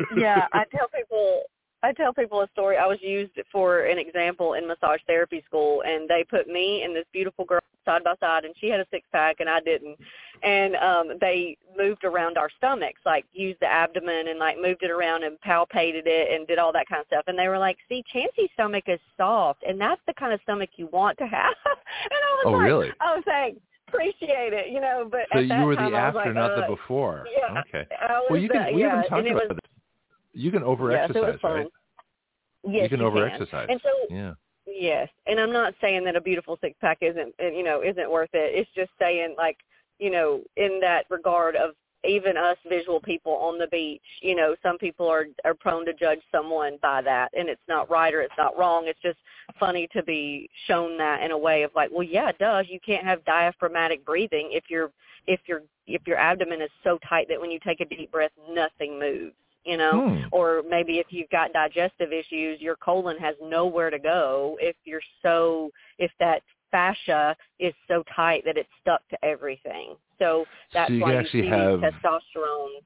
Yeah, 0.16 0.46
I 0.52 0.64
tell 0.74 0.88
people. 0.88 1.42
I 1.82 1.92
tell 1.92 2.12
people 2.12 2.40
a 2.42 2.48
story. 2.52 2.76
I 2.76 2.86
was 2.86 2.98
used 3.02 3.32
for 3.50 3.80
an 3.86 3.98
example 3.98 4.54
in 4.54 4.68
massage 4.68 5.00
therapy 5.06 5.42
school, 5.46 5.82
and 5.84 6.08
they 6.08 6.24
put 6.28 6.46
me 6.46 6.82
and 6.82 6.94
this 6.94 7.04
beautiful 7.12 7.44
girl 7.44 7.60
side 7.84 8.04
by 8.04 8.14
side, 8.20 8.44
and 8.44 8.54
she 8.60 8.68
had 8.68 8.78
a 8.80 8.86
six 8.92 9.06
pack 9.10 9.40
and 9.40 9.48
I 9.50 9.60
didn't. 9.60 9.98
And 10.44 10.76
um 10.76 11.18
they 11.20 11.56
moved 11.76 12.04
around 12.04 12.38
our 12.38 12.48
stomachs, 12.58 13.00
like 13.04 13.24
used 13.32 13.60
the 13.60 13.66
abdomen 13.66 14.28
and 14.28 14.38
like 14.38 14.56
moved 14.60 14.82
it 14.82 14.90
around 14.90 15.24
and 15.24 15.36
palpated 15.40 16.02
it 16.06 16.32
and 16.32 16.46
did 16.46 16.58
all 16.58 16.72
that 16.72 16.88
kind 16.88 17.00
of 17.00 17.06
stuff. 17.08 17.24
And 17.26 17.38
they 17.38 17.48
were 17.48 17.58
like, 17.58 17.78
"See, 17.88 18.04
Chancee's 18.12 18.50
stomach 18.54 18.84
is 18.86 19.00
soft, 19.16 19.62
and 19.66 19.80
that's 19.80 20.00
the 20.06 20.14
kind 20.14 20.32
of 20.32 20.40
stomach 20.42 20.70
you 20.76 20.86
want 20.92 21.18
to 21.18 21.26
have." 21.26 21.54
and 21.64 22.12
I 22.12 22.36
was 22.36 22.44
Oh, 22.46 22.52
like, 22.52 22.66
really? 22.66 22.90
"Oh, 23.02 23.20
thanks." 23.24 23.60
Appreciate 23.88 24.54
it, 24.54 24.68
you 24.72 24.80
know, 24.80 25.06
but 25.10 25.26
So 25.34 25.40
you 25.40 25.64
were 25.66 25.76
the 25.76 25.82
after, 25.82 26.18
like, 26.20 26.34
not 26.34 26.56
the 26.56 26.62
uh, 26.64 26.68
before. 26.68 27.26
Yeah, 27.36 27.60
Okay. 27.60 27.86
I 28.00 28.20
was 28.20 28.26
Well, 28.30 28.40
you 28.40 28.48
can. 28.48 28.66
the- 28.66 28.72
we 28.72 28.80
yeah, 28.80 28.88
haven't 28.88 29.08
talked 29.10 29.26
about 29.26 29.34
was, 29.34 29.48
this. 29.50 29.71
You 30.32 30.50
can 30.50 30.62
over 30.62 30.90
Yes, 30.90 31.10
it 31.10 31.14
was 31.14 31.24
exercise, 31.24 31.40
fun. 31.40 31.52
right? 31.52 31.66
Yes, 32.64 32.82
you 32.84 32.88
can 32.88 33.00
you 33.00 33.06
over 33.06 33.28
can. 33.28 33.32
exercise. 33.32 33.66
And 33.70 33.80
so 33.82 33.90
yeah. 34.14 34.34
Yes, 34.66 35.08
and 35.26 35.40
I'm 35.40 35.52
not 35.52 35.74
saying 35.80 36.04
that 36.04 36.16
a 36.16 36.20
beautiful 36.20 36.56
six 36.60 36.76
pack 36.80 36.98
isn't 37.00 37.34
you 37.38 37.64
know 37.64 37.82
isn't 37.82 38.10
worth 38.10 38.30
it. 38.32 38.54
It's 38.54 38.70
just 38.74 38.90
saying 38.98 39.34
like 39.36 39.58
you 39.98 40.10
know 40.10 40.42
in 40.56 40.78
that 40.80 41.06
regard 41.10 41.56
of 41.56 41.70
even 42.04 42.36
us 42.36 42.56
visual 42.68 43.00
people 43.00 43.32
on 43.32 43.58
the 43.58 43.68
beach, 43.68 44.02
you 44.20 44.34
know, 44.34 44.56
some 44.62 44.78
people 44.78 45.06
are 45.06 45.26
are 45.44 45.54
prone 45.54 45.84
to 45.86 45.94
judge 45.94 46.20
someone 46.32 46.78
by 46.82 47.00
that, 47.02 47.30
and 47.36 47.48
it's 47.48 47.62
not 47.68 47.90
right 47.90 48.12
or 48.12 48.22
it's 48.22 48.34
not 48.36 48.58
wrong. 48.58 48.84
It's 48.86 49.00
just 49.02 49.18
funny 49.58 49.88
to 49.92 50.02
be 50.02 50.48
shown 50.66 50.98
that 50.98 51.22
in 51.22 51.30
a 51.30 51.38
way 51.38 51.62
of 51.62 51.70
like, 51.76 51.90
well, 51.92 52.02
yeah, 52.02 52.28
it 52.28 52.38
does. 52.38 52.66
You 52.68 52.80
can't 52.84 53.04
have 53.04 53.24
diaphragmatic 53.24 54.04
breathing 54.04 54.50
if 54.52 54.64
your 54.68 54.90
if 55.26 55.40
your 55.46 55.62
if 55.86 56.02
your 56.06 56.16
abdomen 56.16 56.60
is 56.60 56.70
so 56.82 56.98
tight 57.08 57.28
that 57.28 57.40
when 57.40 57.50
you 57.50 57.60
take 57.64 57.80
a 57.80 57.84
deep 57.84 58.10
breath, 58.10 58.32
nothing 58.50 58.98
moves. 58.98 59.34
You 59.64 59.76
know, 59.76 60.08
Hmm. 60.08 60.24
or 60.32 60.62
maybe 60.68 60.98
if 60.98 61.06
you've 61.10 61.30
got 61.30 61.52
digestive 61.52 62.12
issues, 62.12 62.60
your 62.60 62.74
colon 62.76 63.16
has 63.18 63.36
nowhere 63.40 63.90
to 63.90 63.98
go 63.98 64.58
if 64.60 64.74
you're 64.84 65.02
so 65.22 65.70
if 65.98 66.10
that 66.18 66.42
fascia 66.72 67.36
is 67.60 67.72
so 67.86 68.02
tight 68.16 68.44
that 68.44 68.56
it's 68.56 68.68
stuck 68.80 69.06
to 69.10 69.24
everything. 69.24 69.94
So 70.18 70.46
that's 70.72 70.88
so 70.88 70.94
you 70.94 71.02
why 71.02 71.12
you 71.12 71.18
actually 71.18 71.42
see 71.42 71.48
have. 71.48 71.80
testosterone. 71.80 72.80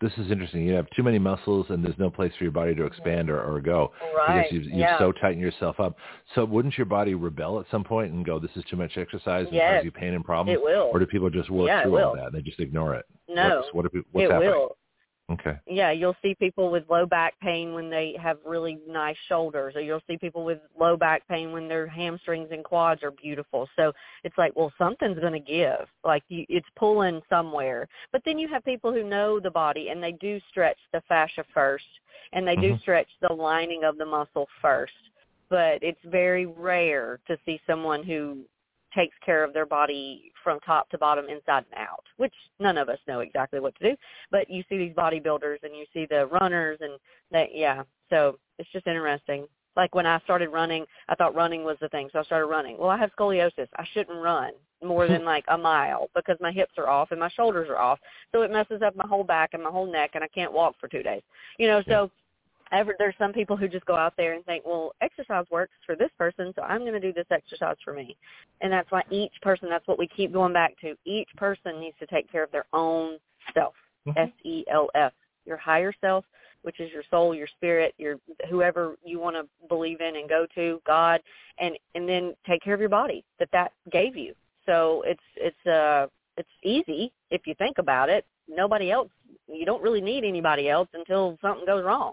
This 0.00 0.12
is 0.18 0.32
interesting. 0.32 0.66
You 0.66 0.74
have 0.74 0.88
too 0.96 1.04
many 1.04 1.18
muscles, 1.20 1.66
and 1.68 1.84
there's 1.84 1.96
no 1.98 2.10
place 2.10 2.32
for 2.36 2.42
your 2.42 2.52
body 2.52 2.74
to 2.74 2.84
expand 2.84 3.30
or, 3.30 3.40
or 3.40 3.60
go 3.60 3.92
Right. 4.16 4.42
because 4.48 4.52
you've, 4.52 4.64
you've 4.64 4.74
yeah. 4.74 4.98
so 4.98 5.12
tightened 5.12 5.40
yourself 5.40 5.78
up. 5.78 5.96
So 6.34 6.44
wouldn't 6.44 6.76
your 6.76 6.86
body 6.86 7.14
rebel 7.14 7.60
at 7.60 7.66
some 7.70 7.84
point 7.84 8.12
and 8.12 8.24
go, 8.26 8.40
"This 8.40 8.50
is 8.56 8.64
too 8.64 8.76
much 8.76 8.96
exercise 8.98 9.46
and 9.46 9.54
Yes. 9.54 9.76
cause 9.78 9.84
you 9.84 9.92
pain 9.92 10.14
and 10.14 10.24
problems"? 10.24 10.58
It 10.58 10.62
will. 10.64 10.90
Or 10.92 10.98
do 10.98 11.06
people 11.06 11.30
just 11.30 11.50
work 11.50 11.68
Yeah, 11.68 11.82
through 11.82 11.98
all 12.02 12.16
that 12.16 12.26
and 12.26 12.34
they 12.34 12.42
just 12.42 12.58
ignore 12.58 12.94
it? 12.96 13.04
no, 13.28 13.58
What's, 13.60 13.74
what 13.74 13.84
are, 13.86 13.90
what's 14.10 14.24
it 14.24 14.32
happening? 14.32 14.50
will. 14.50 14.76
Okay. 15.32 15.56
Yeah, 15.66 15.92
you'll 15.92 16.16
see 16.20 16.34
people 16.34 16.70
with 16.70 16.84
low 16.90 17.06
back 17.06 17.38
pain 17.40 17.72
when 17.72 17.88
they 17.88 18.16
have 18.20 18.38
really 18.44 18.78
nice 18.86 19.16
shoulders, 19.28 19.74
or 19.76 19.80
you'll 19.80 20.02
see 20.06 20.18
people 20.18 20.44
with 20.44 20.58
low 20.78 20.96
back 20.96 21.26
pain 21.28 21.52
when 21.52 21.68
their 21.68 21.86
hamstrings 21.86 22.48
and 22.50 22.64
quads 22.64 23.02
are 23.02 23.12
beautiful. 23.12 23.68
So 23.76 23.92
it's 24.24 24.36
like, 24.36 24.52
well, 24.56 24.72
something's 24.76 25.20
going 25.20 25.32
to 25.32 25.38
give. 25.38 25.86
Like 26.04 26.24
you, 26.28 26.44
it's 26.48 26.66
pulling 26.76 27.22
somewhere. 27.30 27.88
But 28.10 28.22
then 28.24 28.38
you 28.38 28.48
have 28.48 28.64
people 28.64 28.92
who 28.92 29.04
know 29.04 29.40
the 29.40 29.50
body 29.50 29.88
and 29.88 30.02
they 30.02 30.12
do 30.12 30.40
stretch 30.50 30.78
the 30.92 31.00
fascia 31.08 31.44
first, 31.54 31.84
and 32.32 32.46
they 32.46 32.56
do 32.56 32.72
Mhm. 32.72 32.80
stretch 32.80 33.08
the 33.20 33.32
lining 33.32 33.84
of 33.84 33.96
the 33.96 34.06
muscle 34.06 34.48
first. 34.60 34.92
But 35.48 35.82
it's 35.82 36.02
very 36.04 36.46
rare 36.46 37.20
to 37.26 37.38
see 37.46 37.60
someone 37.66 38.02
who 38.02 38.44
takes 38.94 39.16
care 39.24 39.44
of 39.44 39.52
their 39.54 39.66
body 39.66 40.31
from 40.42 40.60
top 40.60 40.88
to 40.90 40.98
bottom, 40.98 41.26
inside 41.28 41.64
and 41.70 41.80
out, 41.80 42.04
which 42.16 42.34
none 42.58 42.78
of 42.78 42.88
us 42.88 42.98
know 43.06 43.20
exactly 43.20 43.60
what 43.60 43.74
to 43.76 43.90
do. 43.90 43.96
But 44.30 44.50
you 44.50 44.62
see 44.68 44.78
these 44.78 44.94
bodybuilders 44.94 45.62
and 45.62 45.74
you 45.74 45.84
see 45.92 46.06
the 46.08 46.26
runners 46.26 46.78
and 46.80 46.98
that 47.30 47.54
yeah. 47.54 47.82
So 48.10 48.38
it's 48.58 48.70
just 48.72 48.86
interesting. 48.86 49.46
Like 49.74 49.94
when 49.94 50.04
i 50.04 50.18
started 50.20 50.50
running 50.50 50.84
i 51.08 51.14
thought 51.14 51.34
running 51.34 51.64
was 51.64 51.78
the 51.80 51.88
thing 51.88 52.10
so 52.12 52.18
i 52.18 52.22
started 52.24 52.46
running. 52.46 52.76
Well 52.78 52.90
i 52.90 52.98
have 52.98 53.10
scoliosis. 53.18 53.68
I 53.76 53.86
shouldn't 53.94 54.22
run 54.22 54.52
more 54.84 55.08
than 55.08 55.24
like 55.34 55.44
a 55.48 55.56
mile 55.56 56.10
because 56.14 56.36
my 56.40 56.52
hips 56.52 56.74
are 56.76 56.90
off 56.90 57.10
and 57.10 57.18
my 57.18 57.30
shoulders 57.30 57.70
are 57.70 57.78
off. 57.78 57.98
So 58.32 58.42
it 58.42 58.50
messes 58.50 58.82
up 58.82 58.94
my 58.94 59.06
whole 59.06 59.24
back 59.24 59.50
and 59.54 59.62
my 59.62 59.70
whole 59.70 59.90
neck 59.90 60.10
and 60.12 60.22
i 60.22 60.28
can't 60.28 60.52
walk 60.52 60.74
for 60.78 60.88
two 60.88 61.02
days. 61.02 61.22
You 61.58 61.68
know 61.68 61.82
so 61.88 62.10
ever 62.72 62.94
there's 62.98 63.14
some 63.18 63.32
people 63.32 63.56
who 63.56 63.68
just 63.68 63.84
go 63.86 63.94
out 63.94 64.14
there 64.16 64.32
and 64.34 64.44
think 64.44 64.64
well 64.64 64.92
exercise 65.00 65.44
works 65.50 65.72
for 65.84 65.94
this 65.94 66.10
person 66.18 66.52
so 66.56 66.62
i'm 66.62 66.80
going 66.80 66.92
to 66.92 67.00
do 67.00 67.12
this 67.12 67.26
exercise 67.30 67.76
for 67.84 67.92
me 67.92 68.16
and 68.60 68.72
that's 68.72 68.90
why 68.90 69.02
each 69.10 69.32
person 69.42 69.68
that's 69.68 69.86
what 69.86 69.98
we 69.98 70.08
keep 70.08 70.32
going 70.32 70.52
back 70.52 70.74
to 70.80 70.94
each 71.04 71.28
person 71.36 71.78
needs 71.80 71.96
to 71.98 72.06
take 72.06 72.30
care 72.30 72.42
of 72.42 72.50
their 72.50 72.66
own 72.72 73.18
self 73.54 73.74
Mhm. 74.06 74.16
S 74.16 74.30
E 74.44 74.64
L 74.68 74.88
F. 74.94 75.12
Your 75.44 75.56
higher 75.56 75.92
self, 76.00 76.24
which 76.62 76.80
is 76.80 76.92
your 76.92 77.02
soul, 77.10 77.34
your 77.34 77.46
spirit, 77.46 77.94
your 77.98 78.18
whoever 78.48 78.96
you 79.04 79.18
want 79.18 79.36
to 79.36 79.48
believe 79.68 80.00
in 80.00 80.16
and 80.16 80.28
go 80.28 80.46
to, 80.54 80.80
God, 80.86 81.20
and 81.58 81.76
and 81.94 82.08
then 82.08 82.34
take 82.46 82.62
care 82.62 82.74
of 82.74 82.80
your 82.80 82.88
body 82.88 83.24
that 83.38 83.50
that 83.52 83.72
gave 83.90 84.16
you. 84.16 84.34
So 84.66 85.02
it's 85.06 85.22
it's 85.36 85.66
uh 85.66 86.06
it's 86.36 86.48
easy 86.62 87.12
if 87.30 87.46
you 87.46 87.54
think 87.54 87.78
about 87.78 88.08
it. 88.08 88.24
Nobody 88.48 88.90
else. 88.90 89.10
You 89.48 89.66
don't 89.66 89.82
really 89.82 90.00
need 90.00 90.24
anybody 90.24 90.68
else 90.68 90.88
until 90.94 91.36
something 91.42 91.66
goes 91.66 91.84
wrong. 91.84 92.12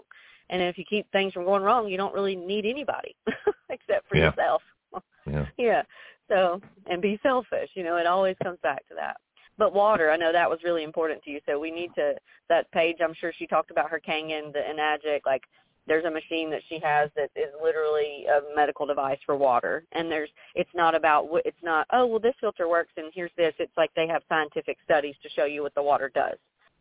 And 0.50 0.60
if 0.60 0.76
you 0.76 0.84
keep 0.84 1.10
things 1.12 1.32
from 1.32 1.44
going 1.44 1.62
wrong, 1.62 1.88
you 1.88 1.96
don't 1.96 2.12
really 2.12 2.36
need 2.36 2.66
anybody 2.66 3.16
except 3.70 4.08
for 4.08 4.16
Yeah. 4.16 4.30
yourself. 4.30 4.62
Yeah. 5.26 5.46
Yeah. 5.58 5.82
So, 6.28 6.60
and 6.86 7.00
be 7.02 7.20
selfish. 7.22 7.70
You 7.74 7.84
know, 7.84 7.96
it 7.98 8.06
always 8.06 8.36
comes 8.42 8.58
back 8.62 8.88
to 8.88 8.94
that. 8.96 9.18
But 9.58 9.74
water, 9.74 10.10
I 10.10 10.16
know 10.16 10.32
that 10.32 10.48
was 10.48 10.58
really 10.64 10.82
important 10.82 11.22
to 11.24 11.30
you. 11.30 11.40
So 11.46 11.58
we 11.60 11.70
need 11.70 11.90
to 11.96 12.14
that 12.48 12.70
Paige. 12.72 12.96
I'm 13.04 13.14
sure 13.14 13.32
she 13.36 13.46
talked 13.46 13.70
about 13.70 13.90
her 13.90 14.00
Kangen, 14.00 14.52
the 14.52 14.60
Enagic. 14.60 15.20
Like, 15.26 15.42
there's 15.86 16.04
a 16.06 16.10
machine 16.10 16.50
that 16.50 16.62
she 16.68 16.78
has 16.82 17.10
that 17.16 17.30
is 17.36 17.50
literally 17.62 18.24
a 18.26 18.56
medical 18.56 18.86
device 18.86 19.18
for 19.26 19.36
water. 19.36 19.84
And 19.92 20.10
there's, 20.10 20.30
it's 20.54 20.70
not 20.74 20.94
about, 20.94 21.28
wh- 21.30 21.44
it's 21.46 21.62
not, 21.62 21.86
oh 21.92 22.06
well, 22.06 22.20
this 22.20 22.34
filter 22.40 22.68
works 22.68 22.92
and 22.96 23.12
here's 23.14 23.32
this. 23.36 23.52
It's 23.58 23.76
like 23.76 23.90
they 23.94 24.08
have 24.08 24.22
scientific 24.28 24.78
studies 24.84 25.16
to 25.22 25.28
show 25.30 25.44
you 25.44 25.62
what 25.62 25.74
the 25.74 25.82
water 25.82 26.10
does. 26.14 26.38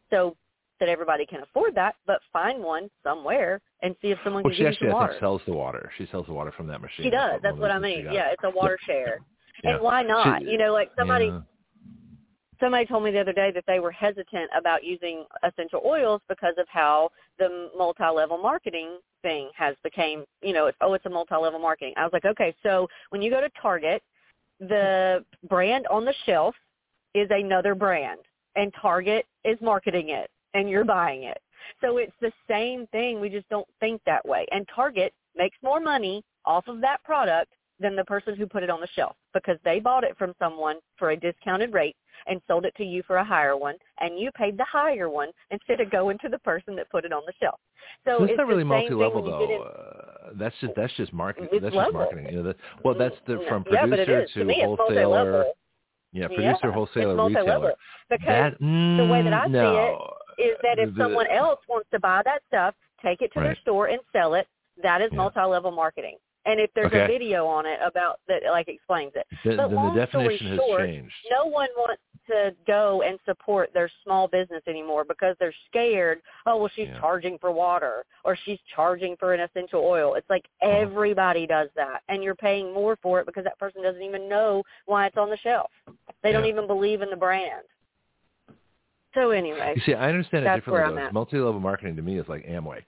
So 0.09 0.35
that 0.79 0.89
everybody 0.89 1.25
can 1.25 1.41
afford 1.41 1.75
that, 1.75 1.95
but 2.05 2.19
find 2.31 2.63
one 2.63 2.89
somewhere 3.03 3.61
and 3.81 3.95
see 4.01 4.09
if 4.11 4.17
someone 4.23 4.43
Well, 4.43 4.51
can 4.51 4.57
she 4.57 4.63
give 4.63 4.65
you 4.65 4.71
actually 4.71 4.87
some 4.87 4.93
water. 4.95 5.11
think 5.13 5.19
sells 5.19 5.41
the 5.45 5.53
water. 5.53 5.91
She 5.97 6.07
sells 6.11 6.25
the 6.27 6.33
water 6.33 6.51
from 6.55 6.67
that 6.67 6.81
machine. 6.81 7.05
She 7.05 7.09
does. 7.09 7.39
That's 7.43 7.57
what 7.57 7.71
I 7.71 7.79
mean. 7.79 8.05
Yeah, 8.11 8.31
it's 8.31 8.43
a 8.43 8.49
water 8.49 8.77
share. 8.85 9.19
Yeah. 9.61 9.71
And 9.71 9.83
why 9.83 10.03
not? 10.03 10.41
She- 10.41 10.51
you 10.51 10.57
know, 10.57 10.71
like 10.71 10.89
somebody 10.97 11.25
yeah. 11.25 11.41
somebody 12.61 12.85
told 12.85 13.03
me 13.03 13.11
the 13.11 13.19
other 13.19 13.33
day 13.33 13.51
that 13.53 13.65
they 13.67 13.81
were 13.81 13.91
hesitant 13.91 14.49
about 14.57 14.85
using 14.85 15.25
essential 15.43 15.81
oils 15.85 16.21
because 16.29 16.53
of 16.57 16.65
how 16.69 17.09
the 17.39 17.69
multi-level 17.77 18.37
marketing 18.37 18.99
thing 19.21 19.49
has 19.57 19.75
became, 19.83 20.23
you 20.41 20.53
know, 20.53 20.67
it's, 20.67 20.77
oh, 20.79 20.93
it's 20.93 21.05
a 21.05 21.09
multi-level 21.09 21.59
marketing. 21.59 21.93
I 21.97 22.03
was 22.03 22.13
like, 22.13 22.23
okay, 22.23 22.55
so 22.63 22.87
when 23.09 23.21
you 23.21 23.29
go 23.29 23.41
to 23.41 23.49
Target, 23.61 24.01
the 24.61 25.25
brand 25.49 25.87
on 25.87 26.05
the 26.05 26.13
shelf 26.25 26.55
is 27.13 27.27
another 27.31 27.75
brand, 27.75 28.19
and 28.55 28.73
Target 28.81 29.25
is 29.43 29.57
marketing 29.61 30.09
it, 30.09 30.29
and 30.53 30.69
you're 30.69 30.85
buying 30.85 31.23
it. 31.23 31.39
So 31.81 31.97
it's 31.97 32.13
the 32.21 32.31
same 32.49 32.87
thing. 32.87 33.19
We 33.19 33.29
just 33.29 33.47
don't 33.49 33.67
think 33.79 34.01
that 34.05 34.27
way. 34.27 34.45
And 34.51 34.67
Target 34.73 35.13
makes 35.35 35.57
more 35.63 35.79
money 35.79 36.23
off 36.45 36.67
of 36.67 36.81
that 36.81 37.03
product 37.03 37.51
than 37.79 37.95
the 37.95 38.03
person 38.03 38.35
who 38.35 38.45
put 38.45 38.63
it 38.63 38.69
on 38.69 38.81
the 38.81 38.87
shelf 38.95 39.15
because 39.33 39.57
they 39.63 39.79
bought 39.79 40.03
it 40.03 40.17
from 40.17 40.33
someone 40.39 40.77
for 40.97 41.11
a 41.11 41.17
discounted 41.17 41.73
rate 41.73 41.95
and 42.27 42.41
sold 42.47 42.65
it 42.65 42.75
to 42.75 42.83
you 42.83 43.01
for 43.07 43.17
a 43.17 43.23
higher 43.23 43.55
one, 43.55 43.75
and 44.01 44.19
you 44.19 44.29
paid 44.33 44.57
the 44.57 44.65
higher 44.65 45.09
one 45.09 45.29
instead 45.51 45.79
of 45.79 45.89
going 45.89 46.17
to 46.19 46.27
the 46.27 46.39
person 46.39 46.75
that 46.75 46.89
put 46.89 47.05
it 47.05 47.13
on 47.13 47.23
the 47.25 47.33
shelf. 47.39 47.59
So 48.05 48.19
That's 48.19 48.31
it's 48.31 48.37
not 48.37 48.47
really 48.47 48.63
the 48.63 48.65
multi-level 48.65 49.21
when 49.21 49.31
you 49.39 49.47
get 49.47 49.59
though. 49.59 49.63
Uh, 49.63 50.29
that's 50.37 50.55
just 50.59 50.73
that's 50.75 50.93
just 50.95 51.13
marketing. 51.13 51.49
It's 51.51 51.63
That's 51.63 51.75
level. 51.75 51.93
just 51.93 51.93
marketing. 51.93 52.25
You 52.29 52.37
know, 52.37 52.43
that, 52.43 52.57
well, 52.83 52.95
that's 52.97 53.15
the 53.25 53.43
from 53.47 53.63
yeah, 53.71 53.85
it 53.85 53.89
producer 53.89 54.21
is. 54.23 54.31
to, 54.33 54.43
to 54.43 54.53
wholesaler. 54.65 55.45
Yeah, 56.11 56.21
Yeah, 56.21 56.27
producer, 56.27 56.59
it's 56.63 56.73
wholesaler, 56.73 57.25
retailer. 57.27 57.73
Because 58.09 58.27
That 58.27 58.59
the 58.59 59.07
way 59.09 59.21
that 59.21 59.33
I 59.33 59.45
see 59.45 59.51
no. 59.51 60.13
Is 60.39 60.57
that 60.63 60.79
if 60.79 60.89
someone 60.97 61.27
else 61.27 61.59
wants 61.67 61.89
to 61.91 61.99
buy 61.99 62.21
that 62.25 62.41
stuff, 62.47 62.73
take 63.03 63.21
it 63.21 63.31
to 63.33 63.39
their 63.41 63.55
store 63.61 63.87
and 63.87 63.99
sell 64.13 64.33
it, 64.35 64.47
that 64.81 65.01
is 65.01 65.11
Yeah. 65.11 65.17
multi-level 65.17 65.71
marketing. 65.71 66.17
And 66.45 66.59
if 66.59 66.73
there's 66.73 66.87
Okay. 66.87 67.03
a 67.03 67.07
video 67.07 67.45
on 67.45 67.65
it 67.65 67.79
about 67.81 68.19
that, 68.27 68.43
like 68.45 68.67
explains 68.69 69.13
it. 69.15 69.27
But 69.43 69.71
long 69.71 69.93
the 69.93 69.99
definition 69.99 70.37
story 70.47 70.57
has 70.57 70.65
short, 70.67 70.87
changed. 70.87 71.15
no 71.29 71.45
one 71.45 71.67
wants 71.77 72.01
to 72.27 72.55
go 72.65 73.01
and 73.01 73.19
support 73.25 73.73
their 73.73 73.89
small 74.03 74.27
business 74.27 74.63
anymore 74.67 75.03
because 75.03 75.35
they're 75.39 75.53
scared. 75.65 76.21
Oh, 76.45 76.57
well, 76.57 76.69
she's 76.69 76.87
Yeah. 76.87 76.99
charging 76.99 77.37
for 77.39 77.51
water 77.51 78.05
or 78.23 78.35
she's 78.35 78.59
charging 78.75 79.17
for 79.17 79.33
an 79.33 79.41
essential 79.41 79.83
oil. 79.83 80.13
It's 80.15 80.29
like 80.29 80.47
Uh-huh. 80.61 80.71
everybody 80.71 81.45
does 81.45 81.69
that, 81.75 82.03
and 82.07 82.23
you're 82.23 82.35
paying 82.35 82.71
more 82.71 82.95
for 82.97 83.19
it 83.19 83.25
because 83.25 83.43
that 83.43 83.57
person 83.59 83.81
doesn't 83.83 84.01
even 84.01 84.29
know 84.29 84.63
why 84.85 85.07
it's 85.07 85.17
on 85.17 85.29
the 85.29 85.37
shelf. 85.37 85.71
They 86.21 86.31
don't 86.31 86.45
even 86.45 86.67
believe 86.67 87.01
in 87.01 87.09
the 87.09 87.15
brand. 87.17 87.65
So 89.19 89.31
anyway, 89.31 89.73
You 89.75 89.81
see, 89.85 89.93
I 89.93 90.09
understand 90.09 90.45
it 90.45 90.55
differently. 90.55 90.95
though. 91.03 91.09
Multi-level 91.11 91.59
marketing 91.59 91.95
to 91.97 92.01
me 92.01 92.19
is 92.19 92.27
like 92.27 92.45
Amway. 92.45 92.81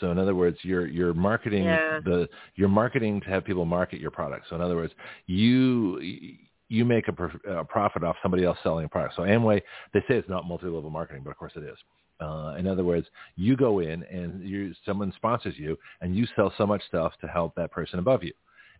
So 0.00 0.10
in 0.10 0.18
other 0.18 0.34
words, 0.34 0.56
you're 0.62 0.86
you're 0.86 1.14
marketing 1.14 1.64
Yeah. 1.64 2.00
the 2.04 2.28
you're 2.56 2.68
marketing 2.68 3.20
to 3.22 3.28
have 3.28 3.44
people 3.44 3.64
market 3.64 4.00
your 4.00 4.10
product. 4.10 4.46
So 4.48 4.56
in 4.56 4.62
other 4.62 4.76
words, 4.76 4.92
you 5.26 6.00
you 6.68 6.84
make 6.84 7.08
a, 7.08 7.12
prof- 7.12 7.44
a 7.46 7.64
profit 7.64 8.02
off 8.02 8.16
somebody 8.22 8.44
else 8.44 8.58
selling 8.62 8.86
a 8.86 8.88
product. 8.88 9.14
So 9.16 9.22
Amway, 9.22 9.60
they 9.92 10.00
say 10.00 10.14
it's 10.16 10.28
not 10.28 10.48
multi-level 10.48 10.90
marketing, 10.90 11.22
but 11.22 11.30
of 11.30 11.36
course 11.36 11.52
it 11.56 11.62
is. 11.62 11.76
Uh, 12.20 12.54
in 12.58 12.66
other 12.66 12.82
words, 12.84 13.06
you 13.36 13.54
go 13.56 13.80
in 13.80 14.02
and 14.04 14.42
you 14.42 14.72
someone 14.86 15.12
sponsors 15.16 15.54
you, 15.58 15.76
and 16.00 16.16
you 16.16 16.26
sell 16.34 16.52
so 16.56 16.66
much 16.66 16.82
stuff 16.88 17.12
to 17.20 17.26
help 17.28 17.54
that 17.56 17.70
person 17.70 17.98
above 17.98 18.24
you. 18.24 18.32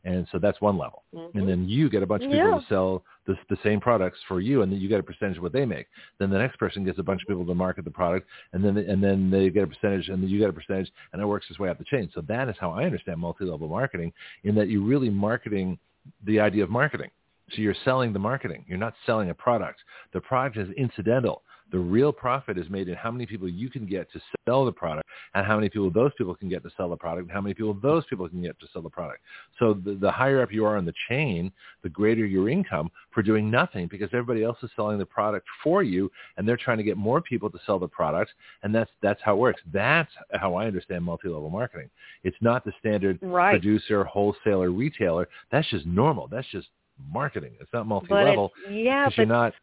And 0.04 0.26
so 0.30 0.38
that's 0.38 0.60
one 0.60 0.76
level. 0.76 1.02
Mhm. 1.14 1.34
And 1.34 1.48
then 1.48 1.68
you 1.68 1.88
get 1.88 2.02
a 2.02 2.06
bunch 2.06 2.24
of 2.24 2.30
people 2.30 2.50
Yeah. 2.50 2.58
to 2.58 2.66
sell 2.66 3.04
the, 3.24 3.38
the 3.48 3.56
same 3.62 3.80
products 3.80 4.18
for 4.28 4.40
you, 4.40 4.60
and 4.60 4.70
then 4.70 4.78
you 4.78 4.88
get 4.88 5.00
a 5.00 5.02
percentage 5.02 5.38
of 5.38 5.42
what 5.42 5.52
they 5.52 5.64
make. 5.64 5.86
Then 6.18 6.28
the 6.28 6.38
next 6.38 6.56
person 6.58 6.84
gets 6.84 6.98
a 6.98 7.02
bunch 7.02 7.22
of 7.22 7.28
people 7.28 7.46
to 7.46 7.54
market 7.54 7.86
the 7.86 7.90
product, 7.90 8.28
and 8.52 8.62
then 8.62 8.76
and 8.76 9.02
then 9.02 9.30
they 9.30 9.48
get 9.48 9.64
a 9.64 9.66
percentage, 9.66 10.10
and 10.10 10.22
then 10.22 10.28
you 10.28 10.38
get 10.38 10.50
a 10.50 10.52
percentage, 10.52 10.92
and 11.12 11.22
it 11.22 11.26
works 11.26 11.48
its 11.48 11.58
way 11.58 11.70
up 11.70 11.78
the 11.78 11.84
chain. 11.84 12.10
So 12.14 12.20
that 12.22 12.48
is 12.50 12.56
how 12.58 12.70
I 12.72 12.84
understand 12.84 13.18
multi-level 13.18 13.68
marketing, 13.68 14.12
in 14.42 14.54
that 14.56 14.68
you're 14.68 14.82
really 14.82 15.10
marketing 15.10 15.78
the 16.24 16.38
idea 16.38 16.64
of 16.64 16.70
marketing. 16.70 17.10
So 17.52 17.62
you're 17.62 17.74
selling 17.84 18.12
the 18.12 18.18
marketing. 18.18 18.64
You're 18.68 18.78
not 18.78 18.94
selling 19.06 19.30
a 19.30 19.34
product. 19.34 19.82
The 20.12 20.20
product 20.20 20.56
is 20.58 20.70
incidental. 20.72 21.42
The 21.74 21.80
real 21.80 22.12
profit 22.12 22.56
is 22.56 22.70
made 22.70 22.88
in 22.88 22.94
how 22.94 23.10
many 23.10 23.26
people 23.26 23.48
you 23.48 23.68
can 23.68 23.84
get 23.84 24.08
to 24.12 24.20
sell 24.46 24.64
the 24.64 24.70
product 24.70 25.08
and 25.34 25.44
how 25.44 25.56
many 25.56 25.68
people 25.68 25.90
those 25.90 26.12
people 26.16 26.32
can 26.32 26.48
get 26.48 26.62
to 26.62 26.70
sell 26.76 26.88
the 26.88 26.96
product 26.96 27.22
and 27.22 27.32
how 27.32 27.40
many 27.40 27.52
people 27.52 27.76
those 27.82 28.04
people 28.06 28.28
can 28.28 28.40
get 28.40 28.56
to 28.60 28.66
sell 28.72 28.80
the 28.80 28.88
product. 28.88 29.22
So 29.58 29.74
the, 29.84 29.94
the 29.94 30.08
higher 30.08 30.40
up 30.40 30.52
you 30.52 30.64
are 30.66 30.76
in 30.76 30.84
the 30.84 30.94
chain, 31.08 31.50
the 31.82 31.88
greater 31.88 32.24
your 32.24 32.48
income 32.48 32.92
for 33.10 33.24
doing 33.24 33.50
nothing 33.50 33.88
because 33.88 34.08
everybody 34.12 34.44
else 34.44 34.56
is 34.62 34.70
selling 34.76 34.98
the 34.98 35.04
product 35.04 35.48
for 35.64 35.82
you 35.82 36.12
and 36.36 36.46
they're 36.46 36.56
trying 36.56 36.78
to 36.78 36.84
get 36.84 36.96
more 36.96 37.20
people 37.20 37.50
to 37.50 37.58
sell 37.66 37.80
the 37.80 37.88
product 37.88 38.30
and 38.62 38.72
that's 38.72 38.92
that's 39.02 39.20
how 39.24 39.32
it 39.32 39.38
works. 39.38 39.60
That's 39.72 40.12
how 40.30 40.54
I 40.54 40.66
understand 40.66 41.02
multi-level 41.02 41.50
marketing. 41.50 41.90
It's 42.22 42.36
not 42.40 42.64
the 42.64 42.72
standard 42.78 43.18
Right. 43.20 43.50
producer, 43.50 44.04
wholesaler, 44.04 44.70
retailer. 44.70 45.28
That's 45.50 45.68
just 45.70 45.86
normal. 45.86 46.28
That's 46.28 46.46
just 46.52 46.68
marketing. 47.12 47.54
It's 47.60 47.72
not 47.72 47.88
multi-level 47.88 48.52
it's, 48.64 48.76
yeah, 48.76 49.06
because 49.06 49.16
you're 49.16 49.26
not. 49.26 49.54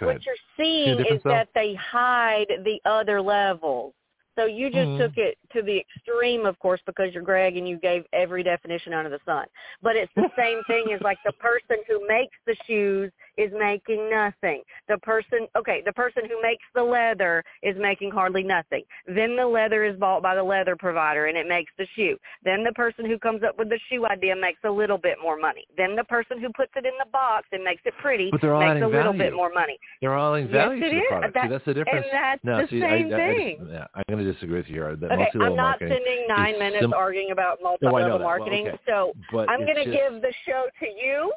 Go 0.00 0.06
what 0.06 0.16
ahead. 0.16 0.22
you're 0.26 0.34
seeing 0.56 0.98
is 0.98 1.22
though? 1.22 1.30
that 1.30 1.48
they 1.54 1.74
hide 1.74 2.46
the 2.64 2.80
other 2.84 3.20
levels. 3.20 3.94
So 4.38 4.46
you 4.46 4.70
just 4.70 4.88
Mhm. 4.88 4.98
took 4.98 5.18
it 5.18 5.36
to 5.52 5.60
the 5.60 5.78
extreme, 5.78 6.46
of 6.46 6.58
course, 6.60 6.80
because 6.86 7.12
you're 7.12 7.22
Greg 7.22 7.56
and 7.56 7.68
you 7.68 7.76
gave 7.76 8.06
every 8.12 8.42
definition 8.42 8.94
under 8.94 9.10
the 9.10 9.20
sun. 9.26 9.46
But 9.82 9.96
it's 9.96 10.12
the 10.14 10.30
same 10.36 10.62
thing 10.64 10.92
as 10.92 11.00
like 11.02 11.18
the 11.24 11.32
person 11.32 11.82
who 11.86 12.06
makes 12.06 12.36
the 12.46 12.54
shoes 12.66 13.12
is 13.36 13.50
making 13.58 14.10
nothing. 14.10 14.62
The 14.88 14.98
person, 14.98 15.46
okay, 15.56 15.82
the 15.84 15.92
person 15.92 16.22
who 16.28 16.40
makes 16.42 16.64
the 16.74 16.82
leather 16.82 17.42
is 17.62 17.76
making 17.78 18.10
hardly 18.10 18.42
nothing. 18.42 18.82
Then 19.06 19.36
the 19.36 19.46
leather 19.46 19.84
is 19.84 19.96
bought 19.96 20.22
by 20.22 20.34
the 20.34 20.42
leather 20.42 20.76
provider 20.76 21.26
and 21.26 21.36
it 21.36 21.46
makes 21.48 21.72
the 21.78 21.86
shoe. 21.96 22.16
Then 22.44 22.64
the 22.64 22.72
person 22.72 23.04
who 23.06 23.18
comes 23.18 23.42
up 23.42 23.58
with 23.58 23.68
the 23.68 23.78
shoe 23.90 24.06
idea 24.06 24.34
makes 24.36 24.60
a 24.64 24.70
little 24.70 24.98
bit 24.98 25.16
more 25.22 25.38
money. 25.38 25.66
Then 25.76 25.96
the 25.96 26.04
person 26.04 26.40
who 26.40 26.48
puts 26.56 26.72
it 26.76 26.84
in 26.86 26.92
the 26.98 27.10
box 27.10 27.46
and 27.52 27.62
makes 27.64 27.82
it 27.84 27.94
pretty 28.00 28.30
But 28.30 28.40
they're 28.40 28.54
all 28.54 28.60
makes 28.60 28.82
a 28.84 28.86
little 28.88 29.12
value. 29.12 29.18
bit 29.18 29.34
more 29.34 29.50
money. 29.52 29.78
They're 30.00 30.14
all 30.14 30.34
adding 30.34 30.46
Yes, 30.46 30.54
value 30.54 30.84
it 30.84 30.88
to 30.88 30.94
the 30.94 31.00
is. 31.00 31.08
product. 31.08 31.34
That- 31.34 31.42
see, 31.44 31.48
that's 31.50 31.64
the 31.64 31.74
difference. 31.74 32.06
and 32.10 32.12
that's 32.12 32.44
no, 32.44 32.60
the 32.62 32.68
see, 32.68 32.80
same 32.80 32.90
I, 32.90 32.94
I, 32.94 32.98
I 32.98 33.34
thing. 33.34 33.56
just, 33.60 33.70
yeah, 33.72 33.86
I'm 33.94 34.04
going 34.08 34.24
to 34.24 34.32
disagree 34.32 34.56
with 34.58 34.68
you 34.68 34.74
here. 34.74 34.96
That 34.96 35.12
Okay, 35.12 35.30
I'm 35.40 35.56
not 35.56 35.76
spending 35.76 36.26
nine 36.28 36.58
minutes 36.58 36.82
sim- 36.82 36.92
arguing 36.94 37.30
about 37.30 37.58
No, 37.62 37.70
multi-level. 37.70 38.18
Well, 38.18 38.18
marketing, 38.20 38.68
okay. 38.68 38.78
so 38.86 39.12
but 39.32 39.48
I'm 39.48 39.60
going 39.64 39.76
to 39.76 39.84
give 39.84 40.20
the 40.22 40.32
show 40.46 40.66
to 40.80 40.86
you, 40.86 41.32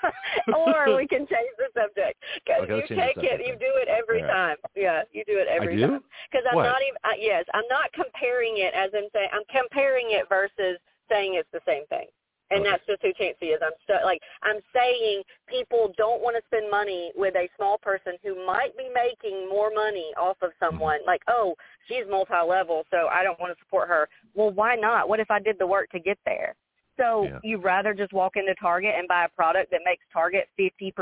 or 0.56 0.96
we 0.96 1.06
can 1.06 1.26
change 1.34 1.54
the 1.58 1.68
subject 1.74 2.16
because 2.44 2.68
you 2.70 2.96
take 2.96 3.18
it, 3.18 3.42
you 3.42 3.54
do 3.58 3.72
it 3.82 3.88
every 3.88 4.22
right. 4.22 4.30
time. 4.30 4.56
Yeah, 4.76 5.02
you 5.12 5.24
do 5.26 5.36
it 5.38 5.48
every 5.48 5.76
do? 5.76 5.98
time. 5.98 6.04
Because 6.30 6.46
I'm 6.48 6.56
What? 6.56 6.64
not 6.64 6.80
even. 6.82 6.98
Uh, 7.04 7.18
yes, 7.18 7.44
I'm 7.54 7.68
not 7.68 7.92
comparing 7.92 8.58
it 8.58 8.72
as 8.74 8.90
in 8.94 9.08
saying 9.12 9.28
I'm 9.32 9.46
comparing 9.50 10.10
it 10.10 10.28
versus 10.28 10.78
saying 11.10 11.34
it's 11.34 11.50
the 11.52 11.60
same 11.66 11.86
thing. 11.86 12.06
And 12.50 12.60
Okay. 12.60 12.70
that's 12.70 12.86
just 12.86 13.02
who 13.02 13.12
Chancee 13.14 13.56
is. 13.56 13.60
I'm 13.64 13.72
stu- 13.84 14.04
like 14.04 14.20
I'm 14.42 14.60
saying 14.74 15.22
people 15.48 15.94
don't 15.96 16.20
want 16.20 16.36
to 16.36 16.42
spend 16.46 16.70
money 16.70 17.10
with 17.16 17.34
a 17.36 17.48
small 17.56 17.78
person 17.78 18.16
who 18.22 18.46
might 18.46 18.76
be 18.76 18.88
making 18.94 19.48
more 19.48 19.70
money 19.74 20.12
off 20.16 20.36
of 20.42 20.52
someone. 20.60 20.98
Mm-hmm. 20.98 21.08
Like, 21.08 21.22
oh, 21.28 21.56
she's 21.88 22.04
multi-level, 22.08 22.84
so 22.90 23.08
I 23.08 23.22
don't 23.22 23.40
want 23.40 23.56
to 23.56 23.64
support 23.64 23.88
her. 23.88 24.08
Well, 24.34 24.50
why 24.50 24.76
not? 24.76 25.08
What 25.08 25.20
if 25.20 25.30
I 25.30 25.40
did 25.40 25.58
the 25.58 25.66
work 25.66 25.90
to 25.90 26.00
get 26.00 26.18
there? 26.24 26.54
So 26.96 27.24
Yeah. 27.24 27.38
you'd 27.42 27.64
rather 27.64 27.94
just 27.94 28.12
walk 28.12 28.36
into 28.36 28.54
Target 28.54 28.94
and 28.96 29.08
buy 29.08 29.24
a 29.24 29.28
product 29.28 29.70
that 29.72 29.80
makes 29.84 30.04
Target 30.12 30.48
50% 30.58 30.92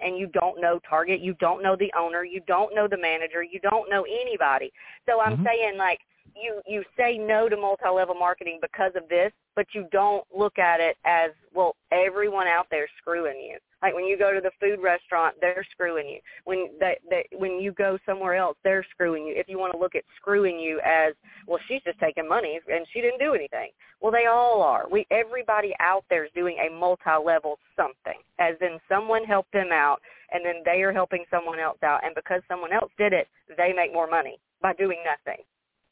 and 0.00 0.16
you 0.16 0.28
don't 0.28 0.60
know 0.60 0.78
Target, 0.88 1.20
you 1.20 1.34
don't 1.34 1.62
know 1.62 1.76
the 1.76 1.92
owner, 1.98 2.24
you 2.24 2.40
don't 2.46 2.74
know 2.74 2.86
the 2.88 2.98
manager, 2.98 3.42
you 3.42 3.60
don't 3.60 3.90
know 3.90 4.04
anybody. 4.04 4.72
So 5.06 5.20
I'm 5.20 5.36
Mhm. 5.36 5.44
saying 5.44 5.76
like 5.76 6.00
you 6.36 6.62
you 6.66 6.84
say 6.96 7.18
no 7.18 7.48
to 7.48 7.56
multi-level 7.56 8.14
marketing 8.14 8.60
because 8.60 8.92
of 8.94 9.08
this, 9.08 9.32
but 9.56 9.66
you 9.74 9.88
don't 9.90 10.24
look 10.34 10.58
at 10.58 10.80
it 10.80 10.96
as 11.04 11.32
well 11.52 11.76
everyone 11.90 12.46
out 12.46 12.68
there 12.70 12.84
is 12.84 12.90
screwing 12.98 13.40
you. 13.40 13.58
Like 13.82 13.94
when 13.94 14.04
you 14.04 14.18
go 14.18 14.32
to 14.32 14.40
the 14.40 14.50
food 14.60 14.82
restaurant, 14.82 15.36
they're 15.40 15.66
screwing 15.70 16.08
you. 16.08 16.20
When 16.44 16.68
they, 16.78 16.98
they 17.08 17.26
when 17.36 17.60
you 17.60 17.72
go 17.72 17.98
somewhere 18.04 18.34
else, 18.34 18.56
they're 18.62 18.86
screwing 18.90 19.26
you. 19.26 19.34
If 19.36 19.48
you 19.48 19.58
want 19.58 19.72
to 19.72 19.78
look 19.78 19.94
at 19.94 20.04
screwing 20.16 20.58
you 20.58 20.80
as, 20.84 21.14
well, 21.46 21.58
she's 21.66 21.82
just 21.82 21.98
taking 21.98 22.28
money 22.28 22.60
and 22.68 22.86
she 22.92 23.00
didn't 23.00 23.20
do 23.20 23.34
anything. 23.34 23.70
Well, 24.00 24.12
they 24.12 24.26
all 24.26 24.62
are. 24.62 24.86
We 24.90 25.06
everybody 25.10 25.72
out 25.80 26.04
there 26.10 26.24
is 26.24 26.30
doing 26.34 26.56
a 26.58 26.72
multi-level 26.72 27.58
something, 27.76 28.20
as 28.38 28.54
in 28.60 28.78
someone 28.88 29.24
helped 29.24 29.52
them 29.52 29.70
out, 29.72 30.00
and 30.32 30.44
then 30.44 30.62
they 30.64 30.82
are 30.82 30.92
helping 30.92 31.24
someone 31.30 31.58
else 31.58 31.78
out, 31.82 32.04
and 32.04 32.14
because 32.14 32.42
someone 32.48 32.72
else 32.72 32.90
did 32.98 33.12
it, 33.12 33.28
they 33.56 33.72
make 33.72 33.92
more 33.92 34.08
money 34.08 34.38
by 34.60 34.72
doing 34.74 34.98
nothing. 35.04 35.42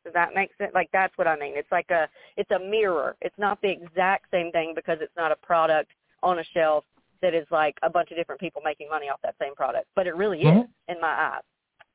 Does 0.04 0.14
that 0.14 0.34
make 0.34 0.50
sense? 0.58 0.72
Like 0.74 0.88
that's 0.92 1.16
what 1.16 1.26
I 1.26 1.38
mean. 1.38 1.54
It's 1.56 1.72
like 1.72 1.90
a 1.90 2.08
it's 2.36 2.50
a 2.50 2.58
mirror. 2.58 3.16
It's 3.20 3.38
not 3.38 3.60
the 3.62 3.70
exact 3.70 4.26
same 4.30 4.52
thing 4.52 4.72
because 4.74 4.98
it's 5.00 5.16
not 5.16 5.32
a 5.32 5.36
product 5.36 5.90
on 6.22 6.38
a 6.38 6.44
shelf 6.54 6.84
that 7.22 7.34
is 7.34 7.46
like 7.50 7.76
a 7.82 7.90
bunch 7.90 8.10
of 8.10 8.16
different 8.16 8.40
people 8.40 8.62
making 8.64 8.88
money 8.88 9.08
off 9.08 9.20
that 9.22 9.34
same 9.40 9.54
product. 9.54 9.86
But 9.94 10.06
it 10.06 10.14
really 10.16 10.42
Mhm. 10.44 10.64
is 10.64 10.68
in 10.88 11.00
my 11.00 11.08
eyes. 11.34 11.42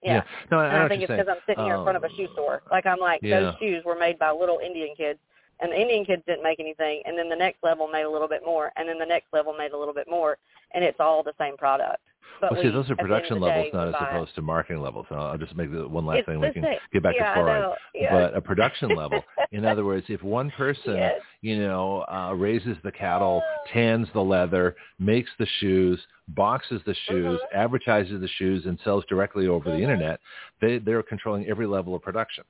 Yeah. 0.02 0.24
No, 0.52 0.60
I, 0.60 0.64
I 0.64 0.68
And 0.68 0.78
know 0.80 0.86
I 0.86 0.88
think 0.90 1.02
it's 1.04 1.12
because. 1.12 1.28
I'm 1.30 1.42
sitting 1.48 1.64
here 1.64 1.76
in 1.76 1.84
front 1.84 1.96
of 1.96 2.04
a 2.04 2.08
Um, 2.08 2.16
shoe 2.18 2.28
store. 2.34 2.62
Like 2.70 2.86
I'm 2.86 3.00
like, 3.00 3.22
yeah. 3.24 3.40
those 3.40 3.56
shoes 3.60 3.84
were 3.86 3.96
made 3.96 4.20
by 4.20 4.32
little 4.32 4.60
Indian 4.60 4.94
kids, 4.96 5.20
and 5.64 5.72
the 5.72 5.82
Indian 5.82 6.06
kids 6.06 6.24
didn't 6.28 6.44
make 6.44 6.60
anything, 6.60 7.02
and 7.06 7.18
then 7.18 7.30
the 7.30 7.36
next 7.36 7.64
level 7.64 7.88
made 7.88 8.04
a 8.04 8.10
little 8.12 8.28
bit 8.30 8.44
more, 8.46 8.72
and 8.76 8.88
then 8.90 9.00
the 9.00 9.06
next 9.06 9.28
level 9.34 9.54
made 9.58 9.72
a 9.72 9.78
little 9.78 9.94
bit 9.96 10.08
more, 10.10 10.38
and 10.76 10.84
it's 10.84 11.00
all 11.00 11.24
the 11.24 11.34
same 11.40 11.58
product. 11.58 12.02
But 12.42 12.52
Well, 12.52 12.62
we, 12.64 12.68
see, 12.70 12.74
those 12.74 12.90
are 12.90 12.94
at 12.94 12.98
the 12.98 13.04
end 13.04 13.10
production 13.10 13.40
levels, 13.40 13.68
not 13.74 13.88
as 13.90 13.94
it. 13.96 14.04
opposed 14.04 14.36
to 14.36 14.42
marketing 14.42 14.82
levels. 14.82 15.06
And 15.10 15.20
I'll, 15.20 15.38
just 15.38 15.56
make 15.56 15.72
the 15.72 15.88
one 15.88 16.06
last 16.06 16.20
It's 16.20 16.26
thing. 16.28 16.40
We 16.42 16.52
can 16.52 16.64
same. 16.64 16.78
get 16.92 17.04
back 17.04 17.16
yeah, 17.18 17.34
to 17.36 17.40
fluoride. 17.40 17.76
Yeah. 17.94 18.12
But 18.12 18.36
a 18.36 18.42
production 18.42 18.90
level, 18.96 19.24
in 19.52 19.66
other 19.66 19.86
words, 19.86 20.06
if 20.10 20.22
one 20.24 20.52
person, 20.52 20.96
Yes. 20.98 21.22
you 21.42 21.60
know, 21.60 22.04
uh, 22.12 22.34
raises 22.36 22.76
the 22.84 22.92
cattle, 22.92 23.42
tans 23.72 24.08
the 24.14 24.22
leather, 24.22 24.76
makes 25.00 25.30
the 25.40 25.48
shoes, 25.60 26.00
boxes 26.30 26.82
the 26.86 26.96
shoes, 27.08 27.40
Mhm. 27.54 27.58
advertises 27.58 28.20
the 28.20 28.28
shoes, 28.30 28.66
and 28.66 28.80
sells 28.84 29.06
directly 29.06 29.48
over 29.48 29.70
Mhm. 29.70 29.78
the 29.78 29.82
internet, 29.84 30.20
they 30.60 30.80
they're 30.80 31.04
controlling 31.04 31.48
every 31.48 31.68
level 31.68 31.94
of 31.96 32.02
production. 32.02 32.44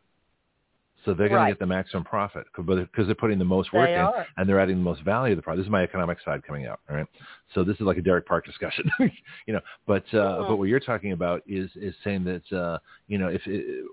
So 1.06 1.14
they're 1.14 1.28
going 1.30 1.42
Right. 1.42 1.48
to 1.50 1.52
get 1.54 1.60
the 1.60 1.66
maximum 1.66 2.04
profit 2.04 2.46
because 2.56 3.06
they're 3.08 3.16
putting 3.16 3.40
the 3.40 3.46
most 3.46 3.74
work 3.74 3.90
They 3.90 3.96
in 3.96 4.06
are. 4.06 4.26
and 4.38 4.48
they're 4.48 4.60
adding 4.60 4.78
the 4.78 4.84
most 4.84 5.02
value 5.02 5.34
to 5.34 5.36
the 5.36 5.42
product. 5.42 5.60
This 5.60 5.66
is 5.68 5.72
my 5.72 5.84
economic 5.84 6.20
side 6.22 6.44
coming 6.44 6.66
out. 6.66 6.80
All 6.90 6.96
right. 6.96 7.08
So 7.54 7.64
this 7.64 7.76
is 7.76 7.82
like 7.82 7.98
a 7.98 8.02
Derek 8.02 8.26
Park 8.26 8.46
discussion, 8.46 8.90
you 9.46 9.54
know. 9.54 9.62
But 9.86 10.06
uh, 10.14 10.44
Mhm. 10.44 10.48
but 10.48 10.58
what 10.58 10.70
you're 10.70 10.80
talking 10.80 11.12
about 11.12 11.44
is 11.48 11.70
is 11.76 11.94
saying 12.04 12.24
that 12.26 12.52
uh, 12.58 12.80
you 13.08 13.18
know 13.18 13.28
if 13.28 13.46
it, 13.48 13.86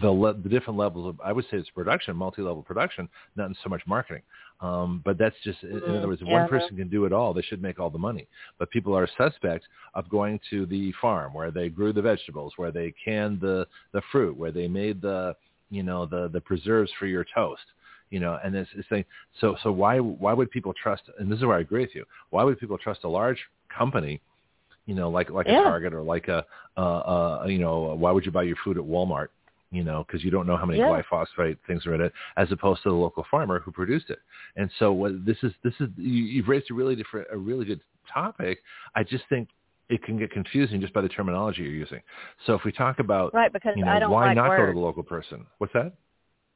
the 0.00 0.10
le- 0.10 0.34
the 0.34 0.48
different 0.48 0.78
levels 0.78 1.06
of 1.08 1.20
I 1.22 1.32
would 1.32 1.44
say 1.44 1.56
it's 1.58 1.68
production, 1.70 2.16
multi-level 2.16 2.62
production, 2.62 3.08
not 3.36 3.46
in 3.48 3.54
so 3.62 3.68
much 3.68 3.82
marketing. 3.86 4.22
Um, 4.60 5.02
but 5.04 5.18
that's 5.18 5.36
just 5.42 5.62
in 5.62 5.80
Mhm. 5.80 5.98
other 5.98 6.08
words, 6.08 6.22
if 6.22 6.28
Yeah, 6.28 6.34
one 6.34 6.48
person 6.48 6.76
can 6.76 6.88
do 6.88 7.04
it 7.04 7.12
all, 7.12 7.34
they 7.34 7.42
should 7.42 7.60
make 7.60 7.78
all 7.78 7.90
the 7.90 7.98
money. 7.98 8.28
But 8.58 8.70
people 8.70 8.96
are 8.96 9.06
suspect 9.06 9.66
of 9.94 10.08
going 10.08 10.40
to 10.50 10.64
the 10.66 10.92
farm 10.92 11.34
where 11.34 11.50
they 11.50 11.68
grew 11.68 11.92
the 11.92 12.00
vegetables, 12.02 12.56
where 12.56 12.70
they 12.70 12.92
canned 12.92 13.40
the 13.40 13.66
the 13.92 14.00
fruit, 14.12 14.36
where 14.36 14.52
they 14.52 14.68
made 14.68 15.00
the 15.02 15.34
you 15.70 15.82
know 15.82 16.06
the 16.06 16.28
the 16.32 16.40
preserves 16.40 16.90
for 16.98 17.06
your 17.06 17.24
toast 17.34 17.62
you 18.10 18.20
know 18.20 18.38
and 18.44 18.54
it's, 18.54 18.70
it's 18.76 18.88
saying 18.88 19.04
so 19.40 19.56
so 19.62 19.72
why 19.72 19.98
why 19.98 20.32
would 20.32 20.50
people 20.50 20.72
trust 20.74 21.02
and 21.18 21.30
this 21.30 21.38
is 21.38 21.44
where 21.44 21.56
i 21.56 21.60
agree 21.60 21.80
with 21.82 21.94
you 21.94 22.04
why 22.30 22.42
would 22.44 22.58
people 22.58 22.78
trust 22.78 23.04
a 23.04 23.08
large 23.08 23.38
company 23.76 24.20
you 24.86 24.94
know 24.94 25.08
like 25.10 25.30
like 25.30 25.46
Yeah. 25.46 25.60
a 25.60 25.64
target 25.64 25.92
or 25.94 26.02
like 26.02 26.28
a 26.28 26.44
uh 26.76 26.80
uh 26.80 27.44
you 27.48 27.58
know 27.58 27.94
why 27.94 28.10
would 28.12 28.24
you 28.24 28.32
buy 28.32 28.42
your 28.42 28.56
food 28.62 28.76
at 28.76 28.84
walmart 28.84 29.28
you 29.70 29.82
know 29.82 30.04
because 30.06 30.22
you 30.22 30.30
don't 30.30 30.46
know 30.46 30.56
how 30.56 30.66
many 30.66 30.78
Yeah. 30.78 31.02
glyphosate 31.12 31.58
things 31.66 31.86
are 31.86 31.94
in 31.94 32.00
it 32.00 32.12
as 32.36 32.50
opposed 32.52 32.82
to 32.82 32.90
the 32.90 32.94
local 32.94 33.24
farmer 33.30 33.58
who 33.58 33.72
produced 33.72 34.10
it 34.10 34.18
and 34.56 34.70
so 34.78 34.92
what 34.92 35.24
this 35.24 35.38
is 35.42 35.52
this 35.62 35.74
is 35.80 35.88
you, 35.96 36.24
you've 36.24 36.48
raised 36.48 36.70
a 36.70 36.74
really 36.74 36.94
different 36.94 37.26
a 37.32 37.36
really 37.36 37.64
good 37.64 37.80
topic 38.12 38.58
i 38.94 39.02
just 39.02 39.24
think 39.28 39.48
it 39.88 40.02
can 40.02 40.18
get 40.18 40.30
confusing 40.30 40.80
just 40.80 40.92
by 40.92 41.00
the 41.00 41.08
terminology 41.08 41.62
you're 41.62 41.72
using 41.72 42.00
so 42.46 42.54
if 42.54 42.64
we 42.64 42.72
talk 42.72 42.98
about 42.98 43.32
Right, 43.34 43.52
because 43.52 43.74
you 43.76 43.84
know 43.84 43.92
I 43.92 43.98
don't 43.98 44.10
why 44.10 44.26
like 44.26 44.36
not 44.36 44.56
go 44.56 44.66
to 44.66 44.72
the 44.72 44.78
local 44.78 45.02
person 45.02 45.46
what's 45.58 45.72
that 45.74 45.92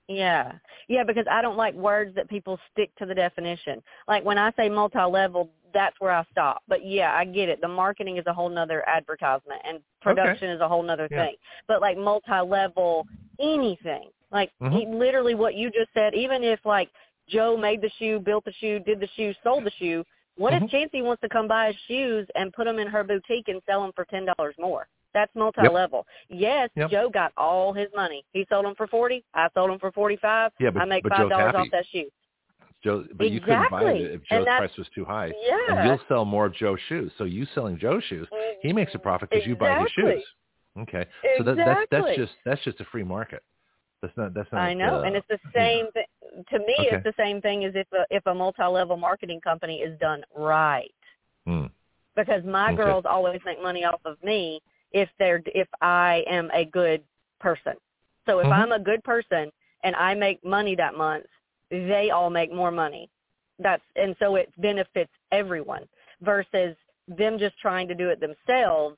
Yeah. 0.09 0.53
Yeah, 0.89 1.05
because 1.05 1.27
I 1.31 1.43
don't 1.43 1.57
like 1.57 1.75
words 1.75 2.15
that 2.15 2.29
people 2.31 2.59
stick 2.73 2.91
to 2.97 3.05
the 3.05 3.15
definition. 3.15 3.83
Like 4.09 4.25
when 4.25 4.39
I 4.39 4.51
say 4.57 4.69
multi-level, 4.71 5.51
that's 5.75 6.01
where 6.01 6.13
I 6.13 6.25
stop. 6.33 6.63
But 6.67 6.87
yeah, 6.87 7.15
I 7.15 7.27
get 7.27 7.51
it. 7.51 7.61
The 7.61 7.69
marketing 7.69 8.17
is 8.17 8.25
a 8.27 8.33
whole 8.33 8.49
nother 8.49 8.89
advertisement 8.89 9.61
and 9.69 9.81
production 10.01 10.49
is 10.49 10.61
a 10.63 10.69
whole 10.69 10.83
nother 10.83 11.09
Yeah. 11.11 11.27
thing. 11.27 11.35
But 11.67 11.83
like 11.83 11.99
multi-level 11.99 13.07
anything. 13.39 14.09
Like 14.33 14.51
Mhm. 14.61 14.73
he, 14.73 14.87
literally 14.87 15.35
what 15.35 15.55
you 15.55 15.71
just 15.71 15.93
said. 15.93 16.15
Even 16.15 16.43
if 16.43 16.65
like 16.65 16.89
Joe 17.29 17.57
made 17.59 17.83
the 17.83 17.91
shoe, 17.99 18.19
built 18.19 18.47
the 18.47 18.53
shoe, 18.53 18.79
did 18.81 19.01
the 19.01 19.09
shoe, 19.09 19.35
sold 19.43 19.65
the 19.65 19.71
shoe. 19.73 20.05
What 20.39 20.53
Mhm. 20.55 20.65
if 20.65 20.71
Chancee 20.71 21.03
wants 21.03 21.21
to 21.23 21.29
come 21.29 21.47
buy 21.49 21.67
his 21.73 21.77
shoes 21.87 22.27
and 22.37 22.53
put 22.53 22.65
them 22.65 22.79
in 22.79 22.87
her 22.89 23.05
boutique 23.05 23.49
and 23.49 23.61
sell 23.67 23.83
them 23.83 23.93
for 23.93 24.05
ten 24.07 24.25
dollars 24.25 24.55
more? 24.59 24.89
That's 25.15 25.35
multi-level. 25.35 26.07
Yes, 26.29 26.71
Yep. 26.77 26.91
Joe 26.91 27.11
got 27.11 27.33
all 27.37 27.73
his 27.73 27.89
money. 27.95 28.25
He 28.33 28.47
sold 28.49 28.65
them 28.67 28.75
for 28.77 28.87
forty. 28.87 29.25
I 29.35 29.49
sold 29.55 29.71
them 29.71 29.79
for 29.79 29.91
forty-five. 29.93 30.53
Yeah, 30.61 30.71
but- 30.71 30.83
I 30.83 30.85
make 30.85 31.03
but 31.03 31.13
five 31.13 31.29
dollars 31.29 31.55
off 31.55 31.71
that 31.73 31.87
shoe. 31.87 32.09
Joe, 32.85 33.05
but 33.15 33.31
you 33.31 33.41
couldn't 33.41 33.71
buy 33.71 33.83
it 33.95 34.13
if 34.13 34.23
Joe's 34.25 34.45
price 34.47 34.77
was 34.77 34.89
too 34.91 35.05
high. 35.05 35.35
Yeah. 35.43 35.59
And 35.81 35.89
you'll 35.89 36.01
sell 36.07 36.25
more 36.25 36.47
of 36.47 36.53
Joe's 36.55 36.81
shoes. 36.83 37.13
So 37.19 37.25
you 37.25 37.45
selling 37.47 37.77
Joe's 37.77 38.05
shoes, 38.05 38.29
he 38.63 38.73
makes 38.73 38.95
a 38.95 38.99
profit 39.01 39.31
because 39.31 39.47
you 39.47 39.57
buy 39.57 39.81
his 39.81 39.91
shoes. 39.91 40.25
Okay. 40.79 41.05
So 41.39 41.43
that, 41.43 41.57
that's 41.57 41.87
that's 41.91 42.17
just 42.17 42.33
that's 42.45 42.63
just 42.63 42.81
a 42.81 42.85
free 42.85 43.03
market. 43.03 43.43
That's 44.03 44.17
not 44.17 44.35
that's 44.35 44.51
not. 44.53 44.61
I 44.61 44.75
know, 44.75 45.01
uh, 45.01 45.03
and 45.03 45.17
it's 45.17 45.27
the 45.29 45.39
same. 45.55 45.87
Th- 45.93 46.07
to 46.51 46.59
me, 46.61 46.77
Okay. 46.81 46.89
it's 46.97 47.05
the 47.05 47.15
same 47.17 47.41
thing 47.41 47.65
as 47.65 47.73
if 47.75 47.87
a, 47.93 48.05
if 48.11 48.25
a 48.27 48.35
multi-level 48.35 48.97
marketing 48.97 49.41
company 49.41 49.79
is 49.81 49.99
done 49.99 50.23
right. 50.37 50.95
hmm. 51.47 51.67
Because 52.17 52.45
my 52.45 52.69
Okay. 52.73 52.77
girls 52.77 53.05
always 53.09 53.41
make 53.45 53.63
money 53.63 53.85
off 53.85 54.01
of 54.05 54.23
me 54.23 54.61
if 54.93 55.09
they're 55.19 55.43
if 55.47 55.69
I 55.81 56.25
am 56.29 56.51
a 56.53 56.65
good 56.65 57.03
person. 57.41 57.75
So 58.27 58.41
if 58.41 58.47
Mhm. 58.47 58.53
I'm 58.53 58.73
a 58.73 58.79
good 58.79 59.03
person 59.05 59.51
and 59.85 59.95
I 59.97 60.15
make 60.15 60.43
money 60.45 60.75
that 60.77 60.95
month, 60.95 61.27
they 61.71 62.11
all 62.11 62.31
make 62.31 62.53
more 62.53 62.71
money. 62.71 63.11
That's 63.59 63.83
and 63.97 64.15
so 64.19 64.37
it 64.37 64.53
benefits 64.59 65.13
everyone 65.33 65.89
versus 66.21 66.77
them 67.09 67.39
just 67.39 67.59
trying 67.59 67.89
to 67.89 67.95
do 67.95 68.11
it 68.11 68.21
themselves. 68.21 68.97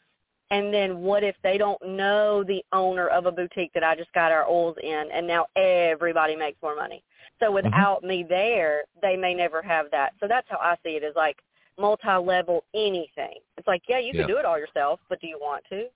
And 0.51 0.74
then 0.74 0.98
what 0.98 1.22
if 1.22 1.36
they 1.43 1.59
don't 1.59 1.81
know 1.86 2.43
the 2.43 2.62
owner 2.72 3.06
of 3.09 3.27
a 3.27 3.32
boutique 3.32 3.72
that 3.74 3.85
I 3.85 3.94
just 3.94 4.12
got 4.12 4.32
our 4.32 4.48
oils 4.48 4.77
in 4.82 5.05
and 5.14 5.27
now 5.27 5.47
everybody 5.56 6.35
makes 6.35 6.60
more 6.62 6.74
money. 6.74 7.02
So 7.39 7.52
without 7.52 8.02
me 8.02 8.24
there, 8.28 8.82
they 9.01 9.16
may 9.16 9.32
never 9.35 9.62
have 9.62 9.86
that. 9.93 10.12
So 10.20 10.27
that's 10.28 10.47
how 10.51 10.59
I 10.59 10.77
see 10.85 10.90
it 10.90 11.05
is 11.05 11.14
like 11.16 11.36
multi-level 11.78 12.64
anything. 12.74 13.35
It's 13.56 13.66
like, 13.66 13.82
yeah, 13.89 13.98
you 13.98 14.10
Yeah. 14.12 14.22
can 14.22 14.28
do 14.28 14.39
it 14.39 14.44
all 14.44 14.59
yourself, 14.59 15.01
but 15.09 15.20
do 15.20 15.27
you 15.27 15.39
want 15.40 15.64
to? 15.70 15.86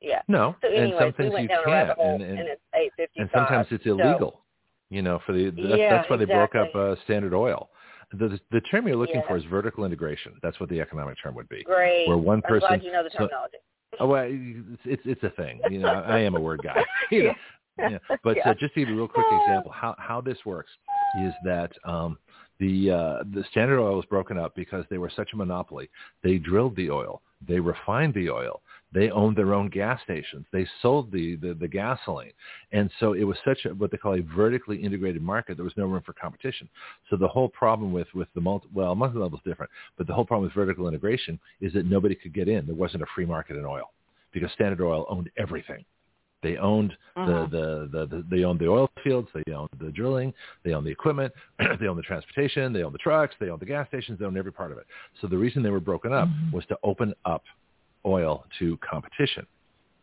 Yeah. 0.00 0.22
No, 0.28 0.54
So 0.62 0.68
some 0.68 1.14
we 1.18 1.28
went 1.30 1.42
you 1.42 1.48
down 1.48 1.60
a 1.60 1.64
can't, 1.64 1.66
rabbit 1.66 1.96
hole 1.96 2.14
and, 2.14 2.22
and, 2.22 2.38
and 2.38 2.48
it's 2.48 2.60
eight 2.74 2.92
fifty 2.96 3.20
and 3.20 3.30
sometimes 3.34 3.66
it's 3.70 3.86
illegal. 3.86 4.40
You 4.88 5.02
know, 5.02 5.20
for 5.26 5.32
the 5.32 5.50
that's, 5.50 5.78
Yeah, 5.78 5.96
that's 5.96 6.08
why 6.08 6.16
they 6.16 6.26
broke 6.26 6.54
up 6.54 6.74
uh, 6.74 6.94
Standard 7.04 7.34
Oil. 7.34 7.70
The 8.12 8.38
the 8.52 8.60
term 8.62 8.86
you're 8.86 8.96
looking 8.96 9.16
Yeah. 9.16 9.26
for 9.26 9.36
is 9.36 9.44
vertical 9.44 9.84
integration. 9.84 10.34
That's 10.42 10.60
what 10.60 10.68
the 10.68 10.80
economic 10.80 11.16
term 11.20 11.34
would 11.34 11.48
be. 11.48 11.64
Great. 11.64 12.06
Where 12.06 12.16
one 12.16 12.36
I'm 12.36 12.42
person. 12.42 12.68
glad 12.68 12.84
you 12.84 12.92
know 12.92 13.02
the 13.02 13.10
so- 13.10 13.18
terminology. 13.18 13.56
Oh, 14.00 14.06
well, 14.06 14.26
it's, 14.28 14.82
it's 14.84 15.02
it's 15.04 15.22
a 15.22 15.30
thing. 15.30 15.60
You 15.70 15.80
know, 15.80 15.88
I 15.88 16.20
am 16.20 16.34
a 16.36 16.40
word 16.40 16.60
guy. 16.62 16.82
you 17.10 17.24
know. 17.24 17.34
yeah. 17.78 17.98
But 18.24 18.38
Yeah. 18.38 18.50
uh, 18.50 18.54
just 18.54 18.72
to 18.74 18.80
give 18.80 18.88
you 18.88 18.94
a 18.94 18.98
real 18.98 19.08
quick 19.08 19.26
example, 19.42 19.70
how 19.70 19.94
how 19.98 20.20
this 20.20 20.38
works 20.46 20.70
is 21.20 21.32
that 21.44 21.72
um, 21.84 22.18
the 22.58 22.90
uh, 22.90 23.22
the 23.34 23.44
Standard 23.50 23.80
Oil 23.80 23.96
was 23.96 24.06
broken 24.06 24.38
up 24.38 24.54
because 24.54 24.84
they 24.88 24.98
were 24.98 25.10
such 25.14 25.30
a 25.34 25.36
monopoly. 25.36 25.90
They 26.22 26.38
drilled 26.38 26.76
the 26.76 26.90
oil, 26.90 27.20
they 27.46 27.60
refined 27.60 28.14
the 28.14 28.30
oil, 28.30 28.62
they 28.96 29.10
owned 29.10 29.36
their 29.36 29.52
own 29.52 29.68
gas 29.68 30.00
stations, 30.02 30.46
they 30.52 30.66
sold 30.80 31.12
the 31.12 31.36
the, 31.36 31.52
the 31.52 31.68
gasoline, 31.68 32.32
and 32.72 32.90
so 32.98 33.12
it 33.12 33.24
was 33.24 33.36
such 33.44 33.66
a 33.66 33.74
what 33.74 33.90
they 33.90 33.98
call 33.98 34.14
a 34.14 34.22
vertically 34.22 34.78
integrated 34.82 35.20
market. 35.20 35.56
There 35.56 35.64
was 35.64 35.76
no 35.76 35.84
room 35.84 36.02
for 36.04 36.14
competition. 36.14 36.66
So 37.10 37.16
the 37.16 37.28
whole 37.28 37.50
problem 37.50 37.92
with 37.92 38.08
with 38.14 38.28
the 38.34 38.40
multi 38.40 38.68
well 38.72 38.94
multi 38.94 39.18
level 39.18 39.36
is 39.38 39.44
different, 39.44 39.70
but 39.98 40.06
the 40.06 40.14
whole 40.14 40.24
problem 40.24 40.46
with 40.46 40.54
vertical 40.54 40.88
integration 40.88 41.38
is 41.60 41.74
that 41.74 41.84
nobody 41.84 42.14
could 42.14 42.32
get 42.32 42.48
in. 42.48 42.64
There 42.64 42.74
wasn't 42.74 43.02
a 43.02 43.06
free 43.14 43.26
market 43.26 43.56
in 43.56 43.66
oil 43.66 43.92
because 44.32 44.50
Standard 44.52 44.80
Oil 44.80 45.04
owned 45.10 45.30
everything. 45.36 45.84
They 46.42 46.56
owned 46.56 46.96
Uh-huh. 47.16 47.46
the, 47.50 47.88
the, 47.90 48.06
the, 48.06 48.06
the 48.06 48.24
they 48.30 48.44
owned 48.44 48.60
the 48.60 48.68
oil 48.68 48.88
fields, 49.02 49.28
they 49.34 49.52
owned 49.52 49.70
the 49.78 49.90
drilling, 49.90 50.32
they 50.64 50.72
owned 50.74 50.86
the 50.86 50.90
equipment, 50.90 51.32
they 51.80 51.86
owned 51.86 51.98
the 51.98 52.02
transportation, 52.02 52.72
they 52.72 52.82
owned 52.82 52.94
the 52.94 52.98
trucks, 52.98 53.34
they 53.40 53.48
owned 53.50 53.60
the 53.60 53.66
gas 53.66 53.88
stations, 53.88 54.18
they 54.18 54.24
owned 54.24 54.36
every 54.36 54.52
part 54.52 54.70
of 54.70 54.78
it. 54.78 54.86
So 55.20 55.26
the 55.26 55.38
reason 55.38 55.62
they 55.62 55.70
were 55.70 55.80
broken 55.80 56.12
up 56.12 56.28
was 56.52 56.64
to 56.66 56.78
open 56.82 57.14
up 57.24 57.42
oil 58.06 58.44
to 58.58 58.78
competition. 58.78 59.46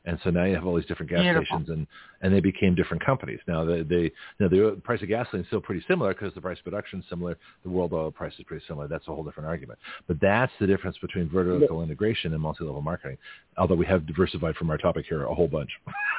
And 0.06 0.20
so 0.24 0.32
now 0.32 0.44
you 0.44 0.54
have 0.56 0.66
all 0.66 0.76
these 0.76 0.86
different 0.86 1.10
gas 1.10 1.22
Beautiful. 1.22 1.46
stations, 1.46 1.70
and, 1.70 1.88
and 2.22 2.34
they 2.34 2.42
became 2.42 2.76
different 2.76 3.06
companies. 3.06 3.40
Now 3.48 3.64
they, 3.64 3.84
they 3.84 4.02
you 4.02 4.12
know, 4.42 4.50
the 4.50 4.82
price 4.82 5.02
of 5.02 5.08
gasoline 5.08 5.44
is 5.44 5.48
still 5.48 5.62
pretty 5.62 5.82
similar 5.88 6.14
because 6.14 6.34
the 6.34 6.42
price 6.42 6.58
of 6.58 6.66
production 6.66 7.00
is 7.00 7.06
similar. 7.10 7.38
The 7.64 7.70
world 7.70 7.94
oil 7.94 8.12
price 8.12 8.34
is 8.38 8.44
pretty 8.44 8.66
similar. 8.68 8.90
That's 8.90 9.08
a 9.08 9.16
whole 9.16 9.24
different 9.24 9.48
argument. 9.48 9.80
But 10.10 10.18
that's 10.22 10.52
the 10.60 10.68
difference 10.68 10.98
between 10.98 11.30
vertical 11.30 11.82
integration 11.84 12.34
and 12.34 12.42
multi-level 12.42 12.82
marketing. 12.82 13.18
Although 13.58 13.76
we 13.76 13.86
have 13.86 14.06
diversified 14.06 14.56
from 14.56 14.70
our 14.72 14.78
topic 14.78 15.06
here 15.08 15.24
a 15.24 15.34
whole 15.34 15.48
bunch. 15.48 15.70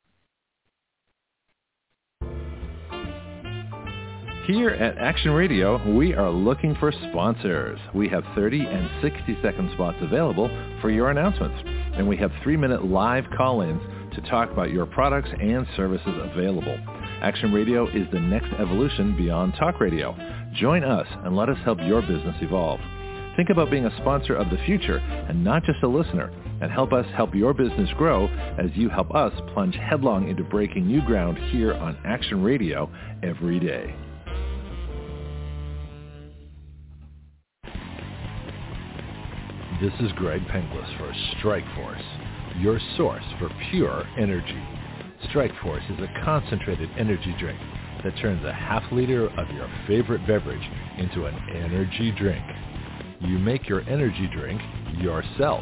Here 4.47 4.71
at 4.71 4.97
Action 4.99 5.33
Radio, 5.33 5.97
we 5.97 6.15
are 6.15 6.31
looking 6.31 6.77
for 6.77 6.93
sponsors. 7.11 7.81
We 7.95 8.09
have 8.11 8.23
30 8.37 8.61
and 8.61 8.89
60 9.03 9.39
second 9.43 9.73
spots 9.73 9.97
available 10.01 10.49
for 10.81 10.89
your 10.89 11.11
announcements. 11.11 11.57
And 11.97 12.07
we 12.07 12.17
have 12.19 12.31
three 12.45 12.57
minute 12.57 12.85
live 12.85 13.25
call-ins 13.37 13.83
to 14.15 14.21
talk 14.31 14.53
about 14.53 14.71
your 14.71 14.87
products 14.87 15.31
and 15.41 15.67
services 15.75 16.15
available. 16.33 16.79
Action 17.23 17.53
Radio 17.53 17.89
is 17.89 18.07
the 18.13 18.21
next 18.21 18.53
evolution 18.61 19.17
beyond 19.17 19.55
talk 19.59 19.81
radio. 19.81 20.17
Join 20.55 20.85
us 20.85 21.09
and 21.25 21.35
let 21.35 21.49
us 21.49 21.59
help 21.65 21.81
your 21.81 22.03
business 22.03 22.37
evolve. 22.41 22.79
Think 23.37 23.51
about 23.51 23.71
being 23.71 23.85
a 23.85 23.95
sponsor 23.99 24.35
of 24.35 24.49
the 24.49 24.57
future 24.65 24.97
and 24.97 25.45
not 25.45 25.63
just 25.65 25.83
a 25.83 25.87
listener, 25.87 26.33
and 26.63 26.73
help 26.73 26.95
us 26.95 27.05
help 27.15 27.35
your 27.35 27.53
business 27.53 27.91
grow 27.99 28.29
as 28.59 28.71
you 28.75 28.89
help 28.89 29.15
us 29.15 29.31
plunge 29.53 29.77
headlong 29.77 30.29
into 30.31 30.43
breaking 30.43 30.87
new 30.87 31.03
ground 31.05 31.37
here 31.51 31.75
on 31.75 31.99
Action 32.07 32.43
Radio 32.43 32.91
every 33.23 33.61
day. 33.61 33.95
This 39.83 39.93
is 40.01 40.11
Greg 40.13 40.41
Penglis 40.47 40.97
for 40.97 41.13
Strike 41.39 41.67
Force, 41.75 42.03
your 42.59 42.81
source 42.97 43.25
for 43.39 43.51
pure 43.71 44.05
energy. 44.19 44.63
Strike 45.29 45.53
Force 45.63 45.83
is 45.91 45.99
a 45.99 46.25
concentrated 46.25 46.89
energy 46.97 47.37
drink 47.39 47.59
that 48.03 48.17
turns 48.23 48.43
a 48.47 48.53
half 48.55 48.91
liter 48.91 49.27
of 49.27 49.55
your 49.55 49.71
favorite 49.87 50.27
beverage 50.27 50.67
into 50.97 51.27
an 51.27 51.35
energy 51.55 52.15
drink. 52.17 52.43
You 53.27 53.39
make 53.41 53.69
your 53.69 53.81
energy 53.89 54.31
drink 54.33 54.61
yourself. 54.99 55.61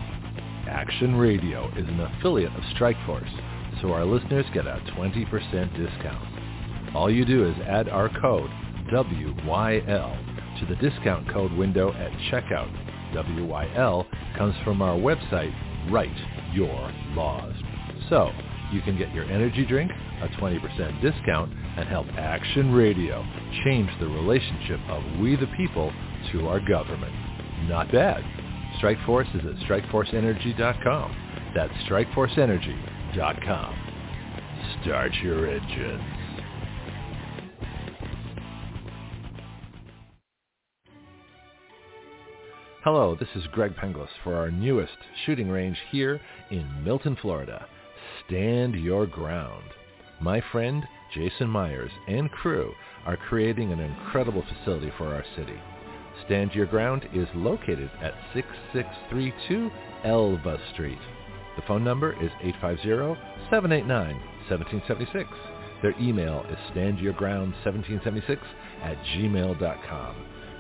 Action 0.68 1.16
Radio 1.16 1.66
is 1.78 1.88
an 1.88 1.98
affiliate 1.98 2.54
of 2.54 2.62
Strikeforce, 2.76 3.80
so 3.80 3.90
our 3.90 4.04
listeners 4.04 4.44
get 4.52 4.66
a 4.66 4.82
20% 4.94 5.30
discount. 5.74 6.94
All 6.94 7.10
you 7.10 7.24
do 7.24 7.48
is 7.48 7.56
add 7.66 7.88
our 7.88 8.10
code 8.20 8.50
WYL 8.92 10.60
to 10.60 10.66
the 10.66 10.76
discount 10.76 11.26
code 11.32 11.52
window 11.52 11.90
at 11.94 12.12
checkout. 12.30 12.70
WYL 13.14 14.06
comes 14.36 14.54
from 14.62 14.82
our 14.82 14.98
website, 14.98 15.54
Write 15.90 16.10
Your 16.52 16.92
Laws. 17.14 17.54
So 18.10 18.30
you 18.72 18.82
can 18.82 18.98
get 18.98 19.14
your 19.14 19.24
energy 19.24 19.64
drink, 19.64 19.90
a 20.20 20.28
20% 20.28 21.00
discount, 21.00 21.50
and 21.78 21.88
help 21.88 22.06
Action 22.18 22.72
Radio 22.72 23.24
change 23.64 23.88
the 24.00 24.06
relationship 24.06 24.80
of 24.90 25.02
we 25.18 25.34
the 25.36 25.48
people 25.56 25.90
to 26.32 26.46
our 26.46 26.60
government. 26.60 27.23
Not 27.68 27.90
bad. 27.90 28.22
Strikeforce 28.80 29.34
is 29.34 29.44
at 29.46 29.56
strikeforceenergy.com. 29.68 31.52
That's 31.54 31.72
strikeforceenergy.com. 31.88 33.74
Start 34.82 35.12
your 35.22 35.48
engines. 35.48 36.02
Hello, 42.82 43.16
this 43.18 43.28
is 43.34 43.46
Greg 43.52 43.74
Penglis 43.76 44.08
for 44.22 44.34
our 44.34 44.50
newest 44.50 44.92
shooting 45.24 45.48
range 45.48 45.78
here 45.90 46.20
in 46.50 46.84
Milton, 46.84 47.16
Florida. 47.22 47.66
Stand 48.26 48.74
your 48.74 49.06
ground. 49.06 49.64
My 50.20 50.42
friend 50.52 50.84
Jason 51.14 51.48
Myers 51.48 51.90
and 52.08 52.30
crew 52.30 52.74
are 53.06 53.16
creating 53.16 53.72
an 53.72 53.80
incredible 53.80 54.42
facility 54.42 54.92
for 54.98 55.14
our 55.14 55.24
city. 55.34 55.58
Stand 56.26 56.54
Your 56.54 56.66
Ground 56.66 57.08
is 57.12 57.26
located 57.34 57.90
at 58.00 58.14
6632 58.32 59.70
Elva 60.04 60.60
Street. 60.72 60.98
The 61.56 61.62
phone 61.68 61.84
number 61.84 62.14
is 62.22 62.30
850-789-1776. 62.62 65.26
Their 65.82 65.94
email 66.00 66.46
is 66.50 66.56
standyourground1776 66.74 68.38
at 68.82 68.96
gmail.com. 69.16 70.16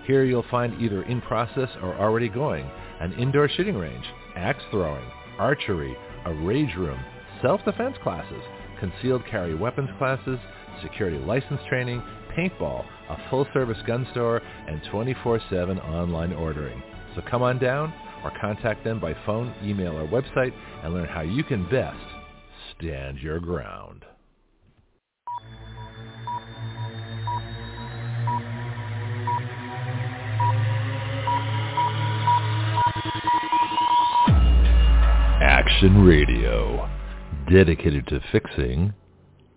Here 0.06 0.24
you'll 0.24 0.44
find 0.50 0.80
either 0.82 1.02
in 1.04 1.22
process 1.22 1.70
or 1.82 1.94
already 1.96 2.28
going 2.28 2.70
an 3.00 3.14
indoor 3.14 3.48
shooting 3.48 3.76
range, 3.76 4.04
axe 4.36 4.62
throwing, 4.70 5.04
archery, 5.38 5.96
a 6.26 6.34
rage 6.34 6.74
room, 6.76 7.00
self-defense 7.40 7.96
classes, 8.02 8.42
concealed 8.78 9.24
carry 9.26 9.54
weapons 9.54 9.88
classes, 9.98 10.38
security 10.82 11.16
license 11.18 11.60
training, 11.68 12.02
paintball, 12.36 12.84
a 13.08 13.30
full-service 13.30 13.78
gun 13.86 14.06
store, 14.12 14.40
and 14.68 14.80
24-7 14.92 15.84
online 15.88 16.32
ordering. 16.32 16.82
So 17.14 17.22
come 17.30 17.42
on 17.42 17.58
down 17.58 17.92
or 18.24 18.32
contact 18.40 18.84
them 18.84 19.00
by 19.00 19.14
phone, 19.26 19.54
email, 19.62 19.96
or 19.96 20.06
website 20.08 20.52
and 20.82 20.94
learn 20.94 21.08
how 21.08 21.20
you 21.20 21.44
can 21.44 21.64
best 21.70 21.96
stand 22.76 23.18
your 23.18 23.38
ground. 23.38 24.04
Action 35.40 36.04
Radio, 36.04 36.88
dedicated 37.50 38.06
to 38.08 38.20
fixing 38.32 38.92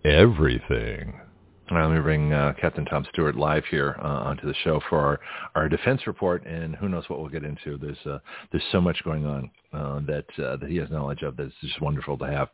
everything. 0.04 1.20
Now, 1.70 1.86
let 1.86 1.96
me 1.96 2.00
bring 2.00 2.32
uh, 2.32 2.54
Captain 2.58 2.86
Tom 2.86 3.06
Stewart 3.12 3.36
live 3.36 3.62
here 3.70 3.96
uh, 4.02 4.06
onto 4.06 4.46
the 4.46 4.54
show 4.64 4.80
for 4.88 4.98
our, 4.98 5.20
our 5.54 5.68
defense 5.68 6.06
report, 6.06 6.46
and 6.46 6.74
who 6.74 6.88
knows 6.88 7.04
what 7.08 7.20
we'll 7.20 7.28
get 7.28 7.44
into. 7.44 7.76
There's 7.76 7.98
uh, 8.06 8.18
there's 8.50 8.64
so 8.72 8.80
much 8.80 9.02
going 9.04 9.26
on 9.26 9.50
uh, 9.74 10.00
that 10.06 10.24
uh, 10.42 10.56
that 10.56 10.70
he 10.70 10.76
has 10.76 10.88
knowledge 10.90 11.22
of. 11.22 11.36
That's 11.36 11.52
just 11.60 11.80
wonderful 11.82 12.16
to 12.18 12.26
have. 12.26 12.48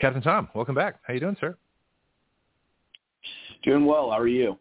Captain 0.00 0.22
Tom, 0.22 0.48
welcome 0.54 0.76
back. 0.76 1.00
How 1.02 1.12
are 1.12 1.14
you 1.14 1.20
doing, 1.20 1.36
sir? 1.40 1.56
Doing 3.64 3.86
well. 3.86 4.10
How 4.10 4.20
are 4.20 4.28
you? 4.28 4.56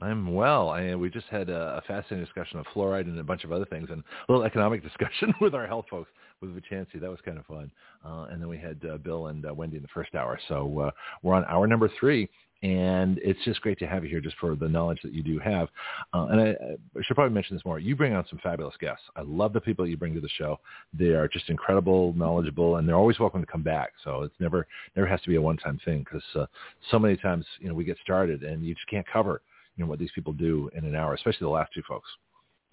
I'm 0.00 0.34
well. 0.34 0.70
I, 0.70 0.96
we 0.96 1.08
just 1.08 1.28
had 1.28 1.48
a, 1.48 1.76
a 1.76 1.82
fascinating 1.86 2.24
discussion 2.24 2.58
of 2.58 2.66
fluoride 2.74 3.02
and 3.02 3.18
a 3.20 3.24
bunch 3.24 3.44
of 3.44 3.52
other 3.52 3.66
things, 3.66 3.88
and 3.90 4.02
a 4.28 4.32
little 4.32 4.44
economic 4.44 4.82
discussion 4.82 5.32
with 5.40 5.54
our 5.54 5.68
health 5.68 5.86
folks 5.88 6.10
with 6.40 6.50
Vichansi. 6.50 7.00
That 7.00 7.10
was 7.10 7.20
kind 7.24 7.38
of 7.38 7.46
fun. 7.46 7.70
Uh, 8.04 8.26
and 8.30 8.40
then 8.40 8.48
we 8.48 8.58
had 8.58 8.80
uh, 8.90 8.98
Bill 8.98 9.28
and 9.28 9.46
uh, 9.46 9.54
Wendy 9.54 9.76
in 9.76 9.82
the 9.82 9.88
first 9.94 10.14
hour. 10.14 10.38
So 10.48 10.80
uh, 10.80 10.90
we're 11.22 11.34
on 11.34 11.44
hour 11.44 11.66
number 11.66 11.90
three, 12.00 12.28
and 12.64 13.20
it's 13.22 13.38
just 13.44 13.60
great 13.60 13.78
to 13.78 13.86
have 13.86 14.04
you 14.04 14.10
here 14.10 14.22
just 14.22 14.36
for 14.38 14.56
the 14.56 14.66
knowledge 14.66 14.98
that 15.02 15.12
you 15.12 15.22
do 15.22 15.38
have. 15.38 15.68
Uh, 16.14 16.28
and 16.30 16.40
I, 16.40 16.44
I 16.48 17.02
should 17.02 17.14
probably 17.14 17.34
mention 17.34 17.54
this 17.54 17.64
more. 17.64 17.78
You 17.78 17.94
bring 17.94 18.14
on 18.14 18.24
some 18.30 18.38
fabulous 18.42 18.74
guests. 18.80 19.04
I 19.16 19.20
love 19.20 19.52
the 19.52 19.60
people 19.60 19.84
that 19.84 19.90
you 19.90 19.98
bring 19.98 20.14
to 20.14 20.20
the 20.20 20.30
show. 20.30 20.58
They 20.98 21.10
are 21.10 21.28
just 21.28 21.50
incredible, 21.50 22.14
knowledgeable, 22.14 22.76
and 22.76 22.88
they're 22.88 22.96
always 22.96 23.18
welcome 23.18 23.42
to 23.42 23.46
come 23.46 23.62
back. 23.62 23.92
So 24.02 24.22
it's 24.22 24.34
never 24.40 24.66
never 24.96 25.06
has 25.06 25.20
to 25.22 25.28
be 25.28 25.36
a 25.36 25.42
one-time 25.42 25.78
thing 25.84 26.04
because 26.04 26.24
uh, 26.34 26.46
so 26.90 26.98
many 26.98 27.18
times 27.18 27.44
you 27.60 27.68
know 27.68 27.74
we 27.74 27.84
get 27.84 27.98
started 28.02 28.42
and 28.44 28.64
you 28.64 28.74
just 28.74 28.88
can't 28.88 29.06
cover 29.06 29.42
you 29.76 29.84
know 29.84 29.90
what 29.90 29.98
these 29.98 30.12
people 30.14 30.32
do 30.32 30.70
in 30.74 30.86
an 30.86 30.94
hour, 30.94 31.12
especially 31.12 31.44
the 31.44 31.48
last 31.50 31.70
two 31.74 31.82
folks. 31.86 32.08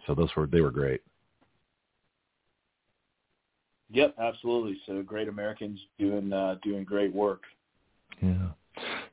So 0.07 0.15
those 0.15 0.29
were 0.37 0.47
they 0.47 0.61
were 0.61 0.71
great. 0.71 1.01
Yep, 3.89 4.15
absolutely. 4.21 4.79
So 4.85 5.03
great 5.03 5.27
Americans 5.27 5.81
doing 5.99 6.31
uh, 6.31 6.55
doing 6.63 6.85
great 6.85 7.13
work. 7.13 7.41
Yeah. 8.21 8.51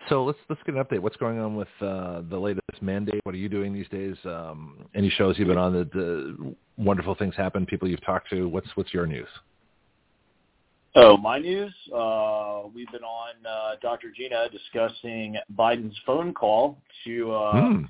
So 0.09 0.25
let's 0.25 0.39
let's 0.49 0.63
get 0.65 0.75
an 0.75 0.83
update. 0.83 1.01
What's 1.01 1.17
going 1.17 1.39
on 1.39 1.55
with 1.57 1.69
uh, 1.81 2.23
the 2.31 2.39
latest 2.39 2.81
mandate? 2.81 3.21
What 3.25 3.35
are 3.35 3.39
you 3.39 3.49
doing 3.49 3.73
these 3.73 3.89
days? 3.89 4.17
Um, 4.25 4.87
any 4.95 5.11
shows 5.11 5.39
you've 5.39 5.49
been 5.49 5.59
on 5.59 5.73
that 5.73 5.95
uh, 5.95 6.51
wonderful 6.77 7.15
things 7.15 7.35
happen? 7.37 7.67
People 7.67 7.89
you've 7.89 8.05
talked 8.05 8.31
to? 8.31 8.49
What's 8.49 8.69
what's 8.75 8.95
your 8.95 9.07
news? 9.07 9.29
Oh, 10.95 11.17
my 11.17 11.39
news. 11.39 11.73
Uh, 11.95 12.63
we've 12.75 12.91
been 12.91 13.05
on 13.05 13.35
uh, 13.47 13.77
Dr. 13.81 14.11
Gina 14.11 14.49
discussing 14.51 15.37
Biden's 15.57 15.97
phone 16.05 16.33
call 16.33 16.79
to 17.05 17.33
uh, 17.33 17.53
Mm. 17.53 17.89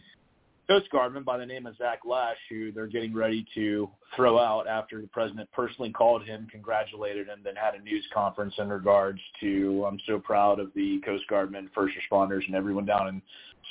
Coast 0.68 0.90
Guardman 0.92 1.24
by 1.24 1.38
the 1.38 1.46
name 1.46 1.64
of 1.64 1.78
Zach 1.78 2.00
Lash, 2.04 2.36
who 2.50 2.70
they're 2.72 2.86
getting 2.86 3.14
ready 3.14 3.46
to 3.54 3.88
throw 4.14 4.38
out 4.38 4.66
after 4.68 5.00
the 5.00 5.06
president 5.06 5.50
personally 5.50 5.90
called 5.90 6.22
him, 6.24 6.46
congratulated 6.50 7.28
him, 7.28 7.38
then 7.42 7.56
had 7.56 7.74
a 7.74 7.82
news 7.82 8.06
conference 8.12 8.52
in 8.58 8.68
regards 8.68 9.20
to 9.40 9.86
I'm 9.88 9.98
so 10.06 10.18
proud 10.18 10.60
of 10.60 10.70
the 10.74 11.00
Coast 11.06 11.24
Guardmen, 11.30 11.70
first 11.74 11.94
responders, 11.96 12.44
and 12.46 12.54
everyone 12.54 12.84
down 12.84 13.08
in 13.08 13.22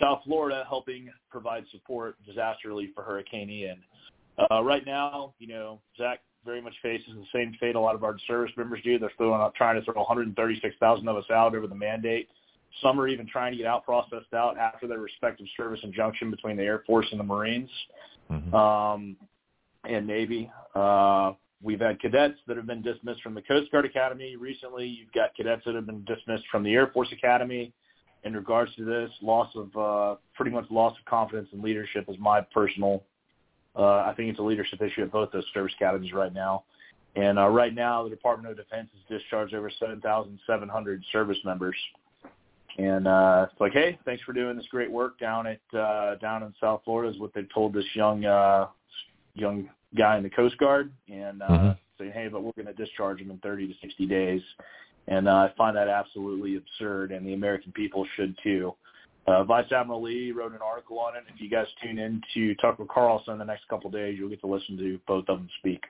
South 0.01 0.21
Florida 0.25 0.65
helping 0.67 1.09
provide 1.29 1.65
support 1.71 2.15
disaster 2.25 2.69
relief 2.69 2.89
for 2.95 3.03
Hurricane 3.03 3.51
Ian. 3.51 3.77
Uh, 4.49 4.63
right 4.63 4.85
now, 4.85 5.35
you 5.37 5.47
know, 5.47 5.79
Zach 5.99 6.21
very 6.45 6.61
much 6.61 6.73
faces 6.81 7.09
the 7.13 7.25
same 7.31 7.55
fate 7.59 7.75
a 7.75 7.79
lot 7.79 7.93
of 7.93 8.03
our 8.03 8.17
service 8.27 8.51
members 8.57 8.79
do. 8.83 8.97
They're 8.97 9.11
throwing 9.17 9.39
out, 9.39 9.53
trying 9.53 9.79
to 9.79 9.85
throw 9.85 9.93
136,000 10.01 11.07
of 11.07 11.15
us 11.15 11.25
out 11.31 11.55
over 11.55 11.67
the 11.67 11.75
mandate. 11.75 12.27
Some 12.81 12.99
are 12.99 13.07
even 13.07 13.27
trying 13.27 13.53
to 13.53 13.57
get 13.57 13.65
out 13.65 13.85
processed 13.85 14.33
out 14.33 14.57
after 14.57 14.87
their 14.87 14.99
respective 14.99 15.47
service 15.55 15.79
injunction 15.83 16.29
between 16.29 16.57
the 16.57 16.63
Air 16.63 16.83
Force 16.85 17.07
and 17.11 17.19
the 17.19 17.23
Marines 17.23 17.69
Mm-hmm. 18.31 18.53
um, 18.53 19.15
and 19.85 20.05
Navy. 20.05 20.51
Uh, 20.75 21.31
we've 21.61 21.79
had 21.79 21.99
cadets 22.01 22.37
that 22.47 22.57
have 22.57 22.67
been 22.67 22.81
dismissed 22.81 23.21
from 23.21 23.33
the 23.33 23.41
Coast 23.41 23.71
Guard 23.71 23.85
Academy 23.85 24.35
recently. 24.35 24.85
You've 24.85 25.11
got 25.13 25.35
cadets 25.35 25.63
that 25.65 25.75
have 25.75 25.85
been 25.85 26.03
dismissed 26.03 26.43
from 26.51 26.63
the 26.63 26.73
Air 26.73 26.87
Force 26.87 27.09
Academy. 27.11 27.73
In 28.23 28.35
regards 28.35 28.75
to 28.75 28.83
this, 28.83 29.09
loss 29.21 29.49
of 29.55 29.77
uh, 29.77 30.19
pretty 30.35 30.51
much 30.51 30.65
loss 30.69 30.93
of 30.99 31.05
confidence 31.05 31.47
in 31.53 31.61
leadership 31.61 32.05
is 32.09 32.17
my 32.19 32.41
personal. 32.53 33.03
Uh, 33.77 33.99
I 33.99 34.13
think 34.17 34.29
it's 34.29 34.39
a 34.39 34.43
leadership 34.43 34.81
issue 34.81 35.03
at 35.03 35.11
both 35.11 35.31
those 35.31 35.45
service 35.53 35.71
academies 35.79 36.11
right 36.11 36.33
now. 36.33 36.63
And 37.15 37.39
uh, 37.39 37.47
right 37.47 37.73
now, 37.73 38.03
the 38.03 38.09
Department 38.09 38.51
of 38.51 38.57
Defense 38.57 38.89
has 38.93 39.19
discharged 39.19 39.53
over 39.53 39.71
7,700 39.79 41.03
service 41.13 41.37
members. 41.45 41.75
And 42.77 43.07
uh, 43.07 43.47
it's 43.49 43.59
like, 43.59 43.73
hey, 43.73 43.97
thanks 44.05 44.21
for 44.23 44.33
doing 44.33 44.55
this 44.55 44.67
great 44.69 44.91
work 44.91 45.19
down 45.19 45.47
at 45.47 45.77
uh, 45.77 46.15
down 46.15 46.43
in 46.43 46.53
South 46.61 46.81
Florida 46.85 47.11
is 47.11 47.19
what 47.19 47.33
they've 47.33 47.51
told 47.53 47.73
this 47.73 47.85
young 47.95 48.23
uh, 48.25 48.67
young 49.33 49.69
guy 49.95 50.17
in 50.17 50.23
the 50.23 50.29
Coast 50.29 50.57
Guard, 50.57 50.91
and 51.11 51.41
uh, 51.41 51.47
Mhm. 51.47 51.77
saying, 51.97 52.11
hey, 52.11 52.27
but 52.27 52.43
we're 52.43 52.51
going 52.51 52.67
to 52.67 52.73
discharge 52.73 53.19
him 53.19 53.31
in 53.31 53.37
30 53.39 53.67
to 53.67 53.73
60 53.81 54.05
days. 54.05 54.41
And 55.07 55.27
uh, 55.27 55.35
I 55.35 55.53
find 55.57 55.75
that 55.75 55.87
absolutely 55.87 56.57
absurd, 56.57 57.11
and 57.11 57.25
the 57.25 57.33
American 57.33 57.71
people 57.71 58.05
should 58.15 58.37
too. 58.43 58.75
Uh, 59.25 59.43
Vice 59.43 59.71
Admiral 59.71 60.01
Lee 60.01 60.31
wrote 60.31 60.53
an 60.53 60.61
article 60.61 60.99
on 60.99 61.15
it. 61.15 61.23
If 61.33 61.41
you 61.41 61.49
guys 61.49 61.67
tune 61.81 61.97
in 61.97 62.21
to 62.33 62.55
Tucker 62.55 62.85
Carlson 62.85 63.33
in 63.33 63.39
the 63.39 63.45
next 63.45 63.67
couple 63.67 63.87
of 63.87 63.93
days, 63.93 64.17
you'll 64.17 64.29
get 64.29 64.41
to 64.41 64.47
listen 64.47 64.77
to 64.77 64.99
both 65.07 65.27
of 65.29 65.39
them 65.39 65.49
speak. 65.59 65.83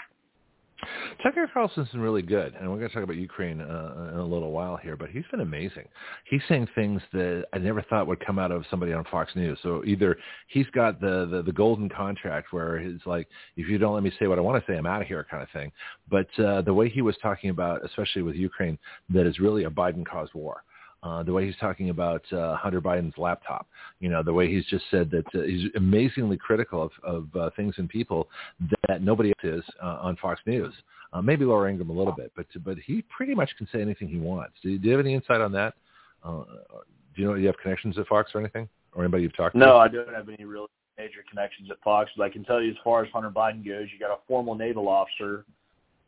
Tucker 1.23 1.49
Carlson's 1.51 1.89
been 1.89 2.01
really 2.01 2.21
good, 2.21 2.53
and 2.53 2.69
we're 2.69 2.77
going 2.77 2.89
to 2.89 2.93
talk 2.93 3.03
about 3.03 3.15
Ukraine 3.15 3.61
uh, 3.61 4.11
in 4.13 4.19
a 4.19 4.25
little 4.25 4.51
while 4.51 4.77
here. 4.77 4.95
But 4.95 5.09
he's 5.09 5.23
been 5.31 5.41
amazing. 5.41 5.87
He's 6.25 6.41
saying 6.47 6.67
things 6.75 7.01
that 7.13 7.45
I 7.53 7.57
never 7.57 7.81
thought 7.81 8.07
would 8.07 8.23
come 8.23 8.37
out 8.37 8.51
of 8.51 8.63
somebody 8.69 8.93
on 8.93 9.03
Fox 9.05 9.35
News. 9.35 9.57
So 9.63 9.83
either 9.85 10.17
he's 10.47 10.67
got 10.67 11.01
the 11.01 11.27
the, 11.31 11.41
the 11.41 11.51
golden 11.51 11.89
contract 11.89 12.53
where 12.53 12.79
he's 12.79 13.01
like, 13.05 13.27
if 13.55 13.67
you 13.67 13.77
don't 13.77 13.93
let 13.93 14.03
me 14.03 14.11
say 14.19 14.27
what 14.27 14.37
I 14.37 14.41
want 14.41 14.63
to 14.63 14.71
say, 14.71 14.77
I'm 14.77 14.85
out 14.85 15.01
of 15.01 15.07
here, 15.07 15.25
kind 15.29 15.41
of 15.41 15.49
thing. 15.49 15.71
But 16.09 16.27
uh, 16.39 16.61
the 16.61 16.73
way 16.73 16.89
he 16.89 17.01
was 17.01 17.15
talking 17.21 17.49
about, 17.49 17.83
especially 17.83 18.21
with 18.21 18.35
Ukraine, 18.35 18.77
that 19.09 19.25
is 19.25 19.39
really 19.39 19.63
a 19.63 19.69
Biden 19.69 20.05
caused 20.05 20.33
war. 20.33 20.63
Uh, 21.07 21.23
the 21.23 21.31
way 21.31 21.45
he's 21.45 21.55
talking 21.57 21.89
about 21.89 22.21
uh, 22.33 22.55
Hunter 22.57 22.81
Biden's 22.81 23.17
laptop, 23.17 23.65
you 23.99 24.09
know, 24.09 24.21
the 24.21 24.33
way 24.33 24.51
he's 24.53 24.65
just 24.65 24.83
said 24.91 25.09
that 25.11 25.25
uh, 25.33 25.43
he's 25.43 25.69
amazingly 25.75 26.35
critical 26.35 26.83
of, 26.83 26.91
of 27.03 27.35
uh, 27.35 27.49
things 27.55 27.75
and 27.77 27.87
people 27.87 28.27
that 28.87 29.01
nobody 29.01 29.29
else 29.29 29.57
is 29.59 29.63
uh, 29.81 29.99
on 30.01 30.17
Fox 30.17 30.41
News. 30.45 30.73
Uh, 31.13 31.21
maybe 31.21 31.45
Laura 31.45 31.69
Ingraham 31.71 31.89
a 31.89 31.97
little 31.97 32.11
bit, 32.11 32.33
but 32.35 32.45
but 32.65 32.77
he 32.79 33.03
pretty 33.15 33.33
much 33.33 33.49
can 33.57 33.67
say 33.71 33.81
anything 33.81 34.09
he 34.09 34.17
wants. 34.17 34.55
Do 34.61 34.71
you, 34.71 34.77
do 34.77 34.87
you 34.87 34.91
have 34.91 34.99
any 34.99 35.13
insight 35.13 35.39
on 35.39 35.53
that? 35.53 35.73
Do 36.25 36.45
you 37.15 37.25
know 37.25 37.35
do 37.35 37.39
you 37.39 37.47
have 37.47 37.57
connections 37.63 37.97
at 37.97 38.07
Fox 38.07 38.31
or 38.35 38.41
anything, 38.41 38.67
or 38.93 39.03
anybody 39.03 39.23
you've 39.23 39.37
talked 39.37 39.55
no, 39.55 39.65
to? 39.65 39.71
No, 39.71 39.77
I 39.77 39.87
don't 39.87 40.13
have 40.13 40.27
any 40.27 40.43
real 40.43 40.67
major 40.97 41.23
connections 41.29 41.69
at 41.71 41.77
Fox. 41.81 42.11
But 42.17 42.25
I 42.25 42.29
can 42.29 42.43
tell 42.43 42.61
you, 42.61 42.71
as 42.71 42.77
far 42.83 43.05
as 43.05 43.11
Hunter 43.13 43.29
Biden 43.29 43.65
goes, 43.65 43.87
you 43.93 43.99
got 43.99 44.11
a 44.11 44.19
former 44.27 44.55
naval 44.55 44.89
officer 44.89 45.45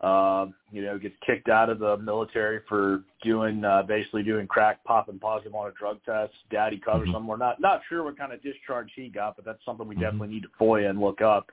uh, 0.01 0.45
you 0.71 0.81
know, 0.81 0.97
gets 0.97 1.15
kicked 1.26 1.49
out 1.49 1.69
of 1.69 1.80
the 1.80 1.97
military 1.97 2.61
for 2.69 3.03
doing 3.23 3.65
uh, 3.65 3.84
basically 3.84 4.23
doing 4.23 4.47
crack, 4.47 4.81
popping 4.85 5.19
positive 5.19 5.53
on 5.53 5.67
a 5.67 5.71
drug 5.73 5.99
test. 6.05 6.34
Daddy 6.51 6.77
covers 6.84 7.07
Mm-hmm. 7.09 7.17
him. 7.17 7.27
We're 7.27 7.38
not 7.38 7.59
not 7.59 7.81
sure 7.89 8.03
what 8.03 8.17
kind 8.17 8.31
of 8.31 8.41
discharge 8.41 8.89
he 8.95 9.09
got, 9.09 9.35
but 9.35 9.43
that's 9.45 9.63
something 9.65 9.88
we 9.88 9.95
Mhm. 9.95 10.01
definitely 10.01 10.30
need 10.30 10.43
to 10.43 10.49
FOIA 10.59 10.89
and 10.89 10.99
look 11.01 11.21
up 11.21 11.51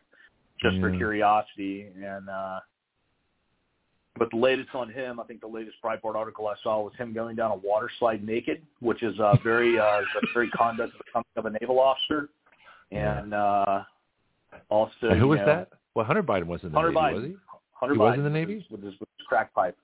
just 0.60 0.78
for 0.80 0.90
curiosity. 0.96 1.88
And 2.02 2.28
uh, 2.28 2.60
but 4.18 4.30
the 4.30 4.36
latest 4.38 4.74
on 4.74 4.88
him, 4.90 5.20
I 5.20 5.24
think 5.24 5.40
the 5.40 5.46
latest 5.46 5.76
Breitbart 5.84 6.14
article 6.14 6.46
I 6.46 6.54
saw 6.62 6.80
was 6.82 6.94
him 6.94 7.12
going 7.12 7.36
down 7.36 7.50
a 7.50 7.56
water 7.56 7.90
slide 7.98 8.24
naked, 8.24 8.62
which 8.80 9.02
is 9.02 9.18
uh, 9.20 9.36
very 9.44 9.78
uh, 9.78 10.00
very 10.32 10.48
conduct 10.50 10.94
of 11.14 11.24
a, 11.36 11.40
of 11.40 11.46
a 11.46 11.58
naval 11.60 11.78
officer. 11.80 12.28
And 12.92 13.34
uh, 13.34 13.82
also, 14.70 14.92
And 15.10 15.18
who 15.18 15.28
was 15.28 15.40
know, 15.40 15.46
that? 15.46 15.68
Well, 15.94 16.06
Hunter 16.06 16.22
Biden 16.22 16.44
wasn't. 16.44 16.72
Hunter 16.72 16.90
Navy, 16.92 17.00
Biden. 17.00 17.14
was 17.14 17.24
he? 17.24 17.36
Hunter 17.78 17.94
He 17.94 18.00
Biden 18.00 18.08
was 18.10 18.18
in 18.18 18.24
the 18.24 18.30
Navy? 18.30 18.66
with 18.70 18.82
his, 18.82 18.94
with 18.98 19.08
his 19.18 19.26
crack 19.26 19.52
pipe. 19.54 19.76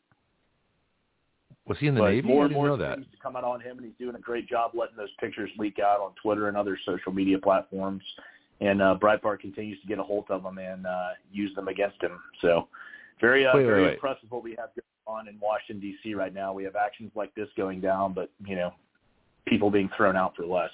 Was 1.66 1.78
he 1.78 1.86
in 1.86 1.94
the 1.94 2.00
but 2.00 2.10
Navy? 2.10 2.26
More 2.26 2.44
and 2.44 2.52
more 2.54 2.66
know 2.66 2.76
that. 2.76 2.96
things 2.96 3.06
come 3.22 3.36
out 3.36 3.44
on 3.44 3.60
him, 3.60 3.76
and 3.78 3.86
he's 3.86 3.94
doing 3.98 4.16
a 4.16 4.20
great 4.20 4.48
job 4.48 4.72
letting 4.74 4.96
those 4.96 5.12
pictures 5.20 5.50
leak 5.58 5.78
out 5.78 6.00
on 6.00 6.12
Twitter 6.20 6.48
and 6.48 6.56
other 6.56 6.76
social 6.84 7.12
media 7.12 7.38
platforms. 7.38 8.02
And 8.60 8.82
uh, 8.82 8.96
Breitbart 9.00 9.40
continues 9.40 9.80
to 9.80 9.86
get 9.86 9.98
a 9.98 10.02
hold 10.02 10.24
of 10.30 10.42
them 10.42 10.58
and 10.58 10.86
uh, 10.86 11.08
use 11.32 11.54
them 11.54 11.68
against 11.68 12.02
him. 12.02 12.18
So 12.40 12.68
very, 13.20 13.46
uh, 13.46 13.50
Wait, 13.54 13.60
wait, 13.60 13.66
very 13.66 13.82
wait. 13.84 13.94
impressive 13.94 14.30
what 14.30 14.42
we 14.42 14.50
have 14.52 14.70
going 15.06 15.18
on 15.18 15.28
in 15.28 15.38
Washington 15.40 15.80
D.C. 15.80 16.14
right 16.14 16.34
now. 16.34 16.52
We 16.52 16.64
have 16.64 16.76
actions 16.76 17.12
like 17.14 17.34
this 17.34 17.48
going 17.56 17.80
down, 17.80 18.12
but 18.12 18.30
you 18.44 18.56
know, 18.56 18.72
people 19.46 19.70
being 19.70 19.90
thrown 19.96 20.16
out 20.16 20.34
for 20.36 20.44
less. 20.46 20.70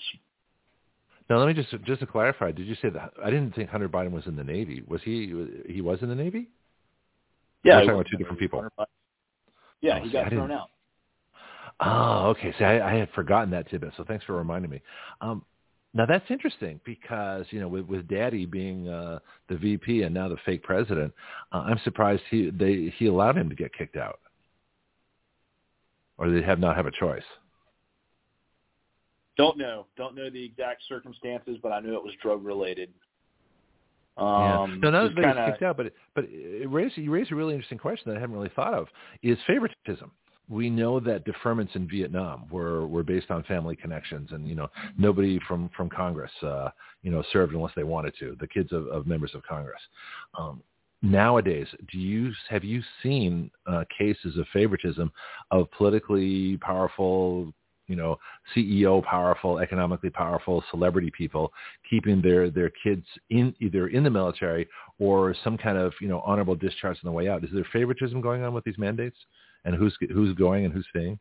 Now, 1.29 1.39
let 1.39 1.49
me 1.49 1.55
just 1.55 1.71
just 1.85 2.01
to 2.01 2.07
clarify. 2.07 2.51
Did 2.53 2.67
you 2.67 2.77
say 2.81 2.89
that? 2.91 3.13
I 3.23 3.29
didn't 3.31 3.55
think 3.55 3.69
Hunter 3.69 3.89
Biden 3.89 4.11
was 4.13 4.27
in 4.27 4.37
the 4.37 4.45
Navy. 4.45 4.83
Was 4.87 5.03
he? 5.03 5.35
He 5.69 5.81
was 5.83 5.99
in 6.03 6.09
the 6.09 6.15
Navy? 6.15 6.49
Yeah, 7.65 7.77
We're 7.77 7.81
talking 7.81 7.95
about 7.95 8.07
two 8.11 8.17
different 8.17 8.39
people. 8.39 8.69
Yeah, 9.81 9.99
Oh, 9.99 10.03
he 10.03 10.09
see, 10.09 10.13
got 10.13 10.29
thrown 10.31 10.53
out. 10.53 10.71
Oh, 11.81 12.29
okay. 12.31 12.53
See, 12.59 12.65
I, 12.65 12.93
I 12.93 12.99
had 12.99 13.09
forgotten 13.11 13.51
that 13.51 13.71
tidbit, 13.71 13.93
so 13.97 14.05
thanks 14.05 14.25
for 14.25 14.35
reminding 14.35 14.71
me. 14.71 14.83
Um, 15.21 15.45
now 15.95 16.07
that's 16.07 16.25
interesting 16.31 16.81
because 16.85 17.47
you 17.51 17.61
know, 17.61 17.69
with, 17.69 17.87
with 17.87 18.09
Daddy 18.09 18.47
being 18.47 18.89
uh, 18.89 19.21
the 19.49 19.57
VP 19.57 20.03
and 20.03 20.15
now 20.15 20.29
the 20.29 20.37
fake 20.45 20.63
president, 20.63 21.13
uh, 21.53 21.59
I'm 21.59 21.81
surprised 21.85 22.23
he 22.31 22.51
they 22.51 22.93
he 22.97 23.07
allowed 23.07 23.37
him 23.37 23.49
to 23.49 23.55
get 23.55 23.73
kicked 23.73 23.97
out, 23.97 24.21
or 26.19 26.31
they 26.31 26.43
have 26.43 26.59
not 26.59 26.77
have 26.77 26.87
a 26.87 26.91
choice. 26.91 27.23
Don't 29.37 29.57
know. 29.57 29.87
Don't 29.97 30.17
know 30.17 30.29
the 30.29 30.45
exact 30.45 30.83
circumstances, 30.89 31.57
but 31.63 31.73
I 31.73 31.81
knew 31.81 31.95
it 31.95 32.03
was 32.05 32.15
drug 32.21 32.45
related. 32.45 32.91
Yeah. 34.19 34.61
Um, 34.61 34.81
No, 34.81 34.91
not 34.91 35.05
just 35.05 35.17
that 35.17 35.25
he's 35.25 35.35
kinda- 35.35 35.51
kicked 35.53 35.63
out, 35.63 35.77
but 35.77 35.87
it, 35.87 35.95
but 36.15 36.25
it 36.25 36.69
raised, 36.71 36.97
you 36.97 37.11
raised 37.11 37.31
a 37.33 37.37
really 37.37 37.55
interesting 37.55 37.79
question 37.79 38.11
that 38.11 38.17
I 38.19 38.21
haven't 38.21 38.37
really 38.37 38.51
thought 38.51 38.75
of: 38.75 38.89
is 39.23 39.39
favoritism. 39.47 40.11
We 40.49 40.71
know 40.71 40.99
that 41.01 41.27
deferments 41.27 41.77
in 41.77 41.87
Vietnam 41.87 42.47
were 42.51 42.87
were 42.87 43.03
based 43.03 43.31
on 43.31 43.43
family 43.45 43.77
connections, 43.77 44.33
and 44.33 44.49
you 44.49 44.55
know 44.55 44.69
nobody 44.97 45.39
from 45.47 45.69
from 45.77 45.89
Congress, 45.91 46.33
uh, 46.43 46.71
you 47.03 47.11
know, 47.11 47.23
served 47.33 47.55
unless 47.55 47.75
they 47.77 47.85
wanted 47.85 48.15
to. 48.19 48.35
The 48.41 48.49
kids 48.49 48.73
of, 48.73 48.87
of 48.89 49.07
members 49.07 49.35
of 49.35 49.43
Congress. 49.43 49.81
Um, 50.39 50.63
nowadays, 51.03 51.69
do 51.93 51.99
you 51.99 52.33
have 52.49 52.65
you 52.65 52.83
seen 53.03 53.51
uh, 53.67 53.85
cases 53.97 54.37
of 54.39 54.47
favoritism 54.49 55.13
of 55.51 55.71
politically 55.73 56.57
powerful, 56.59 57.53
you 57.89 57.97
know, 57.97 58.19
CEO 58.55 59.03
powerful, 59.03 59.59
economically 59.59 60.11
powerful 60.11 60.63
celebrity 60.71 61.11
people 61.17 61.53
keeping 61.89 62.23
their 62.23 62.51
their 62.51 62.71
kids 62.83 63.05
in 63.31 63.55
either 63.61 63.89
in 63.89 64.05
the 64.05 64.11
military 64.11 64.69
or 64.99 65.35
some 65.43 65.57
kind 65.59 65.79
of 65.79 65.93
you 66.01 66.09
know 66.09 66.21
honorable 66.21 66.55
discharge 66.55 66.99
on 67.03 67.09
the 67.09 67.13
way 67.13 67.29
out? 67.29 67.43
Is 67.43 67.51
there 67.53 67.67
favoritism 67.73 68.21
going 68.21 68.43
on 68.43 68.55
with 68.55 68.65
these 68.65 68.79
mandates, 68.79 69.17
and 69.65 69.75
who's 69.75 69.97
who's 70.13 70.35
going 70.37 70.65
and 70.65 70.73
who's 70.73 70.87
staying? 70.91 71.19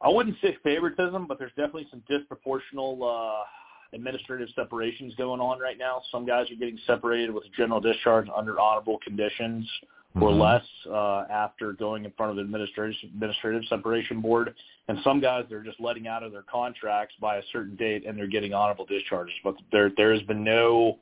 I 0.00 0.08
wouldn't 0.08 0.36
say 0.40 0.56
favoritism, 0.62 1.26
but 1.26 1.38
there's 1.38 1.52
definitely 1.56 1.88
some 1.90 2.02
disproportional 2.08 3.02
uh, 3.02 3.44
administrative 3.92 4.48
separations 4.54 5.14
going 5.16 5.40
on 5.40 5.58
right 5.58 5.78
now. 5.78 6.02
Some 6.12 6.24
guys 6.24 6.50
are 6.50 6.54
getting 6.54 6.78
separated 6.86 7.32
with 7.32 7.44
general 7.56 7.80
discharge 7.80 8.28
under 8.34 8.58
honorable 8.60 8.98
conditions 9.02 9.68
or 10.14 10.30
Mhm. 10.30 10.40
less 10.40 10.86
uh, 10.86 11.26
after 11.30 11.72
going 11.72 12.04
in 12.04 12.10
front 12.12 12.30
of 12.30 12.36
the 12.36 12.42
administrative 12.42 12.96
administrative 13.04 13.64
separation 13.66 14.20
board, 14.20 14.54
and 14.88 14.98
some 15.00 15.20
guys 15.20 15.44
they're 15.48 15.62
just 15.62 15.80
letting 15.80 16.08
out 16.08 16.22
of 16.22 16.32
their 16.32 16.42
contracts 16.42 17.14
by 17.20 17.36
a 17.36 17.42
certain 17.52 17.76
date 17.76 18.04
and 18.06 18.18
they're 18.18 18.26
getting 18.26 18.54
honorable 18.54 18.86
discharges. 18.86 19.34
But 19.44 19.56
there 19.70 19.90
there 19.96 20.12
has 20.12 20.22
been 20.22 20.42
no 20.42 20.98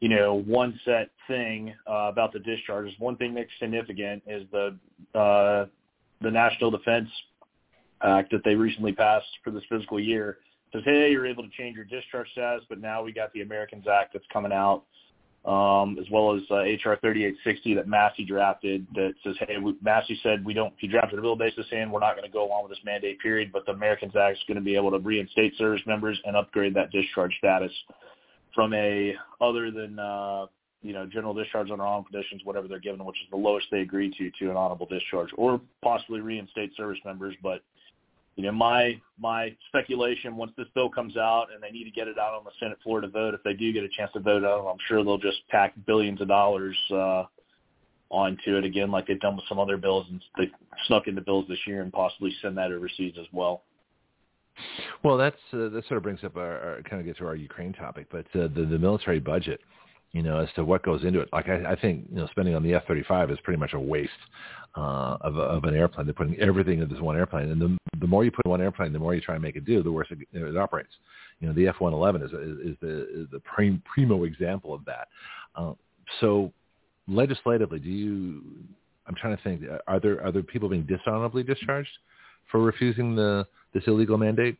you 0.00 0.08
know, 0.08 0.34
one 0.34 0.80
set 0.84 1.10
thing 1.28 1.74
uh, 1.86 2.08
about 2.10 2.32
the 2.32 2.38
discharges. 2.38 2.94
One 2.98 3.16
thing 3.16 3.34
that's 3.34 3.50
significant 3.58 4.22
is 4.26 4.46
the 4.50 4.76
uh, 5.14 5.66
the 6.22 6.30
National 6.30 6.70
Defense 6.70 7.08
Act 8.02 8.30
that 8.32 8.42
they 8.44 8.54
recently 8.54 8.92
passed 8.92 9.28
for 9.44 9.50
this 9.50 9.62
fiscal 9.68 10.00
year 10.00 10.38
says, 10.72 10.82
hey, 10.84 11.10
you're 11.10 11.26
able 11.26 11.42
to 11.42 11.50
change 11.50 11.76
your 11.76 11.84
discharge 11.84 12.30
status, 12.32 12.64
but 12.68 12.80
now 12.80 13.02
we 13.02 13.12
got 13.12 13.32
the 13.32 13.42
Americans 13.42 13.86
Act 13.88 14.12
that's 14.12 14.24
coming 14.32 14.52
out, 14.52 14.84
um, 15.44 15.96
as 15.98 16.04
well 16.10 16.34
as 16.34 16.42
uh, 16.50 16.56
HR 16.56 17.00
3860 17.00 17.74
that 17.74 17.88
Massie 17.88 18.24
drafted 18.24 18.86
that 18.94 19.14
says, 19.24 19.36
hey, 19.40 19.56
we, 19.56 19.74
Massie 19.82 20.18
said 20.22 20.44
we 20.44 20.52
don't, 20.52 20.74
he 20.78 20.86
drafted 20.86 21.18
a 21.18 21.22
bill 21.22 21.36
basis 21.36 21.64
saying 21.70 21.90
we're 21.90 22.00
not 22.00 22.14
going 22.14 22.26
to 22.26 22.32
go 22.32 22.46
along 22.46 22.64
with 22.64 22.72
this 22.72 22.84
mandate 22.84 23.18
period, 23.20 23.50
but 23.52 23.64
the 23.64 23.72
Americans 23.72 24.14
Act 24.16 24.36
is 24.36 24.44
going 24.46 24.56
to 24.56 24.62
be 24.62 24.76
able 24.76 24.90
to 24.90 24.98
reinstate 24.98 25.56
service 25.56 25.80
members 25.86 26.20
and 26.24 26.36
upgrade 26.36 26.74
that 26.74 26.90
discharge 26.92 27.34
status 27.38 27.72
from 28.54 28.74
a 28.74 29.14
other 29.40 29.70
than 29.70 29.98
uh, 29.98 30.46
you 30.82 30.92
know 30.92 31.06
general 31.06 31.32
discharge 31.32 31.70
under 31.70 31.84
honorable 31.84 32.10
conditions, 32.10 32.42
whatever 32.44 32.68
they're 32.68 32.78
given, 32.78 33.02
which 33.04 33.16
is 33.22 33.30
the 33.30 33.36
lowest 33.36 33.66
they 33.70 33.80
agree 33.80 34.12
to, 34.18 34.30
to 34.38 34.50
an 34.50 34.56
honorable 34.56 34.86
discharge, 34.86 35.30
or 35.36 35.60
possibly 35.82 36.20
reinstate 36.20 36.76
service 36.76 36.98
members. 37.04 37.34
But 37.42 37.62
you 38.40 38.46
know, 38.46 38.56
my 38.56 38.98
my 39.18 39.54
speculation 39.68 40.34
once 40.34 40.52
this 40.56 40.66
bill 40.74 40.88
comes 40.88 41.16
out 41.18 41.48
and 41.52 41.62
they 41.62 41.70
need 41.70 41.84
to 41.84 41.90
get 41.90 42.08
it 42.08 42.18
out 42.18 42.32
on 42.32 42.42
the 42.42 42.50
Senate 42.58 42.78
floor 42.82 43.02
to 43.02 43.08
vote, 43.08 43.34
if 43.34 43.42
they 43.42 43.52
do 43.52 43.70
get 43.70 43.84
a 43.84 43.88
chance 43.88 44.10
to 44.14 44.20
vote 44.20 44.44
on 44.44 44.66
it, 44.66 44.70
I'm 44.70 44.78
sure 44.88 45.04
they'll 45.04 45.18
just 45.18 45.46
pack 45.50 45.74
billions 45.86 46.22
of 46.22 46.28
dollars 46.28 46.76
uh, 46.90 47.24
onto 48.08 48.56
it 48.56 48.64
again, 48.64 48.90
like 48.90 49.06
they've 49.06 49.20
done 49.20 49.36
with 49.36 49.44
some 49.46 49.58
other 49.58 49.76
bills, 49.76 50.06
and 50.08 50.22
they 50.38 50.50
snuck 50.86 51.06
into 51.06 51.20
bills 51.20 51.44
this 51.48 51.58
year 51.66 51.82
and 51.82 51.92
possibly 51.92 52.34
send 52.40 52.56
that 52.56 52.72
overseas 52.72 53.14
as 53.20 53.26
well. 53.30 53.62
Well, 55.02 55.18
that's 55.18 55.36
uh, 55.52 55.68
that 55.68 55.84
sort 55.86 55.98
of 55.98 56.02
brings 56.02 56.24
up 56.24 56.36
our, 56.36 56.58
our 56.60 56.82
kind 56.88 56.98
of 57.00 57.06
gets 57.06 57.18
to 57.18 57.26
our 57.26 57.36
Ukraine 57.36 57.74
topic, 57.74 58.06
but 58.10 58.24
uh, 58.34 58.48
the 58.54 58.66
the 58.70 58.78
military 58.78 59.20
budget, 59.20 59.60
you 60.12 60.22
know, 60.22 60.38
as 60.38 60.48
to 60.56 60.64
what 60.64 60.82
goes 60.82 61.04
into 61.04 61.20
it. 61.20 61.28
Like 61.32 61.48
I, 61.48 61.72
I 61.72 61.76
think 61.76 62.06
you 62.10 62.16
know, 62.16 62.28
spending 62.30 62.54
on 62.54 62.62
the 62.62 62.74
F 62.74 62.82
thirty 62.86 63.04
five 63.06 63.30
is 63.30 63.38
pretty 63.44 63.58
much 63.58 63.72
a 63.74 63.80
waste 63.80 64.10
uh, 64.76 65.16
of 65.20 65.36
of 65.36 65.64
an 65.64 65.74
airplane. 65.74 66.06
They're 66.06 66.14
putting 66.14 66.38
everything 66.38 66.80
into 66.80 66.92
this 66.92 67.02
one 67.02 67.16
airplane, 67.16 67.50
and 67.50 67.60
the 67.60 67.78
the 68.00 68.06
more 68.06 68.24
you 68.24 68.30
put 68.30 68.44
in 68.44 68.50
one 68.50 68.60
airplane, 68.60 68.92
the 68.92 68.98
more 68.98 69.14
you 69.14 69.20
try 69.20 69.34
and 69.34 69.42
make 69.42 69.56
it 69.56 69.64
do, 69.64 69.82
the 69.82 69.92
worse 69.92 70.08
it, 70.10 70.18
it 70.32 70.56
operates. 70.56 70.90
You 71.40 71.48
know, 71.48 71.54
the 71.54 71.68
F 71.68 71.76
one 71.78 71.92
eleven 71.92 72.22
is 72.22 72.30
is 72.30 72.76
the 72.80 73.22
is 73.22 73.26
the 73.30 73.40
prim, 73.40 73.82
primo 73.92 74.24
example 74.24 74.74
of 74.74 74.84
that. 74.84 75.08
Uh, 75.54 75.72
so, 76.20 76.52
legislatively, 77.08 77.78
do 77.78 77.90
you? 77.90 78.42
I'm 79.06 79.14
trying 79.14 79.36
to 79.36 79.42
think. 79.42 79.62
Are 79.86 80.00
there 80.00 80.24
are 80.24 80.32
there 80.32 80.42
people 80.42 80.68
being 80.68 80.86
dishonorably 80.86 81.42
discharged 81.42 81.90
for 82.50 82.60
refusing 82.60 83.14
the 83.14 83.46
this 83.72 83.84
illegal 83.86 84.18
mandate? 84.18 84.56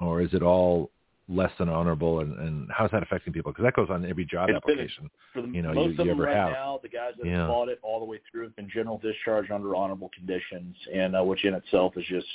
or 0.00 0.22
is 0.22 0.32
it 0.32 0.42
all 0.42 0.90
less 1.30 1.52
than 1.58 1.68
honorable? 1.68 2.20
And, 2.20 2.36
and 2.38 2.68
how's 2.70 2.90
that 2.90 3.02
affecting 3.02 3.32
people? 3.32 3.52
Because 3.52 3.62
that 3.64 3.74
goes 3.74 3.88
on 3.88 4.04
every 4.04 4.24
job 4.26 4.50
It's 4.50 4.60
been- 4.66 4.72
application. 4.74 5.10
For 5.32 5.42
the, 5.42 5.48
You 5.48 5.62
know, 5.62 5.72
most 5.72 5.84
you- 5.84 5.84
of 5.84 5.90
you 5.92 5.96
them 5.96 6.10
ever 6.10 6.22
right 6.24 6.36
have. 6.36 6.50
now, 6.52 6.80
the 6.82 6.88
guys 6.88 7.12
that 7.18 7.26
Yeah. 7.26 7.38
have 7.38 7.48
fought 7.48 7.68
it 7.68 7.78
all 7.82 8.00
the 8.00 8.04
way 8.06 8.18
through 8.30 8.42
have 8.44 8.56
been 8.56 8.68
general 8.68 8.98
discharge 8.98 9.50
under 9.50 9.74
honorable 9.74 10.10
conditions, 10.14 10.76
and 10.92 11.16
uh, 11.16 11.22
which 11.24 11.44
in 11.44 11.54
itself 11.54 11.96
is 11.96 12.04
just 12.06 12.26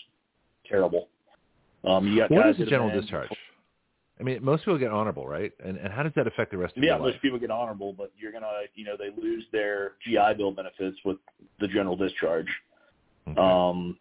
terrible. 0.68 1.10
Um, 1.84 2.08
you 2.08 2.18
got 2.22 2.32
What 2.32 2.48
is 2.48 2.58
the 2.58 2.66
general 2.66 2.90
been- 2.90 3.02
discharge? 3.02 3.30
I 4.18 4.24
mean, 4.24 4.42
most 4.42 4.62
people 4.64 4.78
get 4.78 4.92
honorable, 4.92 5.28
right? 5.28 5.52
And 5.62 5.76
and 5.78 5.92
how 5.92 6.02
does 6.02 6.14
that 6.16 6.26
affect 6.26 6.50
the 6.52 6.58
rest 6.58 6.78
of 6.78 6.82
Yeah, 6.84 6.92
your 6.92 7.00
life? 7.00 7.02
Yeah, 7.02 7.12
most 7.16 7.22
people 7.22 7.38
get 7.38 7.52
honorable, 7.52 7.92
but 7.92 8.14
you're 8.18 8.32
gonna, 8.32 8.62
you 8.74 8.86
know, 8.86 8.96
they 8.98 9.10
lose 9.22 9.46
their 9.52 9.96
GI 10.06 10.36
Bill 10.38 10.52
benefits 10.54 10.98
with 11.04 11.18
the 11.60 11.68
general 11.68 11.98
discharge. 11.98 12.48
Okay. 13.28 13.38
Um, 13.38 13.98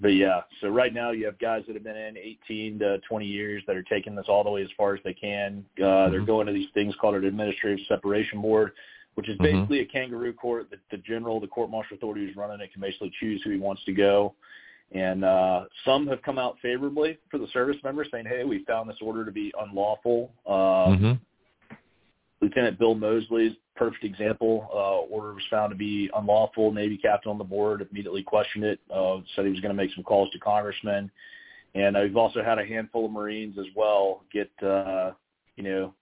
but 0.00 0.08
yeah, 0.08 0.40
so 0.60 0.68
right 0.68 0.92
now 0.92 1.12
you 1.12 1.24
have 1.26 1.38
guys 1.38 1.62
that 1.66 1.74
have 1.74 1.84
been 1.84 1.96
in 1.96 2.16
18 2.16 2.78
to 2.80 2.98
20 3.08 3.26
years 3.26 3.62
that 3.66 3.76
are 3.76 3.82
taking 3.84 4.14
this 4.14 4.26
all 4.28 4.42
the 4.44 4.50
way 4.50 4.62
as 4.62 4.68
far 4.76 4.94
as 4.94 5.00
they 5.04 5.14
can. 5.14 5.64
Uh, 5.78 6.08
They're 6.10 6.20
Mhm. 6.20 6.26
going 6.26 6.46
to 6.46 6.52
these 6.52 6.70
things 6.70 6.94
called 6.96 7.14
an 7.14 7.24
administrative 7.24 7.86
separation 7.86 8.40
board, 8.42 8.72
which 9.14 9.28
is 9.28 9.38
Mhm. 9.38 9.42
basically 9.42 9.80
a 9.80 9.84
kangaroo 9.86 10.32
court 10.32 10.68
that 10.70 10.80
the 10.90 10.98
general, 10.98 11.38
the 11.38 11.46
court 11.46 11.70
martial 11.70 11.96
authority 11.96 12.26
who's 12.26 12.36
running 12.36 12.60
it 12.60 12.72
can 12.72 12.80
basically 12.80 13.10
choose 13.10 13.42
who 13.42 13.50
he 13.50 13.58
wants 13.58 13.84
to 13.84 13.92
go. 13.92 14.34
And 14.92 15.24
uh, 15.24 15.66
some 15.84 16.06
have 16.08 16.22
come 16.22 16.38
out 16.38 16.58
favorably 16.60 17.18
for 17.30 17.38
the 17.38 17.48
service 17.48 17.82
members, 17.82 18.08
saying, 18.10 18.26
"Hey, 18.26 18.44
we 18.44 18.64
found 18.64 18.88
this 18.88 19.00
order 19.00 19.24
to 19.24 19.32
be 19.32 19.52
unlawful." 19.58 20.32
Uh, 20.44 20.88
mm-hmm. 20.88 21.12
Lieutenant 22.40 22.78
Bill 22.78 22.94
Mosley's 22.94 23.56
perfect 23.76 24.04
example. 24.04 24.68
Uh, 24.72 25.12
order 25.12 25.34
was 25.34 25.42
found 25.50 25.70
to 25.70 25.76
be 25.76 26.10
unlawful. 26.16 26.72
Navy 26.72 26.96
captain 26.96 27.30
on 27.30 27.38
the 27.38 27.44
board 27.44 27.86
immediately 27.90 28.22
questioned 28.22 28.64
it. 28.64 28.80
Uh, 28.92 29.18
said 29.34 29.44
he 29.44 29.50
was 29.50 29.60
going 29.60 29.74
to 29.74 29.82
make 29.82 29.92
some 29.94 30.04
calls 30.04 30.30
to 30.30 30.38
congressmen. 30.38 31.10
And 31.74 31.96
uh, 31.96 32.00
we've 32.00 32.16
also 32.16 32.42
had 32.42 32.58
a 32.58 32.64
handful 32.64 33.06
of 33.06 33.12
Marines 33.12 33.58
as 33.58 33.66
well 33.74 34.22
get, 34.32 34.50
uh, 34.62 35.12
you 35.56 35.64
know, 35.64 35.94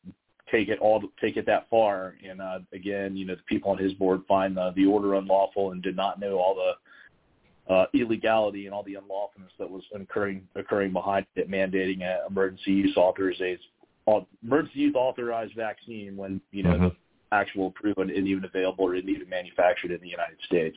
take 0.51 0.69
it 0.69 0.79
all, 0.81 1.03
take 1.21 1.37
it 1.37 1.47
that 1.47 1.69
far. 1.71 2.15
And 2.29 2.43
uh, 2.43 2.59
again, 2.73 3.17
you 3.17 3.25
know, 3.25 3.35
the 3.35 3.43
people 3.43 3.71
on 3.71 3.79
his 3.79 3.95
board 3.95 4.23
find 4.29 4.57
the, 4.57 4.73
the 4.77 4.85
order 4.85 5.15
unlawful 5.15 5.73
and 5.73 5.83
did 5.83 5.97
not 5.97 6.21
know 6.21 6.37
all 6.37 6.55
the 6.55 6.73
uh, 7.73 7.87
illegality 7.95 8.67
and 8.67 8.75
all 8.75 8.83
the 8.83 8.95
unlawfulness 8.95 9.53
that 9.59 9.71
was 9.71 9.83
occurring 9.95 10.47
occurring 10.57 10.93
behind 10.93 11.25
it, 11.37 11.49
mandating 11.49 12.03
an 12.03 12.19
emergency 12.29 12.73
use 12.73 12.97
authorization, 12.97 13.65
emergency 14.43 14.81
use 14.81 14.95
authorized 14.95 15.55
vaccine 15.55 16.17
when 16.17 16.41
you 16.51 16.65
know 16.65 16.73
mm-hmm. 16.73 16.89
Actual 17.33 17.71
proven 17.73 18.11
even 18.11 18.45
available 18.45 18.85
or 18.85 18.95
even 18.95 19.29
manufactured 19.29 19.91
in 19.91 20.01
the 20.01 20.09
United 20.09 20.37
States. 20.47 20.77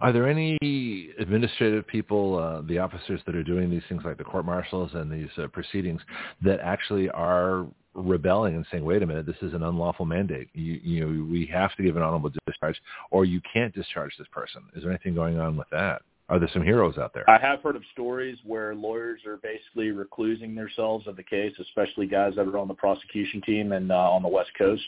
Are 0.00 0.12
there 0.12 0.28
any 0.28 1.10
administrative 1.18 1.86
people, 1.86 2.38
uh, 2.38 2.62
the 2.62 2.78
officers 2.78 3.20
that 3.26 3.34
are 3.34 3.42
doing 3.42 3.68
these 3.68 3.82
things 3.88 4.02
like 4.04 4.16
the 4.16 4.24
court 4.24 4.44
martials 4.44 4.92
and 4.94 5.10
these 5.10 5.30
uh, 5.38 5.48
proceedings 5.48 6.00
that 6.42 6.60
actually 6.60 7.10
are 7.10 7.66
rebelling 7.94 8.54
and 8.54 8.66
saying, 8.70 8.84
wait 8.84 9.02
a 9.02 9.06
minute, 9.06 9.26
this 9.26 9.36
is 9.42 9.54
an 9.54 9.62
unlawful 9.62 10.04
mandate. 10.04 10.50
You, 10.52 10.80
you 10.82 11.00
know, 11.00 11.32
we 11.32 11.46
have 11.46 11.74
to 11.76 11.82
give 11.82 11.96
an 11.96 12.02
honorable 12.02 12.30
discharge 12.46 12.80
or 13.10 13.24
you 13.24 13.40
can't 13.52 13.74
discharge 13.74 14.12
this 14.18 14.28
person. 14.30 14.62
Is 14.74 14.82
there 14.82 14.92
anything 14.92 15.14
going 15.14 15.40
on 15.40 15.56
with 15.56 15.68
that? 15.72 16.02
Are 16.28 16.40
there 16.40 16.50
some 16.52 16.62
heroes 16.62 16.98
out 16.98 17.14
there? 17.14 17.28
I 17.30 17.38
have 17.38 17.60
heard 17.60 17.76
of 17.76 17.82
stories 17.92 18.36
where 18.44 18.74
lawyers 18.74 19.20
are 19.26 19.36
basically 19.36 19.90
reclusing 19.92 20.56
themselves 20.56 21.06
of 21.06 21.16
the 21.16 21.22
case, 21.22 21.52
especially 21.60 22.06
guys 22.06 22.34
that 22.36 22.48
are 22.48 22.58
on 22.58 22.66
the 22.66 22.74
prosecution 22.74 23.40
team 23.42 23.72
and 23.72 23.92
uh, 23.92 24.10
on 24.10 24.22
the 24.22 24.28
West 24.28 24.50
Coast. 24.58 24.86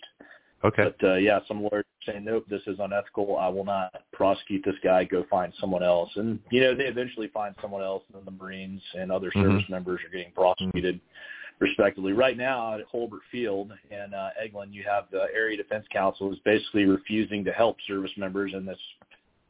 Okay. 0.64 0.82
But 1.00 1.08
uh, 1.08 1.14
yeah, 1.14 1.38
some 1.46 1.62
lawyers 1.62 1.84
saying, 2.04 2.24
nope, 2.24 2.44
this 2.50 2.62
is 2.66 2.78
unethical. 2.80 3.36
I 3.36 3.48
will 3.48 3.64
not 3.64 3.92
prosecute 4.12 4.64
this 4.64 4.74
guy. 4.82 5.04
Go 5.04 5.24
find 5.30 5.52
someone 5.60 5.84
else. 5.84 6.10
And 6.16 6.40
you 6.50 6.60
know, 6.60 6.74
they 6.74 6.84
eventually 6.86 7.28
find 7.28 7.54
someone 7.62 7.82
else, 7.82 8.02
and 8.12 8.26
the 8.26 8.32
Marines 8.32 8.82
and 8.98 9.12
other 9.12 9.30
Mhm. 9.30 9.42
service 9.44 9.68
members 9.68 10.00
are 10.04 10.08
getting 10.08 10.32
prosecuted, 10.32 10.98
respectively. 11.60 12.12
Right 12.14 12.36
now 12.36 12.74
at 12.74 12.84
Hurlburt 12.92 13.22
Field 13.30 13.72
and 13.92 14.12
uh, 14.12 14.30
Eglin, 14.42 14.72
you 14.72 14.82
have 14.82 15.04
the 15.12 15.28
Area 15.32 15.56
Defense 15.56 15.86
Counsel 15.92 16.32
is 16.32 16.40
basically 16.40 16.86
refusing 16.86 17.44
to 17.44 17.52
help 17.52 17.80
service 17.82 18.16
members 18.16 18.52
in 18.54 18.66
this 18.66 18.80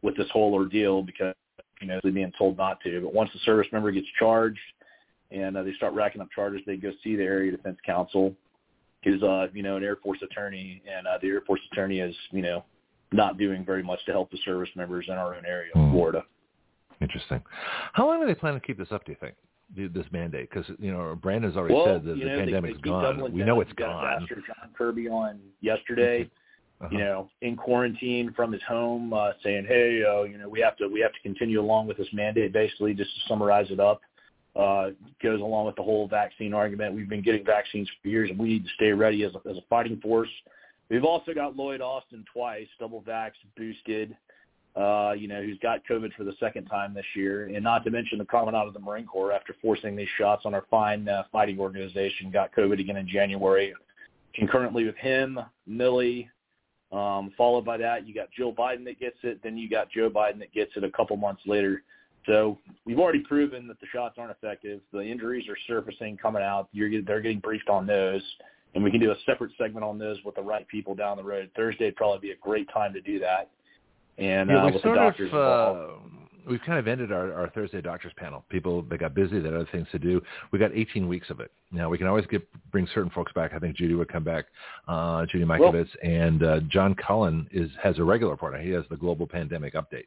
with 0.03 0.15
this 0.19 0.29
whole 0.31 0.53
ordeal 0.53 1.03
because 1.03 1.35
you 1.81 1.87
know 1.89 2.01
they're 2.03 2.13
being 2.13 2.33
told 2.39 2.57
not 2.57 2.81
to. 2.83 3.01
But 3.03 3.15
once 3.15 3.31
the 3.33 3.39
service 3.41 3.67
member 3.73 3.91
gets 3.91 4.07
charged 4.19 4.59
and 5.31 5.57
uh, 5.57 5.63
they 5.63 5.73
start 5.75 5.95
racking 5.95 6.21
up 6.21 6.29
charges, 6.35 6.61
they 6.67 6.77
go 6.77 6.91
see 7.05 7.17
the 7.17 7.23
Area 7.25 7.51
Defense 7.51 7.79
counsel, 7.85 8.35
who's 9.05 9.23
uh 9.23 9.49
you 9.53 9.63
know 9.63 9.77
an 9.77 9.85
Air 9.85 9.97
Force 9.97 10.19
attorney, 10.23 10.83
and 10.91 11.07
uh, 11.07 11.19
the 11.21 11.29
Air 11.29 11.41
Force 11.43 11.61
attorney 11.73 12.01
is 12.01 12.15
you 12.31 12.43
know 12.43 12.65
not 13.13 13.39
doing 13.39 13.65
very 13.65 13.83
much 13.83 14.05
to 14.07 14.13
help 14.13 14.31
the 14.31 14.39
service 14.45 14.69
members 14.77 15.07
in 15.09 15.15
our 15.15 15.35
own 15.35 15.45
area 15.47 15.71
of 15.75 15.81
Hmm. 15.81 15.93
Florida. 15.93 16.25
Interesting. 17.01 17.41
How 17.93 18.07
long 18.07 18.23
are 18.23 18.27
they 18.27 18.35
planning 18.35 18.61
to 18.61 18.67
keep 18.67 18.77
this 18.77 18.89
up? 18.91 19.05
Do 19.05 19.13
you 19.13 19.19
think 19.21 19.35
this 19.95 20.07
mandate? 20.11 20.51
Because 20.51 20.67
you 20.79 20.91
know 20.93 21.15
Brandon's 21.15 21.57
already 21.57 21.75
well, 21.75 21.87
said 21.87 22.05
that 22.05 22.17
you 22.17 22.25
the 22.25 22.31
know, 22.31 22.37
they- 22.37 22.43
pandemic's 22.45 22.77
they 22.79 22.83
keep 22.83 22.85
gone. 22.85 23.33
We 23.33 23.43
know 23.45 23.61
it's 23.61 23.73
gone. 23.75 24.05
Ambassador 24.05 24.43
John 24.47 24.71
Kirby 24.77 25.09
on 25.09 25.39
yesterday. 25.61 26.29
Uh-huh. 26.81 26.89
You 26.93 26.99
know, 26.99 27.31
in 27.43 27.57
quarantine 27.57 28.33
from 28.37 28.53
his 28.53 28.63
home, 28.63 29.13
uh, 29.13 29.33
saying, 29.43 29.67
"Hey, 29.67 30.05
uh, 30.05 30.23
you 30.23 30.39
know, 30.39 30.49
we 30.49 30.61
have 30.61 30.77
to 30.77 30.87
we 30.87 31.01
have 31.01 31.13
to 31.13 31.21
continue 31.21 31.61
along 31.61 31.89
with 31.89 31.97
this 31.97 32.07
mandate." 32.13 32.53
Basically, 32.53 32.95
just 32.95 33.13
to 33.15 33.21
summarize 33.29 33.69
it 33.71 33.81
up, 33.81 34.01
uh, 34.55 34.91
goes 35.21 35.41
along 35.41 35.67
with 35.67 35.75
the 35.75 35.83
whole 35.83 36.07
vaccine 36.07 36.55
argument. 36.55 36.95
We've 36.95 37.09
been 37.09 37.23
getting 37.23 37.45
vaccines 37.45 37.89
for 38.01 38.09
years, 38.09 38.31
and 38.31 38.39
we 38.39 38.49
need 38.49 38.65
to 38.65 38.71
stay 38.77 38.93
ready 38.93 39.25
as 39.25 39.33
a, 39.35 39.49
as 39.51 39.57
a 39.57 39.63
fighting 39.69 40.01
force. 40.01 40.29
We've 40.89 41.05
also 41.05 41.35
got 41.35 41.57
Lloyd 41.57 41.81
Austin 41.81 42.25
twice, 42.33 42.69
double 42.79 43.03
vax, 43.03 43.33
boosted. 43.57 44.17
Uh, 44.77 45.13
you 45.19 45.27
know, 45.27 45.43
who's 45.43 45.59
got 45.59 45.81
COVID 45.91 46.15
for 46.15 46.23
the 46.23 46.35
second 46.39 46.67
time 46.67 46.95
this 46.95 47.05
year, 47.17 47.47
and 47.47 47.65
not 47.65 47.83
to 47.85 47.91
mention 47.91 48.19
the 48.19 48.25
commandant 48.25 48.69
of 48.69 48.75
the 48.75 48.79
Marine 48.79 49.07
Corps 49.07 49.33
after 49.33 49.57
forcing 49.61 49.97
these 49.97 50.09
shots 50.17 50.43
on 50.45 50.55
our 50.55 50.65
fine 50.71 51.09
uh, 51.09 51.25
fighting 51.33 51.59
organization, 51.59 52.31
got 52.31 52.55
COVID 52.55 52.79
again 52.79 52.97
in 52.97 53.09
January. 53.09 53.75
Concurrently 54.35 54.85
with 54.85 54.95
him, 54.97 55.41
Milley, 55.69 56.29
um, 56.91 57.33
followed 57.37 57.65
by 57.65 57.77
that, 57.79 58.07
you 58.07 58.15
got 58.15 58.29
Jill 58.37 58.53
Biden 58.53 58.85
that 58.85 58.99
gets 58.99 59.19
it. 59.23 59.41
Then 59.43 59.59
you 59.59 59.69
got 59.69 59.91
Joe 59.91 60.09
Biden 60.09 60.39
that 60.39 60.53
gets 60.53 60.73
it 60.77 60.85
a 60.85 60.91
couple 60.91 61.17
months 61.17 61.43
later. 61.47 61.83
So 62.27 62.59
we've 62.85 62.99
already 62.99 63.21
proven 63.21 63.67
that 63.69 63.81
the 63.81 63.87
shots 63.93 64.17
aren't 64.19 64.31
effective. 64.31 64.81
The 64.93 65.01
injuries 65.01 65.49
are 65.49 65.57
surfacing, 65.67 66.17
coming 66.17 66.43
out. 66.43 66.69
You're 66.73 67.03
they're 67.03 67.21
getting 67.21 67.41
briefed 67.41 67.69
on 67.69 67.87
those, 67.87 68.23
and 68.75 68.83
we 68.83 68.91
can 68.91 69.01
do 69.01 69.11
a 69.11 69.17
separate 69.27 69.53
segment 69.59 69.85
on 69.85 69.99
those 69.99 70.19
with 70.25 70.35
the 70.35 70.43
right 70.43 70.67
people 70.69 70.95
down 70.95 71.17
the 71.17 71.25
road. 71.25 71.51
Thursday 71.57 71.87
would 71.87 71.97
probably 71.97 72.29
be 72.29 72.33
a 72.33 72.37
great 72.37 72.69
time 72.73 72.93
to 72.95 73.01
do 73.01 73.19
that. 73.19 73.51
And 74.19 74.51
yeah, 74.51 74.65
uh, 74.65 74.71
with 74.71 74.83
the 74.83 74.95
doctors 74.95 75.31
of 75.33 75.39
involved. 75.39 76.03
uh, 76.05 76.28
we've 76.49 76.61
kind 76.67 76.79
of 76.79 76.89
ended 76.89 77.13
our, 77.13 77.33
our 77.33 77.51
Thursday 77.51 77.81
doctors 77.81 78.13
panel. 78.17 78.45
People 78.49 78.83
they 78.83 78.97
got 78.97 79.15
busy, 79.15 79.39
they 79.39 79.49
had 79.49 79.55
other 79.55 79.69
things 79.71 79.87
to 79.93 79.99
do. 79.99 80.21
We 80.53 80.59
got 80.59 80.73
18 80.75 81.07
weeks 81.09 81.31
of 81.31 81.41
it. 81.41 81.51
Now 81.71 81.89
we 81.89 81.99
can 81.99 82.07
always 82.07 82.27
get 82.27 82.47
bring 82.71 82.87
certain 82.95 83.11
folks 83.11 83.33
back. 83.33 83.53
I 83.55 83.59
think 83.59 83.77
Judy 83.77 83.95
would 83.95 84.09
come 84.11 84.25
back, 84.25 84.47
uh, 84.87 85.27
Judy 85.27 85.45
Mikovits, 85.45 85.91
and 86.03 86.43
uh, 86.43 86.61
John 86.69 86.95
Cullen 86.95 87.49
is 87.53 87.71
has 87.83 87.99
a 87.99 88.05
regular 88.05 88.33
report. 88.33 88.61
He 88.61 88.71
has 88.71 88.85
the 88.91 88.97
global 88.97 89.27
pandemic 89.27 89.75
update, 89.75 90.07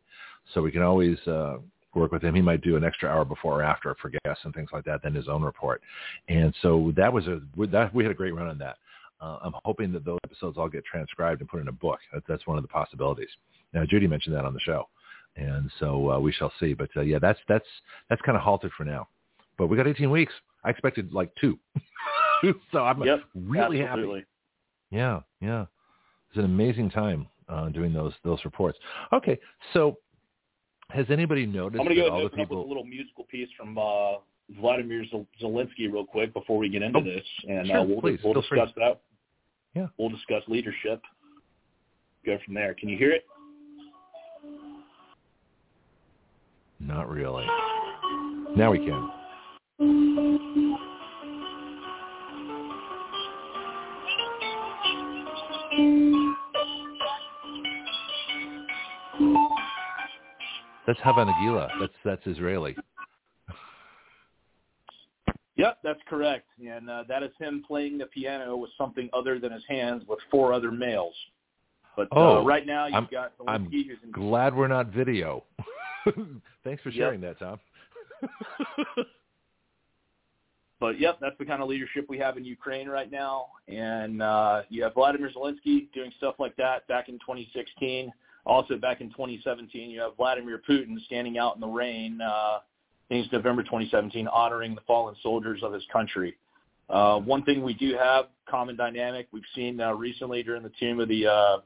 so 0.53 0.61
we 0.61 0.72
can 0.72 0.81
always. 0.81 1.18
Uh, 1.27 1.57
work 1.93 2.13
with 2.13 2.23
him. 2.23 2.34
He 2.34 2.41
might 2.41 2.61
do 2.61 2.77
an 2.77 2.85
extra 2.85 3.09
hour 3.09 3.26
before 3.26 3.59
or 3.59 3.63
after 3.63 3.93
for 4.01 4.09
guests 4.23 4.45
and 4.45 4.53
things 4.53 4.69
like 4.72 4.85
that 4.85 5.03
than 5.03 5.13
his 5.13 5.27
own 5.27 5.41
report. 5.41 5.81
And 6.30 6.55
so 6.61 6.93
that 6.95 7.11
was 7.11 7.27
a 7.27 7.41
that 7.68 7.93
we 7.93 8.05
had 8.05 8.11
a 8.11 8.15
great 8.15 8.34
run 8.34 8.47
on 8.47 8.57
that. 8.59 8.77
Uh, 9.19 9.39
I'm 9.43 9.53
hoping 9.65 9.91
that 9.91 10.03
those 10.03 10.18
episodes 10.23 10.57
all 10.57 10.69
get 10.69 10.84
transcribed 10.85 11.41
and 11.41 11.49
put 11.49 11.61
in 11.61 11.68
a 11.68 11.73
book. 11.73 11.99
That, 12.13 12.23
that's 12.27 12.47
one 12.47 12.57
of 12.57 12.63
the 12.63 12.69
possibilities. 12.69 13.30
Now, 13.73 13.84
Judy 13.85 14.07
mentioned 14.07 14.35
that 14.35 14.45
on 14.45 14.53
the 14.53 14.59
show, 14.61 14.88
and 15.35 15.69
so 15.79 16.11
uh, 16.11 16.19
we 16.19 16.31
shall 16.31 16.51
see. 16.59 16.73
But 16.73 16.89
uh, 16.95 17.01
yeah, 17.01 17.19
that's 17.19 17.39
that's 17.47 17.65
that's 18.09 18.21
kind 18.21 18.35
of 18.37 18.41
halted 18.43 18.71
for 18.77 18.83
now. 18.85 19.07
But 19.57 19.67
we 19.67 19.77
got 19.77 19.87
18 19.87 20.09
weeks. 20.09 20.33
I 20.63 20.69
expected 20.69 21.11
like 21.13 21.31
two, 21.39 21.57
so 22.71 22.79
I'm 22.83 23.01
Yep, 23.03 23.19
really 23.35 23.81
absolutely. 23.83 24.19
happy. 24.19 24.27
Yeah, 24.91 25.19
yeah, 25.39 25.65
it's 26.29 26.37
an 26.37 26.45
amazing 26.45 26.89
time 26.91 27.27
uh, 27.49 27.69
doing 27.69 27.93
those 27.93 28.13
those 28.23 28.39
reports. 28.45 28.77
Okay, 29.13 29.39
so 29.73 29.97
has 30.89 31.05
anybody 31.09 31.45
noticed 31.45 31.79
I'm 31.79 31.85
going 31.87 31.95
to 31.97 32.01
go 32.03 32.09
all 32.11 32.19
the 32.19 32.25
up 32.41 32.49
with 32.49 32.51
a 32.51 32.61
little 32.61 32.83
musical 32.83 33.23
piece 33.23 33.47
from 33.57 33.77
uh, 33.77 34.17
Vladimir 34.59 35.05
Zel- 35.09 35.25
Zelensky 35.41 35.91
real 35.91 36.05
quick 36.05 36.33
before 36.33 36.57
we 36.57 36.67
get 36.69 36.81
into 36.81 36.99
Oh, 36.99 37.03
this, 37.03 37.23
and 37.47 37.65
sure, 37.67 37.77
uh, 37.77 37.83
we'll, 37.83 38.01
please, 38.01 38.19
we'll 38.23 38.33
feel 38.33 38.43
free. 38.49 38.59
discuss 38.59 38.75
that. 38.77 39.01
Yeah. 39.73 39.87
We'll 39.97 40.09
discuss 40.09 40.43
leadership. 40.47 41.01
Go 42.25 42.37
from 42.45 42.53
there. 42.53 42.73
Can 42.73 42.89
you 42.89 42.97
hear 42.97 43.11
it? 43.11 43.25
Not 46.81 47.09
really. 47.09 47.45
Now 48.55 48.71
we 48.71 48.79
can. 48.79 49.09
That's 60.87 60.99
Hava 61.01 61.25
Nagila. 61.25 61.69
That's 61.79 61.93
that's 62.03 62.25
Israeli. 62.27 62.75
Yep, 65.57 65.77
that's 65.83 65.99
correct. 66.09 66.47
And 66.59 66.89
uh, 66.89 67.03
that 67.07 67.21
is 67.23 67.29
him 67.39 67.63
playing 67.67 67.99
the 67.99 68.07
piano 68.07 68.57
with 68.57 68.71
something 68.77 69.09
other 69.13 69.37
than 69.37 69.51
his 69.51 69.63
hands 69.69 70.03
with 70.07 70.19
four 70.31 70.53
other 70.53 70.71
males. 70.71 71.13
But 71.95 72.07
Oh, 72.13 72.39
uh, 72.39 72.43
right 72.43 72.65
now 72.65 72.87
you've 72.87 72.95
I'm- 72.95 73.07
got 73.11 73.33
I'm 73.47 73.65
Zelensky 73.67 73.87
who's 73.87 73.97
in 74.03 74.11
Glad 74.11 74.55
we're 74.55 74.67
not 74.67 74.87
video. 74.87 75.43
Thanks 76.64 76.82
for 76.84 76.90
Yep. 76.90 76.95
sharing 76.95 77.22
that, 77.22 77.40
Tom. 77.40 77.60
But 80.82 80.99
yep, 80.99 81.19
that's 81.22 81.38
the 81.38 81.45
kind 81.45 81.61
of 81.61 81.69
leadership 81.69 82.07
we 82.10 82.18
have 82.18 82.38
in 82.38 82.44
Ukraine 82.44 82.90
right 82.90 83.10
now. 83.11 83.45
And 83.68 84.19
uh, 84.19 84.64
you 84.69 84.82
have 84.82 84.95
Vladimir 84.95 85.30
Zelensky 85.30 85.91
doing 85.94 86.11
stuff 86.18 86.36
like 86.40 86.56
that 86.57 86.88
back 86.88 87.07
in 87.07 87.19
2016. 87.19 88.11
Also 88.48 88.78
back 88.78 88.99
in 88.99 89.11
2017, 89.11 89.91
you 89.91 90.02
have 90.02 90.18
Vladimir 90.18 90.60
Putin 90.68 90.99
standing 91.06 91.38
out 91.38 91.53
in 91.53 91.61
the 91.61 91.68
rain. 91.68 92.19
Uh, 92.19 92.26
I 92.26 92.61
think 93.10 93.26
it's 93.26 93.32
November 93.32 93.61
2017, 93.61 94.28
honoring 94.28 94.73
the 94.73 94.82
fallen 94.88 95.15
soldiers 95.22 95.61
of 95.61 95.72
his 95.72 95.84
country. 95.94 96.36
Uh, 96.90 97.19
one 97.19 97.44
thing 97.44 97.61
we 97.61 97.76
do 97.76 97.95
have 97.95 98.26
common 98.49 98.76
dynamic 98.76 99.28
we've 99.32 99.44
seen 99.53 99.80
uh, 99.80 99.94
recently 99.94 100.41
during 100.41 100.64
the 100.64 100.72
tomb 100.80 100.99
of 100.99 101.07
the 101.07 101.28
uh, 101.28 101.57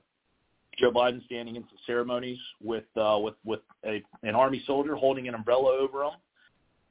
Joe 0.77 0.91
Biden 0.91 1.23
standing 1.26 1.56
in 1.56 1.64
some 1.64 1.77
ceremonies 1.85 2.39
with 2.61 2.85
uh, 2.97 3.18
with 3.19 3.35
with 3.43 3.61
a, 3.85 4.03
an 4.23 4.35
army 4.35 4.64
soldier 4.65 4.95
holding 4.95 5.27
an 5.27 5.35
umbrella 5.35 5.77
over 5.80 6.03
him. 6.03 6.14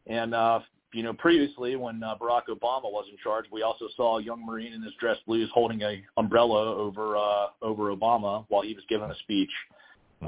And 0.06 0.34
uh, 0.34 0.60
you 0.92 1.02
know, 1.02 1.12
previously 1.12 1.76
when 1.76 2.02
uh, 2.02 2.14
Barack 2.20 2.42
Obama 2.48 2.84
was 2.84 3.06
in 3.10 3.16
charge, 3.22 3.46
we 3.50 3.62
also 3.62 3.86
saw 3.96 4.18
a 4.18 4.22
young 4.22 4.44
Marine 4.46 4.72
in 4.72 4.82
his 4.82 4.92
dress 5.00 5.16
blues 5.26 5.50
holding 5.52 5.82
a 5.82 6.02
umbrella 6.16 6.74
over 6.74 7.16
uh, 7.16 7.46
over 7.62 7.94
Obama 7.94 8.44
while 8.48 8.62
he 8.62 8.74
was 8.74 8.84
giving 8.88 9.10
a 9.10 9.16
speech. 9.16 9.50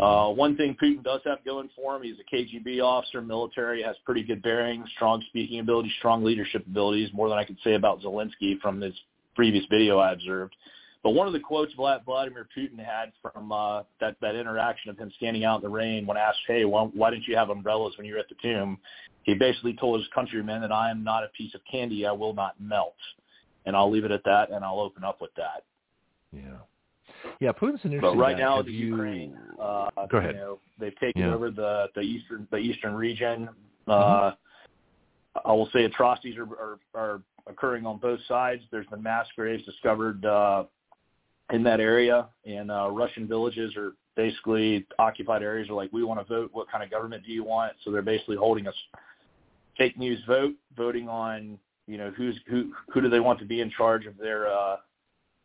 Uh, 0.00 0.28
one 0.28 0.56
thing 0.56 0.76
Putin 0.82 1.02
does 1.02 1.20
have 1.24 1.42
going 1.44 1.70
for 1.74 1.96
him, 1.96 2.02
he's 2.02 2.16
a 2.20 2.34
KGB 2.34 2.82
officer, 2.82 3.22
military, 3.22 3.82
has 3.82 3.96
pretty 4.04 4.22
good 4.22 4.42
bearing, 4.42 4.84
strong 4.94 5.24
speaking 5.28 5.60
ability, 5.60 5.90
strong 5.98 6.22
leadership 6.22 6.66
abilities, 6.66 7.08
more 7.14 7.30
than 7.30 7.38
I 7.38 7.44
could 7.44 7.56
say 7.64 7.74
about 7.74 8.02
Zelensky 8.02 8.60
from 8.60 8.80
his 8.80 8.92
previous 9.34 9.64
video 9.70 9.98
I 9.98 10.12
observed. 10.12 10.54
But 11.06 11.12
one 11.12 11.28
of 11.28 11.32
the 11.32 11.38
quotes 11.38 11.72
Vladimir 11.74 12.48
Putin 12.58 12.84
had 12.84 13.12
from 13.22 13.52
uh, 13.52 13.84
that 14.00 14.16
that 14.20 14.34
interaction 14.34 14.90
of 14.90 14.98
him 14.98 15.12
standing 15.16 15.44
out 15.44 15.58
in 15.58 15.62
the 15.62 15.68
rain 15.68 16.04
when 16.04 16.16
asked, 16.16 16.40
"Hey, 16.48 16.64
why, 16.64 16.82
why 16.82 17.10
didn't 17.10 17.28
you 17.28 17.36
have 17.36 17.48
umbrellas 17.48 17.94
when 17.96 18.08
you 18.08 18.14
were 18.14 18.18
at 18.18 18.28
the 18.28 18.34
tomb?" 18.42 18.76
He 19.22 19.34
basically 19.34 19.74
told 19.74 20.00
his 20.00 20.08
countrymen 20.12 20.60
that 20.62 20.72
I 20.72 20.90
am 20.90 21.04
not 21.04 21.22
a 21.22 21.28
piece 21.28 21.54
of 21.54 21.60
candy; 21.70 22.06
I 22.06 22.10
will 22.10 22.34
not 22.34 22.60
melt. 22.60 22.96
And 23.66 23.76
I'll 23.76 23.88
leave 23.88 24.04
it 24.04 24.10
at 24.10 24.24
that, 24.24 24.50
and 24.50 24.64
I'll 24.64 24.80
open 24.80 25.04
up 25.04 25.20
with 25.20 25.30
that. 25.36 25.62
Yeah. 26.32 26.40
Yeah, 27.38 27.52
Putin's 27.52 27.84
an 27.84 27.92
interesting. 27.92 28.00
But 28.00 28.16
right 28.16 28.36
guy. 28.36 28.42
now, 28.42 28.56
Have 28.56 28.66
the 28.66 28.72
you... 28.72 28.86
Ukraine. 28.88 29.38
Uh, 29.62 29.90
Go 30.10 30.18
ahead. 30.18 30.34
You 30.34 30.40
know, 30.40 30.58
they've 30.80 30.98
taken 30.98 31.22
Yeah. 31.22 31.34
over 31.34 31.52
the 31.52 31.86
the 31.94 32.00
eastern 32.00 32.48
the 32.50 32.58
eastern 32.58 32.94
region. 32.96 33.48
Uh, 33.86 33.92
Mm-hmm. 33.92 35.48
I 35.48 35.52
will 35.52 35.68
say 35.72 35.84
atrocities 35.84 36.34
are, 36.36 36.48
are 36.48 36.78
are 36.96 37.22
occurring 37.46 37.86
on 37.86 37.98
both 37.98 38.18
sides. 38.26 38.62
There's 38.72 38.88
been 38.88 39.04
mass 39.04 39.26
graves 39.36 39.64
discovered 39.64 40.24
uh, 40.24 40.64
in 41.52 41.62
that 41.62 41.80
area, 41.80 42.26
and 42.44 42.70
uh, 42.70 42.90
Russian 42.90 43.28
villages 43.28 43.76
are 43.76 43.92
basically 44.16 44.86
occupied 44.98 45.42
areas. 45.42 45.68
Are 45.70 45.74
like, 45.74 45.92
we 45.92 46.02
want 46.02 46.20
to 46.20 46.26
vote. 46.26 46.50
What 46.52 46.70
kind 46.70 46.82
of 46.82 46.90
government 46.90 47.24
do 47.24 47.32
you 47.32 47.44
want? 47.44 47.74
So 47.84 47.90
they're 47.90 48.02
basically 48.02 48.36
holding 48.36 48.66
a 48.66 48.72
fake 49.78 49.98
news 49.98 50.20
vote, 50.26 50.54
voting 50.76 51.08
on 51.08 51.58
you 51.86 51.98
know 51.98 52.10
who's 52.16 52.38
who 52.48 52.72
who 52.92 53.00
do 53.00 53.08
they 53.08 53.20
want 53.20 53.38
to 53.38 53.44
be 53.44 53.60
in 53.60 53.70
charge 53.70 54.06
of 54.06 54.16
their 54.16 54.48
uh, 54.48 54.76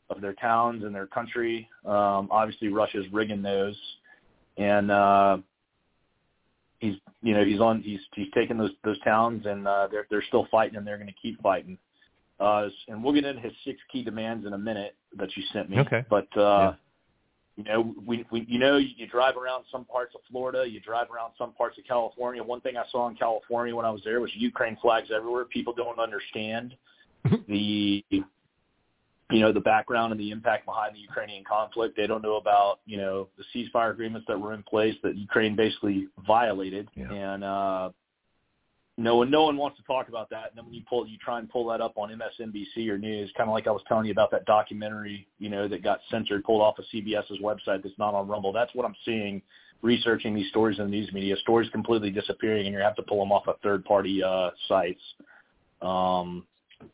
of 0.09 0.21
their 0.21 0.33
towns 0.33 0.83
and 0.83 0.93
their 0.93 1.07
country. 1.07 1.69
Um, 1.85 2.27
obviously, 2.31 2.69
Russia's 2.69 3.05
rigging 3.11 3.41
those, 3.41 3.77
and 4.57 4.89
uh, 4.89 5.37
he's 6.79 6.95
you 7.21 7.35
know 7.35 7.45
he's 7.45 7.59
on 7.59 7.81
he's 7.81 7.99
he's 8.15 8.27
taking 8.33 8.57
those 8.57 8.71
those 8.83 8.99
towns, 9.01 9.45
and 9.45 9.67
uh, 9.67 9.87
they're 9.91 10.07
they're 10.09 10.23
still 10.27 10.47
fighting, 10.49 10.77
and 10.77 10.87
they're 10.87 10.97
going 10.97 11.07
to 11.07 11.15
keep 11.21 11.41
fighting. 11.41 11.77
Uh, 12.39 12.69
and 12.87 13.03
we'll 13.03 13.13
get 13.13 13.23
into 13.23 13.39
his 13.39 13.53
six 13.63 13.79
key 13.91 14.03
demands 14.03 14.47
in 14.47 14.53
a 14.53 14.57
minute 14.57 14.95
that 15.17 15.35
you 15.35 15.43
sent 15.53 15.69
me. 15.69 15.79
Okay. 15.79 16.03
But 16.09 16.27
uh, 16.37 16.41
Yeah. 16.41 16.73
you 17.57 17.63
know, 17.65 17.95
we, 18.05 18.25
we 18.31 18.45
you 18.47 18.59
know 18.59 18.77
you 18.77 19.07
drive 19.07 19.35
around 19.37 19.65
some 19.71 19.85
parts 19.85 20.15
of 20.15 20.21
Florida, 20.29 20.65
you 20.67 20.79
drive 20.79 21.07
around 21.11 21.33
some 21.37 21.51
parts 21.53 21.77
of 21.77 21.85
California. 21.85 22.43
One 22.43 22.61
thing 22.61 22.77
I 22.77 22.83
saw 22.91 23.07
in 23.09 23.15
California 23.15 23.75
when 23.75 23.85
I 23.85 23.89
was 23.91 24.01
there 24.03 24.21
was 24.21 24.31
Ukraine 24.35 24.77
flags 24.81 25.09
everywhere. 25.15 25.45
People 25.45 25.73
don't 25.73 25.99
understand 25.99 26.75
the 27.47 28.03
you 28.09 29.39
know 29.39 29.53
the 29.53 29.61
background 29.61 30.11
and 30.11 30.19
the 30.19 30.31
impact 30.31 30.65
behind 30.65 30.93
the 30.95 30.99
Ukrainian 30.99 31.43
conflict. 31.43 31.95
They 31.95 32.07
don't 32.07 32.21
know 32.21 32.35
about 32.35 32.79
you 32.85 32.97
know 32.97 33.27
the 33.37 33.43
ceasefire 33.53 33.91
agreements 33.91 34.25
that 34.27 34.39
were 34.39 34.53
in 34.53 34.63
place 34.63 34.95
that 35.03 35.15
Ukraine 35.15 35.55
basically 35.55 36.07
violated, 36.27 36.89
Yeah. 36.95 37.11
and 37.11 37.43
uh, 37.43 37.89
no 39.03 39.17
one 39.17 39.31
no 39.31 39.43
one 39.43 39.57
wants 39.57 39.77
to 39.77 39.83
talk 39.83 40.09
about 40.09 40.29
that. 40.29 40.49
And 40.49 40.57
then 40.57 40.65
when 40.65 40.73
you 40.73 40.83
pull 40.89 41.07
you 41.07 41.17
try 41.17 41.39
and 41.39 41.49
pull 41.49 41.67
that 41.69 41.81
up 41.81 41.93
on 41.97 42.09
MSNBC 42.09 42.87
or 42.89 42.97
news, 42.97 43.31
kind 43.37 43.49
of 43.49 43.53
like 43.53 43.67
I 43.67 43.71
was 43.71 43.81
telling 43.87 44.05
you 44.05 44.11
about 44.11 44.31
that 44.31 44.45
documentary, 44.45 45.27
you 45.39 45.49
know, 45.49 45.67
that 45.67 45.83
got 45.83 45.99
censored, 46.09 46.43
pulled 46.43 46.61
off 46.61 46.79
of 46.79 46.85
CBS's 46.93 47.39
website 47.41 47.83
that's 47.83 47.97
not 47.97 48.13
on 48.13 48.27
Rumble. 48.27 48.51
That's 48.51 48.73
what 48.73 48.85
I'm 48.85 48.95
seeing 49.05 49.41
researching 49.81 50.35
these 50.35 50.49
stories 50.49 50.79
in 50.79 50.85
the 50.85 50.91
news 50.91 51.11
media. 51.11 51.35
Stories 51.37 51.69
completely 51.71 52.11
disappearing, 52.11 52.67
and 52.67 52.73
you 52.73 52.81
have 52.81 52.95
to 52.95 53.03
pull 53.03 53.19
them 53.19 53.31
off 53.31 53.47
of 53.47 53.55
third 53.63 53.83
party 53.85 54.23
uh, 54.23 54.51
sites. 54.67 55.01
Um, 55.81 56.45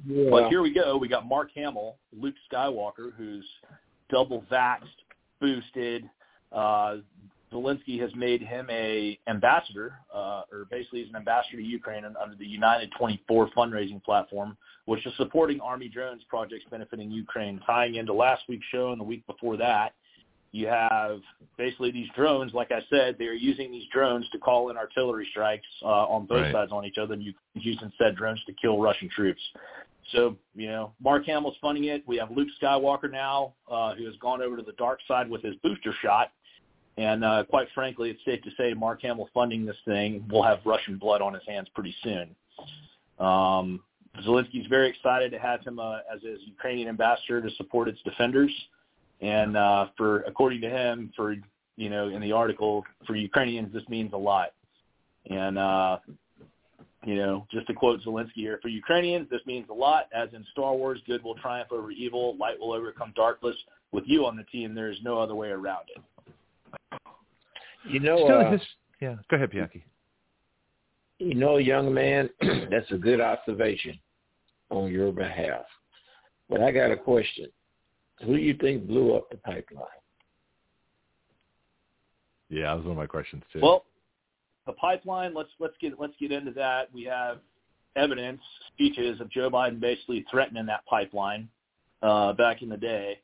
Yeah. 0.06 0.30
but 0.30 0.50
here 0.50 0.62
we 0.62 0.74
go. 0.74 0.98
We 0.98 1.08
got 1.08 1.28
Mark 1.28 1.50
Hamill, 1.56 1.98
Luke 2.14 2.36
Skywalker, 2.52 3.14
who's 3.18 3.46
double 4.10 4.44
vaxxed, 4.52 4.88
boosted. 5.40 6.10
Uh, 6.52 6.98
Zelensky 7.52 8.00
has 8.02 8.14
made 8.16 8.42
him 8.42 8.68
a 8.70 9.18
ambassador, 9.28 9.94
uh, 10.14 10.42
or 10.52 10.66
basically 10.70 11.02
he's 11.02 11.10
an 11.10 11.16
ambassador 11.16 11.58
to 11.58 11.64
Ukraine 11.64 12.04
under 12.04 12.36
the 12.36 12.46
United 12.46 12.92
24 12.98 13.50
fundraising 13.56 14.04
platform, 14.04 14.58
which 14.86 15.06
is 15.06 15.14
supporting 15.16 15.62
Army 15.62 15.88
drones 15.88 16.24
projects 16.28 16.66
benefiting 16.70 17.10
Ukraine. 17.10 17.62
Tying 17.66 17.96
into 17.96 18.14
last 18.14 18.44
week's 18.50 18.66
show 18.72 18.92
and 18.92 19.00
the 19.00 19.06
week 19.06 19.26
before 19.28 19.56
that, 19.58 19.94
you 20.52 20.68
have 20.68 21.22
basically 21.58 21.92
these 21.92 22.10
drones. 22.16 22.54
Like 22.54 22.72
I 22.72 22.82
said, 22.90 23.16
they're 23.18 23.34
using 23.34 23.72
these 23.72 23.88
drones 23.94 24.28
to 24.32 24.40
call 24.40 24.70
in 24.70 24.78
artillery 24.78 25.28
strikes 25.32 25.68
uh, 25.84 25.88
on 25.88 26.26
both 26.26 26.42
Right. 26.42 26.54
sides 26.54 26.72
on 26.72 26.86
each 26.86 26.98
other, 26.98 27.14
and 27.14 27.24
Ukraine's 27.24 27.66
using 27.66 27.92
said 27.98 28.16
drones 28.16 28.44
to 28.46 28.54
kill 28.54 28.80
Russian 28.80 29.10
troops. 29.10 29.42
So, 30.12 30.38
you 30.56 30.68
know, 30.68 30.94
Mark 31.02 31.26
Hamill's 31.26 31.58
funding 31.62 31.86
it. 31.86 32.04
We 32.08 32.18
have 32.18 32.32
Luke 32.32 32.48
Skywalker 32.62 33.12
now, 33.12 33.54
uh, 33.70 33.94
who 33.96 34.06
has 34.06 34.16
gone 34.18 34.42
over 34.42 34.56
to 34.56 34.64
the 34.64 34.72
dark 34.74 35.00
side 35.08 35.30
with 35.30 35.42
his 35.44 35.56
booster 35.64 35.94
shot. 36.02 36.32
And 36.98 37.24
uh, 37.24 37.44
quite 37.50 37.68
frankly, 37.76 38.10
it's 38.10 38.26
safe 38.26 38.42
to 38.44 38.50
say 38.58 38.74
Mark 38.74 39.02
Hamill 39.04 39.30
funding 39.34 39.66
this 39.66 39.78
thing 39.86 40.26
will 40.30 40.44
have 40.44 40.60
Russian 40.66 40.98
blood 40.98 41.22
on 41.22 41.34
his 41.34 41.44
hands 41.48 41.68
pretty 41.76 41.96
soon. 42.04 42.36
Um, 43.20 43.82
Zelensky's 44.26 44.68
very 44.68 44.90
excited 44.90 45.32
to 45.32 45.40
have 45.40 45.62
him 45.62 45.80
uh, 45.80 46.00
as 46.14 46.22
his 46.24 46.40
Ukrainian 46.46 46.90
ambassador 46.90 47.42
to 47.42 47.50
support 47.56 47.88
its 47.88 48.02
defenders. 48.02 48.52
And 49.22 49.56
uh, 49.56 49.88
for, 49.96 50.22
according 50.22 50.62
to 50.62 50.70
him, 50.70 51.12
for 51.16 51.36
you 51.76 51.90
know, 51.90 52.10
in 52.10 52.22
the 52.22 52.32
article, 52.32 52.84
for 53.06 53.16
Ukrainians, 53.16 53.72
this 53.72 53.84
means 53.90 54.14
a 54.14 54.18
lot. 54.18 54.54
And 55.30 55.58
uh, 55.60 55.98
you 57.06 57.16
know, 57.16 57.46
just 57.52 57.68
to 57.68 57.74
quote 57.74 58.02
Zelensky 58.02 58.32
here, 58.36 58.60
for 58.62 58.70
Ukrainians, 58.70 59.30
this 59.30 59.42
means 59.46 59.68
a 59.70 59.74
lot. 59.74 60.08
As 60.14 60.30
in 60.34 60.44
Star 60.52 60.74
Wars, 60.76 61.00
good 61.06 61.24
will 61.24 61.36
triumph 61.36 61.70
over 61.72 61.92
evil, 61.92 62.36
light 62.38 62.60
will 62.60 62.74
overcome 62.74 63.14
darkness. 63.16 63.56
With 63.92 64.04
you 64.08 64.26
on 64.26 64.36
the 64.36 64.44
team, 64.44 64.74
there 64.74 64.90
is 64.90 64.98
no 65.04 65.20
other 65.20 65.36
way 65.36 65.50
around 65.50 65.86
it. 65.96 66.02
You 67.86 68.00
know, 68.00 68.18
Still, 68.26 68.40
uh, 68.40 68.52
his, 68.52 68.62
yeah. 69.02 69.16
Go 69.30 69.38
ahead, 69.38 69.52
Piaki. 69.52 69.84
you 71.20 71.36
know, 71.36 71.58
young 71.58 71.94
man, 71.94 72.30
that's 72.70 72.92
a 72.92 72.98
good 72.98 73.22
observation 73.22 73.98
on 74.70 74.92
your 74.92 75.12
behalf. 75.12 75.66
But 76.50 76.62
I 76.62 76.72
got 76.72 76.92
a 76.92 76.98
question. 76.98 77.48
Who 78.26 78.36
do 78.36 78.42
you 78.42 78.56
think 78.56 78.88
blew 78.88 79.16
up 79.16 79.30
the 79.30 79.38
pipeline? 79.38 79.86
Yeah, 82.50 82.68
that 82.68 82.78
was 82.78 82.84
one 82.86 82.92
of 82.94 82.98
my 82.98 83.06
questions 83.06 83.44
too. 83.52 83.60
Well, 83.62 83.86
the 84.66 84.74
pipeline. 84.74 85.34
Let's 85.34 85.50
let's 85.60 85.76
get 85.82 86.00
let's 86.00 86.14
get 86.20 86.32
into 86.32 86.52
that. 86.52 86.94
We 86.94 87.04
have 87.04 87.40
evidence, 87.96 88.42
speeches 88.74 89.20
of 89.20 89.30
Joe 89.30 89.50
Biden 89.50 89.80
basically 89.80 90.26
threatening 90.32 90.66
that 90.68 90.86
pipeline 90.86 91.50
uh, 92.02 92.34
back 92.34 92.62
in 92.62 92.70
the 92.70 92.78
day. 92.78 93.20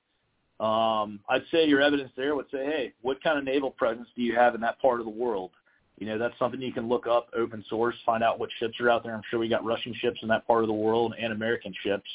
Um, 0.64 1.20
I'd 1.28 1.44
say 1.52 1.66
your 1.68 1.82
evidence 1.82 2.12
there 2.16 2.36
would 2.38 2.46
say, 2.50 2.66
hey, 2.66 2.94
what 3.02 3.22
kind 3.22 3.38
of 3.38 3.44
naval 3.44 3.72
presence 3.72 4.08
do 4.16 4.22
you 4.22 4.34
have 4.36 4.56
in 4.56 4.62
that 4.62 4.82
part 4.82 5.02
of 5.02 5.06
the 5.06 5.12
world? 5.12 5.52
You 6.00 6.08
know, 6.08 6.18
that's 6.18 6.38
something 6.40 6.62
you 6.62 6.72
can 6.72 6.88
look 6.88 7.06
up, 7.06 7.28
open 7.38 7.66
source, 7.70 7.96
find 8.06 8.24
out 8.24 8.40
what 8.40 8.50
ships 8.60 8.80
are 8.80 8.90
out 8.90 9.04
there. 9.04 9.14
I'm 9.14 9.22
sure 9.30 9.40
we 9.40 9.50
got 9.50 9.66
Russian 9.66 9.94
ships 10.00 10.20
in 10.22 10.30
that 10.30 10.48
part 10.48 10.64
of 10.64 10.68
the 10.68 10.74
world 10.74 11.16
and 11.20 11.34
American 11.34 11.74
ships, 11.84 12.10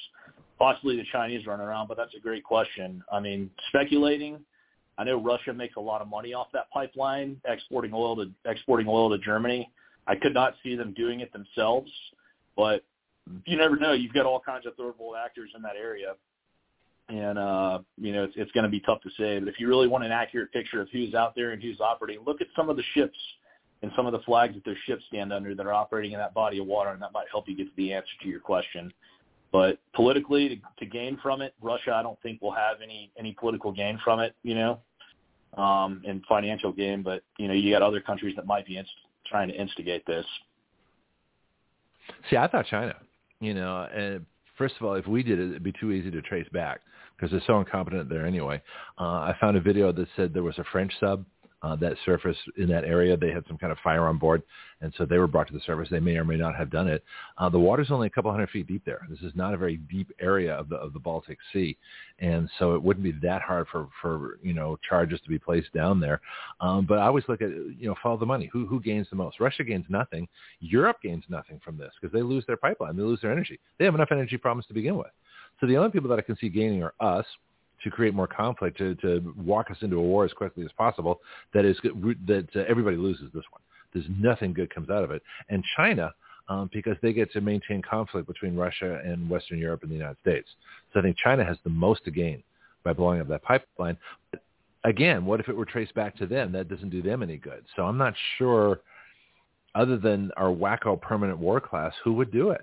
possibly 0.59 0.97
the 0.97 1.05
Chinese 1.13 1.47
running 1.47 1.67
around. 1.67 1.89
But 1.89 1.99
that's 1.99 2.15
a 2.15 2.21
great 2.21 2.43
question. 2.43 3.05
I 3.13 3.21
mean, 3.21 3.51
speculating. 3.69 4.39
I 4.97 5.05
know 5.05 5.21
Russia 5.21 5.53
makes 5.53 5.77
a 5.77 5.81
lot 5.81 6.01
of 6.01 6.09
money 6.09 6.33
off 6.33 6.47
that 6.55 6.71
pipeline, 6.71 7.39
exporting 7.45 7.93
oil 7.93 8.17
to 8.17 8.31
exporting 8.47 8.89
oil 8.89 9.11
to 9.11 9.19
Germany. 9.19 9.71
I 10.07 10.15
could 10.15 10.33
not 10.33 10.55
see 10.63 10.75
them 10.75 10.95
doing 10.95 11.21
it 11.21 11.31
themselves, 11.35 11.93
but 12.57 12.83
you 13.45 13.59
never 13.59 13.77
know. 13.77 13.93
You've 13.93 14.15
got 14.15 14.25
all 14.25 14.41
kinds 14.41 14.65
of 14.65 14.75
third 14.77 14.95
world 14.99 15.17
actors 15.23 15.51
in 15.55 15.61
that 15.63 15.77
area, 15.77 16.15
and 17.09 17.39
uh, 17.39 17.79
you 17.97 18.13
know 18.13 18.25
it's, 18.25 18.35
it's 18.37 18.53
going 18.53 18.65
to 18.65 18.71
be 18.71 18.81
tough 18.81 19.01
to 19.03 19.11
say. 19.19 19.39
But 19.39 19.49
if 19.49 19.59
you 19.59 19.69
really 19.69 19.89
want 19.89 20.05
an 20.05 20.13
accurate 20.13 20.53
picture 20.53 20.81
of 20.81 20.89
who's 20.93 21.15
out 21.15 21.35
there 21.35 21.51
and 21.51 21.63
who's 21.63 21.81
operating, 21.81 22.25
look 22.25 22.41
at 22.41 22.49
some 22.55 22.69
of 22.69 22.77
the 22.77 22.83
ships 22.95 23.19
and 23.83 23.91
some 23.97 24.07
of 24.07 24.13
the 24.13 24.19
flags 24.21 24.55
that 24.55 24.65
those 24.65 24.77
ships 24.87 25.05
stand 25.09 25.33
under 25.33 25.55
that 25.55 25.67
are 25.67 25.73
operating 25.73 26.13
in 26.13 26.19
that 26.19 26.35
body 26.35 26.59
of 26.59 26.67
water, 26.67 26.91
and 26.91 27.01
that 27.01 27.13
might 27.13 27.27
help 27.31 27.49
you 27.49 27.57
get 27.57 27.65
to 27.65 27.77
the 27.77 27.93
answer 27.93 28.11
to 28.23 28.29
your 28.29 28.41
question. 28.41 28.93
But 29.53 29.79
politically, 29.95 30.49
to, 30.49 30.57
to 30.81 30.87
gain 30.87 31.19
from 31.23 31.41
it, 31.41 31.55
Russia, 31.63 31.95
I 31.95 32.03
don't 32.03 32.21
think 32.23 32.43
will 32.43 32.53
have 32.53 32.83
any 32.83 33.11
any 33.19 33.33
political 33.39 33.73
gain 33.73 33.99
from 34.05 34.21
it. 34.21 34.35
You 34.43 34.55
know, 34.55 34.81
um, 35.57 36.03
and 36.07 36.23
financial 36.29 36.73
gain. 36.73 37.03
But 37.03 37.23
you 37.39 37.49
know, 37.49 37.55
you 37.55 37.73
got 37.73 37.83
other 37.83 38.01
countries 38.01 38.37
that 38.37 38.47
might 38.47 38.67
be 38.67 38.77
inst- 38.77 38.91
trying 39.27 39.49
to 39.49 39.55
instigate 39.55 40.05
this. 40.07 40.27
See, 42.29 42.37
I 42.37 42.47
thought 42.49 42.67
China. 42.67 42.97
You 43.41 43.55
know, 43.55 43.89
and 43.95 44.27
first 44.59 44.75
of 44.81 44.85
all, 44.85 44.95
if 44.95 45.07
we 45.07 45.23
did 45.23 45.39
it, 45.39 45.51
it'd 45.51 45.63
be 45.63 45.73
too 45.81 45.93
easy 45.93 46.11
to 46.11 46.21
trace 46.21 46.49
back 46.53 46.81
because 47.19 47.33
they're 47.33 47.43
so 47.47 47.59
incompetent 47.59 48.09
there 48.09 48.27
anyway. 48.27 48.63
Uh, 48.99 49.03
I 49.03 49.37
found 49.41 49.57
a 49.57 49.61
video 49.61 49.93
that 49.93 50.09
said 50.17 50.33
there 50.33 50.43
was 50.43 50.59
a 50.59 50.65
French 50.71 50.93
sub 51.01 51.25
uh, 51.63 51.75
that 51.77 51.95
surfaced 52.05 52.39
in 52.57 52.69
that 52.69 52.85
area. 52.85 53.17
They 53.17 53.33
had 53.33 53.45
some 53.49 53.59
kind 53.59 53.73
of 53.73 53.79
fire 53.83 54.07
on 54.07 54.17
board, 54.17 54.43
and 54.81 54.93
so 54.97 55.05
they 55.05 55.19
were 55.19 55.27
brought 55.27 55.49
to 55.49 55.53
the 55.53 55.61
surface. 55.67 55.89
They 55.91 55.99
may 55.99 56.17
or 56.17 56.25
may 56.25 56.37
not 56.37 56.55
have 56.55 56.71
done 56.71 56.87
it. 56.87 57.03
Uh, 57.37 57.49
the 57.49 57.59
water's 57.59 57.91
only 57.91 58.07
a 58.07 58.11
couple 58.11 58.31
hundred 58.31 58.51
feet 58.51 58.69
deep 58.69 58.85
there. 58.85 59.07
This 59.11 59.21
is 59.21 59.33
not 59.35 59.55
a 59.55 59.57
very 59.57 59.77
deep 59.77 60.13
area 60.21 60.55
of 60.55 60.69
the 60.69 60.77
of 60.77 60.93
the 60.93 61.01
Baltic 61.01 61.39
Sea, 61.53 61.77
and 62.21 62.49
so 62.59 62.75
it 62.75 62.83
wouldn't 62.83 63.03
be 63.03 63.27
that 63.27 63.43
hard 63.43 63.67
for 63.73 63.89
for 64.01 64.39
you 64.41 64.55
know 64.55 64.79
charges 64.89 65.21
to 65.23 65.29
be 65.29 65.39
placed 65.39 65.73
down 65.73 65.99
there. 65.99 66.21
Um, 66.61 66.87
but 66.87 66.99
I 66.99 67.07
always 67.07 67.25
look 67.29 67.43
at 67.43 67.51
you 67.51 67.89
know 67.89 67.97
follow 68.03 68.19
the 68.19 68.27
money. 68.27 68.49
Who 68.53 68.65
who 68.67 68.81
gains 68.81 69.09
the 69.11 69.17
most? 69.17 69.41
Russia 69.41 69.65
gains 69.65 69.87
nothing. 69.89 70.29
Europe 70.61 70.99
gains 71.03 71.25
nothing 71.29 71.61
from 71.65 71.77
this 71.77 71.91
because 72.01 72.13
they 72.13 72.23
lose 72.23 72.45
their 72.47 72.57
pipeline. 72.57 72.97
They 72.97 73.03
lose 73.03 73.21
their 73.21 73.33
energy. 73.33 73.59
They 73.79 73.85
have 73.85 73.97
enough 73.97 74.13
energy 74.13 74.37
problems 74.37 74.67
to 74.67 74.75
begin 74.75 74.97
with. 74.97 75.11
So 75.61 75.67
the 75.67 75.77
only 75.77 75.91
people 75.91 76.09
that 76.11 76.19
I 76.19 76.23
can 76.23 76.37
see 76.37 76.49
gaining 76.49 76.83
are 76.83 76.95
us 77.01 77.27
to 77.85 77.91
create 77.91 78.15
more 78.15 78.27
conflict, 78.27 78.79
to, 78.79 78.95
to 78.97 79.35
walk 79.37 79.71
us 79.71 79.77
into 79.83 79.97
a 79.97 80.03
war 80.03 80.25
as 80.25 80.33
quickly 80.33 80.65
as 80.65 80.71
possible. 80.77 81.21
That 81.55 81.65
is 81.65 81.77
that 81.83 82.67
everybody 82.69 82.97
loses 82.97 83.33
this 83.33 83.45
one. 83.51 83.63
There's 83.93 84.07
nothing 84.19 84.53
good 84.53 84.73
comes 84.75 84.91
out 84.91 85.05
of 85.05 85.11
it. 85.11 85.23
And 85.49 85.65
China, 85.77 86.13
um, 86.49 86.71
because 86.73 86.97
they 87.03 87.13
get 87.13 87.33
to 87.33 87.41
maintain 87.41 87.83
conflict 87.83 88.27
between 88.27 88.57
Russia 88.57 89.01
and 89.05 89.29
Western 89.29 89.59
Europe 89.59 89.83
and 89.83 89.91
the 89.91 89.97
United 89.97 90.17
States. 90.21 90.49
So 90.93 91.01
I 91.01 91.03
think 91.03 91.17
China 91.17 91.45
has 91.45 91.57
the 91.65 91.71
most 91.71 92.05
to 92.05 92.11
gain 92.11 92.43
by 92.85 92.93
blowing 92.93 93.21
up 93.21 93.29
that 93.29 93.43
pipeline. 93.43 93.97
But 94.31 94.43
again, 94.85 95.25
what 95.25 95.41
if 95.41 95.49
it 95.49 95.57
were 95.57 95.65
traced 95.65 95.95
back 95.95 96.17
to 96.19 96.27
them? 96.27 96.53
That 96.53 96.69
doesn't 96.69 96.91
do 96.91 97.03
them 97.03 97.23
any 97.23 97.37
good. 97.37 97.65
So 97.77 97.83
I'm 97.83 97.99
not 97.99 98.15
sure, 98.39 98.81
other 99.75 99.99
than 99.99 100.31
our 100.37 100.51
wacko 100.51 101.01
permanent 101.01 101.39
war 101.39 101.61
class, 101.61 101.93
who 102.03 102.15
would 102.15 102.33
do 102.33 102.51
it. 102.51 102.63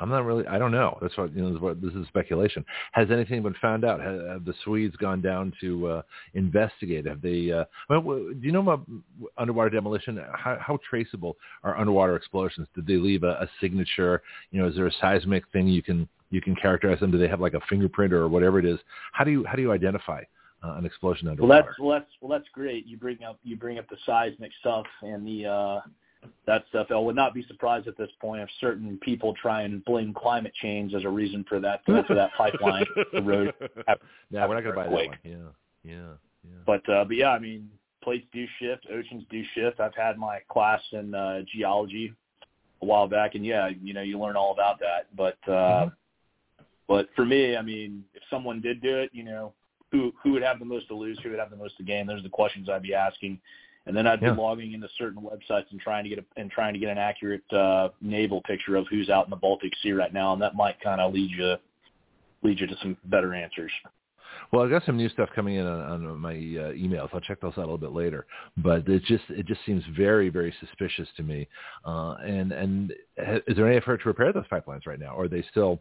I'm 0.00 0.08
not 0.08 0.24
really. 0.24 0.46
I 0.46 0.58
don't 0.58 0.70
know. 0.70 0.96
That's 1.02 1.16
what 1.16 1.34
you 1.34 1.42
know. 1.42 1.48
This 1.48 1.56
is, 1.56 1.62
what, 1.62 1.82
this 1.82 1.92
is 1.94 2.06
speculation. 2.06 2.64
Has 2.92 3.10
anything 3.10 3.42
been 3.42 3.54
found 3.60 3.84
out? 3.84 4.00
Have, 4.00 4.20
have 4.26 4.44
the 4.44 4.54
Swedes 4.64 4.94
gone 4.96 5.20
down 5.20 5.52
to 5.60 5.86
uh, 5.88 6.02
investigate? 6.34 7.06
Have 7.06 7.20
they? 7.20 7.50
Uh, 7.50 7.64
well, 7.88 8.02
do 8.02 8.38
you 8.42 8.52
know 8.52 8.60
about 8.60 8.86
underwater 9.36 9.70
demolition? 9.70 10.20
How, 10.32 10.56
how 10.60 10.78
traceable 10.88 11.36
are 11.64 11.76
underwater 11.76 12.14
explosions? 12.14 12.68
Did 12.74 12.86
they 12.86 12.96
leave 12.96 13.24
a, 13.24 13.30
a 13.40 13.48
signature? 13.60 14.22
You 14.52 14.62
know, 14.62 14.68
is 14.68 14.76
there 14.76 14.86
a 14.86 14.92
seismic 15.00 15.44
thing 15.52 15.66
you 15.66 15.82
can 15.82 16.08
you 16.30 16.40
can 16.40 16.54
characterize 16.54 17.00
them? 17.00 17.10
Do 17.10 17.18
they 17.18 17.28
have 17.28 17.40
like 17.40 17.54
a 17.54 17.60
fingerprint 17.68 18.12
or 18.12 18.28
whatever 18.28 18.58
it 18.58 18.64
is? 18.66 18.78
How 19.12 19.24
do 19.24 19.32
you 19.32 19.44
how 19.44 19.56
do 19.56 19.62
you 19.62 19.72
identify 19.72 20.22
uh, 20.62 20.74
an 20.74 20.86
explosion 20.86 21.26
underwater? 21.26 21.48
Well, 21.48 21.62
that's 21.66 21.78
well, 21.80 21.90
that's 21.98 22.10
well, 22.20 22.38
that's 22.38 22.48
great. 22.52 22.86
You 22.86 22.98
bring 22.98 23.24
up 23.24 23.40
you 23.42 23.56
bring 23.56 23.78
up 23.78 23.88
the 23.88 23.96
seismic 24.06 24.52
stuff 24.60 24.86
and 25.02 25.26
the. 25.26 25.46
uh 25.46 25.80
that 26.46 26.64
stuff. 26.68 26.88
I 26.90 26.96
would 26.96 27.16
not 27.16 27.34
be 27.34 27.44
surprised 27.46 27.86
at 27.88 27.96
this 27.96 28.10
point 28.20 28.42
if 28.42 28.48
certain 28.60 28.98
people 29.02 29.34
try 29.34 29.62
and 29.62 29.84
blame 29.84 30.12
climate 30.14 30.52
change 30.60 30.94
as 30.94 31.04
a 31.04 31.08
reason 31.08 31.44
for 31.48 31.60
that 31.60 31.84
for 31.84 32.14
that 32.14 32.30
pipeline 32.36 32.86
road. 33.22 33.54
Yeah, 34.30 34.46
we're 34.46 34.54
not 34.54 34.62
going 34.62 34.74
to 34.74 34.80
buy 34.80 34.84
that 34.84 34.92
one. 34.92 35.18
Yeah, 35.24 35.36
yeah, 35.82 35.94
yeah. 36.44 36.58
But 36.66 36.88
uh, 36.88 37.04
but 37.04 37.16
yeah, 37.16 37.30
I 37.30 37.38
mean, 37.38 37.70
plates 38.02 38.26
do 38.32 38.44
shift, 38.58 38.86
oceans 38.92 39.24
do 39.30 39.42
shift. 39.54 39.80
I've 39.80 39.94
had 39.94 40.18
my 40.18 40.40
class 40.50 40.82
in 40.92 41.14
uh, 41.14 41.40
geology 41.54 42.12
a 42.82 42.84
while 42.84 43.08
back, 43.08 43.34
and 43.34 43.44
yeah, 43.44 43.70
you 43.82 43.94
know, 43.94 44.02
you 44.02 44.18
learn 44.18 44.36
all 44.36 44.52
about 44.52 44.78
that. 44.80 45.06
But 45.16 45.38
uh, 45.46 45.86
mm-hmm. 45.86 46.64
but 46.86 47.08
for 47.16 47.24
me, 47.24 47.56
I 47.56 47.62
mean, 47.62 48.04
if 48.14 48.22
someone 48.28 48.60
did 48.60 48.82
do 48.82 48.98
it, 48.98 49.10
you 49.12 49.24
know, 49.24 49.54
who 49.90 50.12
who 50.22 50.32
would 50.32 50.42
have 50.42 50.58
the 50.58 50.64
most 50.64 50.88
to 50.88 50.94
lose? 50.94 51.18
Who 51.22 51.30
would 51.30 51.38
have 51.38 51.50
the 51.50 51.56
most 51.56 51.76
to 51.78 51.82
gain? 51.82 52.06
Those 52.06 52.20
are 52.20 52.24
the 52.24 52.28
questions 52.28 52.68
I'd 52.68 52.82
be 52.82 52.94
asking 52.94 53.40
and 53.88 53.96
then 53.96 54.06
I'd 54.06 54.20
be 54.20 54.30
logging 54.30 54.74
into 54.74 54.88
certain 54.98 55.22
websites 55.22 55.64
and 55.70 55.80
trying 55.80 56.04
to 56.04 56.10
get 56.10 56.18
a, 56.18 56.24
and 56.36 56.50
trying 56.50 56.74
to 56.74 56.78
get 56.78 56.90
an 56.90 56.98
accurate 56.98 57.50
uh, 57.52 57.88
naval 58.02 58.42
picture 58.42 58.76
of 58.76 58.86
who's 58.88 59.08
out 59.08 59.24
in 59.24 59.30
the 59.30 59.36
Baltic 59.36 59.72
Sea 59.82 59.92
right 59.92 60.12
now, 60.12 60.34
and 60.34 60.42
that 60.42 60.54
might 60.54 60.78
kind 60.80 61.00
of 61.00 61.12
lead 61.12 61.30
you 61.30 61.56
lead 62.42 62.60
you 62.60 62.66
to 62.66 62.76
some 62.82 62.96
better 63.06 63.34
answers. 63.34 63.72
Well, 64.52 64.64
I 64.64 64.68
got 64.68 64.84
some 64.84 64.96
new 64.96 65.08
stuff 65.08 65.30
coming 65.34 65.56
in 65.56 65.66
on, 65.66 66.06
on 66.06 66.18
my 66.18 66.32
uh, 66.32 66.72
emails. 66.72 67.08
I'll 67.12 67.20
check 67.20 67.40
those 67.40 67.52
out 67.52 67.58
a 67.58 67.60
little 67.60 67.78
bit 67.78 67.92
later. 67.92 68.26
But 68.58 68.86
it 68.88 69.02
just 69.04 69.24
it 69.30 69.46
just 69.46 69.64
seems 69.64 69.82
very 69.96 70.28
very 70.28 70.54
suspicious 70.60 71.08
to 71.16 71.22
me. 71.22 71.48
Uh, 71.84 72.12
and 72.22 72.52
and 72.52 72.92
is 73.16 73.56
there 73.56 73.66
any 73.66 73.78
effort 73.78 74.02
to 74.02 74.08
repair 74.08 74.34
those 74.34 74.46
pipelines 74.52 74.86
right 74.86 75.00
now, 75.00 75.14
or 75.14 75.24
are 75.24 75.28
they 75.28 75.42
still 75.50 75.80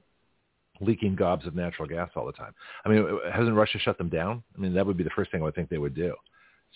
leaking 0.79 1.15
gobs 1.15 1.45
of 1.45 1.55
natural 1.55 1.87
gas 1.87 2.09
all 2.15 2.25
the 2.25 2.31
time? 2.31 2.53
I 2.85 2.89
mean, 2.89 3.05
hasn't 3.33 3.53
Russia 3.53 3.79
shut 3.79 3.97
them 3.97 4.09
down? 4.09 4.43
I 4.55 4.61
mean, 4.61 4.73
that 4.75 4.85
would 4.85 4.95
be 4.95 5.03
the 5.03 5.09
first 5.09 5.29
thing 5.31 5.41
I 5.41 5.43
would 5.43 5.55
think 5.55 5.69
they 5.69 5.77
would 5.77 5.95
do 5.95 6.13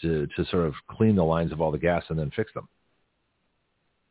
to, 0.02 0.28
to 0.36 0.46
sort 0.46 0.66
of 0.66 0.74
clean 0.90 1.16
the 1.16 1.24
lines 1.24 1.52
of 1.52 1.62
all 1.62 1.72
the 1.72 1.78
gas 1.78 2.04
and 2.10 2.18
then 2.18 2.32
fix 2.36 2.54
them. 2.54 2.68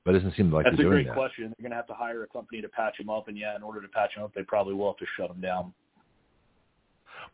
But 0.05 0.15
it 0.15 0.19
doesn't 0.21 0.37
seem 0.37 0.51
like 0.51 0.65
That's 0.65 0.77
they're 0.77 0.87
doing 0.87 1.07
that. 1.07 1.15
That's 1.15 1.17
a 1.17 1.19
great 1.19 1.29
question. 1.29 1.55
They're 1.59 1.69
going 1.69 1.73
to 1.73 1.77
have 1.77 1.87
to 1.89 1.95
hire 1.95 2.23
a 2.23 2.27
company 2.27 2.63
to 2.63 2.69
patch 2.69 2.97
them 2.99 3.11
up, 3.11 3.29
and 3.29 3.37
yeah, 3.37 3.55
in 3.55 3.63
order 3.63 3.83
to 3.83 3.89
patch 3.89 4.15
them 4.15 4.25
up, 4.25 4.33
they 4.35 4.43
probably 4.43 4.75
will 4.75 4.89
have 4.89 4.99
to 4.99 5.07
shut 5.17 5.29
them 5.29 5.41
down. 5.41 5.73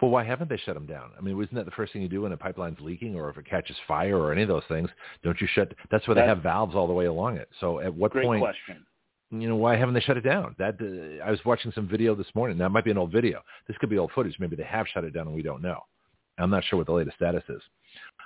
Well, 0.01 0.11
why 0.11 0.25
haven't 0.25 0.51
they 0.51 0.57
shut 0.59 0.75
them 0.75 0.87
down? 0.87 1.11
I 1.17 1.23
mean, 1.23 1.41
isn't 1.41 1.55
that 1.55 1.65
the 1.65 1.71
first 1.71 1.93
thing 1.93 2.03
you 2.03 2.09
do 2.09 2.23
when 2.23 2.33
a 2.33 2.37
pipeline's 2.37 2.79
leaking, 2.81 3.15
or 3.15 3.31
if 3.31 3.39
it 3.39 3.47
catches 3.49 3.77
fire, 3.87 4.19
or 4.19 4.33
any 4.33 4.43
of 4.43 4.49
those 4.49 4.65
things? 4.69 4.91
Don't 5.23 5.41
you 5.41 5.47
shut? 5.53 5.73
That's 5.91 6.07
why 6.09 6.15
they 6.15 6.23
have 6.23 6.43
valves 6.43 6.75
all 6.75 6.87
the 6.87 6.93
way 6.93 7.07
along 7.07 7.37
it. 7.37 7.49
So, 7.61 7.79
at 7.81 7.95
what 7.95 8.11
great 8.11 8.27
point? 8.27 8.43
question. 8.43 8.85
You 9.31 9.49
know, 9.49 9.57
why 9.57 9.77
haven't 9.77 9.95
they 9.95 10.01
shut 10.01 10.17
it 10.17 10.23
down? 10.23 10.55
That 10.59 10.77
uh, 10.81 11.25
I 11.25 11.31
was 11.31 11.41
watching 11.45 11.73
some 11.73 11.89
video 11.89 12.15
this 12.15 12.29
morning. 12.35 12.59
That 12.59 12.69
might 12.71 12.85
be 12.85 12.93
an 12.93 12.99
old 12.99 13.11
video. 13.11 13.43
This 13.67 13.77
could 13.79 13.91
be 13.91 13.99
old 13.99 14.13
footage. 14.15 14.37
Maybe 14.39 14.55
they 14.55 14.65
have 14.65 14.87
shut 14.93 15.05
it 15.05 15.15
down 15.15 15.27
and 15.27 15.35
we 15.35 15.43
don't 15.43 15.63
know. 15.63 15.81
I'm 16.39 16.51
not 16.51 16.65
sure 16.65 16.77
what 16.77 16.87
the 16.87 16.93
latest 16.93 17.17
status 17.17 17.43
is. 17.49 17.61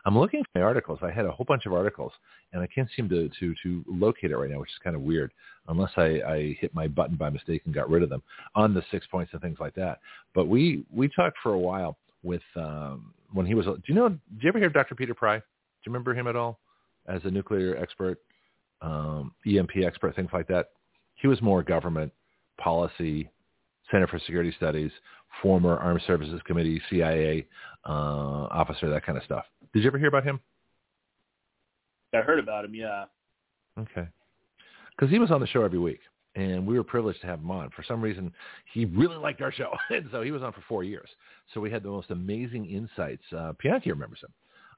I'm 0.05 0.19
looking 0.19 0.43
for 0.45 0.59
my 0.59 0.65
articles. 0.65 0.99
I 1.03 1.11
had 1.11 1.27
a 1.27 1.31
whole 1.31 1.45
bunch 1.45 1.67
of 1.67 1.73
articles, 1.73 2.13
and 2.53 2.63
I 2.63 2.67
can't 2.67 2.89
seem 2.97 3.09
to 3.11 3.29
to 3.41 3.55
to 3.63 3.85
locate 3.89 4.31
it 4.31 4.37
right 4.37 4.51
now, 4.51 4.61
which 4.61 4.71
is 4.71 4.79
kind 4.83 4.97
of 4.97 5.03
weird. 5.03 5.33
Unless 5.69 5.93
I, 5.97 6.21
I 6.27 6.57
hit 6.61 6.75
my 6.75 6.89
button 6.89 7.17
by 7.17 7.31
mistake 7.31 7.63
and 7.65 7.75
got 7.75 7.91
rid 7.91 8.03
of 8.03 8.09
them 8.09 8.23
on 8.55 8.75
the 8.75 8.83
six 8.91 9.07
points 9.07 9.33
and 9.33 9.43
things 9.43 9.59
like 9.61 9.75
that. 9.75 10.01
But 10.35 10.49
we 10.49 10.85
we 10.91 11.09
talked 11.09 11.37
for 11.43 11.53
a 11.53 11.59
while 11.59 11.97
with 12.23 12.43
um, 12.57 13.13
when 13.33 13.47
he 13.47 13.55
was. 13.55 13.67
Do 13.67 13.81
you 13.87 13.95
know? 13.95 14.09
Did 14.09 14.19
you 14.41 14.49
ever 14.49 14.59
hear 14.59 14.69
of 14.69 14.75
Dr. 14.75 14.95
Peter 14.95 15.15
Pry? 15.15 15.39
Do 15.39 15.45
you 15.87 15.93
remember 15.93 16.15
him 16.15 16.27
at 16.27 16.37
all 16.37 16.59
as 17.07 17.21
a 17.25 17.31
nuclear 17.31 17.77
expert, 17.77 18.19
um, 18.83 19.33
EMP 19.47 19.77
expert, 19.85 20.15
things 20.17 20.31
like 20.33 20.49
that? 20.49 20.71
He 21.15 21.27
was 21.27 21.41
more 21.43 21.63
government 21.63 22.13
policy, 22.59 23.31
Center 23.91 24.07
for 24.07 24.19
Security 24.21 24.53
Studies, 24.57 24.91
former 25.43 25.77
Armed 25.77 26.03
Services 26.07 26.41
Committee, 26.45 26.81
CIA 26.91 27.47
uh, 27.87 28.49
officer, 28.51 28.89
that 28.91 29.05
kind 29.05 29.19
of 29.19 29.25
stuff. 29.25 29.45
Did 29.73 29.83
you 29.83 29.89
ever 29.89 29.99
hear 29.99 30.09
about 30.09 30.25
him? 30.25 30.41
I 32.15 32.19
heard 32.19 32.39
about 32.39 32.65
him. 32.65 32.75
Yeah. 32.75 33.05
Okay. 33.79 34.09
Because 34.97 35.11
he 35.11 35.19
was 35.19 35.31
on 35.31 35.41
the 35.41 35.47
show 35.47 35.63
every 35.63 35.79
week, 35.79 36.01
and 36.35 36.67
we 36.67 36.77
were 36.77 36.85
privileged 36.85 37.21
to 37.23 37.27
have 37.27 37.39
him 37.41 37.51
on. 37.51 37.71
For 37.71 37.83
some 37.85 38.03
reason, 38.03 38.33
he 38.73 38.85
really 38.85 39.17
liked 39.17 39.41
our 39.41 39.53
show, 39.53 39.71
and 39.91 40.09
so 40.11 40.23
he 40.23 40.31
was 40.31 40.43
on 40.43 40.53
for 40.53 40.63
four 40.69 40.85
years. 40.85 41.09
So 41.55 41.61
we 41.61 41.71
had 41.71 41.83
the 41.83 41.89
most 41.89 42.11
amazing 42.11 42.67
insights. 42.67 43.23
Uh, 43.33 43.53
Pianki 43.63 43.87
remembers 43.87 44.21
him. 44.21 44.33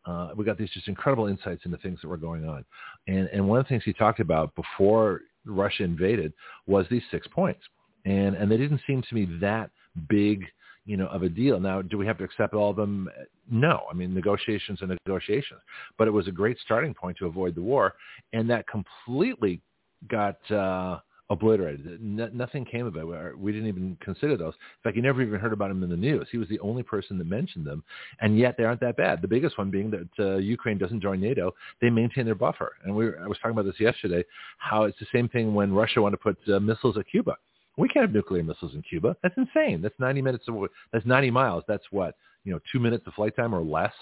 Uh, 0.04 0.30
we 0.36 0.44
got 0.44 0.58
these 0.58 0.70
just 0.70 0.88
incredible 0.88 1.26
insights 1.26 1.64
into 1.64 1.76
things 1.78 2.00
that 2.02 2.08
were 2.08 2.16
going 2.16 2.48
on, 2.48 2.64
and 3.06 3.28
and 3.28 3.46
one 3.46 3.60
of 3.60 3.64
the 3.64 3.68
things 3.68 3.84
he 3.84 3.92
talked 3.92 4.18
about 4.18 4.52
before 4.56 5.20
Russia 5.46 5.84
invaded 5.84 6.32
was 6.66 6.86
these 6.90 7.02
six 7.10 7.26
points, 7.28 7.60
and 8.04 8.34
and 8.34 8.50
they 8.50 8.56
didn't 8.56 8.80
seem 8.84 9.00
to 9.02 9.14
me 9.14 9.28
that 9.40 9.70
big 10.08 10.44
you 10.84 10.96
know, 10.96 11.06
of 11.06 11.22
a 11.22 11.28
deal. 11.28 11.60
Now, 11.60 11.82
do 11.82 11.96
we 11.96 12.06
have 12.06 12.18
to 12.18 12.24
accept 12.24 12.54
all 12.54 12.70
of 12.70 12.76
them? 12.76 13.08
No. 13.50 13.82
I 13.90 13.94
mean, 13.94 14.14
negotiations 14.14 14.82
are 14.82 14.86
negotiations. 14.86 15.60
But 15.98 16.08
it 16.08 16.10
was 16.10 16.28
a 16.28 16.32
great 16.32 16.58
starting 16.64 16.94
point 16.94 17.16
to 17.18 17.26
avoid 17.26 17.54
the 17.54 17.62
war, 17.62 17.94
and 18.32 18.48
that 18.50 18.66
completely 18.66 19.60
got 20.08 20.50
uh, 20.50 20.98
obliterated. 21.30 22.02
No, 22.02 22.28
nothing 22.32 22.64
came 22.64 22.86
of 22.86 22.96
it. 22.96 23.38
We 23.38 23.52
didn't 23.52 23.68
even 23.68 23.96
consider 24.00 24.36
those. 24.36 24.54
In 24.54 24.82
fact, 24.82 24.96
you 24.96 25.02
never 25.02 25.22
even 25.22 25.38
heard 25.38 25.52
about 25.52 25.70
him 25.70 25.82
in 25.82 25.90
the 25.90 25.96
news. 25.96 26.26
He 26.32 26.38
was 26.38 26.48
the 26.48 26.58
only 26.60 26.82
person 26.82 27.16
that 27.18 27.26
mentioned 27.26 27.64
them, 27.64 27.84
and 28.20 28.36
yet 28.36 28.56
they 28.58 28.64
aren't 28.64 28.80
that 28.80 28.96
bad. 28.96 29.22
The 29.22 29.28
biggest 29.28 29.58
one 29.58 29.70
being 29.70 29.90
that 29.90 30.08
uh, 30.18 30.36
Ukraine 30.38 30.78
doesn't 30.78 31.00
join 31.00 31.20
NATO. 31.20 31.54
They 31.80 31.90
maintain 31.90 32.26
their 32.26 32.34
buffer. 32.34 32.72
And 32.84 32.94
we 32.94 33.06
were, 33.06 33.20
I 33.22 33.28
was 33.28 33.38
talking 33.38 33.52
about 33.52 33.66
this 33.66 33.80
yesterday, 33.80 34.24
how 34.58 34.84
it's 34.84 34.98
the 34.98 35.06
same 35.12 35.28
thing 35.28 35.54
when 35.54 35.72
Russia 35.72 36.02
wanted 36.02 36.16
to 36.16 36.22
put 36.22 36.54
uh, 36.54 36.58
missiles 36.58 36.98
at 36.98 37.08
Cuba 37.08 37.36
we 37.76 37.88
can't 37.88 38.04
have 38.04 38.14
nuclear 38.14 38.42
missiles 38.42 38.74
in 38.74 38.82
Cuba. 38.82 39.16
That's 39.22 39.36
insane. 39.36 39.80
That's 39.80 39.94
90 39.98 40.22
minutes 40.22 40.44
of 40.48 40.68
that's 40.92 41.06
90 41.06 41.30
miles. 41.30 41.64
That's 41.66 41.84
what 41.90 42.16
you 42.44 42.52
know, 42.52 42.60
two 42.70 42.78
minutes 42.78 43.06
of 43.06 43.14
flight 43.14 43.36
time 43.36 43.54
or 43.54 43.62
less. 43.62 43.92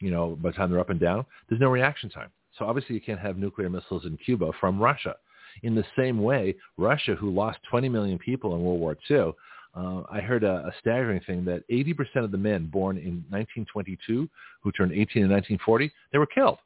You 0.00 0.10
know, 0.10 0.38
by 0.40 0.50
the 0.50 0.56
time 0.56 0.70
they're 0.70 0.80
up 0.80 0.90
and 0.90 1.00
down, 1.00 1.26
there's 1.48 1.60
no 1.60 1.68
reaction 1.68 2.08
time. 2.08 2.30
So 2.58 2.66
obviously, 2.66 2.94
you 2.94 3.00
can't 3.00 3.20
have 3.20 3.36
nuclear 3.36 3.68
missiles 3.68 4.04
in 4.04 4.16
Cuba 4.18 4.52
from 4.60 4.78
Russia. 4.78 5.16
In 5.62 5.74
the 5.74 5.84
same 5.96 6.22
way, 6.22 6.54
Russia, 6.76 7.14
who 7.14 7.30
lost 7.30 7.58
20 7.70 7.88
million 7.88 8.18
people 8.18 8.54
in 8.54 8.62
World 8.62 8.80
War 8.80 8.96
II, 9.10 9.32
uh, 9.74 10.02
I 10.10 10.20
heard 10.20 10.44
a, 10.44 10.66
a 10.66 10.72
staggering 10.80 11.20
thing 11.26 11.44
that 11.44 11.68
80% 11.68 12.24
of 12.24 12.30
the 12.30 12.38
men 12.38 12.66
born 12.66 12.96
in 12.96 13.24
1922 13.30 14.28
who 14.62 14.72
turned 14.72 14.92
18 14.92 15.24
in 15.24 15.30
1940, 15.30 15.92
they 16.12 16.18
were 16.18 16.26
killed. 16.26 16.58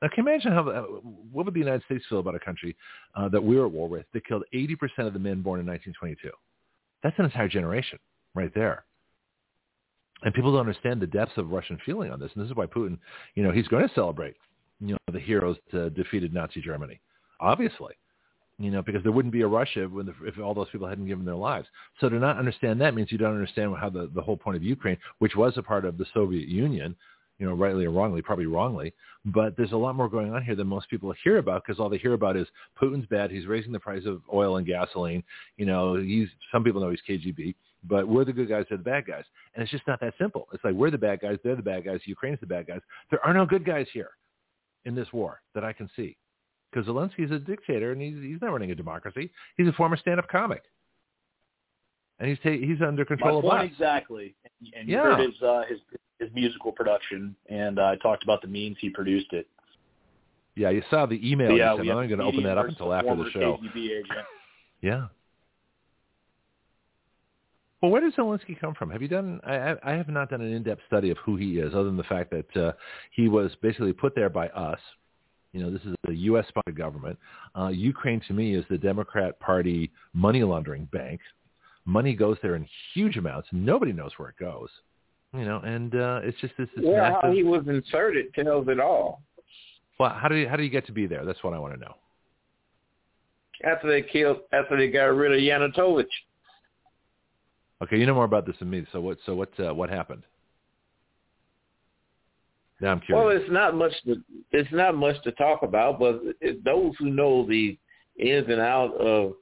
Now, 0.00 0.08
can 0.08 0.24
you 0.24 0.30
imagine 0.30 0.52
how 0.52 0.68
uh, 0.68 0.82
what 1.32 1.44
would 1.44 1.54
the 1.54 1.60
United 1.60 1.82
States 1.84 2.04
feel 2.08 2.20
about 2.20 2.34
a 2.34 2.40
country 2.40 2.76
uh, 3.16 3.28
that 3.30 3.42
we 3.42 3.56
were 3.56 3.66
at 3.66 3.72
war 3.72 3.88
with 3.88 4.06
that 4.12 4.24
killed 4.26 4.44
80% 4.54 4.76
of 5.06 5.12
the 5.12 5.18
men 5.18 5.42
born 5.42 5.60
in 5.60 5.66
1922? 5.66 6.30
That's 7.02 7.18
an 7.18 7.24
entire 7.24 7.48
generation 7.48 7.98
right 8.34 8.52
there. 8.54 8.84
And 10.22 10.34
people 10.34 10.52
don't 10.52 10.60
understand 10.60 11.00
the 11.00 11.06
depths 11.06 11.36
of 11.36 11.50
Russian 11.50 11.78
feeling 11.86 12.10
on 12.12 12.18
this, 12.18 12.30
and 12.34 12.42
this 12.42 12.50
is 12.50 12.56
why 12.56 12.66
Putin, 12.66 12.98
you 13.34 13.42
know, 13.42 13.52
he's 13.52 13.68
going 13.68 13.86
to 13.86 13.94
celebrate, 13.94 14.34
you 14.80 14.88
know, 14.88 14.98
the 15.12 15.20
heroes 15.20 15.56
that 15.72 15.94
defeated 15.94 16.34
Nazi 16.34 16.60
Germany, 16.60 17.00
obviously, 17.40 17.94
you 18.58 18.72
know, 18.72 18.82
because 18.82 19.02
there 19.04 19.12
wouldn't 19.12 19.32
be 19.32 19.42
a 19.42 19.46
Russia 19.46 19.88
the, 19.88 20.14
if 20.22 20.38
all 20.40 20.54
those 20.54 20.68
people 20.70 20.88
hadn't 20.88 21.06
given 21.06 21.24
their 21.24 21.36
lives. 21.36 21.68
So 22.00 22.08
to 22.08 22.18
not 22.18 22.38
understand 22.38 22.80
that 22.80 22.94
means 22.94 23.12
you 23.12 23.18
don't 23.18 23.34
understand 23.34 23.76
how 23.80 23.90
the, 23.90 24.10
the 24.12 24.20
whole 24.20 24.36
point 24.36 24.56
of 24.56 24.64
Ukraine, 24.64 24.98
which 25.20 25.36
was 25.36 25.56
a 25.56 25.62
part 25.62 25.84
of 25.84 25.98
the 25.98 26.06
Soviet 26.12 26.48
Union, 26.48 26.96
you 27.38 27.46
know, 27.46 27.54
rightly 27.54 27.84
or 27.84 27.90
wrongly, 27.90 28.22
probably 28.22 28.46
wrongly. 28.46 28.92
But 29.24 29.56
there's 29.56 29.72
a 29.72 29.76
lot 29.76 29.94
more 29.94 30.08
going 30.08 30.32
on 30.32 30.42
here 30.42 30.56
than 30.56 30.66
most 30.66 30.88
people 30.90 31.12
hear 31.22 31.38
about 31.38 31.64
because 31.64 31.80
all 31.80 31.88
they 31.88 31.98
hear 31.98 32.14
about 32.14 32.36
is 32.36 32.46
Putin's 32.80 33.06
bad. 33.06 33.30
He's 33.30 33.46
raising 33.46 33.72
the 33.72 33.80
price 33.80 34.04
of 34.06 34.22
oil 34.32 34.56
and 34.56 34.66
gasoline. 34.66 35.22
You 35.56 35.66
know, 35.66 35.96
he's 35.96 36.28
some 36.50 36.64
people 36.64 36.80
know 36.80 36.90
he's 36.90 37.00
KGB, 37.08 37.54
but 37.84 38.08
we're 38.08 38.24
the 38.24 38.32
good 38.32 38.48
guys, 38.48 38.66
they're 38.68 38.78
the 38.78 38.84
bad 38.84 39.06
guys, 39.06 39.24
and 39.54 39.62
it's 39.62 39.70
just 39.70 39.86
not 39.86 40.00
that 40.00 40.14
simple. 40.18 40.48
It's 40.52 40.64
like 40.64 40.74
we're 40.74 40.90
the 40.90 40.98
bad 40.98 41.20
guys, 41.20 41.38
they're 41.44 41.56
the 41.56 41.62
bad 41.62 41.84
guys, 41.84 42.00
Ukraine's 42.04 42.40
the 42.40 42.46
bad 42.46 42.66
guys. 42.66 42.80
There 43.10 43.24
are 43.24 43.34
no 43.34 43.46
good 43.46 43.64
guys 43.64 43.86
here 43.92 44.10
in 44.84 44.94
this 44.94 45.08
war 45.12 45.40
that 45.54 45.64
I 45.64 45.72
can 45.72 45.88
see 45.94 46.16
because 46.72 46.86
Zelensky 46.88 47.24
is 47.24 47.30
a 47.30 47.38
dictator 47.38 47.92
and 47.92 48.00
he's 48.00 48.22
he's 48.22 48.40
not 48.40 48.52
running 48.52 48.70
a 48.70 48.74
democracy. 48.74 49.30
He's 49.56 49.68
a 49.68 49.72
former 49.72 49.96
stand-up 49.96 50.28
comic. 50.28 50.62
And 52.18 52.28
he's 52.28 52.38
ta- 52.42 52.50
he's 52.50 52.80
under 52.82 53.02
My 53.02 53.08
control 53.08 53.42
point 53.42 53.54
of 53.54 53.60
us. 53.60 53.66
exactly. 53.72 54.34
And, 54.74 54.88
you 54.88 54.96
Yeah. 54.96 55.02
heard 55.16 55.20
his 55.30 55.42
uh, 55.42 55.62
his 55.68 55.78
his 56.18 56.30
musical 56.34 56.72
production, 56.72 57.36
and 57.48 57.78
uh, 57.78 57.84
I 57.86 57.96
talked 57.96 58.24
about 58.24 58.42
the 58.42 58.48
means 58.48 58.76
he 58.80 58.90
produced 58.90 59.32
it. 59.32 59.46
Yeah, 60.56 60.70
you 60.70 60.82
saw 60.90 61.06
the 61.06 61.20
email. 61.30 61.56
Yeah, 61.56 61.74
I'm 61.74 61.86
not 61.86 62.06
going 62.08 62.18
to 62.18 62.24
open 62.24 62.42
that 62.42 62.58
up 62.58 62.66
until 62.68 62.92
after 62.92 63.14
the 63.14 63.30
show. 63.30 63.58
Yeah. 64.80 65.06
Well, 67.80 67.92
where 67.92 68.00
does 68.00 68.12
Zelensky 68.14 68.58
come 68.60 68.74
from? 68.74 68.90
Have 68.90 69.02
you 69.02 69.08
done? 69.08 69.40
I, 69.46 69.54
I 69.56 69.76
I 69.84 69.92
have 69.92 70.08
not 70.08 70.30
done 70.30 70.40
an 70.40 70.52
in-depth 70.52 70.82
study 70.88 71.10
of 71.10 71.18
who 71.18 71.36
he 71.36 71.58
is, 71.58 71.74
other 71.74 71.84
than 71.84 71.96
the 71.96 72.02
fact 72.04 72.30
that 72.32 72.56
uh, 72.56 72.72
he 73.12 73.28
was 73.28 73.52
basically 73.62 73.92
put 73.92 74.14
there 74.16 74.28
by 74.28 74.48
us. 74.48 74.80
You 75.52 75.62
know, 75.62 75.70
this 75.70 75.82
is 75.82 75.94
a 76.08 76.12
U.S.-sponsored 76.12 76.76
government. 76.76 77.18
Uh, 77.58 77.68
Ukraine, 77.68 78.20
to 78.28 78.34
me, 78.34 78.54
is 78.54 78.64
the 78.68 78.76
Democrat 78.78 79.38
Party 79.40 79.90
money 80.12 80.42
laundering 80.42 80.86
bank. 80.92 81.20
Money 81.88 82.14
goes 82.14 82.36
there 82.42 82.54
in 82.54 82.68
huge 82.92 83.16
amounts. 83.16 83.48
Nobody 83.50 83.94
knows 83.94 84.10
where 84.18 84.28
it 84.28 84.36
goes. 84.38 84.68
You 85.32 85.46
know, 85.46 85.60
and 85.60 85.94
uh, 85.94 86.20
it's 86.22 86.38
just 86.38 86.52
this, 86.58 86.68
this 86.76 86.84
Well, 86.86 86.96
massive. 87.00 87.18
how 87.22 87.32
he 87.32 87.42
was 87.44 87.64
inserted 87.66 88.26
tells 88.34 88.68
it 88.68 88.78
all. 88.78 89.22
well, 89.98 90.10
how 90.10 90.28
do 90.28 90.34
you, 90.34 90.46
how 90.46 90.56
do 90.56 90.62
you 90.62 90.68
get 90.68 90.84
to 90.86 90.92
be 90.92 91.06
there? 91.06 91.24
That's 91.24 91.42
what 91.42 91.54
I 91.54 91.58
want 91.58 91.72
to 91.72 91.80
know. 91.80 91.94
After 93.64 93.88
they 93.90 94.02
killed, 94.02 94.40
after 94.52 94.76
they 94.76 94.88
got 94.90 95.04
rid 95.04 95.32
of 95.32 95.38
Yanukovych. 95.38 96.04
Okay, 97.82 97.96
you 97.98 98.04
know 98.04 98.14
more 98.14 98.24
about 98.24 98.46
this 98.46 98.56
than 98.58 98.68
me. 98.68 98.86
So 98.92 99.00
what? 99.00 99.16
So 99.24 99.34
what? 99.34 99.50
Uh, 99.58 99.72
what 99.74 99.88
happened? 99.88 100.24
Now 102.82 102.92
I'm 102.92 103.00
curious. 103.00 103.24
Well, 103.24 103.34
it's 103.34 103.50
not 103.50 103.74
much. 103.74 103.92
To, 104.04 104.16
it's 104.52 104.72
not 104.72 104.94
much 104.94 105.22
to 105.24 105.32
talk 105.32 105.62
about, 105.62 105.98
but 105.98 106.20
those 106.64 106.92
who 106.98 107.10
know 107.10 107.46
the 107.46 107.78
ins 108.18 108.46
and 108.48 108.60
outs 108.60 108.94
of 109.00 109.32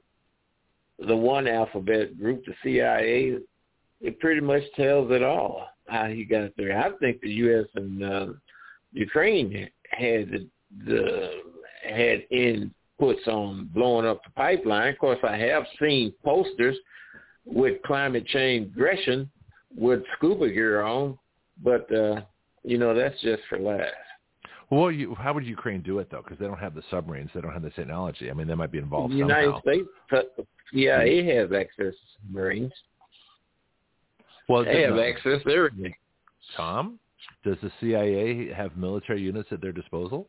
the 0.99 1.15
one 1.15 1.47
alphabet 1.47 2.17
group, 2.19 2.43
the 2.45 2.53
CIA, 2.63 3.37
it 4.01 4.19
pretty 4.19 4.41
much 4.41 4.63
tells 4.75 5.11
it 5.11 5.23
all 5.23 5.67
how 5.87 6.05
he 6.05 6.23
got 6.23 6.51
there. 6.57 6.79
I 6.79 6.91
think 6.97 7.21
the 7.21 7.29
U.S. 7.29 7.65
and 7.75 8.03
uh, 8.03 8.27
Ukraine 8.93 9.69
had 9.91 10.29
the, 10.31 10.47
the 10.85 11.31
had 11.87 12.23
inputs 12.31 13.27
on 13.27 13.69
blowing 13.73 14.05
up 14.05 14.23
the 14.23 14.31
pipeline. 14.35 14.89
Of 14.89 14.99
course, 14.99 15.19
I 15.23 15.37
have 15.37 15.63
seen 15.79 16.13
posters 16.23 16.75
with 17.45 17.81
climate 17.83 18.25
change 18.27 18.67
aggression 18.67 19.29
with 19.75 20.01
scuba 20.17 20.49
gear 20.49 20.81
on, 20.81 21.17
but 21.63 21.91
uh, 21.93 22.21
you 22.63 22.77
know 22.77 22.93
that's 22.93 23.19
just 23.21 23.43
for 23.49 23.59
laughs. 23.59 23.91
Well, 24.69 24.91
you, 24.91 25.15
how 25.15 25.33
would 25.33 25.45
Ukraine 25.45 25.81
do 25.81 25.99
it 25.99 26.09
though? 26.11 26.21
Because 26.21 26.37
they 26.39 26.45
don't 26.45 26.59
have 26.59 26.75
the 26.75 26.83
submarines, 26.91 27.29
they 27.33 27.41
don't 27.41 27.53
have 27.53 27.61
the 27.61 27.69
technology. 27.69 28.29
I 28.29 28.33
mean, 28.33 28.47
they 28.47 28.55
might 28.55 28.71
be 28.71 28.79
involved 28.79 29.13
the 29.13 29.17
United 29.17 29.53
somehow. 29.53 29.61
States, 29.61 30.47
yeah, 30.73 30.99
CIA 30.99 31.35
has 31.35 31.51
access 31.53 31.93
to 31.93 31.93
submarines. 32.21 32.73
Well, 34.49 34.65
They 34.65 34.81
have 34.83 34.95
no. 34.95 35.01
access 35.01 35.43
to 35.43 35.49
everything. 35.53 35.93
Tom, 36.55 36.99
does 37.43 37.57
the 37.61 37.71
CIA 37.79 38.51
have 38.53 38.77
military 38.77 39.21
units 39.21 39.49
at 39.51 39.61
their 39.61 39.71
disposal? 39.71 40.27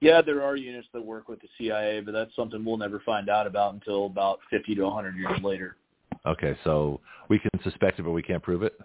Yeah, 0.00 0.22
there 0.22 0.42
are 0.42 0.54
units 0.54 0.86
that 0.92 1.04
work 1.04 1.28
with 1.28 1.40
the 1.40 1.48
CIA, 1.58 2.00
but 2.00 2.12
that's 2.12 2.34
something 2.36 2.64
we'll 2.64 2.76
never 2.76 3.00
find 3.00 3.28
out 3.28 3.46
about 3.46 3.74
until 3.74 4.06
about 4.06 4.38
50 4.50 4.74
to 4.76 4.82
100 4.84 5.16
years 5.16 5.42
later. 5.42 5.76
Okay, 6.24 6.56
so 6.62 7.00
we 7.28 7.38
can 7.38 7.50
suspect 7.64 7.98
it, 7.98 8.02
but 8.02 8.12
we 8.12 8.22
can't 8.22 8.42
prove 8.42 8.62
it. 8.62 8.78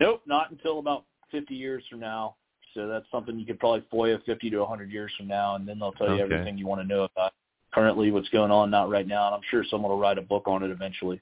Nope, 0.00 0.22
not 0.26 0.50
until 0.50 0.78
about 0.78 1.04
50 1.30 1.54
years 1.54 1.82
from 1.90 2.00
now. 2.00 2.36
So 2.74 2.86
that's 2.86 3.06
something 3.10 3.38
you 3.38 3.46
could 3.46 3.58
probably 3.58 3.84
FOIA 3.92 4.22
50 4.24 4.50
to 4.50 4.58
100 4.58 4.90
years 4.90 5.10
from 5.16 5.28
now, 5.28 5.54
and 5.56 5.66
then 5.66 5.78
they'll 5.78 5.92
tell 5.92 6.08
you 6.08 6.22
Okay. 6.22 6.34
everything 6.34 6.58
you 6.58 6.66
want 6.66 6.80
to 6.82 6.86
know 6.86 7.04
about 7.04 7.32
currently 7.72 8.10
what's 8.10 8.28
going 8.28 8.50
on, 8.50 8.70
not 8.70 8.88
right 8.90 9.06
now. 9.06 9.26
And 9.26 9.34
I'm 9.34 9.40
sure 9.50 9.64
someone 9.64 9.90
will 9.90 9.98
write 9.98 10.18
a 10.18 10.22
book 10.22 10.44
on 10.46 10.62
it 10.62 10.70
eventually. 10.70 11.20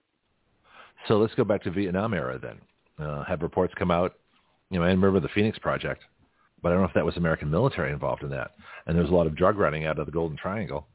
So 1.06 1.18
let's 1.18 1.34
go 1.34 1.44
back 1.44 1.62
to 1.64 1.70
Vietnam 1.70 2.14
era 2.14 2.38
then. 2.38 2.60
Uh, 3.04 3.24
have 3.24 3.42
reports 3.42 3.74
come 3.76 3.90
out? 3.90 4.14
You 4.70 4.78
know, 4.78 4.84
I 4.84 4.88
remember 4.88 5.20
the 5.20 5.28
Phoenix 5.28 5.58
Project, 5.58 6.02
but 6.62 6.68
I 6.68 6.72
don't 6.72 6.82
know 6.82 6.88
if 6.88 6.94
that 6.94 7.04
was 7.04 7.16
American 7.16 7.50
military 7.50 7.92
involved 7.92 8.22
in 8.22 8.30
that. 8.30 8.52
And 8.86 8.96
there 8.96 9.02
was 9.02 9.10
a 9.10 9.14
lot 9.14 9.26
of 9.26 9.36
drug 9.36 9.58
running 9.58 9.84
out 9.86 9.98
of 9.98 10.06
the 10.06 10.12
Golden 10.12 10.36
Triangle. 10.36 10.86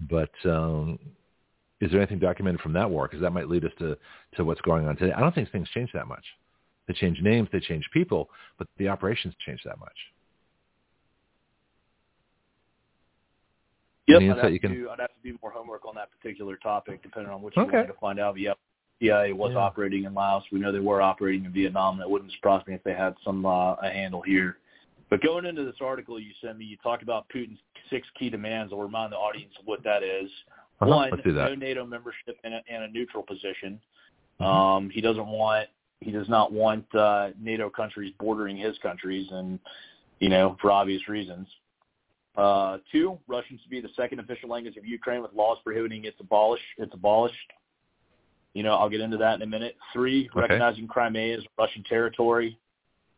But 0.00 0.30
um, 0.44 0.98
is 1.80 1.90
there 1.90 2.00
anything 2.00 2.18
documented 2.18 2.60
from 2.60 2.72
that 2.74 2.90
war? 2.90 3.06
Because 3.08 3.22
that 3.22 3.32
might 3.32 3.48
lead 3.48 3.64
us 3.64 3.72
to 3.78 3.96
to 4.36 4.44
what's 4.44 4.60
going 4.60 4.86
on 4.86 4.96
today. 4.96 5.12
I 5.12 5.20
don't 5.20 5.34
think 5.34 5.50
things 5.50 5.68
change 5.70 5.90
that 5.92 6.06
much. 6.06 6.24
They 6.86 6.94
change 6.94 7.20
names, 7.20 7.48
they 7.52 7.60
change 7.60 7.88
people, 7.92 8.30
but 8.58 8.68
the 8.78 8.88
operations 8.88 9.34
change 9.44 9.60
that 9.64 9.78
much. 9.78 9.96
Yep, 14.08 14.22
I'd 14.22 14.38
have, 14.38 14.52
you 14.52 14.58
to 14.60 14.68
can- 14.68 14.72
do, 14.76 14.88
I'd 14.90 15.00
have 15.00 15.08
to 15.10 15.22
do 15.32 15.36
more 15.42 15.50
homework 15.50 15.84
on 15.84 15.96
that 15.96 16.08
particular 16.12 16.56
topic, 16.56 17.02
depending 17.02 17.32
on 17.32 17.42
what 17.42 17.56
you 17.56 17.62
Okay. 17.62 17.78
wanted 17.78 17.86
to 17.88 17.92
find 17.94 18.20
out. 18.20 18.38
Yeah, 18.38 18.52
CIA 19.00 19.32
was 19.32 19.52
Yeah. 19.52 19.58
operating 19.58 20.04
in 20.04 20.14
Laos. 20.14 20.44
We 20.52 20.60
know 20.60 20.70
they 20.70 20.78
were 20.78 21.02
operating 21.02 21.44
in 21.44 21.52
Vietnam. 21.52 21.98
That 21.98 22.08
wouldn't 22.08 22.30
surprise 22.32 22.64
me 22.68 22.74
if 22.74 22.84
they 22.84 22.94
had 22.94 23.16
some 23.24 23.44
uh, 23.44 23.74
a 23.74 23.90
handle 23.90 24.22
here. 24.22 24.58
But 25.10 25.22
going 25.22 25.44
into 25.44 25.64
this 25.64 25.80
article 25.80 26.18
you 26.20 26.32
sent 26.40 26.58
me, 26.58 26.64
you 26.64 26.76
talked 26.78 27.02
about 27.02 27.28
Putin's 27.28 27.58
six 27.90 28.08
key 28.18 28.30
demands. 28.30 28.72
I'll 28.72 28.80
remind 28.80 29.12
the 29.12 29.16
audience 29.18 29.54
of 29.58 29.66
what 29.66 29.82
that 29.82 30.02
is. 30.04 30.30
Uh-huh, 30.80 30.90
One, 30.94 31.10
that. 31.10 31.26
no 31.26 31.54
NATO 31.54 31.84
membership 31.84 32.38
and 32.44 32.54
a, 32.54 32.62
and 32.68 32.84
a 32.84 32.88
neutral 32.88 33.22
position. 33.24 33.80
Mhm. 34.40 34.44
Um, 34.44 34.90
he 34.90 35.00
doesn't 35.00 35.26
want 35.26 35.68
he 36.00 36.10
does 36.10 36.28
not 36.28 36.52
want 36.52 36.84
uh, 36.94 37.30
NATO 37.40 37.70
countries 37.70 38.12
bordering 38.18 38.56
his 38.56 38.76
countries, 38.78 39.26
and 39.30 39.58
you 40.20 40.28
know 40.28 40.56
for 40.60 40.70
obvious 40.70 41.08
reasons. 41.08 41.46
Uh, 42.36 42.78
two, 42.92 43.18
Russian 43.28 43.58
to 43.62 43.68
be 43.70 43.80
the 43.80 43.88
second 43.96 44.20
official 44.20 44.50
language 44.50 44.76
of 44.76 44.84
Ukraine 44.84 45.22
with 45.22 45.32
laws 45.32 45.56
prohibiting 45.64 46.04
its 46.04 46.18
abolish 46.20 46.60
its 46.76 46.92
abolished. 46.92 47.52
You 48.52 48.62
know, 48.62 48.74
I'll 48.74 48.88
get 48.88 49.00
into 49.00 49.16
that 49.18 49.34
in 49.34 49.42
a 49.42 49.46
minute. 49.46 49.76
Three, 49.92 50.28
Okay. 50.30 50.40
recognizing 50.40 50.86
Crimea 50.86 51.36
as 51.38 51.44
Russian 51.58 51.82
territory. 51.84 52.58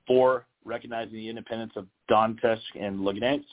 Four, 0.06 0.46
recognizing 0.64 1.14
the 1.14 1.28
independence 1.28 1.72
of 1.76 1.86
Donetsk 2.10 2.58
and 2.78 3.00
Lugansk. 3.00 3.44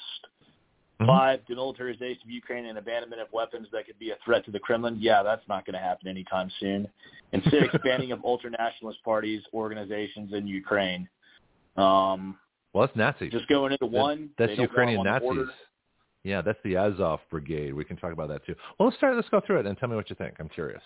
Mhm. 1.00 1.08
Five, 1.08 1.42
demilitarization 1.50 2.24
of 2.24 2.30
Ukraine 2.30 2.68
and 2.68 2.78
abandonment 2.78 3.22
of 3.22 3.32
weapons 3.34 3.68
that 3.72 3.86
could 3.86 4.00
be 4.00 4.12
a 4.12 4.16
threat 4.24 4.46
to 4.46 4.52
the 4.52 4.60
Kremlin. 4.60 4.96
Yeah, 5.00 5.24
that's 5.24 5.46
not 5.50 5.66
going 5.66 5.74
to 5.74 5.80
happen 5.80 6.08
anytime 6.08 6.50
soon. 6.60 6.88
And 7.34 7.44
six, 7.52 7.76
banning 7.84 8.14
of 8.14 8.20
ultranationalist 8.20 9.02
parties, 9.04 9.42
organizations 9.54 10.32
in 10.34 10.48
Ukraine. 10.48 11.10
Um, 11.76 12.40
Well, 12.72 12.88
that's 12.88 12.96
Nazis. 12.96 13.32
just 13.32 13.48
going 13.48 13.74
into 13.74 13.88
That- 13.88 13.92
one, 13.92 14.30
that's 14.38 14.58
Ukrainian 14.58 15.00
on 15.00 15.06
Nazis. 15.06 15.50
Yeah, 16.24 16.42
that's 16.42 16.62
the 16.64 16.78
Azov 16.78 17.20
Brigade. 17.30 17.74
We 17.74 17.84
can 17.84 17.98
talk 17.98 18.14
about 18.14 18.30
that 18.30 18.46
too. 18.46 18.56
Well, 18.80 18.88
let's 18.88 18.98
start. 18.98 19.16
Let's 19.16 19.30
go 19.30 19.42
through 19.42 19.60
it 19.60 19.66
and 19.66 19.78
tell 19.78 19.90
me 19.90 19.96
what 19.96 20.10
you 20.10 20.16
think. 20.16 20.36
I'm 20.40 20.50
curious. 20.50 20.82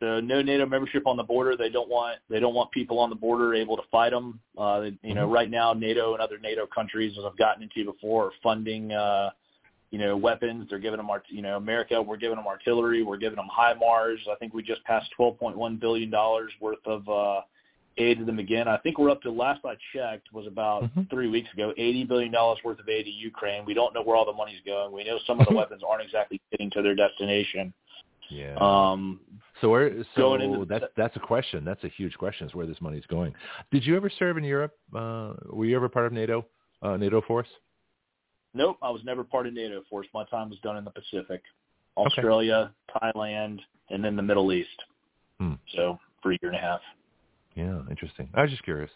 So 0.00 0.20
no 0.20 0.42
NATO 0.42 0.66
membership 0.66 1.06
on 1.06 1.16
the 1.16 1.22
border. 1.22 1.56
They 1.56 1.70
don't 1.70 1.88
want 1.88 2.18
they 2.28 2.38
don't 2.38 2.54
want 2.54 2.70
people 2.70 2.98
on 2.98 3.08
the 3.08 3.16
border 3.16 3.54
able 3.54 3.76
to 3.76 3.82
fight 3.90 4.10
them. 4.10 4.40
Uh, 4.56 4.80
they- 4.80 4.98
you 5.02 5.14
know, 5.14 5.26
Mhm. 5.26 5.32
right 5.32 5.50
now 5.50 5.72
NATO 5.72 6.12
and 6.12 6.20
other 6.22 6.38
NATO 6.38 6.66
countries, 6.66 7.16
as 7.18 7.24
I've 7.24 7.36
gotten 7.36 7.62
into 7.62 7.84
before, 7.84 8.26
are 8.26 8.32
funding 8.42 8.92
uh, 8.92 9.30
you 9.90 9.98
know 9.98 10.14
weapons. 10.16 10.68
They're 10.68 10.78
giving 10.78 10.98
them 10.98 11.08
art. 11.08 11.24
You 11.28 11.40
know, 11.42 11.56
America, 11.56 12.00
we're 12.02 12.18
giving 12.18 12.36
them 12.36 12.46
artillery. 12.46 13.02
We're 13.02 13.16
giving 13.16 13.36
them 13.36 13.48
HIMARS. 13.48 14.18
I 14.28 14.34
think 14.34 14.52
we 14.52 14.62
just 14.62 14.84
passed 14.84 15.10
12.1 15.18 15.76
billion 15.76 16.10
dollars 16.10 16.52
worth 16.60 16.84
of 16.86 17.08
uh, 17.08 17.40
aid 17.96 18.18
to 18.18 18.26
them 18.26 18.38
again. 18.38 18.68
I 18.68 18.76
think 18.76 18.98
we're 18.98 19.08
up 19.08 19.22
to 19.22 19.30
last 19.30 19.64
I 19.64 19.74
checked 19.94 20.30
was 20.30 20.46
about 20.46 20.82
Mhm. 20.94 21.08
three 21.08 21.28
weeks 21.28 21.50
ago, 21.54 21.72
80 21.78 22.04
billion 22.04 22.30
dollars 22.30 22.58
worth 22.62 22.78
of 22.78 22.86
aid 22.90 23.06
to 23.06 23.10
Ukraine. 23.10 23.64
We 23.64 23.72
don't 23.72 23.94
know 23.94 24.02
where 24.02 24.16
all 24.16 24.26
the 24.26 24.34
money's 24.34 24.60
going. 24.66 24.92
We 24.92 25.04
know 25.04 25.16
some 25.20 25.40
of 25.40 25.46
the 25.46 25.52
Mhm. 25.52 25.56
weapons 25.56 25.82
aren't 25.82 26.02
exactly 26.02 26.38
getting 26.50 26.68
to 26.70 26.82
their 26.82 26.94
destination. 26.94 27.72
Yeah. 28.28 28.56
Um, 28.60 29.20
so 29.60 29.70
where? 29.70 30.04
So 30.16 30.34
into- 30.34 30.64
that's 30.64 30.84
that's 30.96 31.16
a 31.16 31.20
question. 31.20 31.64
That's 31.64 31.82
a 31.84 31.88
huge 31.88 32.16
question. 32.16 32.46
Is 32.46 32.54
where 32.54 32.66
this 32.66 32.80
money's 32.80 33.06
going? 33.06 33.34
Did 33.70 33.84
you 33.84 33.96
ever 33.96 34.10
serve 34.10 34.36
in 34.36 34.44
Europe? 34.44 34.72
Uh, 34.94 35.34
were 35.50 35.64
you 35.64 35.76
ever 35.76 35.88
part 35.88 36.06
of 36.06 36.12
NATO? 36.12 36.46
Uh, 36.82 36.96
NATO 36.96 37.22
force? 37.22 37.48
Nope, 38.54 38.78
I 38.82 38.90
was 38.90 39.02
never 39.04 39.22
part 39.22 39.46
of 39.46 39.54
NATO 39.54 39.82
force. 39.88 40.06
My 40.14 40.24
time 40.24 40.50
was 40.50 40.58
done 40.60 40.76
in 40.76 40.84
the 40.84 40.90
Pacific, 40.90 41.42
Australia, 41.96 42.72
Thailand, 42.90 43.60
and 43.90 44.02
then 44.02 44.16
the 44.16 44.22
Middle 44.22 44.52
East. 44.52 44.82
Hmm. 45.38 45.54
So 45.74 45.98
for 46.22 46.32
a 46.32 46.38
year 46.42 46.50
and 46.50 46.56
a 46.56 46.60
half. 46.60 46.80
Yeah, 47.54 47.80
interesting. 47.90 48.28
I 48.34 48.42
was 48.42 48.50
just 48.50 48.62
curious. 48.62 48.90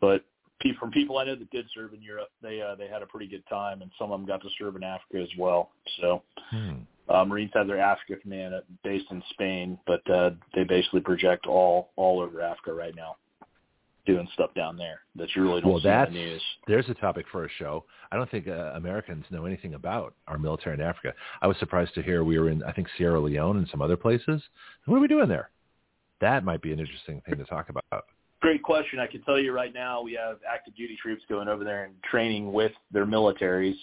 But 0.00 0.24
pe- 0.62 0.74
from 0.78 0.90
people 0.90 1.18
I 1.18 1.24
know 1.24 1.34
that 1.36 1.50
did 1.50 1.66
serve 1.74 1.92
in 1.94 2.02
Europe, 2.02 2.28
they 2.42 2.62
uh, 2.62 2.74
they 2.74 2.88
had 2.88 3.02
a 3.02 3.06
pretty 3.06 3.26
good 3.26 3.44
time, 3.48 3.82
and 3.82 3.90
some 3.98 4.12
of 4.12 4.18
them 4.20 4.26
got 4.26 4.42
to 4.42 4.48
serve 4.58 4.76
in 4.76 4.82
Africa 4.82 5.20
as 5.22 5.28
well. 5.38 5.70
So 6.00 6.22
Hmm. 6.50 6.80
uh, 7.08 7.24
Marines 7.24 7.50
have 7.54 7.66
their 7.66 7.80
Africa 7.80 8.16
command 8.20 8.54
based 8.84 9.06
in 9.10 9.22
Spain, 9.30 9.78
but 9.86 10.08
uh, 10.10 10.30
they 10.54 10.64
basically 10.64 11.00
project 11.00 11.46
all 11.46 11.90
all 11.96 12.20
over 12.20 12.40
Africa 12.40 12.72
right 12.72 12.94
now, 12.94 13.16
doing 14.06 14.28
stuff 14.34 14.54
down 14.54 14.76
there 14.76 15.00
that 15.16 15.28
you 15.34 15.42
really 15.42 15.60
don't 15.60 15.72
Well, 15.72 15.80
see 15.80 15.88
in 15.88 15.94
that's 15.94 16.12
the 16.12 16.18
news. 16.18 16.42
there's 16.66 16.88
a 16.88 16.94
topic 16.94 17.26
for 17.30 17.44
a 17.44 17.48
show. 17.58 17.84
I 18.10 18.16
don't 18.16 18.30
think 18.30 18.48
uh, 18.48 18.72
Americans 18.74 19.24
know 19.30 19.46
anything 19.46 19.74
about 19.74 20.14
our 20.28 20.38
military 20.38 20.74
in 20.74 20.80
Africa. 20.80 21.14
I 21.40 21.46
was 21.46 21.56
surprised 21.58 21.94
to 21.94 22.02
hear 22.02 22.24
we 22.24 22.38
were 22.38 22.50
in, 22.50 22.62
I 22.64 22.72
think, 22.72 22.88
Sierra 22.96 23.20
Leone 23.20 23.58
and 23.58 23.68
some 23.68 23.82
other 23.82 23.96
places. 23.96 24.42
What 24.86 24.96
are 24.96 25.00
we 25.00 25.08
doing 25.08 25.28
there? 25.28 25.50
That 26.20 26.44
might 26.44 26.62
be 26.62 26.72
an 26.72 26.78
interesting 26.78 27.20
thing 27.26 27.36
to 27.38 27.44
talk 27.44 27.68
about. 27.68 28.04
Great 28.42 28.62
question. 28.64 28.98
I 28.98 29.06
can 29.06 29.22
tell 29.22 29.38
you 29.38 29.52
right 29.52 29.72
now 29.72 30.02
we 30.02 30.14
have 30.14 30.38
active 30.52 30.74
duty 30.74 30.98
troops 31.00 31.22
going 31.28 31.46
over 31.46 31.62
there 31.62 31.84
and 31.84 31.94
training 32.02 32.52
with 32.52 32.72
their 32.90 33.06
militaries. 33.06 33.76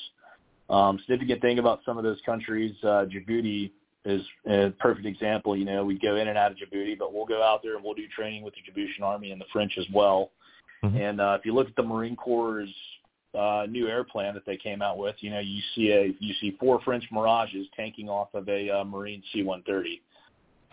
Um, 0.69 0.99
significant 0.99 1.41
thing 1.41 1.59
about 1.59 1.79
some 1.85 1.97
of 1.97 2.03
those 2.03 2.19
countries, 2.25 2.75
uh, 2.83 3.05
Djibouti 3.05 3.71
is 4.03 4.21
a 4.49 4.71
perfect 4.77 5.05
example. 5.05 5.55
You 5.55 5.63
know, 5.63 5.85
we 5.85 5.97
go 5.97 6.17
in 6.17 6.27
and 6.27 6.37
out 6.37 6.51
of 6.51 6.57
Djibouti, 6.57 6.99
but 6.99 7.13
we'll 7.13 7.25
go 7.25 7.41
out 7.41 7.63
there 7.63 7.75
and 7.75 7.83
we'll 7.83 7.93
do 7.93 8.05
training 8.13 8.43
with 8.43 8.53
the 8.53 8.69
Djiboutian 8.69 9.01
army 9.01 9.31
and 9.31 9.39
the 9.39 9.45
French 9.53 9.77
as 9.77 9.85
well. 9.93 10.31
Mm-hmm. 10.83 10.97
And 10.97 11.21
uh, 11.21 11.37
if 11.39 11.45
you 11.45 11.53
look 11.53 11.69
at 11.69 11.75
the 11.77 11.83
Marine 11.83 12.17
Corps' 12.17 12.67
uh, 13.33 13.65
new 13.69 13.87
airplane 13.87 14.33
that 14.33 14.45
they 14.45 14.57
came 14.57 14.81
out 14.81 14.97
with, 14.97 15.15
you 15.19 15.29
know, 15.29 15.39
you 15.39 15.61
see 15.73 15.91
a 15.91 16.13
you 16.19 16.33
see 16.41 16.57
four 16.59 16.81
French 16.81 17.05
Mirages 17.13 17.65
tanking 17.77 18.09
off 18.09 18.27
of 18.33 18.49
a 18.49 18.69
uh, 18.69 18.83
Marine 18.83 19.23
C-130. 19.31 20.01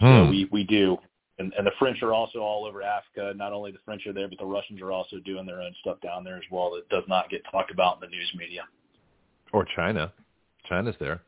So 0.00 0.24
Hmm. 0.24 0.30
we 0.30 0.48
we 0.50 0.64
do, 0.64 0.98
and, 1.38 1.52
and 1.56 1.66
the 1.66 1.72
French 1.78 2.02
are 2.02 2.12
also 2.12 2.38
all 2.38 2.64
over 2.64 2.82
Africa. 2.82 3.32
Not 3.36 3.52
only 3.52 3.70
the 3.70 3.78
French 3.84 4.06
are 4.06 4.12
there, 4.12 4.28
but 4.28 4.38
the 4.38 4.46
Russians 4.46 4.80
are 4.80 4.92
also 4.92 5.18
doing 5.24 5.46
their 5.46 5.60
own 5.60 5.74
stuff 5.80 6.00
down 6.00 6.24
there 6.24 6.36
as 6.36 6.44
well 6.50 6.70
that 6.72 6.88
does 6.88 7.04
not 7.08 7.28
get 7.28 7.42
talked 7.50 7.70
about 7.70 7.96
in 7.96 8.00
the 8.08 8.14
news 8.14 8.32
media. 8.36 8.62
Or 9.52 9.66
China. 9.76 10.12
China's 10.68 10.96
there. 10.98 11.22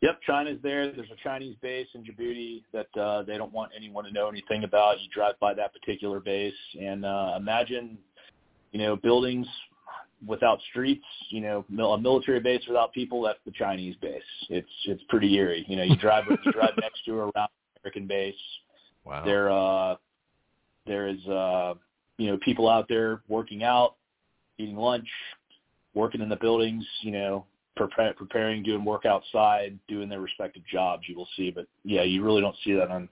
Yep, 0.00 0.20
China's 0.24 0.58
there. 0.62 0.92
There's 0.92 1.10
a 1.10 1.22
Chinese 1.24 1.56
base 1.60 1.88
in 1.94 2.04
Djibouti 2.04 2.62
that 2.72 3.00
uh, 3.00 3.22
they 3.24 3.36
don't 3.36 3.52
want 3.52 3.72
anyone 3.76 4.04
to 4.04 4.12
know 4.12 4.28
anything 4.28 4.62
about. 4.62 5.00
You 5.00 5.08
drive 5.12 5.34
by 5.40 5.54
that 5.54 5.72
particular 5.72 6.20
base, 6.20 6.54
and 6.80 7.04
uh, 7.04 7.34
imagine, 7.36 7.98
you 8.70 8.78
know, 8.78 8.94
buildings 8.94 9.46
without 10.24 10.60
streets. 10.70 11.04
You 11.30 11.40
know, 11.40 11.64
a 11.84 11.98
military 11.98 12.38
base 12.38 12.62
without 12.68 12.92
people. 12.92 13.22
That's 13.22 13.40
the 13.44 13.50
Chinese 13.50 13.96
base. 14.00 14.22
It's 14.50 14.68
it's 14.84 15.02
pretty 15.08 15.34
eerie. 15.34 15.64
You 15.66 15.76
know, 15.76 15.82
you 15.82 15.96
drive 15.96 16.24
you 16.28 16.52
drive 16.52 16.74
next 16.80 17.04
to 17.06 17.14
or 17.14 17.32
around 17.34 17.48
American 17.82 18.06
base. 18.06 18.36
Wow. 19.08 19.24
There, 19.24 19.50
uh, 19.50 19.94
there 20.86 21.08
is, 21.08 21.24
uh, 21.26 21.74
you 22.18 22.30
know, 22.30 22.38
people 22.44 22.68
out 22.68 22.86
there 22.88 23.22
working 23.26 23.64
out, 23.64 23.94
eating 24.58 24.76
lunch, 24.76 25.08
working 25.94 26.20
in 26.20 26.28
the 26.28 26.36
buildings. 26.36 26.84
You 27.00 27.12
know, 27.12 27.46
prepare, 27.74 28.12
preparing, 28.12 28.62
doing 28.62 28.84
work 28.84 29.06
outside, 29.06 29.78
doing 29.88 30.10
their 30.10 30.20
respective 30.20 30.62
jobs. 30.70 31.04
You 31.08 31.16
will 31.16 31.28
see, 31.36 31.50
but 31.50 31.66
yeah, 31.84 32.02
you 32.02 32.22
really 32.22 32.42
don't 32.42 32.56
see 32.62 32.74
that 32.74 32.90
on 32.90 33.08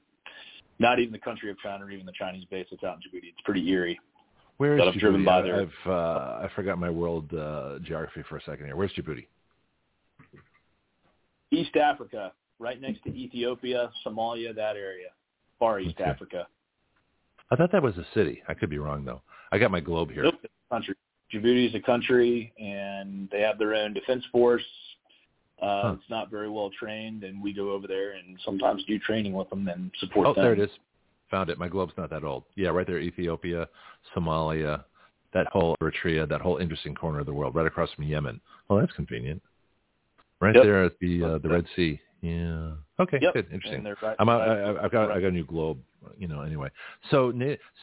not 0.78 0.98
even 0.98 1.12
the 1.12 1.18
country 1.18 1.50
of 1.50 1.58
China 1.60 1.86
or 1.86 1.90
even 1.90 2.04
the 2.04 2.12
Chinese 2.12 2.44
base 2.50 2.66
that's 2.70 2.84
out 2.84 2.98
in 2.98 3.00
Djibouti. 3.00 3.28
It's 3.28 3.40
pretty 3.46 3.66
eerie. 3.70 3.98
Where 4.58 4.74
is 4.74 4.80
that 4.80 4.88
I've 4.88 5.00
driven 5.00 5.22
Djibouti? 5.22 5.24
by 5.24 5.42
there. 5.42 5.60
I've 5.62 5.90
uh, 5.90 6.44
I 6.44 6.50
forgot 6.54 6.78
my 6.78 6.90
world 6.90 7.32
uh, 7.32 7.78
geography 7.82 8.22
for 8.28 8.36
a 8.36 8.42
second 8.42 8.66
here. 8.66 8.76
Where's 8.76 8.92
Djibouti? 8.92 9.26
East 11.52 11.76
Africa, 11.76 12.32
right 12.58 12.78
next 12.82 13.02
to 13.04 13.10
Ethiopia, 13.10 13.90
Somalia, 14.04 14.54
that 14.54 14.76
area, 14.76 15.08
far 15.58 15.80
East 15.80 15.96
Okay. 16.00 16.08
Africa. 16.10 16.46
I 17.50 17.56
thought 17.56 17.70
that 17.72 17.82
was 17.82 17.96
a 17.96 18.06
city. 18.14 18.42
I 18.48 18.54
could 18.54 18.70
be 18.70 18.78
wrong 18.78 19.04
though. 19.04 19.22
I 19.52 19.58
got 19.58 19.70
my 19.70 19.80
globe 19.80 20.10
here. 20.10 20.24
Nope, 20.24 20.34
country. 20.70 20.94
Djibouti 21.32 21.68
is 21.68 21.74
a 21.74 21.80
country, 21.80 22.52
and 22.58 23.28
they 23.30 23.40
have 23.40 23.58
their 23.58 23.74
own 23.74 23.92
defense 23.92 24.24
force. 24.32 24.64
Uh, 25.60 25.82
Huh. 25.82 25.94
It's 25.98 26.10
not 26.10 26.30
very 26.30 26.48
well 26.50 26.70
trained, 26.70 27.24
and 27.24 27.42
we 27.42 27.52
go 27.52 27.70
over 27.70 27.86
there 27.86 28.12
and 28.12 28.38
sometimes 28.44 28.84
do 28.84 28.98
training 28.98 29.32
with 29.32 29.48
them 29.50 29.66
and 29.68 29.90
support 30.00 30.26
Oh, 30.26 30.34
them. 30.34 30.40
Oh, 30.40 30.44
there 30.44 30.52
it 30.52 30.60
is. 30.60 30.70
Found 31.30 31.50
it. 31.50 31.58
My 31.58 31.68
globe's 31.68 31.94
not 31.96 32.10
that 32.10 32.22
old. 32.24 32.44
Yeah, 32.56 32.68
right 32.68 32.86
there. 32.86 32.98
Ethiopia, 33.00 33.68
Somalia, 34.14 34.84
that 35.32 35.46
whole 35.48 35.74
Eritrea, 35.82 36.28
that 36.28 36.40
whole 36.40 36.58
interesting 36.58 36.94
corner 36.94 37.18
of 37.20 37.26
the 37.26 37.32
world, 37.34 37.54
right 37.54 37.66
across 37.66 37.90
from 37.94 38.04
Yemen. 38.04 38.40
Well, 38.68 38.78
that's 38.78 38.92
convenient. 38.92 39.42
Right 40.40 40.54
Yep. 40.54 40.64
there 40.64 40.84
at 40.84 40.98
the 41.00 41.24
uh, 41.24 41.38
the 41.38 41.48
Red 41.48 41.66
Sea. 41.74 41.98
Yeah. 42.22 42.72
Okay. 42.98 43.18
Yep. 43.20 43.34
Good. 43.34 43.46
Interesting. 43.52 43.84
Right- 43.84 44.16
I'm 44.18 44.28
out, 44.28 44.40
right- 44.40 44.76
I, 44.80 44.84
I've 44.84 44.92
got 44.92 45.10
I 45.10 45.20
got 45.20 45.28
a 45.28 45.32
new 45.32 45.44
globe. 45.44 45.78
You 46.18 46.28
know. 46.28 46.42
Anyway. 46.42 46.70
So 47.10 47.32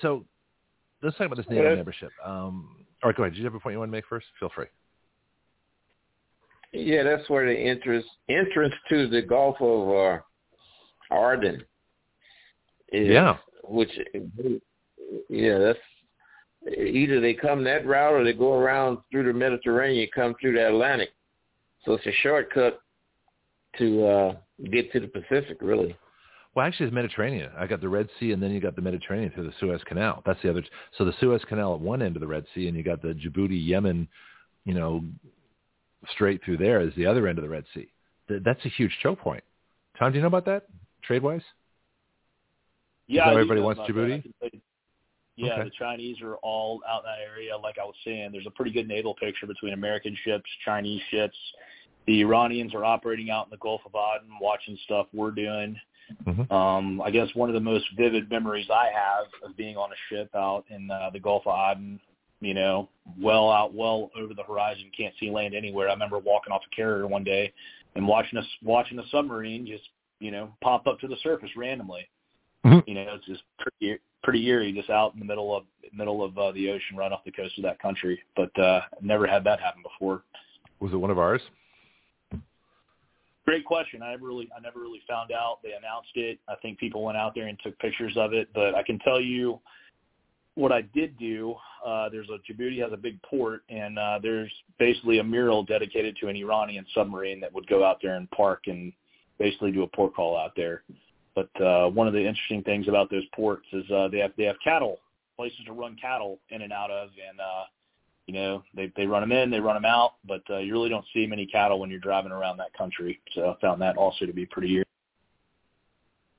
so 0.02 0.26
let's 1.02 1.18
talk 1.18 1.28
about 1.28 1.38
this 1.38 1.45
NATO 1.50 1.70
Yeah. 1.70 1.76
membership. 1.76 2.12
Um, 2.24 2.78
all 3.03 3.10
right. 3.10 3.16
Go 3.16 3.24
ahead. 3.24 3.34
Did 3.34 3.40
you 3.40 3.45
have 3.45 3.53
a 3.56 3.60
point 3.60 3.74
you 3.74 3.80
want 3.80 3.90
to 3.90 3.94
make 3.98 4.06
first? 4.08 4.26
Feel 4.40 4.50
free. 4.56 4.68
Yeah, 6.72 7.03
that's 7.03 7.30
where 7.30 7.45
the 7.45 7.56
entrance 7.58 8.06
entrance 8.30 8.74
to 8.90 9.08
the 9.08 9.22
Gulf 9.22 9.58
of 9.62 10.22
uh, 11.14 11.16
Aden 11.16 11.64
is. 12.92 13.10
Yeah. 13.10 13.38
Which, 13.66 13.92
yeah, 15.30 15.58
that's 15.60 15.80
either 16.78 17.22
they 17.22 17.34
come 17.34 17.64
that 17.64 17.86
route 17.86 18.14
or 18.14 18.24
they 18.24 18.34
go 18.34 18.53
around 18.56 18.98
through 19.12 19.26
the 19.26 19.34
Mediterranean, 19.34 20.10
come 20.14 20.34
through 20.42 20.53
the 20.53 20.68
Atlantic. 20.68 21.10
So 21.86 21.94
it's 21.94 22.06
a 22.08 22.12
shortcut 22.24 22.82
to 23.80 24.06
uh, 24.08 24.35
get 24.72 24.92
to 24.93 25.00
the 25.00 25.08
Pacific, 25.08 25.58
really. 25.61 25.95
Well, 26.56 26.66
actually, 26.66 26.85
it's 26.88 26.93
Mediterranean. 26.95 27.50
I 27.58 27.66
got 27.66 27.82
the 27.82 27.90
Red 27.90 28.08
Sea, 28.19 28.32
and 28.32 28.42
then 28.42 28.52
you 28.52 28.60
got 28.60 28.76
the 28.76 28.82
Mediterranean 28.82 29.32
through 29.32 29.45
the 29.45 29.53
Suez 29.60 29.82
Canal. 29.85 30.22
That's 30.26 30.40
the 30.43 30.50
other. 30.52 30.64
So 30.98 31.03
the 31.06 31.14
Suez 31.19 31.42
Canal 31.50 31.74
at 31.74 31.80
one 31.80 32.02
end 32.03 32.16
of 32.16 32.19
the 32.19 32.27
Red 32.27 32.45
Sea, 32.53 32.68
and 32.68 32.77
you 32.77 32.84
got 32.84 33.02
the 33.02 33.10
Djibouti, 33.16 33.60
Yemen, 33.68 34.08
you 34.66 34.74
know, 34.76 35.03
straight 36.11 36.43
through 36.43 36.58
there 36.58 36.82
is 36.82 36.93
the 36.95 37.06
other 37.08 37.27
end 37.27 37.40
of 37.40 37.43
the 37.43 37.50
Red 37.50 37.64
Sea. 37.74 37.88
Th- 38.27 38.42
That's 38.43 38.64
a 38.66 38.69
huge 38.69 38.92
choke 39.02 39.19
point. 39.19 39.43
Tom, 39.98 40.11
do 40.11 40.18
you 40.18 40.22
know 40.22 40.27
about 40.27 40.45
that 40.45 40.68
trade 41.02 41.24
wise? 41.24 41.42
Yeah, 43.08 43.26
how 43.26 43.32
everybody 43.32 43.61
wants. 43.61 43.82
Djibouti? 43.82 44.18
I 44.18 44.22
can 44.22 44.34
tell 44.40 44.50
you- 44.53 44.61
Yeah, 45.35 45.53
Okay. 45.53 45.64
the 45.64 45.69
Chinese 45.72 46.22
are 46.22 46.35
all 46.38 46.82
out 46.88 47.00
in 47.03 47.06
that 47.06 47.19
area. 47.27 47.58
Like 47.58 47.77
I 47.80 47.84
was 47.85 47.95
saying, 48.06 48.32
there's 48.32 48.45
a 48.45 48.52
pretty 48.52 48.72
good 48.72 48.88
naval 48.88 49.16
picture 49.16 49.48
between 49.48 49.74
American 49.74 50.16
ships, 50.24 50.48
Chinese 50.64 51.02
ships. 51.10 51.35
The 52.06 52.22
Iranians 52.22 52.74
are 52.74 52.84
operating 52.84 53.30
out 53.30 53.46
in 53.48 53.52
the 53.52 53.58
Gulf 53.58 53.82
of 53.86 53.94
Aden, 53.96 54.30
watching 54.42 54.78
stuff 54.84 55.08
we're 55.14 55.32
doing. 55.32 55.80
Mhm. 56.26 56.52
Um, 56.52 57.02
I 57.02 57.12
guess 57.12 57.34
one 57.34 57.50
of 57.50 57.54
the 57.54 57.62
most 57.62 57.90
vivid 57.92 58.30
memories 58.30 58.70
I 58.70 58.90
have 58.94 59.28
of 59.42 59.56
being 59.56 59.78
on 59.78 59.92
a 59.92 59.96
ship 60.10 60.30
out 60.36 60.66
in 60.70 60.92
uh, 60.92 61.10
the 61.12 61.20
Gulf 61.20 61.48
of 61.48 61.58
Aden, 61.58 62.00
you 62.42 62.54
know, 62.54 62.90
well 63.20 63.50
out, 63.50 63.74
well 63.74 64.12
over 64.16 64.34
the 64.34 64.44
horizon, 64.44 64.92
can't 64.96 65.16
see 65.20 65.32
land 65.32 65.56
anywhere. 65.56 65.88
I 65.88 65.94
remember 65.94 66.20
walking 66.20 66.52
off 66.52 66.62
a 66.72 66.76
carrier 66.76 67.08
one 67.08 67.24
day 67.24 67.54
and 67.96 68.06
watching 68.06 68.38
us 68.38 68.46
watching 68.62 69.00
a 69.00 69.08
submarine 69.08 69.66
just, 69.66 69.90
you 70.20 70.32
know, 70.32 70.54
pop 70.62 70.88
up 70.88 71.00
to 71.00 71.08
the 71.08 71.18
surface 71.18 71.56
randomly. 71.56 72.08
Mhm. 72.66 72.84
You 72.86 72.96
know, 72.96 73.14
it's 73.16 73.26
just 73.26 73.44
pretty 73.58 74.00
pretty 74.24 74.46
eerie, 74.48 74.72
just 74.74 74.90
out 74.90 75.14
in 75.14 75.20
the 75.20 75.26
middle 75.26 75.56
of 75.56 75.66
middle 75.94 76.24
of 76.24 76.38
uh, 76.38 76.52
the 76.52 76.70
ocean, 76.70 76.98
right 76.98 77.12
off 77.12 77.24
the 77.24 77.32
coast 77.32 77.58
of 77.58 77.64
that 77.64 77.80
country. 77.80 78.22
But 78.36 78.58
uh, 78.60 78.82
never 79.02 79.26
had 79.26 79.44
that 79.46 79.60
happen 79.60 79.82
before. 79.84 80.24
Was 80.80 80.92
it 80.92 80.98
one 80.98 81.12
of 81.12 81.20
ours? 81.20 81.42
Great 83.46 83.66
question. 83.66 84.02
I 84.02 84.14
really 84.14 84.50
I 84.56 84.62
never 84.62 84.80
really 84.80 85.02
found 85.08 85.32
out. 85.32 85.60
They 85.64 85.74
announced 85.74 86.12
it. 86.16 86.40
I 86.48 86.56
think 86.62 86.80
people 86.80 87.04
went 87.04 87.18
out 87.18 87.36
there 87.36 87.48
and 87.48 87.60
took 87.64 87.78
pictures 87.80 88.14
of 88.16 88.34
it. 88.34 88.50
But 88.54 88.74
I 88.74 88.84
can 88.84 89.00
tell 89.00 89.20
you 89.20 89.60
what 90.56 90.72
I 90.72 90.82
did 90.82 91.18
do. 91.18 91.56
Uh, 91.86 92.08
there's 92.10 92.30
a 92.30 92.38
Djibouti 92.50 92.82
has 92.82 92.94
a 92.94 92.98
big 92.98 93.22
port, 93.24 93.64
and 93.70 94.00
uh, 94.00 94.20
there's 94.22 94.52
basically 94.80 95.20
a 95.20 95.24
mural 95.24 95.64
dedicated 95.64 96.16
to 96.22 96.30
an 96.30 96.38
Iranian 96.38 96.86
submarine 96.94 97.42
that 97.42 97.54
would 97.54 97.68
go 97.68 97.84
out 97.84 97.98
there 98.02 98.16
and 98.16 98.30
park 98.32 98.64
and 98.68 98.94
basically 99.40 99.72
do 99.72 99.84
a 99.84 99.88
port 99.88 100.16
call 100.16 100.38
out 100.38 100.54
there. 100.56 100.84
But 101.36 101.50
uh, 101.62 101.90
one 101.90 102.08
of 102.08 102.14
the 102.14 102.20
interesting 102.20 102.64
things 102.64 102.88
about 102.88 103.10
those 103.10 103.24
ports 103.36 103.66
is 103.74 103.90
uh, 103.92 104.08
they 104.10 104.20
have 104.20 104.32
they 104.38 104.44
have 104.44 104.56
cattle 104.64 105.00
places 105.36 105.60
to 105.66 105.74
run 105.74 105.98
cattle 106.00 106.40
in 106.50 106.62
and 106.62 106.72
out 106.72 106.92
of, 106.92 107.10
and 107.30 107.40
uh, 107.40 107.64
you 108.27 108.34
know 108.34 108.64
they 108.76 108.92
they 108.95 109.06
run 109.06 109.22
them 109.22 109.32
in, 109.32 109.50
they 109.50 109.60
run 109.60 109.76
them 109.76 109.85
out, 109.85 110.14
but 110.26 110.42
uh, 110.50 110.58
you 110.58 110.74
really 110.74 110.90
don't 110.90 111.06
see 111.14 111.26
many 111.26 111.45
cattle 111.45 111.80
when 111.80 111.90
you're 111.90 112.00
driving 112.00 112.32
around 112.32 112.58
that 112.58 112.74
country. 112.77 113.19
So 113.35 113.50
I 113.50 113.61
found 113.61 113.82
that 113.82 113.98
also 113.98 114.26
to 114.26 114.34
be 114.34 114.45
pretty. 114.45 114.84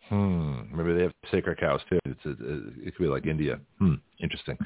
Hmm. 0.08 0.60
Maybe 0.74 0.92
they 0.92 1.02
have 1.02 1.14
sacred 1.30 1.58
cows 1.58 1.80
too. 1.88 1.98
It's 2.04 2.24
a, 2.26 2.30
it 2.86 2.94
could 2.94 3.04
be 3.04 3.08
like 3.08 3.26
India. 3.26 3.58
Hmm. 3.78 3.94
Interesting. 4.22 4.56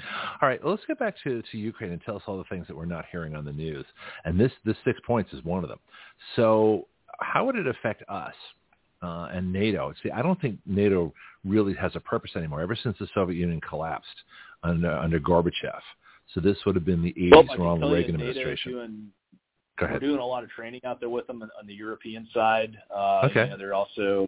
All 0.43 0.49
right. 0.49 0.65
Let's 0.65 0.83
get 0.87 0.99
back 0.99 1.15
to, 1.25 1.43
to 1.51 1.59
Ukraine 1.59 1.93
and 1.93 2.01
tell 2.03 2.17
us 2.17 2.23
all 2.27 2.39
the 2.39 2.45
things 2.45 2.67
that 2.67 2.77
we're 2.77 2.87
not 2.87 3.05
hearing 3.11 3.37
on 3.37 3.45
the 3.45 3.53
news. 3.53 3.85
And 4.25 4.39
this 4.39 4.53
this 4.65 4.77
six 4.85 4.99
points 5.07 5.33
is 5.33 5.45
one 5.45 5.63
of 5.63 5.69
them. 5.69 5.79
So 6.37 6.89
how 7.21 7.45
would 7.47 7.57
it 7.57 7.67
affect 7.67 8.03
us 8.09 8.35
uh, 9.03 9.29
and 9.33 9.53
NATO? 9.53 9.93
See, 10.03 10.11
I 10.11 10.23
don't 10.23 10.41
think 10.41 10.59
NATO 10.67 11.13
really 11.45 11.75
has 11.75 11.93
a 11.95 12.01
purpose 12.01 12.33
anymore. 12.37 12.61
Ever 12.61 12.77
since 12.81 12.97
the 12.99 13.09
Soviet 13.15 13.37
Union 13.37 13.61
collapsed 13.61 14.09
under 14.63 14.93
under 14.93 15.21
Gorbachev. 15.21 15.81
So 16.35 16.41
this 16.41 16.59
would 16.67 16.75
have 16.75 16.85
been 16.85 17.03
the 17.03 17.15
80s 17.15 17.59
Well, 17.59 17.79
the 17.79 17.89
Reagan 17.89 18.15
administration. 18.15 18.73
Doing, 18.73 19.07
Go 19.79 19.87
we're 19.93 19.99
doing 20.01 20.19
a 20.19 20.27
lot 20.27 20.43
of 20.43 20.51
training 20.51 20.81
out 20.85 21.01
there 21.01 21.09
with 21.09 21.27
them 21.27 21.43
on, 21.43 21.51
on 21.59 21.67
the 21.67 21.75
European 21.75 22.29
side. 22.35 22.77
Uh, 22.95 23.29
Okay. 23.31 23.45
You 23.45 23.51
know, 23.51 23.57
they're 23.57 23.75
also 23.75 24.27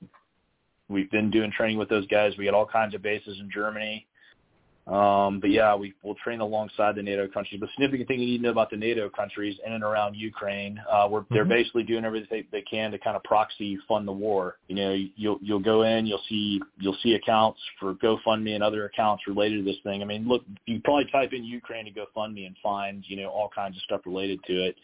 we've 0.89 1.11
been 1.11 1.31
doing 1.31 1.51
training 1.51 1.79
with 1.79 1.89
those 1.89 2.07
guys. 2.07 2.37
We 2.39 2.45
got 2.45 2.55
all 2.55 2.67
kinds 2.67 2.95
of 2.95 3.03
bases 3.03 3.39
in 3.41 3.51
Germany. 3.51 4.07
Um, 4.91 5.39
but 5.39 5.51
yeah, 5.51 5.77
we 5.77 5.95
will 6.03 6.17
train 6.17 6.41
alongside 6.41 6.97
the 6.97 7.03
NATO 7.03 7.29
countries. 7.29 7.61
But 7.61 7.71
significant 7.71 8.09
thing 8.09 8.19
you 8.19 8.27
need 8.27 8.39
to 8.39 8.43
know 8.45 8.51
about 8.51 8.71
the 8.71 8.77
NATO 8.77 9.09
countries 9.09 9.57
in 9.65 9.73
and 9.73 9.85
around 9.85 10.17
Ukraine, 10.17 10.83
uh, 10.91 11.07
we're, 11.09 11.25
they're 11.31 11.45
Mhm. 11.45 11.51
basically 11.51 11.85
doing 11.85 12.05
everything 12.05 12.45
they 12.51 12.63
can 12.63 12.91
to 12.91 12.99
kind 12.99 13.15
of 13.17 13.23
proxy 13.23 13.77
fund 13.89 14.09
the 14.09 14.13
war. 14.13 14.59
You 14.67 14.75
know, 14.75 14.93
you'll 14.93 15.39
you'll 15.41 15.61
go 15.61 15.83
in, 15.83 16.07
you'll 16.07 16.25
see 16.29 16.61
you'll 16.81 16.97
see 17.05 17.15
accounts 17.15 17.61
for 17.79 17.95
GoFundMe 17.95 18.55
and 18.57 18.65
other 18.65 18.85
accounts 18.87 19.29
related 19.29 19.59
to 19.59 19.71
this 19.71 19.81
thing. 19.85 20.03
I 20.03 20.05
mean, 20.05 20.27
look, 20.27 20.43
you 20.67 20.81
probably 20.81 21.05
type 21.13 21.33
in 21.33 21.45
Ukraine 21.45 21.85
to 21.85 21.93
GoFundMe 21.93 22.47
and 22.47 22.57
find 22.59 23.05
you 23.07 23.17
know 23.17 23.29
all 23.29 23.49
kinds 23.49 23.77
of 23.77 23.83
stuff 23.85 24.01
related 24.07 24.43
to 24.45 24.65
it. 24.65 24.77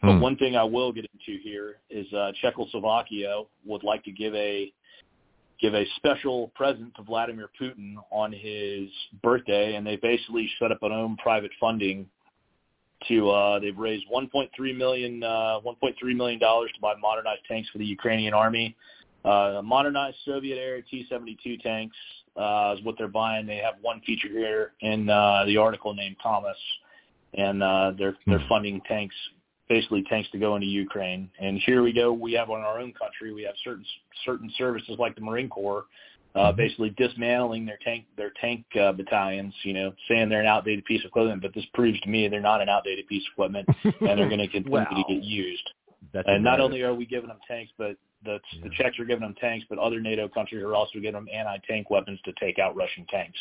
But 0.00 0.14
Hmm. 0.14 0.20
one 0.22 0.36
thing 0.36 0.56
I 0.56 0.64
will 0.64 0.92
get 0.92 1.04
into 1.12 1.38
here 1.42 1.80
is 1.90 2.10
uh, 2.14 2.32
Czechoslovakia 2.40 3.42
would 3.66 3.84
like 3.84 4.02
to 4.04 4.10
give 4.10 4.34
a 4.34 4.72
give 5.60 5.74
a 5.74 5.84
special 5.96 6.48
present 6.54 6.94
to 6.96 7.02
Vladimir 7.02 7.50
Putin 7.60 7.94
on 8.10 8.32
his 8.32 8.88
birthday, 9.22 9.76
and 9.76 9.86
they 9.86 9.96
basically 9.96 10.50
set 10.58 10.72
up 10.72 10.82
an 10.82 10.92
own 10.92 11.16
private 11.16 11.50
funding 11.60 12.06
to 13.08 13.30
uh, 13.30 13.58
they've 13.58 13.76
raised 13.78 14.04
1.3 14.12 14.76
million 14.76 15.22
uh, 15.22 15.60
1.3 15.64 15.94
million 16.16 16.38
dollars 16.38 16.70
to 16.74 16.80
buy 16.80 16.94
modernized 17.00 17.42
tanks 17.48 17.68
for 17.70 17.78
the 17.78 17.84
Ukrainian 17.84 18.34
army. 18.34 18.76
Uh, 19.24 19.60
modernized 19.62 20.16
Soviet-era 20.24 20.80
T-72 20.90 21.60
tanks 21.60 21.96
uh, 22.36 22.74
is 22.76 22.84
what 22.84 22.94
they're 22.96 23.08
buying. 23.08 23.46
They 23.46 23.58
have 23.58 23.74
one 23.82 24.00
feature 24.06 24.28
here 24.28 24.72
in 24.80 25.10
uh, 25.10 25.44
the 25.46 25.58
article 25.58 25.94
named 25.94 26.16
Thomas, 26.22 26.56
and 27.34 27.62
uh, 27.62 27.92
they're 27.98 28.16
they're 28.26 28.44
funding 28.48 28.80
tanks, 28.88 29.14
basically 29.70 30.02
tanks 30.02 30.28
to 30.32 30.38
go 30.38 30.56
into 30.56 30.66
Ukraine. 30.66 31.30
And 31.40 31.58
here 31.64 31.82
we 31.82 31.92
go. 31.94 32.12
We 32.12 32.32
have 32.34 32.50
on 32.50 32.60
our 32.60 32.78
own 32.78 32.92
country, 32.92 33.32
we 33.32 33.44
have 33.44 33.54
certain 33.64 33.86
certain 34.26 34.52
services 34.58 34.96
like 34.98 35.14
the 35.14 35.22
Marine 35.22 35.48
Corps 35.48 35.84
uh, 36.34 36.52
basically 36.52 36.90
dismantling 36.96 37.66
their 37.66 37.78
tank 37.84 38.04
their 38.16 38.32
tank 38.40 38.64
uh, 38.80 38.92
battalions. 38.92 39.54
You 39.62 39.72
know, 39.72 39.92
saying 40.08 40.28
they're 40.28 40.40
an 40.40 40.46
outdated 40.46 40.84
piece 40.84 41.00
of 41.04 41.08
equipment, 41.08 41.42
but 41.42 41.54
this 41.54 41.64
proves 41.74 42.00
to 42.00 42.08
me 42.08 42.28
they're 42.28 42.40
not 42.40 42.60
an 42.60 42.68
outdated 42.68 43.06
piece 43.06 43.22
of 43.28 43.32
equipment, 43.32 43.68
and 43.84 44.18
they're 44.18 44.28
going 44.28 44.38
to 44.38 44.48
continue 44.48 44.78
Wow. 44.78 44.84
to 44.84 45.14
get 45.14 45.24
used. 45.24 45.70
That's 46.12 46.28
and 46.28 46.42
not 46.42 46.60
only 46.60 46.82
are 46.82 46.94
we 46.94 47.06
giving 47.06 47.28
them 47.28 47.38
tanks, 47.48 47.72
but 47.78 47.96
the 48.24 48.38
the 48.62 48.70
Czechs 48.76 48.98
are 48.98 49.04
giving 49.04 49.22
them 49.22 49.34
tanks, 49.40 49.66
but 49.68 49.78
other 49.78 50.00
NATO 50.00 50.28
countries 50.28 50.62
are 50.62 50.74
also 50.74 50.94
giving 50.94 51.12
them 51.12 51.28
anti-tank 51.32 51.90
weapons 51.90 52.20
to 52.24 52.32
take 52.40 52.58
out 52.58 52.76
Russian 52.76 53.06
tanks. 53.06 53.38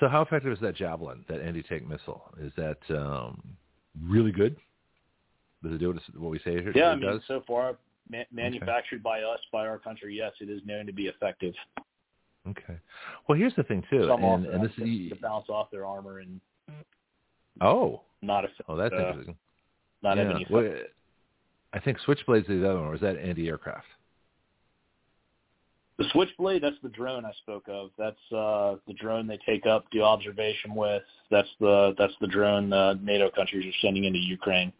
So 0.00 0.08
how 0.08 0.22
effective 0.22 0.52
is 0.52 0.60
that 0.60 0.76
Javelin, 0.76 1.24
that 1.28 1.40
anti-tank 1.40 1.86
missile? 1.86 2.22
Is 2.40 2.52
that 2.56 2.78
um, 2.90 3.42
really 4.00 4.30
good? 4.30 4.56
Does 5.62 5.72
it 5.72 5.78
do 5.78 5.88
what 5.88 6.02
what 6.16 6.30
we 6.30 6.38
say 6.38 6.52
it, 6.52 6.76
Yeah, 6.76 6.90
it 6.90 6.92
I 6.92 6.96
mean, 6.96 7.10
does? 7.10 7.22
so 7.26 7.42
far 7.46 7.76
ma- 8.10 8.22
manufactured 8.32 9.02
by 9.02 9.22
us, 9.22 9.40
by 9.52 9.66
our 9.66 9.78
country, 9.78 10.16
yes, 10.16 10.32
it 10.40 10.48
is 10.48 10.60
known 10.64 10.86
to 10.86 10.92
be 10.92 11.06
effective. 11.06 11.54
Okay. 12.48 12.78
Well, 13.28 13.36
here's 13.36 13.54
the 13.56 13.64
thing 13.64 13.82
too, 13.90 14.06
Some 14.08 14.22
and, 14.24 14.46
and 14.46 14.64
this 14.64 14.72
is 14.78 15.10
to 15.10 15.16
bounce 15.20 15.48
off 15.48 15.70
their 15.70 15.84
armor 15.84 16.20
and 16.20 16.40
oh 17.60 18.02
not 18.22 18.44
affect, 18.44 18.62
oh 18.68 18.76
that's 18.76 18.94
uh, 18.94 19.08
interesting. 19.08 19.36
not 20.02 20.16
yeah. 20.16 20.22
have 20.22 20.32
any 20.32 20.44
effect. 20.44 20.50
Well, 20.50 20.72
I 21.72 21.80
think 21.80 21.98
Switchblades 22.06 22.48
is 22.48 22.60
the 22.62 22.70
other 22.70 22.80
one, 22.80 22.88
or 22.88 22.94
is 22.94 23.00
that 23.02 23.18
anti-aircraft? 23.18 23.86
The 25.98 26.04
Switchblade, 26.12 26.62
that's 26.62 26.76
the 26.82 26.88
drone 26.90 27.24
I 27.24 27.32
spoke 27.42 27.64
of. 27.68 27.90
That's 27.98 28.16
uh, 28.32 28.76
the 28.86 28.94
drone 28.94 29.26
they 29.26 29.38
take 29.44 29.66
up, 29.66 29.84
do 29.90 30.02
observation 30.02 30.74
with. 30.74 31.02
That's 31.30 31.48
the 31.58 31.94
that's 31.98 32.14
the 32.20 32.28
drone 32.28 32.72
uh, 32.72 32.94
NATO 33.02 33.30
countries 33.30 33.66
are 33.66 33.78
sending 33.82 34.04
into 34.04 34.20
Ukraine, 34.20 34.72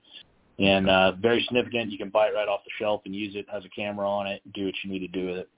and 0.59 0.89
uh, 0.89 1.13
very 1.13 1.43
significant. 1.45 1.91
You 1.91 1.99
can 1.99 2.11
buy 2.11 2.29
it 2.29 2.35
right 2.35 2.49
off 2.49 2.61
the 2.65 2.71
shelf 2.79 3.03
and 3.05 3.15
use 3.15 3.35
it. 3.37 3.47
Has 3.53 3.65
a 3.65 3.69
camera 3.69 4.09
on 4.09 4.27
it. 4.27 4.43
Do 4.55 4.67
what 4.67 4.75
you 4.83 4.91
need 4.91 5.01
to 5.01 5.09
do 5.09 5.27
with 5.27 5.37
it. 5.37 5.49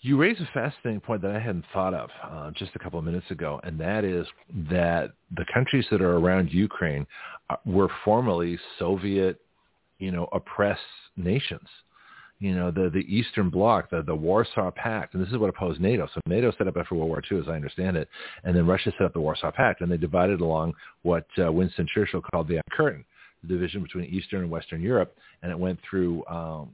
You 0.00 0.16
raise 0.16 0.38
a 0.40 0.48
fascinating 0.54 1.00
point 1.00 1.22
that 1.22 1.32
I 1.32 1.40
hadn't 1.40 1.64
thought 1.72 1.92
of 1.92 2.10
uh, 2.22 2.50
just 2.52 2.70
a 2.76 2.78
couple 2.78 3.00
of 3.00 3.04
minutes 3.04 3.28
ago, 3.30 3.60
and 3.64 3.80
that 3.80 4.04
is 4.04 4.26
that 4.70 5.10
the 5.36 5.44
countries 5.52 5.86
that 5.90 6.00
are 6.00 6.18
around 6.18 6.52
Ukraine 6.52 7.04
uh, 7.50 7.56
were 7.66 7.88
formerly 8.04 8.58
Soviet, 8.78 9.40
you 9.98 10.12
know, 10.12 10.28
oppressed 10.32 10.80
nations. 11.16 11.68
You 12.40 12.54
know, 12.54 12.70
the 12.70 12.88
the 12.88 13.04
Eastern 13.12 13.50
Bloc, 13.50 13.90
the 13.90 14.02
the 14.02 14.14
Warsaw 14.14 14.70
Pact, 14.70 15.14
and 15.14 15.22
this 15.22 15.30
is 15.32 15.38
what 15.38 15.50
opposed 15.50 15.80
NATO. 15.80 16.08
So 16.14 16.20
NATO 16.26 16.52
set 16.56 16.68
up 16.68 16.76
after 16.76 16.94
World 16.94 17.08
War 17.08 17.22
II, 17.30 17.40
as 17.40 17.48
I 17.48 17.52
understand 17.52 17.96
it, 17.96 18.08
and 18.44 18.54
then 18.56 18.66
Russia 18.66 18.92
set 18.96 19.06
up 19.06 19.12
the 19.12 19.20
Warsaw 19.20 19.50
Pact, 19.50 19.80
and 19.80 19.90
they 19.90 19.96
divided 19.96 20.40
along 20.40 20.74
what 21.02 21.26
uh, 21.42 21.50
Winston 21.50 21.88
Churchill 21.92 22.22
called 22.22 22.46
the 22.46 22.60
Curtain, 22.70 23.04
the 23.42 23.48
division 23.48 23.82
between 23.82 24.04
Eastern 24.04 24.42
and 24.42 24.50
Western 24.50 24.80
Europe, 24.80 25.16
and 25.42 25.50
it 25.50 25.58
went 25.58 25.80
through 25.88 26.24
um, 26.26 26.70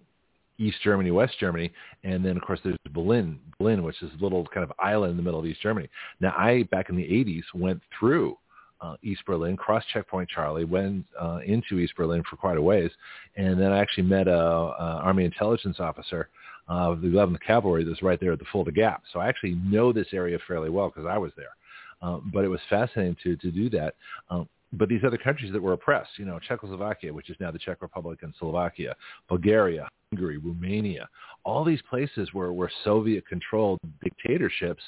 East 0.58 0.76
Germany, 0.84 1.10
West 1.10 1.38
Germany, 1.40 1.72
and 2.04 2.24
then 2.24 2.36
of 2.36 2.42
course 2.42 2.60
there's 2.62 2.76
Berlin, 2.92 3.38
Berlin, 3.58 3.82
which 3.82 4.00
is 4.02 4.10
a 4.18 4.22
little 4.22 4.46
kind 4.46 4.64
of 4.64 4.72
island 4.78 5.12
in 5.12 5.16
the 5.16 5.22
middle 5.22 5.40
of 5.40 5.46
East 5.46 5.62
Germany. 5.62 5.88
Now 6.20 6.34
I 6.36 6.64
back 6.64 6.90
in 6.90 6.96
the 6.96 7.02
80s 7.02 7.42
went 7.54 7.80
through 7.98 8.36
uh, 8.80 8.96
East 9.02 9.22
Berlin, 9.26 9.56
crossed 9.56 9.88
checkpoint 9.88 10.28
Charlie, 10.28 10.64
went 10.64 11.04
uh, 11.20 11.40
into 11.44 11.78
East 11.78 11.94
Berlin 11.96 12.22
for 12.28 12.36
quite 12.36 12.56
a 12.56 12.62
ways, 12.62 12.90
and 13.36 13.60
then 13.60 13.72
I 13.72 13.78
actually 13.78 14.04
met 14.04 14.28
a, 14.28 14.38
a 14.38 15.00
Army 15.02 15.24
intelligence 15.24 15.80
officer 15.80 16.28
uh, 16.68 16.92
of 16.92 17.00
the 17.00 17.08
11th 17.08 17.40
Cavalry 17.40 17.84
that's 17.84 18.02
right 18.02 18.18
there 18.20 18.32
at 18.32 18.38
the 18.38 18.44
Fulda 18.52 18.72
Gap. 18.72 19.02
So 19.12 19.20
I 19.20 19.28
actually 19.28 19.54
know 19.64 19.92
this 19.92 20.08
area 20.12 20.38
fairly 20.46 20.70
well 20.70 20.88
because 20.88 21.06
I 21.06 21.18
was 21.18 21.32
there. 21.36 21.56
Um, 22.02 22.30
but 22.34 22.44
it 22.44 22.48
was 22.48 22.60
fascinating 22.68 23.16
to 23.22 23.36
to 23.36 23.50
do 23.50 23.70
that. 23.70 23.94
Um, 24.28 24.48
but 24.78 24.88
these 24.88 25.02
other 25.06 25.18
countries 25.18 25.52
that 25.52 25.62
were 25.62 25.72
oppressed, 25.72 26.10
you 26.16 26.24
know, 26.24 26.38
Czechoslovakia, 26.38 27.12
which 27.12 27.30
is 27.30 27.36
now 27.40 27.50
the 27.50 27.58
Czech 27.58 27.82
Republic 27.82 28.20
and 28.22 28.34
Slovakia, 28.38 28.94
Bulgaria, 29.28 29.88
Hungary, 30.10 30.38
Romania, 30.38 31.08
all 31.44 31.64
these 31.64 31.82
places 31.88 32.32
were, 32.32 32.52
were 32.52 32.70
Soviet-controlled 32.84 33.78
dictatorships. 34.02 34.82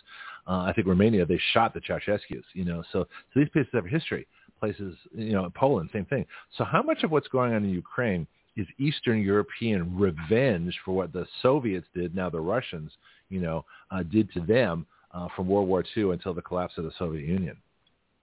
Uh, 0.47 0.61
I 0.61 0.73
think 0.73 0.87
Romania, 0.87 1.27
they 1.27 1.41
shot 1.53 1.75
the 1.75 1.81
Ceausescu's, 1.81 2.45
you 2.55 2.65
know, 2.65 2.83
so, 2.93 3.05
so 3.33 3.41
these 3.41 3.49
places 3.49 3.71
have 3.75 3.87
history. 3.87 4.27
Places, 4.59 4.97
you 5.15 5.33
know, 5.33 5.51
Poland, 5.55 5.91
same 5.93 6.07
thing. 6.07 6.25
So 6.57 6.65
how 6.65 6.83
much 6.83 7.03
of 7.03 7.11
what's 7.11 7.29
going 7.29 7.53
on 7.53 7.63
in 7.65 7.71
Ukraine 7.71 8.27
is 8.57 8.67
Eastern 8.79 9.21
European 9.21 9.95
revenge 9.95 10.75
for 10.83 10.93
what 10.93 11.13
the 11.13 11.27
Soviets 11.43 11.87
did, 11.95 12.15
now 12.15 12.31
the 12.31 12.41
Russians, 12.41 12.91
you 13.29 13.41
know, 13.41 13.67
uh, 13.91 14.03
did 14.03 14.33
to 14.33 14.41
them 14.41 14.87
uh, 15.13 15.29
from 15.37 15.47
World 15.47 15.69
War 15.69 15.85
II 15.95 16.13
until 16.13 16.33
the 16.33 16.41
collapse 16.41 16.79
of 16.79 16.85
the 16.85 16.93
Soviet 16.99 17.27
Union? 17.27 17.57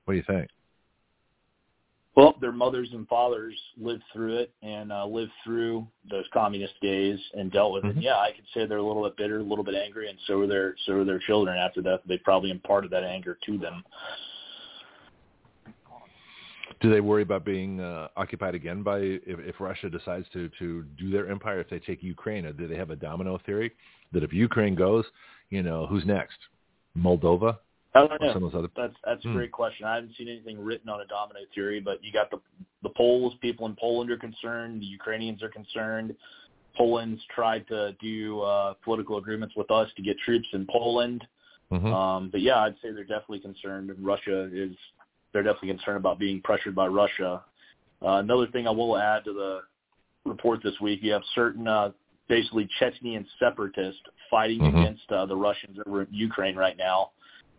What 0.05 0.13
do 0.13 0.17
you 0.17 0.23
think? 0.25 0.49
Well, 2.15 2.35
their 2.39 2.51
mothers 2.51 2.89
and 2.93 3.07
fathers 3.07 3.55
lived 3.75 4.03
through 4.13 4.37
it 4.37 4.53
and 4.61 4.91
uh, 4.91 5.05
lived 5.05 5.31
through 5.43 5.87
those 6.11 6.25
communist 6.31 6.73
days 6.79 7.19
and 7.33 7.51
dealt 7.51 7.73
with 7.73 7.85
it. 7.85 7.97
Mhm. 7.97 8.03
Yeah, 8.03 8.17
I 8.17 8.31
could 8.31 8.45
say 8.53 8.67
they're 8.67 8.77
a 8.77 8.83
little 8.83 9.03
bit 9.03 9.17
bitter, 9.17 9.39
a 9.39 9.43
little 9.43 9.63
bit 9.63 9.73
angry, 9.73 10.09
and 10.09 10.19
so 10.27 10.41
are 10.41 10.47
their 10.47 10.75
so 10.85 10.93
are 10.93 11.03
their 11.03 11.19
children. 11.19 11.57
After 11.57 11.81
that, 11.81 12.07
they 12.07 12.19
probably 12.19 12.51
imparted 12.51 12.91
that 12.91 13.03
anger 13.03 13.39
to 13.45 13.57
them. 13.57 13.83
Do 16.81 16.91
they 16.91 17.01
worry 17.01 17.23
about 17.23 17.45
being 17.45 17.79
uh, 17.79 18.09
occupied 18.15 18.55
again 18.55 18.83
by 18.83 18.99
if, 18.99 19.39
if 19.39 19.59
Russia 19.59 19.89
decides 19.89 20.27
to 20.33 20.49
to 20.59 20.83
do 20.99 21.09
their 21.09 21.29
empire? 21.31 21.59
If 21.61 21.69
they 21.69 21.79
take 21.79 22.03
Ukraine, 22.03 22.45
or 22.45 22.53
do 22.53 22.67
they 22.67 22.75
have 22.75 22.91
a 22.91 22.95
domino 22.95 23.39
theory 23.39 23.71
that 24.11 24.23
if 24.23 24.31
Ukraine 24.31 24.75
goes, 24.75 25.05
you 25.49 25.63
know, 25.63 25.87
who's 25.87 26.05
next? 26.05 26.37
Moldova 26.95 27.57
I 27.95 28.07
don't 28.07 28.21
know. 28.21 28.31
of 28.31 28.41
those 28.41 28.55
other. 28.55 28.69
That's 28.75 28.95
that's 29.03 29.23
a 29.25 29.27
Hmm. 29.27 29.35
great 29.35 29.51
question. 29.51 29.85
I 29.85 29.95
haven't 29.95 30.15
seen 30.15 30.27
anything 30.27 30.59
written 30.59 30.89
on 30.89 31.01
a 31.01 31.05
domino 31.05 31.41
theory, 31.53 31.79
but 31.79 32.03
you 32.03 32.11
got 32.11 32.31
the 32.31 32.39
the 32.81 32.89
Poles. 32.89 33.33
People 33.41 33.65
in 33.67 33.75
Poland 33.79 34.09
are 34.11 34.17
concerned. 34.17 34.81
The 34.81 34.85
Ukrainians 34.85 35.41
are 35.43 35.49
concerned. 35.49 36.15
Poland's 36.75 37.23
tried 37.33 37.67
to 37.67 37.93
do 38.01 38.41
uh, 38.41 38.73
political 38.83 39.17
agreements 39.17 39.55
with 39.55 39.69
us 39.69 39.89
to 39.95 40.01
get 40.01 40.17
troops 40.19 40.47
in 40.53 40.65
Poland. 40.65 41.25
Mhm. 41.71 41.93
Um, 41.93 42.29
but 42.29 42.41
yeah, 42.41 42.59
I'd 42.61 42.75
say 42.81 42.91
they're 42.91 43.03
definitely 43.03 43.39
concerned, 43.39 43.89
and 43.91 44.03
Russia 44.03 44.49
is 44.51 44.75
they're 45.31 45.43
definitely 45.43 45.69
concerned 45.69 45.97
about 45.97 46.17
being 46.19 46.41
pressured 46.41 46.75
by 46.75 46.87
Russia. 46.87 47.43
Uh, 48.01 48.17
another 48.17 48.47
thing 48.47 48.67
I 48.67 48.71
will 48.71 48.97
add 48.97 49.23
to 49.25 49.33
the 49.33 49.61
report 50.25 50.61
this 50.63 50.79
week, 50.81 51.01
you 51.03 51.11
have 51.13 51.23
certain 51.35 51.67
uh, 51.67 51.91
basically 52.27 52.67
Chechnyan 52.79 53.25
separatists 53.39 54.01
fighting 54.29 54.59
Mhm. 54.61 54.79
against 54.79 55.11
uh, 55.11 55.25
the 55.25 55.35
Russians 55.35 55.77
over 55.85 56.01
in 56.03 56.07
Ukraine 56.11 56.55
right 56.55 56.77
now. 56.77 57.11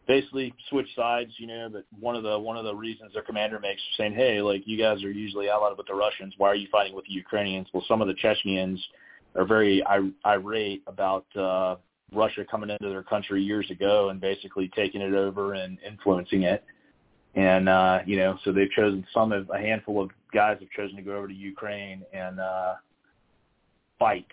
Basically, 0.07 0.53
switch 0.69 0.89
sides. 0.95 1.33
You 1.39 1.47
know, 1.47 1.69
but 1.73 1.85
one 1.99 2.17
of 2.17 2.23
the 2.23 2.39
one 2.39 2.57
of 2.57 2.65
the 2.65 2.75
reasons 2.75 3.13
their 3.15 3.23
commander 3.23 3.59
makes 3.59 3.81
saying, 3.97 4.15
"Hey, 4.15 4.41
like 4.41 4.63
you 4.67 4.79
guys 4.79 5.03
are 5.03 5.11
usually 5.11 5.49
allied 5.49 5.77
with 5.77 5.87
the 5.87 5.95
Russians. 5.95 6.35
Why 6.37 6.49
are 6.49 6.55
you 6.55 6.69
fighting 6.71 6.95
with 6.95 7.07
the 7.07 7.13
Ukrainians?" 7.13 7.69
Well, 7.73 7.85
some 7.89 8.03
of 8.03 8.09
the 8.09 8.15
Chechnyans 8.15 8.79
are 9.35 9.45
very 9.45 9.83
ir- 9.91 10.13
irate 10.27 10.83
about 10.87 11.25
uh, 11.37 11.77
Russia 12.13 12.45
coming 12.49 12.71
into 12.71 12.89
their 12.89 13.03
country 13.03 13.43
years 13.43 13.71
ago 13.71 14.11
and 14.11 14.21
basically 14.21 14.71
taking 14.75 15.01
it 15.01 15.15
over 15.15 15.55
and 15.55 15.79
influencing 15.87 16.43
it. 16.43 16.65
And 17.35 17.69
uh, 17.69 18.01
you 18.07 18.17
know, 18.17 18.39
so 18.45 18.53
they've 18.53 18.71
chosen 18.71 19.05
some 19.13 19.33
of 19.33 19.51
a 19.51 19.59
handful 19.59 20.03
of 20.03 20.11
guys 20.33 20.59
have 20.61 20.71
chosen 20.71 20.97
to 20.97 21.03
go 21.03 21.17
over 21.17 21.29
to 21.29 21.35
Ukraine 21.35 22.03
and 22.13 22.39
uh, 22.39 22.75
fight. 23.99 24.27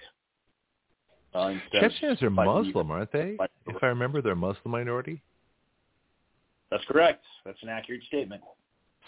Uh, 1.34 1.54
Chechens 1.72 2.22
are 2.22 2.30
Muslim, 2.30 2.92
aren't 2.92 3.12
they? 3.12 3.38
If 3.66 3.82
I 3.82 3.88
remember, 3.88 4.22
they're 4.22 4.34
a 4.34 4.36
Muslim 4.36 4.72
minority. 4.72 5.22
That's 6.72 6.84
correct. 6.86 7.24
That's 7.46 7.62
an 7.62 7.70
accurate 7.70 8.02
statement. 8.08 8.42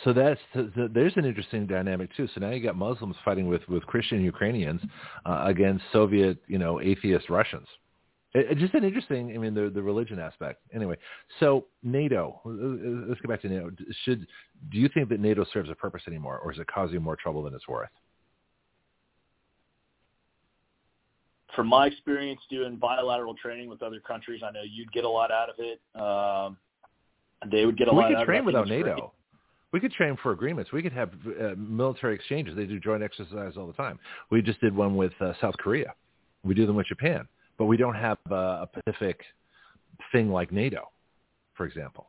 So 0.04 0.12
that's 0.12 0.40
th- 0.54 0.74
th- 0.74 0.92
there's 0.94 1.14
an 1.16 1.26
interesting 1.26 1.66
dynamic 1.68 2.10
too. 2.16 2.28
So 2.34 2.42
now 2.42 2.50
you 2.50 2.62
got 2.62 2.76
Muslims 2.76 3.16
fighting 3.24 3.48
with 3.48 3.62
with 3.70 3.86
Christian 3.86 4.22
Ukrainians 4.22 4.82
uh, 5.26 5.44
against 5.46 5.84
Soviet, 5.94 6.40
you 6.48 6.58
know, 6.58 6.82
atheist 6.82 7.30
Russians. 7.30 7.68
It, 8.34 8.48
it's 8.50 8.60
just 8.60 8.74
an 8.74 8.84
interesting. 8.84 9.34
I 9.34 9.38
mean, 9.38 9.54
the 9.54 9.70
the 9.70 9.82
religion 9.82 10.20
aspect. 10.20 10.62
Anyway, 10.74 10.98
so 11.40 11.68
NATO. 11.84 12.42
uh, 12.46 13.08
Let's 13.08 13.22
get 13.22 13.30
back 13.30 13.42
to 13.44 13.50
NATO. 13.50 13.70
Should 14.04 14.28
do 14.72 14.78
you 14.78 14.90
think 14.94 15.10
that 15.10 15.20
NATO 15.20 15.46
serves 15.54 15.70
a 15.70 15.76
purpose 15.76 16.02
anymore, 16.08 16.40
or 16.40 16.52
is 16.52 16.60
it 16.60 16.68
causing 16.68 17.02
more 17.02 17.16
trouble 17.16 17.44
than 17.44 17.54
it's 17.54 17.68
worth? 17.68 17.90
From 21.56 21.68
my 21.68 21.86
experience 21.86 22.42
doing 22.50 22.78
bilateral 22.78 23.36
training 23.36 23.70
with 23.70 23.84
other 23.84 24.00
countries, 24.00 24.42
I 24.44 24.50
know 24.52 24.64
you'd 24.68 24.92
get 24.92 25.04
a 25.04 25.10
lot 25.10 25.30
out 25.32 25.50
of 25.50 25.56
it. 25.60 25.80
Um, 25.96 26.58
they 27.52 27.66
would 27.66 27.78
get 27.78 27.88
a 27.88 27.92
we 27.92 27.98
lot 27.98 28.10
could 28.10 28.18
out 28.18 28.26
train 28.26 28.46
without 28.46 28.66
I 28.66 28.70
think 28.70 28.80
it's 28.80 28.86
NATO. 28.88 29.02
great. 29.02 29.10
We 29.74 29.80
could 29.80 29.92
train 29.92 30.18
for 30.22 30.32
agreements. 30.32 30.72
We 30.72 30.84
could 30.84 30.94
have 30.94 31.10
uh, 31.26 31.56
military 31.58 32.14
exchanges. 32.14 32.56
They 32.56 32.66
do 32.66 32.80
joint 32.80 33.02
exercise 33.02 33.54
all 33.58 33.66
the 33.66 33.74
time. 33.74 33.98
We 34.30 34.42
just 34.42 34.62
did 34.62 34.76
one 34.76 34.96
with 34.96 35.14
uh, 35.20 35.34
South 35.42 35.56
Korea. 35.58 35.96
We 36.44 36.54
do 36.54 36.68
them 36.68 36.76
with 36.76 36.86
Japan, 36.86 37.28
but 37.58 37.66
we 37.66 37.76
don't 37.76 37.96
have 37.96 38.20
uh, 38.30 38.36
a 38.36 38.70
Pacific 38.72 39.22
thing 40.12 40.30
like 40.30 40.52
NATO, 40.52 40.90
for 41.56 41.66
example. 41.66 42.08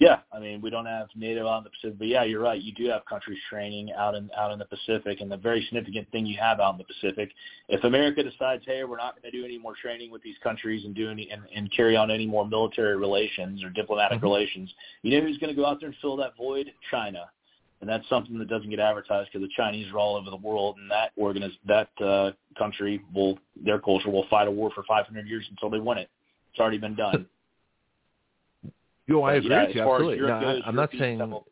Yeah, 0.00 0.18
I 0.32 0.40
mean 0.40 0.60
we 0.60 0.70
don't 0.70 0.86
have 0.86 1.06
NATO 1.14 1.46
out 1.46 1.58
in 1.58 1.64
the 1.64 1.70
Pacific, 1.70 1.98
but 1.98 2.08
yeah, 2.08 2.24
you're 2.24 2.42
right. 2.42 2.60
You 2.60 2.72
do 2.72 2.88
have 2.88 3.04
countries 3.04 3.38
training 3.48 3.92
out 3.92 4.16
in 4.16 4.28
out 4.36 4.50
in 4.50 4.58
the 4.58 4.64
Pacific, 4.64 5.20
and 5.20 5.30
the 5.30 5.36
very 5.36 5.62
significant 5.66 6.10
thing 6.10 6.26
you 6.26 6.36
have 6.40 6.58
out 6.58 6.74
in 6.74 6.78
the 6.78 6.84
Pacific, 6.84 7.30
if 7.68 7.84
America 7.84 8.22
decides, 8.22 8.64
hey, 8.66 8.82
we're 8.82 8.96
not 8.96 9.14
going 9.14 9.30
to 9.30 9.38
do 9.38 9.44
any 9.44 9.56
more 9.56 9.74
training 9.80 10.10
with 10.10 10.20
these 10.22 10.34
countries 10.42 10.84
and 10.84 10.96
do 10.96 11.10
any 11.10 11.30
and, 11.30 11.42
and 11.54 11.70
carry 11.72 11.96
on 11.96 12.10
any 12.10 12.26
more 12.26 12.46
military 12.46 12.96
relations 12.96 13.62
or 13.62 13.70
diplomatic 13.70 14.18
Mm-hmm. 14.18 14.24
relations, 14.26 14.74
you 15.02 15.16
know 15.18 15.24
who's 15.24 15.38
going 15.38 15.54
to 15.54 15.60
go 15.60 15.64
out 15.66 15.78
there 15.78 15.88
and 15.88 15.96
fill 16.02 16.16
that 16.16 16.36
void? 16.36 16.72
China, 16.90 17.24
and 17.80 17.88
that's 17.88 18.08
something 18.08 18.36
that 18.38 18.48
doesn't 18.48 18.70
get 18.70 18.80
advertised 18.80 19.30
because 19.32 19.46
the 19.46 19.52
Chinese 19.56 19.86
are 19.92 19.98
all 19.98 20.16
over 20.16 20.28
the 20.28 20.36
world, 20.36 20.76
and 20.78 20.90
that 20.90 21.12
organiz- 21.16 21.58
that 21.66 21.88
uh, 22.04 22.32
country 22.58 23.00
will 23.14 23.38
their 23.64 23.78
culture 23.78 24.10
will 24.10 24.26
fight 24.28 24.48
a 24.48 24.50
war 24.50 24.70
for 24.74 24.82
500 24.88 25.26
years 25.28 25.46
until 25.50 25.70
they 25.70 25.78
win 25.78 25.98
it. 25.98 26.10
It's 26.50 26.58
already 26.60 26.78
been 26.78 26.96
done. 26.96 27.26
Yo, 29.06 29.22
I 29.22 29.34
agree 29.34 29.50
yeah, 29.50 29.66
with 29.66 29.76
you 29.76 29.82
as 29.82 29.86
far 29.86 29.96
as 29.96 30.00
absolutely. 30.00 30.26
No, 30.26 30.40
goes, 30.40 30.62
I'm 30.66 30.76
not 30.76 30.90
saying 30.98 31.18
stuff 31.18 31.42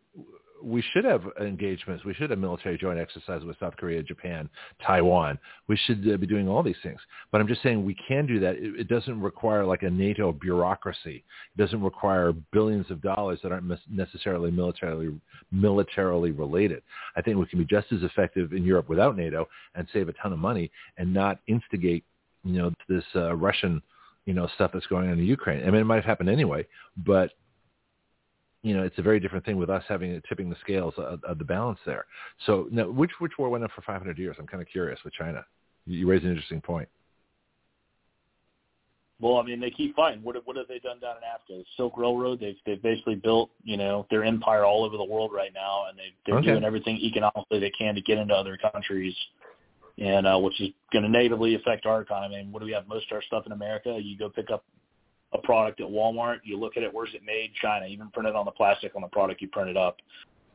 we 0.62 0.82
should 0.92 1.04
have 1.04 1.22
engagements. 1.40 2.04
We 2.04 2.14
should 2.14 2.30
have 2.30 2.38
military 2.38 2.78
joint 2.78 2.98
exercises 2.98 3.44
with 3.44 3.58
South 3.58 3.76
Korea, 3.76 4.02
Japan, 4.02 4.48
Taiwan. 4.84 5.38
We 5.68 5.76
should 5.76 6.08
uh, 6.12 6.16
be 6.16 6.26
doing 6.26 6.48
all 6.48 6.62
these 6.62 6.76
things. 6.82 7.00
But 7.30 7.40
I'm 7.40 7.48
just 7.48 7.62
saying 7.62 7.84
we 7.84 7.96
can 8.06 8.26
do 8.26 8.38
that. 8.40 8.56
It, 8.56 8.80
it 8.80 8.88
doesn't 8.88 9.20
require 9.20 9.64
like 9.64 9.82
a 9.82 9.90
NATO 9.90 10.32
bureaucracy. 10.32 11.24
It 11.56 11.58
doesn't 11.58 11.82
require 11.82 12.32
billions 12.52 12.90
of 12.90 13.02
dollars 13.02 13.40
that 13.42 13.52
aren't 13.52 13.70
necessarily 13.90 14.50
militarily 14.50 15.20
militarily 15.50 16.30
related. 16.30 16.82
I 17.16 17.22
think 17.22 17.38
we 17.38 17.46
can 17.46 17.58
be 17.58 17.64
just 17.64 17.92
as 17.92 18.02
effective 18.02 18.52
in 18.52 18.64
Europe 18.64 18.88
without 18.88 19.16
NATO 19.16 19.48
and 19.74 19.86
save 19.92 20.08
a 20.08 20.12
ton 20.14 20.32
of 20.32 20.38
money 20.38 20.70
and 20.96 21.12
not 21.12 21.38
instigate, 21.46 22.04
you 22.44 22.58
know, 22.58 22.72
this 22.88 23.04
uh, 23.14 23.34
Russian, 23.34 23.82
you 24.26 24.34
know, 24.34 24.48
stuff 24.54 24.70
that's 24.72 24.86
going 24.86 25.10
on 25.10 25.18
in 25.18 25.24
Ukraine. 25.26 25.62
I 25.66 25.70
mean, 25.70 25.80
it 25.80 25.84
might 25.84 25.96
have 25.96 26.04
happened 26.04 26.30
anyway, 26.30 26.66
but 27.04 27.32
you 28.62 28.76
know, 28.76 28.84
it's 28.84 28.98
a 28.98 29.02
very 29.02 29.18
different 29.18 29.44
thing 29.44 29.56
with 29.56 29.70
us 29.70 29.82
having 29.88 30.20
tipping 30.28 30.48
the 30.48 30.56
scales 30.60 30.94
of, 30.96 31.22
of 31.24 31.38
the 31.38 31.44
balance 31.44 31.80
there. 31.84 32.06
So, 32.46 32.68
now, 32.70 32.88
which 32.88 33.10
which 33.18 33.32
war 33.38 33.50
went 33.50 33.64
on 33.64 33.70
for 33.74 33.82
500 33.82 34.18
years? 34.18 34.36
I'm 34.38 34.46
kind 34.46 34.62
of 34.62 34.68
curious 34.68 35.00
with 35.04 35.14
China. 35.14 35.44
You, 35.86 35.98
you 35.98 36.06
raise 36.08 36.22
an 36.22 36.30
interesting 36.30 36.60
point. 36.60 36.88
Well, 39.20 39.36
I 39.36 39.42
mean, 39.44 39.60
they 39.60 39.70
keep 39.70 39.94
fighting. 39.94 40.22
What 40.22 40.34
have, 40.34 40.44
what 40.46 40.56
have 40.56 40.66
they 40.66 40.80
done 40.80 40.98
down 40.98 41.16
in 41.16 41.22
Africa? 41.22 41.58
The 41.58 41.64
Silk 41.76 41.96
Railroad. 41.96 42.40
They've 42.40 42.56
they've 42.66 42.82
basically 42.82 43.14
built 43.16 43.50
you 43.62 43.76
know 43.76 44.06
their 44.10 44.24
empire 44.24 44.64
all 44.64 44.84
over 44.84 44.96
the 44.96 45.04
world 45.04 45.32
right 45.32 45.52
now, 45.54 45.86
and 45.88 45.98
they 45.98 46.12
they're 46.26 46.38
Okay. 46.38 46.50
doing 46.52 46.64
everything 46.64 46.96
economically 46.98 47.58
they 47.60 47.70
can 47.70 47.94
to 47.94 48.00
get 48.00 48.18
into 48.18 48.34
other 48.34 48.56
countries, 48.56 49.14
and 49.98 50.26
uh, 50.26 50.38
which 50.38 50.60
is 50.60 50.70
going 50.92 51.04
to 51.04 51.08
negatively 51.08 51.54
affect 51.54 51.86
our 51.86 52.00
economy. 52.00 52.36
And 52.36 52.52
what 52.52 52.60
do 52.60 52.66
we 52.66 52.72
have? 52.72 52.88
Most 52.88 53.06
of 53.10 53.16
our 53.16 53.22
stuff 53.22 53.46
in 53.46 53.52
America. 53.52 53.98
You 54.00 54.18
go 54.18 54.28
pick 54.28 54.50
up 54.50 54.64
a 55.34 55.38
product 55.38 55.80
at 55.80 55.86
Walmart, 55.86 56.38
you 56.44 56.58
look 56.58 56.76
at 56.76 56.82
it, 56.82 56.92
where's 56.92 57.14
it 57.14 57.22
made? 57.24 57.52
China. 57.60 57.86
Even 57.86 58.10
printed 58.10 58.34
on 58.34 58.44
the 58.44 58.50
plastic 58.50 58.94
on 58.94 59.02
the 59.02 59.08
product 59.08 59.40
you 59.40 59.48
printed 59.48 59.76
up. 59.76 59.96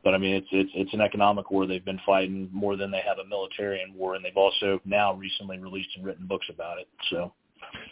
But 0.04 0.14
I 0.14 0.18
mean, 0.18 0.34
it's 0.34 0.46
it's 0.52 0.70
it's 0.74 0.94
an 0.94 1.00
economic 1.00 1.50
war 1.50 1.66
they've 1.66 1.84
been 1.84 2.00
fighting 2.06 2.48
more 2.52 2.76
than 2.76 2.90
they 2.90 3.02
have 3.06 3.18
a 3.18 3.28
military 3.28 3.82
and 3.82 3.94
war, 3.94 4.14
and 4.14 4.24
they've 4.24 4.36
also 4.36 4.80
now 4.84 5.12
recently 5.14 5.58
released 5.58 5.90
and 5.96 6.04
written 6.04 6.26
books 6.26 6.46
about 6.50 6.78
it. 6.78 6.88
So. 7.10 7.32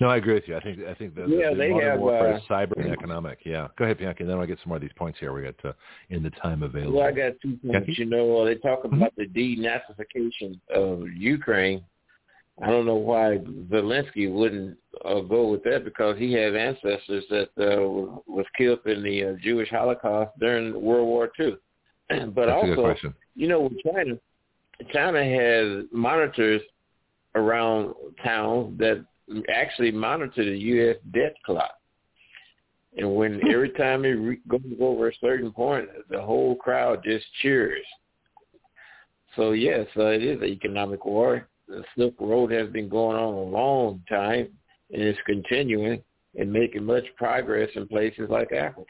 No, 0.01 0.09
I 0.09 0.17
agree 0.17 0.35
with 0.35 0.45
you. 0.47 0.57
I 0.57 0.61
think 0.61 0.79
I 0.87 0.95
think 0.95 1.17
the, 1.17 1.27
Yeah, 1.27 1.51
the 1.51 1.57
they 1.57 1.71
modern 1.71 1.91
have, 1.91 2.01
warfare 2.01 2.35
uh, 2.35 2.37
is 2.39 2.43
cyber 2.49 2.81
and 2.81 2.93
economic. 2.93 3.41
Yeah, 3.45 3.67
go 3.77 3.85
ahead, 3.85 3.99
Bianchi. 3.99 4.25
Then 4.25 4.39
I'll 4.39 4.47
get 4.47 4.59
some 4.63 4.69
more 4.69 4.77
of 4.77 4.83
these 4.83 4.93
points 4.97 5.19
here. 5.19 5.33
We 5.33 5.43
got 5.43 5.63
uh, 5.65 5.73
in 6.11 6.23
the 6.23 6.31
time 6.31 6.63
available. 6.63 6.99
Well, 6.99 7.09
I 7.09 7.11
got 7.11 7.33
two 7.43 7.59
points. 7.59 7.89
Jackie? 7.89 7.95
You 7.99 8.05
know, 8.07 8.39
uh, 8.39 8.45
they 8.45 8.55
talk 8.55 8.85
Mm-hmm. 8.85 9.03
about 9.03 9.13
the 9.17 9.27
denazification 9.27 10.61
of 10.73 11.09
Ukraine. 11.09 11.83
I 12.63 12.71
don't 12.71 12.87
know 12.87 12.95
why 12.95 13.39
Zelensky 13.71 14.33
wouldn't 14.33 14.79
uh, 15.05 15.21
go 15.21 15.49
with 15.49 15.63
that 15.65 15.85
because 15.85 16.19
he 16.19 16.33
had 16.33 16.57
ancestors 16.57 17.25
that 17.29 17.51
uh, 17.59 17.83
was 18.27 18.47
killed 18.57 18.81
in 18.87 19.03
the 19.03 19.25
uh, 19.25 19.33
Jewish 19.43 19.69
Holocaust 19.69 20.31
during 20.41 20.81
World 20.81 21.07
War 21.07 21.31
II. 21.39 21.57
but 22.09 22.47
That's 22.47 22.57
also, 22.57 23.13
you 23.35 23.49
know, 23.49 23.61
with 23.61 23.75
China, 23.85 24.15
China 24.93 25.23
has 25.23 25.85
monitors 25.93 26.63
around 27.35 27.95
towns 28.25 28.79
that 28.79 29.05
actually 29.53 29.91
monitor 29.91 30.45
the 30.45 30.59
U.S. 30.59 30.97
debt 31.13 31.35
clock. 31.45 31.73
And 32.97 33.15
when 33.15 33.41
every 33.53 33.71
time 33.71 34.07
it 34.07 34.13
re- 34.13 34.41
goes 34.49 34.61
over 34.81 35.09
a 35.09 35.15
certain 35.21 35.53
point, 35.53 35.89
the 36.09 36.23
whole 36.23 36.57
crowd 36.57 37.03
just 37.05 37.27
cheers. 37.43 37.85
So 39.35 39.53
yes, 39.53 39.87
uh, 39.99 40.07
it 40.07 40.23
is 40.23 40.41
an 40.41 40.49
economic 40.49 41.05
war. 41.05 41.47
The 41.69 41.83
Silk 41.97 42.15
Road 42.21 42.53
has 42.53 42.69
been 42.71 42.89
going 42.89 43.17
on 43.17 43.35
a 43.35 43.43
long 43.43 44.03
time, 44.09 44.49
and 44.93 45.03
it's 45.03 45.19
continuing 45.27 46.03
and 46.39 46.53
making 46.53 46.85
much 46.85 47.05
progress 47.17 47.71
in 47.75 47.89
places 47.89 48.29
like 48.31 48.53
Africa. 48.53 48.85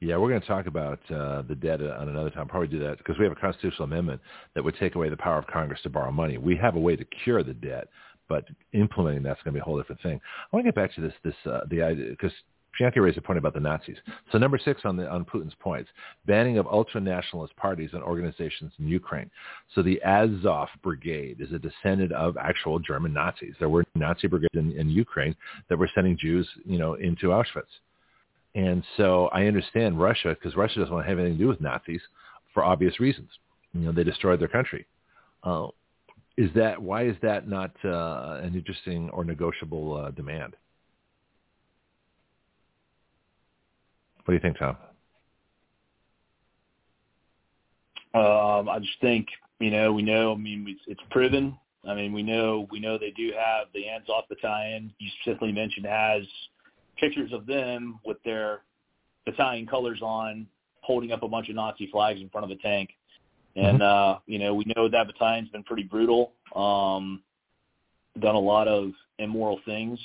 Yeah, 0.00 0.16
we're 0.16 0.30
going 0.30 0.40
to 0.40 0.46
talk 0.46 0.66
about 0.66 0.98
uh, 1.10 1.42
the 1.42 1.54
debt 1.54 1.82
on 1.82 2.08
another 2.08 2.30
time. 2.30 2.48
Probably 2.48 2.68
do 2.68 2.78
that 2.80 2.98
because 2.98 3.18
we 3.18 3.24
have 3.24 3.32
a 3.32 3.40
constitutional 3.40 3.84
amendment 3.84 4.20
that 4.54 4.64
would 4.64 4.76
take 4.78 4.94
away 4.94 5.10
the 5.10 5.16
power 5.16 5.38
of 5.38 5.46
Congress 5.46 5.80
to 5.82 5.90
borrow 5.90 6.10
money. 6.10 6.38
We 6.38 6.56
have 6.56 6.74
a 6.74 6.80
way 6.80 6.96
to 6.96 7.04
cure 7.22 7.42
the 7.42 7.52
debt, 7.52 7.88
but 8.26 8.44
implementing 8.72 9.22
that's 9.22 9.42
going 9.42 9.52
to 9.52 9.58
be 9.58 9.60
a 9.60 9.64
whole 9.64 9.76
different 9.76 10.00
thing. 10.00 10.18
I 10.24 10.56
want 10.56 10.64
to 10.64 10.72
get 10.72 10.74
back 10.74 10.94
to 10.94 11.02
this 11.02 11.12
this 11.22 11.34
uh, 11.44 11.60
the 11.68 11.82
idea 11.82 12.08
because 12.10 12.32
Bianchi 12.80 12.98
raised 12.98 13.18
a 13.18 13.20
point 13.20 13.38
about 13.38 13.52
the 13.52 13.60
Nazis. 13.60 13.98
So 14.32 14.38
number 14.38 14.58
six 14.58 14.80
on 14.86 14.96
the 14.96 15.06
on 15.06 15.26
Putin's 15.26 15.54
points, 15.60 15.90
banning 16.24 16.56
of 16.56 16.66
ultra-nationalist 16.66 17.54
parties 17.56 17.90
and 17.92 18.02
organizations 18.02 18.72
in 18.78 18.88
Ukraine. 18.88 19.30
So 19.74 19.82
the 19.82 20.02
Azov 20.02 20.68
Brigade 20.82 21.42
is 21.42 21.52
a 21.52 21.58
descendant 21.58 22.10
of 22.12 22.38
actual 22.38 22.78
German 22.78 23.12
Nazis. 23.12 23.54
There 23.58 23.68
were 23.68 23.84
Nazi 23.94 24.28
brigades 24.28 24.54
in, 24.54 24.72
in 24.72 24.88
Ukraine 24.88 25.36
that 25.68 25.76
were 25.76 25.90
sending 25.94 26.16
Jews, 26.16 26.48
you 26.64 26.78
know, 26.78 26.94
into 26.94 27.26
Auschwitz. 27.26 27.64
And 28.54 28.82
so 28.96 29.26
I 29.26 29.44
understand 29.44 30.00
Russia 30.00 30.30
because 30.30 30.56
Russia 30.56 30.78
doesn't 30.78 30.94
want 30.94 31.04
to 31.04 31.10
have 31.10 31.18
anything 31.18 31.36
to 31.36 31.44
do 31.44 31.48
with 31.48 31.60
Nazis 31.60 32.00
for 32.54 32.64
obvious 32.64 32.98
reasons. 32.98 33.28
You 33.74 33.82
know, 33.82 33.92
they 33.92 34.04
destroyed 34.04 34.40
their 34.40 34.48
country. 34.48 34.86
Uh, 35.44 35.66
is 36.38 36.48
that 36.54 36.80
why 36.80 37.06
is 37.06 37.16
that 37.20 37.46
not 37.46 37.72
uh, 37.84 38.40
an 38.42 38.54
interesting 38.54 39.10
or 39.10 39.22
negotiable 39.22 39.98
uh, 39.98 40.10
demand? 40.12 40.56
What 44.30 44.40
do 44.40 44.46
you 44.46 44.52
think, 44.52 44.58
Tom? 44.60 44.76
Um, 48.14 48.68
I 48.68 48.78
just 48.78 49.00
think 49.00 49.26
you 49.58 49.72
know 49.72 49.92
we 49.92 50.02
know. 50.02 50.34
I 50.34 50.36
mean, 50.36 50.66
it's, 50.68 50.80
it's 50.86 51.00
proven. 51.10 51.58
I 51.84 51.94
mean, 51.96 52.12
we 52.12 52.22
know 52.22 52.68
we 52.70 52.78
know 52.78 52.96
they 52.96 53.10
do 53.10 53.32
have 53.36 53.66
the 53.74 53.88
Azov 53.88 54.28
Battalion. 54.28 54.94
You 55.00 55.10
specifically 55.20 55.50
mentioned 55.50 55.84
has 55.84 56.22
pictures 56.96 57.32
of 57.32 57.44
them 57.44 57.98
with 58.04 58.22
their 58.24 58.60
battalion 59.26 59.66
colors 59.66 59.98
on, 60.00 60.46
holding 60.80 61.10
up 61.10 61.24
a 61.24 61.28
bunch 61.28 61.48
of 61.48 61.56
Nazi 61.56 61.88
flags 61.90 62.20
in 62.20 62.28
front 62.28 62.44
of 62.44 62.56
a 62.56 62.62
tank. 62.62 62.90
And 63.56 63.82
uh, 63.82 64.18
you 64.26 64.38
know, 64.38 64.54
we 64.54 64.64
know 64.76 64.88
that 64.88 65.08
battalion's 65.08 65.48
been 65.48 65.64
pretty 65.64 65.82
brutal. 65.82 66.34
Um, 66.54 67.20
done 68.20 68.36
a 68.36 68.40
lot 68.40 68.68
of 68.68 68.92
immoral 69.18 69.58
things 69.66 69.98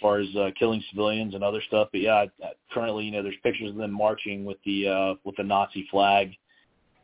far 0.00 0.18
as 0.18 0.28
uh, 0.36 0.50
killing 0.58 0.82
civilians 0.90 1.34
and 1.34 1.42
other 1.42 1.62
stuff. 1.68 1.88
But 1.92 2.00
yeah, 2.00 2.14
I- 2.14 2.44
I- 2.44 2.52
currently, 2.72 3.04
you 3.04 3.10
know, 3.10 3.22
there's 3.22 3.36
pictures 3.42 3.70
of 3.70 3.76
them 3.76 3.92
marching 3.92 4.44
with 4.44 4.58
the 4.64 4.88
uh, 4.88 5.14
with 5.24 5.36
the 5.36 5.44
Nazi 5.44 5.86
flag 5.90 6.32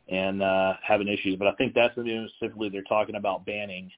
and 0.09 0.41
uh, 0.41 0.73
having 0.83 1.07
issues. 1.07 1.35
But 1.37 1.47
I 1.47 1.53
think 1.53 1.73
that's 1.73 1.95
the 1.95 2.03
news 2.03 2.31
specifically 2.37 2.69
they're 2.69 2.83
talking 2.83 3.15
about 3.15 3.45
banning 3.45 3.91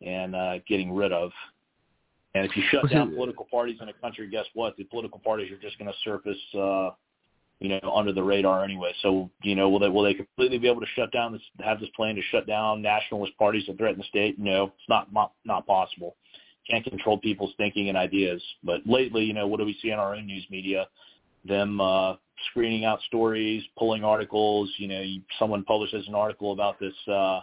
and 0.00 0.34
uh, 0.34 0.58
getting 0.66 0.92
rid 0.92 1.12
of. 1.12 1.30
And 2.34 2.46
if 2.46 2.56
you 2.56 2.62
shut 2.70 2.88
down 2.90 3.14
political 3.14 3.46
parties 3.50 3.78
in 3.80 3.88
a 3.88 3.92
country, 3.92 4.28
guess 4.28 4.46
what? 4.54 4.76
The 4.76 4.84
political 4.84 5.18
parties 5.18 5.52
are 5.52 5.58
just 5.58 5.78
going 5.78 5.90
to 5.90 5.98
surface, 6.02 6.38
uh, 6.54 6.90
you 7.60 7.68
know, 7.68 7.92
under 7.94 8.12
the 8.12 8.22
radar 8.22 8.64
anyway. 8.64 8.92
So, 9.02 9.30
you 9.42 9.54
know, 9.54 9.68
will 9.68 9.78
they 9.78 9.90
will 9.90 10.02
they 10.02 10.14
completely 10.14 10.58
be 10.58 10.68
able 10.68 10.80
to 10.80 10.86
shut 10.96 11.12
down 11.12 11.32
this? 11.32 11.42
Have 11.60 11.78
this 11.78 11.90
plan 11.94 12.14
to 12.16 12.22
shut 12.30 12.46
down 12.46 12.80
nationalist 12.80 13.36
parties 13.36 13.64
that 13.66 13.76
threaten 13.76 13.98
the 13.98 14.04
state? 14.04 14.38
No, 14.38 14.64
it's 14.64 14.88
not 14.88 15.12
not, 15.12 15.32
not 15.44 15.66
possible. 15.66 16.16
Can't 16.68 16.84
control 16.84 17.18
people's 17.18 17.52
thinking 17.56 17.88
and 17.88 17.98
ideas. 17.98 18.42
But 18.62 18.80
lately, 18.86 19.24
you 19.24 19.34
know, 19.34 19.46
what 19.46 19.58
do 19.58 19.66
we 19.66 19.76
see 19.82 19.90
in 19.90 19.98
our 19.98 20.14
own 20.14 20.26
news 20.26 20.46
media? 20.50 20.88
Them 21.44 21.80
uh, 21.80 22.14
screening 22.50 22.84
out 22.84 23.00
stories, 23.02 23.62
pulling 23.76 24.04
articles. 24.04 24.72
You 24.78 24.88
know, 24.88 25.00
you, 25.00 25.22
someone 25.38 25.64
publishes 25.64 26.06
an 26.06 26.14
article 26.14 26.52
about 26.52 26.78
this. 26.78 26.94
Uh, 27.08 27.40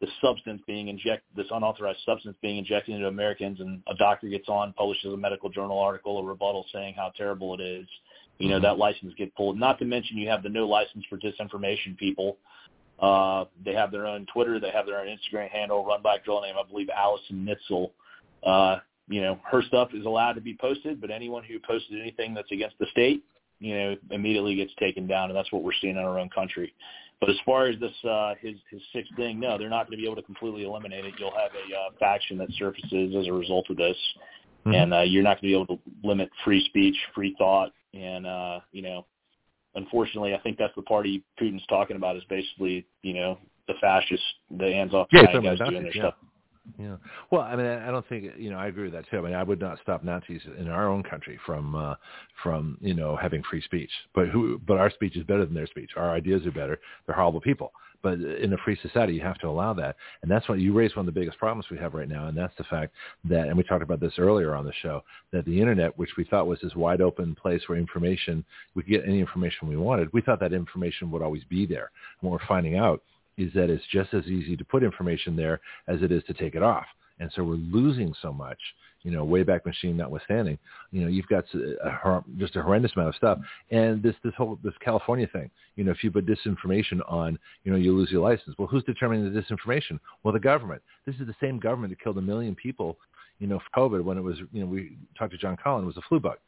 this 0.00 0.10
substance 0.22 0.62
being 0.66 0.88
injected, 0.88 1.28
this 1.36 1.46
unauthorized 1.50 1.98
substance 2.06 2.34
being 2.40 2.56
injected 2.56 2.94
into 2.94 3.06
Americans, 3.06 3.60
and 3.60 3.82
a 3.86 3.94
doctor 3.96 4.28
gets 4.28 4.48
on, 4.48 4.72
publishes 4.72 5.12
a 5.12 5.16
medical 5.16 5.50
journal 5.50 5.78
article, 5.78 6.18
a 6.18 6.24
rebuttal 6.24 6.64
saying 6.72 6.94
how 6.96 7.12
terrible 7.16 7.54
it 7.54 7.60
is. 7.60 7.86
You 8.38 8.48
know, 8.48 8.60
that 8.60 8.78
license 8.78 9.12
get 9.18 9.34
pulled. 9.36 9.58
Not 9.58 9.78
to 9.80 9.84
mention 9.84 10.16
you 10.16 10.26
have 10.30 10.42
the 10.42 10.48
no 10.48 10.66
license 10.66 11.04
for 11.10 11.18
disinformation 11.18 11.94
people. 11.98 12.38
Uh, 12.98 13.44
they 13.62 13.74
have 13.74 13.90
their 13.90 14.06
own 14.06 14.26
Twitter, 14.32 14.58
they 14.58 14.70
have 14.70 14.86
their 14.86 15.00
own 15.00 15.06
Instagram 15.06 15.50
handle 15.50 15.84
run 15.84 16.00
by 16.00 16.16
a 16.16 16.20
girl 16.20 16.40
named, 16.40 16.56
I 16.58 16.66
believe, 16.66 16.88
Allison 16.96 17.46
Nitzel. 17.46 17.84
Uh, 17.84 17.88
you 19.08 19.20
know, 19.20 19.38
her 19.44 19.62
stuff 19.62 19.88
is 19.92 20.06
allowed 20.06 20.34
to 20.34 20.40
be 20.40 20.56
posted, 20.60 21.00
but 21.00 21.10
anyone 21.10 21.42
who 21.44 21.58
posted 21.66 22.00
anything 22.00 22.34
that's 22.34 22.50
against 22.52 22.78
the 22.78 22.86
state, 22.92 23.24
you 23.58 23.74
know, 23.74 23.96
immediately 24.10 24.54
gets 24.54 24.72
taken 24.78 25.06
down, 25.06 25.30
and 25.30 25.36
that's 25.36 25.52
what 25.52 25.62
we're 25.62 25.72
seeing 25.80 25.96
in 25.96 26.02
our 26.02 26.18
own 26.18 26.30
country. 26.30 26.72
But 27.20 27.28
as 27.28 27.36
far 27.44 27.66
as 27.66 27.78
this 27.80 27.92
uh, 28.04 28.34
his 28.40 28.56
his 28.70 28.80
sixth 28.92 29.14
thing, 29.16 29.38
no, 29.38 29.58
they're 29.58 29.68
not 29.68 29.86
going 29.86 29.98
to 29.98 30.02
be 30.02 30.06
able 30.06 30.16
to 30.16 30.22
completely 30.22 30.64
eliminate 30.64 31.04
it. 31.04 31.14
You'll 31.18 31.32
have 31.32 31.50
a 31.52 31.76
uh, 31.76 31.90
faction 31.98 32.38
that 32.38 32.48
surfaces 32.58 33.14
as 33.14 33.26
a 33.26 33.32
result 33.32 33.68
of 33.68 33.76
this, 33.76 33.96
Mhm. 34.64 34.74
and 34.74 34.94
uh, 34.94 35.00
you're 35.00 35.22
not 35.22 35.40
going 35.40 35.52
to 35.52 35.58
be 35.58 35.62
able 35.62 35.76
to 35.76 35.80
limit 36.02 36.30
free 36.44 36.64
speech, 36.66 36.96
free 37.14 37.34
thought, 37.36 37.72
and 37.92 38.26
uh, 38.26 38.60
you 38.72 38.82
know 38.82 39.04
unfortunately, 39.74 40.34
I 40.34 40.38
think 40.38 40.58
that's 40.58 40.74
the 40.74 40.82
party 40.82 41.22
Putin's 41.40 41.64
talking 41.68 41.96
about 41.96 42.16
is 42.16 42.24
basically, 42.28 42.86
you 43.02 43.14
know, 43.14 43.38
the 43.68 43.74
fascists, 43.80 44.24
the 44.58 44.64
hands 44.64 44.94
off 44.94 45.08
Yeah, 45.12 45.26
China 45.26 45.28
he's 45.28 45.36
talking 45.36 45.58
guys 45.58 45.70
doing 45.70 45.82
their 45.84 45.96
yeah. 45.96 46.02
stuff. 46.02 46.14
Yeah. 46.78 46.96
Well, 47.30 47.42
I 47.42 47.56
mean, 47.56 47.66
I 47.66 47.90
don't 47.90 48.06
think 48.08 48.32
you 48.38 48.50
know. 48.50 48.58
I 48.58 48.68
agree 48.68 48.84
with 48.84 48.92
that 48.92 49.08
too. 49.10 49.18
I 49.18 49.20
mean, 49.20 49.34
I 49.34 49.42
would 49.42 49.60
not 49.60 49.78
stop 49.82 50.04
Nazis 50.04 50.42
in 50.58 50.68
our 50.68 50.88
own 50.88 51.02
country 51.02 51.38
from 51.46 51.74
uh, 51.74 51.94
from 52.42 52.78
you 52.80 52.94
know 52.94 53.16
having 53.16 53.42
free 53.42 53.62
speech. 53.62 53.90
But 54.14 54.28
who? 54.28 54.60
But 54.66 54.78
our 54.78 54.90
speech 54.90 55.16
is 55.16 55.24
better 55.24 55.44
than 55.44 55.54
their 55.54 55.66
speech. 55.66 55.90
Our 55.96 56.10
ideas 56.10 56.46
are 56.46 56.52
better. 56.52 56.78
They're 57.06 57.16
horrible 57.16 57.40
people. 57.40 57.72
But 58.02 58.14
in 58.20 58.52
a 58.52 58.56
free 58.64 58.78
society, 58.80 59.14
you 59.14 59.20
have 59.20 59.38
to 59.38 59.48
allow 59.48 59.74
that. 59.74 59.96
And 60.22 60.30
that's 60.30 60.48
what 60.48 60.58
you 60.58 60.72
raised 60.72 60.96
one 60.96 61.06
of 61.06 61.14
the 61.14 61.20
biggest 61.20 61.38
problems 61.38 61.66
we 61.70 61.76
have 61.78 61.94
right 61.94 62.08
now, 62.08 62.28
and 62.28 62.36
that's 62.36 62.56
the 62.56 62.64
fact 62.64 62.94
that, 63.24 63.48
and 63.48 63.56
we 63.56 63.62
talked 63.62 63.82
about 63.82 64.00
this 64.00 64.14
earlier 64.18 64.54
on 64.54 64.64
the 64.64 64.72
show, 64.80 65.02
that 65.32 65.44
the 65.44 65.60
internet, 65.60 65.98
which 65.98 66.16
we 66.16 66.24
thought 66.24 66.46
was 66.46 66.58
this 66.62 66.74
wide 66.74 67.02
open 67.02 67.34
place 67.34 67.60
where 67.66 67.78
information, 67.78 68.44
we 68.74 68.82
could 68.82 68.92
get 68.92 69.04
any 69.06 69.20
information 69.20 69.68
we 69.68 69.76
wanted, 69.76 70.12
we 70.12 70.22
thought 70.22 70.40
that 70.40 70.54
information 70.54 71.10
would 71.10 71.22
always 71.22 71.44
be 71.44 71.66
there. 71.66 71.90
And 72.20 72.30
what 72.30 72.40
we're 72.40 72.46
finding 72.46 72.76
out 72.76 73.02
is 73.36 73.52
that 73.54 73.70
it's 73.70 73.84
just 73.92 74.12
as 74.14 74.26
easy 74.26 74.56
to 74.56 74.64
put 74.64 74.82
information 74.82 75.36
there 75.36 75.60
as 75.88 76.02
it 76.02 76.12
is 76.12 76.22
to 76.24 76.34
take 76.34 76.54
it 76.54 76.62
off. 76.62 76.86
And 77.20 77.30
so 77.36 77.44
we're 77.44 77.56
losing 77.56 78.14
so 78.22 78.32
much, 78.32 78.58
you 79.02 79.10
know, 79.10 79.26
Wayback 79.26 79.66
Machine 79.66 79.96
notwithstanding. 79.96 80.58
You 80.90 81.02
know, 81.02 81.08
you've 81.08 81.26
got 81.26 81.44
a, 81.54 82.24
just 82.38 82.56
a 82.56 82.62
horrendous 82.62 82.92
amount 82.96 83.10
of 83.10 83.14
stuff. 83.14 83.38
And 83.70 84.02
this 84.02 84.14
this 84.24 84.32
whole 84.36 84.58
this 84.64 84.72
California 84.82 85.28
thing, 85.30 85.50
you 85.76 85.84
know, 85.84 85.90
if 85.90 86.02
you 86.02 86.10
put 86.10 86.26
disinformation 86.26 87.00
on, 87.06 87.38
you 87.64 87.72
know, 87.72 87.78
you 87.78 87.94
lose 87.94 88.10
your 88.10 88.22
license. 88.22 88.56
Well, 88.58 88.68
who's 88.68 88.84
determining 88.84 89.32
the 89.32 89.38
disinformation? 89.38 90.00
Well, 90.22 90.32
the 90.32 90.40
government. 90.40 90.80
This 91.04 91.14
is 91.16 91.26
the 91.26 91.34
same 91.42 91.58
government 91.58 91.92
that 91.92 92.02
killed 92.02 92.16
a 92.16 92.22
million 92.22 92.54
people, 92.54 92.96
you 93.38 93.46
know, 93.46 93.58
for 93.58 93.88
COVID 93.88 94.02
when 94.02 94.16
it 94.16 94.22
was, 94.22 94.38
you 94.52 94.60
know, 94.60 94.66
we 94.66 94.96
talked 95.18 95.32
to 95.32 95.38
John 95.38 95.58
Collin, 95.62 95.84
it 95.84 95.86
was 95.86 95.98
a 95.98 96.02
flu 96.08 96.20
bug, 96.20 96.38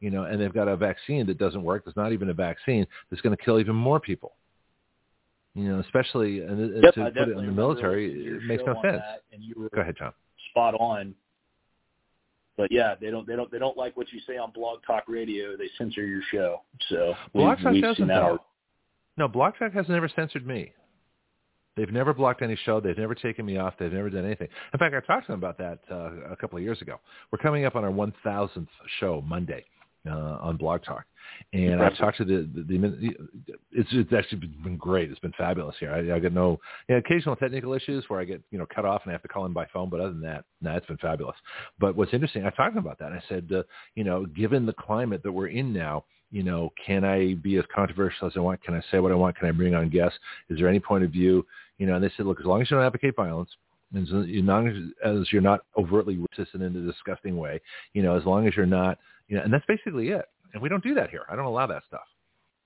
you 0.00 0.10
know, 0.10 0.24
and 0.24 0.40
they've 0.40 0.54
got 0.54 0.68
a 0.68 0.76
vaccine 0.76 1.26
that 1.26 1.38
doesn't 1.38 1.62
work. 1.62 1.84
There's 1.84 1.96
not 1.96 2.12
even 2.12 2.28
a 2.28 2.34
vaccine 2.34 2.86
that's 3.10 3.22
going 3.22 3.36
to 3.36 3.42
kill 3.42 3.58
even 3.58 3.74
more 3.74 3.98
people. 3.98 4.34
You 5.54 5.64
know, 5.64 5.80
especially 5.80 6.40
and 6.40 6.60
it- 6.60 6.82
Yep, 6.84 6.94
to 6.94 7.02
I 7.02 7.10
put 7.10 7.28
it 7.28 7.36
in 7.36 7.46
the 7.46 7.52
military, 7.52 8.06
listening 8.08 8.24
to 8.24 8.30
your 8.30 8.36
it 8.38 8.44
makes 8.44 8.62
no 8.64 8.82
sense. 8.82 9.02
and 9.32 9.42
you 9.42 9.54
were 9.56 9.68
Go 9.74 9.82
ahead, 9.82 9.96
John. 9.96 10.12
spot 10.50 10.74
on. 10.74 11.14
But 12.56 12.70
yeah, 12.70 12.94
they 13.00 13.10
don't 13.10 13.26
they 13.26 13.36
don't 13.36 13.50
they 13.50 13.58
don't 13.58 13.76
like 13.76 13.96
what 13.96 14.12
you 14.12 14.20
say 14.26 14.36
on 14.36 14.50
Blog 14.52 14.80
Talk 14.86 15.04
Radio. 15.08 15.56
They 15.56 15.68
censor 15.78 16.06
your 16.06 16.22
show. 16.30 16.62
So 16.88 17.14
Blog 17.34 17.58
Talk 17.60 17.74
doesn't 17.80 18.06
that. 18.08 18.38
No, 19.16 19.28
Blog 19.28 19.54
Talk 19.58 19.72
has 19.72 19.88
never 19.88 20.08
censored 20.08 20.46
me. 20.46 20.72
They've 21.76 21.90
never 21.90 22.12
blocked 22.12 22.42
any 22.42 22.56
show. 22.56 22.80
They've 22.80 22.96
never 22.98 23.14
taken 23.14 23.46
me 23.46 23.56
off. 23.56 23.74
They've 23.78 23.92
never 23.92 24.10
done 24.10 24.26
anything. 24.26 24.48
In 24.74 24.78
fact, 24.78 24.94
I 24.94 25.00
talked 25.00 25.26
to 25.26 25.32
them 25.32 25.40
about 25.40 25.56
that 25.58 25.78
uh, 25.90 26.30
a 26.30 26.36
couple 26.36 26.58
of 26.58 26.62
years 26.64 26.80
ago. 26.82 27.00
We're 27.30 27.38
coming 27.38 27.64
up 27.64 27.76
on 27.76 27.84
our 27.84 27.90
1,000th 27.90 28.68
show 29.00 29.22
Monday 29.22 29.64
uh, 30.08 30.38
on 30.40 30.56
Blog 30.56 30.82
Talk, 30.82 31.04
and 31.52 31.82
I've 31.82 31.96
talked 31.96 32.18
to 32.18 32.24
the, 32.24 32.48
the, 32.54 32.62
the 32.62 33.14
it's 33.70 33.88
it's 33.92 34.12
actually 34.12 34.48
been 34.62 34.76
great. 34.76 35.10
It's 35.10 35.20
been 35.20 35.32
fabulous 35.38 35.76
here. 35.78 35.92
I, 35.92 36.16
I 36.16 36.18
get 36.18 36.32
no 36.32 36.58
you 36.88 36.94
know, 36.94 36.98
occasional 36.98 37.36
technical 37.36 37.72
issues 37.74 38.04
where 38.08 38.20
I 38.20 38.24
get 38.24 38.42
you 38.50 38.58
know 38.58 38.66
cut 38.74 38.84
off 38.84 39.02
and 39.04 39.10
I 39.10 39.14
have 39.14 39.22
to 39.22 39.28
call 39.28 39.46
in 39.46 39.52
by 39.52 39.66
phone, 39.72 39.90
but 39.90 40.00
other 40.00 40.10
than 40.10 40.22
that, 40.22 40.44
no, 40.60 40.72
it's 40.72 40.86
been 40.86 40.96
fabulous. 40.98 41.36
But 41.78 41.96
what's 41.96 42.12
interesting, 42.12 42.44
I 42.44 42.50
talked 42.50 42.76
about 42.76 42.98
that. 42.98 43.12
I 43.12 43.22
said, 43.28 43.48
uh, 43.54 43.62
you 43.94 44.04
know, 44.04 44.26
given 44.26 44.66
the 44.66 44.72
climate 44.72 45.22
that 45.22 45.32
we're 45.32 45.48
in 45.48 45.72
now, 45.72 46.04
you 46.30 46.42
know, 46.42 46.72
can 46.84 47.04
I 47.04 47.34
be 47.34 47.56
as 47.56 47.64
controversial 47.74 48.26
as 48.26 48.32
I 48.36 48.40
want? 48.40 48.62
Can 48.62 48.74
I 48.74 48.82
say 48.90 48.98
what 48.98 49.12
I 49.12 49.16
want? 49.16 49.36
Can 49.36 49.48
I 49.48 49.52
bring 49.52 49.74
on 49.74 49.90
guests? 49.90 50.18
Is 50.48 50.58
there 50.58 50.68
any 50.68 50.80
point 50.80 51.04
of 51.04 51.10
view? 51.10 51.46
You 51.78 51.86
know, 51.86 51.94
and 51.94 52.02
they 52.02 52.10
said, 52.16 52.26
look, 52.26 52.40
as 52.40 52.46
long 52.46 52.62
as 52.62 52.70
you 52.70 52.76
don't 52.76 52.86
advocate 52.86 53.14
violence, 53.16 53.50
as 53.96 54.08
long 54.10 54.68
as, 54.68 54.76
as 55.04 55.32
you're 55.32 55.42
not 55.42 55.60
overtly 55.76 56.16
racist 56.16 56.54
and 56.54 56.62
in 56.62 56.76
a 56.76 56.92
disgusting 56.92 57.36
way, 57.36 57.60
you 57.92 58.02
know, 58.02 58.16
as 58.16 58.24
long 58.24 58.46
as 58.46 58.56
you're 58.56 58.66
not, 58.66 58.98
you 59.28 59.36
know, 59.36 59.42
and 59.42 59.52
that's 59.52 59.66
basically 59.66 60.08
it. 60.08 60.26
And 60.52 60.62
we 60.62 60.68
don't 60.68 60.84
do 60.84 60.94
that 60.94 61.10
here. 61.10 61.24
I 61.30 61.36
don't 61.36 61.46
allow 61.46 61.66
that 61.66 61.82
stuff. 61.86 62.06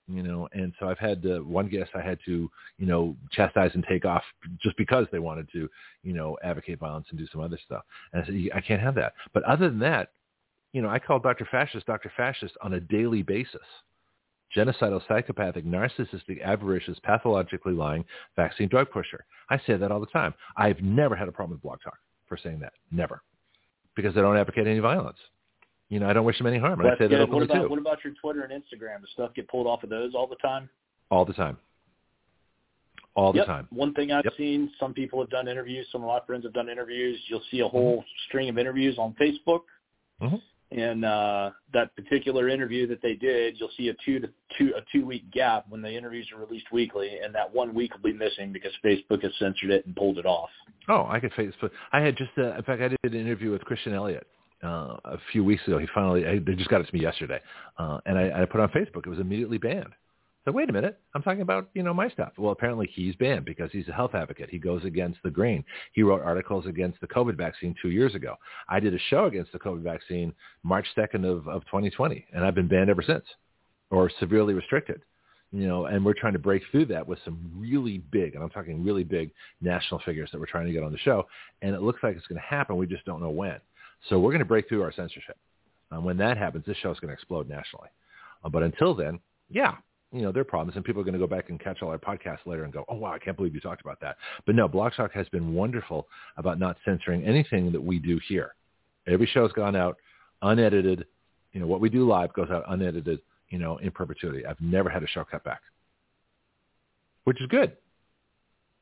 You 0.08 0.22
know, 0.22 0.48
and 0.52 0.72
so 0.78 0.88
I've 0.88 1.00
had 1.00 1.24
uh, 1.26 1.38
one 1.38 1.68
guest 1.68 1.90
I 1.96 2.00
had 2.00 2.18
to, 2.26 2.48
you 2.78 2.86
know, 2.86 3.16
chastise 3.32 3.72
and 3.74 3.84
take 3.88 4.05
off 4.05 4.22
just 4.62 4.76
because 4.76 5.06
they 5.10 5.18
wanted 5.18 5.50
to, 5.52 5.68
you 6.05 6.12
know, 6.12 6.38
advocate 6.44 6.78
violence 6.78 7.06
and 7.10 7.18
do 7.18 7.26
some 7.32 7.40
other 7.40 7.58
stuff. 7.64 7.82
And 8.12 8.22
I 8.22 8.26
said, 8.26 8.36
I 8.55 8.60
can't 8.60 8.80
have 8.80 8.94
that. 8.94 9.14
But 9.34 9.42
other 9.42 9.68
than 9.68 9.80
that, 9.80 10.10
you 10.72 10.80
know, 10.80 10.88
I 10.88 11.00
call 11.00 11.18
Dr. 11.18 11.48
Fascist 11.50 11.86
Dr. 11.86 12.12
Fascist 12.16 12.55
on 12.62 12.74
a 12.74 12.80
daily 12.80 13.22
basis. 13.22 13.66
Genocidal, 14.55 15.00
psychopathic, 15.08 15.65
narcissistic, 15.65 16.41
avaricious, 16.42 16.99
pathologically 17.02 17.73
lying 17.75 18.05
vaccine 18.36 18.68
drug 18.68 18.91
pusher. 18.91 19.25
I 19.50 19.58
say 19.66 19.76
that 19.76 19.91
all 19.91 20.00
the 20.00 20.07
time. 20.07 20.34
I've 20.57 20.81
never 20.81 21.16
had 21.16 21.28
a 21.28 21.33
problem 21.33 21.57
with 21.57 21.62
Blog 21.62 21.78
Talk 21.83 21.99
for 22.28 22.36
saying 22.36 22.60
that. 22.60 22.73
Never. 22.91 23.23
Because 23.97 24.16
I 24.16 24.20
don't 24.20 24.36
advocate 24.36 24.66
any 24.66 24.78
violence. 24.78 25.18
You 25.89 26.00
know, 26.00 26.08
I 26.08 26.12
don't 26.12 26.25
wish 26.25 26.39
them 26.39 26.47
any 26.47 26.58
harm. 26.58 26.81
I 26.81 26.91
say 26.91 27.07
that 27.07 27.08
good. 27.08 27.18
What 27.18 27.28
openly 27.28 27.44
about 27.44 27.62
too. 27.62 27.68
what 27.68 27.78
about 27.78 28.05
your 28.05 28.12
Twitter 28.15 28.42
and 28.42 28.52
Instagram? 28.52 29.00
Does 29.00 29.10
stuff 29.12 29.34
get 29.34 29.49
pulled 29.49 29.66
off 29.66 29.83
of 29.84 29.91
those 29.91 30.15
all 30.15 30.26
the 30.26 30.36
time? 30.36 30.68
All 31.10 31.25
the 31.25 31.33
time. 31.33 31.57
All 33.15 33.33
the 33.33 33.39
Yep. 33.39 33.47
time. 33.47 33.68
One 33.70 33.94
thing 33.94 34.12
I've 34.12 34.25
Yep. 34.25 34.34
seen, 34.36 34.70
some 34.78 34.92
people 34.92 35.20
have 35.20 35.31
done 35.31 35.49
interviews. 35.49 35.89
Some 35.91 36.02
of 36.02 36.08
my 36.08 36.20
friends 36.26 36.44
have 36.44 36.52
done 36.52 36.68
interviews. 36.68 37.23
You'll 37.28 37.41
see 37.50 37.58
Mm-hmm. 37.58 37.66
a 37.66 37.68
whole 37.68 38.05
string 38.26 38.49
of 38.49 38.58
interviews 38.58 38.99
on 38.99 39.15
Facebook. 39.15 39.62
Mhm. 40.20 40.42
And 40.73 41.05
uh, 41.05 41.51
that 41.73 41.95
particular 41.95 42.49
interview 42.49 42.89
that 42.89 43.01
they 43.01 43.15
did, 43.15 43.57
you'll 43.59 43.70
see 43.77 43.89
a 43.89 43.95
two 44.05 44.19
to 44.19 44.28
two 44.59 44.73
a 44.77 44.81
two 44.93 45.07
week 45.07 45.31
gap 45.31 45.65
when 45.69 45.81
the 45.81 45.91
interviews 45.91 46.28
are 46.35 46.45
released 46.45 46.67
weekly, 46.73 47.19
and 47.23 47.33
that 47.35 47.53
one 47.55 47.73
week 47.73 47.93
will 47.95 48.03
be 48.03 48.12
missing 48.12 48.53
because 48.53 48.73
Facebook 48.85 49.23
has 49.23 49.33
censored 49.39 49.70
it 49.70 49.86
and 49.86 49.95
pulled 49.95 50.19
it 50.19 50.27
off. 50.27 50.51
Oh, 50.89 51.07
I 51.09 51.20
could 51.20 51.33
Facebook. 51.33 51.70
I 51.93 52.01
had 52.01 52.17
just, 52.17 52.31
uh, 52.36 52.55
in 52.57 52.62
fact, 52.65 52.83
I 52.83 52.89
did 52.89 52.99
an 53.05 53.15
interview 53.15 53.53
with 53.53 53.62
Christian 53.62 53.95
Elliott 53.95 54.27
uh, 54.65 54.97
a 55.05 55.19
few 55.31 55.45
weeks 55.45 55.62
ago. 55.69 55.78
He 55.78 55.86
finally, 55.95 56.27
I, 56.27 56.41
they 56.41 56.55
just 56.55 56.69
got 56.69 56.81
it 56.81 56.89
to 56.89 56.95
me 56.95 57.01
yesterday, 57.01 57.41
uh, 57.78 57.99
and 58.07 58.19
I, 58.19 58.43
I 58.43 58.45
put 58.45 58.61
on 58.61 58.69
Facebook. 58.70 59.07
It 59.07 59.09
was 59.09 59.20
immediately 59.20 59.59
banned. 59.59 59.95
So 60.47 60.52
wait 60.52 60.70
a 60.70 60.73
minute, 60.73 60.99
I'm 61.12 61.23
talking 61.23 61.42
about 61.42 61.68
you 61.75 61.83
know 61.83 61.92
my 61.92 62.08
stuff. 62.08 62.33
Well, 62.39 62.52
apparently 62.52 62.89
he's 62.94 63.16
banned 63.16 63.44
because 63.44 63.70
he's 63.73 63.89
a 63.89 63.92
health 63.92 64.15
advocate. 64.15 64.49
He 64.49 64.58
goes 64.58 64.84
against 64.84 65.18
the 65.25 65.31
grain. 65.31 65.65
He 65.92 66.02
wrote 66.02 66.23
articles 66.23 66.66
against 66.66 67.00
the 67.00 67.08
COVID 67.08 67.36
vaccine 67.36 67.75
two 67.83 67.91
years 67.91 68.15
ago. 68.15 68.36
I 68.68 68.78
did 68.78 68.94
a 68.94 68.99
show 69.10 69.25
against 69.25 69.50
the 69.52 69.58
COVID 69.58 69.83
vaccine 69.83 70.33
March 70.62 70.86
2nd 70.97 71.25
of, 71.25 71.49
of 71.49 71.65
2020, 71.65 72.26
and 72.33 72.44
I've 72.44 72.55
been 72.55 72.68
banned 72.68 72.91
ever 72.91 73.02
since, 73.02 73.25
or 73.91 74.10
severely 74.20 74.55
restricted 74.55 75.02
you 75.52 75.66
know, 75.66 75.86
and 75.86 76.05
we're 76.05 76.12
trying 76.12 76.33
to 76.33 76.39
break 76.39 76.62
through 76.70 76.86
that 76.86 77.07
with 77.07 77.18
some 77.25 77.39
really 77.57 77.99
big, 78.10 78.34
and 78.34 78.42
I'm 78.42 78.50
talking 78.50 78.84
really 78.84 79.05
big 79.05 79.31
national 79.60 80.00
figures 80.05 80.28
that 80.33 80.39
we're 80.39 80.47
trying 80.47 80.66
to 80.66 80.73
get 80.73 80.83
on 80.83 80.92
the 80.92 80.99
show, 80.99 81.26
and 81.62 81.75
it 81.75 81.83
looks 81.83 82.02
like 82.02 82.16
it's 82.16 82.26
going 82.26 82.41
to 82.41 82.47
happen. 82.47 82.76
We 82.76 82.86
just 82.86 83.05
don't 83.05 83.23
know 83.23 83.31
when. 83.31 83.58
So 84.08 84.18
we're 84.18 84.33
going 84.33 84.41
to 84.41 84.44
break 84.44 84.68
through 84.68 84.83
our 84.83 84.92
censorship. 84.92 85.36
And 85.91 86.05
when 86.05 86.16
that 86.18 86.36
happens, 86.36 86.65
this 86.66 86.76
show 86.78 86.91
is 86.91 86.99
going 87.00 87.08
to 87.08 87.15
explode 87.15 87.49
nationally. 87.49 87.89
Uh, 88.44 88.49
but 88.49 88.65
until 88.65 88.94
then, 88.94 89.20
yeah, 89.49 89.76
you 90.12 90.23
know, 90.23 90.33
there 90.33 90.43
are 90.43 90.44
problems, 90.44 90.76
and 90.76 90.85
people 90.85 91.01
are 91.02 91.05
going 91.05 91.15
to 91.15 91.18
go 91.18 91.26
back 91.26 91.51
and 91.51 91.60
catch 91.60 91.83
all 91.83 91.91
our 91.91 91.99
podcasts 91.99 92.47
later 92.47 92.65
and 92.65 92.73
go, 92.73 92.85
oh, 92.89 92.97
wow, 92.97 93.12
I 93.12 93.18
can't 93.18 93.36
believe 93.36 93.55
you 93.55 93.60
talked 93.60 93.83
about 93.83 94.01
that. 94.01 94.17
But 94.47 94.55
no, 94.55 94.68
Blog 94.68 94.93
Talk 94.97 95.12
has 95.12 95.28
been 95.28 95.52
wonderful 95.52 96.07
about 96.36 96.59
not 96.59 96.76
censoring 96.85 97.25
anything 97.25 97.73
that 97.73 97.83
we 97.83 97.99
do 97.99 98.20
here. 98.28 98.55
Every 99.07 99.26
show's 99.26 99.52
gone 99.52 99.76
out 99.76 99.97
unedited. 100.43 101.07
You 101.52 101.60
know, 101.60 101.67
what 101.67 101.81
we 101.81 101.89
do 101.89 102.07
live 102.07 102.33
goes 102.33 102.51
out 102.51 102.65
unedited 102.68 103.20
you 103.51 103.59
know, 103.59 103.76
in 103.78 103.91
perpetuity. 103.91 104.44
I've 104.47 104.60
never 104.60 104.89
had 104.89 105.02
a 105.02 105.07
show 105.07 105.25
cut 105.25 105.44
back, 105.44 105.60
which 107.25 107.41
is 107.41 107.47
good. 107.49 107.76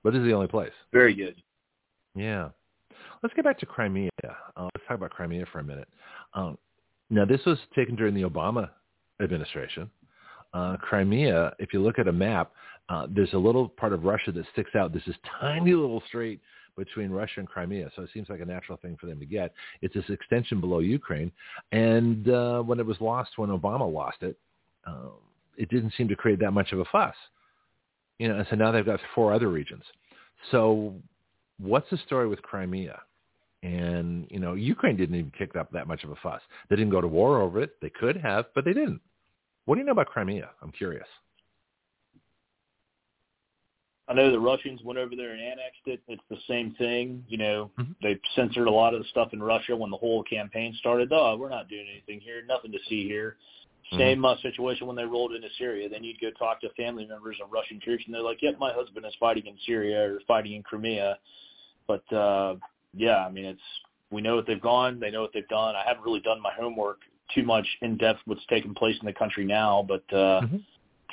But 0.02 0.12
this 0.12 0.20
is 0.20 0.26
the 0.26 0.32
only 0.32 0.48
place. 0.48 0.72
Very 0.92 1.14
good. 1.14 1.36
Yeah. 2.14 2.50
Let's 3.22 3.34
get 3.34 3.44
back 3.44 3.58
to 3.60 3.66
Crimea. 3.66 4.10
Uh, 4.22 4.64
let's 4.74 4.86
talk 4.86 4.96
about 4.96 5.10
Crimea 5.10 5.46
for 5.50 5.60
a 5.60 5.64
minute. 5.64 5.88
Um, 6.34 6.58
now, 7.10 7.24
this 7.24 7.40
was 7.46 7.58
taken 7.74 7.96
during 7.96 8.14
the 8.14 8.22
Obama 8.22 8.70
administration. 9.22 9.90
Uh, 10.54 10.76
Crimea, 10.76 11.52
if 11.58 11.72
you 11.72 11.82
look 11.82 11.98
at 11.98 12.08
a 12.08 12.12
map, 12.12 12.52
uh, 12.88 13.06
there's 13.10 13.32
a 13.32 13.38
little 13.38 13.68
part 13.68 13.92
of 13.92 14.04
Russia 14.04 14.30
that 14.32 14.44
sticks 14.52 14.70
out. 14.74 14.92
There's 14.92 15.04
this 15.04 15.16
tiny 15.40 15.74
little 15.74 16.02
strait 16.06 16.40
between 16.76 17.10
Russia 17.10 17.40
and 17.40 17.48
Crimea, 17.48 17.90
so 17.94 18.02
it 18.02 18.10
seems 18.14 18.28
like 18.28 18.40
a 18.40 18.44
natural 18.44 18.78
thing 18.78 18.96
for 19.00 19.06
them 19.06 19.18
to 19.18 19.26
get. 19.26 19.52
It's 19.82 19.94
this 19.94 20.04
extension 20.08 20.60
below 20.60 20.78
Ukraine, 20.78 21.30
and 21.72 22.28
uh, 22.28 22.62
when 22.62 22.78
it 22.80 22.86
was 22.86 23.00
lost, 23.00 23.30
when 23.36 23.50
Obama 23.50 23.92
lost 23.92 24.18
it, 24.22 24.36
um, 24.86 25.12
it 25.56 25.68
didn't 25.70 25.92
seem 25.96 26.08
to 26.08 26.16
create 26.16 26.40
that 26.40 26.52
much 26.52 26.72
of 26.72 26.78
a 26.80 26.84
fuss. 26.86 27.14
You 28.18 28.28
know, 28.28 28.38
and 28.38 28.46
so 28.48 28.56
now 28.56 28.70
they've 28.70 28.86
got 28.86 29.00
four 29.14 29.32
other 29.32 29.48
regions. 29.48 29.82
So 30.50 30.94
what's 31.58 31.88
the 31.90 31.98
story 32.06 32.28
with 32.28 32.42
Crimea? 32.42 33.00
And, 33.62 34.26
you 34.30 34.38
know, 34.38 34.54
Ukraine 34.54 34.96
didn't 34.96 35.16
even 35.16 35.32
kick 35.36 35.56
up 35.56 35.72
that 35.72 35.88
much 35.88 36.04
of 36.04 36.10
a 36.10 36.16
fuss. 36.16 36.42
They 36.68 36.76
didn't 36.76 36.90
go 36.90 37.00
to 37.00 37.08
war 37.08 37.40
over 37.40 37.62
it. 37.62 37.80
They 37.80 37.88
could 37.90 38.16
have, 38.18 38.46
but 38.54 38.64
they 38.64 38.74
didn't. 38.74 39.00
What 39.64 39.76
do 39.76 39.80
you 39.80 39.86
know 39.86 39.92
about 39.92 40.06
Crimea? 40.08 40.50
I'm 40.62 40.70
curious. 40.72 41.06
I 44.06 44.12
know 44.12 44.30
the 44.30 44.38
Russians 44.38 44.82
went 44.84 44.98
over 44.98 45.16
there 45.16 45.32
and 45.32 45.40
annexed 45.40 45.80
it. 45.86 46.00
It's 46.08 46.22
the 46.28 46.36
same 46.46 46.74
thing. 46.76 47.24
You 47.28 47.38
know, 47.38 47.70
Mm-hmm. 47.78 47.92
they 48.02 48.20
censored 48.36 48.68
a 48.68 48.70
lot 48.70 48.92
of 48.92 49.00
the 49.02 49.08
stuff 49.08 49.32
in 49.32 49.42
Russia 49.42 49.74
when 49.74 49.90
the 49.90 49.96
whole 49.96 50.22
campaign 50.24 50.74
started. 50.78 51.10
Oh, 51.10 51.36
we're 51.38 51.48
not 51.48 51.68
doing 51.68 51.86
anything 51.90 52.20
here. 52.20 52.42
Nothing 52.46 52.72
to 52.72 52.78
see 52.88 53.08
here. 53.08 53.36
Mm-hmm. 53.86 53.98
Same 53.98 54.24
uh, 54.24 54.36
situation 54.42 54.86
when 54.86 54.96
they 54.96 55.04
rolled 55.04 55.32
into 55.32 55.48
Syria. 55.58 55.88
Then 55.88 56.04
you'd 56.04 56.20
go 56.20 56.30
talk 56.38 56.60
to 56.60 56.68
family 56.70 57.06
members 57.06 57.38
of 57.42 57.50
Russian 57.50 57.80
troops, 57.80 58.02
and 58.06 58.14
they're 58.14 58.22
like, 58.22 58.42
"Yep, 58.42 58.58
my 58.58 58.72
husband 58.72 59.06
is 59.06 59.14
fighting 59.18 59.46
in 59.46 59.56
Syria 59.66 60.12
or 60.12 60.20
fighting 60.28 60.52
in 60.52 60.62
Crimea." 60.62 61.18
But 61.86 62.10
uh, 62.12 62.56
yeah, 62.94 63.24
I 63.26 63.30
mean, 63.30 63.44
it's 63.46 63.60
we 64.10 64.20
know 64.20 64.36
what 64.36 64.46
they've 64.46 64.60
gone. 64.60 65.00
They 65.00 65.10
know 65.10 65.22
what 65.22 65.32
they've 65.32 65.48
done. 65.48 65.74
I 65.76 65.82
haven't 65.86 66.04
really 66.04 66.20
done 66.20 66.40
my 66.42 66.52
homework 66.58 67.00
too 67.34 67.42
much 67.44 67.66
in 67.82 67.96
depth 67.96 68.20
what's 68.26 68.44
taking 68.46 68.74
place 68.74 68.96
in 69.00 69.06
the 69.06 69.12
country 69.12 69.44
now, 69.44 69.84
but 69.86 70.04
uh, 70.12 70.40
Mhm. 70.42 70.64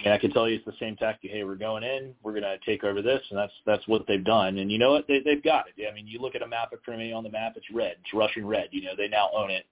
And 0.03 0.13
I 0.13 0.17
can 0.17 0.31
tell 0.31 0.49
you 0.49 0.55
it's 0.55 0.65
the 0.65 0.73
same 0.79 0.95
tactic. 0.95 1.29
Hey, 1.29 1.43
we're 1.43 1.55
going 1.57 1.83
in. 1.83 2.15
We're 2.23 2.31
going 2.31 2.43
to 2.43 2.57
take 2.65 2.83
over 2.83 3.03
this, 3.03 3.21
and 3.29 3.37
that's 3.37 3.51
that's 3.67 3.87
what 3.87 4.07
they've 4.07 4.23
done. 4.23 4.57
And 4.57 4.71
you 4.71 4.79
know 4.79 4.89
what? 4.91 5.05
They 5.07 5.19
they've 5.19 5.43
got 5.43 5.65
it. 5.67 5.85
I 5.87 5.93
mean, 5.93 6.07
you 6.07 6.19
look 6.19 6.33
at 6.33 6.41
a 6.41 6.47
map 6.47 6.73
of 6.73 6.81
Crimea 6.81 7.13
on 7.13 7.23
the 7.23 7.29
map. 7.29 7.53
It's 7.55 7.67
red. 7.71 7.97
It's 8.03 8.13
Russian 8.13 8.47
red. 8.47 8.69
You 8.71 8.83
know, 8.83 8.93
they 8.97 9.07
now 9.09 9.29
own 9.35 9.51
it. 9.51 9.65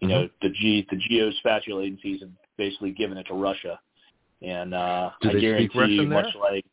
You 0.00 0.08
know, 0.08 0.22
Mm-hmm. 0.22 0.46
the 0.46 0.50
G 0.54 0.86
the 0.88 0.96
geospatial 0.96 1.84
agencies 1.84 2.20
have 2.20 2.30
basically 2.56 2.92
given 2.92 3.18
it 3.18 3.24
to 3.24 3.34
Russia. 3.34 3.78
And 4.40 4.72
uh, 4.72 5.10
Do 5.20 5.30
I 5.30 5.32
they 5.34 5.40
speak 5.40 5.74
Russian 5.74 5.90
you, 6.04 6.08
there? 6.08 6.32
like 6.40 6.64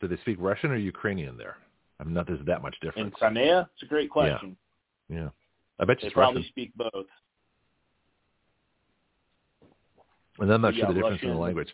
Do 0.00 0.08
they 0.08 0.16
speak 0.22 0.38
Russian 0.40 0.72
or 0.72 0.76
Ukrainian 0.76 1.36
there? 1.36 1.56
I'm 2.00 2.12
not. 2.12 2.26
There's 2.26 2.44
that 2.46 2.62
much 2.62 2.74
difference. 2.80 3.08
in. 3.08 3.10
Crimea, 3.12 3.68
it's 3.74 3.82
a 3.84 3.86
great 3.86 4.10
question. 4.10 4.56
Yeah, 5.08 5.28
I 5.78 5.84
bet 5.84 6.02
you 6.02 6.08
They 6.08 6.14
probably 6.14 6.40
Russian. 6.40 6.50
speak 6.50 6.72
both. 6.76 7.06
And 10.38 10.52
I'm 10.52 10.60
not 10.62 10.74
sure 10.74 10.86
the 10.88 10.94
difference 10.94 11.22
in 11.22 11.30
the 11.30 11.34
language. 11.36 11.72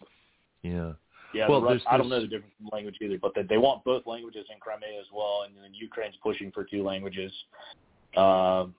Yeah. 0.63 0.93
Yeah, 1.33 1.49
Well, 1.49 1.61
the 1.61 1.67
Rus- 1.69 1.83
there's- 1.83 1.95
I 1.95 1.97
don't 1.97 2.09
know 2.09 2.21
the 2.21 2.27
difference 2.27 2.55
in 2.61 2.67
language 2.73 2.97
either, 3.01 3.17
but 3.19 3.33
they, 3.35 3.43
they 3.43 3.57
want 3.57 3.85
both 3.85 4.05
languages 4.07 4.47
in 4.53 4.59
Crimea 4.59 4.99
as 5.01 5.07
well, 5.15 5.43
and 5.47 5.55
then 5.57 5.73
Ukraine's 5.73 6.17
pushing 6.23 6.51
for 6.51 6.65
two 6.65 6.83
languages. 6.83 7.33
Um, 8.17 8.75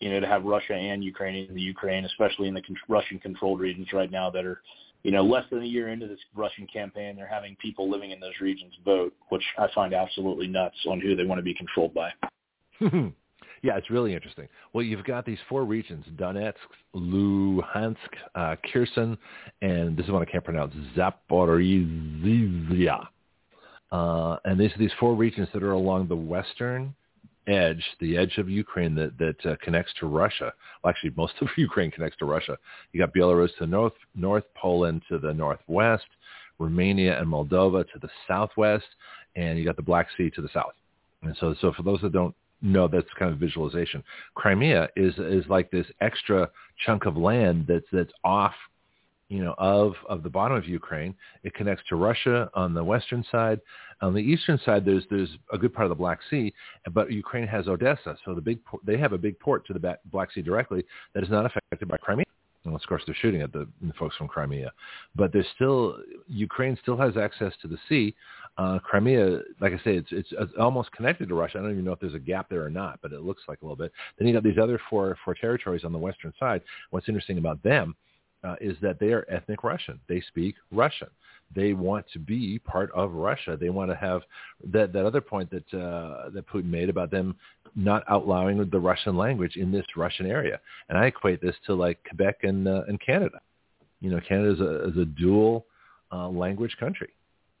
you 0.00 0.10
know, 0.10 0.18
to 0.18 0.26
have 0.26 0.44
Russia 0.44 0.74
and 0.74 1.04
Ukraine 1.04 1.46
in 1.48 1.54
the 1.54 1.60
Ukraine, 1.62 2.04
especially 2.04 2.48
in 2.48 2.54
the 2.54 2.60
con- 2.62 2.76
Russian-controlled 2.88 3.60
regions 3.60 3.92
right 3.92 4.10
now 4.10 4.28
that 4.30 4.44
are, 4.44 4.60
you 5.04 5.12
know, 5.12 5.22
less 5.22 5.44
than 5.50 5.62
a 5.62 5.66
year 5.66 5.88
into 5.90 6.08
this 6.08 6.18
Russian 6.34 6.66
campaign, 6.66 7.14
they're 7.14 7.28
having 7.28 7.54
people 7.56 7.88
living 7.88 8.10
in 8.10 8.18
those 8.18 8.34
regions 8.40 8.74
vote, 8.84 9.14
which 9.28 9.44
I 9.56 9.68
find 9.72 9.94
absolutely 9.94 10.48
nuts 10.48 10.76
on 10.88 11.00
who 11.00 11.14
they 11.14 11.24
want 11.24 11.38
to 11.38 11.42
be 11.44 11.54
controlled 11.54 11.94
by. 11.94 12.10
yeah, 13.64 13.78
it's 13.78 13.88
really 13.88 14.14
interesting. 14.14 14.46
Well, 14.74 14.84
you've 14.84 15.04
got 15.04 15.24
these 15.24 15.38
four 15.48 15.64
regions: 15.64 16.04
Donetsk, 16.16 16.52
Luhansk, 16.94 17.96
uh, 18.34 18.56
Kherson, 18.70 19.16
and 19.62 19.96
this 19.96 20.04
is 20.04 20.12
one 20.12 20.20
I 20.20 20.26
can't 20.26 20.44
pronounce: 20.44 20.74
Zaporizhzhia. 20.94 23.06
Uh, 23.90 24.36
and 24.44 24.60
these 24.60 24.70
are 24.72 24.78
these 24.78 24.92
four 25.00 25.14
regions 25.14 25.48
that 25.54 25.62
are 25.62 25.72
along 25.72 26.08
the 26.08 26.16
western 26.16 26.94
edge, 27.46 27.82
the 28.00 28.18
edge 28.18 28.36
of 28.36 28.50
Ukraine 28.50 28.94
that 28.96 29.16
that 29.16 29.50
uh, 29.50 29.56
connects 29.62 29.94
to 30.00 30.08
Russia. 30.08 30.52
Well, 30.82 30.90
actually, 30.90 31.14
most 31.16 31.32
of 31.40 31.48
Ukraine 31.56 31.90
connects 31.90 32.18
to 32.18 32.26
Russia. 32.26 32.58
You 32.92 33.00
got 33.00 33.14
Belarus 33.14 33.48
to 33.56 33.60
the 33.60 33.66
north, 33.66 33.94
north 34.14 34.44
Poland 34.54 35.00
to 35.08 35.18
the 35.18 35.32
northwest, 35.32 36.04
Romania 36.58 37.18
and 37.18 37.26
Moldova 37.26 37.90
to 37.92 37.98
the 37.98 38.10
southwest, 38.28 38.84
and 39.36 39.58
you 39.58 39.64
got 39.64 39.76
the 39.76 39.82
Black 39.82 40.08
Sea 40.18 40.28
to 40.34 40.42
the 40.42 40.50
south. 40.52 40.74
And 41.22 41.34
so, 41.40 41.54
so 41.62 41.72
for 41.72 41.82
those 41.82 42.02
that 42.02 42.12
don't 42.12 42.34
know, 42.64 42.88
that's 42.88 43.06
kind 43.18 43.30
of 43.30 43.38
visualization. 43.38 44.02
Crimea 44.34 44.88
is 44.96 45.14
is 45.18 45.44
like 45.48 45.70
this 45.70 45.86
extra 46.00 46.50
chunk 46.84 47.06
of 47.06 47.16
land 47.16 47.66
that's 47.68 47.86
that's 47.92 48.12
off, 48.24 48.54
you 49.28 49.44
know, 49.44 49.54
of 49.58 49.92
of 50.08 50.22
the 50.22 50.30
bottom 50.30 50.56
of 50.56 50.66
Ukraine. 50.66 51.14
It 51.44 51.54
connects 51.54 51.84
to 51.90 51.96
Russia 51.96 52.50
on 52.54 52.74
the 52.74 52.82
western 52.82 53.24
side. 53.30 53.60
On 54.00 54.14
the 54.14 54.20
eastern 54.20 54.58
side, 54.64 54.84
there's 54.84 55.04
there's 55.10 55.30
a 55.52 55.58
good 55.58 55.74
part 55.74 55.84
of 55.84 55.90
the 55.90 55.94
Black 55.94 56.18
Sea, 56.30 56.52
but 56.92 57.12
Ukraine 57.12 57.46
has 57.46 57.68
Odessa, 57.68 58.16
so 58.24 58.34
the 58.34 58.40
big 58.40 58.58
they 58.84 58.96
have 58.96 59.12
a 59.12 59.18
big 59.18 59.38
port 59.38 59.66
to 59.66 59.72
the 59.74 59.98
Black 60.10 60.32
Sea 60.32 60.42
directly 60.42 60.84
that 61.12 61.22
is 61.22 61.30
not 61.30 61.46
affected 61.46 61.86
by 61.86 61.98
Crimea. 61.98 62.24
Of 62.66 62.80
course, 62.88 63.02
they're 63.06 63.14
shooting 63.20 63.42
at 63.42 63.52
the, 63.52 63.66
the 63.82 63.92
folks 63.94 64.16
from 64.16 64.26
Crimea, 64.26 64.72
but 65.14 65.32
there's 65.32 65.46
still 65.54 65.98
Ukraine 66.28 66.78
still 66.80 66.96
has 66.96 67.16
access 67.16 67.52
to 67.60 67.68
the 67.68 67.76
sea. 67.88 68.14
Uh, 68.56 68.78
Crimea, 68.78 69.40
like 69.60 69.72
I 69.72 69.76
say, 69.78 69.96
it's, 69.96 70.08
it's 70.12 70.28
it's 70.32 70.52
almost 70.58 70.90
connected 70.92 71.28
to 71.28 71.34
Russia. 71.34 71.58
I 71.58 71.62
don't 71.62 71.72
even 71.72 71.84
know 71.84 71.92
if 71.92 72.00
there's 72.00 72.14
a 72.14 72.18
gap 72.18 72.48
there 72.48 72.64
or 72.64 72.70
not, 72.70 73.00
but 73.02 73.12
it 73.12 73.20
looks 73.20 73.42
like 73.48 73.60
a 73.60 73.64
little 73.64 73.76
bit. 73.76 73.92
Then 74.18 74.26
you 74.26 74.32
got 74.32 74.44
these 74.44 74.58
other 74.58 74.80
four 74.88 75.16
four 75.24 75.34
territories 75.34 75.84
on 75.84 75.92
the 75.92 75.98
western 75.98 76.32
side. 76.40 76.62
What's 76.90 77.08
interesting 77.08 77.36
about 77.36 77.62
them 77.62 77.94
uh, 78.44 78.56
is 78.60 78.76
that 78.80 78.98
they 78.98 79.12
are 79.12 79.26
ethnic 79.28 79.64
Russian. 79.64 80.00
They 80.08 80.22
speak 80.28 80.54
Russian. 80.70 81.08
They 81.54 81.72
want 81.72 82.06
to 82.12 82.18
be 82.18 82.58
part 82.58 82.90
of 82.92 83.12
Russia. 83.12 83.56
They 83.58 83.70
want 83.70 83.90
to 83.90 83.96
have 83.96 84.22
that 84.72 84.92
that 84.92 85.06
other 85.06 85.20
point 85.20 85.50
that 85.50 85.74
uh, 85.74 86.30
that 86.30 86.46
Putin 86.48 86.66
made 86.66 86.88
about 86.88 87.10
them 87.10 87.36
not 87.76 88.04
outlawing 88.08 88.68
the 88.70 88.78
Russian 88.78 89.16
language 89.16 89.56
in 89.56 89.72
this 89.72 89.86
Russian 89.96 90.26
area. 90.26 90.60
And 90.88 90.98
I 90.98 91.06
equate 91.06 91.40
this 91.40 91.56
to 91.66 91.74
like 91.74 91.98
Quebec 92.08 92.38
and 92.42 92.68
uh, 92.68 92.82
and 92.88 93.00
Canada. 93.00 93.40
You 94.00 94.10
know, 94.10 94.20
Canada 94.26 94.52
is 94.52 94.60
a, 94.60 94.88
is 94.90 94.96
a 94.98 95.04
dual 95.04 95.66
uh, 96.12 96.28
language 96.28 96.76
country. 96.78 97.10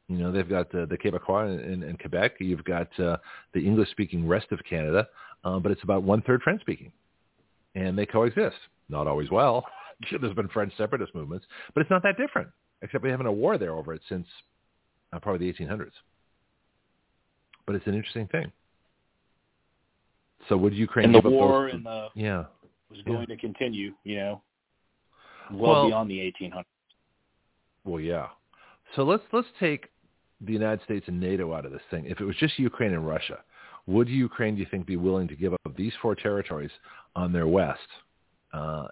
You 0.08 0.18
know, 0.18 0.30
they've 0.30 0.48
got 0.48 0.70
the, 0.70 0.84
the 0.86 0.98
Quebecois 0.98 1.64
in, 1.64 1.96
Quebec. 1.96 2.32
You've 2.38 2.64
got 2.64 2.88
uh, 3.00 3.16
the 3.54 3.60
English-speaking 3.60 4.28
rest 4.28 4.52
of 4.52 4.60
Canada, 4.68 5.08
uh, 5.44 5.58
but 5.58 5.72
it's 5.72 5.82
about 5.82 6.02
one-third 6.02 6.42
French-speaking, 6.42 6.92
and 7.74 7.98
they 7.98 8.04
coexist. 8.04 8.56
Not 8.90 9.06
always 9.06 9.30
well. 9.30 9.64
There's 10.20 10.34
been 10.34 10.48
French 10.48 10.74
separatist 10.76 11.14
movements, 11.14 11.46
but 11.72 11.80
it's 11.80 11.90
not 11.90 12.02
that 12.02 12.18
different. 12.18 12.48
Except 12.84 13.02
we 13.02 13.10
haven't 13.10 13.26
a 13.26 13.32
war 13.32 13.56
there 13.58 13.72
over 13.72 13.94
it 13.94 14.02
since 14.08 14.26
uh, 15.12 15.18
probably 15.18 15.50
the 15.50 15.64
1800s. 15.64 15.90
But 17.66 17.74
it's 17.74 17.86
an 17.86 17.94
interesting 17.94 18.28
thing. 18.28 18.52
So 20.48 20.56
would 20.58 20.74
Ukraine 20.74 21.06
And 21.14 21.24
the 21.24 21.30
war 21.30 21.64
those? 21.66 21.74
and 21.74 21.86
the 21.86 22.08
yeah. 22.14 22.44
was 22.90 23.00
going 23.06 23.26
to 23.26 23.36
continue, 23.38 23.94
you 24.04 24.16
know, 24.16 24.42
well, 25.50 25.72
Well- 25.72 25.86
beyond 25.88 26.10
the 26.10 26.20
1800s. 26.20 26.64
Well, 27.84 28.00
yeah. 28.00 28.28
So 28.96 29.02
let's 29.02 29.22
let's 29.32 29.48
take 29.60 29.88
the 30.40 30.52
United 30.52 30.82
States 30.84 31.06
and 31.08 31.20
NATO 31.20 31.52
out 31.52 31.66
of 31.66 31.72
this 31.72 31.82
thing. 31.90 32.04
If 32.06 32.20
it 32.20 32.24
was 32.24 32.36
just 32.36 32.58
Ukraine 32.58 32.92
and 32.92 33.06
Russia, 33.06 33.40
would 33.86 34.08
Ukraine, 34.08 34.54
do 34.54 34.60
you 34.60 34.66
think, 34.70 34.86
be 34.86 34.96
willing 34.96 35.28
to 35.28 35.36
give 35.36 35.52
up 35.52 35.60
these 35.76 35.92
four 36.00 36.14
territories 36.14 36.70
on 37.14 37.30
their 37.32 37.46
west, 37.46 37.88
uh, 38.54 38.86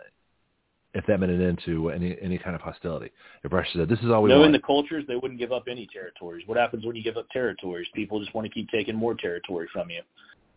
if 0.94 1.06
that 1.06 1.18
meant 1.20 1.32
an 1.32 1.40
end 1.40 1.60
to 1.64 1.90
any 1.90 2.16
any 2.20 2.38
kind 2.38 2.54
of 2.54 2.60
hostility? 2.60 3.10
If 3.44 3.52
Russia 3.52 3.78
said, 3.78 3.88
"This 3.88 4.00
is 4.00 4.10
all 4.10 4.22
we 4.22 4.28
Knowing 4.28 4.42
want," 4.42 4.52
the 4.54 4.66
cultures, 4.66 5.04
they 5.06 5.16
wouldn't 5.16 5.40
give 5.40 5.52
up 5.52 5.64
any 5.68 5.86
territories. 5.86 6.46
What 6.46 6.58
happens 6.58 6.84
when 6.84 6.96
you 6.96 7.02
give 7.02 7.16
up 7.16 7.28
territories? 7.30 7.88
People 7.94 8.20
just 8.20 8.34
want 8.34 8.46
to 8.46 8.52
keep 8.52 8.68
taking 8.70 8.94
more 8.94 9.14
territory 9.14 9.68
from 9.72 9.90
you. 9.90 10.02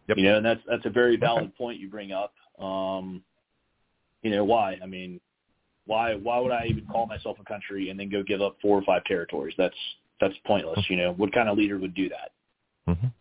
Yep. 0.08 0.18
You 0.18 0.24
know, 0.24 0.38
and 0.38 0.46
that's 0.46 0.62
that's 0.68 0.86
a 0.86 0.90
very 0.90 1.16
valid 1.16 1.56
point 1.56 1.80
you 1.80 1.90
bring 1.90 2.12
up. 2.12 2.34
Um, 2.60 3.24
you 4.22 4.32
know 4.32 4.44
why? 4.44 4.78
I 4.82 4.86
mean, 4.86 5.20
why 5.86 6.16
why 6.16 6.40
would 6.40 6.52
I 6.52 6.66
even 6.66 6.86
call 6.86 7.06
myself 7.06 7.38
a 7.40 7.44
country 7.46 7.90
and 7.90 8.00
then 8.00 8.10
go 8.10 8.24
give 8.24 8.42
up 8.42 8.58
four 8.62 8.78
or 8.78 8.84
five 8.84 9.04
territories? 9.06 9.56
That's 9.58 9.76
that's 10.20 10.36
pointless. 10.46 10.80
You 10.90 10.98
know, 10.98 11.14
what 11.14 11.34
kind 11.34 11.50
of 11.50 11.58
leader 11.58 11.78
would 11.78 11.96
do 11.96 12.10
that? 12.10 12.32
Mhm. 12.88 13.12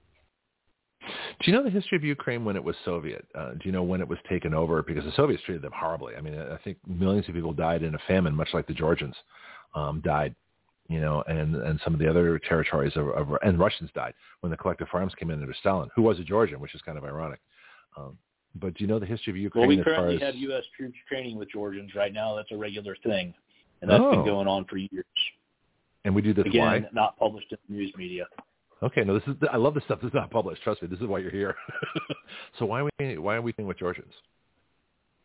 Do 1.41 1.51
you 1.51 1.53
know 1.57 1.63
the 1.63 1.71
history 1.71 1.97
of 1.97 2.05
Ukraine 2.05 2.45
when 2.45 2.57
it 2.57 2.65
was 2.65 2.77
Soviet? 2.85 3.27
Uh, 3.35 3.51
do 3.53 3.61
you 3.65 3.73
know 3.73 3.83
when 3.83 4.01
it 4.01 4.09
was 4.09 4.19
taken 4.29 4.55
over? 4.55 4.83
Because 4.83 5.05
the 5.05 5.13
Soviets 5.13 5.43
treated 5.45 5.63
them 5.63 5.73
horribly. 5.75 6.15
I 6.17 6.21
mean, 6.21 6.39
I 6.39 6.57
think 6.65 6.79
millions 6.87 7.29
of 7.29 7.35
people 7.35 7.53
died 7.53 7.83
in 7.83 7.95
a 7.95 7.99
famine, 8.07 8.35
much 8.35 8.49
like 8.55 8.67
the 8.67 8.75
Georgians 8.75 9.15
um, 9.75 10.01
died. 10.05 10.35
You 10.89 11.01
know, 11.01 11.23
and 11.27 11.57
and 11.57 11.81
some 11.83 11.95
of 11.95 11.99
the 12.01 12.09
other 12.09 12.39
territories 12.39 12.93
of, 12.97 13.09
of 13.09 13.29
and 13.43 13.59
Russians 13.59 13.91
died 13.95 14.13
when 14.41 14.51
the 14.51 14.57
collective 14.57 14.87
farms 14.89 15.15
came 15.19 15.31
in 15.31 15.41
under 15.41 15.55
Stalin, 15.55 15.89
who 15.97 16.03
was 16.03 16.19
a 16.21 16.23
Georgian, 16.25 16.61
which 16.61 16.75
is 16.75 16.83
kind 16.83 16.99
of 16.99 17.05
ironic. 17.05 17.41
Um, 17.97 18.19
but 18.57 18.75
do 18.75 18.85
you 18.85 18.89
know 18.89 18.99
the 18.99 19.07
history 19.07 19.31
of 19.33 19.37
Ukraine 19.39 19.63
Well, 19.67 19.77
we 19.77 19.79
as 19.81 19.85
currently 19.85 20.17
as 20.17 20.21
have 20.23 20.35
U.S. 20.37 20.63
troops 20.77 20.97
training 21.09 21.39
with 21.39 21.51
Georgians 21.51 21.95
right 21.95 22.13
now. 22.13 22.37
That's 22.37 22.53
a 22.53 22.57
regular 22.57 22.97
thing, 23.03 23.33
and 23.81 23.91
that's 23.91 24.03
Oh. 24.03 24.11
been 24.11 24.25
going 24.27 24.47
on 24.47 24.67
for 24.67 24.77
years. 24.77 25.05
and 26.05 26.15
we 26.15 26.21
do 26.21 26.35
this 26.35 26.45
Again, 26.45 26.61
why? 26.61 26.89
not 26.93 27.19
published 27.19 27.51
in 27.51 27.59
the 27.69 27.75
news 27.77 27.93
media. 27.97 28.27
Okay, 28.85 29.03
no, 29.03 29.19
this 29.19 29.27
is 29.27 29.35
I 29.51 29.57
love 29.57 29.73
this 29.73 29.85
stuff 29.85 30.01
that's 30.03 30.15
not 30.15 30.31
published. 30.31 30.63
Trust 30.63 30.83
me, 30.83 30.89
this 30.89 31.01
is 31.01 31.07
why 31.07 31.19
you're 31.19 31.31
here. 31.31 31.57
so 32.59 32.67
why 32.67 32.83
are 32.83 32.89
we 32.99 33.19
why 33.19 33.37
are 33.37 33.43
we 33.43 33.53
doing 33.53 33.67
with 33.67 33.79
Georgians? 33.79 34.13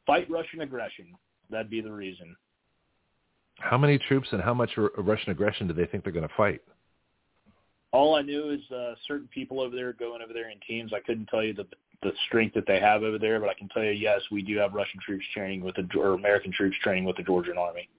Fight 0.08 0.30
Russian 0.32 0.62
aggression. 0.62 1.08
That'd 1.50 1.70
be 1.70 1.82
the 1.82 1.92
reason. 1.92 2.36
How 3.60 3.78
many 3.78 3.98
troops 3.98 4.30
and 4.32 4.42
how 4.42 4.54
much 4.54 4.72
R- 4.78 4.92
Russian 4.98 5.32
aggression 5.32 5.68
do 5.68 5.74
they 5.74 5.86
think 5.86 6.06
they're 6.06 6.14
going 6.14 6.28
to 6.28 6.34
fight? 6.36 6.62
All 7.92 8.16
I 8.16 8.22
knew 8.22 8.52
is 8.52 8.72
uh, 8.72 8.94
certain 9.06 9.28
people 9.28 9.60
over 9.60 9.76
there 9.76 9.92
going 9.92 10.22
over 10.22 10.32
there 10.32 10.50
in 10.50 10.60
teams. 10.66 10.94
I 10.94 11.02
couldn't 11.02 11.26
tell 11.26 11.44
you 11.44 11.54
the 11.54 11.66
the 12.02 12.12
strength 12.28 12.56
that 12.56 12.66
they 12.66 12.80
have 12.80 13.04
over 13.04 13.20
there, 13.20 13.42
but 13.42 13.50
I 13.50 13.54
can 13.56 13.68
tell 13.68 13.84
you, 13.84 13.92
yes, 13.92 14.22
we 14.32 14.42
do 14.42 14.58
have 14.58 14.74
Russian 14.74 15.02
troops 15.06 15.26
training 15.34 15.62
with 15.62 15.76
the 15.76 15.86
or 16.00 16.14
American 16.14 16.54
troops 16.54 16.78
training 16.82 17.04
with 17.04 17.18
the 17.18 17.24
Georgian 17.24 17.58
army. 17.58 17.90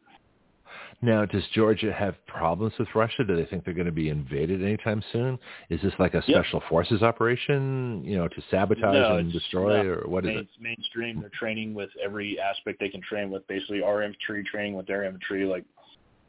Now, 1.03 1.25
does 1.25 1.43
Georgia 1.55 1.93
have 1.93 2.15
problems 2.27 2.75
with 2.79 2.89
Russia? 2.95 3.25
Do 3.25 3.35
they 3.35 3.47
think 3.47 3.65
they're 3.65 3.73
going 3.73 3.87
to 3.87 3.93
be 3.93 4.11
invaded 4.11 4.63
anytime 4.63 5.03
soon? 5.13 5.39
Is 5.71 5.81
this 5.81 5.95
like 5.99 6.13
a 6.13 6.23
special 6.23 6.63
forces 6.69 7.03
operation, 7.03 8.03
you 8.05 8.17
know, 8.17 8.29
to 8.29 8.43
sabotage 8.51 8.93
No, 8.93 9.17
and 9.17 9.33
destroy, 9.33 9.89
or 9.89 10.07
what 10.07 10.25
is 10.25 10.29
main, 10.29 10.39
it? 10.39 10.49
Mainstream. 10.61 11.21
They're 11.21 11.31
training 11.31 11.73
with 11.73 11.89
every 12.03 12.39
aspect 12.39 12.81
they 12.81 12.91
can 12.91 13.01
train 13.01 13.31
with. 13.31 13.47
Basically, 13.49 13.83
our 13.83 14.03
infantry 14.03 14.45
training 14.45 14.75
with 14.75 14.87
their 14.87 15.05
infantry. 15.05 15.47
Like, 15.47 15.65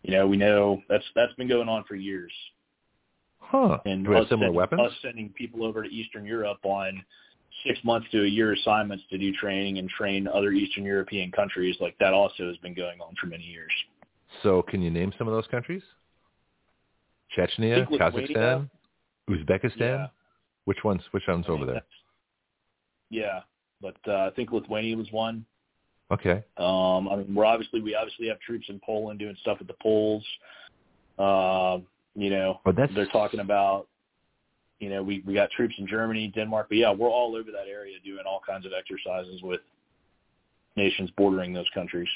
you 0.04 0.14
know, 0.14 0.26
we 0.26 0.38
know 0.38 0.82
that's 0.88 1.04
that's 1.16 1.34
been 1.34 1.50
going 1.50 1.68
on 1.68 1.84
for 1.84 1.96
years. 1.96 2.32
Huh? 3.40 3.80
And 3.86 4.06
Do 4.06 4.14
us 4.14 4.30
similar 4.30 4.46
sending, 4.46 4.54
weapons? 4.56 4.82
us 4.82 4.94
sending 5.02 5.30
people 5.30 5.66
over 5.66 5.84
to 5.84 5.90
Eastern 5.90 6.24
Europe 6.24 6.60
on 6.64 7.04
six 7.68 7.78
months 7.84 8.08
to 8.12 8.24
a 8.24 8.28
year 8.28 8.54
assignments 8.54 9.04
to 9.10 9.18
do 9.18 9.34
training 9.34 9.80
and 9.80 9.90
train 9.90 10.30
other 10.30 10.54
Eastern 10.54 10.86
European 10.86 11.30
countries, 11.32 11.76
like 11.82 11.98
that 12.00 12.14
also 12.14 12.48
has 12.48 12.56
been 12.58 12.74
going 12.74 13.02
on 13.02 13.14
for 13.20 13.28
many 13.28 13.44
years. 13.44 13.72
So, 14.44 14.62
can 14.62 14.82
you 14.82 14.90
name 14.90 15.14
some 15.18 15.28
of 15.28 15.34
those 15.34 15.48
countries? 15.48 15.84
Chechnya, 17.38 17.84
I 17.84 17.86
think 17.86 18.02
Lithuania- 18.02 18.28
Kazakhstan, 18.38 18.70
Uzbekistan. 19.30 19.80
Yeah. 19.80 20.08
Which 20.66 20.84
ones? 20.84 21.02
Which 21.12 21.24
ones 21.28 21.46
over 21.48 21.66
there? 21.66 21.82
Yeah, 23.10 23.42
but 23.82 23.96
uh, 24.08 24.28
I 24.28 24.30
think 24.36 24.52
Lithuania 24.52 24.96
was 24.96 25.12
one. 25.12 25.46
Okay. 26.12 26.44
Um, 26.58 27.08
I 27.10 27.16
mean, 27.18 27.34
we're 27.34 27.46
obviously 27.46 27.82
we 27.82 27.96
obviously 27.96 28.28
have 28.28 28.40
troops 28.40 28.66
in 28.70 28.80
Poland 28.86 29.20
doing 29.20 29.36
stuff 29.42 29.58
at 29.62 29.68
the 29.68 29.76
polls. 29.82 30.26
Uh, 31.18 31.80
you 32.16 32.30
know, 32.30 32.60
But 32.66 32.76
that's 32.76 32.94
they're 32.94 33.06
talking 33.08 33.40
about. 33.40 33.88
You 34.80 34.90
know, 34.90 35.04
we 35.04 35.24
we 35.28 35.34
got 35.36 35.52
troops 35.52 35.76
in 35.78 35.86
Germany, 35.88 36.32
Denmark, 36.34 36.68
but 36.70 36.78
yeah, 36.78 36.92
we're 36.92 37.10
all 37.10 37.36
over 37.36 37.52
that 37.52 37.68
area 37.70 37.98
doing 38.04 38.24
all 38.26 38.42
kinds 38.46 38.66
of 38.66 38.72
exercises 38.78 39.42
with 39.44 39.62
nations 40.76 41.12
bordering 41.16 41.54
those 41.54 41.70
countries. 41.74 42.08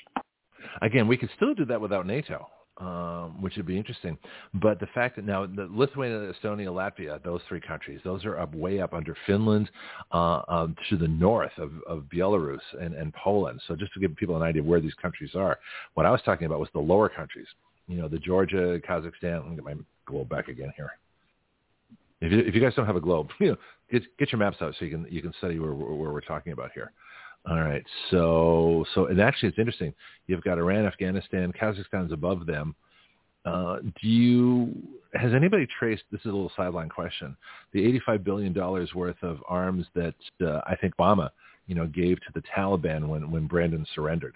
Again, 0.82 1.08
we 1.08 1.18
could 1.18 1.30
still 1.36 1.54
do 1.54 1.66
that 1.66 1.80
without 1.80 2.06
NATO, 2.06 2.48
um, 2.78 3.42
which 3.42 3.56
would 3.56 3.66
be 3.66 3.78
interesting. 3.78 4.18
But 4.56 4.80
the 4.80 4.88
fact 4.88 5.16
that 5.16 5.26
now 5.26 5.46
the 5.46 5.68
Lithuania, 5.72 6.34
Estonia, 6.34 6.68
Latvia, 6.68 7.24
those 7.24 7.42
three 7.48 7.62
countries, 7.62 8.02
those 8.04 8.26
are 8.26 8.38
up 8.38 8.54
way 8.54 8.82
up 8.82 8.94
under 8.94 9.16
Finland, 9.26 9.70
uh, 10.12 10.42
um, 10.48 10.76
to 10.90 10.98
the 10.98 11.08
north 11.08 11.58
of, 11.58 11.72
of 11.88 12.04
Belarus 12.14 12.60
and, 12.80 12.94
and 12.94 13.14
Poland. 13.14 13.62
So 13.68 13.76
just 13.76 13.94
to 13.94 14.00
give 14.00 14.16
people 14.16 14.36
an 14.36 14.44
idea 14.44 14.62
of 14.62 14.68
where 14.68 14.82
these 14.82 14.94
countries 14.96 15.36
are, 15.36 15.58
what 15.94 16.06
I 16.06 16.12
was 16.12 16.22
talking 16.26 16.46
about 16.46 16.60
was 16.60 16.70
the 16.74 16.80
lower 16.80 17.10
countries. 17.10 17.48
You 17.88 17.98
know, 17.98 18.08
the 18.08 18.20
Georgia, 18.20 18.80
Kazakhstan. 18.88 19.42
Let 19.42 19.50
me 19.50 19.56
get 19.56 19.66
my 19.66 19.76
globe 20.06 20.30
back 20.30 20.48
again 20.48 20.74
here. 20.76 20.92
If 22.22 22.32
you, 22.32 22.40
if 22.40 22.56
you 22.56 22.62
guys 22.62 22.74
don't 22.76 22.86
have 22.86 22.96
a 22.96 23.02
globe, 23.02 23.30
you 23.40 23.50
know, 23.50 23.58
get 23.92 24.04
get 24.18 24.32
your 24.32 24.40
maps 24.40 24.58
out 24.62 24.74
so 24.78 24.86
you 24.86 24.92
can 24.92 25.08
you 25.10 25.22
can 25.22 25.34
study 25.38 25.60
where, 25.60 25.74
where 25.74 26.12
we're 26.12 26.22
talking 26.22 26.54
about 26.54 26.72
here. 26.74 26.92
All 27.48 27.60
right. 27.60 27.84
So 28.10 28.86
so 28.96 29.06
and 29.06 29.22
actually 29.22 29.50
it's 29.50 29.60
interesting. 29.60 29.94
You've 30.28 30.44
got 30.44 30.58
Iran, 30.58 30.86
Afghanistan, 30.86 31.54
Kazakhstan's 31.54 32.12
above 32.12 32.46
them. 32.46 32.76
Uh, 33.46 33.78
do 34.02 34.08
you 34.08 34.74
has 35.14 35.34
anybody 35.34 35.68
traced? 35.80 36.04
This 36.12 36.22
is 36.22 36.26
a 36.26 36.30
little 36.30 36.52
sideline 36.58 36.90
question. 36.90 37.38
The 37.74 37.86
eighty-five 37.86 38.24
billion 38.24 38.54
dollars 38.54 38.94
worth 38.96 39.22
of 39.22 39.38
arms 39.48 39.86
that 39.94 40.16
uh, 40.42 40.62
I 40.66 40.76
think 40.82 40.96
Obama, 40.98 41.30
you 41.68 41.76
know, 41.76 41.86
gave 41.86 42.18
to 42.22 42.32
the 42.34 42.42
Taliban 42.56 43.08
when 43.08 43.30
when 43.30 43.46
Brandon 43.46 43.86
surrendered. 43.94 44.34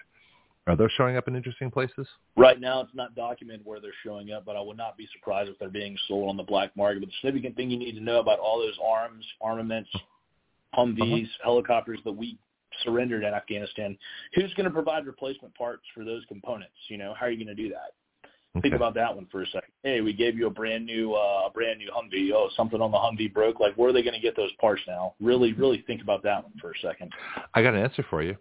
Are 0.66 0.76
those 0.76 0.90
showing 0.96 1.16
up 1.16 1.26
in 1.26 1.34
interesting 1.34 1.70
places? 1.70 2.06
Right 2.36 2.60
now, 2.60 2.80
it's 2.82 2.94
not 2.94 3.16
documented 3.16 3.66
where 3.66 3.80
they're 3.80 3.90
showing 4.04 4.30
up, 4.30 4.44
but 4.44 4.54
I 4.54 4.60
would 4.60 4.76
not 4.76 4.96
be 4.96 5.08
surprised 5.16 5.50
if 5.50 5.58
they're 5.58 5.68
being 5.68 5.96
sold 6.06 6.28
on 6.28 6.36
the 6.36 6.44
black 6.44 6.76
market. 6.76 7.00
But 7.00 7.08
the 7.08 7.14
significant 7.20 7.56
thing 7.56 7.70
you 7.70 7.78
need 7.78 7.96
to 7.96 8.00
know 8.00 8.20
about 8.20 8.38
all 8.38 8.60
those 8.60 8.78
arms, 8.84 9.24
armaments, 9.40 9.90
Humvees, 10.74 11.24
Uh-huh. 11.24 11.42
helicopters 11.42 11.98
that 12.04 12.12
we 12.12 12.38
surrendered 12.82 13.24
in 13.24 13.34
Afghanistan, 13.34 13.96
who's 14.34 14.52
going 14.54 14.64
to 14.64 14.70
provide 14.70 15.06
replacement 15.06 15.54
parts 15.54 15.82
for 15.94 16.04
those 16.04 16.24
components? 16.28 16.74
You 16.88 16.98
know, 16.98 17.14
how 17.18 17.26
are 17.26 17.30
you 17.30 17.44
going 17.44 17.54
to 17.54 17.62
do 17.62 17.68
that? 17.70 17.92
Think 18.62 18.74
about 18.74 18.94
that 18.94 19.14
one 19.14 19.28
for 19.30 19.42
a 19.42 19.46
second. 19.46 19.70
Hey, 19.84 20.00
we 20.00 20.12
gave 20.12 20.36
you 20.36 20.48
a 20.48 20.50
brand 20.50 20.84
new, 20.84 21.14
uh, 21.14 21.46
a 21.46 21.50
brand 21.54 21.78
new 21.78 21.88
Humvee. 21.88 22.32
Oh, 22.34 22.48
something 22.56 22.80
on 22.80 22.90
the 22.90 22.96
Humvee 22.96 23.32
broke. 23.32 23.60
Like, 23.60 23.74
where 23.74 23.90
are 23.90 23.92
they 23.92 24.02
going 24.02 24.14
to 24.14 24.20
get 24.20 24.34
those 24.34 24.50
parts 24.60 24.82
now? 24.88 25.14
Really, 25.20 25.52
really 25.52 25.84
think 25.86 26.02
about 26.02 26.24
that 26.24 26.42
one 26.42 26.52
for 26.60 26.72
a 26.72 26.78
second. 26.82 27.12
I 27.54 27.62
got 27.62 27.74
an 27.74 27.80
answer 27.80 28.04
for 28.10 28.24
you. 28.24 28.36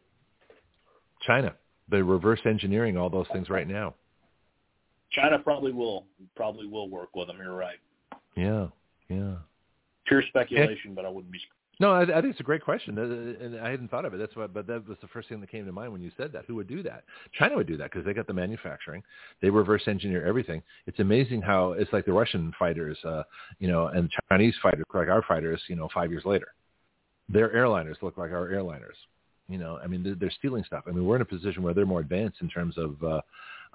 China. 1.22 1.53
They're 1.90 2.03
reverse 2.03 2.40
engineering 2.45 2.98
all 2.98 3.09
those 3.09 3.27
things 3.34 3.50
right 3.50 3.68
now. 3.68 3.93
China 5.11 5.38
probably 5.40 5.72
will, 5.72 6.06
probably 6.35 6.66
will 6.66 6.90
work 6.90 7.16
with 7.16 7.27
them. 7.27 7.38
You're 7.40 7.53
right. 7.53 7.77
Yeah. 8.35 8.68
Yeah. 9.09 9.35
Pure 10.08 10.24
speculation, 10.30 10.95
but 10.95 11.06
I 11.06 11.09
wouldn't 11.09 11.32
be 11.32 11.40
No, 11.82 11.91
I, 11.93 12.01
I 12.01 12.22
think 12.22 12.32
it's 12.32 12.40
a 12.41 12.43
great 12.43 12.64
question, 12.64 12.98
Uh, 12.98 13.43
and 13.43 13.58
I 13.58 13.69
hadn't 13.69 13.90
thought 13.90 14.03
of 14.03 14.14
it. 14.14 14.17
That's 14.17 14.35
why, 14.35 14.48
but 14.48 14.67
that 14.67 14.85
was 14.85 14.98
the 15.01 15.08
first 15.08 15.30
thing 15.30 15.40
that 15.40 15.49
came 15.49 15.66
to 15.66 15.72
mind 15.72 15.93
when 15.93 16.01
you 16.01 16.11
said 16.17 16.33
that. 16.33 16.43
Who 16.45 16.56
would 16.56 16.67
do 16.67 16.83
that? 16.83 17.06
China 17.32 17.56
would 17.56 17.67
do 17.67 17.77
that 17.77 17.91
because 17.91 18.06
they 18.06 18.14
got 18.14 18.27
the 18.27 18.33
manufacturing. 18.33 19.01
They 19.41 19.49
reverse 19.49 19.83
engineer 19.88 20.25
everything. 20.25 20.61
It's 20.88 20.99
amazing 20.99 21.41
how 21.41 21.72
it's 21.74 21.91
like 21.93 22.06
the 22.06 22.11
Russian 22.11 22.53
fighters, 22.59 22.98
uh, 23.06 23.24
you 23.59 23.69
know, 23.69 23.88
and 23.88 24.11
Chinese 24.30 24.56
fighters 24.61 24.83
like 24.93 25.08
our 25.08 25.24
fighters, 25.24 25.61
you 25.69 25.77
know, 25.77 25.88
five 25.93 26.11
years 26.11 26.25
later. 26.25 26.49
Their 27.30 27.49
airliners 27.49 28.01
look 28.01 28.17
like 28.17 28.32
our 28.32 28.49
airliners. 28.49 28.98
You 29.48 29.58
know, 29.58 29.80
I 29.82 29.88
mean, 29.88 30.03
they're, 30.03 30.16
they're 30.16 30.32
stealing 30.32 30.66
stuff. 30.66 30.83
I 30.85 30.91
mean, 30.91 31.06
we're 31.06 31.16
in 31.16 31.22
a 31.22 31.25
position 31.25 31.64
where 31.64 31.74
they're 31.74 31.85
more 31.85 32.01
advanced 32.01 32.41
in 32.41 32.49
terms 32.49 32.77
of, 32.77 33.01
uh, 33.01 33.22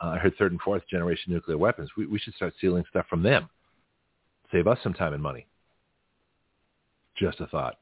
uh, 0.03 0.09
I 0.09 0.19
heard 0.19 0.35
third 0.39 0.53
and 0.53 0.61
fourth 0.61 0.87
generation 0.89 1.33
nuclear 1.33 1.57
weapons. 1.57 1.89
We, 1.97 2.07
we 2.07 2.19
should 2.19 2.35
start 2.35 2.53
stealing 2.59 2.85
stuff 2.91 3.07
from 3.09 3.23
them. 3.23 3.49
Save 4.53 4.67
us 4.67 4.79
some 4.83 4.93
time 4.93 5.15
and 5.15 5.23
money. 5.23 5.47
Just 7.17 7.41
a 7.41 7.47
thought. 7.47 7.77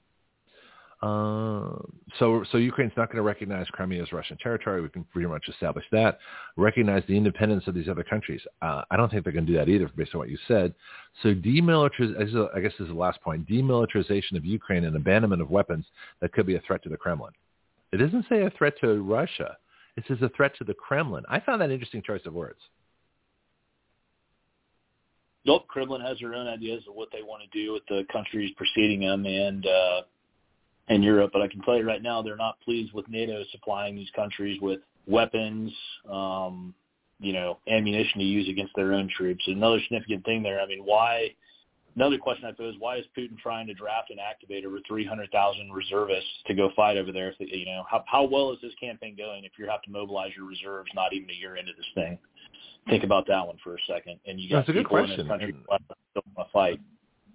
Uh, 1.03 1.75
so, 2.21 2.45
so 2.53 2.59
Ukraine's 2.59 2.93
not 2.97 3.09
going 3.09 3.17
to 3.17 3.23
recognize 3.23 3.67
Crimea 3.73 4.03
as 4.03 4.13
Russian 4.13 4.39
territory. 4.39 4.81
We 4.81 4.89
can 4.89 5.03
pretty 5.05 5.27
much 5.27 5.43
establish 5.49 5.85
that. 5.91 6.19
Recognize 6.57 7.03
the 7.09 7.17
independence 7.17 7.65
of 7.67 7.75
these 7.75 7.89
other 7.89 8.05
countries. 8.05 8.41
Uh, 8.61 8.83
I 8.89 8.97
don't 8.97 9.11
think 9.11 9.25
they're 9.25 9.33
going 9.33 9.47
to 9.47 9.53
do 9.53 9.59
that 9.59 9.69
either, 9.69 9.91
based 9.97 10.15
on 10.15 10.21
what 10.21 10.29
you 10.29 10.39
said. 10.47 10.73
So, 11.23 11.35
demilitarization. 11.35 12.49
I 12.55 12.61
guess 12.61 12.73
this 12.79 12.87
is 12.87 12.89
the 12.89 12.95
last 12.95 13.21
point. 13.21 13.49
Demilitarization 13.49 14.37
of 14.37 14.45
Ukraine 14.45 14.85
and 14.85 14.95
abandonment 14.95 15.43
of 15.43 15.51
weapons 15.51 15.87
that 16.21 16.33
could 16.33 16.47
be 16.47 16.55
a 16.55 16.61
threat 16.61 16.85
to 16.85 16.89
the 16.89 16.97
Kremlin. 16.97 17.33
It 17.93 17.97
doesn't 17.97 18.27
say 18.29 18.43
a 18.43 18.51
threat 18.51 18.75
to 18.83 19.03
Russia. 19.03 19.57
It 19.97 20.05
says 20.07 20.19
a 20.23 20.31
threat 20.31 20.53
to 20.59 20.65
the 20.65 20.75
Kremlin. 20.75 21.25
I 21.29 21.41
found 21.41 21.61
that 21.61 21.67
an 21.67 21.73
interesting 21.73 22.03
choice 22.03 22.23
of 22.27 22.33
words. 22.33 22.61
Nope, 25.45 25.67
Kremlin 25.67 26.01
has 26.01 26.19
their 26.21 26.35
own 26.35 26.47
ideas 26.47 26.85
of 26.89 26.95
what 26.95 27.09
they 27.13 27.23
want 27.23 27.43
to 27.43 27.59
do 27.59 27.73
with 27.73 27.83
the 27.89 28.07
countries 28.13 28.53
preceding 28.57 29.01
them 29.01 29.27
and 29.27 29.67
uh, 29.67 30.03
and 30.89 31.03
Europe. 31.05 31.31
But 31.33 31.43
I 31.43 31.49
can 31.49 31.61
tell 31.63 31.77
you 31.77 31.85
right 31.87 32.03
now, 32.03 32.23
they're 32.23 32.37
not 32.37 32.61
pleased 32.61 32.93
with 32.93 33.09
NATO 33.09 33.43
supplying 33.53 33.95
these 33.97 34.11
countries 34.15 34.61
with 34.61 34.81
weapons, 35.07 35.73
um, 36.11 36.75
you 37.21 37.33
know, 37.33 37.59
ammunition 37.69 38.19
to 38.19 38.25
use 38.25 38.49
against 38.49 38.75
their 38.75 38.93
own 38.93 39.09
troops. 39.17 39.43
Another 39.47 39.81
significant 39.81 40.25
thing 40.25 40.43
there. 40.43 40.61
I 40.61 40.67
mean, 40.67 40.81
why? 40.85 41.35
Another 41.95 42.17
question 42.19 42.47
I 42.47 42.53
pose: 42.53 42.75
Why 42.79 42.97
is 42.97 43.05
Putin 43.17 43.37
trying 43.39 43.67
to 43.67 43.75
draft 43.75 44.11
and 44.11 44.19
activate 44.19 44.65
over 44.65 44.79
300,000 44.89 45.73
reservists 45.73 46.31
to 46.47 46.55
go 46.55 46.71
fight 46.75 46.97
over 46.97 47.13
there? 47.13 47.29
If 47.29 47.39
they- 47.39 47.55
You 47.57 47.67
know, 47.67 47.85
how 47.89 48.03
how 48.07 48.25
well 48.25 48.51
is 48.53 48.61
this 48.63 48.75
campaign 48.81 49.15
going? 49.15 49.45
If 49.45 49.53
you 49.59 49.67
have 49.69 49.83
to 49.83 49.91
mobilize 49.91 50.35
your 50.35 50.47
reserves, 50.47 50.91
not 50.95 51.13
even 51.13 51.29
a 51.29 51.35
year 51.35 51.57
into 51.57 51.73
this 51.75 51.87
thing, 51.95 52.19
think 52.89 53.05
about 53.05 53.27
that 53.27 53.47
one 53.47 53.59
for 53.59 53.75
a 53.77 53.81
second. 53.87 54.19
And 54.27 54.41
you 54.41 54.49
got 54.49 54.61
That's 54.61 54.71
a 54.71 54.73
good 54.73 54.79
people 54.85 54.97
in 54.99 55.05
question. 55.05 55.27
this 55.27 55.31
country 55.31 55.51
And- 55.51 55.67
don't 56.15 56.27
want 56.37 56.49
to 56.49 56.53
fight. 56.53 56.81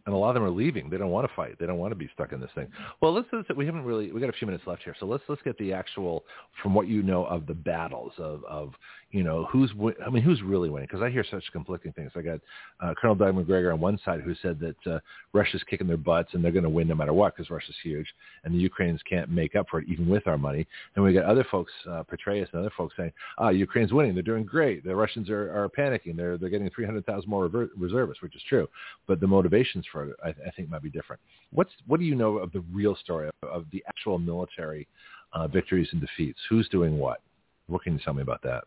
And 0.08 0.16
a 0.16 0.18
lot 0.18 0.30
of 0.30 0.36
them 0.36 0.44
are 0.44 0.50
leaving. 0.50 0.90
They 0.90 0.98
don't 0.98 1.12
want 1.12 1.28
to 1.28 1.36
fight. 1.36 1.58
They 1.60 1.66
don't 1.66 1.78
want 1.78 1.92
to 1.92 1.96
be 1.96 2.10
stuck 2.14 2.32
in 2.32 2.40
this 2.40 2.50
thing. 2.56 2.68
Well, 3.02 3.14
let's, 3.14 3.28
let's 3.34 3.50
we 3.56 3.66
haven't 3.66 3.84
really 3.84 4.12
we 4.12 4.22
got 4.22 4.30
a 4.30 4.34
few 4.34 4.48
minutes 4.48 4.64
left 4.66 4.82
here, 4.84 4.96
so 5.00 5.06
let's 5.06 5.24
let's 5.28 5.42
get 5.42 5.58
the 5.58 5.74
actual 5.74 6.24
from 6.64 6.74
what 6.74 6.88
you 6.88 7.04
know 7.04 7.26
of 7.26 7.46
the 7.46 7.54
battles 7.54 8.14
of 8.18 8.44
of 8.46 8.74
you 9.12 9.24
know 9.24 9.46
who's 9.52 9.72
wi- 9.72 9.96
I 10.06 10.10
mean 10.10 10.22
who's 10.22 10.42
really 10.42 10.70
winning 10.70 10.88
because 10.92 11.02
I 11.02 11.10
hear 11.10 11.24
such 11.30 11.44
conflicting 11.52 11.94
things. 11.94 12.12
I 12.16 12.22
got 12.22 12.40
uh, 12.82 12.94
Colonel 13.00 13.16
Doug 13.16 13.36
Macgregor 13.36 13.72
on 13.72 13.80
one 13.80 13.98
side 14.04 14.22
who 14.22 14.36
said 14.42 14.60
that 14.60 14.92
uh, 14.92 15.00
Russia's 15.34 15.64
kicking 15.70 15.88
their 15.88 15.98
butts 15.98 16.34
and 16.34 16.44
they're 16.44 16.52
going 16.52 16.64
to 16.64 16.70
win 16.70 16.88
no 16.88 16.96
matter 16.96 17.14
what 17.14 17.36
because 17.36 17.50
Russia's 17.50 17.76
huge 17.82 18.08
and 18.44 18.54
the 18.54 18.60
Ukrainians 18.60 19.02
can't 19.10 19.30
make 19.30 19.56
up 19.56 19.68
for 19.70 19.80
it 19.80 19.88
even 19.88 20.10
with 20.10 20.28
our 20.28 20.38
money. 20.38 20.68
And 20.96 21.06
we 21.06 21.14
got 21.14 21.26
other 21.26 21.46
folks, 21.50 21.72
uh, 21.90 22.04
Petraeus 22.04 22.48
and 22.52 22.60
other 22.60 22.72
folks 22.76 22.96
saying, 22.98 23.14
ah, 23.38 23.50
Ukraine's 23.50 23.94
winning. 23.94 24.14
They're 24.14 24.24
doing 24.24 24.44
great. 24.44 24.84
The 24.84 24.96
Russians 24.96 25.30
are, 25.30 25.52
are 25.52 25.70
panicking. 25.70 26.18
They're 26.18 26.38
they're 26.38 26.50
getting 26.50 26.70
300,000 26.70 27.30
more 27.30 27.44
rever- 27.44 27.70
reservists, 27.78 28.22
which 28.22 28.36
is 28.36 28.42
true. 28.50 28.68
But 29.08 29.22
the 29.22 29.28
motivations 29.28 29.86
for 29.92 30.10
it, 30.10 30.16
I, 30.24 30.30
I 30.30 30.52
think, 30.56 30.70
might 30.70 30.84
be 30.84 30.90
different. 30.90 31.22
What's 31.52 31.72
what 31.86 32.00
do 32.00 32.06
you 32.06 32.16
know 32.16 32.38
of 32.38 32.52
the 32.52 32.64
real 32.74 32.96
story 32.98 33.30
of, 33.42 33.50
of 33.50 33.66
the 33.72 33.84
actual 33.88 34.20
military 34.20 34.88
uh, 35.32 35.48
victories 35.48 35.88
and 35.94 36.02
defeats? 36.02 36.40
Who's 36.50 36.68
doing 36.70 36.98
what? 36.98 37.22
What 37.68 37.84
can 37.84 37.94
you 37.94 38.00
tell 38.04 38.14
me 38.14 38.22
about 38.22 38.42
that? 38.44 38.64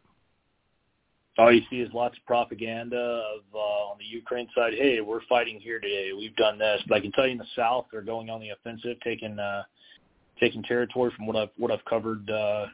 All 1.41 1.53
you 1.53 1.63
see 1.71 1.77
is 1.77 1.93
lots 1.95 2.17
of 2.17 2.27
propaganda 2.27 2.97
of 2.97 3.43
uh, 3.55 3.59
on 3.59 3.99
the 3.99 4.05
Ukraine 4.05 4.49
side. 4.55 4.75
Hey, 4.75 5.01
we're 5.01 5.23
fighting 5.29 5.59
here 5.59 5.81
today. 5.81 6.11
We've 6.17 6.37
done 6.37 6.59
this. 6.59 6.83
But 6.87 6.97
I 6.97 7.01
can 7.01 7.13
tell 7.13 7.27
you 7.27 7.33
in 7.33 7.39
the 7.39 7.45
South, 7.57 7.87
they're 7.91 8.03
going 8.03 8.29
on 8.29 8.41
the 8.41 8.51
offensive, 8.51 8.99
taking 9.03 9.39
uh, 9.39 9.63
taking 10.39 10.63
territory 10.63 11.13
from 11.17 11.27
what 11.27 11.37
I've 11.37 11.51
what 11.57 11.71
I've 11.71 11.85
covered 11.87 12.29
uh, 12.31 12.67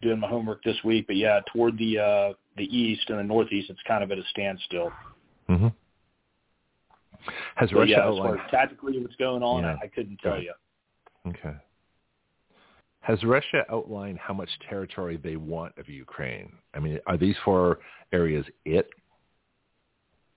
doing 0.00 0.20
my 0.20 0.28
homework 0.28 0.62
this 0.62 0.76
week. 0.84 1.06
But 1.08 1.16
yeah, 1.16 1.40
toward 1.52 1.76
the 1.76 1.98
uh, 1.98 2.32
the 2.56 2.64
east 2.64 3.08
and 3.08 3.18
the 3.18 3.24
northeast, 3.24 3.70
it's 3.70 3.80
kind 3.86 4.04
of 4.04 4.12
at 4.12 4.18
a 4.18 4.24
standstill. 4.30 4.92
Mm-hmm. 5.48 5.68
Has 7.56 7.70
So 7.70 7.78
Russia 7.78 7.90
yeah, 7.90 8.10
as 8.10 8.18
far 8.18 8.38
as 8.38 8.50
tactically 8.50 8.98
what's 9.00 9.16
going 9.16 9.42
on, 9.42 9.64
Yeah. 9.64 9.76
I, 9.80 9.86
I 9.86 9.88
couldn't 9.88 10.18
tell 10.18 10.40
you. 10.40 10.52
Okay. 11.26 11.54
Has 13.04 13.22
Russia 13.22 13.66
outlined 13.70 14.18
how 14.18 14.32
much 14.32 14.48
territory 14.66 15.18
they 15.22 15.36
want 15.36 15.76
of 15.76 15.90
Ukraine? 15.90 16.50
I 16.72 16.78
mean, 16.80 16.98
are 17.06 17.18
these 17.18 17.36
four 17.44 17.80
areas 18.12 18.46
it, 18.64 18.88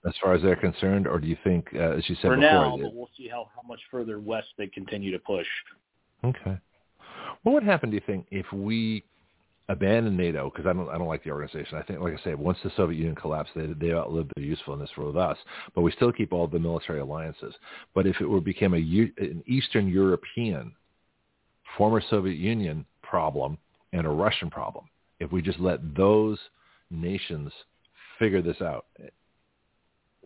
as 0.06 0.14
far 0.22 0.34
as 0.34 0.42
they're 0.42 0.58
concerned, 0.58 1.08
or 1.08 1.18
do 1.18 1.28
you 1.28 1.38
think, 1.46 1.68
uh, 1.74 1.92
as 1.98 2.10
you 2.10 2.16
said 2.16 2.28
For 2.28 2.36
before, 2.36 2.42
now, 2.42 2.78
but 2.78 2.94
we'll 2.94 3.10
see 3.16 3.30
how 3.30 3.50
how 3.56 3.66
much 3.66 3.80
further 3.90 4.20
west 4.20 4.50
they 4.58 4.68
continue 4.68 5.12
to 5.12 5.20
push. 5.20 5.48
Okay. 6.26 6.58
What 7.44 7.54
would 7.54 7.64
happen, 7.64 7.90
do 7.90 7.96
you 7.96 8.02
think, 8.06 8.26
if 8.32 8.52
we 8.52 9.06
abandon 9.70 10.18
NATO? 10.18 10.50
Because 10.50 10.68
I 10.68 10.74
don't, 10.74 10.90
I 10.90 10.98
don't 10.98 11.08
like 11.08 11.24
the 11.24 11.32
organization. 11.32 11.78
I 11.78 11.84
think, 11.84 12.02
like 12.02 12.20
I 12.20 12.24
said, 12.26 12.38
once 12.38 12.58
the 12.66 12.72
Soviet 12.76 12.98
Union 12.98 13.16
collapsed, 13.16 13.54
they 13.56 13.68
they 13.68 13.94
outlived 13.94 14.34
their 14.36 14.44
usefulness 14.44 14.90
with 14.98 15.16
us. 15.16 15.38
But 15.74 15.84
we 15.84 15.94
still 15.94 16.12
keep 16.12 16.34
all 16.34 16.48
the 16.48 16.60
military 16.60 17.00
alliances. 17.00 17.54
But 17.96 18.08
if 18.08 18.20
it 18.20 18.26
were 18.26 18.42
became 18.42 18.74
a 18.74 18.78
an 18.78 19.42
Eastern 19.48 19.88
European, 19.88 20.74
former 21.78 22.02
Soviet 22.10 22.38
Union 22.38 22.86
problem 23.02 23.58
and 23.94 24.06
a 24.06 24.10
Russian 24.10 24.50
problem, 24.50 24.86
if 25.20 25.32
we 25.32 25.42
just 25.42 25.60
let 25.60 25.96
those 25.96 26.38
nations 26.92 27.52
figure 28.20 28.42
this 28.42 28.62
out, 28.62 28.86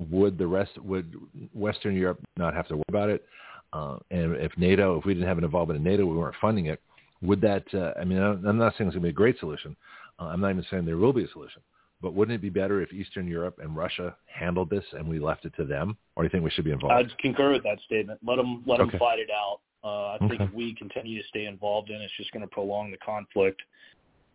would 0.10 0.38
the 0.38 0.48
rest 0.48 0.72
would 0.80 1.16
Western 1.54 1.96
Europe 1.96 2.20
not 2.38 2.54
have 2.54 2.68
to 2.70 2.76
worry 2.76 2.84
about 2.90 3.10
it? 3.10 3.26
Uh, 3.74 3.98
and 4.10 4.36
if 4.36 4.52
NATO, 4.58 4.98
if 4.98 5.06
we 5.06 5.14
didn't 5.14 5.28
have 5.28 5.38
an 5.38 5.44
involvement 5.44 5.78
in 5.78 5.84
NATO, 5.84 6.06
we 6.06 6.18
weren't 6.18 6.36
funding 6.42 6.66
it, 6.66 6.82
would 7.22 7.40
that? 7.42 7.64
Uh, 7.74 7.94
I 8.00 8.04
mean, 8.04 8.18
I'm 8.18 8.58
not 8.58 8.74
saying 8.78 8.88
it's 8.88 8.96
going 8.96 8.96
to 8.96 9.00
be 9.02 9.10
a 9.10 9.14
great 9.14 9.40
solution. 9.40 9.76
Uh, 10.20 10.26
I'm 10.26 10.42
not 10.42 10.50
even 10.50 10.66
saying 10.70 10.86
there 10.86 10.98
will 10.98 11.14
be 11.14 11.24
a 11.24 11.30
solution. 11.30 11.62
But 12.02 12.16
wouldn't 12.16 12.36
it 12.36 12.42
be 12.42 12.50
better 12.50 12.82
if 12.82 12.92
Eastern 12.92 13.28
Europe 13.28 13.60
and 13.62 13.76
Russia 13.76 14.16
handled 14.26 14.72
this 14.72 14.84
and 14.94 15.08
we 15.08 15.20
left 15.20 15.46
it 15.46 15.54
to 15.58 15.66
them? 15.66 15.96
Or 16.16 16.24
do 16.24 16.26
you 16.26 16.32
think 16.32 16.44
we 16.44 16.50
should 16.50 16.66
be 16.66 16.72
involved? 16.72 16.96
I'd 16.96 17.18
concur 17.20 17.52
with 17.52 17.64
that 17.64 17.80
statement. 17.86 18.20
Let 18.26 18.38
them 18.38 18.64
let 18.66 18.82
Okay. 18.82 18.92
them 18.92 19.00
fight 19.00 19.20
it 19.20 19.30
out. 19.30 19.60
Uh, 19.84 20.14
I 20.14 20.18
think 20.20 20.40
if 20.42 20.54
we 20.54 20.76
continue 20.76 21.22
to 21.22 21.28
stay 21.30 21.46
involved 21.46 21.90
in 21.90 21.96
it, 21.98 22.06
it's 22.06 22.14
just 22.18 22.32
going 22.32 22.42
to 22.42 22.48
prolong 22.48 22.92
the 22.92 22.98
conflict. 22.98 23.62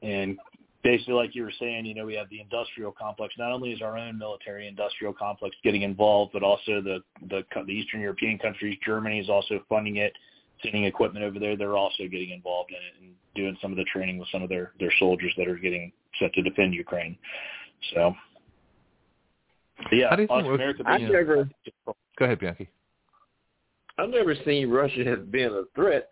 And 0.03 0.39
basically, 0.83 1.15
like 1.15 1.35
you 1.35 1.43
were 1.45 1.53
saying, 1.61 1.87
you 1.87 1.95
know, 1.95 2.05
we 2.05 2.15
have 2.15 2.29
the 2.31 2.41
industrial 2.41 2.93
complex. 2.93 3.35
Not 3.39 3.53
only 3.53 3.71
is 3.73 3.81
our 3.81 3.97
own 3.97 4.19
military 4.19 4.67
industrial 4.67 5.13
complex 5.13 5.55
getting 5.63 5.83
involved, 5.83 6.33
but 6.33 6.43
also 6.43 6.81
the 6.81 6.99
the, 7.29 7.43
the 7.65 7.73
Eastern 7.73 8.01
European 8.01 8.39
countries. 8.39 8.77
Germany 8.85 9.21
is 9.21 9.29
also 9.31 9.61
funding 9.69 9.97
it, 9.97 10.13
sending 10.63 10.85
equipment 10.85 11.25
over 11.25 11.39
there. 11.39 11.57
They're 11.57 11.77
also 11.77 12.05
getting 12.11 12.31
involved 12.31 12.71
in 12.71 12.77
it 12.77 13.05
and 13.05 13.15
doing 13.37 13.57
some 13.63 13.71
of 13.71 13.77
the 13.77 13.85
training 13.85 14.19
with 14.19 14.29
some 14.33 14.43
of 14.43 14.49
their 14.49 14.73
their 14.81 14.93
soldiers 14.99 15.33
that 15.39 15.47
are 15.47 15.57
getting 15.59 15.93
set 16.19 16.33
to 16.35 16.43
defend 16.43 16.75
Ukraine. 16.75 17.17
So. 17.95 18.15
yeah, 19.93 20.09
How 20.11 20.17
do 20.17 20.23
you 20.23 20.29
think 20.29 20.41
us 20.41 20.45
we're- 20.45 20.55
America 20.57 20.83
I 20.87 20.99
being- 20.99 21.13
never, 21.13 21.49
Go 22.19 22.25
ahead, 22.25 22.39
Bianchi. 22.41 22.69
I've 23.99 24.11
never 24.11 24.35
seen 24.45 24.71
Russia 24.71 25.17
as 25.19 25.27
being 25.31 25.51
a 25.51 25.63
threat. 25.75 26.11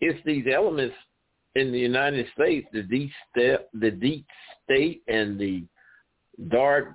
It's 0.00 0.18
these 0.24 0.46
elements 0.52 0.94
in 1.54 1.70
the 1.70 1.78
United 1.78 2.26
States, 2.34 2.66
the 2.72 2.82
deep 2.82 3.10
state, 3.30 3.60
the 3.74 3.90
deep 3.90 4.26
state, 4.64 5.02
and 5.06 5.38
the 5.38 5.64
dark 6.48 6.94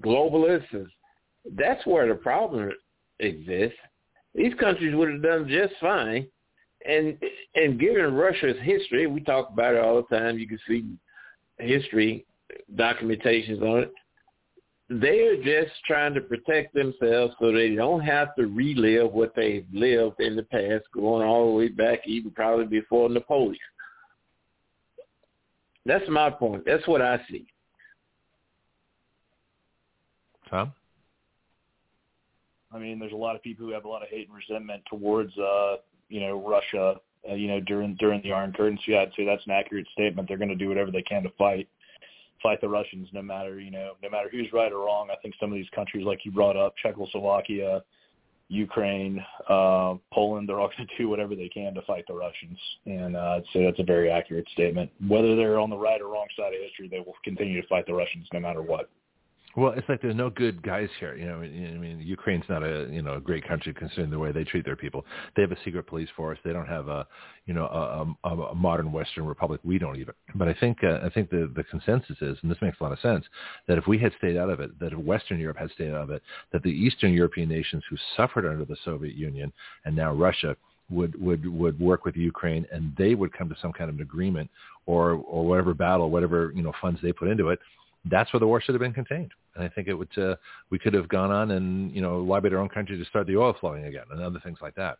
globalists. 0.00 0.86
That's 1.52 1.84
where 1.86 2.08
the 2.08 2.14
problem 2.14 2.70
exists. 3.20 3.78
These 4.34 4.54
countries 4.60 4.94
would 4.94 5.10
have 5.10 5.22
done 5.22 5.48
just 5.48 5.74
fine, 5.80 6.26
and 6.86 7.16
and 7.54 7.80
given 7.80 8.14
Russia's 8.14 8.56
history, 8.62 9.06
we 9.06 9.20
talk 9.20 9.48
about 9.50 9.74
it 9.74 9.80
all 9.80 9.96
the 9.96 10.16
time. 10.16 10.38
You 10.38 10.46
can 10.46 10.58
see 10.68 10.84
history 11.58 12.26
documentations 12.74 13.62
on 13.62 13.84
it 13.84 13.92
they're 14.88 15.36
just 15.36 15.72
trying 15.84 16.14
to 16.14 16.20
protect 16.20 16.72
themselves 16.74 17.34
so 17.40 17.50
they 17.50 17.74
don't 17.74 18.02
have 18.02 18.34
to 18.36 18.46
relive 18.46 19.12
what 19.12 19.34
they've 19.34 19.66
lived 19.72 20.20
in 20.20 20.36
the 20.36 20.44
past, 20.44 20.84
going 20.94 21.26
all 21.26 21.50
the 21.50 21.56
way 21.56 21.68
back 21.68 22.00
even 22.06 22.30
probably 22.30 22.66
before 22.66 23.08
Napoleon. 23.08 23.58
That's 25.84 26.08
my 26.08 26.30
point. 26.30 26.64
That's 26.64 26.86
what 26.86 27.02
I 27.02 27.20
see. 27.30 27.46
Tom? 30.48 30.72
I 32.72 32.78
mean, 32.78 32.98
there's 32.98 33.12
a 33.12 33.16
lot 33.16 33.34
of 33.36 33.42
people 33.42 33.66
who 33.66 33.72
have 33.72 33.84
a 33.84 33.88
lot 33.88 34.02
of 34.02 34.08
hate 34.08 34.28
and 34.28 34.36
resentment 34.36 34.82
towards, 34.88 35.36
uh, 35.38 35.76
you 36.08 36.20
know, 36.20 36.46
Russia. 36.48 36.96
Uh, 37.28 37.34
you 37.34 37.48
know, 37.48 37.58
during 37.58 37.96
during 37.96 38.22
the 38.22 38.30
Iron 38.32 38.52
Curtain. 38.52 38.78
So 38.86 38.92
yeah, 38.92 39.00
I'd 39.00 39.10
say 39.16 39.26
that's 39.26 39.44
an 39.46 39.50
accurate 39.50 39.88
statement. 39.92 40.28
They're 40.28 40.36
going 40.36 40.48
to 40.48 40.54
do 40.54 40.68
whatever 40.68 40.92
they 40.92 41.02
can 41.02 41.24
to 41.24 41.30
fight 41.30 41.68
fight 42.42 42.60
the 42.60 42.68
Russians, 42.68 43.08
no 43.12 43.22
matter 43.22 43.60
you 43.60 43.70
know, 43.70 43.92
no 44.02 44.10
matter 44.10 44.28
who's 44.30 44.52
right 44.52 44.72
or 44.72 44.86
wrong. 44.86 45.08
I 45.10 45.16
think 45.22 45.34
some 45.40 45.50
of 45.50 45.56
these 45.56 45.68
countries, 45.74 46.04
like 46.04 46.24
you 46.24 46.32
brought 46.32 46.56
up, 46.56 46.74
Czechoslovakia, 46.82 47.82
Ukraine, 48.48 49.24
uh, 49.48 49.94
Poland, 50.12 50.48
they're 50.48 50.60
all 50.60 50.70
going 50.76 50.88
to 50.96 50.96
do 50.96 51.08
whatever 51.08 51.34
they 51.34 51.48
can 51.48 51.74
to 51.74 51.82
fight 51.82 52.04
the 52.06 52.14
Russians. 52.14 52.58
And 52.86 53.16
uh, 53.16 53.38
I'd 53.38 53.44
say 53.52 53.64
that's 53.64 53.80
a 53.80 53.84
very 53.84 54.10
accurate 54.10 54.48
statement. 54.52 54.90
Whether 55.06 55.36
they're 55.36 55.58
on 55.58 55.70
the 55.70 55.76
right 55.76 56.00
or 56.00 56.08
wrong 56.08 56.26
side 56.36 56.54
of 56.54 56.60
history, 56.60 56.88
they 56.88 57.00
will 57.00 57.16
continue 57.24 57.60
to 57.60 57.68
fight 57.68 57.86
the 57.86 57.94
Russians 57.94 58.26
no 58.32 58.40
matter 58.40 58.62
what. 58.62 58.88
Well, 59.56 59.72
it's 59.72 59.88
like 59.88 60.02
there's 60.02 60.14
no 60.14 60.28
good 60.28 60.62
guys 60.62 60.90
here. 61.00 61.16
You 61.16 61.26
know, 61.26 61.36
I 61.36 61.78
mean, 61.78 61.98
Ukraine's 62.04 62.44
not 62.46 62.62
a 62.62 62.88
you 62.90 63.00
know 63.00 63.14
a 63.14 63.20
great 63.20 63.48
country 63.48 63.72
considering 63.72 64.10
the 64.10 64.18
way 64.18 64.30
they 64.30 64.44
treat 64.44 64.66
their 64.66 64.76
people. 64.76 65.06
They 65.34 65.42
have 65.42 65.50
a 65.50 65.56
secret 65.64 65.86
police 65.86 66.10
force. 66.14 66.38
They 66.44 66.52
don't 66.52 66.66
have 66.66 66.88
a 66.88 67.06
you 67.46 67.54
know 67.54 67.64
a, 67.64 68.28
a, 68.28 68.36
a 68.50 68.54
modern 68.54 68.92
Western 68.92 69.24
republic. 69.24 69.60
We 69.64 69.78
don't 69.78 69.96
even. 69.96 70.12
But 70.34 70.48
I 70.48 70.54
think 70.54 70.84
uh, 70.84 70.98
I 71.02 71.08
think 71.08 71.30
the 71.30 71.50
the 71.56 71.64
consensus 71.64 72.16
is, 72.20 72.36
and 72.42 72.50
this 72.50 72.58
makes 72.60 72.76
a 72.80 72.82
lot 72.82 72.92
of 72.92 73.00
sense, 73.00 73.24
that 73.66 73.78
if 73.78 73.86
we 73.86 73.98
had 73.98 74.12
stayed 74.18 74.36
out 74.36 74.50
of 74.50 74.60
it, 74.60 74.78
that 74.78 74.92
if 74.92 74.98
Western 74.98 75.40
Europe 75.40 75.56
had 75.58 75.70
stayed 75.70 75.90
out 75.90 76.02
of 76.02 76.10
it, 76.10 76.22
that 76.52 76.62
the 76.62 76.70
Eastern 76.70 77.14
European 77.14 77.48
nations 77.48 77.82
who 77.88 77.96
suffered 78.14 78.44
under 78.44 78.66
the 78.66 78.76
Soviet 78.84 79.14
Union 79.16 79.50
and 79.86 79.96
now 79.96 80.12
Russia 80.12 80.54
would 80.90 81.18
would 81.18 81.46
would 81.50 81.80
work 81.80 82.04
with 82.04 82.14
Ukraine 82.14 82.66
and 82.70 82.94
they 82.98 83.14
would 83.14 83.32
come 83.32 83.48
to 83.48 83.56
some 83.62 83.72
kind 83.72 83.88
of 83.88 83.96
an 83.96 84.02
agreement 84.02 84.50
or 84.84 85.12
or 85.12 85.46
whatever 85.46 85.72
battle, 85.72 86.10
whatever 86.10 86.52
you 86.54 86.62
know 86.62 86.74
funds 86.82 87.00
they 87.02 87.12
put 87.12 87.28
into 87.28 87.48
it 87.48 87.58
that's 88.10 88.32
where 88.32 88.40
the 88.40 88.46
war 88.46 88.60
should 88.60 88.74
have 88.74 88.80
been 88.80 88.92
contained. 88.92 89.32
And 89.54 89.64
I 89.64 89.68
think 89.68 89.88
it 89.88 89.94
would 89.94 90.16
uh, 90.18 90.36
we 90.70 90.78
could 90.78 90.94
have 90.94 91.08
gone 91.08 91.30
on 91.30 91.52
and 91.52 91.94
you 91.94 92.00
know 92.00 92.18
lobbied 92.18 92.52
our 92.52 92.60
own 92.60 92.68
country 92.68 92.98
to 92.98 93.04
start 93.06 93.26
the 93.26 93.36
oil 93.36 93.54
flowing 93.58 93.84
again 93.86 94.04
and 94.10 94.20
other 94.20 94.40
things 94.40 94.58
like 94.60 94.74
that. 94.76 94.98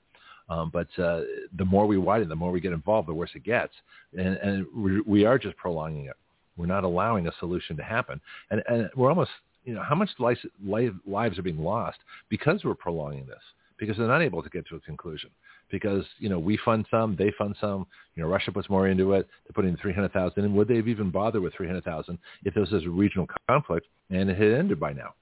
Um, 0.48 0.70
but 0.72 0.86
uh, 1.02 1.22
the 1.58 1.64
more 1.64 1.86
we 1.86 1.98
widen, 1.98 2.28
the 2.28 2.36
more 2.36 2.52
we 2.52 2.60
get 2.60 2.72
involved, 2.72 3.08
the 3.08 3.14
worse 3.14 3.30
it 3.34 3.42
gets, 3.42 3.72
and, 4.16 4.36
and 4.36 4.66
we, 4.76 5.00
we 5.00 5.24
are 5.24 5.38
just 5.38 5.56
prolonging 5.56 6.06
it. 6.06 6.14
We're 6.56 6.66
not 6.66 6.84
allowing 6.84 7.26
a 7.26 7.32
solution 7.40 7.76
to 7.78 7.82
happen, 7.82 8.20
and, 8.50 8.62
and 8.68 8.88
we're 8.94 9.08
almost 9.08 9.32
you 9.64 9.74
know 9.74 9.82
how 9.82 9.96
much 9.96 10.10
life, 10.18 10.38
life, 10.64 10.92
lives 11.04 11.38
are 11.38 11.42
being 11.42 11.58
lost 11.58 11.98
because 12.28 12.62
we're 12.64 12.76
prolonging 12.76 13.26
this 13.26 13.42
because 13.78 13.96
they're 13.96 14.06
not 14.06 14.22
able 14.22 14.42
to 14.42 14.48
get 14.48 14.66
to 14.68 14.76
a 14.76 14.80
conclusion 14.80 15.30
because 15.70 16.04
you 16.18 16.28
know 16.28 16.38
we 16.38 16.58
fund 16.64 16.86
some, 16.90 17.16
they 17.16 17.32
fund 17.38 17.54
some. 17.60 17.86
You 18.14 18.22
know, 18.22 18.28
Russia 18.28 18.52
puts 18.52 18.68
more 18.70 18.88
into 18.88 19.12
it. 19.12 19.28
They're 19.44 19.54
putting 19.54 19.76
three 19.76 19.92
hundred 19.92 20.12
thousand, 20.12 20.44
and 20.44 20.54
would 20.54 20.68
they 20.68 20.76
have 20.76 20.88
even 20.88 21.10
bothered 21.10 21.42
with 21.42 21.54
three 21.54 21.66
hundred 21.66 21.84
thousand 21.84 22.18
if 22.44 22.54
this 22.54 22.70
was 22.70 22.84
a 22.84 22.88
regional 22.88 23.26
conflict 23.48 23.86
and 24.10 24.30
it 24.30 24.38
had 24.38 24.52
ended 24.52 24.80
by 24.80 24.92
now? 24.92 25.14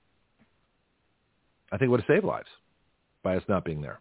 I 1.73 1.77
think 1.77 1.89
it 1.89 1.91
would 1.91 2.01
have 2.01 2.09
saved 2.09 2.25
lives 2.25 2.49
by 3.23 3.37
us 3.37 3.43
not 3.49 3.65
being 3.65 3.81
there. 3.81 4.01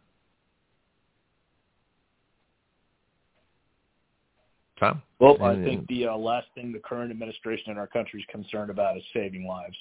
Tom? 4.80 5.02
Well, 5.20 5.42
I 5.42 5.56
think 5.56 5.88
the 5.88 6.08
uh, 6.08 6.18
last 6.18 6.48
thing 6.56 6.74
the 6.74 6.80
current 6.80 7.10
administration 7.10 7.72
in 7.72 7.78
our 7.78 7.88
country 7.88 8.20
is 8.20 8.26
concerned 8.30 8.70
about 8.70 8.98
is 8.98 9.04
saving 9.14 9.48
lives. 9.48 9.78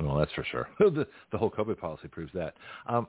Well, 0.00 0.16
that's 0.16 0.32
for 0.32 0.44
sure. 0.44 0.68
the, 0.78 1.06
the 1.32 1.38
whole 1.38 1.50
COVID 1.50 1.78
policy 1.78 2.08
proves 2.08 2.32
that. 2.34 2.54
Um, 2.86 3.08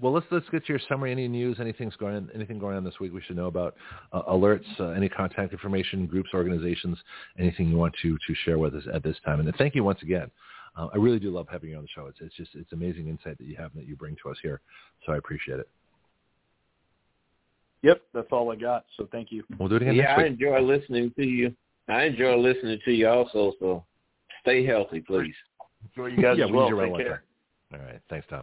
well, 0.00 0.12
let's 0.12 0.26
let's 0.30 0.48
get 0.50 0.66
to 0.66 0.72
your 0.72 0.80
summary. 0.88 1.12
Any 1.12 1.28
news? 1.28 1.58
Anything's 1.60 1.94
going 1.96 2.16
on? 2.16 2.30
Anything 2.34 2.58
going 2.58 2.76
on 2.76 2.84
this 2.84 2.98
week? 3.00 3.12
We 3.12 3.22
should 3.22 3.36
know 3.36 3.46
about 3.46 3.76
uh, 4.12 4.22
alerts, 4.22 4.64
uh, 4.80 4.88
any 4.88 5.08
contact 5.08 5.52
information, 5.52 6.06
groups, 6.06 6.30
organizations, 6.34 6.98
anything 7.38 7.68
you 7.68 7.76
want 7.76 7.94
to 8.02 8.16
to 8.16 8.34
share 8.44 8.58
with 8.58 8.74
us 8.74 8.84
at 8.92 9.04
this 9.04 9.16
time. 9.24 9.40
And 9.40 9.54
thank 9.56 9.74
you 9.74 9.84
once 9.84 10.02
again. 10.02 10.30
Uh, 10.76 10.88
I 10.92 10.96
really 10.96 11.20
do 11.20 11.30
love 11.30 11.46
having 11.50 11.70
you 11.70 11.76
on 11.76 11.82
the 11.82 11.88
show. 11.94 12.06
It's 12.06 12.18
it's 12.20 12.34
just 12.34 12.50
it's 12.54 12.72
amazing 12.72 13.08
insight 13.08 13.38
that 13.38 13.44
you 13.44 13.56
have 13.56 13.70
and 13.72 13.82
that 13.82 13.86
you 13.86 13.94
bring 13.94 14.16
to 14.24 14.30
us 14.30 14.36
here. 14.42 14.60
So 15.06 15.12
I 15.12 15.16
appreciate 15.16 15.60
it. 15.60 15.68
Yep, 17.82 18.02
that's 18.14 18.28
all 18.32 18.50
I 18.50 18.56
got. 18.56 18.86
So 18.96 19.08
thank 19.12 19.30
you. 19.30 19.44
We'll 19.58 19.68
do 19.68 19.76
it 19.76 19.82
again 19.82 19.94
yeah, 19.94 20.16
next 20.16 20.20
I 20.20 20.24
enjoy 20.26 20.60
listening 20.60 21.12
to 21.16 21.24
you. 21.24 21.54
I 21.86 22.04
enjoy 22.04 22.36
listening 22.36 22.80
to 22.84 22.92
you 22.92 23.08
also. 23.08 23.52
So 23.60 23.84
stay 24.40 24.66
healthy, 24.66 25.00
please. 25.00 25.34
Enjoy 25.94 26.06
you 26.06 26.20
guys 26.20 26.36
yeah, 26.38 26.46
as 26.46 26.50
we 26.50 26.56
well. 26.56 26.70
need 26.70 26.76
you 26.76 26.96
Take 26.96 27.06
care. 27.06 27.22
All 27.74 27.78
right, 27.78 28.00
thanks, 28.08 28.26
Tom. 28.28 28.42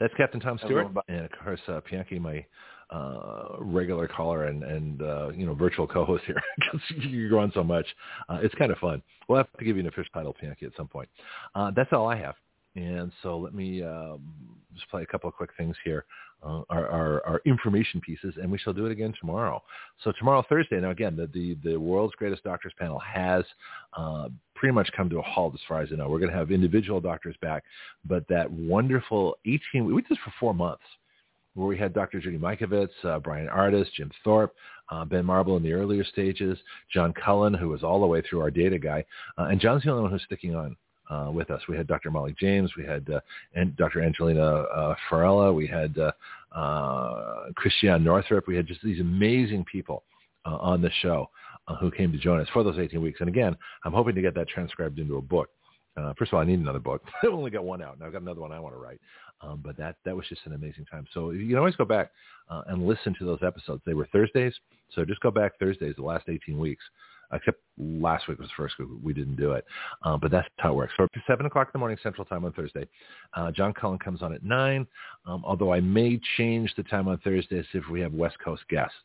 That's 0.00 0.14
Captain 0.16 0.40
Tom 0.40 0.58
Stewart, 0.64 0.88
and 1.08 1.26
of 1.26 1.30
course 1.44 1.60
uh, 1.68 1.80
Pianki, 1.90 2.18
my 2.20 2.44
uh, 2.90 3.56
regular 3.60 4.08
caller 4.08 4.46
and 4.46 4.64
and 4.64 5.02
uh, 5.02 5.28
you 5.28 5.46
know 5.46 5.54
virtual 5.54 5.86
co-host 5.86 6.24
here 6.26 6.42
because 6.72 6.80
you 7.04 7.28
go 7.28 7.38
on 7.38 7.52
so 7.54 7.62
much. 7.62 7.86
Uh, 8.28 8.38
it's 8.42 8.54
kind 8.56 8.72
of 8.72 8.78
fun. 8.78 9.02
We'll 9.28 9.38
have 9.38 9.52
to 9.58 9.64
give 9.64 9.76
you 9.76 9.80
an 9.80 9.88
official 9.88 10.10
title, 10.12 10.34
Pianki, 10.42 10.64
at 10.64 10.72
some 10.76 10.88
point. 10.88 11.08
Uh, 11.54 11.70
that's 11.76 11.92
all 11.92 12.08
I 12.08 12.16
have. 12.16 12.34
And 12.76 13.12
so 13.22 13.38
let 13.38 13.54
me 13.54 13.82
um, 13.82 14.20
just 14.74 14.88
play 14.90 15.02
a 15.02 15.06
couple 15.06 15.28
of 15.28 15.34
quick 15.34 15.50
things 15.56 15.76
here, 15.84 16.04
uh, 16.42 16.62
our, 16.70 16.88
our, 16.88 17.26
our 17.26 17.40
information 17.44 18.00
pieces, 18.00 18.34
and 18.40 18.50
we 18.50 18.58
shall 18.58 18.72
do 18.72 18.86
it 18.86 18.92
again 18.92 19.12
tomorrow. 19.18 19.60
So 20.04 20.12
tomorrow, 20.18 20.44
Thursday. 20.48 20.80
Now, 20.80 20.90
again, 20.90 21.16
the 21.16 21.26
the, 21.26 21.56
the 21.68 21.78
world's 21.78 22.14
greatest 22.14 22.44
doctors 22.44 22.72
panel 22.78 22.98
has 23.00 23.44
uh, 23.96 24.28
pretty 24.60 24.74
much 24.74 24.90
come 24.94 25.08
to 25.08 25.18
a 25.18 25.22
halt 25.22 25.54
as 25.54 25.60
far 25.66 25.80
as 25.80 25.88
I 25.90 25.96
know. 25.96 26.06
We're 26.06 26.18
going 26.18 26.30
to 26.30 26.36
have 26.36 26.50
individual 26.50 27.00
doctors 27.00 27.34
back, 27.40 27.64
but 28.04 28.28
that 28.28 28.48
wonderful 28.52 29.38
18. 29.46 29.86
We 29.86 30.02
did 30.02 30.10
this 30.10 30.18
for 30.22 30.34
four 30.38 30.52
months 30.52 30.82
where 31.54 31.66
we 31.66 31.78
had 31.78 31.94
Dr. 31.94 32.20
Judy 32.20 32.36
Mikovits, 32.36 32.90
uh, 33.02 33.18
Bryan 33.20 33.48
Ardis, 33.48 33.86
Jim 33.96 34.10
Thorp, 34.22 34.52
uh, 34.90 35.06
Ben 35.06 35.24
Marble 35.24 35.56
in 35.56 35.62
the 35.62 35.72
earlier 35.72 36.04
stages, 36.04 36.58
John 36.92 37.14
Cullen, 37.14 37.54
who 37.54 37.70
was 37.70 37.82
all 37.82 38.02
the 38.02 38.06
way 38.06 38.20
through 38.20 38.42
our 38.42 38.50
data 38.50 38.78
guy, 38.78 39.02
uh, 39.38 39.44
and 39.44 39.58
John's 39.58 39.82
the 39.82 39.90
only 39.90 40.02
one 40.02 40.10
who's 40.10 40.22
sticking 40.24 40.54
on. 40.54 40.76
Uh, 41.08 41.28
with 41.28 41.50
us, 41.50 41.60
we 41.68 41.76
had 41.76 41.88
Dr. 41.88 42.10
Molly 42.10 42.36
James, 42.38 42.70
we 42.76 42.84
had 42.84 43.08
uh, 43.10 43.18
and 43.54 43.74
Dr. 43.76 44.00
Angelina 44.00 44.42
uh, 44.42 44.94
Farella, 45.10 45.52
we 45.52 45.66
had 45.66 45.96
uh, 45.98 47.50
Christiane 47.56 48.04
Northrup, 48.04 48.46
we 48.46 48.54
had 48.54 48.66
just 48.66 48.80
these 48.82 49.00
amazing 49.00 49.64
people 49.64 50.04
on 50.44 50.80
the 50.80 50.90
show 51.02 51.28
who 51.76 51.90
came 51.90 52.12
to 52.12 52.18
join 52.18 52.40
us 52.40 52.48
for 52.52 52.62
those 52.62 52.78
18 52.78 53.00
weeks. 53.00 53.20
And 53.20 53.28
again, 53.28 53.56
I'm 53.84 53.92
hoping 53.92 54.14
to 54.14 54.22
get 54.22 54.34
that 54.34 54.48
transcribed 54.48 54.98
into 54.98 55.16
a 55.16 55.22
book. 55.22 55.50
Uh, 55.96 56.14
first 56.18 56.32
of 56.32 56.36
all, 56.36 56.40
I 56.40 56.44
need 56.44 56.60
another 56.60 56.78
book. 56.78 57.02
I've 57.22 57.30
only 57.30 57.50
got 57.50 57.64
one 57.64 57.82
out, 57.82 57.94
and 57.94 58.04
I've 58.04 58.12
got 58.12 58.22
another 58.22 58.40
one 58.40 58.52
I 58.52 58.60
want 58.60 58.74
to 58.74 58.78
write. 58.78 59.00
Um, 59.42 59.60
but 59.64 59.76
that 59.78 59.96
that 60.04 60.14
was 60.14 60.26
just 60.28 60.42
an 60.44 60.52
amazing 60.52 60.84
time. 60.84 61.06
So 61.12 61.30
you 61.30 61.48
can 61.48 61.56
always 61.56 61.76
go 61.76 61.84
back 61.84 62.10
uh, 62.50 62.62
and 62.68 62.86
listen 62.86 63.14
to 63.18 63.24
those 63.24 63.40
episodes. 63.42 63.82
They 63.86 63.94
were 63.94 64.06
Thursdays, 64.12 64.54
so 64.94 65.04
just 65.04 65.20
go 65.20 65.30
back 65.30 65.58
Thursdays 65.58 65.94
the 65.96 66.02
last 66.02 66.28
18 66.28 66.58
weeks. 66.58 66.84
Except 67.32 67.60
last 67.78 68.26
week 68.26 68.40
was 68.40 68.48
the 68.48 68.54
first 68.56 68.76
week 68.78 68.88
we 69.02 69.12
didn't 69.12 69.36
do 69.36 69.52
it, 69.52 69.64
um, 70.02 70.18
but 70.20 70.32
that's 70.32 70.48
how 70.58 70.72
it 70.72 70.74
works. 70.74 70.92
So 70.96 71.06
seven 71.28 71.46
o'clock 71.46 71.68
in 71.68 71.72
the 71.74 71.78
morning 71.78 71.96
Central 72.02 72.24
Time 72.24 72.44
on 72.44 72.52
Thursday. 72.52 72.88
Uh, 73.34 73.52
John 73.52 73.72
Cullen 73.72 74.00
comes 74.00 74.20
on 74.20 74.34
at 74.34 74.42
nine. 74.42 74.84
Um, 75.26 75.44
although 75.46 75.72
I 75.72 75.80
may 75.80 76.20
change 76.36 76.74
the 76.76 76.82
time 76.82 77.06
on 77.06 77.18
Thursdays 77.18 77.66
if 77.72 77.88
we 77.88 78.00
have 78.00 78.12
West 78.12 78.36
Coast 78.44 78.62
guests. 78.68 78.96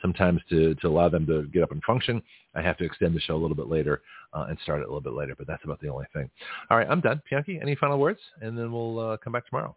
Sometimes 0.00 0.40
to, 0.50 0.74
to 0.76 0.88
allow 0.88 1.08
them 1.08 1.26
to 1.26 1.44
get 1.52 1.62
up 1.62 1.72
and 1.72 1.82
function, 1.82 2.22
I 2.54 2.62
have 2.62 2.76
to 2.78 2.84
extend 2.84 3.14
the 3.14 3.20
show 3.20 3.34
a 3.34 3.42
little 3.42 3.56
bit 3.56 3.68
later 3.68 4.02
uh, 4.32 4.46
and 4.48 4.58
start 4.62 4.80
it 4.80 4.84
a 4.84 4.86
little 4.86 5.00
bit 5.00 5.14
later. 5.14 5.34
But 5.36 5.46
that's 5.46 5.64
about 5.64 5.80
the 5.80 5.88
only 5.88 6.06
thing. 6.12 6.30
All 6.70 6.78
right, 6.78 6.88
I'm 6.88 7.00
done. 7.00 7.20
Bianchi, 7.28 7.58
any 7.60 7.76
final 7.76 7.98
words? 7.98 8.20
And 8.40 8.58
then 8.58 8.72
we'll 8.72 8.98
uh, 8.98 9.16
come 9.18 9.32
back 9.32 9.48
tomorrow. 9.48 9.74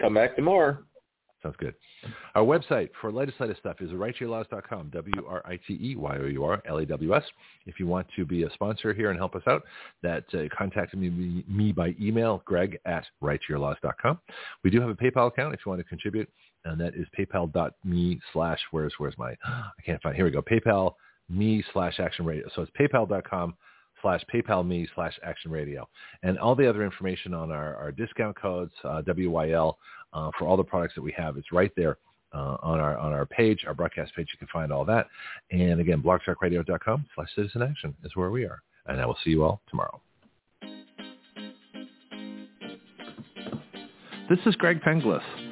Come 0.00 0.14
back 0.14 0.36
tomorrow. 0.36 0.78
Sounds 1.42 1.56
good. 1.58 1.74
Our 2.36 2.44
website 2.44 2.90
for 3.00 3.10
legislative 3.10 3.56
stuff 3.58 3.80
is 3.80 3.90
writeyourlaws.com, 3.90 4.90
W-R-I-T-E-Y-O-U-R-L-A-W-S. 4.92 7.24
If 7.66 7.80
you 7.80 7.88
want 7.88 8.06
to 8.14 8.24
be 8.24 8.44
a 8.44 8.50
sponsor 8.52 8.94
here 8.94 9.10
and 9.10 9.18
help 9.18 9.34
us 9.34 9.42
out, 9.48 9.64
that 10.02 10.22
uh, 10.34 10.42
contact 10.56 10.94
me, 10.94 11.42
me 11.48 11.72
by 11.72 11.96
email, 12.00 12.42
greg 12.44 12.78
at 12.86 13.04
writeyourlaws.com. 13.22 14.20
We 14.62 14.70
do 14.70 14.80
have 14.80 14.90
a 14.90 14.94
PayPal 14.94 15.26
account 15.28 15.54
if 15.54 15.60
you 15.66 15.70
want 15.70 15.80
to 15.80 15.84
contribute, 15.84 16.28
and 16.64 16.80
that 16.80 16.94
is 16.94 17.06
paypal.me 17.18 18.20
slash, 18.32 18.58
where's, 18.70 18.94
where's 18.98 19.16
my, 19.18 19.34
I 19.44 19.82
can't 19.84 20.00
find, 20.02 20.14
here 20.14 20.24
we 20.24 20.30
go, 20.30 20.42
PayPal 20.42 20.94
me 21.28 21.64
slash 21.72 21.98
action 22.00 22.24
radio. 22.24 22.48
So 22.54 22.62
it's 22.62 22.72
paypal.com 22.78 23.54
slash 24.02 24.22
PayPal 24.32 24.66
me 24.66 24.86
slash 24.94 25.18
Action 25.24 25.50
Radio. 25.50 25.88
And 26.22 26.38
all 26.38 26.54
the 26.54 26.68
other 26.68 26.84
information 26.84 27.32
on 27.32 27.50
our, 27.50 27.76
our 27.76 27.92
discount 27.92 28.36
codes, 28.36 28.72
uh, 28.84 29.02
WYL, 29.02 29.74
uh, 30.12 30.30
for 30.38 30.46
all 30.46 30.56
the 30.56 30.64
products 30.64 30.94
that 30.96 31.02
we 31.02 31.14
have, 31.16 31.36
it's 31.36 31.52
right 31.52 31.72
there 31.76 31.96
uh, 32.34 32.56
on 32.62 32.80
our 32.80 32.96
on 32.98 33.12
our 33.12 33.26
page, 33.26 33.64
our 33.66 33.74
broadcast 33.74 34.14
page. 34.14 34.28
You 34.32 34.38
can 34.38 34.48
find 34.48 34.72
all 34.72 34.84
that. 34.86 35.06
And 35.50 35.80
again, 35.80 36.02
blogtalkradio.com 36.02 37.06
slash 37.14 37.28
citizen 37.34 37.62
action 37.62 37.94
is 38.04 38.14
where 38.16 38.30
we 38.30 38.44
are. 38.44 38.62
And 38.86 39.00
I 39.00 39.06
will 39.06 39.18
see 39.24 39.30
you 39.30 39.44
all 39.44 39.62
tomorrow. 39.68 40.00
This 44.28 44.38
is 44.46 44.56
Greg 44.56 44.80
Penglis. 44.80 45.51